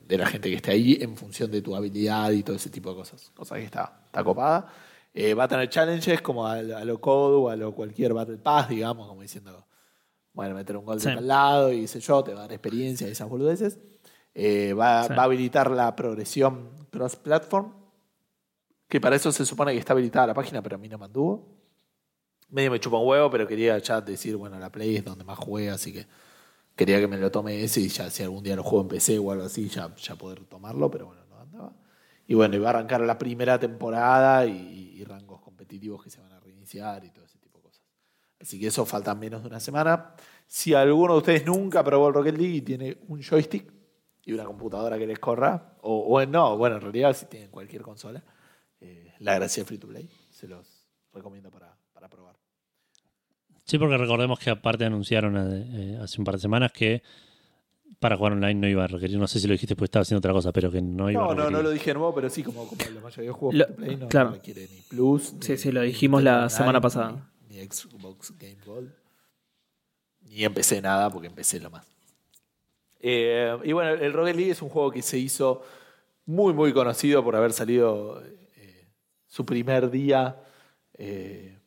de- 0.07 0.17
la 0.17 0.25
gente 0.27 0.49
que 0.49 0.55
esté 0.55 0.71
ahí 0.71 0.97
en 1.01 1.15
función 1.17 1.51
de 1.51 1.61
tu 1.61 1.75
habilidad 1.75 2.31
y 2.31 2.43
todo 2.43 2.55
ese 2.55 2.69
tipo 2.69 2.89
de 2.89 2.95
cosas. 2.95 3.31
Cosa 3.35 3.55
que 3.55 3.63
está, 3.63 4.01
está 4.05 4.23
copada. 4.23 4.67
Eh, 5.13 5.33
va 5.33 5.45
a 5.45 5.47
tener 5.47 5.69
challenges 5.69 6.21
como 6.21 6.45
a, 6.45 6.53
a 6.53 6.85
lo 6.85 6.99
Code 7.01 7.35
o 7.35 7.49
a 7.49 7.55
lo 7.55 7.73
cualquier 7.73 8.13
Battle 8.13 8.37
Pass, 8.37 8.69
digamos, 8.69 9.07
como 9.07 9.21
diciendo, 9.21 9.65
bueno, 10.33 10.55
meter 10.55 10.77
un 10.77 10.85
gol 10.85 10.99
Sí. 11.01 11.09
de 11.09 11.15
tal 11.15 11.27
lado 11.27 11.73
y 11.73 11.87
sé 11.87 11.99
yo, 11.99 12.23
te 12.23 12.33
va 12.33 12.39
a 12.39 12.43
dar 12.43 12.53
experiencia 12.53 13.07
y 13.07 13.11
esas 13.11 13.27
boludeces. 13.27 13.79
Eh, 14.35 14.73
va, 14.73 15.03
Sí. 15.03 15.13
va 15.13 15.23
a 15.23 15.25
habilitar 15.25 15.71
la 15.71 15.95
progresión 15.95 16.69
cross-platform, 16.91 17.73
que 18.87 19.01
para 19.01 19.15
eso 19.15 19.31
se 19.31 19.45
supone 19.45 19.73
que 19.73 19.79
está 19.79 19.93
habilitada 19.93 20.27
la 20.27 20.33
página, 20.33 20.61
pero 20.61 20.75
a 20.75 20.79
mí 20.79 20.87
no 20.89 20.97
me 20.97 21.05
anduvo. 21.05 21.57
Medio 22.49 22.71
me 22.71 22.79
chupa 22.79 22.97
un 22.97 23.07
huevo, 23.07 23.29
pero 23.29 23.47
quería 23.47 23.77
ya 23.79 24.01
decir, 24.01 24.35
bueno, 24.35 24.57
la 24.59 24.71
Play 24.71 24.95
es 24.97 25.05
donde 25.05 25.23
más 25.23 25.37
jugué, 25.37 25.69
así 25.69 25.91
que 25.93 26.07
quería 26.79 27.01
que 27.01 27.09
me 27.09 27.17
lo 27.17 27.29
tome 27.29 27.61
ese 27.61 27.81
y 27.81 27.89
ya 27.89 28.09
si 28.09 28.23
algún 28.23 28.41
día 28.41 28.55
lo 28.55 28.63
juego 28.63 28.83
en 28.83 28.87
PC 28.87 29.19
o 29.19 29.33
algo 29.33 29.43
así, 29.43 29.67
ya, 29.67 29.93
ya 29.97 30.15
poder 30.15 30.45
tomarlo, 30.45 30.89
pero 30.89 31.07
bueno, 31.07 31.25
no 31.29 31.37
andaba. 31.37 31.73
Y 32.25 32.35
bueno, 32.35 32.55
iba 32.55 32.67
a 32.67 32.69
arrancar 32.69 33.01
la 33.01 33.17
primera 33.17 33.59
temporada 33.59 34.45
y, 34.45 35.03
rangos 35.03 35.41
competitivos 35.41 36.03
que 36.03 36.09
se 36.09 36.21
van 36.21 36.31
a 36.31 36.39
reiniciar 36.39 37.03
y 37.03 37.09
todo 37.09 37.25
ese 37.25 37.37
tipo 37.39 37.57
de 37.57 37.63
cosas. 37.63 37.83
Así 38.39 38.59
que 38.59 38.67
eso 38.67 38.85
falta 38.85 39.13
menos 39.15 39.41
de 39.41 39.49
una 39.49 39.59
semana. 39.59 40.13
Si 40.45 40.73
alguno 40.73 41.13
de 41.13 41.19
ustedes 41.19 41.45
nunca 41.45 41.83
probó 41.83 42.07
el 42.09 42.13
Rocket 42.13 42.37
League 42.37 42.55
y 42.55 42.61
tiene 42.61 42.97
un 43.07 43.21
joystick 43.21 43.73
y 44.23 44.31
una 44.31 44.45
computadora 44.45 44.97
que 44.97 45.07
les 45.07 45.19
corra, 45.19 45.77
o, 45.81 46.15
o 46.15 46.25
no, 46.25 46.57
bueno, 46.57 46.75
en 46.75 46.81
realidad 46.81 47.13
si 47.13 47.25
tienen 47.25 47.49
cualquier 47.49 47.81
consola, 47.81 48.23
eh, 48.79 49.13
la 49.19 49.35
gracia 49.35 49.65
Free 49.65 49.79
to 49.79 49.87
Play, 49.87 50.09
se 50.29 50.47
los 50.47 50.87
recomiendo 51.11 51.51
para, 51.51 51.75
para 51.91 52.07
probar. 52.07 52.38
Sí, 53.69 53.77
porque 53.77 53.97
recordemos 53.97 54.39
que 54.39 54.49
aparte 54.49 54.83
anunciaron 54.85 55.35
eh, 55.37 55.99
hace 56.01 56.19
un 56.19 56.25
par 56.25 56.35
de 56.35 56.41
semanas 56.41 56.71
que 56.71 57.03
para 57.99 58.17
jugar 58.17 58.33
online 58.33 58.55
no 58.55 58.67
iba 58.67 58.83
a 58.83 58.87
requerir, 58.87 59.17
no 59.19 59.27
sé 59.27 59.39
si 59.39 59.47
lo 59.47 59.51
dijiste 59.53 59.75
pues 59.75 59.89
estaba 59.89 60.01
haciendo 60.01 60.19
otra 60.19 60.31
cosa, 60.33 60.51
pero 60.51 60.71
que 60.71 60.81
no 60.81 61.09
iba 61.11 61.21
No, 61.21 61.25
a 61.31 61.35
no, 61.35 61.41
requerir. 61.43 61.51
no 61.57 61.61
lo 61.63 61.69
dije 61.69 61.85
de 61.89 61.93
nuevo, 61.95 62.15
pero 62.15 62.29
sí, 62.29 62.41
como, 62.43 62.67
como 62.67 62.81
la 62.93 63.01
mayoría 63.01 63.29
de 63.29 63.33
juegos 63.33 63.55
Lo- 63.55 63.67
to 63.67 63.75
Play 63.75 63.95
no, 63.97 64.07
claro. 64.07 64.29
no 64.29 64.35
requiere 64.37 64.67
ni 64.71 64.81
Plus. 64.81 65.35
Sí, 65.41 65.51
ni- 65.51 65.57
sí, 65.57 65.71
lo 65.71 65.81
dijimos 65.81 66.23
la 66.23 66.49
semana 66.49 66.81
pasada. 66.81 67.29
Ni, 67.49 67.57
ni 67.57 67.63
Xbox 67.65 68.33
Game 68.39 68.57
Gold. 68.65 68.91
Ni 70.23 70.43
empecé 70.43 70.81
nada, 70.81 71.09
porque 71.11 71.27
empecé 71.27 71.59
lo 71.59 71.69
más. 71.69 71.85
Eh, 73.01 73.55
y 73.63 73.71
bueno, 73.71 73.91
el 73.91 74.13
Rocket 74.13 74.35
League 74.35 74.51
es 74.51 74.61
un 74.61 74.69
juego 74.69 74.91
que 74.91 75.01
se 75.01 75.17
hizo 75.19 75.61
muy, 76.25 76.53
muy 76.53 76.73
conocido 76.73 77.23
por 77.23 77.35
haber 77.35 77.53
salido 77.53 78.21
eh, 78.55 78.87
su 79.27 79.45
primer 79.45 79.89
día 79.91 80.37
eh, 80.97 81.58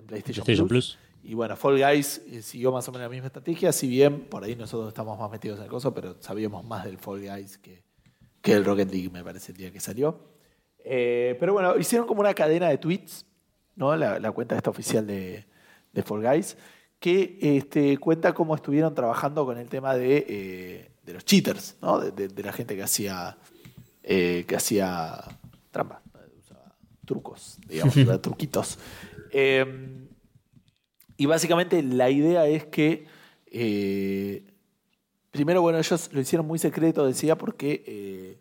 en 0.00 0.06
PlayStation, 0.06 0.44
PlayStation 0.44 0.68
Plus. 0.68 0.96
Plus. 0.96 0.98
Y 1.22 1.34
bueno, 1.34 1.54
Fall 1.56 1.78
Guys 1.78 2.22
eh, 2.28 2.40
siguió 2.42 2.72
más 2.72 2.88
o 2.88 2.92
menos 2.92 3.04
la 3.06 3.10
misma 3.10 3.26
estrategia, 3.26 3.72
si 3.72 3.88
bien 3.88 4.22
por 4.22 4.42
ahí 4.42 4.56
nosotros 4.56 4.88
estamos 4.88 5.18
más 5.18 5.30
metidos 5.30 5.58
en 5.58 5.64
el 5.64 5.70
coso, 5.70 5.92
pero 5.94 6.16
sabíamos 6.20 6.64
más 6.64 6.84
del 6.84 6.96
Fall 6.98 7.20
Guys 7.20 7.58
que, 7.58 7.82
que 8.40 8.54
del 8.54 8.64
Rocket 8.64 8.90
League, 8.90 9.10
me 9.10 9.22
parece, 9.22 9.52
el 9.52 9.58
día 9.58 9.70
que 9.70 9.80
salió. 9.80 10.18
Eh, 10.82 11.36
pero 11.38 11.52
bueno, 11.52 11.76
hicieron 11.78 12.06
como 12.08 12.20
una 12.22 12.32
cadena 12.32 12.68
de 12.70 12.78
tweets, 12.78 13.26
¿no? 13.76 13.94
La, 13.96 14.18
la 14.18 14.32
cuenta 14.32 14.56
esta 14.56 14.70
oficial 14.70 15.06
de, 15.06 15.44
de 15.92 16.02
Fall 16.02 16.22
Guys, 16.22 16.56
que 16.98 17.38
este, 17.40 17.98
cuenta 17.98 18.32
cómo 18.32 18.54
estuvieron 18.54 18.94
trabajando 18.94 19.44
con 19.44 19.58
el 19.58 19.68
tema 19.68 19.94
de, 19.94 20.24
eh, 20.26 20.90
de 21.04 21.12
los 21.12 21.24
cheaters, 21.26 21.76
¿no? 21.82 21.98
De, 22.00 22.12
de- 22.12 22.28
de 22.28 22.42
la 22.42 22.52
gente 22.52 22.74
que 22.76 22.82
hacía, 22.82 23.36
eh, 24.02 24.44
que 24.48 24.56
hacía 24.56 25.18
trampa, 25.70 26.00
usaba 26.38 26.74
trucos, 27.04 27.58
digamos, 27.68 27.94
truquitos. 28.22 28.78
Eh, 29.32 30.08
y 31.16 31.26
básicamente 31.26 31.82
la 31.82 32.08
idea 32.08 32.46
es 32.46 32.64
que, 32.64 33.06
eh, 33.46 34.42
primero, 35.30 35.60
bueno, 35.60 35.78
ellos 35.78 36.08
lo 36.12 36.20
hicieron 36.20 36.46
muy 36.46 36.58
secreto, 36.58 37.04
decía, 37.04 37.36
porque 37.36 37.84
eh, 37.86 38.38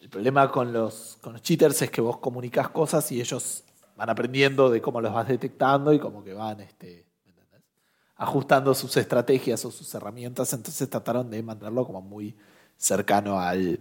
el 0.00 0.08
problema 0.08 0.48
con 0.52 0.72
los, 0.72 1.18
con 1.20 1.32
los 1.32 1.42
cheaters 1.42 1.82
es 1.82 1.90
que 1.90 2.00
vos 2.00 2.18
comunicás 2.18 2.68
cosas 2.68 3.10
y 3.10 3.20
ellos 3.20 3.64
van 3.96 4.08
aprendiendo 4.08 4.70
de 4.70 4.80
cómo 4.80 5.00
los 5.00 5.12
vas 5.12 5.26
detectando 5.26 5.92
y 5.92 5.98
como 5.98 6.22
que 6.22 6.32
van 6.32 6.60
este, 6.60 7.06
ajustando 8.14 8.72
sus 8.72 8.96
estrategias 8.96 9.64
o 9.64 9.72
sus 9.72 9.92
herramientas. 9.92 10.52
Entonces 10.52 10.88
trataron 10.88 11.28
de 11.28 11.42
mantenerlo 11.42 11.84
como 11.84 12.00
muy 12.00 12.36
cercano 12.76 13.40
al. 13.40 13.80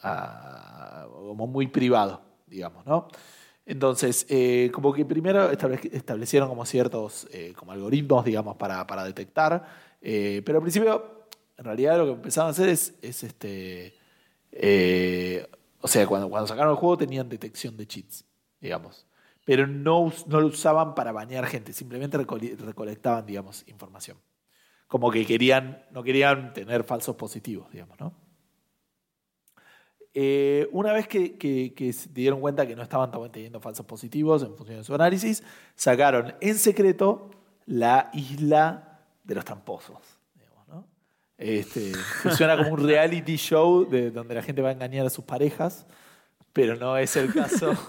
como 0.00 1.46
muy 1.46 1.66
privado, 1.66 2.22
digamos, 2.46 2.86
¿no? 2.86 3.08
Entonces, 3.72 4.26
eh, 4.28 4.70
como 4.70 4.92
que 4.92 5.06
primero 5.06 5.50
establec- 5.50 5.88
establecieron 5.94 6.46
como 6.50 6.66
ciertos 6.66 7.26
eh, 7.32 7.54
como 7.56 7.72
algoritmos, 7.72 8.22
digamos, 8.22 8.56
para, 8.56 8.84
detectar. 9.02 9.66
eh, 10.02 10.42
pero 10.44 10.58
al 10.58 10.62
principio, 10.62 11.24
en 11.56 11.64
realidad 11.64 11.96
lo 11.96 12.04
que 12.04 12.12
empezaron 12.12 12.48
a 12.48 12.50
hacer 12.50 12.68
es, 12.68 12.98
es 13.00 13.22
este. 13.24 13.94
o 15.80 15.88
sea, 15.88 16.06
cuando, 16.06 16.46
sacaron 16.46 16.72
el 16.72 16.76
juego 16.76 16.98
tenían 16.98 17.30
detección 17.30 17.74
de 17.78 17.86
cheats, 17.86 18.26
digamos. 18.60 19.06
Pero 19.46 19.66
no, 19.66 20.12
lo 20.28 20.46
usaban 20.48 20.94
para 20.94 21.10
bañar 21.12 21.46
gente, 21.46 21.72
simplemente 21.72 22.18
recole- 22.18 22.54
recolectaban, 22.58 23.24
digamos, 23.24 23.66
información. 23.68 24.18
Como 24.86 25.10
que 25.10 25.24
querían, 25.24 25.82
no 25.92 26.02
querían 26.02 26.52
tener 26.52 26.84
falsos 26.84 27.16
positivos, 27.16 27.72
digamos, 27.72 27.98
¿no? 27.98 28.12
Eh, 30.14 30.68
una 30.72 30.92
vez 30.92 31.08
que, 31.08 31.38
que- 31.38 31.72
que 31.74 31.92
se 31.92 32.08
dieron 32.10 32.40
cuenta 32.40 32.66
que 32.66 32.76
no 32.76 32.82
estaban 32.82 33.10
teniendo 33.32 33.60
falsos 33.60 33.86
positivos 33.86 34.42
en 34.42 34.54
función 34.56 34.78
de 34.78 34.84
su 34.84 34.94
análisis, 34.94 35.42
sacaron 35.74 36.34
en 36.40 36.54
secreto 36.58 37.30
la 37.66 38.10
isla 38.12 39.00
de 39.24 39.34
los 39.34 39.44
tramposos. 39.44 39.96
digamos, 40.34 40.68
¿no? 40.68 40.86
Este, 41.38 41.92
funciona 42.22 42.56
como 42.58 42.72
un 42.74 42.86
reality 42.86 43.36
show 43.36 43.88
de, 43.88 44.10
donde 44.10 44.34
la 44.34 44.42
gente 44.42 44.60
va 44.62 44.68
a 44.68 44.72
engañar 44.72 45.06
a 45.06 45.10
sus 45.10 45.24
parejas, 45.24 45.86
pero 46.52 46.76
no 46.76 46.96
es 46.98 47.16
el 47.16 47.32
caso. 47.32 47.72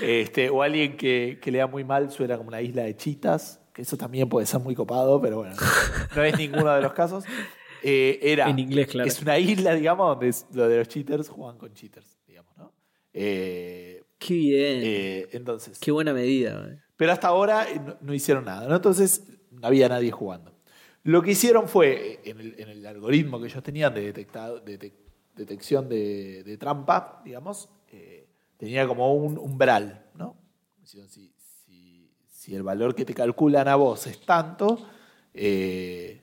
Este, 0.00 0.48
o 0.50 0.62
alguien 0.62 0.96
que, 0.96 1.38
que 1.42 1.50
le 1.50 1.58
da 1.58 1.66
muy 1.66 1.82
mal 1.84 2.10
suena 2.10 2.36
como 2.36 2.48
una 2.48 2.60
isla 2.62 2.82
de 2.82 2.96
chitas, 2.96 3.60
que 3.72 3.82
eso 3.82 3.96
también 3.96 4.28
puede 4.28 4.46
ser 4.46 4.60
muy 4.60 4.74
copado, 4.74 5.20
pero 5.20 5.38
bueno, 5.38 5.56
no 6.14 6.22
es 6.22 6.38
ninguno 6.38 6.72
de 6.72 6.80
los 6.82 6.92
casos. 6.92 7.24
Eh, 7.82 8.18
era, 8.22 8.48
En 8.50 8.58
inglés, 8.58 8.88
claro. 8.88 9.08
Es 9.08 9.20
una 9.22 9.38
isla, 9.38 9.74
digamos, 9.74 10.08
donde 10.18 10.34
lo 10.52 10.68
de 10.68 10.78
los 10.78 10.88
cheaters 10.88 11.28
juegan 11.28 11.58
con 11.58 11.72
cheaters, 11.74 12.18
digamos, 12.26 12.56
¿no? 12.56 12.72
Eh, 13.12 14.02
Qué 14.18 14.34
bien. 14.34 14.80
eh, 14.84 15.28
entonces, 15.32 15.78
Qué 15.78 15.90
buena 15.92 16.12
medida. 16.12 16.60
güey. 16.60 16.76
pero 16.96 17.12
hasta 17.12 17.28
ahora 17.28 17.66
no, 17.86 17.96
no 18.00 18.14
hicieron 18.14 18.44
nada, 18.44 18.66
¿no? 18.68 18.76
Entonces 18.76 19.24
no 19.50 19.66
había 19.66 19.88
nadie 19.88 20.10
jugando. 20.10 20.52
Lo 21.04 21.22
que 21.22 21.30
hicieron 21.30 21.68
fue, 21.68 22.20
en 22.24 22.40
el, 22.40 22.54
en 22.58 22.68
el 22.68 22.86
algoritmo 22.86 23.40
que 23.40 23.46
ellos 23.46 23.62
tenían 23.62 23.94
de, 23.94 24.02
detectado- 24.12 24.60
de 24.60 24.78
detec- 24.78 24.92
detección 25.36 25.88
de, 25.88 26.42
de 26.42 26.56
trampa, 26.58 27.22
digamos, 27.24 27.68
tenía 28.56 28.86
como 28.88 29.14
un 29.14 29.38
umbral, 29.38 30.04
¿no? 30.14 30.36
Si, 30.82 31.00
si- 31.08 31.32
si- 31.64 32.10
si 32.28 32.54
el 32.56 32.62
valor 32.64 32.94
que 32.94 33.04
te 33.04 33.14
calculan 33.14 33.68
a 33.68 33.76
vos 33.76 34.06
es 34.08 34.20
tanto, 34.26 34.84
eh, 35.32 36.20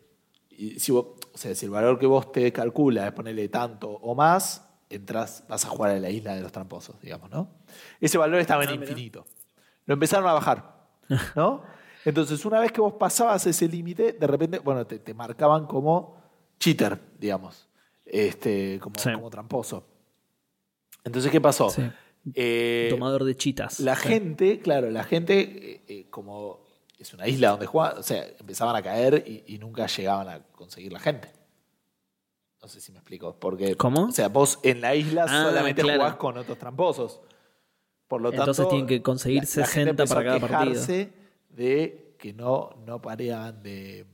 y 0.58 0.80
si 0.80 0.92
vos- 0.92 1.08
o 1.34 1.38
sea, 1.38 1.54
si 1.56 1.66
el 1.66 1.72
valor 1.72 2.00
que 2.00 2.06
vos 2.06 2.32
te 2.32 2.52
calcula 2.52 3.08
es 3.08 3.14
ponerle 3.14 3.50
tanto 3.50 3.90
o 3.90 4.16
más, 4.16 4.68
entras, 4.90 5.44
vas 5.50 5.66
a 5.66 5.70
jugar 5.70 5.92
a 5.92 6.00
la 6.00 6.10
isla 6.10 6.36
de 6.36 6.42
los 6.42 6.52
tramposos, 6.52 7.00
digamos, 7.02 7.30
¿no? 7.30 7.50
Ese 8.00 8.18
valor 8.18 8.40
estaba 8.40 8.64
en 8.64 8.70
Ah, 8.70 8.74
infinito. 8.76 9.26
Lo 9.86 9.94
empezaron 9.96 10.28
a 10.28 10.34
bajar, 10.34 10.88
¿no? 11.36 11.64
Entonces, 12.06 12.46
una 12.46 12.60
vez 12.60 12.72
que 12.72 12.82
vos 12.82 12.94
pasabas 12.94 13.46
ese 13.48 13.68
límite, 13.68 14.14
de 14.14 14.28
repente, 14.28 14.60
bueno, 14.60 14.86
te, 14.86 15.00
te 15.00 15.14
marcaban 15.14 15.66
como 15.66 16.22
cheater, 16.60 17.00
digamos, 17.20 17.68
este, 18.06 18.80
como, 18.80 18.96
Sí. 19.00 19.12
como 19.14 19.30
tramposo. 19.30 19.88
Entonces, 21.04 21.32
¿qué 21.32 21.42
pasó? 21.42 21.70
Sí. 21.70 21.84
Eh, 22.34 22.88
Tomador 22.90 23.24
de 23.24 23.36
chitas. 23.36 23.80
la 23.80 23.96
Sí. 23.96 24.08
gente, 24.08 24.60
claro, 24.60 24.90
la 24.90 25.04
gente, 25.04 25.40
eh, 25.42 25.82
eh, 25.88 26.10
como 26.10 26.65
es 27.00 27.14
una 27.14 27.28
isla 27.28 27.50
donde 27.52 27.66
juegan, 27.66 27.98
o 27.98 28.04
sea, 28.04 28.26
empezaban 28.40 28.76
a 28.76 28.82
caer 28.82 29.24
y, 29.28 29.44
y 29.48 29.58
nunca 29.58 29.88
llegaban 29.88 30.28
a 30.30 30.40
conseguir 30.54 30.92
la 30.94 31.00
gente, 31.00 31.30
No 32.62 32.68
sé 32.68 32.80
si 32.82 32.92
me 32.92 32.98
explico. 33.00 33.36
Porque, 33.40 33.76
¿Cómo? 33.76 34.06
O 34.08 34.12
sea, 34.12 34.28
vos 34.30 34.60
en 34.64 34.82
la 34.82 34.96
isla 34.96 35.26
Ah, 35.30 35.44
solamente 35.50 35.82
claro. 35.82 36.00
jugás 36.02 36.16
con 36.16 36.38
otros 36.38 36.58
tramposos. 36.58 37.22
Por 38.08 38.22
lo 38.22 38.30
Entonces 38.30 38.58
tanto, 38.58 38.70
tienen 38.70 38.88
que 38.88 39.02
conseguir 39.02 39.44
la- 39.44 39.50
la 39.62 39.68
gente 39.68 39.68
60 39.68 39.90
empezó 39.92 40.14
para 40.16 40.26
cada 40.26 40.40
partido. 40.40 40.72
quejarse 40.74 41.14
de 41.50 42.16
que 42.20 42.34
no, 42.34 42.70
no 42.86 43.02
paraban 43.02 43.62
de, 43.62 44.06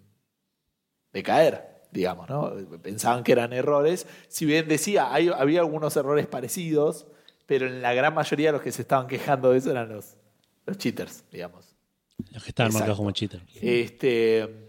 de 1.13 1.23
caer, 1.23 1.81
digamos, 1.91 2.29
¿no? 2.29 2.51
Pensaban 2.81 3.23
que 3.23 3.31
eran 3.33 3.53
errores. 3.53 4.07
Si 4.27 4.45
bien 4.45 4.67
decía, 4.67 5.13
hay- 5.13 5.29
había 5.29 5.59
algunos 5.61 5.95
errores 5.97 6.25
parecidos, 6.27 7.05
pero 7.45 7.67
en 7.67 7.81
la 7.81 7.93
gran 7.93 8.13
mayoría 8.13 8.47
de 8.49 8.53
los 8.53 8.61
que 8.61 8.71
se 8.71 8.81
estaban 8.81 9.07
quejando 9.07 9.51
de 9.51 9.57
eso 9.59 9.71
eran 9.71 9.89
los, 9.89 10.15
los 10.65 10.77
cheaters, 10.77 11.23
digamos. 11.31 11.70
Los 12.31 12.43
que 12.43 12.49
estaban 12.49 12.67
Exacto. 12.69 12.73
marcados 12.73 12.97
como 12.97 13.11
cheater. 13.11 13.41
Este, 13.61 14.67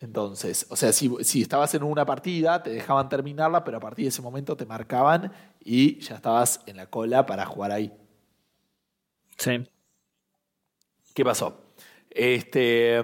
entonces, 0.00 0.66
o 0.70 0.76
sea, 0.76 0.92
si, 0.92 1.10
si 1.22 1.42
estabas 1.42 1.74
en 1.74 1.82
una 1.82 2.04
partida, 2.06 2.62
te 2.62 2.70
dejaban 2.70 3.08
terminarla, 3.08 3.64
pero 3.64 3.76
a 3.78 3.80
partir 3.80 4.04
de 4.04 4.08
ese 4.10 4.22
momento 4.22 4.56
te 4.56 4.66
marcaban 4.66 5.32
y 5.64 5.98
ya 6.00 6.16
estabas 6.16 6.60
en 6.66 6.76
la 6.76 6.86
cola 6.88 7.24
para 7.26 7.44
jugar 7.46 7.72
ahí. 7.72 7.92
Sí. 9.38 9.66
¿Qué 11.14 11.24
pasó? 11.24 11.72
Este, 12.10 13.02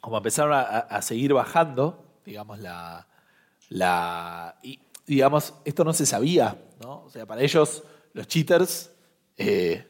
como 0.00 0.16
empezaron 0.18 0.52
a, 0.52 0.60
a- 0.60 0.78
a 0.78 1.02
seguir 1.02 1.32
bajando, 1.32 2.20
digamos, 2.24 2.58
la. 2.60 3.06
la 3.68 4.56
y, 4.62 4.80
digamos, 5.06 5.54
esto 5.64 5.84
no 5.84 5.92
se 5.92 6.06
sabía, 6.06 6.62
¿no? 6.80 7.04
O 7.04 7.10
sea, 7.10 7.26
para 7.26 7.42
ellos, 7.42 7.82
los 8.12 8.26
cheaters, 8.28 8.90
eh, 9.36 9.86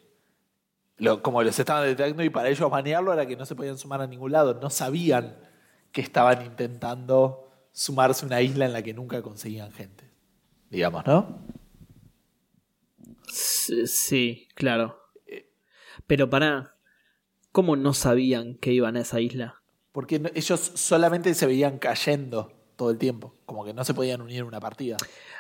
lo- 0.99 1.23
como 1.23 1.43
los 1.43 1.59
estaban 1.59 1.85
detectando, 1.85 2.23
y 2.23 2.31
para 2.31 2.49
ellos 2.49 2.71
banearlo 2.71 3.13
era 3.13 3.27
que 3.27 3.37
no 3.37 3.47
se 3.47 3.55
podían 3.55 3.79
sumar 3.79 4.01
a 4.01 4.07
ningún 4.07 4.33
lado. 4.33 4.55
No 4.61 4.71
sabían 4.71 5.37
que 5.93 6.01
estaban 6.01 6.45
intentando 6.45 7.49
sumarse 7.73 8.25
a 8.25 8.27
una 8.27 8.43
isla 8.43 8.67
en 8.67 8.73
la 8.73 8.83
que 8.83 8.93
nunca 8.95 9.23
conseguían 9.23 9.73
gente. 9.73 10.11
Digamos, 10.71 11.07
¿no? 11.07 11.39
Sí, 13.87 14.49
claro. 14.55 14.99
Pero 16.07 16.31
para 16.31 16.75
¿cómo 17.53 17.77
no 17.77 17.93
sabían 17.95 18.55
que 18.55 18.73
iban 18.73 18.97
a 18.97 19.01
esa 19.01 19.21
isla? 19.21 19.63
Porque 19.93 20.23
ellos 20.35 20.61
solamente 20.75 21.35
se 21.35 21.47
veían 21.47 21.79
cayendo 21.79 22.53
todo 22.77 22.91
el 22.91 22.99
tiempo. 22.99 23.35
Como 23.47 23.65
que 23.65 23.75
no 23.75 23.85
se 23.85 23.95
podían 23.95 24.21
unir 24.21 24.39
en 24.39 24.45
una 24.45 24.61
partida. 24.61 24.97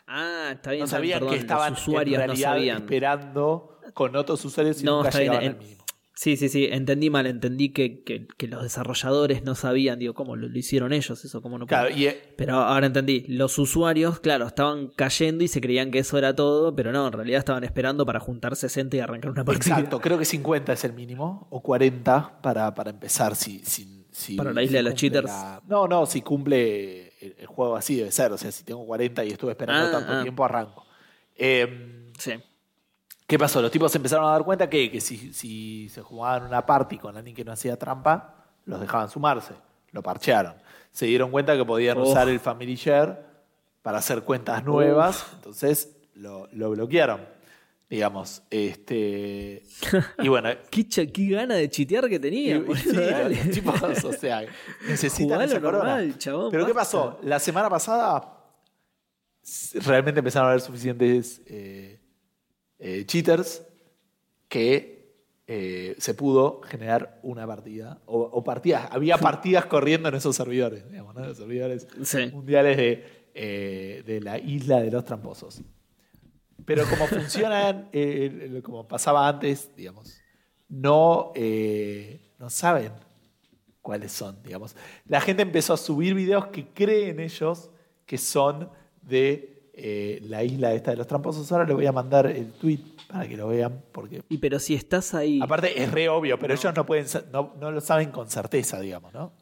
Ah, 0.08 0.50
está 0.54 0.70
bien. 0.72 0.80
No 0.80 0.86
bien, 0.86 0.90
sabían 0.90 1.18
perdón, 1.20 1.34
que 1.34 1.40
estaban 1.40 1.72
usuarios 1.74 2.14
en 2.14 2.20
no 2.20 2.26
realidad 2.32 2.50
sabían. 2.54 2.76
esperando 2.78 3.80
con 3.94 4.16
otros 4.16 4.44
usuarios 4.44 4.80
y 4.80 4.84
No, 4.84 5.02
nunca 5.02 5.10
bien, 5.10 5.20
llegaban 5.22 5.42
en- 5.44 5.52
al 5.52 5.58
mínimo. 5.58 5.78
Sí, 6.14 6.36
sí, 6.36 6.48
sí, 6.48 6.66
entendí 6.68 7.10
mal, 7.10 7.28
entendí 7.28 7.72
que, 7.72 8.02
que- 8.02 8.26
que 8.36 8.48
los 8.48 8.64
desarrolladores 8.64 9.44
no 9.44 9.54
sabían, 9.54 10.00
digo, 10.00 10.14
¿cómo 10.14 10.34
lo, 10.34 10.48
lo 10.48 10.58
hicieron 10.58 10.92
ellos? 10.92 11.24
Eso, 11.24 11.40
¿cómo 11.42 11.58
no 11.58 11.66
Claro, 11.66 11.90
y 11.90 12.06
eh, 12.08 12.34
Pero 12.36 12.56
ahora 12.56 12.86
entendí, 12.88 13.24
los 13.28 13.56
usuarios, 13.56 14.18
claro, 14.18 14.48
estaban 14.48 14.88
cayendo 14.96 15.44
y 15.44 15.48
se 15.48 15.60
creían 15.60 15.92
que 15.92 16.00
eso 16.00 16.18
era 16.18 16.34
todo, 16.34 16.74
pero 16.74 16.90
no, 16.90 17.06
en 17.06 17.12
realidad 17.12 17.38
estaban 17.38 17.62
esperando 17.62 18.04
para 18.04 18.18
juntar 18.18 18.56
60 18.56 18.96
y 18.96 19.00
arrancar 19.00 19.30
una 19.30 19.44
partida. 19.44 19.74
exacto, 19.76 20.00
creo 20.00 20.18
que 20.18 20.24
50 20.24 20.72
es 20.72 20.82
el 20.82 20.92
mínimo, 20.92 21.46
o 21.50 21.62
40 21.62 22.40
para, 22.42 22.74
para 22.74 22.90
empezar. 22.90 23.36
Si, 23.36 23.60
si, 23.60 24.04
si- 24.10 24.34
Para 24.34 24.52
la 24.52 24.60
si 24.62 24.64
isla 24.66 24.78
de 24.78 24.82
los 24.82 24.94
cheaters. 24.94 25.26
la- 25.26 25.62
No, 25.68 25.86
no, 25.86 26.04
si 26.04 26.22
cumple 26.22 27.07
el, 27.20 27.36
el 27.38 27.46
juego 27.46 27.76
así 27.76 27.96
debe 27.96 28.10
ser. 28.10 28.32
O 28.32 28.38
sea, 28.38 28.50
si 28.52 28.64
tengo 28.64 28.84
40 28.86 29.24
y 29.24 29.30
estuve 29.30 29.52
esperando 29.52 29.88
Ah, 29.88 29.90
tanto 30.00 30.12
ah. 30.12 30.22
tiempo, 30.22 30.44
arranco. 30.44 30.86
Eh, 31.36 32.10
Sí. 32.18 32.32
¿Qué 33.26 33.38
pasó? 33.38 33.60
Los 33.60 33.70
tipos 33.70 33.94
empezaron 33.94 34.26
a 34.26 34.30
dar 34.32 34.42
cuenta 34.42 34.68
que, 34.70 34.90
que 34.90 35.00
si, 35.00 35.32
si 35.34 35.88
se 35.90 36.00
jugaban 36.02 36.44
una 36.44 36.64
party 36.64 36.96
con 36.98 37.16
alguien 37.16 37.36
que 37.36 37.44
no 37.44 37.52
hacía 37.52 37.76
trampa, 37.78 38.46
los 38.64 38.80
dejaban 38.80 39.10
sumarse. 39.10 39.52
Lo 39.92 40.02
parchearon. 40.02 40.54
Se 40.90 41.06
dieron 41.06 41.30
cuenta 41.30 41.54
que 41.56 41.64
podían 41.64 41.98
Oh. 41.98 42.08
usar 42.08 42.28
el 42.28 42.40
Family 42.40 42.74
Share 42.74 43.22
para 43.82 43.98
hacer 43.98 44.22
cuentas 44.22 44.64
nuevas, 44.64 45.26
entonces 45.34 45.94
lo, 46.14 46.48
lo 46.52 46.70
bloquearon. 46.70 47.20
Digamos, 47.90 48.42
este. 48.50 49.62
Y 50.22 50.28
bueno, 50.28 50.50
¿Qué, 50.70 50.86
qué 50.86 51.26
gana 51.30 51.54
de 51.54 51.70
chitear 51.70 52.08
que 52.08 52.18
tenía, 52.20 52.56
y 52.58 52.76
sí, 52.76 52.92
los 52.92 53.50
tipos, 53.50 54.04
o 54.04 54.12
sea, 54.12 54.42
necesitan 54.88 55.40
esa 55.42 55.58
corona. 55.60 55.96
normal, 55.96 56.18
chabón, 56.18 56.50
Pero 56.50 56.66
¿qué 56.66 56.74
pasó? 56.74 57.18
La 57.22 57.38
semana 57.38 57.70
pasada 57.70 58.34
realmente 59.86 60.18
empezaron 60.18 60.48
a 60.48 60.50
haber 60.50 60.60
suficientes 60.60 61.40
eh, 61.46 61.98
eh, 62.78 63.04
cheaters 63.06 63.62
que 64.48 64.98
eh, 65.46 65.94
se 65.98 66.12
pudo 66.12 66.60
generar 66.60 67.18
una 67.22 67.46
partida. 67.46 68.02
O, 68.04 68.18
o 68.20 68.44
partidas. 68.44 68.86
Había 68.90 69.16
partidas 69.18 69.64
corriendo 69.64 70.10
en 70.10 70.14
esos 70.16 70.36
servidores, 70.36 70.86
digamos, 70.90 71.14
¿no? 71.14 71.24
Los 71.26 71.38
servidores 71.38 71.86
Sí. 72.02 72.26
mundiales 72.32 72.76
de, 72.76 74.02
de 74.04 74.20
la 74.20 74.38
isla 74.38 74.80
de 74.82 74.90
los 74.90 75.06
tramposos. 75.06 75.62
Pero 76.68 76.84
como 76.86 77.06
funcionan, 77.06 77.88
eh, 77.92 78.60
como 78.62 78.86
pasaba 78.86 79.26
antes, 79.26 79.70
digamos, 79.74 80.20
no, 80.68 81.32
eh, 81.34 82.20
no 82.38 82.50
saben 82.50 82.92
cuáles 83.80 84.12
son, 84.12 84.42
digamos. 84.42 84.76
La 85.06 85.22
gente 85.22 85.42
empezó 85.42 85.72
a 85.72 85.76
subir 85.78 86.14
videos 86.14 86.48
que 86.48 86.68
creen 86.68 87.20
ellos 87.20 87.70
que 88.04 88.18
son 88.18 88.68
de 89.00 89.70
eh, 89.72 90.18
la 90.24 90.44
isla 90.44 90.74
esta 90.74 90.90
de 90.90 90.98
los 90.98 91.06
tramposos. 91.06 91.50
Ahora 91.50 91.64
les 91.64 91.74
voy 91.74 91.86
a 91.86 91.92
mandar 91.92 92.26
el 92.26 92.52
tweet 92.52 92.80
para 93.08 93.26
que 93.26 93.38
lo 93.38 93.48
vean, 93.48 93.82
porque 93.90 94.22
Y 94.28 94.36
pero 94.36 94.58
si 94.58 94.74
estás 94.74 95.14
ahí. 95.14 95.40
aparte 95.42 95.82
es 95.82 95.90
re 95.90 96.10
obvio, 96.10 96.38
pero 96.38 96.52
ellos 96.52 96.74
no 96.76 96.84
pueden, 96.84 97.06
no, 97.32 97.54
no 97.58 97.70
lo 97.70 97.80
saben 97.80 98.10
con 98.10 98.28
certeza, 98.28 98.78
digamos, 98.78 99.14
¿no? 99.14 99.32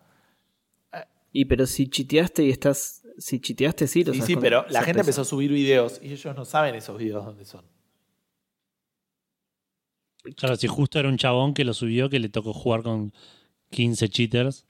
Y 1.33 1.47
pero 1.47 1.67
si 1.67 1.89
chiteaste 1.89 2.45
y 2.45 2.51
estás. 2.51 3.03
Si 3.19 3.41
chiteaste, 3.41 3.87
sí, 3.87 4.05
lo 4.05 4.13
Sí, 4.13 4.19
sabes 4.19 4.27
sí, 4.27 4.35
con 4.35 4.43
pero 4.43 4.67
la 4.69 4.83
gente 4.83 5.01
empezó 5.01 5.23
a 5.23 5.25
subir 5.25 5.51
videos 5.51 5.99
y 6.03 6.13
ellos 6.13 6.37
no 6.37 6.45
saben 6.45 6.75
esos 6.75 6.99
videos 6.99 7.25
dónde 7.25 7.45
son. 7.45 7.65
Claro, 10.37 10.57
si 10.57 10.67
justo 10.67 10.99
era 10.99 11.09
un 11.09 11.17
chabón 11.19 11.55
que 11.55 11.65
lo 11.65 11.73
subió, 11.73 12.09
que 12.11 12.19
le 12.19 12.29
tocó 12.29 12.53
jugar 12.53 12.83
con 12.83 13.13
15 13.71 14.09
cheaters, 14.09 14.67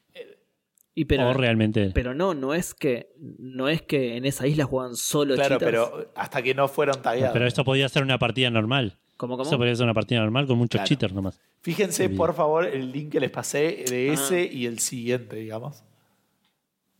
Y 0.94 1.06
pero, 1.06 1.30
o 1.30 1.32
realmente. 1.34 1.90
pero 1.94 2.14
no, 2.14 2.34
no 2.34 2.54
es 2.54 2.74
que. 2.74 3.12
No 3.38 3.68
es 3.68 3.82
que 3.82 4.16
en 4.16 4.24
esa 4.26 4.46
isla 4.46 4.64
juegan 4.64 4.96
solo 4.96 5.34
Claro, 5.34 5.56
cheaters. 5.58 5.70
pero 5.88 6.12
hasta 6.14 6.42
que 6.42 6.54
no 6.54 6.68
fueron 6.68 7.00
tagueados. 7.02 7.32
pero 7.32 7.46
esto 7.46 7.64
podía 7.64 7.88
ser 7.88 8.02
una 8.02 8.18
partida 8.18 8.50
normal. 8.50 8.98
¿Cómo, 9.16 9.36
cómo? 9.38 9.48
Eso 9.48 9.56
podría 9.56 9.74
ser 9.74 9.84
una 9.84 9.94
partida 9.94 10.20
normal 10.20 10.46
con 10.46 10.58
muchos 10.58 10.78
Claro. 10.78 10.88
cheaters 10.88 11.14
nomás. 11.14 11.40
Fíjense, 11.62 12.10
por 12.10 12.34
favor, 12.34 12.66
el 12.66 12.92
link 12.92 13.12
que 13.12 13.20
les 13.20 13.30
pasé 13.30 13.84
de 13.88 14.10
Ah. 14.10 14.12
ese 14.14 14.44
y 14.44 14.66
el 14.66 14.78
siguiente, 14.78 15.36
digamos. 15.36 15.84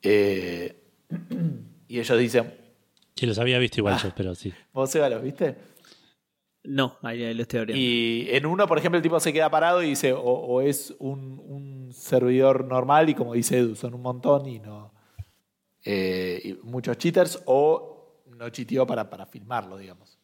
Eh, 0.03 0.83
y 1.89 1.99
ellos 2.01 2.19
dicen, 2.19 2.55
Sí, 3.15 3.25
los 3.27 3.39
había 3.39 3.59
visto 3.59 3.81
igual 3.81 3.95
Ah. 3.95 4.01
yo, 4.03 4.11
pero 4.15 4.35
sí. 4.35 4.53
vos 4.73 4.91
Seba, 4.91 5.09
¿los 5.09 5.23
viste? 5.23 5.57
No, 6.65 6.99
ahí, 7.03 7.23
ahí 7.23 7.33
lo 7.33 7.43
estoy 7.43 7.61
abriendo. 7.61 7.81
Y 7.81 8.27
en 8.31 8.45
uno, 8.45 8.67
por 8.67 8.77
ejemplo, 8.79 8.97
el 8.99 9.03
tipo 9.03 9.19
se 9.21 9.33
queda 9.33 9.49
parado 9.51 9.83
y 9.83 9.89
dice, 9.91 10.13
o, 10.13 10.21
o 10.21 10.61
es 10.61 10.95
un, 10.99 11.39
un 11.47 11.93
servidor 11.95 12.65
normal 12.65 13.09
y 13.09 13.15
como 13.15 13.35
dice 13.35 13.59
Edu, 13.59 13.75
son 13.77 13.95
un 13.95 14.03
montón 14.03 14.47
y 14.49 14.59
no... 14.59 14.93
eh, 15.85 16.41
y 16.45 16.53
muchos 16.67 16.99
cheaters, 16.99 17.41
o 17.47 18.23
no 18.27 18.49
chiteó 18.51 18.85
para, 18.87 19.09
para 19.09 19.25
filmarlo, 19.27 19.77
digamos. 19.79 20.19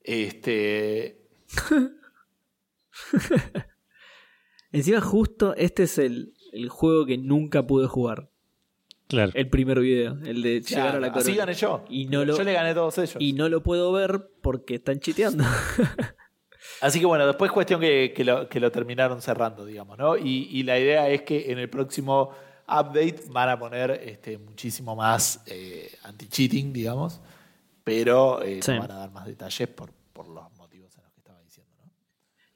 Este... 0.00 1.26
Encima, 4.72 5.00
justo 5.00 5.54
este 5.56 5.84
es 5.84 5.98
el, 5.98 6.34
el 6.52 6.68
juego 6.68 7.06
que 7.06 7.16
nunca 7.18 7.66
pude 7.66 7.86
jugar. 7.86 8.30
Claro. 9.08 9.32
El 9.34 9.48
primer 9.50 9.80
video, 9.80 10.16
el 10.24 10.42
de 10.42 10.60
llegar 10.62 10.88
a 10.88 10.92
la 11.00 11.08
Claro, 11.08 11.16
así 11.16 11.32
corona. 11.32 11.36
gané 11.46 11.54
yo. 11.54 11.84
Y 11.90 12.06
no 12.06 12.24
lo- 12.24 12.36
Yo 12.36 12.42
le 12.44 12.52
gané 12.54 12.70
a 12.70 12.74
todos 12.74 12.96
ellos. 12.98 13.16
Y 13.18 13.32
no 13.34 13.48
lo 13.48 13.62
puedo 13.62 13.92
ver 13.92 14.30
porque 14.42 14.76
están 14.76 14.98
chiteando. 15.00 15.44
Así 16.80 16.98
que 17.00 17.06
bueno, 17.06 17.26
después 17.26 17.50
cuestión 17.52 17.80
que, 17.80 18.12
que 18.14 18.24
lo, 18.24 18.48
que 18.48 18.60
lo 18.60 18.70
terminaron 18.72 19.20
cerrando, 19.22 19.64
digamos, 19.64 19.96
¿no? 19.98 20.16
Y, 20.16 20.48
y 20.50 20.62
la 20.64 20.78
idea 20.78 21.08
es 21.08 21.22
que 21.22 21.50
en 21.52 21.58
el 21.58 21.68
próximo 21.70 22.30
update 22.66 23.22
van 23.30 23.48
a 23.50 23.58
poner 23.58 23.90
este, 23.92 24.38
muchísimo 24.38 24.96
más 24.96 25.42
eh, 25.46 25.90
anti-cheating, 26.02 26.72
digamos, 26.72 27.20
pero 27.84 28.42
eh, 28.42 28.60
Sí. 28.62 28.72
no 28.72 28.80
van 28.80 28.90
a 28.90 28.96
dar 28.96 29.10
más 29.12 29.26
detalles 29.26 29.68
por, 29.68 29.92
por 30.12 30.26
los 30.28 30.50
motivos 30.56 30.96
en 30.96 31.04
los 31.04 31.12
que 31.12 31.20
estaba 31.20 31.40
diciendo, 31.42 31.72
¿no? 31.78 31.90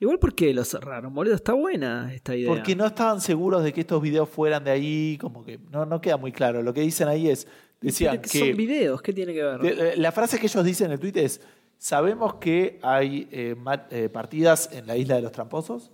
Igual 0.01 0.19
porque 0.21 0.55
lo 0.55 0.65
cerraron, 0.65 1.13
boludo. 1.13 1.35
Está 1.35 1.55
buena 1.55 2.13
esta 2.15 2.37
idea. 2.37 2.49
Porque 2.49 2.77
no 2.77 2.87
estaban 2.87 3.21
seguros 3.21 3.65
de 3.65 3.73
que 3.73 3.81
estos 3.81 4.01
videos 4.01 4.29
fueran 4.29 4.63
de 4.63 4.71
ahí, 4.71 5.19
como 5.21 5.45
que 5.45 5.59
no, 5.71 5.85
no 5.87 6.01
queda 6.01 6.17
muy 6.17 6.31
claro. 6.31 6.63
Lo 6.63 6.73
que 6.73 6.83
dicen 6.83 7.09
ahí 7.09 7.29
es, 7.29 7.49
decían 7.81 8.21
que... 8.21 8.39
Son 8.39 8.57
videos, 8.57 9.03
¿qué 9.03 9.13
tiene 9.13 9.35
que 9.35 9.43
ver? 9.43 9.61
Eh, 9.65 9.95
La 9.97 10.13
frase 10.13 10.39
que 10.39 10.47
ellos 10.47 10.65
dicen 10.65 10.87
en 10.87 10.93
el 10.93 11.01
tweet 11.01 11.15
es: 11.17 11.41
Sabemos 11.79 12.35
que 12.35 12.79
hay 12.83 13.29
eh, 13.33 13.57
eh, 13.91 14.09
partidas 14.09 14.71
en 14.73 14.87
la 14.87 14.97
isla 14.97 15.17
de 15.17 15.23
los 15.23 15.33
tramposos. 15.33 15.91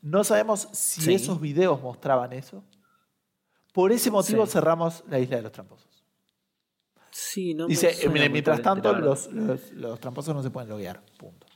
No 0.00 0.22
sabemos 0.22 0.68
si 0.72 1.00
Sí. 1.02 1.14
esos 1.14 1.40
videos 1.40 1.82
mostraban 1.82 2.32
eso. 2.32 2.62
Por 3.72 3.90
ese 3.92 4.10
motivo 4.12 4.46
Sí. 4.46 4.52
cerramos 4.52 5.02
la 5.10 5.18
isla 5.18 5.36
de 5.38 5.42
los 5.42 5.52
tramposos. 5.52 5.88
Sí, 7.10 7.54
no 7.54 7.66
Dice: 7.66 7.92
suena 7.94 8.12
"Mire, 8.12 8.24
muy 8.26 8.32
mientras 8.34 8.62
tanto, 8.62 8.92
los, 8.92 9.26
los- 9.32 9.72
los 9.72 9.98
tramposos 9.98 10.34
no 10.34 10.42
se 10.42 10.50
pueden 10.50 10.68
loguear. 10.70 11.02
Punto. 11.18 11.48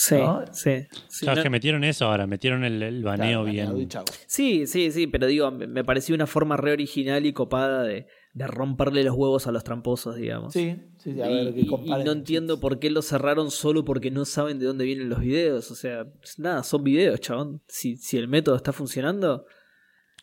Sí, 0.00 0.14
¿no? 0.14 0.44
sí. 0.52 0.86
Sí, 1.08 1.24
Claro, 1.26 1.32
es 1.32 1.38
no- 1.38 1.42
que 1.42 1.50
metieron 1.50 1.82
eso 1.82 2.04
ahora, 2.06 2.28
metieron 2.28 2.62
el, 2.62 2.80
el 2.84 3.02
baneo 3.02 3.42
Claro, 3.42 3.48
y 3.48 3.52
bien. 3.52 3.88
sí, 4.28 4.66
sí, 4.68 4.92
sí, 4.92 5.08
pero 5.08 5.26
digo, 5.26 5.50
me 5.50 5.66
me 5.66 5.82
pareció 5.82 6.14
una 6.14 6.28
forma 6.28 6.56
re 6.56 6.70
original 6.70 7.26
y 7.26 7.32
copada 7.32 7.82
de, 7.82 8.06
de 8.32 8.46
romperle 8.46 9.02
los 9.02 9.16
huevos 9.16 9.48
a 9.48 9.50
los 9.52 9.64
tramposos, 9.64 10.14
digamos. 10.14 10.52
Sí, 10.52 10.76
sí, 10.98 11.14
sí, 11.14 11.20
a 11.20 11.26
Y- 11.28 11.34
ver, 11.34 11.52
que 11.52 11.60
y, 11.60 11.64
y 11.64 11.66
comparen 11.66 12.04
no 12.04 12.12
entiendo 12.12 12.60
por 12.60 12.78
qué 12.78 12.90
lo 12.90 13.02
cerraron 13.02 13.50
solo 13.50 13.84
porque 13.84 14.12
no 14.12 14.24
saben 14.24 14.60
de 14.60 14.66
dónde 14.66 14.84
vienen 14.84 15.08
los 15.08 15.18
videos. 15.18 15.68
O 15.72 15.74
sea, 15.74 16.06
nada, 16.36 16.62
son 16.62 16.84
videos, 16.84 17.18
chabón. 17.20 17.60
Si, 17.66 17.96
si 17.96 18.18
el 18.18 18.28
método 18.28 18.54
está 18.54 18.72
funcionando, 18.72 19.46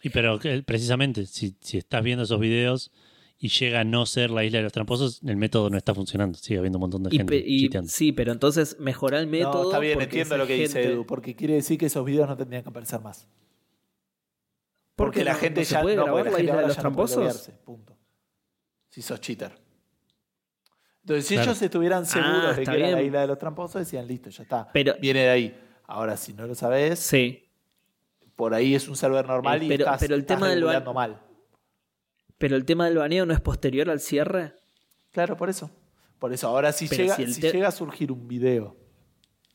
Y 0.02 0.10
pero 0.10 0.40
que, 0.40 0.64
precisamente, 0.64 1.26
si, 1.26 1.58
si 1.60 1.80
estás 1.80 2.02
viendo 2.02 2.24
esos 2.24 2.40
videos 2.40 2.94
y 3.46 3.50
llega 3.50 3.82
a 3.82 3.84
no 3.84 4.06
ser 4.06 4.32
la 4.32 4.44
isla 4.44 4.58
de 4.60 4.64
los 4.64 4.74
tramposos, 4.74 5.22
el 5.24 5.38
método 5.38 5.70
no 5.70 5.78
está 5.78 5.94
funcionando. 5.94 6.38
Sigue 6.38 6.58
habiendo 6.60 6.78
un 6.78 6.82
montón 6.82 7.04
de 7.04 7.10
y, 7.14 7.18
gente 7.18 7.38
y- 7.38 7.70
sí, 7.88 8.12
pero 8.12 8.32
entonces 8.32 8.78
mejora 8.80 9.20
el 9.20 9.28
método. 9.28 9.64
No, 9.64 9.70
está 9.70 9.80
bien, 9.80 9.94
porque 9.94 10.04
entiendo 10.06 10.38
lo 10.38 10.48
que 10.48 10.54
dice 10.56 10.84
Edu, 10.84 11.06
porque 11.06 11.36
quiere 11.36 11.54
decir 11.56 11.78
que 11.78 11.86
esos 11.86 12.04
videos 12.06 12.28
no 12.28 12.36
tendrían 12.38 12.64
que 12.64 12.70
aparecer 12.70 13.00
más. 13.02 13.28
¿Por 14.96 15.08
Porque 15.08 15.24
la 15.24 15.34
no- 15.34 15.40
gente 15.40 15.62
no 15.62 15.68
ya 15.68 15.82
puede 15.82 15.96
no, 15.96 16.04
grabar 16.06 16.26
la 16.26 16.32
la 16.32 16.40
isla 16.40 16.52
de 16.56 16.62
los 16.62 16.68
puede 16.70 16.82
tramposos? 16.82 17.50
punto. 17.66 17.98
Si 18.90 19.02
sos 19.02 19.20
cheater. 19.22 19.52
Entonces, 21.02 21.28
si 21.28 21.36
Claro. 21.36 21.52
ellos 21.52 21.62
estuvieran 21.62 22.06
seguros 22.06 22.42
Ah, 22.46 22.54
de 22.54 22.62
está 22.64 22.72
que 22.72 22.78
era 22.80 22.90
la 22.92 22.96
bien. 22.96 23.08
isla 23.08 23.22
de 23.22 23.28
los 23.28 23.38
tramposos, 23.38 23.80
decían, 23.82 24.08
listo, 24.08 24.30
ya 24.30 24.44
está. 24.44 24.70
Pero- 24.74 24.96
Viene 25.00 25.20
de 25.20 25.30
ahí. 25.30 25.62
Ahora, 25.86 26.18
si 26.18 26.34
no 26.34 26.48
lo 26.48 26.56
sabes, 26.56 26.98
Sí, 27.00 27.44
por 28.36 28.54
ahí 28.56 28.74
es 28.74 28.88
un 28.88 28.96
server 28.96 29.28
normal 29.28 29.62
Eh, 29.62 29.66
y 29.66 29.68
pero- 29.68 29.84
estás, 29.86 30.00
pero 30.00 30.16
el 30.16 30.22
estás 30.22 30.38
tema 30.38 30.50
del 30.50 30.64
ba- 30.64 30.72
regulando 30.72 30.94
mal. 30.94 31.22
Pero 32.38 32.56
el 32.56 32.66
tema 32.66 32.86
del 32.86 32.98
baneo 32.98 33.26
no 33.26 33.34
es 33.34 33.42
posterior 33.42 33.90
al 33.90 34.00
cierre. 34.00 34.54
Claro, 35.12 35.38
por 35.38 35.50
eso. 35.50 35.72
Por 36.20 36.34
eso, 36.34 36.48
ahora 36.48 36.72
si, 36.72 36.88
Pero 36.88 37.04
llega, 37.04 37.16
si 37.16 37.42
llega 37.42 37.68
a 37.68 37.72
surgir 37.72 38.12
un 38.12 38.28
video 38.28 38.76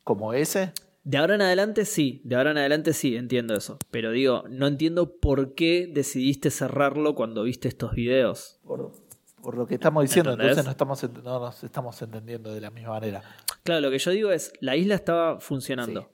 como 0.03 0.33
ese, 0.33 0.73
De 1.03 1.17
ahora 1.17 1.35
en 1.35 1.41
adelante 1.41 1.85
sí, 1.85 2.21
de 2.23 2.35
ahora 2.35 2.51
en 2.51 2.57
adelante 2.57 2.93
sí, 2.93 3.15
entiendo 3.15 3.55
eso. 3.55 3.77
Pero 3.89 4.11
digo, 4.11 4.43
no 4.49 4.67
entiendo 4.67 5.17
por 5.19 5.55
qué 5.55 5.89
decidiste 5.91 6.51
cerrarlo 6.51 7.15
cuando 7.15 7.43
viste 7.43 7.67
estos 7.67 7.93
videos. 7.93 8.59
por, 8.63 8.91
por 9.41 9.57
lo 9.57 9.65
que 9.65 9.75
estamos 9.75 10.03
diciendo, 10.03 10.31
¿Entendés? 10.33 10.57
entonces 10.57 10.65
no, 10.65 10.71
estamos, 10.71 11.23
no 11.23 11.39
nos 11.39 11.63
estamos 11.63 12.01
entendiendo 12.01 12.53
de 12.53 12.61
la 12.61 12.69
misma 12.69 12.91
manera. 12.91 13.23
Claro, 13.63 13.81
lo 13.81 13.91
que 13.91 13.99
yo 13.99 14.11
digo 14.11 14.31
es, 14.31 14.53
la 14.59 14.75
isla 14.75 14.95
estaba 14.95 15.39
funcionando. 15.39 16.01
Sí. 16.01 16.07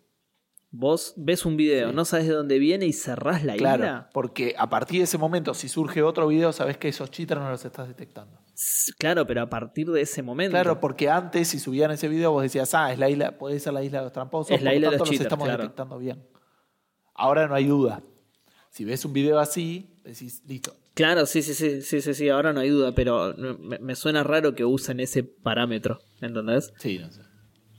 Vos 0.70 1.14
ves 1.16 1.46
un 1.46 1.56
video, 1.56 1.90
Sí. 1.90 1.96
no 1.96 2.04
sabes 2.04 2.28
de 2.28 2.34
dónde 2.34 2.60
viene 2.60 2.86
y 2.86 2.94
cerrás 2.94 3.44
la 3.46 3.56
Claro, 3.56 3.84
isla. 3.86 4.10
porque 4.14 4.54
a 4.58 4.70
partir 4.70 5.00
de 5.00 5.06
ese 5.06 5.18
momento, 5.18 5.54
si 5.54 5.70
surge 5.70 6.04
otro 6.04 6.28
video, 6.28 6.52
sabes 6.52 6.78
que 6.78 6.90
esos 6.90 7.10
cheaters 7.10 7.40
no 7.40 7.50
los 7.50 7.64
estás 7.64 7.88
detectando. 7.88 8.38
Claro, 8.98 9.26
pero 9.26 9.42
a 9.44 9.50
partir 9.50 9.90
de 9.92 10.02
ese 10.02 10.22
momento. 10.22 10.52
Claro, 10.52 10.80
porque 10.82 11.10
antes, 11.10 11.48
si 11.48 11.60
subían 11.60 11.92
ese 11.92 12.10
video, 12.10 12.32
vos 12.32 12.44
decías, 12.44 12.74
ah, 12.74 12.92
es 12.92 13.00
la 13.00 13.10
isla, 13.10 13.38
puede 13.38 13.60
ser 13.60 13.74
la 13.74 13.84
isla 13.84 14.00
de 14.00 14.06
los 14.06 14.14
tramposos, 14.14 14.52
Es 14.52 14.62
la 14.62 14.72
por 14.72 14.74
lo 14.74 14.78
isla 14.78 14.88
de 14.88 14.98
tanto 14.98 15.04
los 15.04 15.08
los 15.08 15.10
cheaters, 15.12 15.26
estamos 15.28 15.46
claro. 15.48 15.64
detectando 15.64 15.98
bien. 16.00 16.28
Ahora 17.16 17.48
no 17.48 17.56
hay 17.56 17.66
duda. 17.66 18.02
Si 18.70 18.84
ves 18.84 19.06
un 19.06 19.14
video 19.14 19.40
así, 19.40 19.96
decís, 20.04 20.44
listo. 20.46 20.76
Claro, 20.94 21.26
sí, 21.28 21.42
sí, 21.44 21.54
sí, 21.54 21.82
sí, 21.82 22.02
sí, 22.02 22.14
sí, 22.14 22.30
ahora 22.30 22.52
no 22.54 22.60
hay 22.60 22.70
duda, 22.70 22.94
pero 22.94 23.34
me, 23.38 23.80
me 23.80 23.96
suena 23.96 24.24
raro 24.24 24.54
que 24.54 24.66
usen 24.66 25.00
ese 25.00 25.24
parámetro, 25.24 26.00
¿entendés? 26.22 26.74
Sí, 26.78 26.98
no 27.00 27.10
sé. 27.12 27.22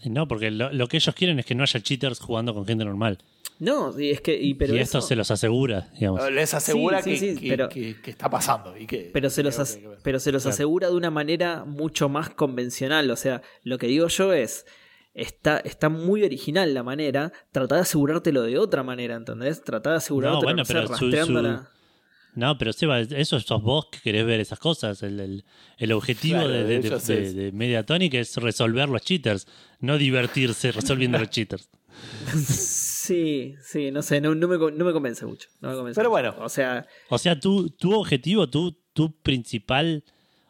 No, 0.05 0.29
porque 0.29 0.51
lo, 0.51 0.73
lo 0.73 0.87
que 0.87 0.97
ellos 0.99 1.15
quieren 1.15 1.39
es 1.39 1.47
que 1.47 1.55
no 1.55 1.63
haya 1.65 1.81
cheaters 1.81 2.21
jugando 2.21 2.55
con 2.55 2.65
gente 2.67 2.85
normal. 2.85 3.19
No, 3.59 3.99
y 3.99 4.11
es 4.11 4.21
que, 4.21 4.41
y, 4.41 4.55
pero 4.55 4.75
y 4.75 4.79
esto 4.79 4.99
eso- 4.99 5.07
se 5.09 5.17
los 5.17 5.31
asegura, 5.33 5.89
digamos. 5.99 6.31
Les 6.31 6.55
asegura 6.55 7.03
Sí, 7.03 7.17
sí, 7.17 7.27
que, 7.27 7.35
sí, 7.35 7.41
que- 7.41 7.49
pero- 7.49 7.69
que- 7.69 8.01
que 8.01 8.11
está 8.13 8.31
pasando. 8.31 8.77
Y 8.77 8.87
que, 8.87 9.11
Pero 9.13 9.31
se 9.31 9.43
los, 9.43 9.59
as- 9.59 9.81
pero 10.05 10.21
se 10.21 10.31
los 10.31 10.43
Claro. 10.43 10.55
asegura 10.55 10.89
de 10.91 10.95
una 10.95 11.11
manera 11.11 11.65
mucho 11.65 12.09
más 12.09 12.31
convencional. 12.31 13.11
O 13.11 13.17
sea, 13.17 13.43
lo 13.65 13.77
que 13.79 13.89
digo 13.89 14.07
yo 14.07 14.33
es, 14.33 14.65
está, 15.15 15.59
está 15.59 15.89
muy 15.89 16.23
original 16.23 16.73
la 16.73 16.85
manera, 16.85 17.33
trata 17.51 17.75
de 17.75 17.81
asegurártelo 17.81 18.43
de 18.43 18.59
otra 18.59 18.85
manera, 18.85 19.17
¿entendés? 19.17 19.65
Trata 19.65 19.91
de 19.91 19.97
asegurártelo, 19.97 20.41
No, 20.41 20.45
bueno, 20.45 20.59
no 20.59 20.65
sé, 20.65 20.87
su- 20.97 21.11
su- 21.11 21.69
No, 22.39 22.57
pero 22.57 22.73
Seba, 22.73 23.01
eso 23.01 23.41
sos 23.41 23.63
vos 23.63 23.87
que 23.91 23.99
querés 24.01 24.25
ver 24.25 24.39
esas 24.39 24.61
cosas. 24.61 25.03
El, 25.03 25.19
el- 25.19 25.45
el 25.77 25.93
objetivo 25.93 26.39
Claro, 26.39 26.49
de, 26.53 26.79
de, 26.81 27.33
de- 27.33 27.53
Mediatonic 27.53 28.15
es 28.15 28.37
resolver 28.37 28.89
los 28.89 29.03
cheaters, 29.03 29.47
no 29.81 29.99
divertirse 29.99 30.71
resolviendo 30.71 31.19
los 31.19 31.31
cheaters. 31.31 31.69
Sí, 32.37 33.57
sí, 33.63 33.91
no 33.91 34.03
sé, 34.03 34.21
no, 34.21 34.35
no 34.35 34.47
me, 34.49 34.57
con- 34.59 34.77
no 34.79 34.85
me 34.85 34.93
convence 34.93 35.27
mucho. 35.27 35.49
no 35.61 35.71
me 35.71 35.75
convence 35.77 35.99
Pero 35.99 36.11
mucho. 36.11 36.33
bueno. 36.33 36.35
O 36.45 36.49
sea, 36.49 36.87
O 37.09 37.19
sea, 37.19 37.41
tu, 37.41 37.71
tu 37.71 37.93
objetivo, 37.99 38.49
tu, 38.49 38.79
tu 38.93 39.21
principal 39.21 40.05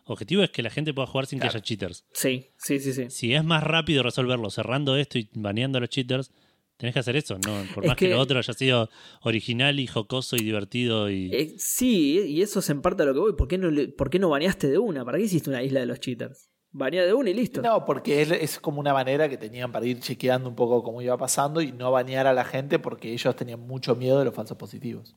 objetivo 0.05 0.42
es 0.42 0.50
que 0.50 0.62
la 0.62 0.70
gente 0.70 0.92
pueda 0.92 1.07
jugar 1.07 1.26
sin 1.26 1.39
Claro. 1.39 1.52
que 1.52 1.57
haya 1.58 1.65
cheaters. 1.65 2.05
sí, 2.12 2.49
sí, 2.58 2.81
sí, 2.81 2.92
sí. 2.92 3.07
Si 3.10 3.33
es 3.34 3.44
más 3.44 3.62
rápido 3.62 4.02
resolverlo 4.02 4.50
cerrando 4.50 4.97
esto 4.97 5.18
y 5.18 5.31
baneando 5.34 5.78
a 5.78 5.81
los 5.81 5.91
cheaters, 5.91 6.33
tenés 6.78 6.94
que 6.94 7.00
hacer 7.00 7.16
eso, 7.16 7.34
¿no? 7.47 7.52
Por 7.74 7.84
Es 7.84 7.89
más 7.89 7.97
que, 7.98 8.07
que- 8.07 8.15
lo 8.15 8.20
otro 8.20 8.39
haya 8.39 8.52
sido 8.55 8.89
original 9.23 9.78
y 9.78 9.86
jocoso 9.86 10.36
y 10.36 10.40
divertido 10.42 11.10
y... 11.10 11.31
Eh, 11.34 11.55
sí, 11.58 12.18
y 12.20 12.40
eso 12.40 12.60
es 12.60 12.70
en 12.70 12.81
parte 12.81 13.02
a 13.02 13.07
lo 13.07 13.12
que 13.12 13.20
voy. 13.20 13.32
¿Por 13.34 13.47
qué, 13.48 13.58
no 13.58 13.70
le- 13.70 13.89
¿Por 13.89 14.08
qué 14.08 14.18
no 14.18 14.31
baneaste 14.31 14.68
de 14.68 14.78
una? 14.78 15.05
¿Para 15.05 15.18
qué 15.18 15.24
hiciste 15.24 15.50
una 15.50 15.62
isla 15.62 15.81
de 15.81 15.86
los 15.86 16.00
cheaters? 16.00 16.48
Banea 16.70 17.05
de 17.07 17.15
una 17.15 17.31
y 17.31 17.34
listo. 17.34 17.62
No, 17.62 17.84
porque 17.84 18.20
es, 18.23 18.31
es 18.31 18.60
como 18.60 18.78
una 18.81 18.92
manera 18.92 19.28
que 19.28 19.36
tenían 19.39 19.73
para 19.73 19.86
ir 19.86 20.00
chequeando 20.00 20.48
un 20.48 20.55
poco 20.55 20.82
cómo 20.82 21.00
iba 21.02 21.16
pasando 21.16 21.60
y 21.62 21.73
no 21.73 21.90
banear 21.90 22.26
a 22.26 22.32
la 22.32 22.44
gente 22.44 22.78
porque 22.78 23.12
ellos 23.12 23.34
tenían 23.36 23.60
mucho 23.60 23.97
miedo 23.97 24.18
de 24.18 24.26
los 24.26 24.34
falsos 24.34 24.57
positivos. 24.58 25.16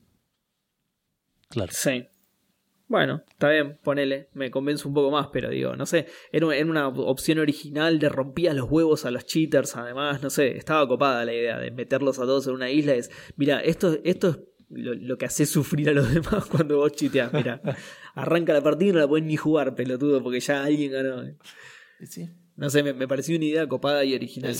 Claro. 1.50 1.72
Sí. 1.74 2.06
Bueno, 2.92 3.24
está 3.32 3.50
bien, 3.50 3.78
ponele, 3.82 4.28
me 4.34 4.52
convence 4.52 4.86
un 4.86 4.94
poco 4.94 5.12
más, 5.12 5.28
pero 5.32 5.50
digo, 5.50 5.78
no 5.78 5.86
sé, 5.86 6.08
era, 6.30 6.46
un- 6.46 6.54
era 6.54 6.66
una 6.66 6.90
opción 6.90 7.40
original 7.40 8.00
de 8.00 8.10
rompías 8.10 8.54
los 8.54 8.70
huevos 8.70 9.06
a 9.06 9.12
los 9.12 9.26
cheaters, 9.26 9.78
además, 9.78 10.22
no 10.22 10.30
sé, 10.30 10.58
estaba 10.58 10.86
copada 10.90 11.24
la 11.24 11.34
idea 11.34 11.58
de 11.58 11.72
meterlos 11.72 12.20
a 12.20 12.24
todos 12.24 12.48
en 12.48 12.54
una 12.54 12.70
isla. 12.70 12.94
Es, 12.96 13.10
mira, 13.38 13.62
esto, 13.62 13.98
esto 14.04 14.30
es 14.32 14.40
lo, 14.70 14.94
lo 14.94 15.18
que 15.18 15.26
hace 15.26 15.46
sufrir 15.46 15.88
a 15.90 15.94
los 15.94 16.14
demás 16.14 16.46
cuando 16.48 16.76
vos 16.80 16.92
chiteás, 16.92 17.32
mira, 17.32 17.62
arranca 18.14 18.52
la 18.52 18.62
partida 18.62 18.90
y 18.90 18.92
no 18.92 19.00
la 19.00 19.08
pueden 19.08 19.28
ni 19.28 19.38
jugar, 19.38 19.74
pelotudo, 19.74 20.22
porque 20.22 20.42
ya 20.42 20.62
alguien 20.62 20.92
ganó. 20.92 21.24
Sí, 22.04 22.30
No 22.58 22.70
sé, 22.70 22.84
me, 22.84 22.94
me 22.94 23.08
pareció 23.08 23.38
una 23.38 23.46
idea 23.46 23.68
copada 23.70 24.04
y 24.04 24.14
original. 24.16 24.52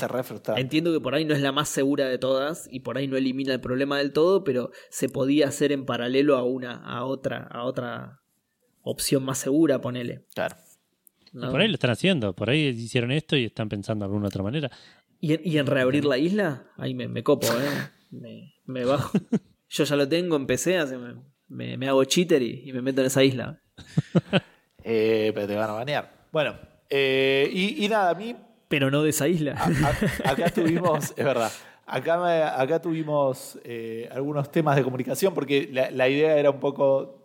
Entiendo 0.58 0.94
que 0.94 1.02
por 1.02 1.16
ahí 1.16 1.26
no 1.26 1.34
es 1.34 1.42
la 1.42 1.52
más 1.52 1.68
segura 1.68 2.08
de 2.08 2.18
todas 2.18 2.70
y 2.72 2.80
por 2.80 2.98
ahí 2.98 3.08
no 3.10 3.18
elimina 3.18 3.54
el 3.54 3.60
problema 3.60 3.98
del 3.98 4.14
todo, 4.14 4.46
pero 4.46 4.72
se 4.90 5.10
podía 5.10 5.50
hacer 5.50 5.74
en 5.74 5.86
paralelo 5.86 6.38
a 6.38 6.44
una, 6.46 6.76
a 6.78 7.04
otra, 7.04 7.44
a 7.52 7.66
otra 7.66 8.21
opción 8.84 9.24
más 9.24 9.38
segura, 9.38 9.80
ponele. 9.82 10.26
Claro. 10.34 10.56
¿no? 11.34 11.50
Por 11.52 11.62
ahí 11.62 11.68
lo 11.68 11.76
están 11.76 11.92
haciendo, 11.92 12.34
por 12.34 12.50
ahí 12.50 12.68
hicieron 12.68 13.12
esto 13.12 13.36
y 13.38 13.46
están 13.46 13.70
pensando 13.70 14.04
de 14.04 14.08
alguna 14.08 14.28
otra 14.28 14.44
manera. 14.44 14.70
¿Y, 15.20 15.34
en, 15.34 15.42
y 15.44 15.58
en 15.58 15.66
reabrir 15.68 16.04
la 16.06 16.18
isla, 16.18 16.68
ahí 16.78 16.94
me, 16.94 17.08
me 17.08 17.24
copo, 17.24 17.48
¿eh? 17.48 17.90
Me, 18.10 18.56
me 18.66 18.84
bajo. 18.86 19.12
Yo 19.70 19.84
ya 19.86 19.96
lo 19.96 20.08
tengo, 20.10 20.36
empecé, 20.36 20.78
así 20.78 20.96
me, 20.98 21.16
me, 21.48 21.78
me 21.78 21.88
hago 21.88 22.04
cheater 22.04 22.42
y, 22.42 22.64
y 22.66 22.74
me 22.74 22.82
meto 22.82 23.02
en 23.02 23.08
esa 23.08 23.24
isla. 23.24 23.62
Eh, 24.84 25.32
pero 25.36 25.46
te 25.48 25.56
van 25.56 25.70
a 25.70 25.74
banear. 25.74 26.12
Bueno, 26.32 26.56
eh, 26.90 27.48
y, 27.54 27.86
y 27.86 27.88
nada, 27.88 28.10
a 28.10 28.16
mí 28.16 28.36
Pero 28.68 28.90
no 28.90 29.04
de 29.04 29.12
esa 29.12 29.28
isla. 29.28 29.54
A- 29.56 30.32
acá 30.32 30.50
tuvimos, 30.50 31.12
es 31.16 31.24
verdad, 31.24 31.52
acá, 31.86 32.60
acá 32.60 32.82
tuvimos 32.82 33.60
eh, 33.64 34.10
algunos 34.12 34.52
temas 34.52 34.76
de 34.76 34.84
comunicación 34.84 35.36
porque 35.36 35.70
la, 35.72 35.92
la 35.92 36.10
idea 36.10 36.36
era 36.36 36.50
un 36.50 36.60
poco 36.60 37.21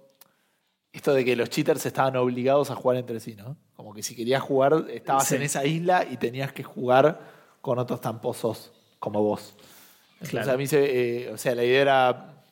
esto 0.96 1.12
de 1.14 1.24
que 1.24 1.36
los 1.36 1.50
cheaters 1.50 1.84
estaban 1.86 2.16
obligados 2.16 2.70
a 2.70 2.74
jugar 2.74 2.96
entre 2.98 3.20
sí, 3.20 3.34
¿no? 3.36 3.56
Como 3.76 3.92
que 3.94 4.02
si 4.02 4.14
querías 4.16 4.42
jugar, 4.42 4.86
estabas 4.90 5.26
Sí. 5.28 5.36
en 5.36 5.42
esa 5.42 5.64
isla 5.64 6.04
y 6.10 6.16
tenías 6.16 6.52
que 6.52 6.62
jugar 6.62 7.20
con 7.60 7.78
otros 7.78 8.00
tramposos 8.00 8.72
como 8.98 9.22
vos. 9.22 9.54
Entonces 10.14 10.30
Claro. 10.30 10.52
a 10.52 10.56
mí 10.56 10.66
se, 10.66 11.26
eh, 11.26 11.32
o 11.32 11.36
sea, 11.36 11.54
la 11.54 11.64
idea 11.64 11.82
era, 11.82 12.42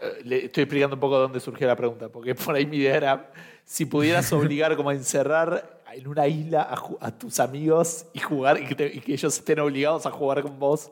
eh, 0.00 0.20
le 0.24 0.44
estoy 0.46 0.64
explicando 0.64 0.94
un 0.96 1.00
poco 1.00 1.16
de 1.16 1.22
dónde 1.22 1.40
surgió 1.40 1.66
la 1.66 1.76
pregunta, 1.76 2.08
porque 2.10 2.34
por 2.34 2.54
ahí 2.54 2.66
mi 2.66 2.76
idea 2.76 2.96
era, 2.96 3.32
si 3.64 3.86
pudieras 3.86 4.30
obligar 4.32 4.76
como 4.76 4.90
a 4.90 4.94
encerrar 4.94 5.80
en 5.92 6.06
una 6.06 6.26
isla 6.28 6.68
a, 7.00 7.10
tus 7.18 7.40
amigos 7.40 8.06
y 8.12 8.18
jugar 8.20 8.60
y 8.62 8.66
que, 8.66 8.74
te- 8.74 8.94
y 8.94 9.00
que 9.00 9.14
ellos 9.14 9.34
estén 9.36 9.58
obligados 9.58 10.06
a 10.06 10.10
jugar 10.10 10.42
con 10.42 10.58
vos 10.58 10.90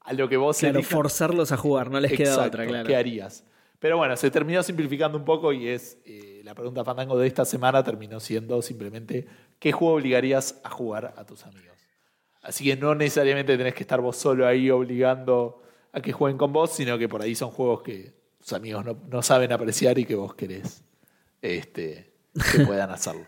a 0.00 0.12
lo 0.14 0.28
que 0.28 0.36
vos 0.38 0.58
Claro, 0.58 0.78
elijas. 0.78 0.92
forzarlos 0.92 1.52
a 1.52 1.56
jugar, 1.58 1.90
no 1.90 2.00
les 2.00 2.12
queda 2.12 2.46
otra, 2.46 2.66
claro. 2.66 2.86
¿Qué 2.86 2.96
harías? 2.96 3.44
Pero 3.80 3.96
bueno, 3.96 4.14
se 4.16 4.30
terminó 4.30 4.62
simplificando 4.62 5.18
un 5.18 5.24
poco 5.24 5.52
y 5.52 5.68
es 5.68 5.98
eh, 6.04 6.42
la 6.44 6.54
pregunta 6.54 6.84
fandango 6.84 7.18
de 7.18 7.26
esta 7.26 7.46
semana 7.46 7.82
terminó 7.82 8.20
siendo 8.20 8.60
simplemente 8.60 9.26
¿qué 9.58 9.72
juego 9.72 9.94
obligarías 9.94 10.60
a 10.62 10.70
jugar 10.70 11.14
a 11.16 11.24
tus 11.24 11.44
amigos? 11.44 11.78
Así 12.42 12.64
que 12.64 12.76
no 12.76 12.94
necesariamente 12.94 13.56
tenés 13.56 13.74
que 13.74 13.82
estar 13.82 14.00
vos 14.00 14.16
solo 14.16 14.46
ahí 14.46 14.70
obligando 14.70 15.62
a 15.92 16.00
que 16.00 16.12
jueguen 16.12 16.38
con 16.38 16.52
vos, 16.52 16.70
sino 16.70 16.98
que 16.98 17.08
por 17.08 17.22
ahí 17.22 17.34
son 17.34 17.50
juegos 17.50 17.82
que 17.82 18.14
tus 18.38 18.52
amigos 18.52 18.84
no, 18.84 18.98
no 19.08 19.22
saben 19.22 19.50
apreciar 19.50 19.98
y 19.98 20.04
que 20.04 20.14
vos 20.14 20.34
querés 20.34 20.84
este, 21.40 22.12
que 22.52 22.60
puedan 22.66 22.90
hacerlo. 22.90 23.24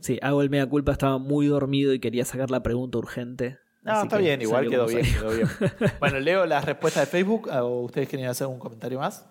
Sí, 0.00 0.18
hago 0.20 0.42
el 0.42 0.50
mea 0.50 0.66
culpa, 0.66 0.92
estaba 0.92 1.18
muy 1.18 1.46
dormido 1.46 1.94
y 1.94 2.00
quería 2.00 2.24
sacar 2.24 2.50
la 2.50 2.62
pregunta 2.62 2.98
urgente. 2.98 3.58
No, 3.84 3.92
así 3.92 4.02
está 4.06 4.16
bien, 4.18 4.40
igual 4.42 4.68
quedó 4.68 4.86
bien, 4.86 5.04
salió. 5.04 5.20
quedó 5.20 5.36
bien. 5.36 5.48
Bueno, 6.00 6.18
leo 6.20 6.46
las 6.46 6.64
respuestas 6.64 7.04
de 7.04 7.10
Facebook 7.10 7.48
o 7.48 7.82
ustedes 7.82 8.08
quieren 8.08 8.26
hacer 8.28 8.46
un 8.46 8.58
comentario 8.58 8.98
más. 8.98 9.26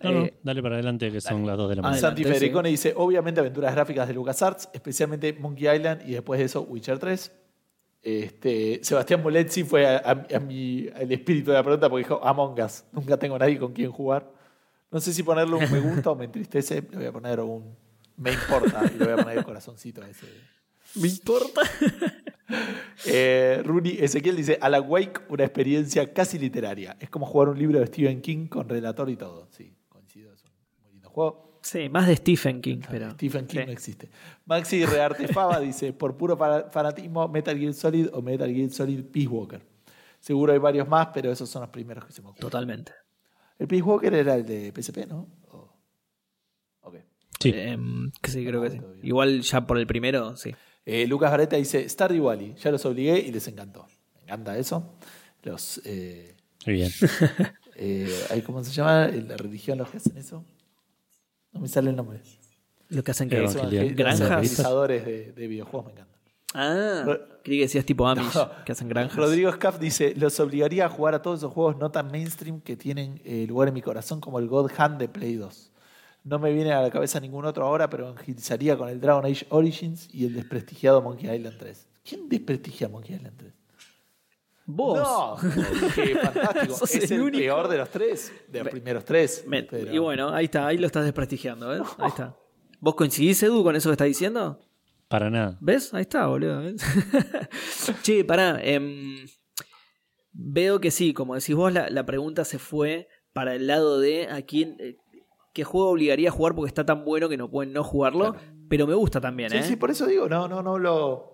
No, 0.00 0.12
no, 0.12 0.24
Eh, 0.26 0.34
dale 0.42 0.62
para 0.62 0.74
adelante 0.76 1.10
que 1.10 1.20
son 1.20 1.46
las 1.46 1.56
2 1.56 1.70
de 1.70 1.76
la 1.76 1.80
adelante. 1.80 1.82
mañana. 1.82 2.00
Santi 2.00 2.22
sí. 2.24 2.28
Federicone 2.28 2.68
dice, 2.68 2.92
obviamente 2.96 3.40
aventuras 3.40 3.74
gráficas 3.74 4.06
de 4.06 4.14
LucasArts, 4.14 4.68
especialmente 4.72 5.32
Monkey 5.32 5.68
Island 5.74 6.02
y 6.08 6.12
después 6.12 6.38
de 6.38 6.46
eso 6.46 6.62
Witcher 6.62 6.98
3. 6.98 7.32
Este, 8.02 8.80
Sebastián 8.84 9.22
Molezzi 9.22 9.64
fue 9.64 9.86
a, 9.86 9.96
a- 9.96 10.36
a 10.36 10.40
mi, 10.40 10.86
el 10.94 11.10
espíritu 11.10 11.50
de 11.50 11.56
la 11.56 11.62
pregunta 11.62 11.88
porque 11.88 12.04
dijo 12.04 12.20
Among 12.24 12.60
Us. 12.60 12.84
Nunca 12.92 13.16
tengo 13.16 13.38
nadie 13.38 13.58
con 13.58 13.72
quien 13.72 13.90
jugar. 13.90 14.30
No 14.90 15.00
sé 15.00 15.12
si 15.14 15.22
ponerle 15.22 15.54
un 15.56 15.72
me 15.72 15.80
gusta 15.80 16.10
o 16.10 16.14
me 16.14 16.26
entristece. 16.26 16.82
Le 16.90 16.96
voy 16.98 17.06
a 17.06 17.12
poner 17.12 17.40
un 17.40 17.74
me 18.16 18.30
importa 18.32 18.82
y 18.94 18.98
le 18.98 19.04
voy 19.06 19.14
a 19.14 19.16
poner 19.16 19.38
el 19.38 19.44
corazoncito 19.44 20.02
a 20.02 20.08
ese. 20.08 20.26
¿Me 20.96 21.08
importa? 21.08 21.62
Eh, 23.06 23.62
Rooney 23.64 23.98
Ezequiel 24.00 24.36
dice: 24.36 24.58
Alan 24.60 24.84
Wake, 24.86 25.20
una 25.28 25.44
experiencia 25.44 26.12
casi 26.12 26.38
literaria. 26.38 26.96
Es 27.00 27.10
como 27.10 27.26
jugar 27.26 27.48
un 27.48 27.58
libro 27.58 27.78
de 27.80 27.86
Stephen 27.86 28.20
King 28.20 28.46
con 28.48 28.68
relator 28.68 29.08
y 29.10 29.16
todo. 29.16 29.48
Sí, 29.50 29.74
coincido, 29.88 30.32
es 30.32 30.44
un 30.44 30.50
muy 30.82 30.92
lindo 30.92 31.08
juego. 31.10 31.58
Sí, 31.62 31.88
más 31.88 32.06
de 32.06 32.16
Stephen 32.16 32.60
King, 32.60 32.80
pero. 32.90 33.10
Stephen 33.12 33.46
King 33.46 33.60
sí. 33.60 33.66
no 33.66 33.72
existe. 33.72 34.10
Maxi 34.44 34.84
Reartefaba 34.84 35.58
dice: 35.60 35.92
Por 35.92 36.16
puro 36.16 36.36
fa- 36.36 36.68
fanatismo, 36.70 37.26
Metal 37.28 37.58
Gear 37.58 37.72
Solid 37.72 38.08
o 38.12 38.20
Metal 38.20 38.52
Gear 38.52 38.70
Solid 38.70 39.04
Peace 39.06 39.28
Walker. 39.28 39.62
Seguro 40.20 40.52
hay 40.52 40.58
varios 40.58 40.88
más, 40.88 41.08
pero 41.12 41.30
esos 41.32 41.48
son 41.48 41.62
los 41.62 41.70
primeros 41.70 42.04
que 42.04 42.12
se 42.12 42.20
me 42.22 42.28
ocurren. 42.28 42.40
Totalmente. 42.42 42.92
El 43.58 43.68
Peace 43.68 43.82
Walker 43.82 44.12
era 44.14 44.34
el 44.34 44.44
de 44.44 44.72
PSP, 44.74 45.06
¿no? 45.06 45.28
Ok. 46.82 46.96
Sí. 47.40 47.52
Em, 47.54 48.10
que 48.20 48.30
sí, 48.30 48.44
creo 48.44 48.60
que 48.62 48.70
sí. 48.70 48.78
Todavía. 48.78 49.04
Igual 49.04 49.40
ya 49.42 49.66
por 49.66 49.78
el 49.78 49.86
primero, 49.86 50.36
sí. 50.36 50.54
Eh, 50.86 51.06
Lucas 51.06 51.30
Vareta 51.30 51.56
dice: 51.56 51.88
Stardew 51.88 52.24
Valley. 52.24 52.54
Ya 52.62 52.70
los 52.70 52.84
obligué 52.84 53.18
y 53.18 53.32
les 53.32 53.46
encantó. 53.48 53.86
Me 54.16 54.22
encanta 54.22 54.56
eso. 54.58 54.94
Los. 55.42 55.80
Eh, 55.84 56.34
Muy 56.66 56.74
bien. 56.76 56.90
eh, 57.76 58.42
¿Cómo 58.44 58.62
se 58.62 58.70
llama? 58.72 59.06
¿En 59.08 59.28
¿La 59.28 59.36
religión 59.36 59.78
los 59.78 59.88
que 59.90 59.96
hacen 59.98 60.16
eso? 60.16 60.44
No 61.52 61.60
me 61.60 61.68
sale 61.68 61.90
el 61.90 61.96
nombre. 61.96 62.20
Lo 62.88 63.02
que 63.02 63.10
hacen 63.12 63.28
que. 63.28 63.38
Los. 63.38 63.54
Los 63.54 64.20
evangelizadores 64.20 65.04
de, 65.04 65.32
de 65.32 65.46
videojuegos 65.46 65.86
me 65.86 65.92
encantan. 65.92 66.14
Ah, 66.56 67.04
creí 67.42 67.58
que 67.58 67.62
decías 67.64 67.84
tipo 67.84 68.06
Amish, 68.06 68.32
No. 68.34 68.64
que 68.64 68.70
hacen 68.72 68.88
granjas. 68.88 69.16
Rodrigo 69.16 69.50
Scaff 69.52 69.80
dice: 69.80 70.14
Los 70.16 70.38
obligaría 70.38 70.86
a 70.86 70.88
jugar 70.88 71.14
a 71.14 71.22
todos 71.22 71.40
esos 71.40 71.52
juegos 71.52 71.78
no 71.78 71.90
tan 71.90 72.10
mainstream 72.12 72.60
que 72.60 72.76
tienen 72.76 73.20
eh, 73.24 73.46
lugar 73.48 73.68
en 73.68 73.74
mi 73.74 73.82
corazón 73.82 74.20
como 74.20 74.38
el 74.38 74.46
God 74.48 74.70
Hand 74.76 74.98
de 74.98 75.08
Play 75.08 75.34
2. 75.34 75.70
No 76.24 76.38
me 76.38 76.52
viene 76.52 76.72
a 76.72 76.80
la 76.80 76.90
cabeza 76.90 77.20
ningún 77.20 77.44
otro 77.44 77.66
ahora, 77.66 77.88
pero 77.90 78.08
evangelizaría 78.08 78.76
con 78.78 78.88
el 78.88 79.00
Dragon 79.00 79.24
Age 79.26 79.46
Origins 79.50 80.08
y 80.12 80.24
el 80.24 80.34
desprestigiado 80.34 81.02
Monkey 81.02 81.30
Island 81.34 81.58
3. 81.58 81.88
¿Quién 82.02 82.28
desprestigia 82.28 82.88
Monkey 82.88 83.14
Island 83.16 83.36
3? 83.36 83.52
Vos. 84.66 84.98
No, 84.98 85.36
qué 85.94 86.16
fantástico. 86.22 86.74
Sos 86.74 86.94
es 86.94 87.10
el 87.10 87.18
el, 87.18 87.22
único. 87.24 87.38
peor 87.44 87.68
de 87.68 87.76
los 87.76 87.90
tres, 87.90 88.32
de 88.48 88.60
los 88.60 88.68
primeros 88.70 89.04
tres. 89.04 89.44
Me- 89.46 89.62
pero- 89.64 89.92
Y 89.92 89.98
bueno, 89.98 90.30
ahí 90.30 90.46
está, 90.46 90.66
ahí 90.66 90.78
lo 90.78 90.86
estás 90.86 91.04
desprestigiando, 91.04 91.68
¿ves? 91.68 91.82
Ahí 91.98 92.08
está. 92.08 92.34
¿Vos 92.80 92.94
coincidís, 92.94 93.42
Edu, 93.42 93.62
con 93.62 93.76
eso 93.76 93.90
que 93.90 93.92
estás 93.92 94.06
diciendo? 94.08 94.58
Para 95.08 95.28
nada. 95.28 95.58
¿Ves? 95.60 95.92
Ahí 95.92 96.00
está, 96.02 96.26
boludo. 96.26 96.60
¿ves? 96.62 96.82
che, 98.02 98.24
pará. 98.24 98.58
em, 98.62 99.26
veo 100.32 100.80
que 100.80 100.90
sí, 100.90 101.12
como 101.12 101.34
decís 101.34 101.54
vos, 101.54 101.70
la, 101.72 101.90
la 101.90 102.06
pregunta 102.06 102.44
se 102.46 102.58
fue 102.58 103.08
para 103.34 103.54
el 103.54 103.66
lado 103.66 104.00
de 104.00 104.28
a 104.28 104.40
quién. 104.42 104.76
eh, 104.80 104.96
¿Qué 105.54 105.64
juego 105.64 105.88
obligaría 105.90 106.28
a 106.28 106.32
jugar 106.32 106.54
porque 106.54 106.68
está 106.68 106.84
tan 106.84 107.04
bueno 107.04 107.28
que 107.30 107.38
no 107.38 107.48
pueden 107.50 107.72
no 107.72 107.82
jugarlo? 107.82 108.36
Pero 108.68 108.86
me 108.86 108.94
gusta 108.94 109.20
también, 109.20 109.50
Sí, 109.50 109.56
¿eh? 109.56 109.62
sí, 109.62 109.76
por 109.76 109.90
eso 109.90 110.06
digo, 110.06 110.28
no, 110.28 110.48
no, 110.48 110.62
no 110.62 110.78
lo. 110.78 111.32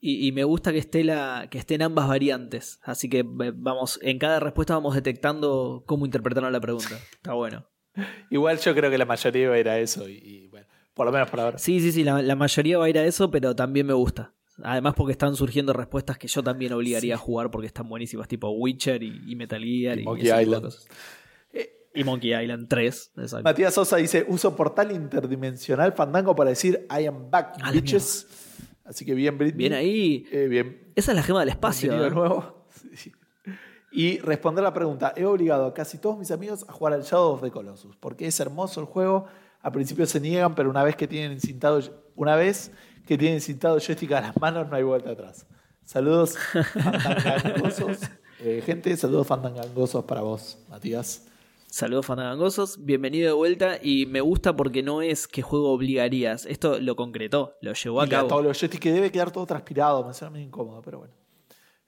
Y, 0.00 0.26
y 0.26 0.32
me 0.32 0.42
gusta 0.42 0.72
que 0.72 0.78
esté 0.78 1.04
la 1.04 1.46
que 1.50 1.58
estén 1.58 1.82
ambas 1.82 2.08
variantes. 2.08 2.80
Así 2.82 3.08
que 3.08 3.22
vamos, 3.24 4.00
en 4.02 4.18
cada 4.18 4.40
respuesta 4.40 4.74
vamos 4.74 4.94
detectando 4.96 5.84
cómo 5.86 6.06
interpretaron 6.06 6.52
la 6.52 6.60
pregunta. 6.60 6.98
Está 7.12 7.34
bueno. 7.34 7.66
Igual 8.30 8.58
yo 8.58 8.74
creo 8.74 8.90
que 8.90 8.98
la 8.98 9.04
mayoría 9.04 9.42
iba 9.44 9.54
a 9.54 9.58
ir 9.60 9.68
a 9.68 9.78
eso 9.78 10.08
y, 10.08 10.14
y, 10.14 10.46
bueno, 10.48 10.66
por 10.94 11.06
lo 11.06 11.12
menos 11.12 11.30
por 11.30 11.38
ahora. 11.40 11.58
Sí, 11.58 11.78
sí, 11.80 11.92
sí, 11.92 12.02
la, 12.04 12.20
la 12.22 12.34
mayoría 12.34 12.78
va 12.78 12.86
a 12.86 12.88
ir 12.88 12.98
a 12.98 13.04
eso, 13.04 13.30
pero 13.30 13.54
también 13.54 13.86
me 13.86 13.92
gusta. 13.92 14.32
Además 14.62 14.94
porque 14.94 15.12
están 15.12 15.36
surgiendo 15.36 15.72
respuestas 15.72 16.18
que 16.18 16.28
yo 16.28 16.42
también 16.42 16.72
obligaría 16.72 17.14
a 17.14 17.18
jugar 17.18 17.50
porque 17.50 17.66
están 17.66 17.88
buenísimas, 17.88 18.26
tipo 18.26 18.48
Witcher 18.50 19.02
y, 19.02 19.20
y 19.26 19.36
Metal 19.36 19.62
Gear 19.62 19.98
Y 19.98 20.02
y, 20.02 20.04
Monkey 20.04 20.26
Island. 20.42 20.64
cosas. 20.64 20.88
Y 21.94 22.04
Monkey 22.04 22.34
Island 22.34 22.68
3, 22.68 23.12
exacto. 23.16 23.44
Matías 23.44 23.74
Sosa 23.74 23.96
dice: 23.96 24.24
Uso 24.28 24.56
portal 24.56 24.92
interdimensional 24.92 25.92
Fandango 25.92 26.34
para 26.34 26.50
decir 26.50 26.86
I 26.90 27.06
am 27.06 27.30
back, 27.30 27.56
A 27.60 27.66
la 27.66 27.72
bitches. 27.72 28.26
Así 28.84 29.04
que 29.04 29.14
bien, 29.14 29.38
Britney. 29.38 29.56
Bien 29.56 29.72
ahí. 29.74 30.26
Eh, 30.32 30.46
bien. 30.48 30.92
Esa 30.94 31.12
es 31.12 31.16
la 31.16 31.22
gema 31.22 31.40
del 31.40 31.50
espacio. 31.50 31.92
De 31.98 32.06
¿eh? 32.06 32.10
nuevo. 32.10 32.62
Sí. 32.94 33.12
Y 33.92 34.18
responder 34.20 34.64
la 34.64 34.72
pregunta: 34.72 35.12
He 35.14 35.24
obligado 35.24 35.66
a 35.66 35.74
casi 35.74 35.98
todos 35.98 36.18
mis 36.18 36.30
amigos 36.30 36.64
a 36.68 36.72
jugar 36.72 36.94
al 36.94 37.02
Shadow 37.02 37.34
of 37.34 37.42
the 37.42 37.50
Colossus. 37.50 37.96
Porque 37.96 38.26
es 38.26 38.40
hermoso 38.40 38.80
el 38.80 38.86
juego. 38.86 39.26
Al 39.60 39.72
principio 39.72 40.06
se 40.06 40.18
niegan, 40.18 40.54
pero 40.54 40.70
una 40.70 40.82
vez 40.82 40.96
que 40.96 41.06
tienen 41.06 41.32
encintado, 41.32 41.80
una 42.16 42.34
vez 42.34 42.72
que 43.06 43.16
tienen 43.18 43.36
encintado 43.36 43.78
joystick 43.78 44.12
a 44.12 44.20
las 44.20 44.40
manos, 44.40 44.68
no 44.68 44.76
hay 44.76 44.82
vuelta 44.82 45.10
atrás. 45.10 45.46
Saludos 45.84 46.36
fandangangosos. 46.74 47.98
Eh, 48.40 48.62
gente, 48.64 48.96
saludos 48.96 49.26
fandangangosos 49.26 50.04
para 50.04 50.22
vos, 50.22 50.58
Matías. 50.68 51.26
Saludos 51.72 52.04
fandangosos, 52.04 52.84
bienvenido 52.84 53.28
de 53.28 53.32
vuelta 53.32 53.78
y 53.80 54.04
me 54.04 54.20
gusta 54.20 54.54
porque 54.54 54.82
no 54.82 55.00
es 55.00 55.26
que 55.26 55.40
juego 55.40 55.72
obligarías, 55.72 56.44
esto 56.44 56.78
lo 56.78 56.96
concretó, 56.96 57.56
lo 57.62 57.72
llevó 57.72 58.02
a 58.02 58.06
cabo. 58.06 58.28
todos 58.28 58.44
los 58.44 58.60
joysticks 58.60 58.78
que 58.78 58.92
debe 58.92 59.10
quedar 59.10 59.30
todo 59.30 59.46
transpirado, 59.46 60.04
me 60.06 60.12
suena 60.12 60.32
muy 60.32 60.42
incómodo, 60.42 60.82
pero 60.82 60.98
bueno. 60.98 61.14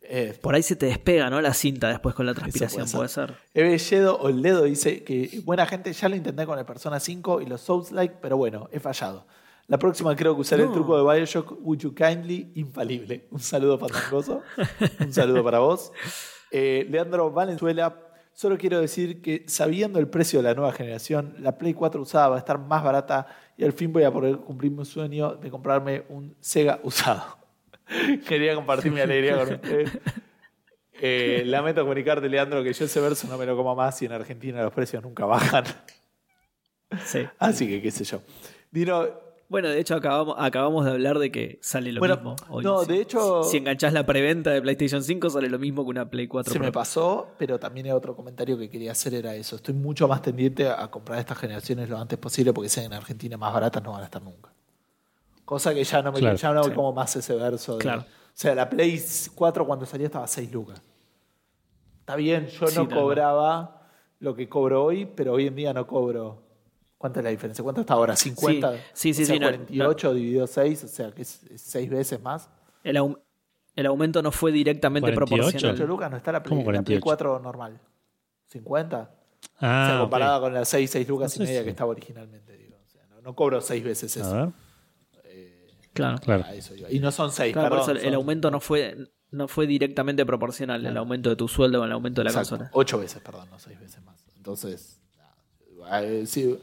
Eh, 0.01 0.39
Por 0.41 0.55
ahí 0.55 0.63
se 0.63 0.75
te 0.75 0.87
despega, 0.87 1.29
¿no? 1.29 1.39
La 1.43 1.53
cinta 1.53 1.91
después 1.91 2.15
con 2.15 2.25
la 2.25 2.33
transpiración, 2.33 2.89
puede 2.91 3.11
ser. 3.11 3.35
Eve 3.53 3.77
Yedo 3.77 4.19
Oldedo 4.21 4.63
dice 4.63 5.05
que 5.05 5.43
buena 5.45 5.67
gente, 5.67 5.93
ya 5.93 6.09
lo 6.09 6.17
intenté 6.17 6.47
con 6.47 6.59
el 6.59 6.65
Persona 6.65 6.99
5 6.99 7.43
y 7.43 7.45
los 7.45 7.61
Souls-like, 7.61 8.17
pero 8.23 8.39
bueno, 8.39 8.71
he 8.73 8.81
fallado. 8.81 9.27
La 9.67 9.79
próxima 9.79 10.17
creo 10.17 10.35
que 10.35 10.41
usaré 10.41 10.63
el 10.63 10.73
truco 10.73 10.97
de 10.97 11.03
Bioshock, 11.15 11.59
Would 11.61 11.81
You 11.81 11.95
Kindly, 11.95 12.53
infalible. 12.55 13.29
Un 13.31 13.41
saludo 13.41 13.79
fandangoso. 13.79 14.41
Un 15.01 15.13
saludo 15.13 15.45
para 15.45 15.59
vos. 15.59 15.93
Eh, 16.57 16.87
Leandro 16.89 17.33
Valenzuela, 17.33 18.04
solo 18.35 18.59
quiero 18.59 18.81
decir 18.81 19.23
que 19.23 19.45
sabiendo 19.47 19.99
el 19.99 20.09
precio 20.09 20.41
de 20.41 20.49
la 20.49 20.55
nueva 20.55 20.73
generación, 20.73 21.35
la 21.39 21.57
Play 21.57 21.73
4 21.73 22.03
usada 22.03 22.29
va 22.29 22.37
a 22.37 22.39
estar 22.39 22.59
más 22.59 22.83
barata 22.83 23.27
y 23.57 23.65
al 23.65 23.73
fin 23.73 23.93
voy 23.93 24.03
a 24.03 24.13
poder 24.13 24.37
cumplir 24.39 24.73
mi 24.73 24.85
sueño 24.85 25.37
de 25.37 25.51
comprarme 25.51 26.05
un 26.09 26.37
Sega 26.41 26.81
usado. 26.85 27.39
Quería 28.27 28.55
compartir 28.55 28.93
mi 28.93 29.01
alegría 29.01 29.39
con 29.39 29.55
ustedes. 29.55 29.91
Eh, 31.01 31.43
lamento 31.45 31.83
comunicarte, 31.83 32.29
Leandro, 32.29 32.63
que 32.63 32.73
yo 32.73 32.85
ese 32.85 33.01
verso 33.01 33.27
no 33.29 33.37
me 33.37 33.45
lo 33.45 33.57
como 33.57 33.75
más 33.75 34.01
y 34.01 34.07
en 34.07 34.13
Argentina 34.13 34.63
los 34.63 34.73
precios 34.73 35.03
nunca 35.03 35.27
bajan. 35.27 35.65
Sí. 37.05 37.27
Así 37.39 37.69
que 37.69 37.83
qué 37.83 37.91
sé 37.91 38.05
yo. 38.05 38.23
Dino, 38.71 39.24
Bueno, 39.49 39.69
de 39.69 39.79
hecho 39.79 39.95
acabamos, 39.95 40.37
acabamos 40.39 40.85
de 40.85 40.93
hablar 40.93 41.19
de 41.19 41.31
que 41.31 41.59
sale 41.63 41.93
lo 41.93 42.01
Bueno, 42.01 42.17
mismo. 42.17 42.37
Hoy, 42.49 42.65
no, 42.65 42.81
si- 42.81 42.93
de 42.93 43.01
hecho- 43.01 43.43
Si 43.45 43.59
enganchás 43.59 43.93
la 43.93 44.05
preventa 44.07 44.51
de 44.51 44.61
PlayStation 44.63 45.03
5 45.03 45.29
sale 45.31 45.49
lo 45.49 45.59
mismo 45.59 45.85
que 45.85 45.91
una 45.91 46.09
Play 46.09 46.27
4 46.27 46.53
se 46.53 46.59
Pro. 46.59 46.67
me 46.67 46.73
pasó, 46.73 47.29
pero 47.39 47.59
también 47.59 47.87
hay 47.87 47.93
otro 47.93 48.17
comentario 48.17 48.57
que 48.59 48.71
quería 48.71 48.93
hacer 48.93 49.15
era 49.15 49.35
eso. 49.35 49.57
Estoy 49.57 49.75
mucho 49.75 50.09
más 50.09 50.23
tendiente 50.23 50.69
a 50.69 50.89
comprar 50.91 51.19
estas 51.19 51.39
generaciones 51.39 51.89
lo 51.89 51.99
antes 51.99 52.19
posible 52.19 52.53
porque 52.53 52.69
sean 52.71 52.87
en 52.87 52.95
Argentina 52.95 53.37
más 53.37 53.53
baratas 53.53 53.83
no 53.83 53.93
van 53.93 54.01
a 54.03 54.05
estar 54.07 54.23
nunca. 54.23 54.51
Cosa 55.45 55.75
que 55.75 55.85
ya 55.85 56.01
no 56.03 56.11
me 56.11 56.21
Claro. 56.21 56.37
ya 56.37 56.53
no 56.53 56.65
Sí. 56.65 56.71
como 56.71 56.93
más 56.93 57.15
ese 57.17 57.35
verso. 57.37 57.75
de- 57.75 57.81
Claro. 57.83 58.01
O 58.03 58.37
sea, 58.37 58.55
la 58.55 58.69
Play 58.69 59.01
4 59.35 59.67
cuando 59.67 59.85
salió 59.87 60.07
estaba 60.07 60.25
a 60.25 60.29
6 60.29 60.51
lucas. 60.51 60.83
Está 62.01 62.17
bien, 62.17 62.49
yo 62.49 62.67
Sí, 62.67 62.77
no 62.77 62.89
cobraba 62.89 63.83
lo 64.21 64.35
que 64.35 64.49
cobro 64.49 64.85
hoy, 64.85 65.05
pero 65.07 65.35
hoy 65.35 65.47
en 65.47 65.55
día 65.55 65.73
no 65.75 65.87
cobro. 65.87 66.43
¿Cuánta 67.05 67.21
es 67.21 67.25
la 67.25 67.31
diferencia? 67.31 67.63
¿Cuánto 67.63 67.83
está 67.83 67.93
ahora? 67.93 68.15
¿50? 68.15 68.81
Sí, 68.95 69.13
sí, 69.13 69.25
O 69.25 69.27
sea, 69.27 69.35
sí, 69.35 69.39
no, 69.39 69.47
48 69.49 70.15
dividido 70.15 70.47
6, 70.47 70.85
o 70.85 70.89
sea 70.89 71.11
que 71.13 71.21
es 71.21 71.39
6 71.55 71.91
veces 71.91 72.23
más. 72.23 72.49
El, 72.83 72.97
aum- 72.97 73.19
el 73.77 73.85
aumento 73.85 74.23
no 74.23 74.33
fue 74.33 74.53
directamente 74.53 75.13
48. 75.13 75.49
8 75.49 75.59
proporcional. 75.59 75.89
lucas 75.89 76.11
no 76.11 76.17
está 76.17 76.33
la 76.33 76.43
Play, 76.43 76.49
¿Cómo 76.59 76.73
la 76.73 76.83
Play 76.83 76.99
48? 76.99 77.03
4 77.05 77.39
normal. 77.41 77.79
¿50? 78.51 79.09
Ah, 79.61 79.85
o 79.85 79.91
sea, 79.91 79.99
comparada 80.01 80.41
con 80.41 80.55
las 80.55 80.67
6, 80.71 80.91
6 80.91 81.07
lucas 81.07 81.37
No 81.39 81.45
y 81.45 81.47
media 81.47 81.61
si- 81.61 81.65
que 81.65 81.71
estaba 81.73 81.91
originalmente. 81.91 82.57
Digo. 82.57 82.77
O 82.83 82.89
sea, 82.89 83.07
no, 83.11 83.21
no 83.21 83.35
cobro 83.37 83.61
6 83.61 83.85
veces 83.85 84.17
eso. 84.17 84.35
A 84.35 84.45
ver. 84.47 84.53
Claro. 85.93 86.19
Claro. 86.21 86.45
Eso 86.55 86.75
iba. 86.75 86.91
Y 86.91 87.01
no 87.01 87.13
son 87.13 87.31
6, 87.33 87.53
Claro, 87.53 87.69
por 87.69 87.79
perdón. 87.81 87.97
eso 87.99 88.09
el 88.09 88.15
aumento 88.15 88.51
no 88.51 88.61
fue, 88.61 88.97
no 89.31 89.47
fue 89.47 89.67
directamente 89.67 90.25
proporcional, 90.25 90.85
el 90.87 90.97
aumento 90.97 91.29
de 91.29 91.37
tu 91.37 91.49
sueldo 91.49 91.81
con 91.81 91.87
el 91.89 91.93
aumento 91.93 92.23
de 92.23 92.31
la 92.31 92.33
consola. 92.33 92.71
8 92.73 92.99
veces, 92.99 93.21
perdón, 93.23 93.49
no 93.51 93.59
6 93.59 93.79
veces 93.79 94.03
más. 94.03 94.25
Entonces, 94.37 95.01
nada, 95.79 96.03
eh, 96.03 96.27
sí, 96.27 96.59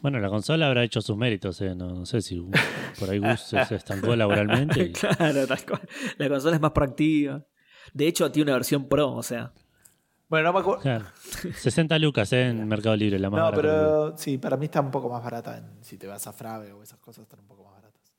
Bueno, 0.00 0.18
la 0.20 0.28
consola 0.28 0.66
habrá 0.68 0.84
hecho 0.84 1.00
sus 1.02 1.16
méritos, 1.16 1.60
eh. 1.60 1.74
no, 1.74 1.88
no 1.90 2.06
sé 2.06 2.20
si 2.22 2.40
por 3.00 3.10
ahí 3.10 3.18
Gus 3.18 3.40
se, 3.40 3.60
estancó 3.74 4.14
laboralmente. 4.16 4.80
y- 4.84 4.92
claro, 4.92 5.46
tal 5.46 5.64
cual. 5.66 5.80
La 6.18 6.28
consola 6.28 6.56
es 6.56 6.62
más 6.62 6.70
proactiva. 6.72 7.44
De 7.92 8.06
hecho, 8.06 8.30
tiene 8.30 8.50
una 8.50 8.58
versión 8.58 8.88
pro, 8.88 9.12
o 9.12 9.22
sea. 9.22 9.52
Bueno, 10.28 10.48
no 10.48 10.52
me 10.52 10.60
acuerdo. 10.60 10.82
Claro. 10.82 11.06
60 11.56 11.98
lucas 11.98 12.32
eh, 12.34 12.48
en 12.48 12.68
Mercado 12.68 12.94
Libre, 12.96 13.18
la 13.18 13.30
más 13.30 13.38
No, 13.38 13.44
barata. 13.46 13.62
pero 13.62 14.18
sí, 14.18 14.36
para 14.38 14.56
mí 14.58 14.66
está 14.66 14.80
un 14.80 14.90
poco 14.90 15.08
más 15.08 15.22
barata. 15.24 15.56
en- 15.58 15.82
si 15.82 15.96
te 15.96 16.06
vas 16.06 16.26
a 16.26 16.32
Frave 16.32 16.72
o 16.72 16.82
esas 16.82 16.98
cosas, 16.98 17.22
están 17.22 17.40
un 17.40 17.46
poco 17.46 17.64
más 17.64 17.74
baratas. 17.74 18.14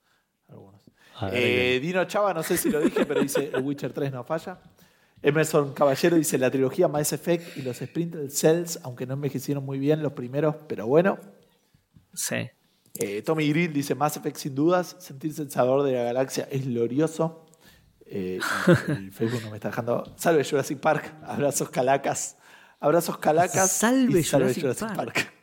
Algunos. 0.48 0.82
A 1.18 1.26
ver, 1.28 1.36
Eh, 1.36 1.80
Dino 1.80 2.04
Chava, 2.06 2.34
no 2.34 2.42
sé 2.44 2.58
si 2.58 2.70
lo 2.72 2.80
dije, 2.80 3.06
pero 3.06 3.22
dice 3.22 3.52
el 3.54 3.62
Witcher 3.64 3.94
3 3.94 4.12
no 4.12 4.24
falla. 4.24 4.58
Emerson 5.22 5.74
Caballero 5.74 6.16
dice 6.16 6.38
la 6.38 6.50
trilogía 6.50 6.88
Mass 6.88 7.14
Effect 7.14 7.58
y 7.58 7.62
los 7.62 7.78
Splinter 7.78 8.32
Cells, 8.32 8.80
aunque 8.84 9.06
no 9.06 9.14
envejecieron 9.16 9.64
muy 9.66 9.78
bien 9.78 10.02
los 10.02 10.14
primeros, 10.14 10.56
pero 10.68 10.88
bueno. 10.88 11.20
Sí. 12.20 12.50
Eh, 12.96 13.22
Tommy 13.22 13.48
Grill 13.48 13.72
dice 13.72 13.96
Mass 13.96 14.18
Effect 14.18 14.36
sin 14.36 14.54
dudas, 14.54 14.98
sentirse 15.00 15.42
el 15.42 15.50
sabor 15.50 15.84
de 15.84 15.94
la 15.94 16.04
galaxia 16.04 16.48
es 16.52 16.68
glorioso. 16.68 17.46
Eh, 18.06 18.40
el 18.90 19.12
Facebook 19.14 19.42
no 19.44 19.52
me 19.52 19.58
está 19.58 19.70
dejando. 19.70 20.04
Salve 20.18 20.44
Jurassic 20.44 20.80
Park, 20.80 21.16
abrazos 21.24 21.70
calacas. 21.70 22.38
Abrazos 22.82 23.18
calacas. 23.20 23.72
Salve 23.72 24.20
y 24.20 24.24
salve 24.24 24.54
Jurassic 24.54 24.94
Park. 24.96 25.34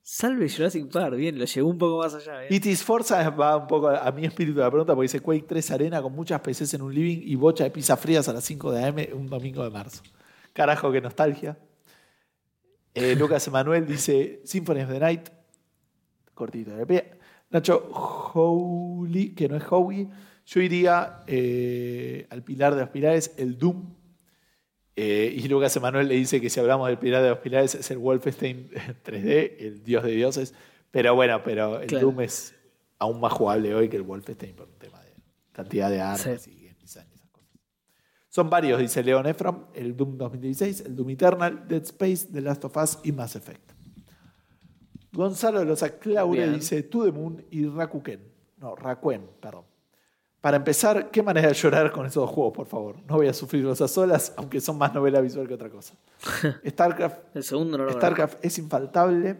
Salve 0.00 0.48
Jurassic 0.48 0.90
Park, 0.90 1.16
bien, 1.16 1.38
lo 1.38 1.44
llevó 1.44 1.68
un 1.68 1.78
poco 1.78 1.98
más 1.98 2.14
allá. 2.14 2.44
¿eh? 2.44 2.48
Y 2.50 2.60
Tis 2.60 2.82
Forza 2.82 3.28
va 3.30 3.58
un 3.58 3.66
poco 3.66 3.90
a 3.90 4.10
mi 4.12 4.24
espíritu 4.24 4.56
de 4.56 4.64
la 4.64 4.70
pregunta 4.70 4.94
porque 4.94 5.04
dice 5.04 5.20
Quake 5.20 5.44
3 5.46 5.70
Arena 5.72 6.00
con 6.00 6.14
muchas 6.14 6.40
PCs 6.40 6.74
en 6.74 6.82
un 6.82 6.94
living 6.94 7.20
y 7.22 7.34
bocha 7.34 7.64
de 7.64 7.70
pizza 7.70 7.98
frías 7.98 8.28
a 8.28 8.32
las 8.32 8.44
5 8.44 8.72
de 8.72 8.84
AM 8.84 8.96
un 9.12 9.26
domingo 9.26 9.62
de 9.62 9.70
marzo. 9.70 10.02
Carajo, 10.54 10.90
qué 10.90 11.02
nostalgia. 11.02 11.58
Eh, 12.94 13.14
Lucas 13.18 13.46
Emanuel 13.46 13.86
dice 13.86 14.40
Symphony 14.44 14.80
of 14.80 14.88
the 14.88 14.98
Night. 14.98 15.39
Cortito 16.40 16.74
de 16.74 16.86
pie. 16.86 17.10
Nacho 17.50 17.76
Holy, 18.34 19.34
que 19.34 19.46
no 19.46 19.56
es 19.56 19.62
Howie. 19.70 20.08
Yo 20.46 20.60
iría 20.62 21.22
eh, 21.26 22.26
al 22.30 22.42
pilar 22.42 22.74
de 22.74 22.80
los 22.80 22.88
pilares, 22.88 23.34
el 23.36 23.58
Doom. 23.58 23.94
Eh, 24.96 25.34
y 25.36 25.48
Lucas 25.48 25.76
Emanuel 25.76 26.08
le 26.08 26.14
dice 26.14 26.40
que 26.40 26.48
si 26.48 26.58
hablamos 26.58 26.88
del 26.88 26.98
pilar 26.98 27.22
de 27.22 27.28
los 27.28 27.38
pilares 27.40 27.74
es 27.74 27.90
el 27.90 27.98
Wolfenstein 27.98 28.70
3D, 29.04 29.54
el 29.58 29.82
dios 29.84 30.02
de 30.02 30.12
dioses. 30.12 30.54
Pero 30.90 31.14
bueno, 31.14 31.42
pero 31.44 31.78
el 31.80 31.86
Claro. 31.88 32.06
Doom 32.06 32.22
es 32.22 32.54
aún 32.98 33.20
más 33.20 33.32
jugable 33.34 33.74
hoy 33.74 33.88
que 33.90 33.96
el 33.96 34.02
Wolfenstein 34.02 34.56
por 34.56 34.66
un 34.68 34.78
tema 34.78 34.98
de 35.02 35.12
cantidad 35.52 35.90
de 35.90 36.00
armas 36.00 36.42
Sí. 36.42 36.52
y 36.52 36.64
game 36.66 36.76
design 36.80 37.06
y 37.12 37.14
esas 37.16 37.30
cosas. 37.30 37.50
Son 38.30 38.48
varios, 38.48 38.80
dice 38.80 39.02
Leon 39.02 39.26
Ephraim, 39.26 39.58
el 39.74 39.94
Doom 39.96 40.16
2016, 40.16 40.80
el 40.86 40.96
Doom 40.96 41.10
Eternal, 41.10 41.68
Dead 41.68 41.82
Space, 41.82 42.28
The 42.32 42.40
Last 42.40 42.64
of 42.64 42.76
Us 42.76 42.98
y 43.04 43.12
Mass 43.12 43.36
Effect. 43.36 43.72
Gonzalo 45.12 45.60
de 45.60 45.64
los 45.64 45.82
Aclaure 45.82 46.48
dice 46.50 46.88
Moon 47.12 47.44
y 47.50 47.66
Rakuken. 47.66 48.20
No, 48.58 48.76
Rakuen, 48.76 49.28
perdón. 49.40 49.64
Para 50.40 50.56
empezar, 50.56 51.10
qué 51.10 51.22
manera 51.22 51.48
de 51.48 51.54
llorar 51.54 51.92
con 51.92 52.06
esos 52.06 52.22
dos 52.22 52.30
juegos, 52.30 52.54
por 52.54 52.66
favor. 52.66 52.96
No 53.06 53.16
voy 53.16 53.26
a 53.26 53.34
sufrirlos 53.34 53.80
a 53.82 53.88
solas, 53.88 54.32
aunque 54.36 54.60
son 54.60 54.78
más 54.78 54.94
novela 54.94 55.20
visual 55.20 55.46
que 55.46 55.54
otra 55.54 55.68
cosa. 55.68 55.94
StarCraft, 56.66 57.36
El 57.36 57.44
segundo 57.44 57.76
no 57.76 57.84
lo 57.84 57.92
StarCraft 57.92 58.42
es 58.42 58.58
infaltable, 58.58 59.38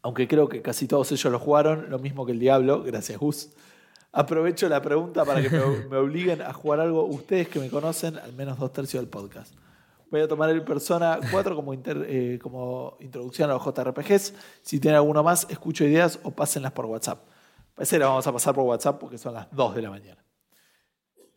aunque 0.00 0.26
creo 0.26 0.48
que 0.48 0.62
casi 0.62 0.86
todos 0.86 1.12
ellos 1.12 1.30
lo 1.30 1.38
jugaron, 1.38 1.90
lo 1.90 1.98
mismo 1.98 2.24
que 2.24 2.32
el 2.32 2.38
Diablo, 2.38 2.82
gracias 2.82 3.18
Gus. 3.18 3.50
Aprovecho 4.12 4.68
la 4.68 4.80
pregunta 4.80 5.24
para 5.24 5.42
que 5.42 5.50
me, 5.50 5.58
me 5.90 5.96
obliguen 5.98 6.40
a 6.40 6.52
jugar 6.52 6.80
algo 6.80 7.04
ustedes 7.04 7.48
que 7.48 7.58
me 7.58 7.68
conocen, 7.68 8.16
al 8.18 8.32
menos 8.32 8.58
dos 8.58 8.72
tercios 8.72 9.02
del 9.02 9.10
podcast. 9.10 9.52
Voy 10.10 10.20
a 10.20 10.28
tomar 10.28 10.50
el 10.50 10.62
Persona 10.62 11.18
4 11.30 11.56
como, 11.56 11.74
inter- 11.74 12.06
eh, 12.08 12.38
como 12.40 12.96
introducción 13.00 13.50
a 13.50 13.54
los 13.54 13.64
JRPGs. 13.64 14.34
Si 14.62 14.78
tienen 14.78 14.96
alguno 14.96 15.22
más, 15.22 15.46
escucho 15.50 15.84
ideas 15.84 16.18
o 16.22 16.30
pásenlas 16.30 16.72
por 16.72 16.86
WhatsApp. 16.86 17.24
Parece 17.74 17.96
que 17.96 18.00
la 18.00 18.06
vamos 18.06 18.26
a 18.26 18.32
pasar 18.32 18.54
por 18.54 18.64
WhatsApp 18.64 18.98
porque 19.00 19.18
son 19.18 19.34
las 19.34 19.48
2 19.50 19.74
de 19.74 19.82
la 19.82 19.90
mañana. 19.90 20.24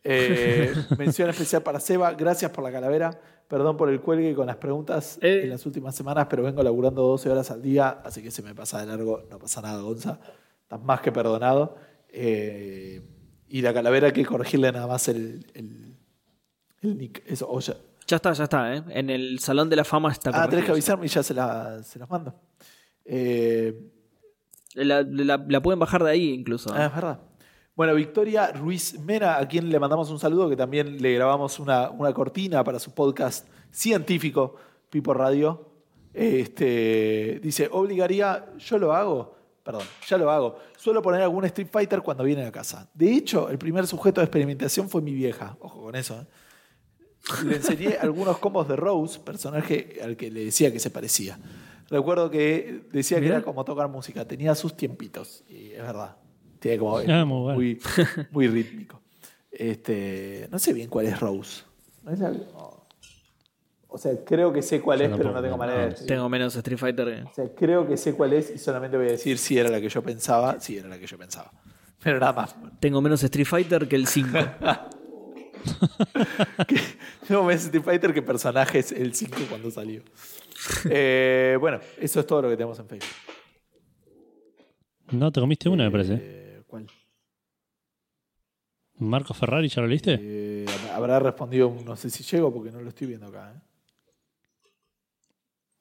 Eh, 0.04 0.72
mención 0.98 1.28
especial 1.28 1.62
para 1.62 1.80
Seba. 1.80 2.12
Gracias 2.12 2.50
por 2.50 2.62
la 2.64 2.70
calavera. 2.70 3.20
Perdón 3.48 3.76
por 3.76 3.88
el 3.88 4.00
cuelgue 4.00 4.34
con 4.34 4.46
las 4.46 4.56
preguntas 4.56 5.18
Eh. 5.22 5.40
en 5.44 5.50
las 5.50 5.64
últimas 5.66 5.94
semanas, 5.94 6.26
pero 6.28 6.42
vengo 6.42 6.62
laburando 6.62 7.02
12 7.02 7.30
horas 7.30 7.50
al 7.50 7.62
día, 7.62 8.00
así 8.04 8.22
que 8.22 8.30
se 8.30 8.42
me 8.42 8.54
pasa 8.54 8.78
de 8.80 8.86
largo. 8.86 9.22
No 9.30 9.38
pasa 9.38 9.60
nada, 9.62 9.80
Gonza. 9.82 10.20
Estás 10.62 10.80
más 10.82 11.00
que 11.00 11.10
perdonado. 11.10 11.76
Eh, 12.10 13.02
y 13.48 13.62
la 13.62 13.72
calavera 13.72 14.08
hay 14.08 14.12
que 14.12 14.24
corregirle 14.26 14.70
nada 14.70 14.86
más 14.86 15.08
el, 15.08 15.46
el, 15.54 15.96
el 16.82 16.98
nick. 16.98 17.22
Eso, 17.26 17.48
o 17.50 17.58
ya- 17.60 17.76
Ya 18.08 18.16
está, 18.16 18.32
ya 18.32 18.44
está, 18.44 18.74
¿eh? 18.74 18.82
En 18.88 19.10
el 19.10 19.38
Salón 19.38 19.68
de 19.70 19.76
la 19.76 19.84
Fama 19.84 20.10
está 20.10 20.30
Ah, 20.34 20.48
tenés 20.48 20.64
que 20.64 20.72
avisarme 20.72 21.06
y 21.06 21.08
ya 21.08 21.22
se, 21.22 21.34
la, 21.34 21.82
se 21.84 21.98
las 21.98 22.08
mando. 22.10 22.34
Eh, 23.04 23.74
La, 24.74 25.02
la- 25.02 25.44
la 25.48 25.62
pueden 25.62 25.78
bajar 25.78 26.02
de 26.02 26.10
ahí 26.10 26.30
incluso. 26.30 26.70
¿eh? 26.70 26.78
Ah, 26.80 26.86
es 26.86 26.94
verdad. 26.94 27.20
Bueno, 27.76 27.94
Victoria 27.94 28.50
Ruiz 28.52 28.98
Mena, 29.00 29.38
a 29.38 29.46
quien 29.46 29.68
le 29.70 29.78
mandamos 29.78 30.10
un 30.10 30.18
saludo, 30.18 30.48
que 30.48 30.56
también 30.56 31.00
le 31.00 31.14
grabamos 31.14 31.58
una, 31.60 31.90
una 31.90 32.12
cortina 32.12 32.64
para 32.64 32.78
su 32.80 32.92
podcast 32.92 33.46
científico, 33.70 34.56
Pipo 34.90 35.14
Radio. 35.14 35.68
Este, 36.14 37.38
dice, 37.42 37.68
obligaría, 37.70 38.46
yo 38.58 38.78
lo 38.78 38.92
hago, 38.94 39.36
perdón, 39.62 39.82
ya 40.06 40.16
lo 40.18 40.30
hago. 40.30 40.58
Suelo 40.76 41.00
poner 41.02 41.22
algún 41.22 41.44
Street 41.44 41.68
Fighter 41.70 42.00
cuando 42.02 42.24
viene 42.24 42.44
a 42.46 42.52
casa. 42.52 42.88
De 42.94 43.12
hecho, 43.12 43.48
el 43.50 43.58
primer 43.58 43.86
sujeto 43.86 44.20
de 44.20 44.24
experimentación 44.26 44.88
fue 44.88 45.00
mi 45.02 45.12
vieja. 45.14 45.56
Ojo 45.60 45.82
con 45.82 45.94
eso. 45.94 46.20
¿eh? 46.20 46.26
Le 47.46 47.56
enseñé 47.56 47.96
algunos 48.00 48.38
combos 48.38 48.66
de 48.68 48.76
Rose, 48.76 49.20
personaje 49.20 49.98
al 50.02 50.16
que 50.16 50.30
le 50.30 50.44
decía 50.46 50.72
que 50.72 50.80
se 50.80 50.90
parecía. 50.90 51.38
Recuerdo 51.90 52.30
que 52.30 52.82
decía 52.92 53.20
que 53.20 53.26
era 53.28 53.42
como 53.42 53.64
tocar 53.64 53.88
música, 53.88 54.26
tenía 54.26 54.54
sus 54.54 54.76
tiempitos, 54.76 55.44
y 55.48 55.72
es 55.72 55.82
verdad. 55.82 56.16
Tiene 56.58 56.78
como 56.78 56.98
Ah, 56.98 57.24
muy 57.24 57.40
bueno. 57.42 57.54
muy, 57.58 57.80
muy 58.30 58.48
rítmico. 58.48 59.00
Este, 59.50 60.48
no 60.50 60.58
sé 60.58 60.72
bien 60.72 60.88
cuál 60.88 61.06
es 61.06 61.18
Rose. 61.20 61.62
¿No 62.02 62.12
es 62.12 62.18
la- 62.20 62.32
o- 63.90 63.96
sea, 63.98 64.12
creo 64.24 64.52
que 64.52 64.60
sé 64.62 64.80
cuál 64.80 64.98
Yo 65.00 65.06
es, 65.06 65.10
pero 65.16 65.32
no 65.32 65.40
tengo 65.40 65.56
no, 65.56 65.58
manera 65.58 65.80
de 65.84 65.90
decir. 65.90 66.06
Tengo 66.06 66.28
menos 66.28 66.54
Street 66.54 66.78
Fighter 66.78 67.06
que... 67.06 67.22
O 67.22 67.34
sea, 67.34 67.54
creo 67.54 67.86
que 67.88 67.96
sé 67.96 68.12
cuál 68.14 68.32
es 68.34 68.50
y 68.50 68.58
solamente 68.58 68.96
voy 68.96 69.06
a 69.08 69.12
decir 69.12 69.38
si 69.38 69.58
era 69.58 69.70
la 69.70 69.80
que 69.80 69.88
yo 69.88 70.02
pensaba. 70.02 70.60
Sí, 70.60 70.76
era 70.76 70.88
la 70.88 70.98
que 70.98 71.06
yo 71.06 71.16
pensaba. 71.18 71.50
Pero 72.02 72.20
nada 72.20 72.32
más. 72.32 72.54
Tengo 72.80 73.00
menos 73.00 73.22
Street 73.24 73.46
Fighter 73.46 73.88
que 73.88 73.96
el 73.96 74.06
5. 74.06 74.28
Tengo 77.28 77.44
más 77.44 77.64
Street 77.64 77.82
Fighter 77.82 78.14
que 78.14 78.22
personajes 78.22 78.92
el 78.92 79.14
5 79.14 79.36
cuando 79.48 79.70
salió. 79.70 80.02
Eh, 80.90 81.56
bueno, 81.60 81.80
eso 81.98 82.20
es 82.20 82.26
todo 82.26 82.42
lo 82.42 82.48
que 82.50 82.56
tenemos 82.56 82.78
en 82.78 82.88
Facebook. 82.88 83.08
No, 85.12 85.30
te 85.32 85.40
comiste 85.40 85.68
una, 85.68 85.84
me 85.84 85.90
parece. 85.90 86.18
Eh, 86.20 86.62
¿Cuál? 86.66 86.86
Marco 88.98 89.32
Ferrari, 89.32 89.68
¿ya 89.68 89.80
lo 89.82 89.88
leíste? 89.88 90.18
Eh, 90.20 90.66
habrá 90.92 91.18
respondido, 91.20 91.74
no 91.84 91.94
sé 91.96 92.10
si 92.10 92.24
llego 92.24 92.52
porque 92.52 92.70
no 92.70 92.80
lo 92.80 92.88
estoy 92.88 93.06
viendo 93.06 93.26
acá. 93.26 93.62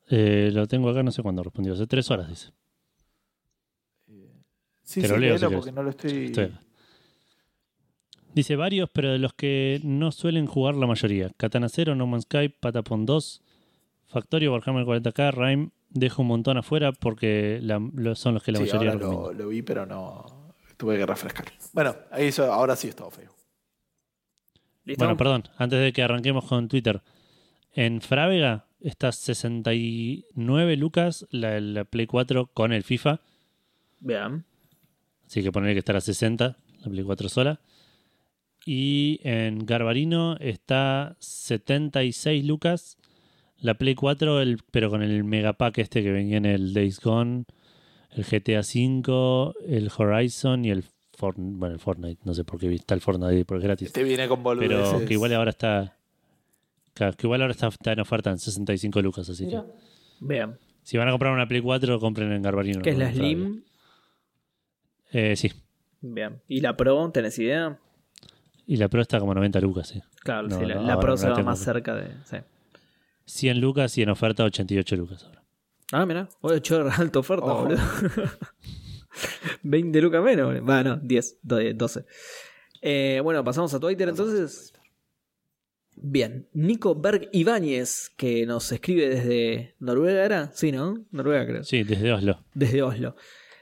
lo 0.09 0.67
tengo 0.67 0.89
acá, 0.89 1.03
no 1.03 1.11
sé 1.11 1.21
cuándo 1.23 1.43
respondió. 1.43 1.73
Hace 1.73 1.87
tres 1.87 2.09
horas, 2.11 2.29
dice. 2.29 2.51
Sí, 4.83 5.01
Te 5.01 5.07
sí, 5.07 5.13
lo 5.13 5.17
leo, 5.19 5.37
si 5.37 5.41
léelo 5.43 5.49
querés. 5.49 5.59
porque 5.59 5.71
no 5.73 5.83
lo 5.83 5.89
estoy. 5.89 6.31
Dice 8.37 8.55
varios, 8.55 8.87
pero 8.93 9.11
de 9.11 9.17
los 9.17 9.33
que 9.33 9.81
no 9.83 10.11
suelen 10.11 10.45
jugar 10.45 10.75
la 10.75 10.85
mayoría. 10.85 11.31
Katana 11.37 11.69
0, 11.69 11.95
No 11.95 12.05
Man's 12.05 12.25
Sky, 12.25 12.49
Patapon 12.49 13.07
2, 13.07 13.41
Factorio, 14.05 14.53
Warhammer 14.53 14.85
40k, 14.85 15.31
Rime. 15.33 15.69
Dejo 15.89 16.21
un 16.21 16.27
montón 16.27 16.55
afuera 16.57 16.91
porque 16.91 17.59
la- 17.63 17.81
lo- 17.95 18.13
son 18.13 18.35
los 18.35 18.43
que 18.43 18.51
la 18.51 18.59
Sí, 18.59 18.65
mayoría 18.65 18.91
ahora 18.91 19.03
lo, 19.07 19.33
lo 19.33 19.47
vi, 19.47 19.63
pero 19.63 19.87
no. 19.87 20.53
Tuve 20.77 20.97
que 20.97 21.05
refrescar. 21.07 21.45
Bueno, 21.73 21.95
ahí 22.11 22.27
eso, 22.27 22.53
ahora 22.53 22.75
sí 22.75 22.89
es 22.89 22.95
todo 22.95 23.09
feo. 23.09 23.33
¿Listo? 24.85 25.03
Bueno, 25.03 25.17
perdón, 25.17 25.45
antes 25.57 25.79
de 25.79 25.91
que 25.91 26.03
arranquemos 26.03 26.45
con 26.45 26.67
Twitter. 26.67 27.01
En 27.73 28.01
Frávega 28.01 28.67
está 28.81 29.11
69 29.11 30.75
lucas 30.77 31.25
la, 31.31 31.59
la 31.59 31.85
Play 31.85 32.05
4 32.05 32.51
con 32.53 32.71
el 32.71 32.83
FIFA. 32.83 33.19
Vean. 33.99 34.45
Así 35.25 35.41
que 35.41 35.51
poner 35.51 35.73
que 35.73 35.79
estará 35.79 35.97
a 35.97 36.01
60, 36.01 36.57
la 36.81 36.91
Play 36.91 37.03
4 37.03 37.29
sola. 37.29 37.59
Y 38.69 39.21
en 39.23 39.65
Garbarino 39.65 40.35
está 40.41 41.15
76 41.19 42.43
lucas 42.43 42.97
la 43.59 43.75
Play 43.75 43.95
4, 43.95 44.41
el, 44.41 44.59
pero 44.71 44.89
con 44.89 45.01
el 45.01 45.23
megapack 45.23 45.77
este 45.77 46.03
que 46.03 46.11
venía 46.11 46.35
en 46.35 46.45
el 46.45 46.73
Days 46.73 46.99
Gone, 46.99 47.45
el 48.11 48.25
GTA 48.25 48.59
V, 48.59 49.53
el 49.69 49.89
Horizon 49.95 50.65
y 50.65 50.71
el, 50.71 50.83
Fortnite, 51.17 51.57
bueno, 51.57 51.75
el 51.75 51.79
Fortnite. 51.79 52.21
No 52.25 52.33
sé 52.33 52.43
por 52.43 52.59
qué 52.59 52.73
está 52.73 52.93
el 52.93 52.99
Fortnite 52.99 53.45
porque 53.45 53.59
es 53.59 53.63
gratis. 53.63 53.87
Este 53.87 54.03
viene 54.03 54.27
con 54.27 54.43
boludeces. 54.43 54.89
Pero 54.91 55.05
que 55.05 55.13
igual 55.13 55.33
ahora 55.33 55.51
está. 55.51 55.97
que 56.93 57.15
igual 57.23 57.41
ahora 57.41 57.53
está, 57.53 57.67
está 57.67 57.93
en 57.93 58.01
oferta 58.01 58.31
en 58.31 58.37
65 58.37 59.01
lucas, 59.01 59.29
así 59.29 59.47
que. 59.47 59.61
Vean. 60.19 60.59
Si 60.83 60.97
van 60.97 61.07
a 61.07 61.11
comprar 61.11 61.31
una 61.31 61.47
Play 61.47 61.61
4, 61.61 62.01
compren 62.01 62.33
en 62.33 62.41
Garbarino. 62.41 62.81
¿Qué 62.81 62.89
es 62.89 62.97
la. 62.97 63.13
Slim? 63.13 63.63
Eh, 65.13 65.37
sí. 65.37 65.53
Vean. 66.01 66.41
¿Y 66.49 66.59
la 66.59 66.75
Pro? 66.75 67.09
¿Tenés 67.11 67.39
idea? 67.39 67.79
Y 68.67 68.75
la 68.77 68.89
Pro 68.89 69.01
está 69.01 69.19
como 69.19 69.33
90 69.33 69.59
lucas, 69.61 69.87
sí. 69.87 70.01
Claro, 70.23 70.49
No, 70.49 70.59
sí, 70.59 70.65
la, 70.65 70.75
no, 70.75 70.81
la 70.81 70.93
ahora 70.93 70.99
Pro 71.01 71.11
no 71.13 71.17
se 71.17 71.29
va 71.29 71.41
más 71.41 71.57
cerca 71.59 71.95
de. 71.95 72.09
Sí. 72.25 72.37
100 73.25 73.59
lucas 73.61 73.97
y 73.97 74.01
en 74.03 74.09
oferta 74.09 74.43
88 74.43 74.95
lucas 74.97 75.23
ahora. 75.23 75.43
Ah, 75.93 76.05
mira. 76.05 76.27
Oye, 76.41 76.61
chorro, 76.61 76.91
alta 76.97 77.19
oferta, 77.19 77.45
Ojo. 77.45 77.63
boludo. 77.63 77.81
20 79.63 80.01
lucas 80.01 80.23
menos, 80.23 80.45
boludo. 80.47 80.63
Bueno, 80.63 80.97
10, 81.01 81.39
do- 81.43 81.73
12. 81.73 82.05
Eh, 82.81 83.19
bueno, 83.23 83.43
pasamos 83.43 83.73
a 83.73 83.79
Twitter 83.79 84.09
entonces. 84.09 84.73
Bien, 85.99 86.47
Nico 86.53 86.93
Berg 86.93 87.27
Ibáñez, 87.33 88.09
que 88.15 88.45
nos 88.45 88.71
escribe 88.71 89.09
desde 89.09 89.75
Noruega, 89.79 90.23
¿era? 90.25 90.51
Sí, 90.53 90.71
¿no? 90.71 91.05
Noruega, 91.11 91.45
creo. 91.47 91.63
Sí, 91.63 91.83
desde 91.83 92.13
Oslo. 92.13 92.43
Desde 92.53 92.83
Oslo. 92.83 93.15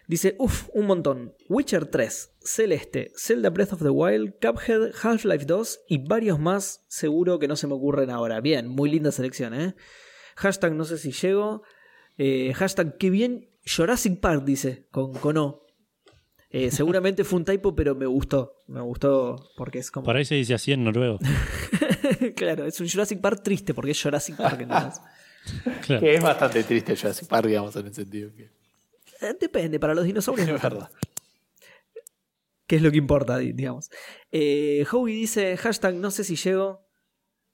Dice, 0.08 0.36
uff, 0.38 0.70
un 0.74 0.86
montón. 0.86 1.34
Witcher 1.50 1.88
3, 1.88 2.36
Celeste, 2.40 3.12
Zelda 3.16 3.50
Breath 3.50 3.74
of 3.74 3.82
the 3.82 3.90
Wild, 3.90 4.36
Cuphead, 4.40 4.92
Half-Life 5.02 5.46
2 5.46 5.80
y 5.88 5.98
varios 6.08 6.40
más, 6.40 6.86
seguro 6.88 7.40
que 7.40 7.48
no 7.48 7.56
se 7.56 7.68
me 7.68 7.74
ocurren 7.74 8.10
ahora. 8.10 8.40
Bien, 8.42 8.68
muy 8.68 8.90
linda 8.90 9.12
selección, 9.12 9.54
¿eh? 9.54 9.76
Hashtag 10.36 10.74
no 10.74 10.86
sé 10.86 10.98
si 10.98 11.12
llego. 11.12 11.64
Eh, 12.18 12.54
hashtag 12.54 12.98
qué 12.98 13.10
bien. 13.10 13.50
Jurassic 13.66 14.20
Park 14.20 14.44
dice, 14.46 14.88
con, 14.92 15.14
con 15.14 15.38
O. 15.38 15.66
Eh, 16.52 16.72
seguramente 16.72 17.24
fue 17.24 17.40
un 17.40 17.46
typo, 17.46 17.76
pero 17.76 17.96
me 17.96 18.06
gustó. 18.06 18.64
Me 18.68 18.82
gustó 18.82 19.50
porque 19.58 19.80
es 19.80 19.92
como... 19.92 20.06
Por 20.06 20.16
ahí 20.16 20.26
se 20.26 20.36
dice 20.36 20.54
así 20.54 20.72
en 20.72 20.84
noruego. 20.84 21.20
claro, 22.36 22.66
es 22.66 22.80
un 22.80 22.88
Jurassic 22.88 23.20
Park 23.20 23.42
triste 23.44 23.74
porque 23.74 23.92
es 23.92 24.02
Jurassic 24.02 24.38
Park. 24.38 24.62
entonces. 24.62 25.02
Claro. 25.82 26.02
Que 26.02 26.16
es 26.16 26.24
bastante 26.24 26.64
triste 26.64 26.96
Jurassic 26.96 27.28
Park, 27.28 27.48
digamos, 27.48 27.76
en 27.76 27.88
el 27.88 27.94
sentido 27.94 28.32
que. 28.36 28.52
Eh, 29.22 29.36
Depende, 29.40 29.80
para 29.80 29.94
los 29.96 30.06
dinosaurios. 30.06 30.48
Es 30.56 30.62
verdad. 30.62 30.90
que 32.68 32.78
es 32.78 32.82
lo 32.82 32.92
que 32.92 32.98
importa, 32.98 33.38
di- 33.38 33.54
digamos. 33.54 33.90
Eh, 34.32 34.86
Howie 34.92 35.14
dice, 35.16 35.56
hashtag 35.58 35.96
no 35.96 36.12
sé 36.12 36.24
si 36.24 36.36
llego. 36.36 36.84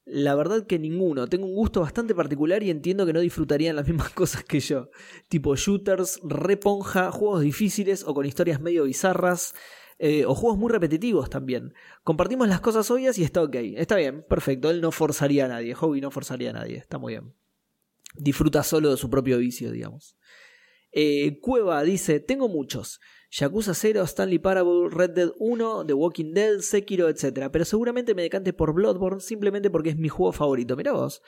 La 0.05 0.33
verdad 0.35 0.65
que 0.65 0.79
ninguno. 0.79 1.27
Tengo 1.27 1.45
un 1.45 1.53
gusto 1.53 1.81
bastante 1.81 2.15
particular 2.15 2.63
y 2.63 2.69
entiendo 2.71 3.05
que 3.05 3.13
no 3.13 3.19
disfrutarían 3.19 3.75
las 3.75 3.87
mismas 3.87 4.09
cosas 4.13 4.43
que 4.43 4.59
yo. 4.59 4.89
Tipo 5.29 5.55
shooters, 5.55 6.19
reponja, 6.23 7.11
juegos 7.11 7.41
difíciles 7.41 8.03
o 8.07 8.13
con 8.13 8.25
historias 8.25 8.59
medio 8.61 8.85
bizarras. 8.85 9.53
eh, 9.99 10.25
o 10.25 10.33
juegos 10.33 10.57
muy 10.57 10.71
repetitivos 10.71 11.29
también. 11.29 11.73
Compartimos 12.03 12.47
las 12.47 12.61
cosas 12.61 12.89
obvias 12.89 13.17
y 13.19 13.23
está 13.23 13.43
ok. 13.43 13.55
Está 13.75 13.95
bien, 13.97 14.25
perfecto. 14.27 14.71
Él 14.71 14.81
no 14.81 14.91
forzaría 14.91 15.45
a 15.45 15.47
nadie. 15.49 15.75
Howie 15.79 16.01
no 16.01 16.09
forzaría 16.09 16.49
a 16.49 16.53
nadie. 16.53 16.77
Está 16.77 16.97
muy 16.97 17.13
bien. 17.13 17.35
Disfruta 18.15 18.63
solo 18.63 18.89
de 18.91 18.97
su 18.97 19.09
propio 19.09 19.37
vicio, 19.37 19.71
digamos. 19.71 20.17
Eh, 20.91 21.39
Cueva 21.39 21.83
dice, 21.83 22.19
tengo 22.19 22.49
muchos. 22.49 22.99
Yakuza 23.31 23.73
0, 23.73 24.03
Stanley 24.03 24.39
Parable, 24.39 24.89
Red 24.89 25.11
Dead 25.11 25.31
1, 25.39 25.85
The 25.85 25.93
Walking 25.93 26.33
Dead, 26.33 26.59
Sekiro, 26.59 27.07
etc. 27.07 27.49
Pero 27.51 27.63
seguramente 27.63 28.13
me 28.13 28.23
decante 28.23 28.51
por 28.51 28.73
Bloodborne 28.73 29.21
simplemente 29.21 29.69
porque 29.69 29.89
es 29.89 29.97
mi 29.97 30.09
juego 30.09 30.33
favorito. 30.33 30.75
Mirá 30.75 30.91
vos. 30.91 31.21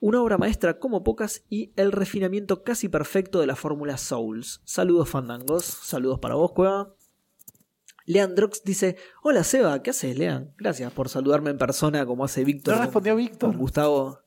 Una 0.00 0.22
obra 0.22 0.38
maestra 0.38 0.78
como 0.78 1.02
pocas 1.02 1.44
y 1.50 1.72
el 1.76 1.92
refinamiento 1.92 2.62
casi 2.62 2.88
perfecto 2.88 3.40
de 3.40 3.46
la 3.46 3.56
fórmula 3.56 3.98
Souls. 3.98 4.62
Saludos 4.64 5.10
fandangos. 5.10 5.64
Saludos 5.64 6.20
para 6.20 6.36
vos, 6.36 6.52
Cueva. 6.52 6.94
Lean 8.06 8.34
Drox 8.34 8.64
dice, 8.64 8.96
hola 9.22 9.44
Seba, 9.44 9.82
¿qué 9.82 9.90
haces, 9.90 10.16
Lean? 10.16 10.54
Gracias 10.56 10.92
por 10.92 11.08
saludarme 11.08 11.50
en 11.50 11.58
persona 11.58 12.06
como 12.06 12.24
hace 12.24 12.44
Víctor. 12.44 12.76
No 12.76 12.82
respondió 12.82 13.14
Víctor. 13.16 13.56
Gustavo. 13.56 14.20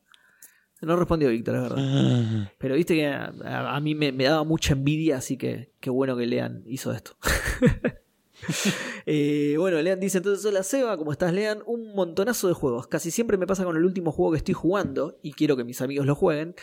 No 0.84 0.96
respondió 0.96 1.28
Víctor, 1.28 1.56
es 1.56 1.62
verdad. 1.62 1.78
Ah, 1.80 2.50
Pero 2.58 2.74
viste 2.74 2.94
que 2.94 3.06
a, 3.06 3.32
a- 3.44 3.76
a 3.76 3.80
mí 3.80 3.94
me, 3.94 4.12
me 4.12 4.24
daba 4.24 4.44
mucha 4.44 4.72
envidia, 4.74 5.16
así 5.18 5.36
que 5.36 5.72
qué 5.80 5.90
bueno 5.90 6.16
que 6.16 6.26
Lean 6.26 6.62
hizo 6.66 6.92
esto. 6.92 7.16
Eh, 9.06 9.54
bueno, 9.58 9.80
Lean 9.80 10.00
dice 10.00 10.18
entonces, 10.18 10.44
hola 10.44 10.62
Seba, 10.62 10.96
¿cómo 10.96 11.12
estás 11.12 11.32
Lean? 11.32 11.60
Un 11.66 11.94
montonazo 11.94 12.48
de 12.48 12.54
juegos. 12.54 12.86
Casi 12.88 13.10
siempre 13.10 13.36
me 13.38 13.46
pasa 13.46 13.64
con 13.64 13.76
el 13.76 13.84
último 13.84 14.12
juego 14.12 14.32
que 14.32 14.38
estoy 14.38 14.54
jugando 14.54 15.18
y 15.22 15.32
quiero 15.32 15.56
que 15.56 15.64
mis 15.64 15.80
amigos 15.80 16.04
lo 16.06 16.14
jueguen. 16.14 16.54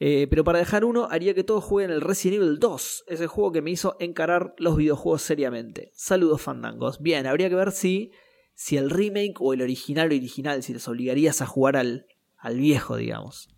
Eh, 0.00 0.26
pero 0.30 0.42
para 0.44 0.58
dejar 0.58 0.84
uno, 0.84 1.06
haría 1.10 1.34
que 1.34 1.44
todos 1.44 1.62
jueguen 1.64 1.90
el 1.92 2.00
Resident 2.00 2.42
Evil 2.42 2.58
2, 2.58 3.04
ese 3.08 3.26
juego 3.26 3.52
que 3.52 3.62
me 3.62 3.70
hizo 3.70 3.96
encarar 4.00 4.54
los 4.58 4.76
videojuegos 4.76 5.22
seriamente. 5.22 5.90
Saludos 5.94 6.40
fandangos. 6.42 7.00
Bien, 7.00 7.26
habría 7.26 7.48
que 7.48 7.56
ver 7.56 7.72
si, 7.72 8.10
si 8.54 8.76
el 8.76 8.90
remake 8.90 9.34
o 9.40 9.52
el 9.52 9.62
original 9.62 10.06
original, 10.06 10.62
si 10.62 10.72
les 10.72 10.86
obligarías 10.88 11.42
a 11.42 11.46
jugar 11.46 11.76
al, 11.76 12.06
al 12.36 12.58
viejo, 12.58 12.96
digamos. 12.96 13.48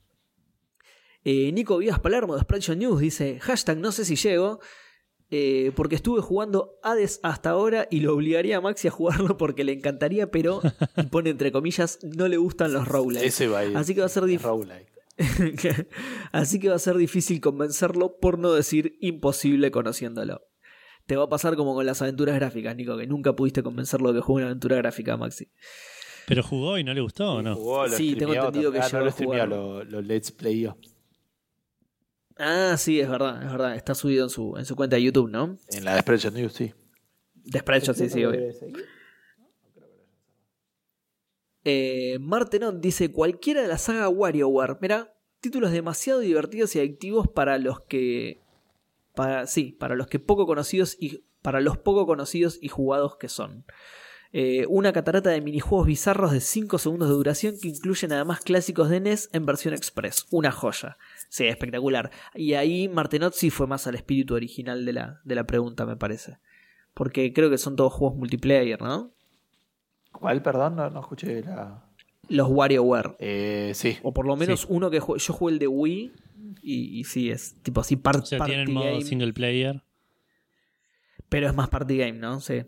Eh, 1.24 1.52
Nico 1.52 1.78
Vivas 1.78 2.00
Palermo 2.00 2.34
de 2.34 2.42
Sprite 2.42 2.76
News 2.76 3.00
dice: 3.00 3.38
Hashtag 3.40 3.78
no 3.78 3.92
sé 3.92 4.04
si 4.04 4.16
llego. 4.16 4.60
eh, 5.30 5.70
porque 5.76 5.94
estuve 5.94 6.20
jugando 6.22 6.78
Hades 6.82 7.20
hasta 7.22 7.50
ahora 7.50 7.86
y 7.90 8.00
lo 8.00 8.14
obligaría 8.14 8.56
a 8.56 8.60
Maxi 8.60 8.88
a 8.88 8.90
jugarlo 8.90 9.36
porque 9.36 9.62
le 9.62 9.72
encantaría, 9.72 10.30
pero, 10.30 10.60
y 10.96 11.02
pone 11.04 11.30
entre 11.30 11.52
comillas, 11.52 11.98
no 12.02 12.26
le 12.26 12.36
gustan 12.36 12.72
los 12.72 12.88
roguelikes. 12.88 13.26
Ese 13.26 13.46
va 13.46 13.60
a 13.60 13.64
ir. 13.66 13.76
Así 13.76 13.94
que 13.94 14.00
va 14.00 14.06
a 14.06 14.10
ser 14.10 14.24
difícil. 14.24 14.48
roguelike. 14.48 14.90
Así 16.32 16.58
que 16.58 16.68
va 16.68 16.76
a 16.76 16.78
ser 16.80 16.96
difícil 16.96 17.40
convencerlo, 17.40 18.16
por 18.18 18.38
no 18.38 18.52
decir 18.52 18.96
imposible 19.00 19.70
conociéndolo. 19.70 20.42
Te 21.06 21.16
va 21.16 21.24
a 21.24 21.28
pasar 21.28 21.56
como 21.56 21.74
con 21.74 21.86
las 21.86 22.00
aventuras 22.02 22.34
gráficas, 22.36 22.74
Nico, 22.76 22.96
que 22.96 23.06
nunca 23.06 23.34
pudiste 23.34 23.62
convencerlo 23.62 24.12
de 24.12 24.18
que 24.18 24.22
juegue 24.22 24.42
una 24.44 24.50
aventura 24.50 24.76
gráfica, 24.76 25.16
Maxi. 25.16 25.48
¿Pero 26.26 26.42
jugó 26.42 26.78
y 26.78 26.84
no 26.84 26.94
le 26.94 27.00
gustó 27.00 27.34
o 27.34 27.42
no? 27.42 27.54
Jugó, 27.56 27.86
lo 27.86 27.96
Sí, 27.96 28.14
tengo 28.14 28.34
entendido 28.34 28.70
que 28.72 28.78
también. 28.78 29.02
Ah, 29.40 29.46
no 29.46 29.46
lo 29.46 29.82
lo, 29.82 29.84
lo 29.84 30.00
let's 30.02 30.30
playó. 30.30 30.76
Ah, 32.42 32.76
sí, 32.78 32.98
es 32.98 33.08
verdad, 33.08 33.42
es 33.42 33.52
verdad. 33.52 33.76
Está 33.76 33.94
subido 33.94 34.24
en 34.24 34.30
su, 34.30 34.56
en 34.56 34.64
su 34.64 34.74
cuenta 34.74 34.96
de 34.96 35.02
YouTube, 35.02 35.28
¿no? 35.28 35.58
En 35.68 35.84
la 35.84 35.94
de 35.94 36.00
Spreadshot 36.00 36.32
News, 36.32 36.54
sí. 36.54 36.72
De 37.34 37.58
Spreadshot, 37.58 37.94
sí, 37.94 38.08
sí, 38.08 38.24
obvio. 38.24 38.40
Eh, 41.64 42.16
Martenon 42.18 42.80
dice 42.80 43.12
cualquiera 43.12 43.60
de 43.60 43.68
la 43.68 43.76
saga 43.76 44.08
WarioWare. 44.08 44.78
Mira, 44.80 45.14
títulos 45.40 45.70
demasiado 45.70 46.20
divertidos 46.20 46.74
y 46.74 46.78
adictivos 46.78 47.28
para 47.28 47.58
los 47.58 47.82
que. 47.82 48.40
Para, 49.14 49.46
sí, 49.46 49.76
para 49.78 49.94
los 49.94 50.06
que 50.06 50.18
poco 50.18 50.46
conocidos 50.46 50.96
y. 50.98 51.22
Para 51.42 51.60
los 51.60 51.76
poco 51.76 52.06
conocidos 52.06 52.58
y 52.62 52.68
jugados 52.68 53.16
que 53.16 53.28
son. 53.28 53.66
Eh, 54.32 54.64
una 54.68 54.94
catarata 54.94 55.28
de 55.28 55.42
minijuegos 55.42 55.86
bizarros 55.86 56.32
de 56.32 56.40
5 56.40 56.78
segundos 56.78 57.08
de 57.08 57.14
duración 57.16 57.56
que 57.60 57.68
incluyen 57.68 58.12
además 58.12 58.40
clásicos 58.40 58.88
de 58.88 59.00
NES 59.00 59.28
en 59.32 59.44
versión 59.44 59.74
express. 59.74 60.26
Una 60.30 60.52
joya. 60.52 60.96
Sí, 61.30 61.46
espectacular. 61.46 62.10
Y 62.34 62.54
ahí 62.54 62.88
Martenot 62.88 63.32
sí 63.32 63.48
fue 63.50 63.66
más 63.66 63.86
al 63.86 63.94
espíritu 63.94 64.34
original 64.34 64.84
de 64.84 64.92
la, 64.92 65.20
de 65.24 65.34
la 65.36 65.44
pregunta, 65.46 65.86
me 65.86 65.96
parece. 65.96 66.38
Porque 66.92 67.32
creo 67.32 67.48
que 67.48 67.56
son 67.56 67.76
todos 67.76 67.92
juegos 67.92 68.18
multiplayer, 68.18 68.82
¿no? 68.82 69.14
¿Cuál, 70.12 70.42
perdón? 70.42 70.74
No, 70.76 70.90
no 70.90 71.00
escuché 71.00 71.40
la. 71.42 71.86
Los 72.28 72.48
WarioWare. 72.50 73.14
Eh, 73.20 73.72
sí. 73.74 73.96
O 74.02 74.12
por 74.12 74.26
lo 74.26 74.34
menos 74.36 74.60
Sí. 74.62 74.66
uno 74.70 74.90
que 74.90 75.00
jue- 75.00 75.18
yo 75.18 75.32
jugué 75.32 75.52
el 75.54 75.58
de 75.60 75.68
Wii 75.68 76.12
y, 76.62 76.98
y 77.00 77.04
sí, 77.04 77.30
es 77.30 77.54
tipo 77.62 77.80
así 77.80 77.94
par- 77.96 78.16
O 78.18 78.26
sea, 78.26 78.38
party 78.38 78.50
tienen 78.52 78.72
modo 78.74 78.86
game. 78.86 79.02
single 79.02 79.32
player. 79.32 79.82
Pero 81.28 81.46
es 81.48 81.54
más 81.54 81.68
party 81.68 81.96
game, 81.96 82.18
¿no? 82.18 82.40
Sí. 82.40 82.62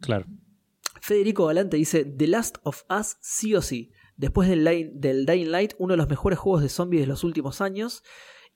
Claro. 0.00 0.26
Federico 1.00 1.46
Galante 1.46 1.76
dice: 1.76 2.04
The 2.04 2.28
Last 2.28 2.58
of 2.62 2.84
Us 2.88 3.16
sí 3.20 3.54
o 3.56 3.62
sí. 3.62 3.90
Después 4.16 4.48
del, 4.48 4.64
del 4.94 5.26
Dying 5.26 5.50
Light, 5.50 5.74
uno 5.78 5.92
de 5.94 5.98
los 5.98 6.08
mejores 6.08 6.38
juegos 6.38 6.62
de 6.62 6.68
zombies 6.68 7.02
de 7.02 7.06
los 7.06 7.24
últimos 7.24 7.60
años. 7.60 8.02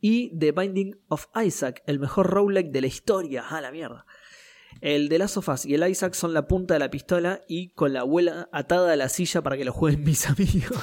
Y 0.00 0.36
The 0.38 0.52
Binding 0.52 1.00
of 1.08 1.26
Isaac, 1.44 1.82
el 1.86 1.98
mejor 1.98 2.28
roguelike 2.28 2.70
de 2.70 2.80
la 2.80 2.86
historia. 2.86 3.44
¡Ah, 3.48 3.60
la 3.60 3.72
mierda! 3.72 4.06
El 4.80 5.08
The 5.08 5.18
Last 5.18 5.36
of 5.38 5.48
Us 5.48 5.66
y 5.66 5.74
el 5.74 5.88
Isaac 5.88 6.14
son 6.14 6.32
la 6.32 6.46
punta 6.46 6.74
de 6.74 6.80
la 6.80 6.90
pistola 6.90 7.40
y 7.48 7.70
con 7.70 7.92
la 7.92 8.00
abuela 8.00 8.48
atada 8.52 8.92
a 8.92 8.96
la 8.96 9.08
silla 9.08 9.42
para 9.42 9.56
que 9.56 9.64
lo 9.64 9.72
jueguen 9.72 10.04
mis 10.04 10.26
amigos. 10.28 10.78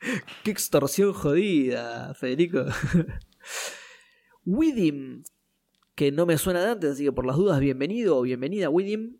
¡Qué 0.44 0.50
extorsión 0.50 1.12
jodida, 1.12 2.12
Federico! 2.14 2.66
Widim, 4.44 5.22
que 5.94 6.12
no 6.12 6.26
me 6.26 6.38
suena 6.38 6.62
de 6.64 6.70
antes, 6.70 6.90
así 6.92 7.04
que 7.04 7.12
por 7.12 7.26
las 7.26 7.36
dudas, 7.36 7.60
bienvenido 7.60 8.18
o 8.18 8.22
bienvenida, 8.22 8.68
Widim. 8.68 9.19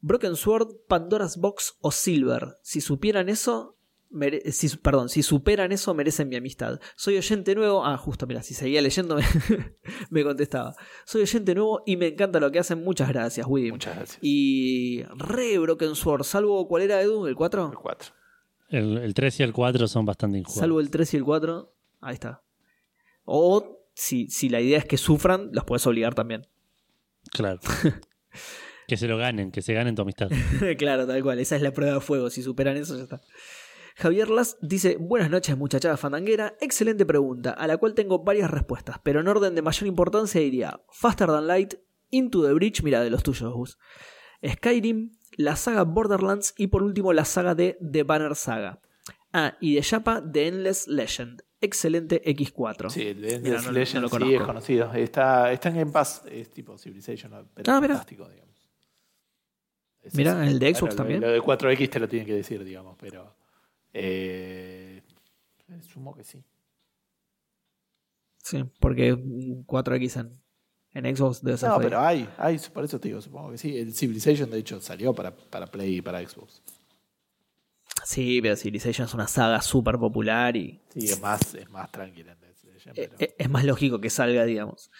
Broken 0.00 0.36
Sword, 0.36 0.68
Pandora's 0.88 1.36
Box 1.36 1.76
o 1.80 1.90
Silver. 1.90 2.56
Si 2.62 2.80
supieran 2.80 3.28
eso, 3.28 3.76
mere- 4.10 4.50
si, 4.52 4.68
perdón, 4.76 5.08
si 5.08 5.22
superan 5.22 5.72
eso, 5.72 5.94
merecen 5.94 6.28
mi 6.28 6.36
amistad. 6.36 6.80
Soy 6.96 7.16
oyente 7.18 7.54
nuevo. 7.54 7.84
Ah, 7.84 7.96
justo, 7.96 8.26
mira, 8.26 8.42
si 8.42 8.54
seguía 8.54 8.80
leyendo 8.82 9.16
me, 10.10 10.24
contestaba. 10.24 10.74
Soy 11.04 11.22
oyente 11.22 11.54
nuevo 11.54 11.82
y 11.86 11.96
me 11.96 12.08
encanta 12.08 12.40
lo 12.40 12.50
que 12.50 12.58
hacen. 12.58 12.82
Muchas 12.82 13.08
gracias, 13.08 13.46
Widim. 13.48 13.72
Muchas 13.72 13.96
gracias. 13.96 14.18
Y 14.22 15.02
re 15.16 15.58
Broken 15.58 15.94
Sword, 15.94 16.24
salvo 16.24 16.66
cuál 16.66 16.82
era 16.82 17.00
Edu, 17.00 17.26
el 17.26 17.36
4. 17.36 17.70
El 17.70 17.78
4. 17.78 18.14
El, 18.70 18.98
el 18.98 19.14
3 19.14 19.40
y 19.40 19.42
el 19.42 19.52
4 19.52 19.88
son 19.88 20.06
bastante 20.06 20.38
injugables. 20.38 20.60
Salvo 20.60 20.80
el 20.80 20.90
3 20.90 21.14
y 21.14 21.16
el 21.16 21.24
4. 21.24 21.74
Ahí 22.00 22.14
está. 22.14 22.42
O 23.24 23.78
si, 23.94 24.28
si 24.28 24.48
la 24.48 24.60
idea 24.60 24.78
es 24.78 24.84
que 24.86 24.96
sufran, 24.96 25.50
los 25.52 25.64
puedes 25.64 25.86
obligar 25.86 26.14
también. 26.14 26.46
Claro. 27.32 27.60
que 28.90 28.96
se 28.96 29.06
lo 29.08 29.16
ganen, 29.16 29.50
que 29.52 29.62
se 29.62 29.72
ganen 29.72 29.94
tu 29.94 30.02
amistad. 30.02 30.28
claro, 30.78 31.06
tal 31.06 31.22
cual. 31.22 31.38
Esa 31.38 31.54
es 31.56 31.62
la 31.62 31.72
prueba 31.72 31.94
de 31.94 32.00
fuego. 32.00 32.28
Si 32.28 32.42
superan 32.42 32.76
eso, 32.76 32.96
ya 32.96 33.04
está. 33.04 33.20
Javier 33.96 34.28
Las 34.30 34.56
dice: 34.60 34.96
Buenas 34.98 35.30
noches, 35.30 35.56
muchachada 35.56 35.96
fandanguera. 35.96 36.54
Excelente 36.60 37.06
pregunta, 37.06 37.50
a 37.52 37.66
la 37.68 37.76
cual 37.76 37.94
tengo 37.94 38.24
varias 38.24 38.50
respuestas, 38.50 38.96
pero 39.02 39.20
en 39.20 39.28
orden 39.28 39.54
de 39.54 39.62
mayor 39.62 39.86
importancia 39.86 40.40
diría: 40.40 40.80
Faster 40.90 41.28
Than 41.28 41.46
Light, 41.46 41.74
Into 42.10 42.44
the 42.44 42.52
Breach, 42.52 42.82
mira 42.82 43.00
de 43.02 43.10
los 43.10 43.22
tuyos, 43.22 43.52
Gus. 43.54 43.78
Skyrim, 44.44 45.12
la 45.36 45.54
saga 45.56 45.84
Borderlands 45.84 46.54
y 46.56 46.66
por 46.66 46.82
último 46.82 47.12
la 47.12 47.24
saga 47.24 47.54
de 47.54 47.78
The 47.92 48.02
Banner 48.02 48.34
Saga. 48.34 48.80
Ah, 49.32 49.56
y 49.60 49.74
de 49.74 49.82
Japa, 49.82 50.22
The 50.32 50.48
Endless 50.48 50.88
Legend. 50.88 51.42
Excelente 51.60 52.22
X4. 52.24 52.88
Sí, 52.90 53.12
Mira, 53.14 53.34
Endless 53.36 53.66
no 53.66 53.72
Legend 53.72 54.02
no 54.10 54.18
lo 54.18 54.26
sí 54.26 54.34
es 54.34 54.42
conocido. 54.42 54.92
Está, 54.94 55.52
está 55.52 55.68
en 55.68 55.76
Game 55.76 55.92
Pass, 55.92 56.22
es 56.30 56.50
tipo 56.50 56.76
Civilization, 56.78 57.30
pero 57.54 57.72
Ah, 57.72 57.80
mira. 57.80 57.94
fantástico, 57.94 58.28
digamos. 58.28 58.49
Mira, 60.12 60.32
eso. 60.32 60.42
el 60.50 60.58
de 60.58 60.74
Xbox 60.74 60.92
lo- 60.92 60.96
también. 60.96 61.20
Lo 61.20 61.28
de 61.28 61.40
4X 61.40 61.90
te 61.90 61.98
lo 62.00 62.08
tienen 62.08 62.26
que 62.26 62.34
decir, 62.34 62.64
digamos, 62.64 62.96
pero. 62.98 63.34
Eh, 63.92 65.02
sumo 65.92 66.14
que 66.14 66.24
sí. 66.24 66.42
Sí, 68.42 68.64
porque 68.80 69.14
4X 69.66 70.20
en, 70.20 71.04
en 71.04 71.16
Xbox 71.16 71.42
debe 71.42 71.58
ser 71.58 71.68
No, 71.68 71.78
pero 71.78 72.00
hay, 72.00 72.28
hay, 72.38 72.58
por 72.72 72.84
eso 72.84 72.98
te 72.98 73.08
digo, 73.08 73.20
supongo 73.20 73.50
que 73.50 73.58
sí. 73.58 73.76
El 73.76 73.94
Civilization, 73.94 74.50
de 74.50 74.58
hecho, 74.58 74.80
salió 74.80 75.14
para, 75.14 75.34
para 75.36 75.66
Play 75.66 75.96
y 75.98 76.02
para 76.02 76.26
Xbox. 76.26 76.62
Sí, 78.04 78.40
pero 78.40 78.56
Civilization 78.56 79.06
es 79.06 79.14
una 79.14 79.28
saga 79.28 79.60
súper 79.60 79.98
popular 79.98 80.56
y 80.56 80.80
Sí, 80.94 81.04
es 81.06 81.20
más, 81.20 81.54
es 81.54 81.68
más 81.70 81.92
tranquila. 81.92 82.32
en 82.32 82.38
Endless 82.38 82.64
Legend, 82.64 82.98
e- 82.98 83.08
pero- 83.08 83.16
e- 83.20 83.34
es 83.38 83.50
más 83.50 83.64
lógico 83.64 84.00
que 84.00 84.08
salga, 84.10 84.44
digamos. 84.44 84.90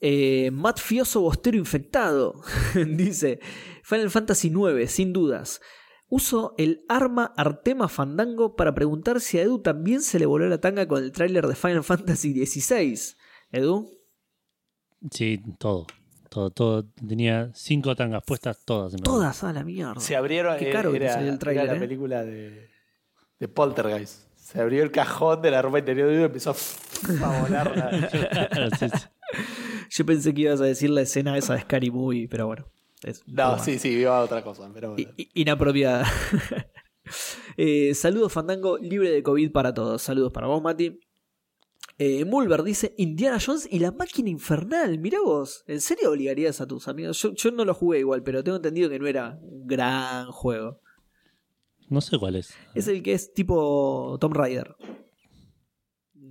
Eh, 0.00 0.50
Matt 0.52 0.78
Fioso 0.78 1.20
Bostero 1.22 1.56
Infectado 1.56 2.40
dice: 2.86 3.40
Final 3.82 4.10
Fantasy 4.10 4.48
IX, 4.48 4.90
sin 4.90 5.12
dudas. 5.12 5.60
Uso 6.08 6.54
el 6.58 6.84
arma 6.88 7.32
Artema 7.36 7.88
Fandango 7.88 8.54
para 8.54 8.74
preguntar 8.74 9.20
si 9.20 9.38
a 9.38 9.42
Edu 9.42 9.60
también 9.60 10.02
se 10.02 10.18
le 10.20 10.26
voló 10.26 10.48
la 10.48 10.60
tanga 10.60 10.86
con 10.86 11.02
el 11.02 11.10
tráiler 11.12 11.46
de 11.46 11.54
Final 11.56 11.82
Fantasy 11.84 12.46
XVI. 12.46 13.16
Edu, 13.52 13.88
Sí, 15.10 15.40
todo. 15.58 15.86
Todo, 16.30 16.50
todo. 16.50 16.84
Tenía 17.08 17.50
cinco 17.54 17.94
tangas 17.96 18.22
puestas, 18.26 18.58
todas. 18.64 18.92
en 18.94 19.00
todas 19.00 19.42
a 19.44 19.52
la 19.52 19.62
mierda. 19.64 20.00
Se 20.00 20.16
abrieron. 20.16 20.58
Qué 20.58 20.70
caro 20.70 20.92
que 20.92 20.98
te 20.98 21.04
era, 21.06 21.14
salió 21.14 21.32
el 21.32 21.38
tráiler, 21.38 21.64
era 21.64 21.72
la 21.72 21.78
¿eh? 21.78 21.80
película 21.80 22.24
de, 22.24 22.68
de 23.38 23.48
Poltergeist. 23.48 24.26
Se 24.36 24.60
abrió 24.60 24.82
el 24.82 24.90
cajón 24.90 25.42
de 25.42 25.50
la 25.50 25.62
ropa 25.62 25.78
interior 25.78 26.08
de 26.08 26.14
Edu 26.14 26.22
y 26.22 26.26
empezó 26.26 26.50
a 26.52 27.40
volar. 27.42 27.76
la- 27.76 28.08
Claro, 28.08 28.68
sí, 28.78 28.86
sí. 28.88 29.04
Yo 29.96 30.04
pensé 30.04 30.34
que 30.34 30.42
ibas 30.42 30.60
a 30.60 30.64
decir 30.64 30.90
la 30.90 31.00
escena 31.00 31.38
esa 31.38 31.54
de 31.54 31.60
Scary 31.62 31.90
Movie, 31.90 32.28
pero 32.28 32.46
bueno. 32.46 32.66
es 33.02 33.22
No, 33.26 33.58
sí, 33.58 33.78
sí, 33.78 33.88
iba 33.90 34.18
a 34.18 34.22
otra 34.24 34.42
cosa. 34.44 34.70
Pero 34.74 34.92
bueno. 34.92 35.10
I- 35.16 35.28
inapropiada. 35.34 36.04
Eh, 37.56 37.94
saludos, 37.94 38.32
Fandango, 38.32 38.78
libre 38.78 39.10
de 39.10 39.22
COVID 39.22 39.52
para 39.52 39.72
todos. 39.72 40.02
Saludos 40.02 40.32
para 40.32 40.48
vos, 40.48 40.60
Mati. 40.60 40.98
Eh, 41.98 42.24
Mulver 42.24 42.62
dice 42.64 42.94
Indiana 42.98 43.38
Jones 43.44 43.66
y 43.70 43.78
la 43.78 43.92
máquina 43.92 44.28
infernal. 44.28 44.98
Mirá 44.98 45.20
vos, 45.24 45.62
¿en 45.66 45.80
serio 45.80 46.10
obligarías 46.10 46.60
a 46.60 46.66
tus 46.66 46.88
amigos? 46.88 47.22
Yo, 47.22 47.32
yo 47.32 47.50
no 47.52 47.64
lo 47.64 47.72
jugué 47.74 48.00
igual, 48.00 48.22
pero 48.22 48.42
tengo 48.44 48.56
entendido 48.56 48.90
que 48.90 48.98
no 48.98 49.06
era 49.06 49.38
un 49.40 49.66
gran 49.66 50.30
juego. 50.32 50.80
No 51.88 52.00
sé 52.00 52.18
cuál 52.18 52.34
es. 52.36 52.52
Es 52.74 52.88
el 52.88 53.02
que 53.02 53.12
es 53.12 53.32
tipo 53.32 54.18
Tomb 54.20 54.34
Raider. 54.34 54.74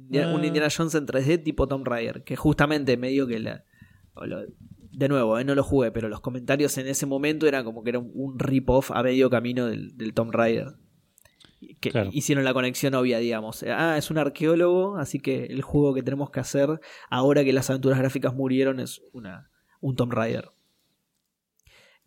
Indiana- 0.05 0.31
Ah. 0.31 0.35
Un 0.35 0.45
Indiana 0.45 0.67
Jones 0.75 0.95
en 0.95 1.05
3D 1.05 1.43
tipo 1.43 1.67
Tomb 1.67 1.85
Raider. 1.87 2.23
Que 2.23 2.35
justamente 2.35 2.97
me 2.97 3.09
dio 3.09 3.27
que 3.27 3.39
la. 3.39 3.63
lo- 4.25 4.45
de 4.97 5.09
nuevo, 5.09 5.37
eh, 5.37 5.43
no 5.43 5.55
lo 5.55 5.63
jugué, 5.63 5.91
pero 5.91 6.07
los 6.07 6.21
comentarios 6.21 6.77
en 6.77 6.87
ese 6.87 7.05
momento 7.05 7.47
eran 7.47 7.65
como 7.65 7.83
que 7.83 7.89
era 7.89 7.99
un, 7.99 8.11
un 8.13 8.39
rip-off 8.39 8.91
a 8.91 9.03
medio 9.03 9.29
camino 9.29 9.65
del, 9.65 9.97
del 9.97 10.13
Tomb 10.13 10.31
Raider. 10.31 10.67
Que 11.81 11.89
Claro. 11.91 12.09
hicieron 12.13 12.45
la 12.45 12.53
conexión 12.53 12.93
obvia, 12.93 13.17
digamos. 13.19 13.63
Ah, 13.63 13.97
es 13.97 14.09
un 14.09 14.17
arqueólogo, 14.17 14.97
así 14.97 15.19
que 15.19 15.45
el 15.47 15.61
juego 15.63 15.93
que 15.93 16.01
tenemos 16.03 16.29
que 16.29 16.39
hacer 16.39 16.79
ahora 17.09 17.43
que 17.43 17.51
las 17.51 17.69
aventuras 17.69 17.99
gráficas 17.99 18.33
murieron 18.33 18.79
es 18.79 19.01
una, 19.11 19.49
un 19.81 19.95
Tomb 19.97 20.13
Raider. 20.13 20.51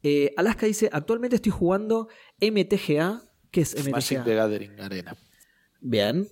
Eh, 0.02 0.32
Alaska 0.36 0.64
dice: 0.66 0.88
Actualmente 0.92 1.36
estoy 1.36 1.52
jugando 1.52 2.08
MTGA. 2.40 3.22
¿Qué 3.50 3.62
es 3.62 3.74
MTGA? 3.74 3.90
Magic 3.90 4.24
the 4.24 4.34
Gathering 4.34 4.80
Arena. 4.80 5.16
Bien. 5.80 6.26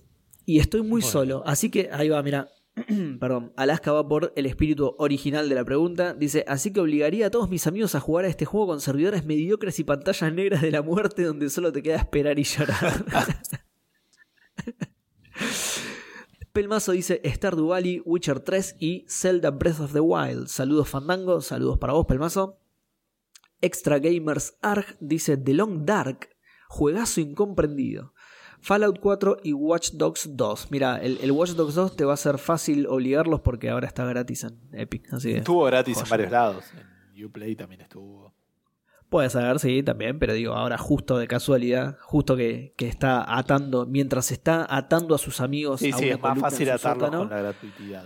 Y 0.47 0.59
estoy 0.59 0.81
muy 0.81 1.01
Bueno. 1.01 1.11
solo. 1.11 1.43
Así 1.45 1.69
que 1.69 1.89
ahí 1.91 2.07
va, 2.07 2.23
mira. 2.23 2.47
Perdón. 3.19 3.51
Alaska 3.57 3.91
va 3.91 4.07
por 4.07 4.31
el 4.37 4.45
espíritu 4.45 4.95
original 4.97 5.49
de 5.49 5.55
la 5.55 5.65
pregunta. 5.65 6.13
Dice: 6.13 6.45
Así 6.47 6.71
que 6.71 6.79
obligaría 6.79 7.27
a 7.27 7.29
todos 7.29 7.49
mis 7.49 7.67
amigos 7.67 7.95
a 7.95 7.99
jugar 7.99 8.23
a 8.23 8.29
este 8.29 8.45
juego 8.45 8.67
con 8.67 8.79
servidores 8.79 9.25
mediocres 9.25 9.77
y 9.79 9.83
pantallas 9.83 10.31
negras 10.33 10.61
de 10.61 10.71
la 10.71 10.81
muerte 10.81 11.23
donde 11.23 11.49
solo 11.49 11.73
te 11.73 11.83
queda 11.83 11.97
esperar 11.97 12.39
y 12.39 12.43
llorar. 12.43 13.03
Pelmazo 16.53 16.93
dice 16.93 17.21
Stardew 17.25 17.67
Valley, 17.67 18.01
Witcher 18.05 18.39
3 18.39 18.77
y 18.79 19.05
Zelda 19.09 19.51
Breath 19.51 19.79
of 19.81 19.93
the 19.93 19.99
Wild. 19.99 20.47
Saludos 20.47 20.89
Fandango, 20.89 21.41
saludos 21.41 21.77
para 21.77 21.93
vos, 21.93 22.05
Pelmazo. 22.05 22.57
Extra 23.61 23.99
Gamers 23.99 24.57
Arg 24.61 24.95
dice 24.99 25.35
The 25.37 25.53
Long 25.53 25.85
Dark, 25.85 26.29
juegazo 26.69 27.21
incomprendido. 27.21 28.13
Fallout 28.61 28.99
4 28.99 29.37
y 29.43 29.53
Watch 29.53 29.91
Dogs 29.93 30.29
2. 30.35 30.71
Mira, 30.71 30.97
el, 30.97 31.17
el 31.21 31.31
Watch 31.31 31.51
Dogs 31.51 31.75
2 31.75 31.95
te 31.95 32.05
va 32.05 32.13
a 32.13 32.17
ser 32.17 32.37
fácil 32.37 32.85
obligarlos 32.87 33.39
porque 33.41 33.69
ahora 33.69 33.87
está 33.87 34.03
gratis 34.05 34.43
en 34.43 34.59
Epic. 34.73 35.13
Así 35.13 35.31
Estuvo 35.31 35.63
gratis 35.65 35.97
en 36.01 36.09
varios 36.09 36.31
lados. 36.31 36.65
En 37.15 37.25
Uplay 37.25 37.55
también 37.55 37.81
estuvo. 37.81 38.33
puede 39.09 39.29
ser, 39.29 39.57
sí, 39.59 39.83
también, 39.83 40.19
pero 40.19 40.33
digo, 40.33 40.53
ahora 40.53 40.77
justo 40.77 41.17
de 41.17 41.27
casualidad, 41.27 41.97
justo 42.01 42.35
que, 42.35 42.73
que 42.77 42.87
está 42.87 43.37
atando, 43.37 43.85
mientras 43.85 44.31
está 44.31 44.67
atando 44.69 45.15
a 45.15 45.17
sus 45.17 45.39
amigos. 45.39 45.79
Sí, 45.79 45.91
a 45.93 45.97
sí, 45.97 46.05
una 46.05 46.15
es 46.15 46.21
más 46.21 46.39
fácil 46.39 46.69
atarlos 46.69 47.05
sótano. 47.05 47.19
con 47.19 47.29
la 47.29 47.41
gratuidad. 47.41 48.05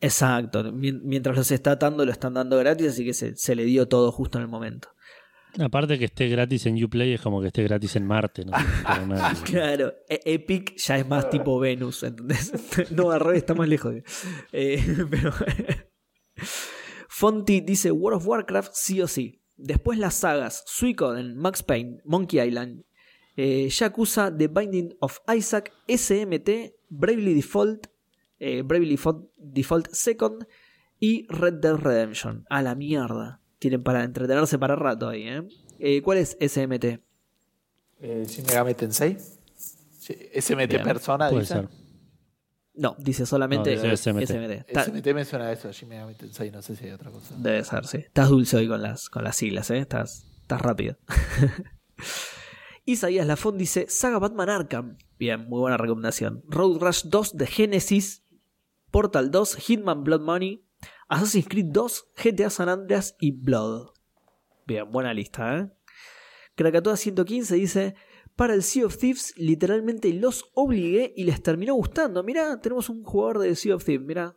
Exacto, 0.00 0.64
mien- 0.72 1.02
mientras 1.04 1.36
los 1.36 1.50
está 1.50 1.72
atando 1.72 2.06
lo 2.06 2.12
están 2.12 2.32
dando 2.32 2.56
gratis, 2.56 2.88
así 2.92 3.04
que 3.04 3.12
se, 3.12 3.36
se 3.36 3.54
le 3.54 3.64
dio 3.64 3.86
todo 3.86 4.10
justo 4.12 4.38
en 4.38 4.42
el 4.42 4.48
momento. 4.48 4.88
Aparte 5.58 5.98
que 5.98 6.04
esté 6.04 6.28
gratis 6.28 6.66
en 6.66 6.82
Uplay 6.82 7.14
es 7.14 7.20
como 7.20 7.40
que 7.40 7.48
esté 7.48 7.62
gratis 7.64 7.96
en 7.96 8.06
Marte. 8.06 8.44
No. 8.44 8.52
Claro, 9.44 9.92
e- 10.08 10.20
Epic 10.24 10.76
ya 10.76 10.98
es 10.98 11.08
más 11.08 11.28
tipo 11.30 11.58
Venus, 11.58 12.02
¿entendés? 12.02 12.52
No, 12.92 13.10
al 13.10 13.20
revés, 13.20 13.38
está 13.38 13.54
más 13.54 13.68
lejos. 13.68 13.94
Eh, 14.52 14.82
pero. 15.10 15.32
Fonti 17.08 17.60
dice 17.60 17.90
World 17.90 18.18
of 18.18 18.26
Warcraft 18.26 18.72
sí 18.74 19.00
o 19.02 19.08
sí. 19.08 19.42
Después 19.56 19.98
las 19.98 20.14
sagas 20.14 20.62
Suicoden, 20.66 21.36
Max 21.36 21.62
Payne, 21.62 21.98
Monkey 22.04 22.40
Island, 22.40 22.84
eh, 23.36 23.68
Yakuza, 23.68 24.34
The 24.34 24.48
Binding 24.48 24.96
of 25.00 25.18
Isaac, 25.36 25.72
SMT, 25.86 26.76
Bravely 26.88 27.34
Default, 27.34 27.88
eh, 28.38 28.62
Bravely 28.62 28.98
Default 29.36 29.88
Second 29.92 30.46
y 30.98 31.26
Red 31.28 31.54
Dead 31.60 31.74
Redemption. 31.74 32.46
A 32.48 32.62
la 32.62 32.74
mierda. 32.74 33.39
Tienen 33.60 33.82
para 33.84 34.02
entretenerse 34.02 34.58
para 34.58 34.74
rato 34.74 35.08
ahí, 35.08 35.28
¿eh? 35.28 35.42
Eh, 35.78 36.02
¿Cuál 36.02 36.18
es 36.18 36.36
SMT? 36.40 36.84
Eh, 38.00 38.24
Shin 38.26 38.46
Megami 38.46 38.74
Tensei. 38.74 39.16
SMT 39.18 40.66
Bien. 40.68 40.82
persona, 40.82 41.30
ser. 41.44 41.68
No, 42.74 42.96
dice 42.98 43.26
solamente 43.26 43.76
No, 43.76 43.82
dice 43.82 43.96
SMT. 43.96 44.22
SMT. 44.26 44.64
Está- 44.66 44.84
SMT 44.84 45.14
me 45.14 45.24
suena 45.24 45.46
a 45.46 45.52
eso, 45.52 45.70
Shin 45.70 45.88
Megami 45.90 46.14
Tensei, 46.14 46.50
no 46.50 46.62
sé 46.62 46.74
si 46.74 46.86
hay 46.86 46.92
otra 46.92 47.10
cosa. 47.10 47.34
Debe 47.38 47.62
ser, 47.62 47.86
sí. 47.86 47.98
Estás 47.98 48.30
dulce 48.30 48.56
hoy 48.56 48.66
con 48.66 48.80
las, 48.82 49.08
con 49.10 49.22
las 49.22 49.36
siglas, 49.36 49.70
¿eh? 49.70 49.78
Estás, 49.78 50.26
estás 50.40 50.60
rápido. 50.60 50.96
Isaías 52.86 53.26
Lafont 53.26 53.58
dice 53.58 53.86
Saga 53.88 54.18
Batman 54.18 54.48
Arkham. 54.48 54.96
Bien, 55.18 55.46
muy 55.48 55.60
buena 55.60 55.76
recomendación. 55.76 56.42
Road 56.48 56.78
Rush 56.80 57.02
2 57.04 57.36
de 57.36 57.46
Genesis. 57.46 58.24
Portal 58.90 59.30
2, 59.30 59.56
Hitman 59.56 60.02
Blood 60.02 60.22
Money. 60.22 60.64
Assassin's 61.10 61.48
Creed 61.48 61.66
2, 61.72 62.06
GTA 62.24 62.48
San 62.50 62.68
Andreas 62.68 63.16
y 63.20 63.32
Blood. 63.32 63.88
Bien, 64.66 64.90
buena 64.90 65.12
lista, 65.12 65.58
¿eh? 65.58 65.68
Krakatoa 66.54 66.96
115 66.96 67.54
dice 67.56 67.94
para 68.36 68.54
el 68.54 68.62
Sea 68.62 68.86
of 68.86 68.96
Thieves 68.96 69.34
literalmente 69.36 70.12
los 70.14 70.50
obligué 70.54 71.12
y 71.16 71.24
les 71.24 71.42
terminó 71.42 71.74
gustando. 71.74 72.22
Mirá, 72.22 72.60
tenemos 72.60 72.88
un 72.88 73.02
jugador 73.02 73.38
de 73.40 73.54
Sea 73.56 73.74
of 73.74 73.84
Thieves, 73.84 74.06
mirá. 74.06 74.36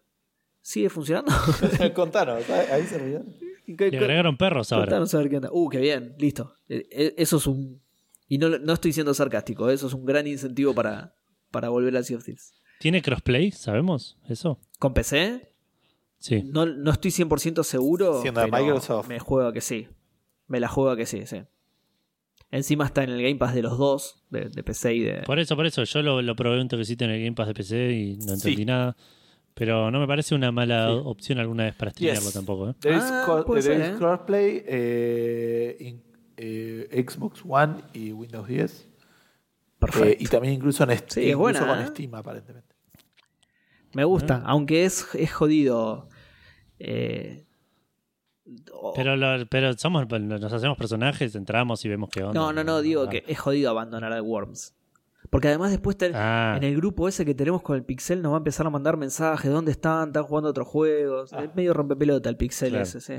¿Sigue 0.61 0.89
funcionando? 0.89 1.31
Contanos, 1.93 2.49
ahí 2.49 2.83
se 2.85 2.95
olvidaron. 2.95 3.33
¿Qué- 3.77 3.91
Le 3.91 3.97
agregaron 3.97 4.37
perros 4.37 4.71
ahora. 4.71 4.85
Contanos 4.85 5.13
a 5.13 5.17
ver 5.19 5.29
qué 5.29 5.35
onda. 5.37 5.49
Uh, 5.51 5.69
qué 5.69 5.77
bien, 5.79 6.15
listo. 6.17 6.53
Eh, 6.67 6.87
eh, 6.91 7.13
Eso 7.17 7.37
es 7.37 7.47
un. 7.47 7.81
Y 8.27 8.37
no, 8.37 8.49
no 8.57 8.73
estoy 8.73 8.93
siendo 8.93 9.13
sarcástico, 9.13 9.69
eso 9.69 9.87
es 9.87 9.93
un 9.93 10.05
gran 10.05 10.25
incentivo 10.25 10.73
para, 10.73 11.15
para 11.51 11.69
volver 11.69 11.95
al 11.95 12.03
Sea 12.05 12.17
of 12.17 12.23
Thieves. 12.23 12.53
¿Tiene 12.79 13.01
crossplay? 13.01 13.51
¿Sabemos 13.51 14.17
eso? 14.27 14.59
¿Con 14.79 14.93
PC? 14.93 15.52
Sí. 16.23 16.41
No, 16.45 16.65
no 16.65 16.91
estoy 16.91 17.11
100% 17.11 17.63
seguro. 17.63 18.21
Siendo 18.21 18.39
de 18.39 18.47
pero 18.47 18.63
Microsoft. 18.63 19.09
Me 19.09 19.19
juego 19.19 19.49
a 19.49 19.51
que 19.51 19.59
sí. 19.59 19.89
Me 20.47 20.61
la 20.61 20.69
juego 20.69 20.91
a 20.91 20.95
que 20.95 21.05
sí, 21.05 21.25
sí. 21.25 21.41
Encima 22.49 22.85
está 22.85 23.03
en 23.03 23.09
el 23.09 23.21
Game 23.21 23.35
Pass 23.35 23.53
de 23.53 23.61
los 23.61 23.77
dos, 23.77 24.23
de, 24.29 24.47
de 24.47 24.63
PC 24.63 24.93
y 24.95 24.99
de. 25.01 25.21
Por 25.23 25.37
eso, 25.39 25.57
por 25.57 25.65
eso. 25.65 25.83
Yo 25.83 26.01
lo, 26.01 26.21
lo 26.21 26.33
probé 26.35 26.61
un 26.61 26.69
toquecito 26.69 27.03
en 27.03 27.11
el 27.11 27.19
Game 27.23 27.35
Pass 27.35 27.47
de 27.47 27.53
PC 27.53 27.91
y 27.91 28.15
no 28.25 28.33
entendí 28.35 28.55
Sí. 28.57 28.65
nada. 28.65 28.95
Pero 29.53 29.91
no 29.91 29.99
me 29.99 30.07
parece 30.07 30.33
una 30.33 30.51
mala 30.53 30.87
Sí. 30.93 31.01
opción 31.03 31.39
alguna 31.39 31.65
vez 31.65 31.75
para 31.75 31.91
streamearlo 31.91 32.23
Yes. 32.29 32.33
tampoco. 32.33 32.69
¿eh? 32.69 32.73
There 32.79 32.95
is, 32.95 33.03
Ah, 33.03 33.43
there 33.45 33.61
ser, 33.61 33.81
is 33.81 33.87
¿eh? 33.87 33.95
crossplay 33.97 34.63
eh, 34.65 35.77
en 35.81 36.03
eh, 36.37 37.05
Xbox 37.05 37.41
One 37.45 37.81
y 37.93 38.13
Windows 38.13 38.47
10. 38.47 38.87
Perfecto. 39.77 40.07
Eh, 40.07 40.17
y 40.21 40.27
también 40.27 40.53
incluso, 40.53 40.85
en 40.85 40.97
Steam, 40.97 41.25
Sí, 41.25 41.29
es 41.31 41.35
buena, 41.35 41.59
con 41.67 41.79
¿eh? 41.81 41.87
Steam, 41.87 42.15
aparentemente. 42.15 42.73
Me 43.93 44.05
gusta, 44.05 44.37
Ah. 44.45 44.51
aunque 44.51 44.85
es, 44.85 45.05
es 45.13 45.31
jodido. 45.33 46.07
Eh, 46.79 47.45
Pero, 48.95 49.15
lo- 49.15 49.45
pero 49.47 49.73
somos, 49.73 50.07
nos 50.09 50.51
hacemos 50.53 50.77
personajes, 50.77 51.33
entramos 51.35 51.83
y 51.85 51.89
vemos 51.89 52.09
qué 52.09 52.23
onda. 52.23 52.33
No, 52.39 52.51
no, 52.51 52.63
no, 52.63 52.81
digo 52.81 53.03
Ah. 53.03 53.09
que 53.09 53.23
es 53.27 53.39
jodido 53.39 53.69
abandonar 53.69 54.11
a 54.11 54.21
Worms. 54.21 54.75
Porque 55.29 55.47
además 55.47 55.71
después 55.71 55.95
Ah, 56.13 56.55
en 56.57 56.63
el 56.63 56.75
grupo 56.75 57.07
ese 57.07 57.23
que 57.25 57.33
tenemos 57.33 57.61
con 57.61 57.77
el 57.77 57.83
Pixel 57.83 58.21
nos 58.21 58.33
va 58.33 58.35
a 58.35 58.39
empezar 58.39 58.67
a 58.67 58.69
mandar 58.69 58.97
mensajes, 58.97 59.49
¿dónde 59.49 59.71
están? 59.71 60.09
¿Están 60.09 60.23
jugando 60.23 60.49
otros 60.49 60.67
juegos? 60.67 61.31
Ah. 61.33 61.43
Es 61.45 61.55
medio 61.55 61.73
rompepelota 61.73 62.29
el 62.29 62.35
Pixel 62.37 62.69
Claro. 62.71 62.83
ese, 62.83 62.99
sí. 62.99 63.13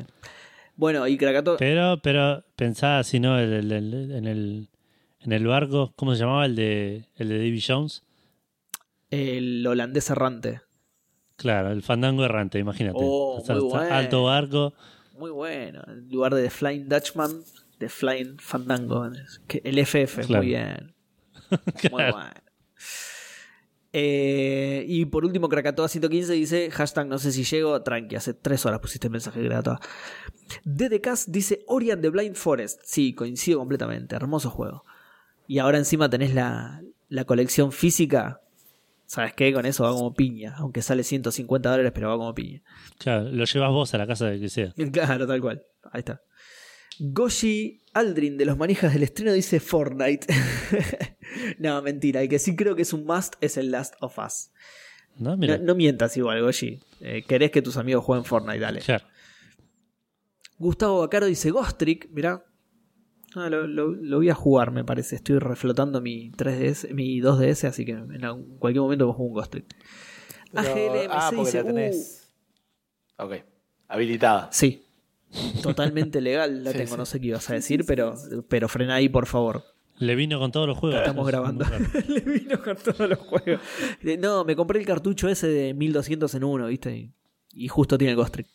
Bueno, 0.76 1.06
y 1.08 1.16
Krakato... 1.16 1.56
pero, 1.58 2.00
pero 2.02 2.44
pensá 2.56 3.02
si 3.04 3.18
no 3.20 3.38
el- 3.38 3.52
el- 3.52 3.72
el- 3.72 4.10
en, 4.12 4.26
el, 4.26 4.68
en 5.20 5.32
el 5.32 5.46
barco, 5.46 5.92
¿cómo 5.96 6.14
se 6.14 6.20
llamaba? 6.20 6.44
El 6.44 6.54
de, 6.56 7.06
el 7.16 7.28
de 7.30 7.38
Davy 7.38 7.62
Jones. 7.66 8.02
El 9.10 9.66
holandés 9.66 10.10
errante. 10.10 10.60
Claro, 11.36 11.70
el 11.72 11.82
fandango 11.82 12.24
errante, 12.24 12.58
imagínate. 12.58 12.98
Oh, 13.00 13.42
muy 13.48 13.60
bueno. 13.60 13.94
Alto 13.94 14.24
barco. 14.24 14.74
Muy 15.18 15.30
bueno. 15.30 15.82
En 15.88 16.08
lugar 16.10 16.34
de 16.34 16.42
The 16.44 16.50
Flying 16.50 16.88
Dutchman, 16.88 17.42
The 17.78 17.88
Flying 17.88 18.38
Fandango. 18.38 19.10
El 19.48 19.78
FF, 19.78 20.26
Claro. 20.26 20.42
muy 20.42 20.46
bien. 20.46 20.94
Muy 21.50 21.72
Claro. 21.90 22.12
bueno. 22.14 22.30
Eh, 23.96 24.84
y 24.88 25.04
por 25.04 25.24
último, 25.24 25.48
Krakatoa 25.48 25.86
115 25.88 26.32
dice, 26.32 26.70
hashtag 26.72 27.06
no 27.06 27.18
sé 27.18 27.30
si 27.30 27.44
llego, 27.44 27.80
tranqui, 27.82 28.16
hace 28.16 28.34
tres 28.34 28.66
horas 28.66 28.80
pusiste 28.80 29.06
el 29.06 29.12
mensaje 29.12 29.40
Krakatoa. 29.44 29.80
DDCast 30.64 31.28
dice, 31.28 31.64
Orion 31.68 32.00
the 32.00 32.08
Blind 32.08 32.34
Forest. 32.34 32.80
Sí, 32.84 33.14
coincido 33.14 33.58
completamente, 33.60 34.16
hermoso 34.16 34.50
juego. 34.50 34.84
Y 35.46 35.58
ahora 35.58 35.78
encima 35.78 36.10
tenés 36.10 36.34
la, 36.34 36.82
la 37.08 37.24
colección 37.24 37.70
física. 37.70 38.40
¿Sabes 39.06 39.34
qué? 39.34 39.52
Con 39.52 39.66
eso 39.66 39.84
va 39.84 39.92
como 39.92 40.14
piña, 40.14 40.54
aunque 40.56 40.82
sale 40.82 41.04
150 41.04 41.70
dólares, 41.70 41.92
pero 41.94 42.08
va 42.08 42.16
como 42.16 42.34
piña. 42.34 42.62
Claro, 42.98 43.30
lo 43.30 43.44
llevas 43.44 43.70
vos 43.70 43.94
a 43.94 43.98
la 43.98 44.06
casa 44.06 44.26
de 44.26 44.40
que 44.40 44.48
sea. 44.48 44.72
Claro, 44.92 45.26
tal 45.26 45.40
cual. 45.40 45.62
Ahí 45.92 46.00
está. 46.00 46.22
Goshi 46.98 47.82
Aldrin 47.92 48.38
de 48.38 48.44
los 48.44 48.56
manijas 48.56 48.92
del 48.92 49.02
estreno 49.02 49.32
dice 49.32 49.60
Fortnite. 49.60 50.26
no, 51.58 51.82
mentira. 51.82 52.22
El 52.22 52.28
que 52.28 52.38
sí 52.38 52.56
creo 52.56 52.76
que 52.76 52.82
es 52.82 52.92
un 52.92 53.04
must 53.04 53.34
es 53.40 53.56
el 53.56 53.70
Last 53.70 53.94
of 54.00 54.18
Us. 54.18 54.50
No, 55.16 55.36
mira. 55.36 55.58
No, 55.58 55.64
no 55.64 55.74
mientas 55.74 56.16
igual, 56.16 56.40
Goshi. 56.42 56.80
Eh, 57.00 57.24
querés 57.26 57.50
que 57.50 57.62
tus 57.62 57.76
amigos 57.76 58.04
jueguen 58.04 58.24
Fortnite, 58.24 58.58
dale. 58.58 58.80
Claro. 58.80 59.04
Gustavo 60.58 61.00
Bacaro 61.00 61.26
dice 61.26 61.50
Ghost 61.50 61.78
Trick. 61.78 62.08
Mirá. 62.10 62.44
Ah, 63.34 63.48
lo, 63.50 63.66
lo- 63.66 63.90
lo 63.92 64.16
voy 64.18 64.28
a 64.30 64.34
jugar, 64.34 64.70
me 64.70 64.84
parece. 64.84 65.16
Estoy 65.16 65.38
reflotando 65.38 66.00
mi 66.00 66.30
3DS, 66.32 66.92
mi 66.94 67.20
2DS, 67.20 67.68
así 67.68 67.84
que 67.84 67.92
en 67.92 68.56
cualquier 68.58 68.82
momento 68.82 69.06
vamos 69.06 69.14
a 69.14 69.18
jugar 69.18 69.28
un 69.30 69.34
Ghost 69.34 69.50
Trick. 69.52 69.76
Pero- 70.52 70.68
AGLMC 70.68 71.10
ah, 71.10 71.30
porque 71.34 71.44
dice, 71.46 71.58
la 71.58 71.64
tenés. 71.64 72.32
Ok. 73.18 73.32
Habilitada. 73.88 74.48
Sí. 74.52 74.82
Totalmente 75.62 76.20
legal 76.20 76.62
la 76.64 76.70
Sí, 76.72 76.78
tengo, 76.78 76.92
sí. 76.92 76.96
no 76.98 77.06
sé 77.06 77.20
qué 77.20 77.26
ibas 77.28 77.50
a 77.50 77.54
decir, 77.54 77.84
pero, 77.86 78.14
pero 78.48 78.68
frena 78.68 78.94
ahí, 78.94 79.08
por 79.08 79.26
favor. 79.26 79.64
Le 79.98 80.14
vino 80.16 80.38
con 80.40 80.50
todos 80.52 80.66
los 80.66 80.76
juegos. 80.78 81.00
Estamos 81.00 81.26
Es 81.26 81.32
grabando. 81.32 81.64
Le 82.08 82.20
vino 82.20 82.62
con 82.62 82.76
todos 82.76 83.08
los 83.08 83.18
juegos. 83.18 83.60
Eh, 84.02 84.16
No, 84.16 84.44
me 84.44 84.56
compré 84.56 84.78
el 84.80 84.86
cartucho 84.86 85.28
ese 85.28 85.48
de 85.48 85.74
1200 85.74 86.34
en 86.34 86.44
uno, 86.44 86.66
¿viste? 86.66 86.96
Y, 86.96 87.12
y 87.52 87.68
justo 87.68 87.96
tiene 87.98 88.12
el 88.12 88.16
Ghost 88.16 88.32
Trick. 88.34 88.48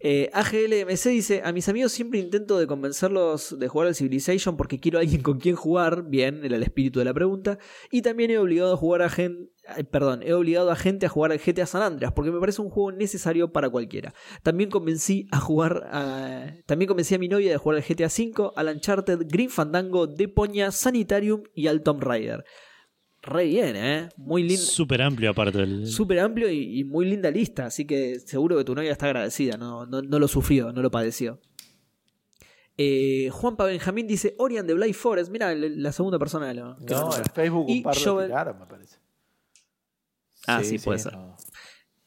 Eh, 0.00 0.30
AGLMC 0.32 1.08
dice: 1.08 1.42
A 1.44 1.52
mis 1.52 1.68
amigos 1.68 1.92
siempre 1.92 2.18
intento 2.18 2.58
de 2.58 2.66
convencerlos 2.66 3.58
de 3.58 3.68
jugar 3.68 3.88
al 3.88 3.94
Civilization 3.94 4.56
porque 4.56 4.80
quiero 4.80 4.98
a 4.98 5.02
alguien 5.02 5.22
con 5.22 5.38
quien 5.38 5.56
jugar. 5.56 6.04
Bien, 6.04 6.44
era 6.44 6.56
el 6.56 6.62
espíritu 6.62 6.98
de 6.98 7.04
la 7.04 7.14
pregunta. 7.14 7.58
Y 7.90 8.02
también 8.02 8.30
he 8.30 8.38
obligado 8.38 8.74
a 8.74 8.76
jugar 8.76 9.02
a 9.02 9.08
gente. 9.08 9.50
Perdón, 9.90 10.22
he 10.24 10.32
obligado 10.32 10.70
a 10.70 10.76
gente 10.76 11.06
a 11.06 11.08
jugar 11.08 11.30
al 11.30 11.38
GTA 11.38 11.66
San 11.66 11.82
Andreas 11.82 12.12
porque 12.12 12.32
me 12.32 12.40
parece 12.40 12.60
un 12.60 12.68
juego 12.68 12.92
necesario 12.92 13.52
para 13.52 13.70
cualquiera. 13.70 14.12
También 14.42 14.70
convencí 14.70 15.28
a 15.30 15.38
jugar 15.38 15.88
a, 15.90 16.56
También 16.66 16.88
convencí 16.88 17.14
a 17.14 17.18
mi 17.18 17.28
novia 17.28 17.50
de 17.50 17.56
jugar 17.56 17.78
al 17.78 17.84
GTA 17.84 18.08
V, 18.08 18.52
al 18.56 18.68
Uncharted, 18.68 19.20
Green 19.28 19.50
Fandango, 19.50 20.06
Deponia, 20.06 20.72
Sanitarium 20.72 21.44
y 21.54 21.68
al 21.68 21.82
Tomb 21.82 22.02
Raider. 22.02 22.44
Re 23.24 23.44
bien, 23.46 23.76
¿eh? 23.76 24.08
Muy 24.16 24.42
lindo. 24.42 24.60
Súper 24.62 25.00
amplio 25.00 25.30
aparte 25.30 25.58
del... 25.58 25.86
Súper 25.86 26.18
amplio 26.18 26.50
y, 26.50 26.80
y 26.80 26.84
muy 26.84 27.06
linda 27.06 27.30
lista, 27.30 27.66
así 27.66 27.84
que 27.86 28.18
seguro 28.18 28.56
que 28.58 28.64
tu 28.64 28.74
novia 28.74 28.90
está 28.90 29.06
agradecida, 29.06 29.56
no, 29.56 29.86
no, 29.86 30.02
no 30.02 30.18
lo 30.18 30.26
sufrió, 30.26 30.72
no 30.72 30.82
lo 30.82 30.90
padeció. 30.90 31.40
Eh, 32.76 33.28
Juanpa 33.30 33.66
Benjamín 33.66 34.06
dice 34.06 34.34
Orion 34.38 34.66
de 34.66 34.74
Blind 34.74 34.94
Forest, 34.94 35.30
mira 35.30 35.54
la 35.54 35.92
segunda 35.92 36.18
persona 36.18 36.48
de 36.48 36.54
lo 36.54 36.76
No, 36.80 37.16
en 37.16 37.24
Facebook 37.32 37.68
un 37.68 37.82
par 37.82 37.96
lo 38.04 38.22
tiraron, 38.24 38.58
me 38.58 38.66
parece. 38.66 38.96
Ah, 40.46 40.64
sí, 40.64 40.78
puede 40.78 40.98
ser. 40.98 41.12
no. 41.12 41.36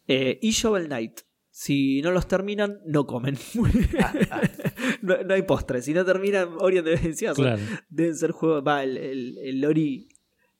Eh, 0.07 0.37
y 0.41 0.51
Shovel 0.51 0.87
Knight. 0.87 1.21
Si 1.49 2.01
no 2.01 2.11
los 2.11 2.27
terminan, 2.27 2.81
no 2.85 3.07
comen. 3.07 3.37
no, 5.01 5.23
no 5.23 5.33
hay 5.33 5.43
postre. 5.43 5.81
Si 5.81 5.93
no 5.93 6.03
terminan, 6.03 6.49
Orion 6.59 6.83
de 6.83 6.97
decía, 6.97 7.33
son- 7.33 7.45
Claro. 7.45 7.61
deben 7.89 8.15
ser 8.17 8.31
juegos. 8.31 8.61
Va, 8.67 8.83
el, 8.83 8.97
el, 8.97 9.37
el 9.37 9.63
Ori 9.65 10.09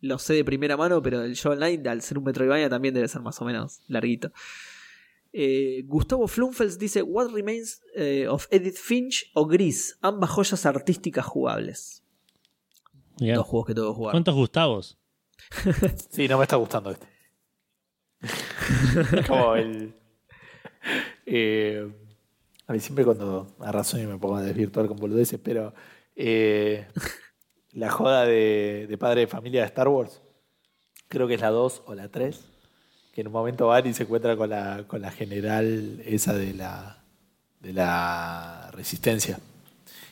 lo 0.06 0.20
sé 0.20 0.34
de 0.34 0.46
primera 0.46 0.78
mano, 0.78 1.02
pero 1.02 1.24
el 1.24 1.34
Shovel 1.34 1.60
Knight, 1.60 1.86
al 1.88 2.02
ser 2.02 2.18
un 2.18 2.26
Metroidvania, 2.26 2.70
también 2.70 2.94
debe 2.94 3.08
ser 3.08 3.22
más 3.22 3.42
o 3.42 3.46
menos 3.46 3.82
larguito. 3.88 4.32
Eh, 5.34 5.84
Gustavo 5.86 6.28
Flumfels 6.28 6.78
dice: 6.78 7.02
What 7.02 7.32
remains 7.32 7.82
eh, 7.96 8.28
of 8.28 8.48
Edith 8.52 8.78
Finch 8.78 9.32
o 9.34 9.46
Gris? 9.46 9.98
Ambas 10.02 10.30
joyas 10.30 10.66
artísticas 10.66 11.26
jugables. 11.26 12.04
Mirá. 13.20 13.36
Dos 13.36 13.48
juegos 13.48 13.68
que 13.68 13.74
tengo 13.74 13.90
que 13.90 13.96
jugar. 13.96 14.12
¿Cuántos 14.14 14.36
Gustavos? 14.36 14.98
Sí, 16.10 16.28
no 16.28 16.38
me 16.38 16.44
está 16.44 16.56
gustando 16.56 16.92
este. 16.92 17.08
Como 19.28 19.56
el. 19.56 19.94
eh, 21.26 21.92
a 22.68 22.74
mí 22.74 22.80
siempre 22.80 23.04
cuando 23.04 23.56
a 23.60 23.72
razón 23.72 24.02
y 24.02 24.06
me 24.06 24.18
pongo 24.18 24.38
a 24.38 24.42
desvirtuar 24.42 24.88
con 24.88 24.98
boludeces, 24.98 25.40
pero 25.44 25.74
eh, 26.16 26.88
la 27.76 27.92
joda 27.92 28.26
de, 28.26 28.88
de 28.90 28.98
padre 28.98 29.22
de 29.22 29.28
familia 29.28 29.62
de 29.62 29.68
Star 29.68 29.90
Wars, 29.90 30.22
creo 31.10 31.28
que 31.28 31.36
es 31.36 31.42
la 31.42 31.50
2 31.50 31.84
o 31.86 31.94
la 31.94 32.10
3, 32.10 32.44
que 33.14 33.22
en 33.22 33.28
un 33.28 33.34
momento 33.34 33.68
van 33.68 33.86
y 33.86 33.94
se 33.94 34.04
encuentra 34.04 34.36
con 34.38 34.50
la, 34.50 34.86
con 34.88 35.02
la 35.02 35.12
general 35.12 36.02
esa 36.06 36.34
de 36.34 36.54
la, 36.54 37.04
de 37.60 37.74
la 37.74 38.72
resistencia. 38.72 39.40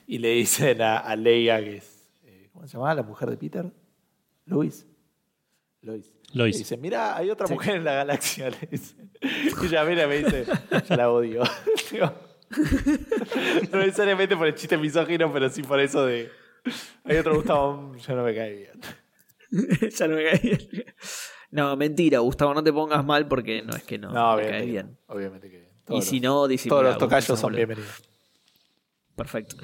Y 0.06 0.17
le 0.17 0.32
dicen 0.33 0.82
a, 0.82 0.98
a 0.98 1.16
Leia, 1.16 1.59
que 1.61 1.77
es, 1.77 2.09
eh, 2.25 2.50
¿cómo 2.51 2.67
se 2.67 2.74
llama? 2.74 2.93
La 2.93 3.03
mujer 3.03 3.30
de 3.30 3.38
Peter. 3.38 3.72
Luis. 4.45 4.85
Lois. 5.82 6.11
Lois. 6.33 6.56
Le 6.56 6.59
dice, 6.59 6.77
mira, 6.77 7.16
hay 7.16 7.30
otra 7.30 7.48
mujer 7.48 7.77
en 7.77 7.85
la 7.85 7.93
galaxia. 7.93 8.50
Le 8.50 8.67
dice. 8.72 8.95
Y 9.22 9.66
ella 9.66 9.85
mira 9.85 10.06
me 10.06 10.17
dice, 10.17 10.45
yo 10.90 10.95
la 10.95 11.09
odio. 11.09 11.43
No 13.72 13.80
necesariamente 13.80 14.35
por 14.38 14.48
el 14.48 14.53
chiste 14.53 14.77
misógino, 14.77 15.32
pero 15.32 15.50
sí 15.50 15.64
por 15.64 15.80
eso 15.80 16.06
de. 16.06 16.30
Hay 17.03 17.17
otro 17.17 17.35
Gustavo, 17.35 17.95
yo 17.95 18.16
no 18.16 18.24
me 18.24 18.33
cae 18.35 18.53
bien. 18.56 18.80
ya 19.92 20.08
no 20.08 20.16
me 20.16 20.24
cae 20.24 20.40
bien. 20.40 20.85
No, 21.51 21.75
mentira, 21.77 22.19
Gustavo, 22.19 22.53
no 22.53 22.64
te 22.64 22.74
pongas 22.74 23.06
mal 23.06 23.27
porque 23.27 23.61
no 23.61 23.75
es 23.75 23.83
que 23.83 23.98
no, 24.00 24.11
No, 24.11 24.35
me 24.35 24.42
bien, 24.43 24.51
cae 24.51 24.66
bien. 24.66 24.85
bien. 24.88 24.98
Obviamente 25.08 25.50
que. 25.50 25.58
Y 25.58 25.85
todos 25.85 26.06
si 26.06 26.19
los- 26.19 26.24
no, 26.24 26.48
dice 26.48 26.69
Todos 26.69 26.83
los 26.83 26.98
tocayos 26.98 27.25
son 27.40 27.42
boludo. 27.51 27.58
bienvenidos. 27.58 28.01
Perfecto. 29.16 29.58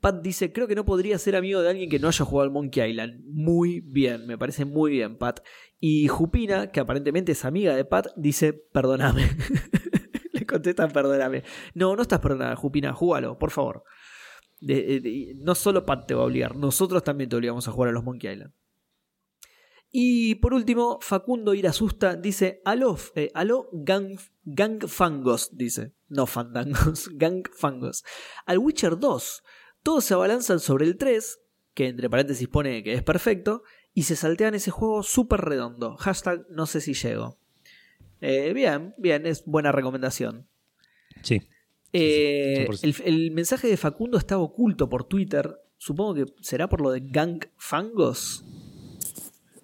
Pat 0.00 0.20
dice, 0.22 0.52
creo 0.52 0.66
que 0.66 0.74
no 0.74 0.84
podría 0.84 1.16
ser 1.18 1.36
amigo 1.36 1.60
de 1.62 1.70
alguien 1.70 1.88
que 1.88 2.00
no 2.00 2.08
haya 2.08 2.24
jugado 2.24 2.48
al 2.48 2.50
Monkey 2.52 2.90
Island. 2.90 3.20
Muy 3.26 3.78
bien, 3.80 4.26
me 4.26 4.36
parece 4.36 4.64
muy 4.64 4.90
bien, 4.90 5.16
Pat. 5.16 5.38
Y 5.78 6.08
Jupina, 6.08 6.72
que 6.72 6.80
aparentemente 6.80 7.30
es 7.30 7.44
amiga 7.44 7.76
de 7.76 7.84
Pat, 7.84 8.08
dice, 8.16 8.52
perdóname. 8.54 9.28
Le 10.32 10.44
contesta, 10.46 10.88
perdóname. 10.88 11.44
No, 11.74 11.94
no 11.94 12.02
estás 12.02 12.18
perdonada, 12.18 12.56
Jupina, 12.56 12.92
júgalo, 12.92 13.38
por 13.38 13.52
favor. 13.52 13.84
No 14.60 15.54
solo 15.54 15.86
Pat 15.86 16.06
te 16.06 16.14
va 16.14 16.22
a 16.22 16.26
obligar, 16.26 16.56
nosotros 16.56 17.04
también 17.04 17.30
te 17.30 17.36
obligamos 17.36 17.68
a 17.68 17.72
jugar 17.72 17.90
a 17.90 17.92
los 17.92 18.04
Monkey 18.04 18.32
Island. 18.32 18.52
Y 19.90 20.34
por 20.36 20.52
último, 20.52 20.98
Facundo 21.00 21.54
Irasusta 21.54 22.14
dice, 22.14 22.60
aló, 22.64 22.98
eh, 23.14 23.30
gang, 23.72 24.18
gang 24.44 24.86
fangos, 24.86 25.56
dice. 25.56 25.94
No 26.08 26.26
fandangos, 26.26 27.08
gang 27.14 27.44
fangos. 27.54 28.04
Al 28.44 28.58
Witcher 28.58 28.98
2, 28.98 29.42
todos 29.82 30.04
se 30.04 30.14
abalanzan 30.14 30.60
sobre 30.60 30.84
el 30.84 30.98
3, 30.98 31.40
que 31.74 31.88
entre 31.88 32.10
paréntesis 32.10 32.48
pone 32.48 32.82
que 32.82 32.92
es 32.92 33.02
perfecto, 33.02 33.62
y 33.94 34.02
se 34.02 34.16
saltean 34.16 34.54
ese 34.54 34.70
juego 34.70 35.02
súper 35.02 35.40
redondo. 35.40 35.96
Hashtag 35.96 36.46
no 36.50 36.66
sé 36.66 36.80
si 36.80 36.92
llego. 36.92 37.38
Eh, 38.20 38.52
bien, 38.52 38.94
bien, 38.98 39.26
es 39.26 39.44
buena 39.46 39.72
recomendación. 39.72 40.48
Sí. 41.22 41.48
Eh, 41.92 42.66
100%. 42.68 43.02
el, 43.04 43.14
el 43.14 43.30
mensaje 43.30 43.66
de 43.68 43.76
Facundo 43.76 44.18
estaba 44.18 44.42
oculto 44.42 44.88
por 44.88 45.04
Twitter. 45.04 45.56
Supongo 45.78 46.14
que 46.14 46.26
será 46.40 46.68
por 46.68 46.80
lo 46.80 46.90
de 46.90 47.00
Gang 47.00 47.44
Fangos. 47.56 48.44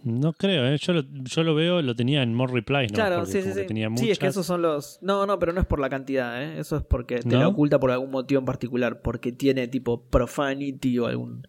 No 0.05 0.35
creo, 0.35 0.67
¿eh? 0.67 0.77
yo, 0.78 0.93
lo, 0.93 1.03
yo 1.25 1.43
lo 1.43 1.55
veo, 1.55 1.81
lo 1.81 1.94
tenía 1.97 2.23
en 2.23 2.35
More 2.35 2.53
Replies, 2.53 2.93
¿no? 2.93 2.97
claro, 2.97 3.17
Porque 3.20 3.33
sí, 3.33 3.43
sí, 3.43 3.53
sí. 3.59 3.67
tenía 3.67 3.89
Sí, 3.97 4.11
es 4.11 4.19
que 4.19 4.27
esos 4.27 4.44
son 4.44 4.61
los. 4.61 4.99
No, 5.01 5.25
no, 5.27 5.39
pero 5.39 5.53
no 5.55 5.61
es 5.61 5.67
por 5.67 5.81
la 5.81 5.89
cantidad, 5.89 6.43
¿eh? 6.43 6.59
Eso 6.61 6.77
es 6.77 6.83
porque 6.83 7.20
te 7.20 7.28
¿No? 7.28 7.41
lo 7.43 7.49
oculta 7.49 7.81
por 7.81 7.91
algún 7.91 8.11
motivo 8.11 8.39
en 8.39 8.44
particular. 8.44 9.01
Porque 9.01 9.33
tiene 9.33 9.67
tipo 9.67 10.03
profanity 10.09 10.99
o 10.99 11.07
algún. 11.07 11.49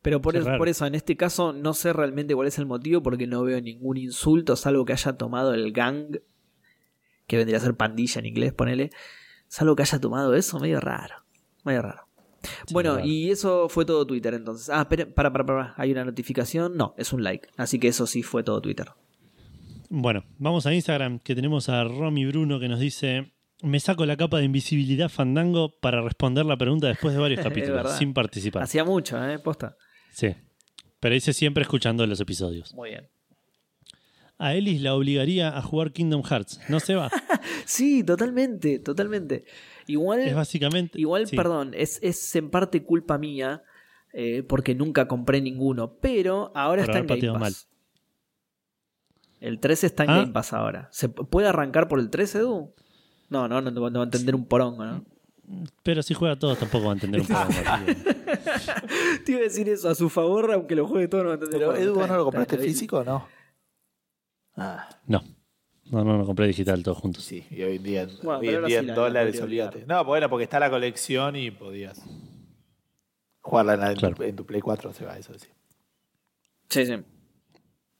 Pero 0.00 0.22
por, 0.22 0.36
es- 0.36 0.46
por 0.46 0.68
eso, 0.70 0.86
en 0.86 0.94
este 0.94 1.16
caso, 1.18 1.52
no 1.52 1.74
sé 1.74 1.92
realmente 1.92 2.34
cuál 2.34 2.48
es 2.48 2.58
el 2.58 2.64
motivo 2.64 3.02
porque 3.02 3.26
no 3.26 3.42
veo 3.42 3.60
ningún 3.60 3.98
insulto, 3.98 4.56
salvo 4.56 4.86
que 4.86 4.94
haya 4.94 5.12
tomado 5.18 5.52
el 5.52 5.72
gang, 5.72 6.16
que 7.26 7.36
vendría 7.36 7.58
a 7.58 7.60
ser 7.60 7.74
pandilla 7.74 8.20
en 8.20 8.26
inglés, 8.26 8.54
ponele. 8.54 8.90
Salvo 9.48 9.74
que 9.74 9.82
haya 9.82 9.98
tomado 9.98 10.34
eso, 10.34 10.58
medio 10.58 10.80
raro. 10.80 11.16
Medio 11.64 11.82
raro. 11.82 12.02
bueno, 12.70 13.00
y 13.00 13.30
eso 13.30 13.68
fue 13.68 13.84
todo 13.84 14.06
Twitter 14.06 14.34
entonces. 14.34 14.70
Ah, 14.70 14.82
espera, 14.82 15.06
para, 15.06 15.32
para, 15.32 15.44
para. 15.46 15.74
¿Hay 15.76 15.90
una 15.92 16.04
notificación? 16.04 16.76
No, 16.76 16.94
es 16.96 17.12
un 17.12 17.24
like. 17.24 17.48
Así 17.56 17.78
que 17.78 17.88
eso 17.88 18.06
sí 18.06 18.22
fue 18.22 18.42
todo 18.42 18.60
Twitter. 18.60 18.88
Bueno, 19.90 20.24
vamos 20.38 20.66
a 20.66 20.74
Instagram, 20.74 21.18
que 21.18 21.34
tenemos 21.34 21.68
a 21.68 21.82
Romy 21.84 22.26
Bruno 22.26 22.60
que 22.60 22.68
nos 22.68 22.78
dice: 22.78 23.32
Me 23.62 23.80
saco 23.80 24.04
la 24.06 24.16
capa 24.16 24.38
de 24.38 24.44
invisibilidad 24.44 25.08
fandango 25.08 25.78
para 25.80 26.02
responder 26.02 26.44
la 26.44 26.56
pregunta 26.56 26.88
después 26.88 27.14
de 27.14 27.20
varios 27.20 27.40
capítulos, 27.44 27.92
sin 27.92 28.12
participar. 28.12 28.62
Hacía 28.62 28.84
mucho, 28.84 29.22
¿eh? 29.26 29.38
Posta. 29.38 29.76
Sí. 30.12 30.34
Pero 31.00 31.14
dice 31.14 31.32
siempre 31.32 31.62
escuchando 31.62 32.06
los 32.06 32.20
episodios. 32.20 32.74
Muy 32.74 32.90
bien. 32.90 33.08
A 34.38 34.54
Ellis 34.54 34.80
la 34.80 34.94
obligaría 34.94 35.56
a 35.56 35.62
jugar 35.62 35.92
Kingdom 35.92 36.22
Hearts. 36.22 36.60
No 36.68 36.80
se 36.80 36.94
va. 36.94 37.10
Sí, 37.64 38.02
totalmente, 38.04 38.78
totalmente. 38.78 39.44
Igual, 39.86 40.20
es 40.20 40.34
básicamente. 40.34 40.98
igual 41.00 41.26
sí. 41.26 41.36
perdón, 41.36 41.72
es, 41.74 41.98
es 42.02 42.34
en 42.36 42.50
parte 42.50 42.82
culpa 42.82 43.18
mía 43.18 43.62
eh, 44.12 44.42
porque 44.42 44.74
nunca 44.74 45.06
compré 45.08 45.40
ninguno, 45.40 45.94
pero 46.00 46.50
ahora 46.54 46.84
Por 46.84 46.96
está 46.96 46.98
en 47.14 47.20
Game 47.20 47.32
Pass. 47.32 47.40
mal. 47.40 47.52
El 49.40 49.60
3 49.60 49.84
está 49.84 50.04
en 50.04 50.10
Ah. 50.10 50.16
Game 50.20 50.32
Pass 50.32 50.52
ahora. 50.52 50.88
¿Se 50.92 51.08
puede 51.08 51.46
arrancar 51.48 51.88
por 51.88 52.00
el 52.00 52.10
3, 52.10 52.34
Edu? 52.36 52.74
No, 53.28 53.48
no, 53.48 53.60
no, 53.60 53.70
no 53.70 53.80
va 53.92 54.00
a 54.00 54.04
entender 54.04 54.34
un 54.34 54.46
porongo, 54.46 54.84
¿no? 54.84 55.04
Pero 55.82 56.02
si 56.02 56.14
juega 56.14 56.38
todos 56.38 56.58
tampoco 56.58 56.86
va 56.86 56.90
a 56.92 56.94
entender 56.94 57.20
un 57.22 57.26
que- 57.86 57.94
Te 59.24 59.32
iba 59.32 59.40
a 59.40 59.44
decir 59.44 59.68
eso 59.68 59.88
a 59.88 59.94
su 59.94 60.08
favor, 60.08 60.52
aunque 60.52 60.74
lo 60.74 60.86
juegue 60.86 61.08
todo 61.08 61.22
no 61.22 61.28
va 61.28 61.34
a 61.34 61.38
entender 61.38 61.68
un 61.68 61.76
Edu, 61.76 61.94
porongo. 61.94 62.00
¿vos 62.00 62.08
no 62.08 62.16
lo 62.16 62.24
compraste 62.24 62.58
físico 62.58 62.98
o 62.98 63.04
no? 63.04 63.28
Ah, 64.58 64.88
No. 65.06 65.22
No, 65.90 66.04
no, 66.04 66.22
compré 66.26 66.46
digital 66.48 66.82
todos 66.82 66.98
juntos. 66.98 67.24
sí, 67.24 67.46
y 67.50 67.62
hoy 67.62 67.76
en 67.76 67.82
día, 67.82 68.06
Bueno, 68.22 68.40
hoy 68.40 68.48
en, 68.48 68.66
día 68.66 68.68
sí 68.68 68.74
en 68.74 68.86
la- 68.88 68.94
la 68.94 69.00
dólares, 69.02 69.40
olvídate. 69.40 69.86
No, 69.86 70.04
bueno, 70.04 70.28
porque 70.28 70.44
está 70.44 70.60
la 70.60 70.68
colección 70.68 71.34
y 71.36 71.50
podías 71.50 72.02
jugarla 73.40 73.72
en, 73.74 73.80
la- 73.80 73.88
en 73.88 73.94
tu- 73.94 74.00
Claro. 74.00 74.22
en 74.24 74.36
tu 74.36 74.44
Play 74.44 74.60
4, 74.60 74.92
se 74.92 75.06
va, 75.06 75.16
eso 75.16 75.32
sí. 75.38 75.48
Sí, 76.68 76.84
sí. 76.84 76.92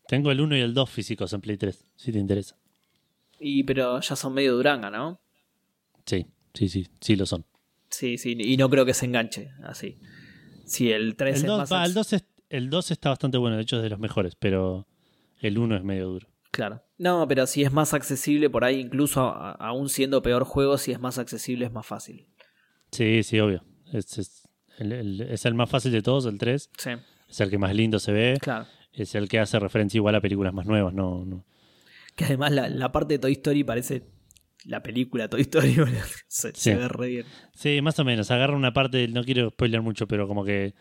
Tengo 0.06 0.30
el 0.30 0.40
1 0.42 0.54
y 0.56 0.60
el 0.60 0.74
2 0.74 0.90
físicos 0.90 1.32
en 1.32 1.40
Play 1.40 1.56
3, 1.56 1.82
si 1.96 2.12
te 2.12 2.18
interesa. 2.18 2.56
Y, 3.40 3.62
pero 3.64 4.00
ya 4.00 4.16
son 4.16 4.34
medio 4.34 4.54
duranga, 4.54 4.90
¿no? 4.90 5.18
Sí, 6.04 6.26
sí, 6.52 6.68
sí, 6.68 6.86
sí 7.00 7.16
lo 7.16 7.24
son. 7.24 7.46
Sí, 7.88 8.18
sí, 8.18 8.36
y 8.38 8.56
no 8.58 8.68
creo 8.68 8.84
que 8.84 8.92
se 8.92 9.06
enganche 9.06 9.50
así. 9.64 9.96
Si 10.66 10.92
el 10.92 11.16
3 11.16 11.36
El 11.36 11.40
es 11.42 11.46
2, 11.46 11.58
más... 11.60 11.72
va, 11.72 11.84
el, 11.86 11.92
acc- 11.92 11.94
2 11.94 12.12
es- 12.12 12.24
el 12.50 12.68
2 12.68 12.90
está 12.90 13.08
bastante 13.08 13.38
bueno, 13.38 13.56
de 13.56 13.62
hecho 13.62 13.76
es 13.76 13.82
de 13.82 13.88
los 13.88 13.98
mejores, 13.98 14.34
pero 14.34 14.86
el 15.40 15.56
1 15.56 15.74
es 15.76 15.84
medio 15.84 16.08
duro. 16.08 16.28
Claro. 16.58 16.82
No, 16.98 17.28
pero 17.28 17.46
si 17.46 17.62
es 17.62 17.70
más 17.72 17.94
accesible 17.94 18.50
por 18.50 18.64
ahí, 18.64 18.80
incluso 18.80 19.20
a- 19.28 19.52
aún 19.52 19.88
siendo 19.88 20.22
peor 20.22 20.42
juego, 20.42 20.76
si 20.76 20.90
es 20.90 20.98
más 20.98 21.16
accesible 21.16 21.66
es 21.66 21.70
más 21.72 21.86
fácil. 21.86 22.26
Sí, 22.90 23.22
sí, 23.22 23.38
obvio. 23.38 23.62
Es, 23.92 24.18
es 24.18 24.48
el, 24.78 24.90
el- 24.90 25.20
es 25.20 25.46
el 25.46 25.54
más 25.54 25.70
fácil 25.70 25.92
de 25.92 26.02
todos, 26.02 26.26
el 26.26 26.36
3. 26.36 26.68
Sí, 26.76 26.90
Es 27.28 27.40
el 27.40 27.48
que 27.50 27.58
más 27.58 27.72
lindo 27.76 28.00
se 28.00 28.10
ve. 28.10 28.38
claro. 28.40 28.66
Es 28.92 29.14
el 29.14 29.28
que 29.28 29.38
hace 29.38 29.60
referencia 29.60 29.98
igual 29.98 30.16
a 30.16 30.20
películas 30.20 30.52
más 30.52 30.66
nuevas. 30.66 30.92
No, 30.92 31.24
no. 31.24 31.46
Que 32.16 32.24
además 32.24 32.50
la, 32.50 32.68
la 32.68 32.90
parte 32.90 33.14
de 33.14 33.18
Toy 33.20 33.32
Story 33.34 33.62
parece 33.62 34.02
la 34.64 34.82
película 34.82 35.28
Toy 35.28 35.42
Story. 35.42 35.76
se, 36.26 36.48
se 36.48 36.54
Sí. 36.56 36.74
ve 36.74 36.88
re 36.88 37.06
bien. 37.06 37.26
Sí, 37.54 37.80
más 37.82 38.00
o 38.00 38.04
menos. 38.04 38.32
Agarra 38.32 38.56
una 38.56 38.72
parte, 38.72 39.06
no 39.06 39.22
quiero 39.22 39.50
spoiler 39.50 39.80
mucho, 39.80 40.08
pero 40.08 40.26
como 40.26 40.44
que 40.44 40.74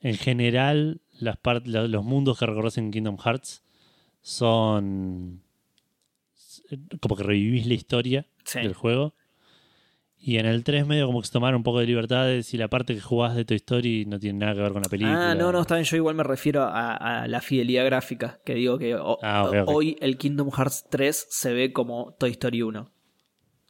en 0.00 0.16
general 0.18 1.00
las 1.18 1.36
part- 1.40 1.64
lo- 1.64 1.88
los 1.88 2.04
mundos 2.04 2.38
que 2.38 2.44
recorres 2.44 2.76
en 2.76 2.90
Kingdom 2.90 3.16
Hearts 3.16 3.62
son 4.22 5.42
como 7.00 7.16
que 7.16 7.22
revivís 7.22 7.66
la 7.66 7.74
historia 7.74 8.26
Sí. 8.44 8.60
del 8.60 8.74
juego. 8.74 9.14
Y 10.24 10.36
en 10.38 10.46
el 10.46 10.62
3 10.62 10.86
medio 10.86 11.06
como 11.06 11.20
que 11.20 11.26
se 11.26 11.32
tomaron 11.32 11.56
un 11.58 11.62
poco 11.64 11.80
de 11.80 11.86
libertades 11.86 12.54
y 12.54 12.56
la 12.56 12.68
parte 12.68 12.94
que 12.94 13.00
jugás 13.00 13.34
de 13.34 13.44
Toy 13.44 13.56
Story 13.56 14.06
no 14.06 14.20
tiene 14.20 14.38
nada 14.38 14.54
que 14.54 14.60
ver 14.60 14.72
con 14.72 14.82
la 14.82 14.88
película. 14.88 15.32
Ah, 15.32 15.34
no, 15.34 15.50
no, 15.50 15.62
está 15.62 15.74
bien. 15.74 15.84
Yo 15.84 15.96
igual 15.96 16.14
me 16.14 16.22
refiero 16.22 16.62
a, 16.62 16.94
a 17.22 17.26
la 17.26 17.40
fidelidad 17.40 17.84
gráfica. 17.84 18.40
Que 18.44 18.54
digo 18.54 18.78
que 18.78 18.94
o- 18.94 19.18
Ah, 19.20 19.50
hoy 19.66 19.96
el 20.00 20.16
Kingdom 20.18 20.50
Hearts 20.52 20.86
3 20.90 21.26
se 21.28 21.52
ve 21.52 21.72
como 21.72 22.14
Toy 22.20 22.30
Story 22.30 22.62
1. 22.62 22.88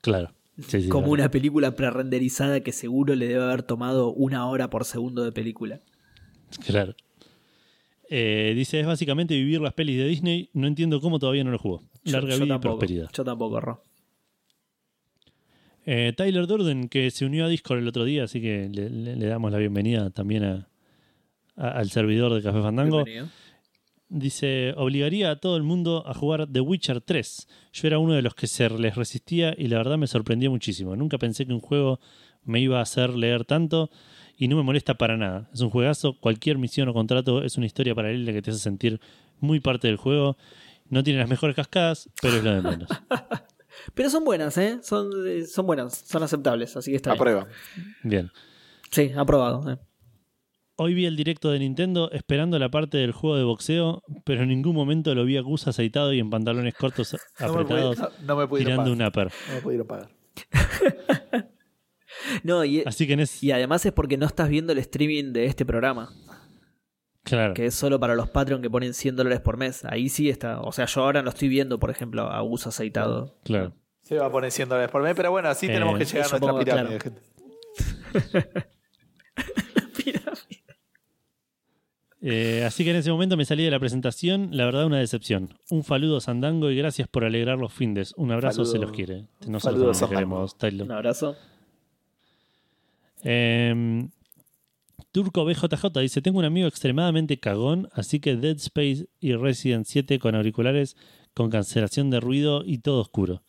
Claro. 0.03 0.35
Sí, 0.59 0.83
sí, 0.83 0.89
como 0.91 1.05
claro. 1.07 1.13
una 1.23 1.31
película 1.31 1.75
pre-renderizada 1.75 2.61
que 2.61 2.73
seguro 2.73 3.15
le 3.15 3.27
debe 3.29 3.43
haber 3.45 3.63
tomado 3.63 4.13
una 4.13 4.47
hora 4.47 4.69
por 4.69 4.85
segundo 4.85 5.25
de 5.25 5.33
película. 5.33 5.81
Claro. 6.67 6.95
Eh, 8.15 8.53
dice, 8.55 8.79
es 8.79 8.87
básicamente 8.87 9.35
vivir 9.35 9.61
las 9.63 9.73
pelis 9.73 9.97
de 9.97 10.07
Disney. 10.07 10.51
No 10.53 10.67
entiendo 10.67 11.01
cómo 11.01 11.19
todavía 11.19 11.45
no 11.45 11.51
lo 11.51 11.59
jugó. 11.59 11.83
Larga 12.05 12.37
yo 12.37 12.45
vida 12.45 12.57
y 12.57 12.59
prosperidad. 12.59 13.11
Yo 13.13 13.25
tampoco, 13.25 13.59
Ro. 13.61 13.85
Eh, 15.85 16.13
Tyler 16.17 16.47
Durden, 16.47 16.89
que 16.89 17.11
se 17.11 17.25
unió 17.25 17.45
a 17.45 17.49
Discord 17.49 17.79
el 17.81 17.89
otro 17.89 18.05
día, 18.05 18.25
así 18.25 18.41
que 18.41 18.69
le, 18.73 18.89
le- 18.91 19.17
le 19.17 19.27
damos 19.27 19.51
la 19.51 19.59
bienvenida 19.59 20.11
también 20.11 20.45
a- 20.45 20.69
a- 21.57 21.71
al 21.71 21.91
servidor 21.91 22.33
de 22.35 22.43
Café 22.43 22.61
Fandango. 22.61 23.05
Bienvenido. 23.05 23.29
Dice, 24.09 24.75
obligaría 24.77 25.31
a 25.31 25.37
todo 25.37 25.57
el 25.57 25.63
mundo 25.63 26.05
a 26.07 26.13
jugar 26.13 26.47
The 26.47 26.61
Witcher 26.61 27.01
3. 27.01 27.49
Yo 27.73 27.87
era 27.89 27.99
uno 27.99 28.13
de 28.13 28.21
los 28.21 28.35
que 28.35 28.47
se 28.47 28.69
les 28.69 28.95
resistía 28.95 29.55
y 29.57 29.69
la 29.69 29.79
verdad 29.79 29.97
me 29.97 30.07
sorprendió 30.07 30.51
muchísimo. 30.51 30.95
Nunca 30.97 31.17
pensé 31.17 31.47
que 31.47 31.55
un 31.55 31.61
juego 31.61 31.99
me 32.45 32.61
iba 32.61 32.79
a 32.79 32.83
hacer 32.83 33.09
leer 33.15 33.47
tanto 33.47 33.91
y 34.43 34.49
no 34.49 34.57
me 34.57 34.63
molesta 34.63 34.95
para 34.95 35.17
nada. 35.17 35.49
Es 35.53 35.61
un 35.61 35.71
juegazo, 35.71 36.19
cualquier 36.19 36.59
misión 36.59 36.89
o 36.89 36.93
contrato 36.95 37.43
es 37.45 37.57
una 37.57 37.67
historia 37.67 37.95
paralela 37.95 38.33
que 38.33 38.43
te 38.43 38.51
hace 38.51 38.59
sentir 38.61 39.01
muy 39.41 39.61
parte 39.61 39.87
del 39.89 39.97
juego. 39.97 40.37
No 40.89 41.03
tiene 41.03 41.21
las 41.21 41.29
mejores 41.29 41.55
cascadas, 41.57 42.11
pero 42.21 42.37
es 42.39 42.45
lo 42.45 42.51
de 42.55 42.63
menos. 42.63 42.89
Pero 43.95 44.11
son 44.11 44.23
buenas, 44.25 44.57
¿eh? 44.59 44.79
Son, 44.83 45.11
eh, 45.27 45.45
son 45.47 45.67
buenas, 45.67 45.97
son 46.07 46.23
aceptables, 46.23 46.77
así 46.77 46.91
que 46.91 46.97
está 46.97 47.11
A 47.11 47.15
bien. 47.15 47.23
prueba. 47.23 47.47
Bien. 48.03 48.31
Sí, 48.91 49.11
aprobado. 49.17 49.71
eh. 49.73 49.79
Hoy 50.77 50.93
vi 50.95 51.07
el 51.07 51.17
directo 51.17 51.51
de 51.51 51.59
Nintendo 51.59 52.11
esperando 52.13 52.59
la 52.59 52.71
parte 52.71 52.99
del 52.99 53.13
juego 53.13 53.37
de 53.37 53.45
boxeo, 53.45 54.03
pero 54.25 54.43
en 54.43 54.49
ningún 54.51 54.75
momento 54.75 55.15
lo 55.15 55.25
vi 55.25 55.37
a 55.37 55.41
Gus 55.41 55.67
aceitado 55.69 56.13
y 56.13 56.19
en 56.19 56.31
pantalones 56.31 56.75
cortos 56.75 57.15
No 57.41 57.47
me, 57.47 57.61
apretados 57.61 57.99
pudi- 57.99 58.11
no, 58.21 58.27
no 58.27 58.37
me 58.37 58.47
pudieron 58.47 58.73
tirando 58.85 58.91
pagar. 58.91 59.03
un 59.03 59.09
upper. 59.09 59.33
No 59.49 59.55
me 59.55 59.61
pudieron 59.63 59.87
pagar. 59.87 60.09
No, 62.45 62.65
y, 62.65 62.83
Así 62.85 63.07
que 63.07 63.15
en 63.15 63.21
ese... 63.21 63.45
y 63.47 63.51
además 63.53 63.85
es 63.87 63.93
porque 63.93 64.17
no 64.17 64.27
estás 64.27 64.49
viendo 64.49 64.73
el 64.73 64.79
streaming 64.79 65.33
de 65.33 65.47
este 65.47 65.65
programa, 65.67 66.11
Claro. 67.25 67.55
que 67.55 67.67
es 67.67 67.75
solo 67.75 68.01
para 68.01 68.15
los 68.15 68.29
Patreon 68.31 68.63
que 68.63 68.71
ponen 68.71 68.95
100 68.95 69.17
dólares 69.17 69.41
por 69.41 69.57
mes. 69.57 69.85
Ahí 69.85 70.09
sí 70.09 70.29
está. 70.29 70.61
O 70.61 70.73
sea, 70.73 70.87
yo 70.87 71.03
ahora 71.03 71.23
lo 71.23 71.31
estoy 71.31 71.49
viendo, 71.49 71.79
por 71.79 71.91
ejemplo, 71.91 72.23
a 72.29 72.41
Gus 72.41 72.67
aceitado. 72.67 73.37
Claro. 73.45 73.73
Se 74.03 74.17
va 74.19 74.27
a 74.27 74.31
poner 74.33 74.51
100 74.51 74.69
dólares 74.69 74.91
por 74.91 75.03
mes, 75.03 75.15
pero 75.15 75.31
bueno, 75.31 75.49
así 75.49 75.67
Eh, 75.67 75.71
tenemos 75.71 75.97
que 75.99 76.05
llegar 76.05 76.27
a 76.27 76.31
nuestra 76.31 76.51
pongo, 76.51 76.65
pirámide. 76.65 76.99
claro. 76.99 77.21
gente. 78.15 78.63
Eh, 82.25 82.63
así 82.65 82.85
que 82.85 82.91
en 82.91 82.97
ese 82.97 83.11
momento 83.11 83.37
me 83.37 83.45
salí 83.45 83.65
de 83.65 83.71
la 83.73 83.81
presentación, 83.81 84.51
la 84.53 84.65
verdad 84.65 84.87
una 84.87 84.99
decepción. 84.99 85.59
Un 85.71 85.83
faludo 85.83 86.21
Sandango 86.21 86.71
y 86.71 86.77
gracias 86.77 87.09
por 87.09 87.25
alegrar 87.25 87.59
los 87.59 87.73
findes. 87.73 88.15
Un 88.17 88.31
abrazo, 88.31 88.65
se 88.65 88.79
los 88.79 88.93
quiere. 88.93 89.27
Nosotros 89.49 89.75
también 89.81 89.95
Sandango. 89.95 90.15
queremos, 90.15 90.57
Tyler. 90.59 90.83
Un 90.87 90.93
abrazo. 90.93 91.37
Eh, 93.23 94.09
Turco 95.13 95.45
BJJ 95.45 95.87
dice: 96.01 96.23
Tengo 96.23 96.39
un 96.39 96.45
amigo 96.45 96.69
extremadamente 96.69 97.39
cagón, 97.39 97.89
así 97.93 98.21
que 98.21 98.37
Dead 98.37 98.57
Space 98.57 99.09
y 99.21 99.35
Resident 99.35 99.87
7 99.87 100.19
con 100.19 100.35
auriculares, 100.35 100.97
con 101.35 101.51
cancelación 101.51 102.11
de 102.11 102.21
ruido 102.21 102.63
y 102.65 102.79
todo 102.79 103.01
oscuro. 103.01 103.43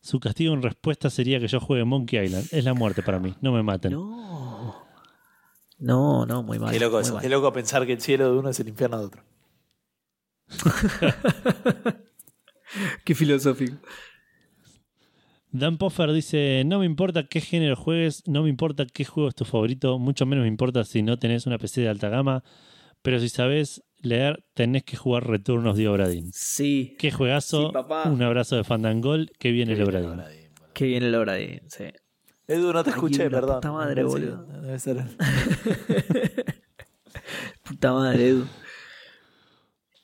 Su 0.00 0.20
castigo 0.20 0.54
en 0.54 0.62
respuesta 0.62 1.10
sería 1.10 1.40
que 1.40 1.48
yo 1.48 1.58
juegue 1.60 1.84
Monkey 1.84 2.24
Island. 2.24 2.46
Es 2.52 2.64
la 2.64 2.74
muerte 2.74 3.02
para 3.02 3.18
mí, 3.18 3.34
no 3.40 3.52
me 3.52 3.62
maten. 3.62 3.92
No. 3.92 4.86
No, 5.78 6.24
no, 6.26 6.42
muy 6.42 6.58
mal. 6.58 6.72
Qué 6.72 6.80
loco 6.80 6.96
muy 6.96 7.02
eso. 7.02 7.14
mal. 7.14 7.22
Qué 7.22 7.28
loco 7.28 7.52
pensar 7.52 7.86
que 7.86 7.92
el 7.92 8.00
cielo 8.00 8.32
de 8.32 8.38
uno 8.38 8.48
es 8.50 8.60
el 8.60 8.68
infierno 8.68 8.98
de 8.98 9.06
otro. 9.06 9.22
Qué 13.04 13.14
filosófico. 13.14 13.76
Dan 15.52 15.78
Poffer 15.78 16.12
dice: 16.12 16.62
No 16.66 16.78
me 16.80 16.86
importa 16.86 17.26
qué 17.28 17.40
género 17.40 17.76
juegues, 17.76 18.22
no 18.26 18.42
me 18.42 18.48
importa 18.48 18.86
qué 18.86 19.04
juego 19.04 19.28
es 19.28 19.34
tu 19.34 19.44
favorito, 19.44 19.98
mucho 19.98 20.26
menos 20.26 20.42
me 20.42 20.48
importa 20.48 20.84
si 20.84 21.02
no 21.02 21.18
tenés 21.18 21.46
una 21.46 21.58
PC 21.58 21.80
de 21.82 21.88
alta 21.88 22.08
gama, 22.08 22.42
pero 23.02 23.18
si 23.20 23.28
sabes 23.28 23.82
leer, 24.00 24.44
tenés 24.54 24.84
que 24.84 24.96
jugar 24.96 25.26
Return 25.26 25.66
of 25.66 25.76
the 25.76 25.88
Obra 25.88 26.08
Dinn. 26.08 26.30
Sí. 26.32 26.94
Qué 26.98 27.10
juegazo, 27.10 27.68
Sí, 27.68 27.72
papá. 27.72 28.08
un 28.08 28.22
abrazo 28.22 28.56
de 28.56 28.64
Fandangol, 28.64 29.30
que 29.38 29.50
viene 29.50 29.72
el 29.74 29.82
Obra 29.82 30.00
Dinn. 30.00 30.22
Qué 30.74 30.84
bien 30.84 31.02
el 31.04 31.14
obra 31.14 31.32
de. 31.34 31.62
Sí. 31.68 31.84
Edu, 32.48 32.72
no 32.72 32.84
te 32.84 32.90
escuché, 32.90 33.30
perdón. 33.30 33.56
puta 33.56 33.72
madre, 33.72 34.04
boludo. 34.04 34.44
Debe 34.60 34.78
ser. 34.78 35.04
Puta 37.64 37.92
madre, 37.92 38.28
Edu. 38.28 38.46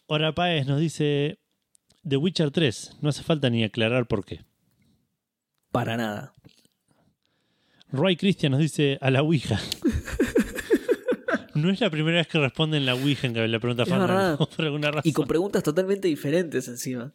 Ora 0.07 0.33
Páez 0.35 0.67
nos 0.67 0.81
dice: 0.81 1.39
The 2.09 2.17
Witcher 2.17 2.51
3, 2.51 2.99
no 3.01 3.11
hace 3.11 3.23
falta 3.23 3.51
ni 3.51 3.63
aclarar 3.65 4.07
por 4.09 4.25
qué. 4.25 4.41
Para 5.73 5.97
nada. 5.97 6.35
Roy 7.91 8.17
Christian 8.17 8.53
nos 8.53 8.61
dice: 8.61 8.99
A 9.01 9.11
la 9.11 9.23
Ouija. 9.23 9.59
No 11.55 11.71
es 11.71 11.81
la 11.83 11.91
primera 11.91 12.17
vez 12.17 12.29
que 12.29 12.39
responden 12.39 12.87
la 12.87 12.95
Ouija 12.95 13.27
en 13.27 13.35
que 13.35 13.47
le 13.47 13.61
pregunta 13.61 13.85
por 13.85 14.01
alguna 14.65 14.91
razón. 14.91 15.03
Y 15.05 15.13
con 15.13 15.27
preguntas 15.29 15.63
totalmente 15.63 16.09
diferentes 16.09 16.67
encima. 16.67 17.13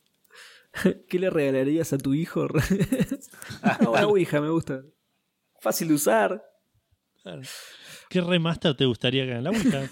¿Qué 1.10 1.18
le 1.20 1.32
regalarías 1.32 1.92
a 1.94 1.98
tu 1.98 2.14
hijo? 2.14 2.48
Ah, 3.64 3.80
Una 3.82 4.06
ouija, 4.06 4.40
me 4.40 4.50
gusta. 4.50 4.84
Fácil 5.60 5.88
de 5.88 5.96
usar. 5.96 6.44
Claro. 7.24 7.42
¿Qué 8.10 8.22
remaster 8.22 8.76
te 8.76 8.86
gustaría 8.86 9.26
que 9.26 9.32
hagan 9.32 9.44
la 9.46 9.50
Ouija? 9.50 9.90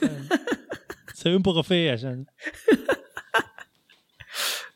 Se 1.16 1.30
ve 1.30 1.36
un 1.36 1.44
poco 1.44 1.64
fea 1.64 1.96
ya. 1.96 2.16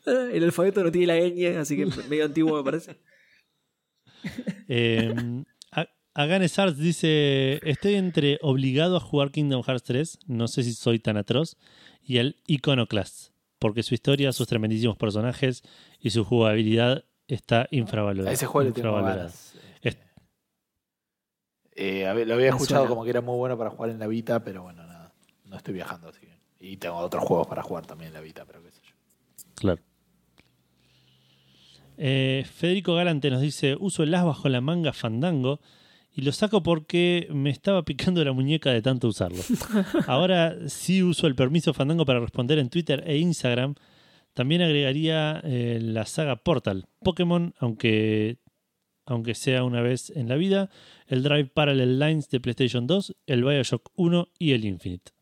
El 0.04 0.42
alfabeto 0.44 0.82
no 0.82 0.90
tiene 0.90 1.06
la 1.06 1.16
ñ, 1.16 1.56
así 1.58 1.76
que 1.76 1.86
medio 2.08 2.24
antiguo 2.24 2.56
me 2.56 2.64
parece. 2.64 2.98
Eh, 4.68 5.42
A- 5.72 5.88
Aganes 6.14 6.58
Arts 6.58 6.78
dice: 6.78 7.60
Estoy 7.68 7.94
entre 7.94 8.38
obligado 8.42 8.96
a 8.96 9.00
jugar 9.00 9.30
Kingdom 9.30 9.62
Hearts 9.62 9.84
3, 9.84 10.18
no 10.26 10.48
sé 10.48 10.62
si 10.62 10.72
soy 10.72 10.98
tan 10.98 11.16
atroz, 11.16 11.56
y 12.02 12.18
el 12.18 12.36
Iconoclast, 12.46 13.32
porque 13.58 13.82
su 13.82 13.94
historia, 13.94 14.32
sus 14.32 14.46
tremendísimos 14.48 14.96
personajes 14.96 15.62
y 16.00 16.10
su 16.10 16.24
jugabilidad 16.24 17.04
está 17.28 17.68
infravalorada. 17.70 18.30
A 18.30 18.34
ese 18.34 18.46
juego 18.46 18.68
le 18.68 18.72
tengo 18.72 18.88
infravalorada. 18.88 19.16
ganas. 19.24 19.54
Es- 19.82 19.96
Eh, 21.76 22.12
ver, 22.14 22.26
lo 22.26 22.34
había 22.34 22.48
escuchado 22.50 22.86
como 22.88 23.04
que 23.04 23.10
era 23.10 23.20
muy 23.20 23.36
bueno 23.36 23.56
para 23.56 23.70
jugar 23.70 23.90
en 23.90 23.98
la 23.98 24.06
Vita, 24.06 24.42
pero 24.44 24.62
bueno, 24.62 24.84
nada. 24.86 25.12
No 25.44 25.56
estoy 25.56 25.74
viajando, 25.74 26.08
así 26.08 26.20
que. 26.20 26.38
Y 26.58 26.76
tengo 26.76 26.96
otros 26.96 27.24
juegos 27.24 27.46
para 27.46 27.62
jugar 27.62 27.86
también 27.86 28.08
en 28.08 28.14
la 28.14 28.20
Vita, 28.20 28.44
pero 28.44 28.62
qué 28.62 28.70
sé 28.70 28.80
yo. 28.84 28.94
Claro. 29.54 29.80
Eh, 32.02 32.46
Federico 32.50 32.94
Galante 32.94 33.30
nos 33.30 33.42
dice: 33.42 33.76
Uso 33.78 34.02
el 34.02 34.14
as 34.14 34.24
bajo 34.24 34.48
la 34.48 34.62
manga 34.62 34.94
fandango 34.94 35.60
y 36.12 36.22
lo 36.22 36.32
saco 36.32 36.62
porque 36.62 37.28
me 37.30 37.50
estaba 37.50 37.84
picando 37.84 38.24
la 38.24 38.32
muñeca 38.32 38.72
de 38.72 38.80
tanto 38.80 39.08
usarlo. 39.08 39.42
Ahora 40.06 40.56
sí 40.68 41.02
uso 41.02 41.26
el 41.26 41.34
permiso 41.34 41.74
fandango 41.74 42.06
para 42.06 42.20
responder 42.20 42.58
en 42.58 42.70
Twitter 42.70 43.04
e 43.06 43.18
Instagram. 43.18 43.74
También 44.32 44.62
agregaría 44.62 45.42
eh, 45.44 45.78
la 45.82 46.06
saga 46.06 46.36
Portal, 46.36 46.86
Pokémon, 47.00 47.52
aunque, 47.58 48.38
aunque 49.04 49.34
sea 49.34 49.62
una 49.64 49.82
vez 49.82 50.08
en 50.16 50.28
la 50.28 50.36
vida, 50.36 50.70
el 51.06 51.22
Drive 51.22 51.50
Parallel 51.52 51.98
Lines 51.98 52.30
de 52.30 52.40
PlayStation 52.40 52.86
2, 52.86 53.16
el 53.26 53.44
Bioshock 53.44 53.90
1 53.96 54.28
y 54.38 54.52
el 54.52 54.64
Infinite. 54.64 55.12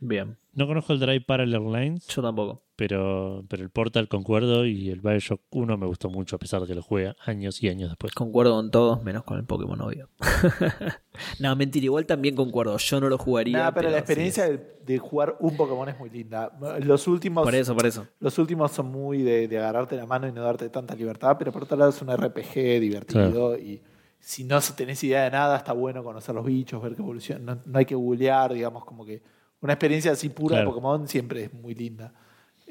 Bien, 0.00 0.38
No 0.52 0.66
conozco 0.66 0.92
el 0.92 1.00
Drive 1.00 1.22
Parallel 1.22 1.72
Lines, 1.72 2.06
yo 2.06 2.22
tampoco. 2.22 2.62
Pero, 2.80 3.44
pero 3.46 3.62
el 3.62 3.68
Portal 3.68 4.08
concuerdo 4.08 4.64
y 4.64 4.88
el 4.88 5.02
Bioshock 5.02 5.42
1 5.50 5.76
me 5.76 5.84
gustó 5.84 6.08
mucho 6.08 6.36
a 6.36 6.38
pesar 6.38 6.62
de 6.62 6.66
que 6.66 6.74
lo 6.74 6.80
jugué 6.80 7.12
años 7.26 7.62
y 7.62 7.68
años 7.68 7.90
después. 7.90 8.14
Concuerdo 8.14 8.54
con 8.54 8.70
todos, 8.70 9.02
menos 9.02 9.22
con 9.24 9.36
el 9.36 9.44
Pokémon, 9.44 9.78
obvio. 9.82 10.08
no, 11.40 11.54
mentira, 11.56 11.84
igual 11.84 12.06
también 12.06 12.34
concuerdo. 12.34 12.74
Yo 12.78 12.98
no 12.98 13.10
lo 13.10 13.18
jugaría. 13.18 13.58
Nada, 13.58 13.74
pero, 13.74 13.90
la 13.90 13.96
sí. 13.96 14.00
experiencia 14.00 14.44
de, 14.48 14.78
de 14.86 14.98
jugar 14.98 15.36
un 15.40 15.58
Pokémon 15.58 15.90
es 15.90 15.98
muy 15.98 16.08
linda. 16.08 16.50
Los 16.82 17.06
últimos, 17.06 17.44
Por 17.44 17.54
eso, 17.54 17.74
por 17.76 17.84
eso. 17.84 18.06
los 18.18 18.38
últimos 18.38 18.72
son 18.72 18.90
muy 18.90 19.20
de, 19.20 19.46
de 19.46 19.58
agarrarte 19.58 19.94
la 19.96 20.06
mano 20.06 20.26
y 20.26 20.32
no 20.32 20.42
darte 20.42 20.70
tanta 20.70 20.94
libertad, 20.94 21.36
pero 21.38 21.52
por 21.52 21.64
otro 21.64 21.76
lado 21.76 21.90
es 21.90 22.00
un 22.00 22.08
RPG 22.10 22.80
divertido 22.80 23.58
y 23.58 23.82
si 24.18 24.44
no 24.44 24.58
tenés 24.74 25.04
idea 25.04 25.24
de 25.24 25.32
nada, 25.32 25.58
está 25.58 25.74
bueno 25.74 26.02
conocer 26.02 26.34
los 26.34 26.46
bichos, 26.46 26.82
ver 26.82 26.94
qué 26.94 27.02
evolución. 27.02 27.44
No, 27.44 27.58
no 27.62 27.78
hay 27.78 27.84
que 27.84 27.94
googlear, 27.94 28.54
digamos, 28.54 28.86
como 28.86 29.04
que 29.04 29.22
una 29.60 29.74
experiencia 29.74 30.12
así 30.12 30.30
pura 30.30 30.56
Claro. 30.56 30.70
de 30.70 30.74
Pokémon 30.74 31.08
siempre 31.08 31.44
es 31.44 31.52
muy 31.52 31.74
linda. 31.74 32.14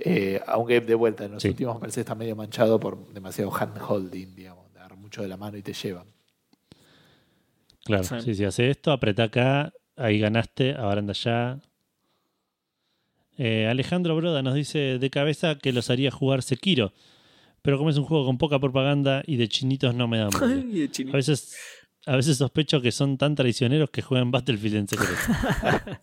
Eh, 0.01 0.39
aunque 0.47 0.79
de 0.79 0.95
vuelta, 0.95 1.25
en 1.25 1.33
los 1.33 1.43
Sí. 1.43 1.49
últimos 1.49 1.75
me 1.75 1.81
parece 1.81 1.95
que 1.97 2.01
está 2.01 2.15
medio 2.15 2.35
manchado 2.35 2.79
por 2.79 3.11
demasiado 3.13 3.51
handholding, 3.53 4.33
digamos, 4.35 4.71
de 4.71 4.79
agarrar 4.79 4.97
mucho 4.97 5.21
de 5.21 5.27
la 5.27 5.35
mano 5.37 5.57
y 5.57 5.61
te 5.61 5.73
llevan. 5.73 6.07
Claro, 7.83 8.03
Sí. 8.03 8.15
sí, 8.21 8.35
si 8.35 8.45
hace 8.45 8.69
esto, 8.69 8.91
apretá 8.91 9.23
acá, 9.23 9.73
ahí 9.97 10.19
ganaste, 10.19 10.73
ahora 10.75 10.99
anda 10.99 11.11
allá. 11.11 11.59
Eh, 13.37 13.67
Alejandro 13.67 14.15
Broda 14.15 14.41
nos 14.41 14.53
dice 14.53 14.99
de 14.99 15.09
cabeza 15.09 15.57
que 15.57 15.71
los 15.73 15.89
haría 15.89 16.11
jugar 16.11 16.43
Sekiro, 16.43 16.93
pero 17.61 17.77
como 17.77 17.89
es 17.89 17.97
un 17.97 18.05
juego 18.05 18.25
con 18.25 18.37
poca 18.37 18.59
propaganda 18.59 19.23
y 19.25 19.37
de 19.37 19.47
chinitos 19.47 19.95
no 19.95 20.07
me 20.07 20.19
el 20.81 20.91
chinito. 20.91 21.15
A 21.15 21.17
veces, 21.17 21.55
a 22.05 22.15
veces 22.15 22.37
sospecho 22.37 22.81
que 22.81 22.91
son 22.91 23.17
tan 23.17 23.35
traicioneros 23.35 23.89
que 23.89 24.01
juegan 24.01 24.31
Battlefield 24.31 24.75
en 24.75 24.87
secreto. 24.87 25.13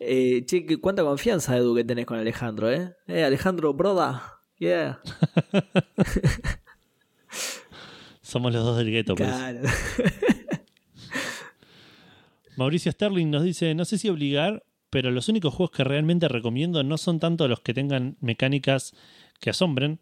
Eh, 0.00 0.44
che, 0.46 0.64
¿qué- 0.64 0.78
cuánta 0.78 1.02
confianza, 1.02 1.56
Edu, 1.56 1.74
que 1.74 1.84
tenés 1.84 2.06
con 2.06 2.18
Alejandro, 2.18 2.70
¿eh? 2.72 2.94
Eh, 3.06 3.24
Alejandro, 3.24 3.74
broda. 3.74 4.40
Yeah. 4.58 5.00
Somos 8.22 8.52
los 8.52 8.64
dos 8.64 8.76
del 8.78 8.90
gueto. 8.90 9.14
por 9.14 9.26
eso. 9.26 9.36
Claro. 9.36 9.60
Mauricio 12.56 12.90
Sterling 12.92 13.30
nos 13.30 13.44
dice, 13.44 13.74
no 13.74 13.84
sé 13.84 13.98
si 13.98 14.08
obligar, 14.08 14.64
pero 14.90 15.10
los 15.10 15.28
únicos 15.28 15.54
juegos 15.54 15.76
que 15.76 15.84
realmente 15.84 16.28
recomiendo 16.28 16.82
no 16.82 16.98
son 16.98 17.20
tanto 17.20 17.46
los 17.46 17.60
que 17.60 17.72
tengan 17.74 18.16
mecánicas 18.20 18.94
que 19.40 19.50
asombren, 19.50 20.00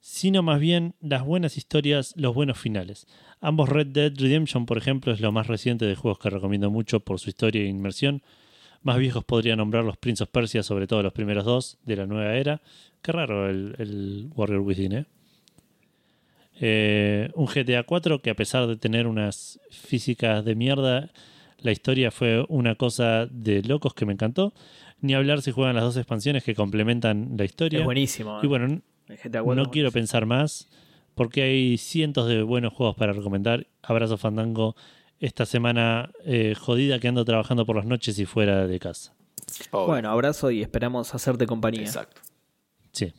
sino 0.00 0.42
más 0.42 0.60
bien 0.60 0.94
las 1.00 1.24
buenas 1.24 1.58
historias, 1.58 2.14
los 2.16 2.34
buenos 2.34 2.58
finales. 2.58 3.06
Ambos 3.40 3.68
Red 3.68 3.88
Dead 3.88 4.12
Redemption, 4.16 4.64
por 4.64 4.78
ejemplo, 4.78 5.12
es 5.12 5.20
lo 5.20 5.30
más 5.30 5.46
reciente 5.46 5.84
de 5.84 5.94
juegos 5.94 6.18
que 6.18 6.30
recomiendo 6.30 6.70
mucho 6.70 7.00
por 7.00 7.20
su 7.20 7.28
historia 7.28 7.62
e 7.62 7.66
inmersión. 7.66 8.22
Más 8.82 8.98
viejos 8.98 9.24
podría 9.24 9.56
nombrar 9.56 9.84
los 9.84 9.96
Prince 9.96 10.24
of 10.24 10.30
Persia, 10.30 10.62
sobre 10.62 10.86
todo 10.86 11.02
los 11.02 11.12
primeros 11.12 11.44
dos 11.44 11.78
de 11.84 11.96
la 11.96 12.06
nueva 12.06 12.34
era. 12.34 12.62
Qué 13.02 13.12
raro 13.12 13.48
el, 13.48 13.74
el 13.78 14.30
Warrior 14.34 14.60
Within, 14.60 14.92
¿eh? 14.92 15.06
Eh, 16.62 17.30
un 17.34 17.46
GTA 17.46 17.84
4 17.84 18.20
que 18.20 18.30
a 18.30 18.34
pesar 18.34 18.66
de 18.66 18.76
tener 18.76 19.06
unas 19.06 19.58
físicas 19.70 20.44
de 20.44 20.54
mierda, 20.54 21.10
la 21.58 21.72
historia 21.72 22.10
fue 22.10 22.44
una 22.48 22.74
cosa 22.74 23.26
de 23.26 23.62
locos 23.62 23.94
que 23.94 24.04
me 24.04 24.12
encantó. 24.12 24.52
Ni 25.00 25.14
hablar 25.14 25.40
si 25.40 25.52
juegan 25.52 25.74
las 25.76 25.84
dos 25.84 25.96
expansiones 25.96 26.44
que 26.44 26.54
complementan 26.54 27.34
la 27.38 27.44
historia. 27.44 27.78
Es 27.80 27.84
buenísimo. 27.86 28.40
Y 28.42 28.46
bueno, 28.46 28.82
El 29.08 29.16
GTA 29.16 29.42
4 29.42 29.54
no 29.54 29.70
quiero 29.70 29.90
pensar 29.90 30.26
más 30.26 30.68
porque 31.14 31.42
hay 31.42 31.78
cientos 31.78 32.28
de 32.28 32.42
buenos 32.42 32.74
juegos 32.74 32.96
para 32.96 33.14
recomendar. 33.14 33.66
Abrazo 33.82 34.18
Fandango 34.18 34.76
esta 35.20 35.46
semana 35.46 36.10
eh, 36.24 36.54
jodida 36.58 36.98
que 36.98 37.08
ando 37.08 37.24
trabajando 37.24 37.66
por 37.66 37.76
las 37.76 37.86
noches 37.86 38.18
y 38.18 38.24
fuera 38.24 38.66
de 38.66 38.78
casa. 38.80 39.14
Bueno, 39.70 40.10
abrazo 40.10 40.50
y 40.50 40.62
esperamos 40.62 41.14
hacerte 41.14 41.46
compañía. 41.46 41.82
exacto. 41.82 42.22
Sí. 42.92 43.12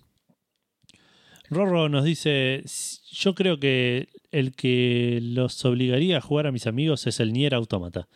Rorro 1.50 1.90
nos 1.90 2.04
dice, 2.04 2.64
yo 3.12 3.36
creo 3.36 3.60
que 3.60 4.10
el 4.32 4.56
que 4.56 5.20
los 5.22 5.64
obligaría 5.66 6.18
a 6.18 6.22
jugar 6.22 6.48
a 6.48 6.52
mis 6.52 6.66
amigos 6.66 7.08
es 7.08 7.20
el 7.20 7.34
Nier 7.34 7.54
Automata. 7.54 8.08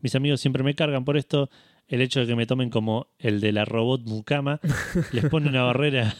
Mis 0.00 0.14
amigos 0.14 0.40
siempre 0.40 0.62
me 0.62 0.74
cargan 0.74 1.04
por 1.04 1.16
esto. 1.16 1.50
El 1.86 2.02
hecho 2.02 2.20
de 2.20 2.26
que 2.26 2.36
me 2.36 2.46
tomen 2.46 2.70
como 2.70 3.08
el 3.18 3.40
de 3.40 3.52
la 3.52 3.64
robot 3.64 4.02
Mukama 4.02 4.60
les 5.12 5.24
pone 5.26 5.48
una 5.48 5.62
barrera 5.62 6.14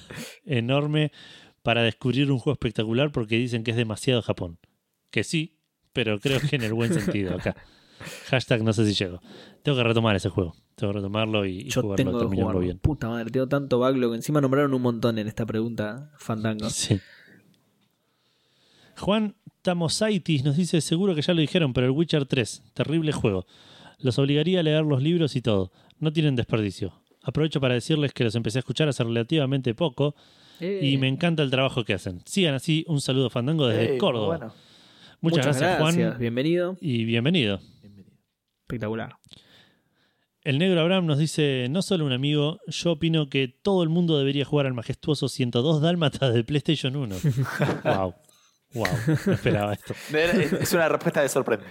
enorme 0.44 1.12
para 1.62 1.82
descubrir 1.82 2.30
un 2.30 2.38
juego 2.38 2.54
espectacular 2.54 3.12
porque 3.12 3.36
dicen 3.36 3.62
que 3.62 3.72
es 3.72 3.76
demasiado 3.76 4.22
Japón. 4.22 4.58
Que 5.10 5.24
sí, 5.24 5.59
pero 5.92 6.18
creo 6.20 6.40
que 6.40 6.56
en 6.56 6.62
el 6.62 6.74
buen 6.74 6.92
sentido 6.92 7.34
acá. 7.36 7.54
Hashtag 8.30 8.62
no 8.62 8.72
sé 8.72 8.86
si 8.86 8.94
llego. 8.94 9.20
Tengo 9.62 9.76
que 9.76 9.84
retomar 9.84 10.16
ese 10.16 10.30
juego. 10.30 10.54
Tengo 10.74 10.92
que 10.92 10.98
retomarlo 11.00 11.44
y, 11.44 11.58
y 11.60 11.68
Yo 11.68 11.82
jugarlo, 11.82 11.96
tengo 11.96 12.30
que 12.30 12.36
jugarlo. 12.36 12.60
bien. 12.60 12.78
Puta 12.78 13.08
madre, 13.10 13.30
tengo 13.30 13.46
tanto 13.48 13.78
backlog. 13.78 14.14
Encima 14.14 14.40
nombraron 14.40 14.72
un 14.72 14.80
montón 14.82 15.18
en 15.18 15.28
esta 15.28 15.44
pregunta, 15.44 16.10
Fandango. 16.16 16.70
Sí. 16.70 16.98
Juan 18.96 19.34
Tamosaitis 19.62 20.44
nos 20.44 20.56
dice, 20.56 20.80
seguro 20.80 21.14
que 21.14 21.22
ya 21.22 21.34
lo 21.34 21.40
dijeron, 21.40 21.72
pero 21.72 21.86
el 21.86 21.92
Witcher 21.92 22.26
3, 22.26 22.62
terrible 22.74 23.12
juego. 23.12 23.46
Los 23.98 24.18
obligaría 24.18 24.60
a 24.60 24.62
leer 24.62 24.84
los 24.84 25.02
libros 25.02 25.36
y 25.36 25.42
todo. 25.42 25.70
No 25.98 26.12
tienen 26.12 26.36
desperdicio. 26.36 26.94
Aprovecho 27.22 27.60
para 27.60 27.74
decirles 27.74 28.12
que 28.12 28.24
los 28.24 28.34
empecé 28.34 28.58
a 28.58 28.60
escuchar 28.60 28.88
hace 28.88 29.04
relativamente 29.04 29.74
poco 29.74 30.14
Eh, 30.58 30.80
y 30.82 30.96
me 30.98 31.08
encanta 31.08 31.42
el 31.42 31.50
trabajo 31.50 31.84
que 31.84 31.94
hacen. 31.94 32.22
Sigan 32.24 32.54
así, 32.54 32.84
un 32.88 33.00
saludo 33.00 33.28
Fandango 33.30 33.66
desde 33.66 33.92
Ey, 33.92 33.98
Córdoba. 33.98 34.36
bueno. 34.38 34.54
Muchas, 35.20 35.44
gracias, 35.58 35.78
Juan, 35.78 36.18
Bienvenido. 36.18 36.76
y 36.80 37.04
bienvenido. 37.04 37.60
Bienvenido. 37.82 38.12
Espectacular. 38.62 39.16
El 40.42 40.58
negro 40.58 40.80
Abraham 40.80 41.04
nos 41.06 41.18
dice, 41.18 41.66
no 41.68 41.82
solo 41.82 42.06
un 42.06 42.12
amigo, 42.12 42.58
yo 42.66 42.92
opino 42.92 43.28
que 43.28 43.48
todo 43.48 43.82
el 43.82 43.90
mundo 43.90 44.18
debería 44.18 44.46
jugar 44.46 44.66
al 44.66 44.72
majestuoso 44.72 45.28
102 45.28 45.82
Dálmatas 45.82 46.32
de 46.32 46.42
PlayStation 46.44 46.96
1. 46.96 47.16
wow. 47.84 48.14
Wow, 48.72 48.86
no 49.26 49.32
esperaba 49.32 49.72
esto. 49.74 49.94
Es 50.60 50.72
una 50.72 50.88
respuesta 50.88 51.20
de 51.22 51.28
sorprende. 51.28 51.66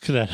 Claro. 0.00 0.32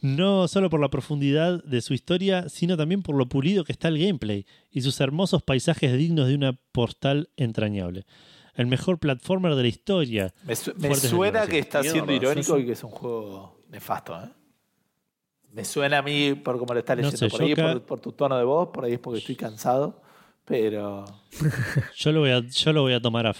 No 0.00 0.46
solo 0.46 0.70
por 0.70 0.80
la 0.80 0.90
profundidad 0.90 1.62
de 1.64 1.80
su 1.80 1.92
historia, 1.92 2.48
sino 2.48 2.76
también 2.76 3.02
por 3.02 3.16
lo 3.16 3.28
pulido 3.28 3.64
que 3.64 3.72
está 3.72 3.88
el 3.88 3.98
gameplay 3.98 4.46
y 4.70 4.80
sus 4.82 5.00
hermosos 5.00 5.42
paisajes 5.42 5.92
dignos 5.98 6.28
de 6.28 6.36
una 6.36 6.52
postal 6.72 7.30
entrañable. 7.36 8.06
El 8.58 8.66
mejor 8.66 8.98
platformer 8.98 9.54
de 9.54 9.62
la 9.62 9.68
historia. 9.68 10.34
Me, 10.44 10.54
su- 10.54 10.74
me 10.74 10.88
Fuertes 10.88 11.08
suena 11.10 11.46
que 11.46 11.58
está 11.60 11.82
siendo 11.82 12.12
irónico 12.12 12.54
sí, 12.54 12.58
sí. 12.58 12.62
y 12.62 12.66
que 12.66 12.72
es 12.72 12.84
un 12.84 12.90
juego 12.90 13.62
nefasto. 13.70 14.20
¿eh? 14.22 14.28
Me 15.52 15.64
suena 15.64 15.98
a 15.98 16.02
mí, 16.02 16.34
por 16.34 16.58
como 16.58 16.74
lo 16.74 16.80
estás 16.80 16.96
No 16.96 17.02
leyendo, 17.04 17.18
sé, 17.18 17.28
por 17.30 17.40
ahí, 17.42 17.54
por, 17.54 17.82
por 17.86 18.00
tu 18.00 18.12
tono 18.12 18.36
de 18.36 18.44
voz, 18.44 18.68
por 18.68 18.84
ahí 18.84 18.92
es 18.94 18.98
porque 18.98 19.20
estoy 19.20 19.36
cansado. 19.36 20.02
Pero 20.44 21.04
Yo 21.96 22.12
lo 22.12 22.20
voy 22.20 22.30
a, 22.30 22.40
yo 22.40 22.72
lo 22.72 22.82
voy 22.82 22.92
a 22.94 23.00
tomar 23.00 23.26
a, 23.26 23.32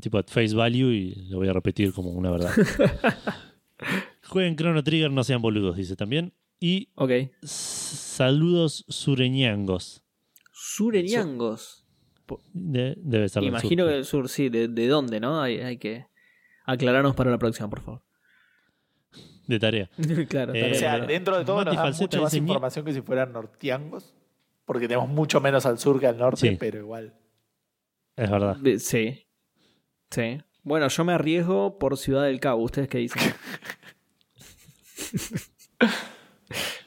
tipo, 0.00 0.18
at 0.18 0.26
face 0.28 0.54
value 0.54 0.90
y 0.92 1.14
lo 1.28 1.38
voy 1.38 1.48
a 1.48 1.52
repetir 1.52 1.92
como 1.92 2.10
una 2.10 2.30
verdad. 2.30 2.52
Jueguen 4.28 4.56
Chrono 4.56 4.82
Trigger, 4.82 5.10
no 5.10 5.24
sean 5.24 5.40
boludos, 5.42 5.76
dice 5.76 5.96
también. 5.96 6.32
Y 6.60 6.88
Ok. 6.96 7.10
s- 7.10 7.30
saludos 7.42 8.84
sureñangos. 8.88 10.02
Sureñangos. 10.52 11.84
De- 12.52 12.94
debe 12.98 13.28
ser 13.28 13.42
del 13.42 13.50
Imagino 13.50 13.84
sur. 13.84 13.90
que 13.90 13.94
del 13.96 14.04
sur, 14.04 14.28
sí. 14.28 14.48
¿De, 14.48 14.68
de 14.68 14.88
dónde, 14.88 15.20
no? 15.20 15.40
Hay, 15.40 15.60
hay 15.60 15.78
que 15.78 16.06
aclararnos 16.64 17.14
para 17.14 17.30
la 17.30 17.38
próxima, 17.38 17.68
por 17.70 17.80
favor. 17.80 18.02
De 19.46 19.58
tarea. 19.58 19.88
claro, 20.28 20.54
Eh, 20.54 20.72
o 20.72 20.74
sea, 20.74 20.90
claro. 20.96 21.06
dentro 21.06 21.38
de 21.38 21.44
todo 21.44 21.56
Mati 21.56 21.76
nos 21.76 21.76
da 21.76 21.92
mucha 22.04 22.20
más 22.20 22.34
información 22.34 22.84
que 22.84 22.92
si 22.92 23.00
fueran 23.00 23.32
nortiangos. 23.32 24.14
Porque 24.66 24.86
tenemos 24.86 25.08
mucho 25.08 25.40
menos 25.40 25.64
al 25.64 25.78
sur 25.78 25.98
que 25.98 26.06
al 26.06 26.18
norte, 26.18 26.50
Sí. 26.50 26.56
pero 26.60 26.78
igual. 26.78 27.14
Es 28.16 28.30
verdad. 28.30 28.56
De- 28.56 28.78
sí. 28.78 29.26
Sí. 30.10 30.42
Bueno, 30.62 30.88
yo 30.88 31.04
me 31.04 31.14
arriesgo 31.14 31.78
por 31.78 31.96
Ciudad 31.96 32.24
del 32.24 32.40
Cabo. 32.40 32.62
¿Ustedes 32.62 32.88
qué 32.88 32.98
dicen? 32.98 33.22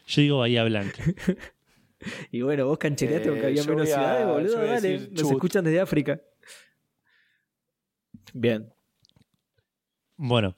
Yo 0.08 0.22
digo 0.22 0.40
Bahía 0.40 0.64
Blanca. 0.66 1.02
y 2.32 2.42
bueno, 2.42 2.66
vos 2.66 2.78
canchereaste 2.78 3.28
Eh, 3.28 3.32
porque 3.32 3.46
había 3.48 3.62
yo 3.64 3.70
menos 3.72 3.90
a- 3.90 3.94
ciudades, 3.94 4.28
boludo. 4.28 4.56
Dale. 4.66 4.74
decir 4.90 5.12
Nos 5.12 5.22
Chubut. 5.22 5.34
escuchan 5.34 5.64
desde 5.64 5.80
África. 5.82 6.22
Bien. 8.34 8.74
Bueno, 10.18 10.56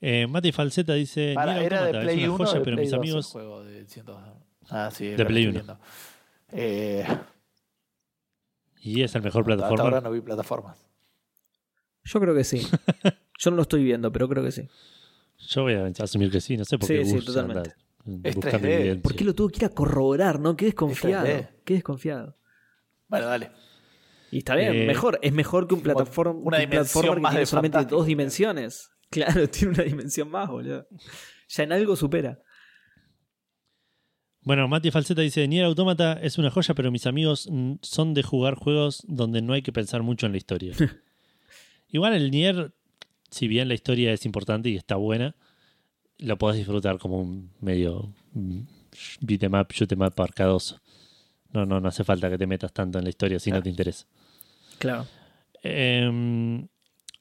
eh, 0.00 0.26
Mati 0.26 0.52
Falseta 0.52 0.94
dice: 0.94 1.32
Para, 1.34 1.62
era 1.62 1.84
de 1.84 1.92
Play 1.92 2.22
es 2.22 2.28
1 2.28 2.34
una 2.34 2.46
joya, 2.46 2.58
de 2.58 2.64
pero 2.64 2.76
Play 2.76 2.84
mis 2.84 2.90
2 2.90 2.98
amigos. 3.00 3.26
juego 3.32 3.64
de 3.64 3.86
102. 3.86 4.22
Ah, 4.70 4.90
sí, 4.92 5.06
De 5.08 5.24
Play 5.24 5.44
estoy 5.46 5.46
1. 5.46 5.52
viendo. 5.52 5.78
Eh, 6.52 7.06
Y 8.82 9.02
es 9.02 9.14
el 9.14 9.22
mejor 9.22 9.42
Hasta 9.50 9.66
ahora 9.66 9.76
plataforma. 9.76 10.00
no 10.00 10.10
vi 10.12 10.20
plataformas. 10.20 10.78
Yo 12.04 12.20
creo 12.20 12.34
que 12.34 12.44
sí. 12.44 12.60
Yo 13.38 13.50
no 13.50 13.56
lo 13.56 13.62
estoy 13.62 13.82
viendo, 13.84 14.10
pero 14.12 14.28
creo 14.28 14.42
que 14.44 14.52
sí. 14.52 14.68
Yo 15.38 15.62
voy 15.62 15.74
a 15.74 15.86
asumir 15.86 16.30
que 16.30 16.40
sí, 16.40 16.56
no 16.56 16.64
sé 16.64 16.78
por 16.78 16.86
Sí, 16.88 16.94
qué 16.94 17.04
sí, 17.04 17.12
Gus 17.16 17.24
totalmente. 17.26 17.70
anda 17.70 17.85
Es 18.24 18.34
buscando 18.34 18.68
3D. 18.68 18.72
evidencia. 18.72 19.02
¿Por 19.02 19.14
qué 19.16 19.24
lo 19.24 19.34
tuvo 19.34 19.48
que 19.48 19.58
ir 19.58 19.64
a 19.64 19.68
corroborar, 19.70 20.38
no? 20.40 20.56
Qué 20.56 20.66
desconfiado. 20.66 21.26
Es 21.26 21.42
3D. 21.44 21.48
Qué 21.64 21.74
desconfiado. 21.74 22.36
Bueno, 23.08 23.26
dale. 23.26 23.50
Y 24.30 24.38
está 24.38 24.54
bien, 24.56 24.74
Eh, 24.74 24.86
mejor. 24.86 25.18
Es 25.22 25.32
mejor 25.32 25.66
que 25.68 25.74
un 25.74 25.80
plataforma, 25.82 26.32
una 26.32 26.56
un 26.58 26.60
dimensión 26.62 26.70
platformer 27.02 27.14
que 27.14 27.20
más 27.20 27.30
tiene 27.32 27.40
de 27.40 27.46
solamente 27.46 27.74
fantástico. 27.76 27.96
dos 27.98 28.06
dimensiones. 28.06 28.90
Claro, 29.08 29.48
tiene 29.48 29.72
una 29.74 29.84
dimensión 29.84 30.28
más, 30.28 30.48
boludo. 30.48 30.88
Ya 31.48 31.62
en 31.62 31.72
algo 31.72 31.94
supera. 31.94 32.40
Bueno, 34.42 34.66
Mati 34.68 34.90
Falseta 34.90 35.22
dice, 35.22 35.46
Nier 35.48 35.64
Automata 35.64 36.14
es 36.22 36.38
una 36.38 36.50
joya, 36.50 36.74
pero 36.74 36.90
mis 36.92 37.06
amigos 37.06 37.48
mm, 37.50 37.74
son 37.82 38.14
de 38.14 38.22
jugar 38.24 38.54
juegos 38.56 39.02
donde 39.06 39.42
no 39.42 39.52
hay 39.52 39.62
que 39.62 39.72
pensar 39.72 40.02
mucho 40.02 40.26
en 40.26 40.32
la 40.32 40.38
historia. 40.38 40.72
Igual 41.88 42.14
el 42.14 42.30
Nier, 42.32 42.72
si 43.30 43.46
bien 43.48 43.68
la 43.68 43.74
historia 43.74 44.12
es 44.12 44.24
importante 44.26 44.68
y 44.68 44.76
está 44.76 44.96
buena, 44.96 45.36
lo 46.18 46.36
podés 46.38 46.56
disfrutar 46.58 46.98
como 46.98 47.20
un 47.20 47.50
medio 47.60 48.12
mm, 48.34 48.60
beat 49.20 49.42
em 49.42 49.54
up, 49.54 49.68
shoot 49.72 49.92
em 49.92 50.02
up 50.02 50.14
arcadoso. 50.20 50.80
No, 51.52 51.64
no, 51.66 51.80
no 51.80 51.88
hace 51.88 52.04
falta 52.04 52.28
que 52.30 52.38
te 52.38 52.46
metas 52.46 52.72
tanto 52.72 52.98
en 52.98 53.04
la 53.04 53.10
historia 53.10 53.38
si 53.38 53.50
no 53.50 53.62
te 53.62 53.68
interesa. 53.70 54.06
Claro. 54.78 55.06
Eh, 55.62 56.66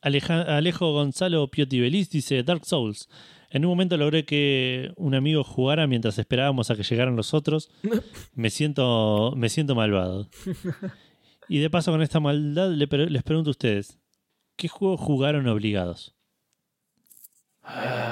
Aleja- 0.01 0.57
Alejo 0.57 0.91
Gonzalo 0.93 1.47
Piotti 1.49 1.79
Belis 1.79 2.09
dice 2.09 2.43
Dark 2.43 2.65
Souls. 2.65 3.09
En 3.49 3.63
un 3.65 3.69
momento 3.71 3.95
logré 3.97 4.25
que 4.25 4.91
un 4.97 5.15
amigo 5.15 5.43
jugara 5.43 5.87
mientras 5.87 6.17
esperábamos 6.19 6.69
a 6.69 6.75
que 6.75 6.83
llegaran 6.83 7.15
los 7.15 7.33
otros. 7.33 7.69
Me 8.35 8.49
siento, 8.49 9.33
me 9.35 9.49
siento 9.49 9.75
malvado. 9.75 10.29
Y 11.47 11.59
de 11.59 11.69
paso 11.69 11.91
con 11.91 12.01
esta 12.01 12.19
maldad 12.19 12.71
les 12.71 12.87
pregunto 13.23 13.51
a 13.51 13.51
ustedes, 13.51 13.99
¿qué 14.55 14.67
juego 14.67 14.97
jugaron 14.97 15.47
obligados? 15.47 16.14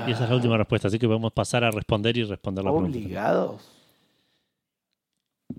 Y 0.08 0.12
esa 0.12 0.24
es 0.24 0.30
la 0.30 0.36
última 0.36 0.58
respuesta, 0.58 0.88
así 0.88 0.98
que 1.00 1.08
podemos 1.08 1.32
pasar 1.32 1.64
a 1.64 1.72
responder 1.72 2.18
y 2.18 2.24
responder 2.24 2.64
la 2.64 2.72
pregunta. 2.72 2.98
¿Obligados? 2.98 3.70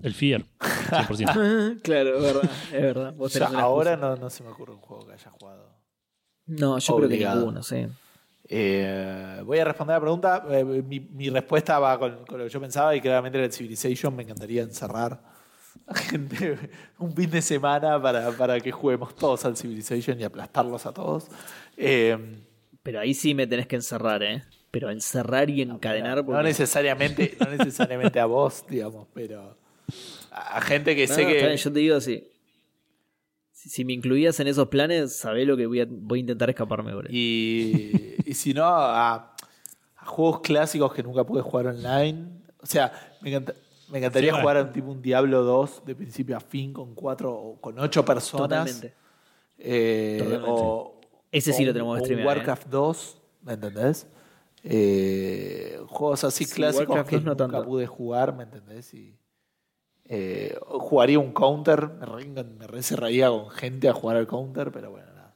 El 0.03 0.13
Fear, 0.13 0.43
100%. 0.59 1.81
claro, 1.81 2.17
es 2.17 2.21
verdad. 2.23 2.51
Es 2.73 2.81
verdad. 2.81 3.15
O 3.17 3.29
sea, 3.29 3.47
ahora 3.47 3.95
no, 3.95 4.15
no 4.15 4.29
se 4.29 4.43
me 4.43 4.49
ocurre 4.49 4.73
un 4.73 4.79
juego 4.79 5.07
que 5.07 5.13
haya 5.13 5.31
jugado. 5.31 5.69
No, 6.47 6.77
yo 6.77 6.95
Obligado. 6.95 7.07
creo 7.07 7.09
que 7.09 7.39
ninguno, 7.39 7.63
sí. 7.63 7.87
Eh, 8.47 9.41
voy 9.45 9.57
a 9.59 9.65
responder 9.65 9.95
la 9.95 10.01
pregunta. 10.01 10.45
Eh, 10.49 10.63
mi, 10.63 10.99
mi 10.99 11.29
respuesta 11.29 11.79
va 11.79 11.97
con, 11.97 12.25
con 12.25 12.37
lo 12.37 12.43
que 12.43 12.49
yo 12.49 12.59
pensaba 12.59 12.95
y 12.95 13.01
claramente 13.01 13.37
era 13.37 13.45
el 13.45 13.53
Civilization. 13.53 14.15
Me 14.15 14.23
encantaría 14.23 14.61
encerrar 14.63 15.19
a 15.87 15.95
gente 15.95 16.57
un 16.99 17.13
fin 17.13 17.29
de 17.29 17.41
semana 17.41 18.01
para, 18.01 18.31
para 18.31 18.59
que 18.59 18.71
juguemos 18.71 19.15
todos 19.15 19.45
al 19.45 19.55
Civilization 19.55 20.19
y 20.19 20.23
aplastarlos 20.23 20.85
a 20.85 20.93
todos. 20.93 21.27
Eh, 21.77 22.43
Pero 22.85 22.99
ahí 22.99 23.13
sí 23.15 23.33
me 23.33 23.47
tenés 23.47 23.65
que 23.65 23.75
encerrar, 23.75 24.21
¿eh? 24.21 24.43
Pero 24.69 24.91
encerrar 24.91 25.49
y 25.49 25.61
encadenar. 25.63 26.17
no 26.19 26.25
porque- 26.27 26.43
necesariamente, 26.43 27.35
no 27.39 27.47
necesariamente 27.49 28.19
a 28.19 28.27
vos, 28.27 28.63
digamos, 28.69 29.07
pero 29.13 29.57
a, 30.31 30.61
gente 30.61 30.95
que 30.95 31.07
No, 31.07 31.13
sé 31.15 31.23
no, 31.23 31.29
que. 31.29 31.57
yo 31.57 31.73
te 31.73 31.79
digo 31.79 31.95
así. 31.97 32.27
Si, 33.51 33.69
si 33.69 33.85
me 33.85 33.93
incluías 33.93 34.39
en 34.39 34.47
esos 34.47 34.67
planes, 34.67 35.15
sabés 35.15 35.47
lo 35.47 35.57
que 35.57 35.65
voy 35.65 35.81
a, 35.81 35.87
voy 35.89 36.19
a 36.19 36.21
intentar 36.21 36.49
escaparme, 36.51 36.93
boludo. 36.93 37.11
Y, 37.11 38.15
y 38.23 38.33
si 38.35 38.53
no, 38.53 38.65
a, 38.65 39.35
a 39.97 40.05
juegos 40.05 40.41
clásicos 40.41 40.93
que 40.93 41.01
nunca 41.01 41.23
pude 41.23 41.41
jugar 41.41 41.67
online. 41.67 42.27
O 42.61 42.65
sea, 42.67 42.91
me, 43.21 43.31
encanta- 43.31 43.55
me 43.89 43.97
encantaría 43.97 44.29
Sí, 44.29 44.31
bueno. 44.33 44.41
jugar 44.43 44.57
a 44.57 44.61
un 44.63 44.71
tipo 44.73 44.91
un 44.91 45.01
Diablo 45.01 45.41
2 45.43 45.85
de 45.85 45.95
principio 45.95 46.37
a 46.37 46.39
fin 46.39 46.71
con 46.73 46.93
cuatro 46.93 47.33
o 47.33 47.59
con 47.59 47.79
ocho 47.79 48.05
personas. 48.05 48.49
Totalmente. 48.49 48.93
Eh, 49.57 50.17
Totalmente. 50.19 50.49
o, 50.51 50.94
Ese 51.37 51.53
sí 51.53 51.65
lo 51.65 51.73
tenemos 51.73 51.97
que 51.97 52.03
streamear, 52.05 52.27
Warcraft 52.37 52.67
2, 52.69 53.17
¿me 53.43 53.53
entendés? 53.53 54.07
Eh, 54.63 55.79
juegos 55.87 56.23
así 56.23 56.45
Sí, 56.45 56.55
clásicos 56.55 56.87
Warcraft 56.89 57.09
que 57.09 57.15
2 57.17 57.25
no 57.25 57.31
nunca 57.31 57.43
tanto. 57.43 57.63
pude 57.65 57.85
jugar, 57.87 58.35
¿me 58.35 58.43
entendés? 58.43 58.93
Y, 58.93 59.15
eh, 60.05 60.57
jugaría 60.67 61.19
un 61.19 61.31
counter, 61.33 61.89
me 61.99 62.05
re, 62.05 62.25
me 62.25 62.67
re 62.67 62.81
cerraría 62.83 63.29
con 63.29 63.49
gente 63.49 63.89
a 63.89 63.93
jugar 63.93 64.17
al 64.17 64.27
counter, 64.27 64.71
pero 64.71 64.91
bueno, 64.91 65.07
nada. 65.13 65.35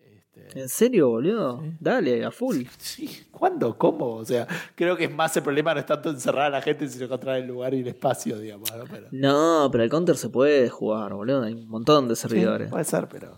Este, 0.00 0.60
¿En 0.60 0.68
serio, 0.68 1.08
boludo? 1.10 1.62
Dale, 1.80 2.24
a 2.24 2.30
full. 2.30 2.62
Sí, 2.78 3.26
¿cuándo? 3.30 3.76
¿Cómo? 3.76 4.14
O 4.14 4.24
sea, 4.24 4.46
creo 4.74 4.96
que 4.96 5.04
es 5.04 5.14
más 5.14 5.36
el 5.36 5.42
problema 5.42 5.74
no 5.74 5.80
es 5.80 5.86
tanto 5.86 6.10
encerrar 6.10 6.46
a 6.46 6.50
la 6.50 6.62
gente, 6.62 6.88
sino 6.88 7.06
encontrar 7.06 7.36
el 7.38 7.46
lugar 7.46 7.74
y 7.74 7.80
el 7.80 7.88
espacio, 7.88 8.38
digamos. 8.38 8.70
¿no? 8.76 8.84
Pero, 8.90 9.08
No, 9.10 9.68
pero 9.72 9.84
el 9.84 9.90
counter 9.90 10.16
se 10.16 10.28
puede 10.28 10.68
jugar, 10.68 11.12
boludo. 11.14 11.42
Hay 11.42 11.54
un 11.54 11.68
montón 11.68 12.06
de 12.08 12.16
servidores. 12.16 12.70
Puede 12.70 12.84
ser, 12.84 13.08
pero 13.08 13.34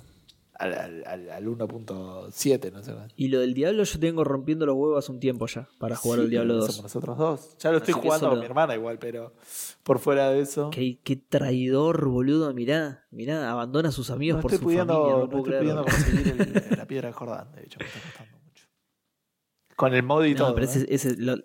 al, 0.57 0.73
al, 0.75 1.05
al- 1.07 1.31
al 1.31 1.45
1.7, 1.47 2.73
no 2.73 2.83
sé 2.83 2.93
más. 2.95 3.13
Y 3.17 3.29
lo 3.29 3.41
del 3.41 3.55
Diablo 3.55 3.83
yo 3.85 3.99
tengo 3.99 4.25
rompiendo 4.25 4.67
los 4.67 4.77
huevos 4.77 5.05
hace 5.05 5.13
un 5.13 5.21
tiempo 5.21 5.47
ya 5.47 5.69
para 5.79 5.97
jugar 5.97 6.19
Sí, 6.21 6.25
al 6.25 6.31
Diablo 6.31 6.55
pero 6.55 6.61
2. 6.67 6.75
Somos 6.77 6.83
nosotros 6.85 7.19
dos. 7.19 7.57
Ya 7.59 7.71
lo 7.73 7.79
estoy 7.79 7.93
Así 7.93 8.01
jugando 8.01 8.31
con 8.31 8.39
mi 8.39 8.45
hermana 8.47 8.75
igual, 8.75 8.99
pero 8.99 9.33
por 9.83 9.99
fuera 9.99 10.31
de 10.31 10.41
eso. 10.41 10.71
Qué, 10.71 11.01
qué 11.03 11.17
traidor, 11.17 12.09
boludo. 12.09 12.53
Mirá, 12.55 13.07
mirá, 13.11 13.51
abandona 13.51 13.89
a 13.89 13.93
sus 13.93 14.11
amigos 14.11 14.37
No 14.39 14.43
por 14.43 14.53
estoy 14.53 14.59
su 14.59 14.65
pudiendo, 14.65 14.95
familia. 14.95 15.15
No 15.15 15.21
no 15.23 15.29
puedo 15.29 15.45
estoy 15.45 15.59
pudiendo 15.59 15.85
conseguir 15.85 16.29
el- 16.29 16.65
la 16.79 16.87
piedra 16.87 17.09
de 17.09 17.13
Jordán, 17.15 17.53
de 17.53 17.63
hecho, 17.65 17.79
me 17.81 17.87
está 17.87 18.01
costando 18.01 18.39
mucho. 18.45 18.67
Con 19.77 19.95
el 19.95 20.03
mod 20.03 20.25
y 20.25 20.33
No, 20.35 20.39
todo. 20.39 20.55
pero 20.55 20.67
ese, 20.67 20.87
ese 20.89 21.17
lo, 21.17 21.37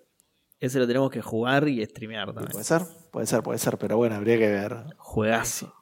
ese 0.60 0.78
lo 0.78 0.86
tenemos 0.86 1.10
que 1.10 1.22
jugar 1.22 1.68
y 1.68 1.84
streamear 1.86 2.28
también. 2.28 2.52
Puede 2.52 2.64
ser, 2.64 2.84
puede 3.12 3.26
ser, 3.26 3.42
puede 3.42 3.58
ser, 3.60 3.78
pero 3.80 3.98
bueno, 3.98 4.16
habría 4.16 4.38
que 4.38 4.48
ver. 4.50 4.76
Juegazo. 4.98 5.74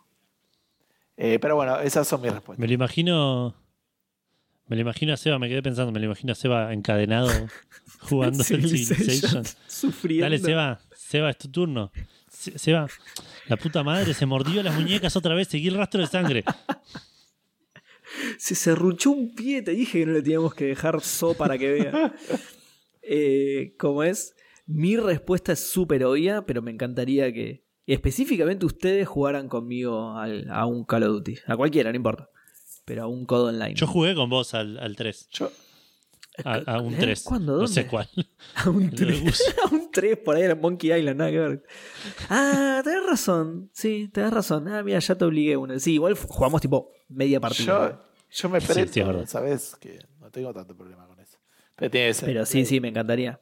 Eh, 1.18 1.40
pero 1.40 1.56
bueno, 1.56 1.80
esas 1.80 2.08
son 2.08 2.22
mis 2.22 2.32
respuestas. 2.32 2.60
Me 2.60 2.68
lo 2.68 2.74
imagino. 2.74 3.56
Me 4.68 4.76
lo 4.76 4.82
imagino 4.82 5.14
a 5.14 5.18
Seba, 5.18 5.40
me 5.40 5.48
quedé 5.50 5.62
pensando, 5.64 5.92
me 5.94 6.00
lo 6.00 6.06
imagino 6.06 6.34
a 6.34 6.36
Seba 6.36 6.74
encadenado 6.74 7.30
jugando 8.02 8.40
el 8.40 8.46
Civilization. 8.46 9.44
Sufriendo. 9.68 10.26
Dale, 10.26 10.40
Seba, 10.40 10.80
Seba, 10.96 11.30
es 11.30 11.38
tu 11.38 11.50
turno. 11.50 11.92
Se- 12.30 12.60
Seba, 12.60 12.88
la 13.48 13.56
puta 13.58 13.82
madre 13.84 14.14
se 14.14 14.26
mordió 14.26 14.62
las 14.64 14.76
muñecas 14.76 15.16
otra 15.16 15.34
vez, 15.36 15.48
seguí 15.48 15.70
el 15.70 15.76
rastro 15.76 16.02
de 16.02 16.08
sangre. 16.08 16.44
Se 18.38 18.56
serruchó 18.56 19.12
un 19.12 19.34
pie, 19.36 19.62
te 19.62 19.72
dije 19.72 20.00
que 20.00 20.06
no 20.06 20.14
le 20.14 20.22
teníamos 20.22 20.54
que 20.54 20.66
dejar 20.66 21.02
so 21.02 21.34
para 21.34 21.58
que 21.58 21.72
vea. 21.72 22.14
Eh, 23.10 23.74
¿Cómo 23.80 24.04
es? 24.04 24.36
Mi 24.66 24.98
respuesta 24.98 25.54
es 25.54 25.60
súper 25.62 26.04
obvia, 26.04 26.46
pero 26.46 26.62
me 26.62 26.72
encantaría 26.72 27.32
que 27.32 27.64
específicamente 27.93 28.66
ustedes 28.66 29.07
jugaran 29.07 29.48
conmigo 29.49 30.17
al- 30.17 30.49
a 30.49 30.66
un 30.66 30.83
Call 30.85 31.03
of 31.03 31.09
Duty. 31.09 31.35
A 31.48 31.56
cualquiera, 31.57 31.90
no 31.91 31.95
importa. 31.95 32.30
Pero 32.85 33.03
a 33.03 33.07
un 33.07 33.25
Code 33.25 33.49
Online. 33.56 33.74
Yo 33.75 33.88
jugué 33.88 34.16
con 34.16 34.30
vos 34.30 34.53
al, 34.53 34.77
al 34.80 34.95
3. 34.95 35.27
Yo, 35.32 35.51
A, 36.45 36.53
a 36.75 36.82
un 36.82 36.93
¿Eh? 36.93 36.98
3. 36.99 37.24
¿Cuándo? 37.24 37.57
No 37.59 37.67
sé 37.67 37.82
¿Dónde? 37.83 37.90
cuál. 37.90 38.09
A 38.56 38.69
un 38.69 38.83
Lo 38.85 38.90
de 38.91 38.95
3. 38.95 39.24
Gus. 39.24 39.41
a 39.66 39.74
un 39.74 39.91
3 39.91 40.17
por 40.19 40.35
ahí 40.35 40.43
era 40.43 40.56
Monkey 40.56 40.93
Island, 40.93 41.17
nada 41.17 41.32
que 41.32 41.40
ver. 41.40 41.64
Ah, 42.30 42.82
tenés 42.83 43.06
razón. 43.06 43.69
Sí, 43.74 44.09
tenés 44.14 44.32
razón. 44.32 44.67
Ah, 44.67 44.83
mira, 44.83 44.99
ya 44.99 45.16
te 45.16 45.25
obligué 45.25 45.57
una. 45.57 45.80
Sí, 45.80 45.93
igual 45.95 46.16
jugamos 46.16 46.61
tipo 46.61 46.91
media 47.09 47.40
partida. 47.40 47.66
yo, 47.66 47.99
yo 48.32 48.49
me 48.49 48.61
Sí, 48.61 48.67
sí, 48.67 48.74
presto, 48.74 48.99
es 48.99 49.07
verdad. 49.07 49.25
¿sabes? 49.25 49.75
Que 49.80 49.99
no 50.19 50.30
tengo 50.30 50.53
tanto 50.53 50.75
problema 50.75 51.07
con 51.07 51.19
eso. 51.19 51.38
Pero 51.75 51.91
tiene 51.91 52.07
que 52.07 52.14
ser. 52.14 52.27
Pero 52.30 52.45
sí, 52.45 52.66
sí, 52.66 52.80
me 52.80 52.90
encantaría. 52.90 53.40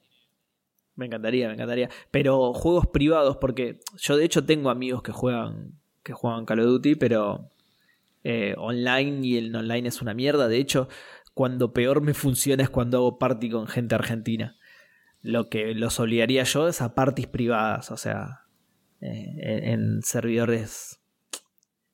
Me 0.95 1.07
encantaría, 1.07 1.47
me 1.47 1.53
encantaría. 1.55 1.89
Pero 2.11 2.53
juegos 2.53 2.87
privados, 2.87 3.37
porque 3.37 3.79
yo 3.97 4.15
de 4.17 4.25
hecho 4.25 4.45
tengo 4.45 4.69
amigos 4.69 5.01
que 5.03 5.11
juegan, 5.11 5.73
que 6.03 6.13
juegan 6.13 6.45
Call 6.45 6.61
of 6.61 6.65
Duty, 6.67 6.95
pero 6.95 7.49
eh, 8.23 8.55
online 8.57 9.27
y 9.27 9.37
el 9.37 9.55
online 9.55 9.89
es 9.89 10.01
una 10.01 10.13
mierda. 10.13 10.47
De 10.47 10.57
hecho, 10.57 10.87
cuando 11.33 11.73
peor 11.73 12.01
me 12.01 12.13
funciona 12.13 12.63
es 12.63 12.69
cuando 12.69 12.97
hago 12.97 13.19
party 13.19 13.49
con 13.49 13.67
gente 13.67 13.93
argentina. 13.95 14.57
Lo 15.21 15.49
que 15.49 15.73
los 15.73 15.99
obligaría 15.99 16.43
yo 16.43 16.67
es 16.67 16.81
a 16.81 16.95
parties 16.95 17.27
privadas, 17.27 17.91
o 17.91 17.97
sea, 17.97 18.41
eh, 19.01 19.71
en, 19.73 20.01
servidores. 20.01 21.01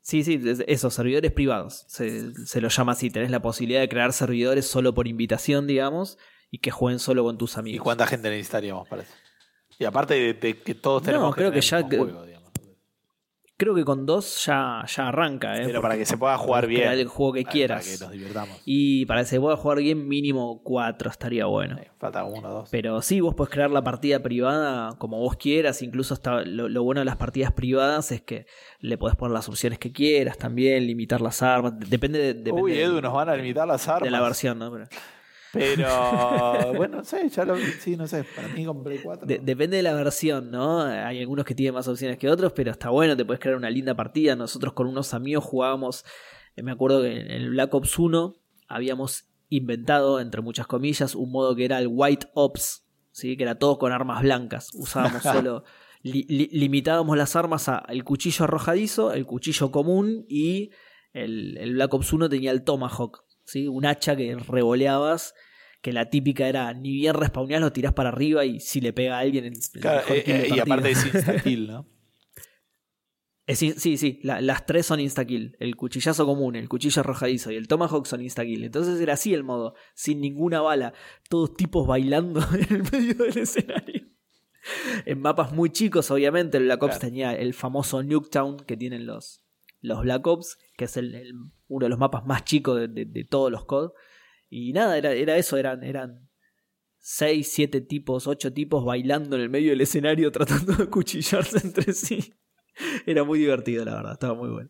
Sí, 0.01 0.23
sí, 0.23 0.39
es- 0.45 0.63
esos 0.67 0.93
servidores 0.93 1.31
privados. 1.31 1.85
Se, 1.87 2.33
se 2.45 2.61
los 2.61 2.75
llama 2.75 2.91
así. 2.91 3.09
Tenés 3.09 3.31
la 3.31 3.41
posibilidad 3.41 3.79
de 3.81 3.89
crear 3.89 4.13
servidores 4.13 4.67
solo 4.67 4.93
por 4.93 5.07
invitación, 5.07 5.65
digamos, 5.65 6.17
y 6.51 6.59
que 6.59 6.69
jueguen 6.69 6.99
solo 6.99 7.23
con 7.23 7.37
tus 7.39 7.55
¿Y 7.55 7.59
amigos. 7.59 7.83
cuánta 7.83 8.05
gente 8.05 8.29
necesitaríamos 8.29 8.87
para 8.87 9.01
eso? 9.03 9.13
Y 9.79 9.85
aparte 9.85 10.13
de, 10.13 10.33
de 10.35 10.59
que 10.61 10.75
todos 10.75 11.01
No, 11.01 11.05
tenemos 11.05 11.33
creo 11.35 11.51
que 11.51 11.61
ya 11.61 11.87
que- 11.89 11.97
juego, 11.97 12.23
digamos. 12.25 12.41
Creo 13.57 13.75
que 13.75 13.85
con 13.85 14.07
dos 14.07 14.43
ya, 14.45 14.83
ya 14.87 15.09
arranca, 15.09 15.55
¿eh? 15.55 15.61
Pero 15.67 15.83
para 15.83 15.95
que 15.95 16.03
se 16.03 16.17
pueda 16.17 16.35
jugar 16.35 16.65
bien. 16.65 16.81
crear 16.81 16.97
el 16.97 17.07
juego 17.07 17.33
que 17.33 17.43
Para- 17.43 17.51
quieras. 17.51 17.85
Para 17.85 17.95
que 17.97 18.03
nos 18.05 18.11
divirtamos. 18.11 18.61
Y 18.65 19.05
para 19.05 19.21
que 19.21 19.27
se 19.27 19.39
pueda 19.39 19.55
jugar 19.55 19.77
bien, 19.77 20.07
mínimo 20.07 20.63
cuatro 20.63 21.11
estaría 21.11 21.45
bueno. 21.45 21.77
Sí, 21.77 21.83
falta 21.99 22.23
uno 22.23 22.49
o 22.49 22.51
dos. 22.53 22.69
Pero 22.71 23.03
sí, 23.03 23.19
vos 23.21 23.35
podés 23.35 23.53
crear 23.53 23.69
la 23.69 23.83
partida 23.83 24.19
privada 24.23 24.95
como 24.97 25.19
vos 25.19 25.35
quieras. 25.35 25.83
Incluso 25.83 26.15
hasta 26.15 26.41
lo, 26.43 26.69
lo 26.69 26.81
bueno 26.83 27.01
de 27.01 27.05
las 27.05 27.17
partidas 27.17 27.51
privadas 27.53 28.11
es 28.11 28.23
que 28.23 28.47
le 28.79 28.97
podés 28.97 29.15
poner 29.15 29.33
las 29.35 29.47
opciones 29.47 29.77
que 29.77 29.91
quieras 29.91 30.39
también, 30.39 30.87
limitar 30.87 31.21
las 31.21 31.43
armas. 31.43 31.73
Depende 31.87 32.17
de, 32.17 32.33
depende 32.33 32.61
Uy, 32.63 32.71
de- 32.71 32.81
Edu, 32.81 32.99
nos 32.99 33.13
van 33.13 33.29
a 33.29 33.35
limitar 33.35 33.67
las 33.67 33.87
armas. 33.87 34.05
de 34.05 34.09
la 34.09 34.21
versión, 34.21 34.57
¿no? 34.57 34.71
Pero- 34.71 34.87
Pero 35.53 36.73
bueno, 36.75 36.97
no 36.97 37.03
sé, 37.03 37.27
ya 37.29 37.43
lo 37.45 37.55
sí, 37.57 37.95
no 37.97 38.07
sé, 38.07 38.23
para 38.23 38.47
mí 38.49 38.65
con 38.65 38.83
Play 38.83 38.99
4. 39.03 39.27
De- 39.27 39.39
depende 39.39 39.77
de 39.77 39.83
la 39.83 39.93
versión, 39.93 40.49
¿no? 40.51 40.81
Hay 40.81 41.19
algunos 41.19 41.45
que 41.45 41.55
tienen 41.55 41.73
más 41.73 41.87
opciones 41.87 42.17
que 42.17 42.29
otros, 42.29 42.53
pero 42.53 42.71
está 42.71 42.89
bueno, 42.89 43.15
te 43.17 43.25
puedes 43.25 43.39
crear 43.41 43.57
una 43.57 43.69
linda 43.69 43.95
partida. 43.95 44.35
Nosotros 44.35 44.73
con 44.73 44.87
unos 44.87 45.13
amigos 45.13 45.43
jugábamos, 45.43 46.05
eh, 46.55 46.63
me 46.63 46.71
acuerdo 46.71 47.01
que 47.01 47.11
en 47.19 47.31
el 47.31 47.49
Black 47.49 47.73
Ops 47.73 47.99
1 47.99 48.35
habíamos 48.67 49.25
inventado, 49.49 50.19
entre 50.21 50.41
muchas 50.41 50.67
comillas, 50.67 51.15
un 51.15 51.31
modo 51.31 51.55
que 51.55 51.65
era 51.65 51.79
el 51.79 51.87
White 51.89 52.27
Ops, 52.33 52.85
¿sí? 53.11 53.35
que 53.35 53.43
era 53.43 53.55
todo 53.55 53.77
con 53.77 53.91
armas 53.91 54.21
blancas. 54.23 54.69
Usábamos 54.73 55.21
solo, 55.23 55.63
li- 56.01 56.25
li- 56.29 56.49
limitábamos 56.53 57.17
las 57.17 57.35
armas 57.35 57.67
a 57.67 57.83
el 57.89 58.05
cuchillo 58.05 58.45
arrojadizo, 58.45 59.11
el 59.11 59.25
cuchillo 59.25 59.69
común 59.71 60.25
y 60.29 60.69
el, 61.11 61.57
el 61.57 61.73
Black 61.73 61.93
Ops 61.93 62.13
1 62.13 62.29
tenía 62.29 62.51
el 62.51 62.63
Tomahawk, 62.63 63.25
¿sí? 63.51 63.67
un 63.67 63.85
hacha 63.85 64.15
que 64.15 64.35
revoleabas. 64.35 65.33
Que 65.81 65.93
la 65.93 66.11
típica 66.11 66.47
era 66.47 66.71
ni 66.75 66.91
bien 66.93 67.15
respawneás, 67.15 67.59
lo 67.59 67.73
tirás 67.73 67.93
para 67.93 68.09
arriba 68.09 68.45
y 68.45 68.59
si 68.59 68.81
le 68.81 68.93
pega 68.93 69.17
a 69.17 69.19
alguien. 69.21 69.45
el- 69.45 69.53
el 69.53 69.81
Claro, 69.81 69.97
mejor 70.01 70.15
eh, 70.17 70.23
eh, 70.27 70.49
y 70.55 70.59
aparte 70.59 70.91
es 70.91 71.05
insta-kill, 71.15 71.67
¿no? 71.67 71.87
Es 73.47 73.57
sí, 73.57 73.73
sí, 73.97 74.19
la- 74.21 74.39
las 74.41 74.65
tres 74.67 74.85
son 74.85 74.99
insta-kill. 74.99 75.57
El 75.59 75.75
cuchillazo 75.75 76.25
común, 76.27 76.55
el 76.55 76.69
cuchillo 76.69 76.99
arrojadizo 77.01 77.51
y 77.51 77.55
el 77.55 77.67
tomahawk 77.67 78.05
son 78.05 78.21
insta-kill. 78.21 78.63
Entonces 78.63 79.01
era 79.01 79.13
así 79.13 79.33
el 79.33 79.43
modo, 79.43 79.73
sin 79.95 80.21
ninguna 80.21 80.61
bala, 80.61 80.93
todos 81.29 81.55
tipos 81.55 81.87
bailando 81.87 82.39
en 82.53 82.75
el 82.75 82.83
medio 82.91 83.15
del 83.15 83.37
escenario. 83.39 84.03
En 85.05 85.19
mapas 85.19 85.51
muy 85.51 85.71
chicos, 85.71 86.11
obviamente, 86.11 86.57
el 86.57 86.65
Black 86.65 86.83
Ops 86.83 86.97
Claro. 86.99 87.07
tenía 87.09 87.33
el 87.33 87.55
famoso 87.55 88.03
Nuketown 88.03 88.57
que 88.57 88.77
tienen 88.77 89.07
los, 89.07 89.43
los 89.81 90.01
Black 90.01 90.25
Ops, 90.27 90.57
que 90.77 90.85
es 90.85 90.95
el, 90.97 91.13
el- 91.15 91.33
uno 91.67 91.85
de 91.85 91.89
los 91.89 91.99
mapas 91.99 92.25
más 92.25 92.43
chicos 92.45 92.79
de, 92.79 92.87
de- 92.87 93.05
de 93.05 93.23
todos 93.23 93.51
los 93.51 93.65
COD. 93.65 93.91
Y 94.49 94.73
nada, 94.73 94.97
era, 94.97 95.11
era 95.13 95.37
eso, 95.37 95.57
eran, 95.57 95.83
eran 95.83 96.29
6, 96.99 97.51
7 97.51 97.81
tipos, 97.81 98.27
8 98.27 98.53
tipos 98.53 98.83
bailando 98.85 99.35
en 99.35 99.41
el 99.43 99.49
medio 99.49 99.71
del 99.71 99.81
escenario 99.81 100.31
tratando 100.33 100.73
de 100.73 100.87
cuchillarse 100.87 101.59
entre 101.65 101.93
sí. 101.93 102.33
Era 103.05 103.23
muy 103.23 103.39
divertido, 103.39 103.83
la 103.85 103.95
verdad, 103.95 104.13
estaba 104.13 104.33
muy 104.33 104.49
bueno. 104.49 104.69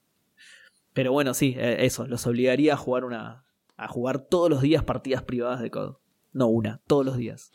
Pero 0.94 1.12
bueno, 1.12 1.34
sí, 1.34 1.56
eh, 1.58 1.78
eso, 1.86 2.06
los 2.08 2.26
obligaría 2.28 2.74
a 2.74 2.78
jugar 2.78 3.06
una. 3.06 3.46
a 3.78 3.88
jugar 3.88 4.28
todos 4.28 4.50
los 4.50 4.62
días 4.62 4.84
partidas 4.84 5.24
privadas 5.24 5.62
de 5.62 5.72
COD. 5.72 5.96
No 6.34 6.48
una, 6.48 6.82
todos 6.88 7.06
los 7.06 7.18
días. 7.18 7.52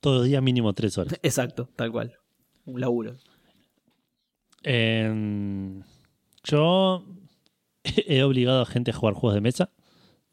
Todos 0.00 0.18
los 0.18 0.26
días 0.26 0.42
mínimo 0.42 0.72
tres 0.72 0.96
horas. 0.98 1.18
Exacto, 1.22 1.68
tal 1.76 1.92
cual. 1.92 2.16
Un 2.64 2.80
laburo. 2.80 3.16
Em, 4.62 5.82
yo 6.44 7.04
he 7.84 8.22
obligado 8.22 8.62
a 8.62 8.66
gente 8.66 8.90
a 8.90 8.94
jugar 8.94 9.14
juegos 9.14 9.34
de 9.34 9.40
mesa. 9.40 9.70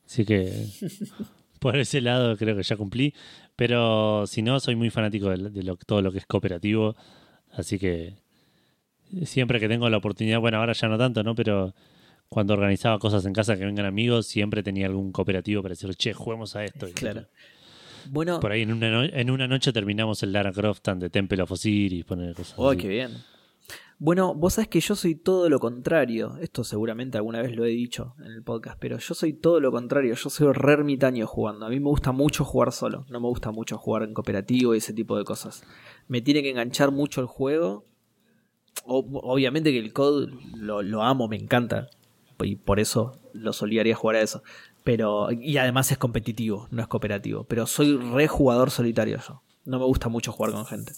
Así 0.06 0.25
que 0.25 0.67
por 1.59 1.75
ese 1.77 2.01
lado 2.01 2.38
creo 2.38 2.56
que 2.56 2.64
ya 2.64 2.75
cumplí. 2.77 3.14
Pero 3.56 4.25
si 4.27 4.41
no, 4.41 4.59
soy 4.59 4.75
muy 4.75 4.89
fanático 4.89 5.30
de, 5.30 5.49
de 5.49 5.64
lo- 5.64 5.77
todo 5.77 6.01
lo 6.01 6.11
que 6.11 6.19
es 6.19 6.25
cooperativo. 6.25 6.95
Así 7.53 7.80
que 7.80 8.14
siempre 9.23 9.59
que 9.59 9.67
tengo 9.67 9.89
la 9.89 9.97
oportunidad, 9.97 10.39
bueno, 10.39 10.57
ahora 10.57 10.73
ya 10.73 10.88
no 10.88 10.97
tanto, 10.97 11.23
¿no? 11.23 11.33
Pero 11.33 11.73
cuando 12.30 12.53
organizaba 12.53 12.99
cosas 12.99 13.25
en 13.25 13.33
casa 13.33 13.57
que 13.57 13.65
vengan 13.65 13.85
amigos, 13.85 14.27
siempre 14.27 14.61
tenía 14.61 14.85
algún 14.85 15.11
cooperativo 15.11 15.61
para 15.64 15.72
decir, 15.73 15.93
che, 15.95 16.14
juguemos 16.14 16.56
a 16.56 16.65
esto. 16.65 16.88
Claro. 16.93 17.25
Bueno, 18.09 18.39
Por 18.39 18.51
ahí 18.51 18.61
en 18.61 18.73
una, 18.73 18.91
no- 18.91 19.03
en 19.03 19.31
una 19.31 19.47
noche 19.47 19.73
terminamos 19.73 20.22
el 20.23 20.31
Lara 20.33 20.51
Croft 20.51 20.88
and 20.89 21.01
de 21.01 21.09
Temple 21.09 21.41
of 21.41 21.51
Osiris, 21.51 22.06
poner 22.06 22.33
cosas 22.35 22.53
oh, 22.57 22.69
así. 22.69 22.77
qué 22.80 22.88
bien. 22.89 23.11
Bueno, 24.00 24.36
vos 24.36 24.54
sabés 24.54 24.68
que 24.68 24.80
yo 24.80 24.96
soy 24.96 25.16
todo 25.16 25.50
lo 25.50 25.60
contrario. 25.60 26.38
Esto 26.40 26.64
seguramente 26.64 27.18
alguna 27.18 27.42
vez 27.42 27.56
lo 27.56 27.66
he 27.66 27.70
dicho 27.70 28.14
en 28.20 28.32
el 28.32 28.44
podcast, 28.44 28.78
pero 28.80 29.00
yo 29.00 29.16
soy 29.16 29.34
todo 29.34 29.60
lo 29.60 29.72
contrario. 29.72 30.14
Yo 30.14 30.30
soy 30.30 30.54
re 30.54 30.74
ermitaño 30.74 31.26
jugando. 31.26 31.66
A 31.66 31.70
mí 31.70 31.80
me 31.80 31.90
gusta 31.90 32.12
mucho 32.12 32.46
jugar 32.46 32.72
solo. 32.72 33.08
No 33.10 33.20
me 33.20 33.28
gusta 33.28 33.50
mucho 33.50 33.80
jugar 33.80 34.04
en 34.04 34.14
cooperativo 34.14 34.76
y 34.76 34.78
ese 34.78 34.94
tipo 34.94 35.18
de 35.18 35.24
cosas. 35.24 35.64
Me 36.08 36.22
tiene 36.22 36.44
que 36.44 36.52
enganchar 36.52 36.92
mucho 36.92 37.22
el 37.22 37.28
juego. 37.28 37.86
Obviamente 38.86 39.72
que 39.72 39.80
el 39.80 39.94
COD 39.94 40.30
lo, 40.58 41.02
amo, 41.02 41.28
me 41.28 41.38
encanta. 41.38 41.90
Y 42.44 42.56
por 42.56 42.80
eso 42.80 43.20
lo 43.34 43.52
solía 43.52 43.84
jugar 43.96 44.18
a 44.18 44.22
eso. 44.22 44.44
Pero, 44.84 45.32
y 45.32 45.58
además 45.58 45.92
es 45.92 45.98
competitivo, 45.98 46.68
no 46.70 46.84
es 46.84 46.88
cooperativo. 46.88 47.46
Pero 47.46 47.66
soy 47.66 47.98
re 47.98 48.28
jugador 48.28 48.70
solitario 48.70 49.18
yo. 49.28 49.42
No 49.66 49.80
me 49.80 49.86
gusta 49.86 50.08
mucho 50.08 50.32
jugar 50.32 50.52
con 50.52 50.68
gente. 50.68 50.94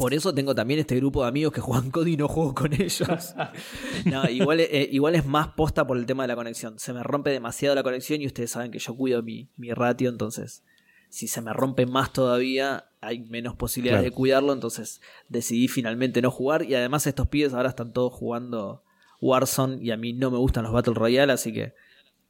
Por 0.00 0.14
eso 0.14 0.32
tengo 0.32 0.54
también 0.54 0.80
este 0.80 0.96
grupo 0.96 1.20
de 1.20 1.28
amigos 1.28 1.52
que 1.52 1.60
juegan 1.60 1.90
COD 1.90 2.06
y 2.06 2.16
no 2.16 2.26
juego 2.26 2.54
con 2.54 2.72
ellos. 2.72 3.02
No, 4.06 4.26
igual, 4.30 4.60
eh, 4.60 4.88
igual 4.90 5.14
es 5.14 5.26
más 5.26 5.48
posta 5.48 5.86
por 5.86 5.98
el 5.98 6.06
tema 6.06 6.22
de 6.22 6.28
la 6.28 6.36
conexión. 6.36 6.78
Se 6.78 6.94
me 6.94 7.02
rompe 7.02 7.28
demasiado 7.28 7.74
la 7.74 7.82
conexión 7.82 8.22
y 8.22 8.26
ustedes 8.26 8.50
saben 8.50 8.70
que 8.70 8.78
yo 8.78 8.96
cuido 8.96 9.22
mi, 9.22 9.50
mi 9.58 9.74
ratio, 9.74 10.08
entonces 10.08 10.64
si 11.10 11.28
se 11.28 11.42
me 11.42 11.52
rompe 11.52 11.84
más 11.84 12.14
todavía 12.14 12.86
hay 13.02 13.18
menos 13.20 13.56
posibilidades 13.56 14.00
Claro. 14.04 14.10
de 14.10 14.16
cuidarlo, 14.16 14.52
entonces 14.54 15.02
decidí 15.28 15.68
finalmente 15.68 16.22
no 16.22 16.30
jugar 16.30 16.62
y 16.62 16.74
además 16.74 17.06
estos 17.06 17.28
pibes 17.28 17.52
ahora 17.52 17.68
están 17.68 17.92
todos 17.92 18.14
jugando 18.14 18.82
Warzone 19.20 19.84
y 19.84 19.90
a 19.90 19.98
mí 19.98 20.14
no 20.14 20.30
me 20.30 20.38
gustan 20.38 20.62
los 20.64 20.72
Battle 20.72 20.94
Royale, 20.94 21.34
así 21.34 21.52
que 21.52 21.74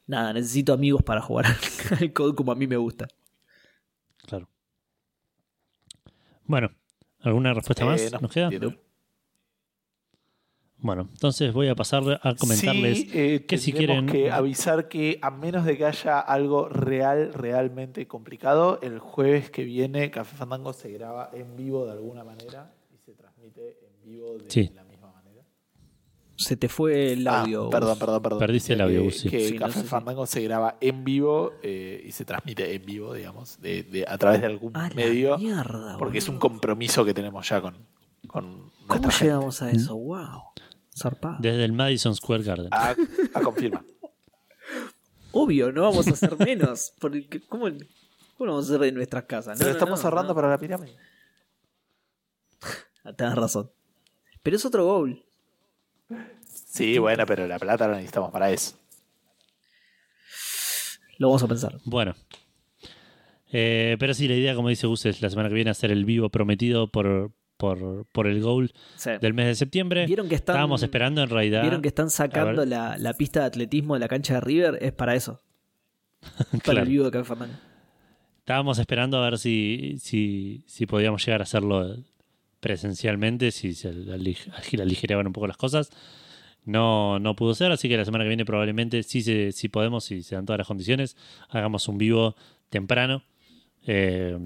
nada, 0.09 0.33
necesito 0.33 0.73
amigos 0.73 1.05
para 1.05 1.23
jugar 1.23 1.47
al 2.01 2.13
COD 2.13 2.35
como 2.35 2.51
a 2.51 2.57
mí 2.57 2.67
me 2.67 2.79
gusta. 2.79 3.07
Claro. 4.27 4.49
Bueno, 6.47 6.73
¿alguna 7.23 7.53
respuesta 7.55 7.85
más? 7.85 8.01
Eh, 8.01 8.11
no, 8.13 8.19
¿Nos 8.21 8.33
queda? 8.33 8.51
Bueno, 10.83 11.09
entonces 11.13 11.53
voy 11.53 11.69
a 11.69 11.75
pasar 11.75 12.03
a 12.23 12.35
comentarles 12.37 12.99
Sí, 12.99 13.11
eh, 13.13 13.45
que 13.47 13.59
si 13.59 13.71
quieren- 13.73 14.07
que 14.07 14.31
avisar 14.31 14.89
que 14.89 15.19
a 15.21 15.31
menos 15.31 15.67
de 15.67 15.77
que 15.77 15.85
haya 15.85 16.19
algo 16.19 16.71
real, 16.71 17.35
realmente 17.35 18.07
complicado, 18.09 18.79
el 18.81 18.99
jueves 18.99 19.51
que 19.51 19.65
viene 19.65 20.11
Café 20.11 20.37
Fandango 20.37 20.73
se 20.73 20.91
graba 20.91 21.31
en 21.35 21.55
vivo 21.57 21.85
de 21.85 21.93
alguna 21.93 22.25
manera 22.25 22.73
y 22.95 22.97
se 22.97 23.13
transmite 23.13 23.77
en 23.83 24.11
vivo 24.11 24.39
de 24.39 24.51
Sí. 24.51 24.71
la. 24.75 24.85
Se 26.43 26.57
te 26.57 26.69
fue 26.69 27.13
el 27.13 27.29
Ah, 27.29 27.43
audio. 27.43 27.69
perdón, 27.71 27.99
perdón, 27.99 28.23
perdón. 28.23 28.39
Perdiste 28.39 28.73
el 28.73 28.79
Decía 28.79 28.85
audio, 28.87 28.99
que, 29.01 29.05
Gus, 29.05 29.17
sí. 29.21 29.29
que 29.31 29.49
Sí, 29.49 29.55
no 29.59 29.67
Café 29.67 29.81
sé 29.81 29.87
Fandango 29.87 30.27
se 30.27 30.41
graba 30.43 30.77
en 30.81 31.05
vivo 31.05 31.53
eh, 31.63 32.03
y 32.07 32.13
se 32.13 32.25
transmite 32.25 32.75
en 32.75 32.85
vivo, 32.87 33.13
digamos, 33.13 33.61
de, 33.61 33.83
de- 33.83 34.07
a 34.09 34.17
través 34.17 34.41
de 34.41 34.47
algún 34.47 34.75
A 34.77 34.89
la 34.89 34.95
medio, 34.95 35.37
mierda, 35.39 35.97
porque 35.99 36.19
es 36.19 36.29
un 36.29 36.39
compromiso 36.39 37.05
que 37.05 37.13
tenemos 37.13 37.47
ya 37.49 37.61
con, 37.61 37.77
con 38.27 38.71
¿Cómo 38.87 39.03
gente. 39.11 39.25
llegamos 39.25 39.61
a 39.63 39.71
eso? 39.71 39.97
Wow. 39.97 40.43
Zarpado. 40.97 41.37
desde 41.41 41.65
el 41.65 41.73
Madison 41.73 42.15
Square 42.17 42.43
Garden. 42.43 42.69
A, 42.73 42.95
a 43.35 43.41
confirmar. 43.43 43.85
Obvio, 45.33 45.71
no 45.73 45.83
vamos 45.83 46.07
a 46.09 46.11
hacer 46.13 46.37
menos. 46.39 46.93
Porque, 46.99 47.43
¿cómo, 47.49 47.67
¿Cómo 47.67 48.47
lo 48.47 48.53
vamos 48.55 48.71
a 48.71 48.75
hacer 48.75 48.89
en 48.89 48.95
nuestras 48.95 49.25
casas? 49.25 49.59
No, 49.59 49.59
Pero 49.59 49.71
no, 49.71 49.77
estamos 49.77 49.99
no, 49.99 50.03
cerrando 50.03 50.29
no. 50.31 50.35
para 50.35 50.49
la 50.49 50.59
pirámide. 50.59 50.97
Ah, 53.05 53.13
Tenés 53.15 53.35
razón. 53.35 53.71
Pero 54.43 54.57
es 54.57 54.65
otro 54.65 54.85
goal. 54.85 55.25
Sí, 56.73 56.99
bueno, 56.99 57.27
pero 57.27 57.47
la 57.49 57.59
plata 57.59 57.89
la 57.89 57.97
necesitamos 57.97 58.31
para 58.31 58.51
eso. 58.53 58.77
Lo 61.19 61.29
vamos 61.29 61.43
a 61.43 61.49
pensar. 61.49 61.79
Bueno. 61.85 62.15
Eh, 63.53 63.97
pero 63.99 64.15
sí, 64.15 64.29
la 64.29 64.37
idea, 64.37 64.55
como 64.55 64.69
dice 64.69 64.87
Gus, 64.87 65.05
es 65.07 65.21
la 65.21 65.29
semana 65.31 65.49
que 65.49 65.57
viene 65.57 65.71
hacer 65.71 65.91
el 65.91 66.05
vivo 66.05 66.29
prometido 66.31 66.87
por, 66.87 67.33
por, 67.57 68.07
por 68.13 68.27
el 68.29 68.41
goal 68.41 68.73
Sí. 68.97 69.11
del 69.21 69.35
mes 69.35 69.47
de 69.47 69.55
septiembre. 69.57 70.07
¿Vieron 70.07 70.29
que 70.29 70.37
están, 70.37 70.55
Estábamos 70.55 70.83
esperando 70.85 71.23
en 71.23 71.29
realidad. 71.31 71.63
¿Vieron 71.63 71.83
que 71.83 71.89
están 71.89 72.09
sacando 72.11 72.61
ver. 72.61 72.69
la, 72.69 72.97
la 72.99 73.15
pista 73.15 73.41
de 73.41 73.47
atletismo 73.47 73.95
de 73.95 74.01
la 74.01 74.09
cancha 74.09 74.35
de 74.35 74.41
River? 74.41 74.79
Es 74.81 74.93
para 74.93 75.17
eso. 75.17 75.43
Para 76.65 76.83
el 76.83 76.89
vivo 76.89 77.05
de 77.07 77.11
Café 77.11 77.25
Fandango. 77.25 77.55
Estábamos 78.39 78.79
esperando 78.79 79.19
a 79.19 79.29
ver 79.29 79.39
si, 79.39 79.97
si, 80.01 80.63
si 80.69 80.87
podíamos 80.87 81.25
llegar 81.27 81.41
a 81.41 81.45
hacerlo 81.45 81.97
presencialmente, 82.61 83.51
si 83.51 83.75
se 83.75 83.89
ali- 83.89 84.37
aligeraban 84.81 85.27
un 85.27 85.33
poco 85.33 85.47
las 85.49 85.57
cosas. 85.57 85.91
No, 86.65 87.19
no 87.19 87.35
pudo 87.37 87.55
ser, 87.55 87.73
así 87.73 87.89
que 87.89 87.97
la 87.97 88.05
semana 88.05 88.25
que 88.25 88.29
viene 88.29 88.45
probablemente, 88.45 89.03
si, 89.03 89.23
se, 89.23 89.53
si 89.53 89.69
podemos, 89.69 90.05
si 90.05 90.23
se 90.23 90.35
dan 90.35 90.47
todas 90.47 90.59
las 90.59 90.67
condiciones, 90.67 91.17
hagamos 91.49 91.89
un 91.89 91.99
vivo 91.99 92.37
temprano. 92.69 93.23
eh, 93.87 94.39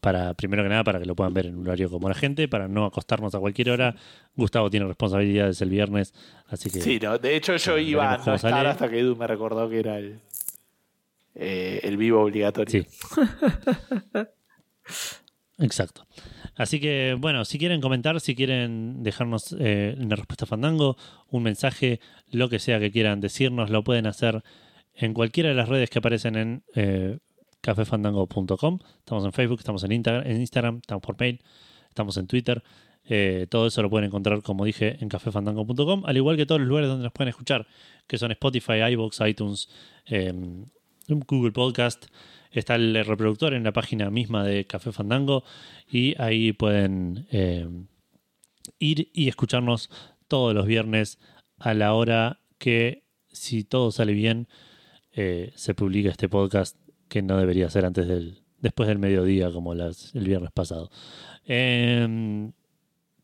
para 0.00 0.34
primero 0.34 0.64
que 0.64 0.68
nada 0.68 0.82
para 0.82 0.98
que 0.98 1.04
lo 1.06 1.14
puedan 1.14 1.32
ver 1.32 1.46
en 1.46 1.54
un 1.56 1.64
horario 1.64 1.88
como 1.88 2.08
la 2.08 2.16
gente, 2.16 2.48
para 2.48 2.66
no 2.66 2.86
acostarnos 2.86 3.36
a 3.36 3.38
cualquier 3.38 3.70
hora. 3.70 3.94
Gustavo 4.34 4.68
tiene 4.68 4.84
responsabilidades 4.86 5.62
el 5.62 5.70
viernes, 5.70 6.12
así 6.48 6.70
que 6.70 6.80
Sí, 6.80 6.98
no, 7.00 7.18
de 7.18 7.36
hecho 7.36 7.56
yo 7.56 7.78
iba 7.78 8.14
a 8.14 8.18
no 8.18 8.34
estar 8.34 8.66
hasta 8.66 8.90
que 8.90 8.98
Edu 8.98 9.14
me 9.14 9.28
recordó 9.28 9.70
que 9.70 9.78
era 9.78 9.98
el, 9.98 10.18
eh, 11.36 11.78
el 11.84 11.96
vivo 11.96 12.20
obligatorio. 12.20 12.82
Sí. 12.82 12.86
Exacto. 15.58 16.06
Así 16.54 16.80
que, 16.80 17.16
bueno, 17.18 17.44
si 17.44 17.58
quieren 17.58 17.80
comentar, 17.80 18.20
si 18.20 18.34
quieren 18.34 19.02
dejarnos 19.02 19.56
eh, 19.58 19.96
una 19.98 20.16
respuesta 20.16 20.46
fandango, 20.46 20.96
un 21.30 21.42
mensaje, 21.42 22.00
lo 22.30 22.48
que 22.48 22.58
sea 22.58 22.78
que 22.78 22.90
quieran 22.90 23.20
decirnos, 23.20 23.70
lo 23.70 23.82
pueden 23.84 24.06
hacer 24.06 24.42
en 24.94 25.14
cualquiera 25.14 25.48
de 25.48 25.54
las 25.54 25.68
redes 25.68 25.88
que 25.88 25.98
aparecen 25.98 26.36
en 26.36 26.64
eh, 26.74 27.18
cafefandango.com. 27.62 28.78
Estamos 28.98 29.24
en 29.24 29.32
Facebook, 29.32 29.60
estamos 29.60 29.82
en, 29.84 29.92
en 29.92 30.40
Instagram, 30.40 30.78
estamos 30.82 31.02
por 31.02 31.18
mail, 31.18 31.40
estamos 31.88 32.16
en 32.18 32.26
Twitter. 32.26 32.62
Eh, 33.04 33.46
todo 33.50 33.66
eso 33.66 33.82
lo 33.82 33.90
pueden 33.90 34.06
encontrar, 34.06 34.42
como 34.42 34.64
dije, 34.64 34.98
en 35.00 35.08
cafefandango.com, 35.08 36.04
al 36.06 36.16
igual 36.16 36.36
que 36.36 36.46
todos 36.46 36.60
los 36.60 36.68
lugares 36.68 36.88
donde 36.88 37.04
nos 37.04 37.12
pueden 37.12 37.30
escuchar, 37.30 37.66
que 38.06 38.18
son 38.18 38.30
Spotify, 38.30 38.84
iVoox, 38.92 39.20
iTunes, 39.26 39.68
eh, 40.06 40.32
Google 41.08 41.52
Podcast. 41.52 42.06
Está 42.52 42.76
el 42.76 43.04
reproductor 43.04 43.54
en 43.54 43.64
la 43.64 43.72
página 43.72 44.10
misma 44.10 44.44
de 44.44 44.66
Café 44.66 44.92
Fandango 44.92 45.42
y 45.90 46.14
ahí 46.20 46.52
pueden 46.52 47.26
eh, 47.32 47.66
ir 48.78 49.10
y 49.12 49.28
escucharnos 49.28 49.90
todos 50.28 50.54
los 50.54 50.66
viernes 50.66 51.18
a 51.58 51.74
la 51.74 51.94
hora 51.94 52.40
que, 52.58 53.04
si 53.28 53.64
todo 53.64 53.90
sale 53.90 54.12
bien, 54.12 54.48
eh, 55.12 55.52
se 55.56 55.74
publica 55.74 56.10
este 56.10 56.28
podcast 56.28 56.76
que 57.08 57.22
no 57.22 57.36
debería 57.38 57.68
ser 57.70 57.84
antes 57.84 58.06
del 58.06 58.42
después 58.62 58.88
del 58.88 58.98
mediodía 58.98 59.52
como 59.52 59.74
el 59.74 59.94
viernes 60.14 60.52
pasado. 60.52 60.90
Em, 61.44 62.52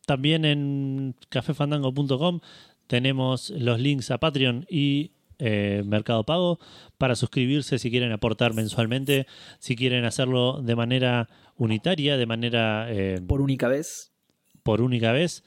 también 0.04 0.44
en 0.44 1.14
cafefandango.com 1.30 2.40
tenemos 2.86 3.50
los 3.50 3.80
links 3.80 4.10
a 4.10 4.18
Patreon 4.18 4.66
y 4.68 5.12
eh, 5.38 5.82
Mercado 5.86 6.24
Pago 6.24 6.58
para 6.98 7.14
suscribirse 7.16 7.78
si 7.78 7.90
quieren 7.90 8.12
aportar 8.12 8.54
mensualmente, 8.54 9.26
si 9.58 9.76
quieren 9.76 10.04
hacerlo 10.04 10.60
de 10.62 10.74
manera 10.76 11.28
unitaria, 11.56 12.16
de 12.16 12.26
manera 12.26 12.86
eh, 12.90 13.20
Por 13.26 13.40
única 13.40 13.68
vez. 13.68 14.12
por 14.62 14.80
única 14.80 15.12
vez. 15.12 15.44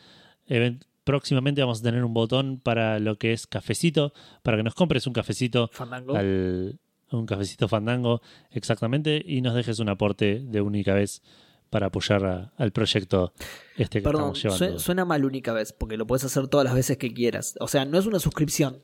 Próximamente 1.04 1.62
vamos 1.62 1.80
a 1.80 1.84
tener 1.84 2.04
un 2.06 2.14
botón 2.14 2.60
para 2.60 3.00
lo 3.00 3.18
que 3.18 3.34
es 3.34 3.48
cafecito, 3.48 4.14
para 4.44 4.58
que 4.58 4.64
nos 4.64 4.76
compres 4.76 5.08
un 5.08 5.14
cafecito 5.14 5.68
Fandango. 5.74 6.16
al 6.16 6.80
un 7.12 7.26
cafecito 7.26 7.68
fandango 7.68 8.22
exactamente 8.52 9.22
y 9.26 9.42
nos 9.42 9.54
dejes 9.56 9.80
un 9.80 9.90
aporte 9.90 10.40
de 10.46 10.62
única 10.62 10.94
vez 10.94 11.22
para 11.70 11.88
apoyar 11.88 12.24
a- 12.26 12.54
al 12.56 12.72
proyecto 12.72 13.34
este 13.76 14.00
que 14.00 14.04
Perdón, 14.04 14.34
estamos 14.36 14.44
llevando. 14.44 14.66
sue- 14.78 14.80
suena 14.80 15.04
mal 15.06 15.26
única 15.26 15.52
vez, 15.54 15.74
porque 15.74 15.98
lo 15.98 16.06
puedes 16.08 16.24
hacer 16.24 16.48
todas 16.48 16.64
las 16.66 16.74
veces 16.76 16.98
que 16.98 17.12
quieras. 17.14 17.56
O 17.60 17.68
sea, 17.68 17.84
no 17.84 17.98
es 17.98 18.06
una 18.06 18.20
suscripción, 18.20 18.78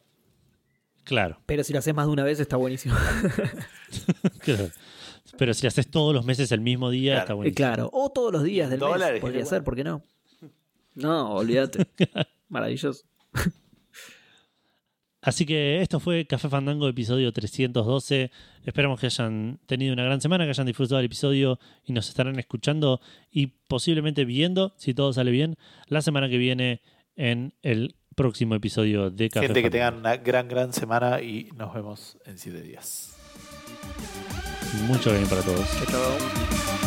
Claro, 1.07 1.39
pero 1.45 1.63
si 1.63 1.71
lo 1.73 1.79
haces 1.79 1.95
más 1.95 2.05
de 2.05 2.11
una 2.11 2.23
vez 2.23 2.39
está 2.39 2.57
buenísimo. 2.57 2.95
claro. 4.39 4.69
Pero 5.37 5.53
si 5.53 5.63
lo 5.63 5.67
haces 5.69 5.89
todos 5.89 6.13
los 6.13 6.25
meses 6.25 6.51
el 6.51 6.61
mismo 6.61 6.89
día, 6.89 7.13
Claro. 7.13 7.21
está 7.23 7.33
Eh, 7.33 7.35
buenísimo. 7.35 7.55
claro, 7.55 7.89
o 7.93 8.09
todos 8.11 8.31
los 8.33 8.43
días 8.43 8.69
del 8.69 8.79
Dólares, 8.79 9.13
mes. 9.15 9.21
Podría 9.21 9.45
ser, 9.45 9.63
¿por 9.63 9.75
qué 9.75 9.83
no? 9.83 10.01
No, 10.95 11.31
olvídate. 11.35 11.85
Maravilloso. 12.49 13.03
Así 15.21 15.45
que 15.45 15.81
esto 15.81 15.99
fue 15.99 16.25
Café 16.25 16.47
Fandango, 16.47 16.87
episodio 16.87 17.31
312. 17.33 18.31
Esperamos 18.63 18.99
que 18.99 19.07
hayan 19.07 19.59
tenido 19.65 19.93
una 19.93 20.03
gran 20.03 20.21
semana, 20.21 20.45
que 20.45 20.51
hayan 20.51 20.65
disfrutado 20.67 20.97
del 20.97 21.07
episodio 21.07 21.59
y 21.83 21.91
nos 21.91 22.07
estarán 22.07 22.39
escuchando 22.39 23.01
y 23.31 23.47
posiblemente 23.67 24.23
viendo, 24.25 24.73
si 24.77 24.93
todo 24.93 25.11
sale 25.11 25.31
bien, 25.31 25.57
la 25.87 26.01
semana 26.01 26.29
que 26.29 26.37
viene 26.37 26.81
en 27.15 27.53
el 27.61 27.95
próximo 28.17 28.55
episodio 28.55 29.11
de 29.11 29.29
Café 29.29 29.45
Gente 29.45 29.61
que 29.61 29.69
tengan 29.69 29.97
una 29.97 30.17
gran, 30.17 30.47
gran 30.47 30.73
semana 30.73 31.21
y 31.21 31.51
nos 31.55 31.71
vemos 31.73 32.17
en 32.25 32.39
siete 32.39 32.61
días. 32.61 33.15
Mucho 34.87 35.11
bien 35.11 35.27
para 35.27 35.43
todos. 35.43 35.67
Chao, 35.77 35.85
chao. 35.85 36.86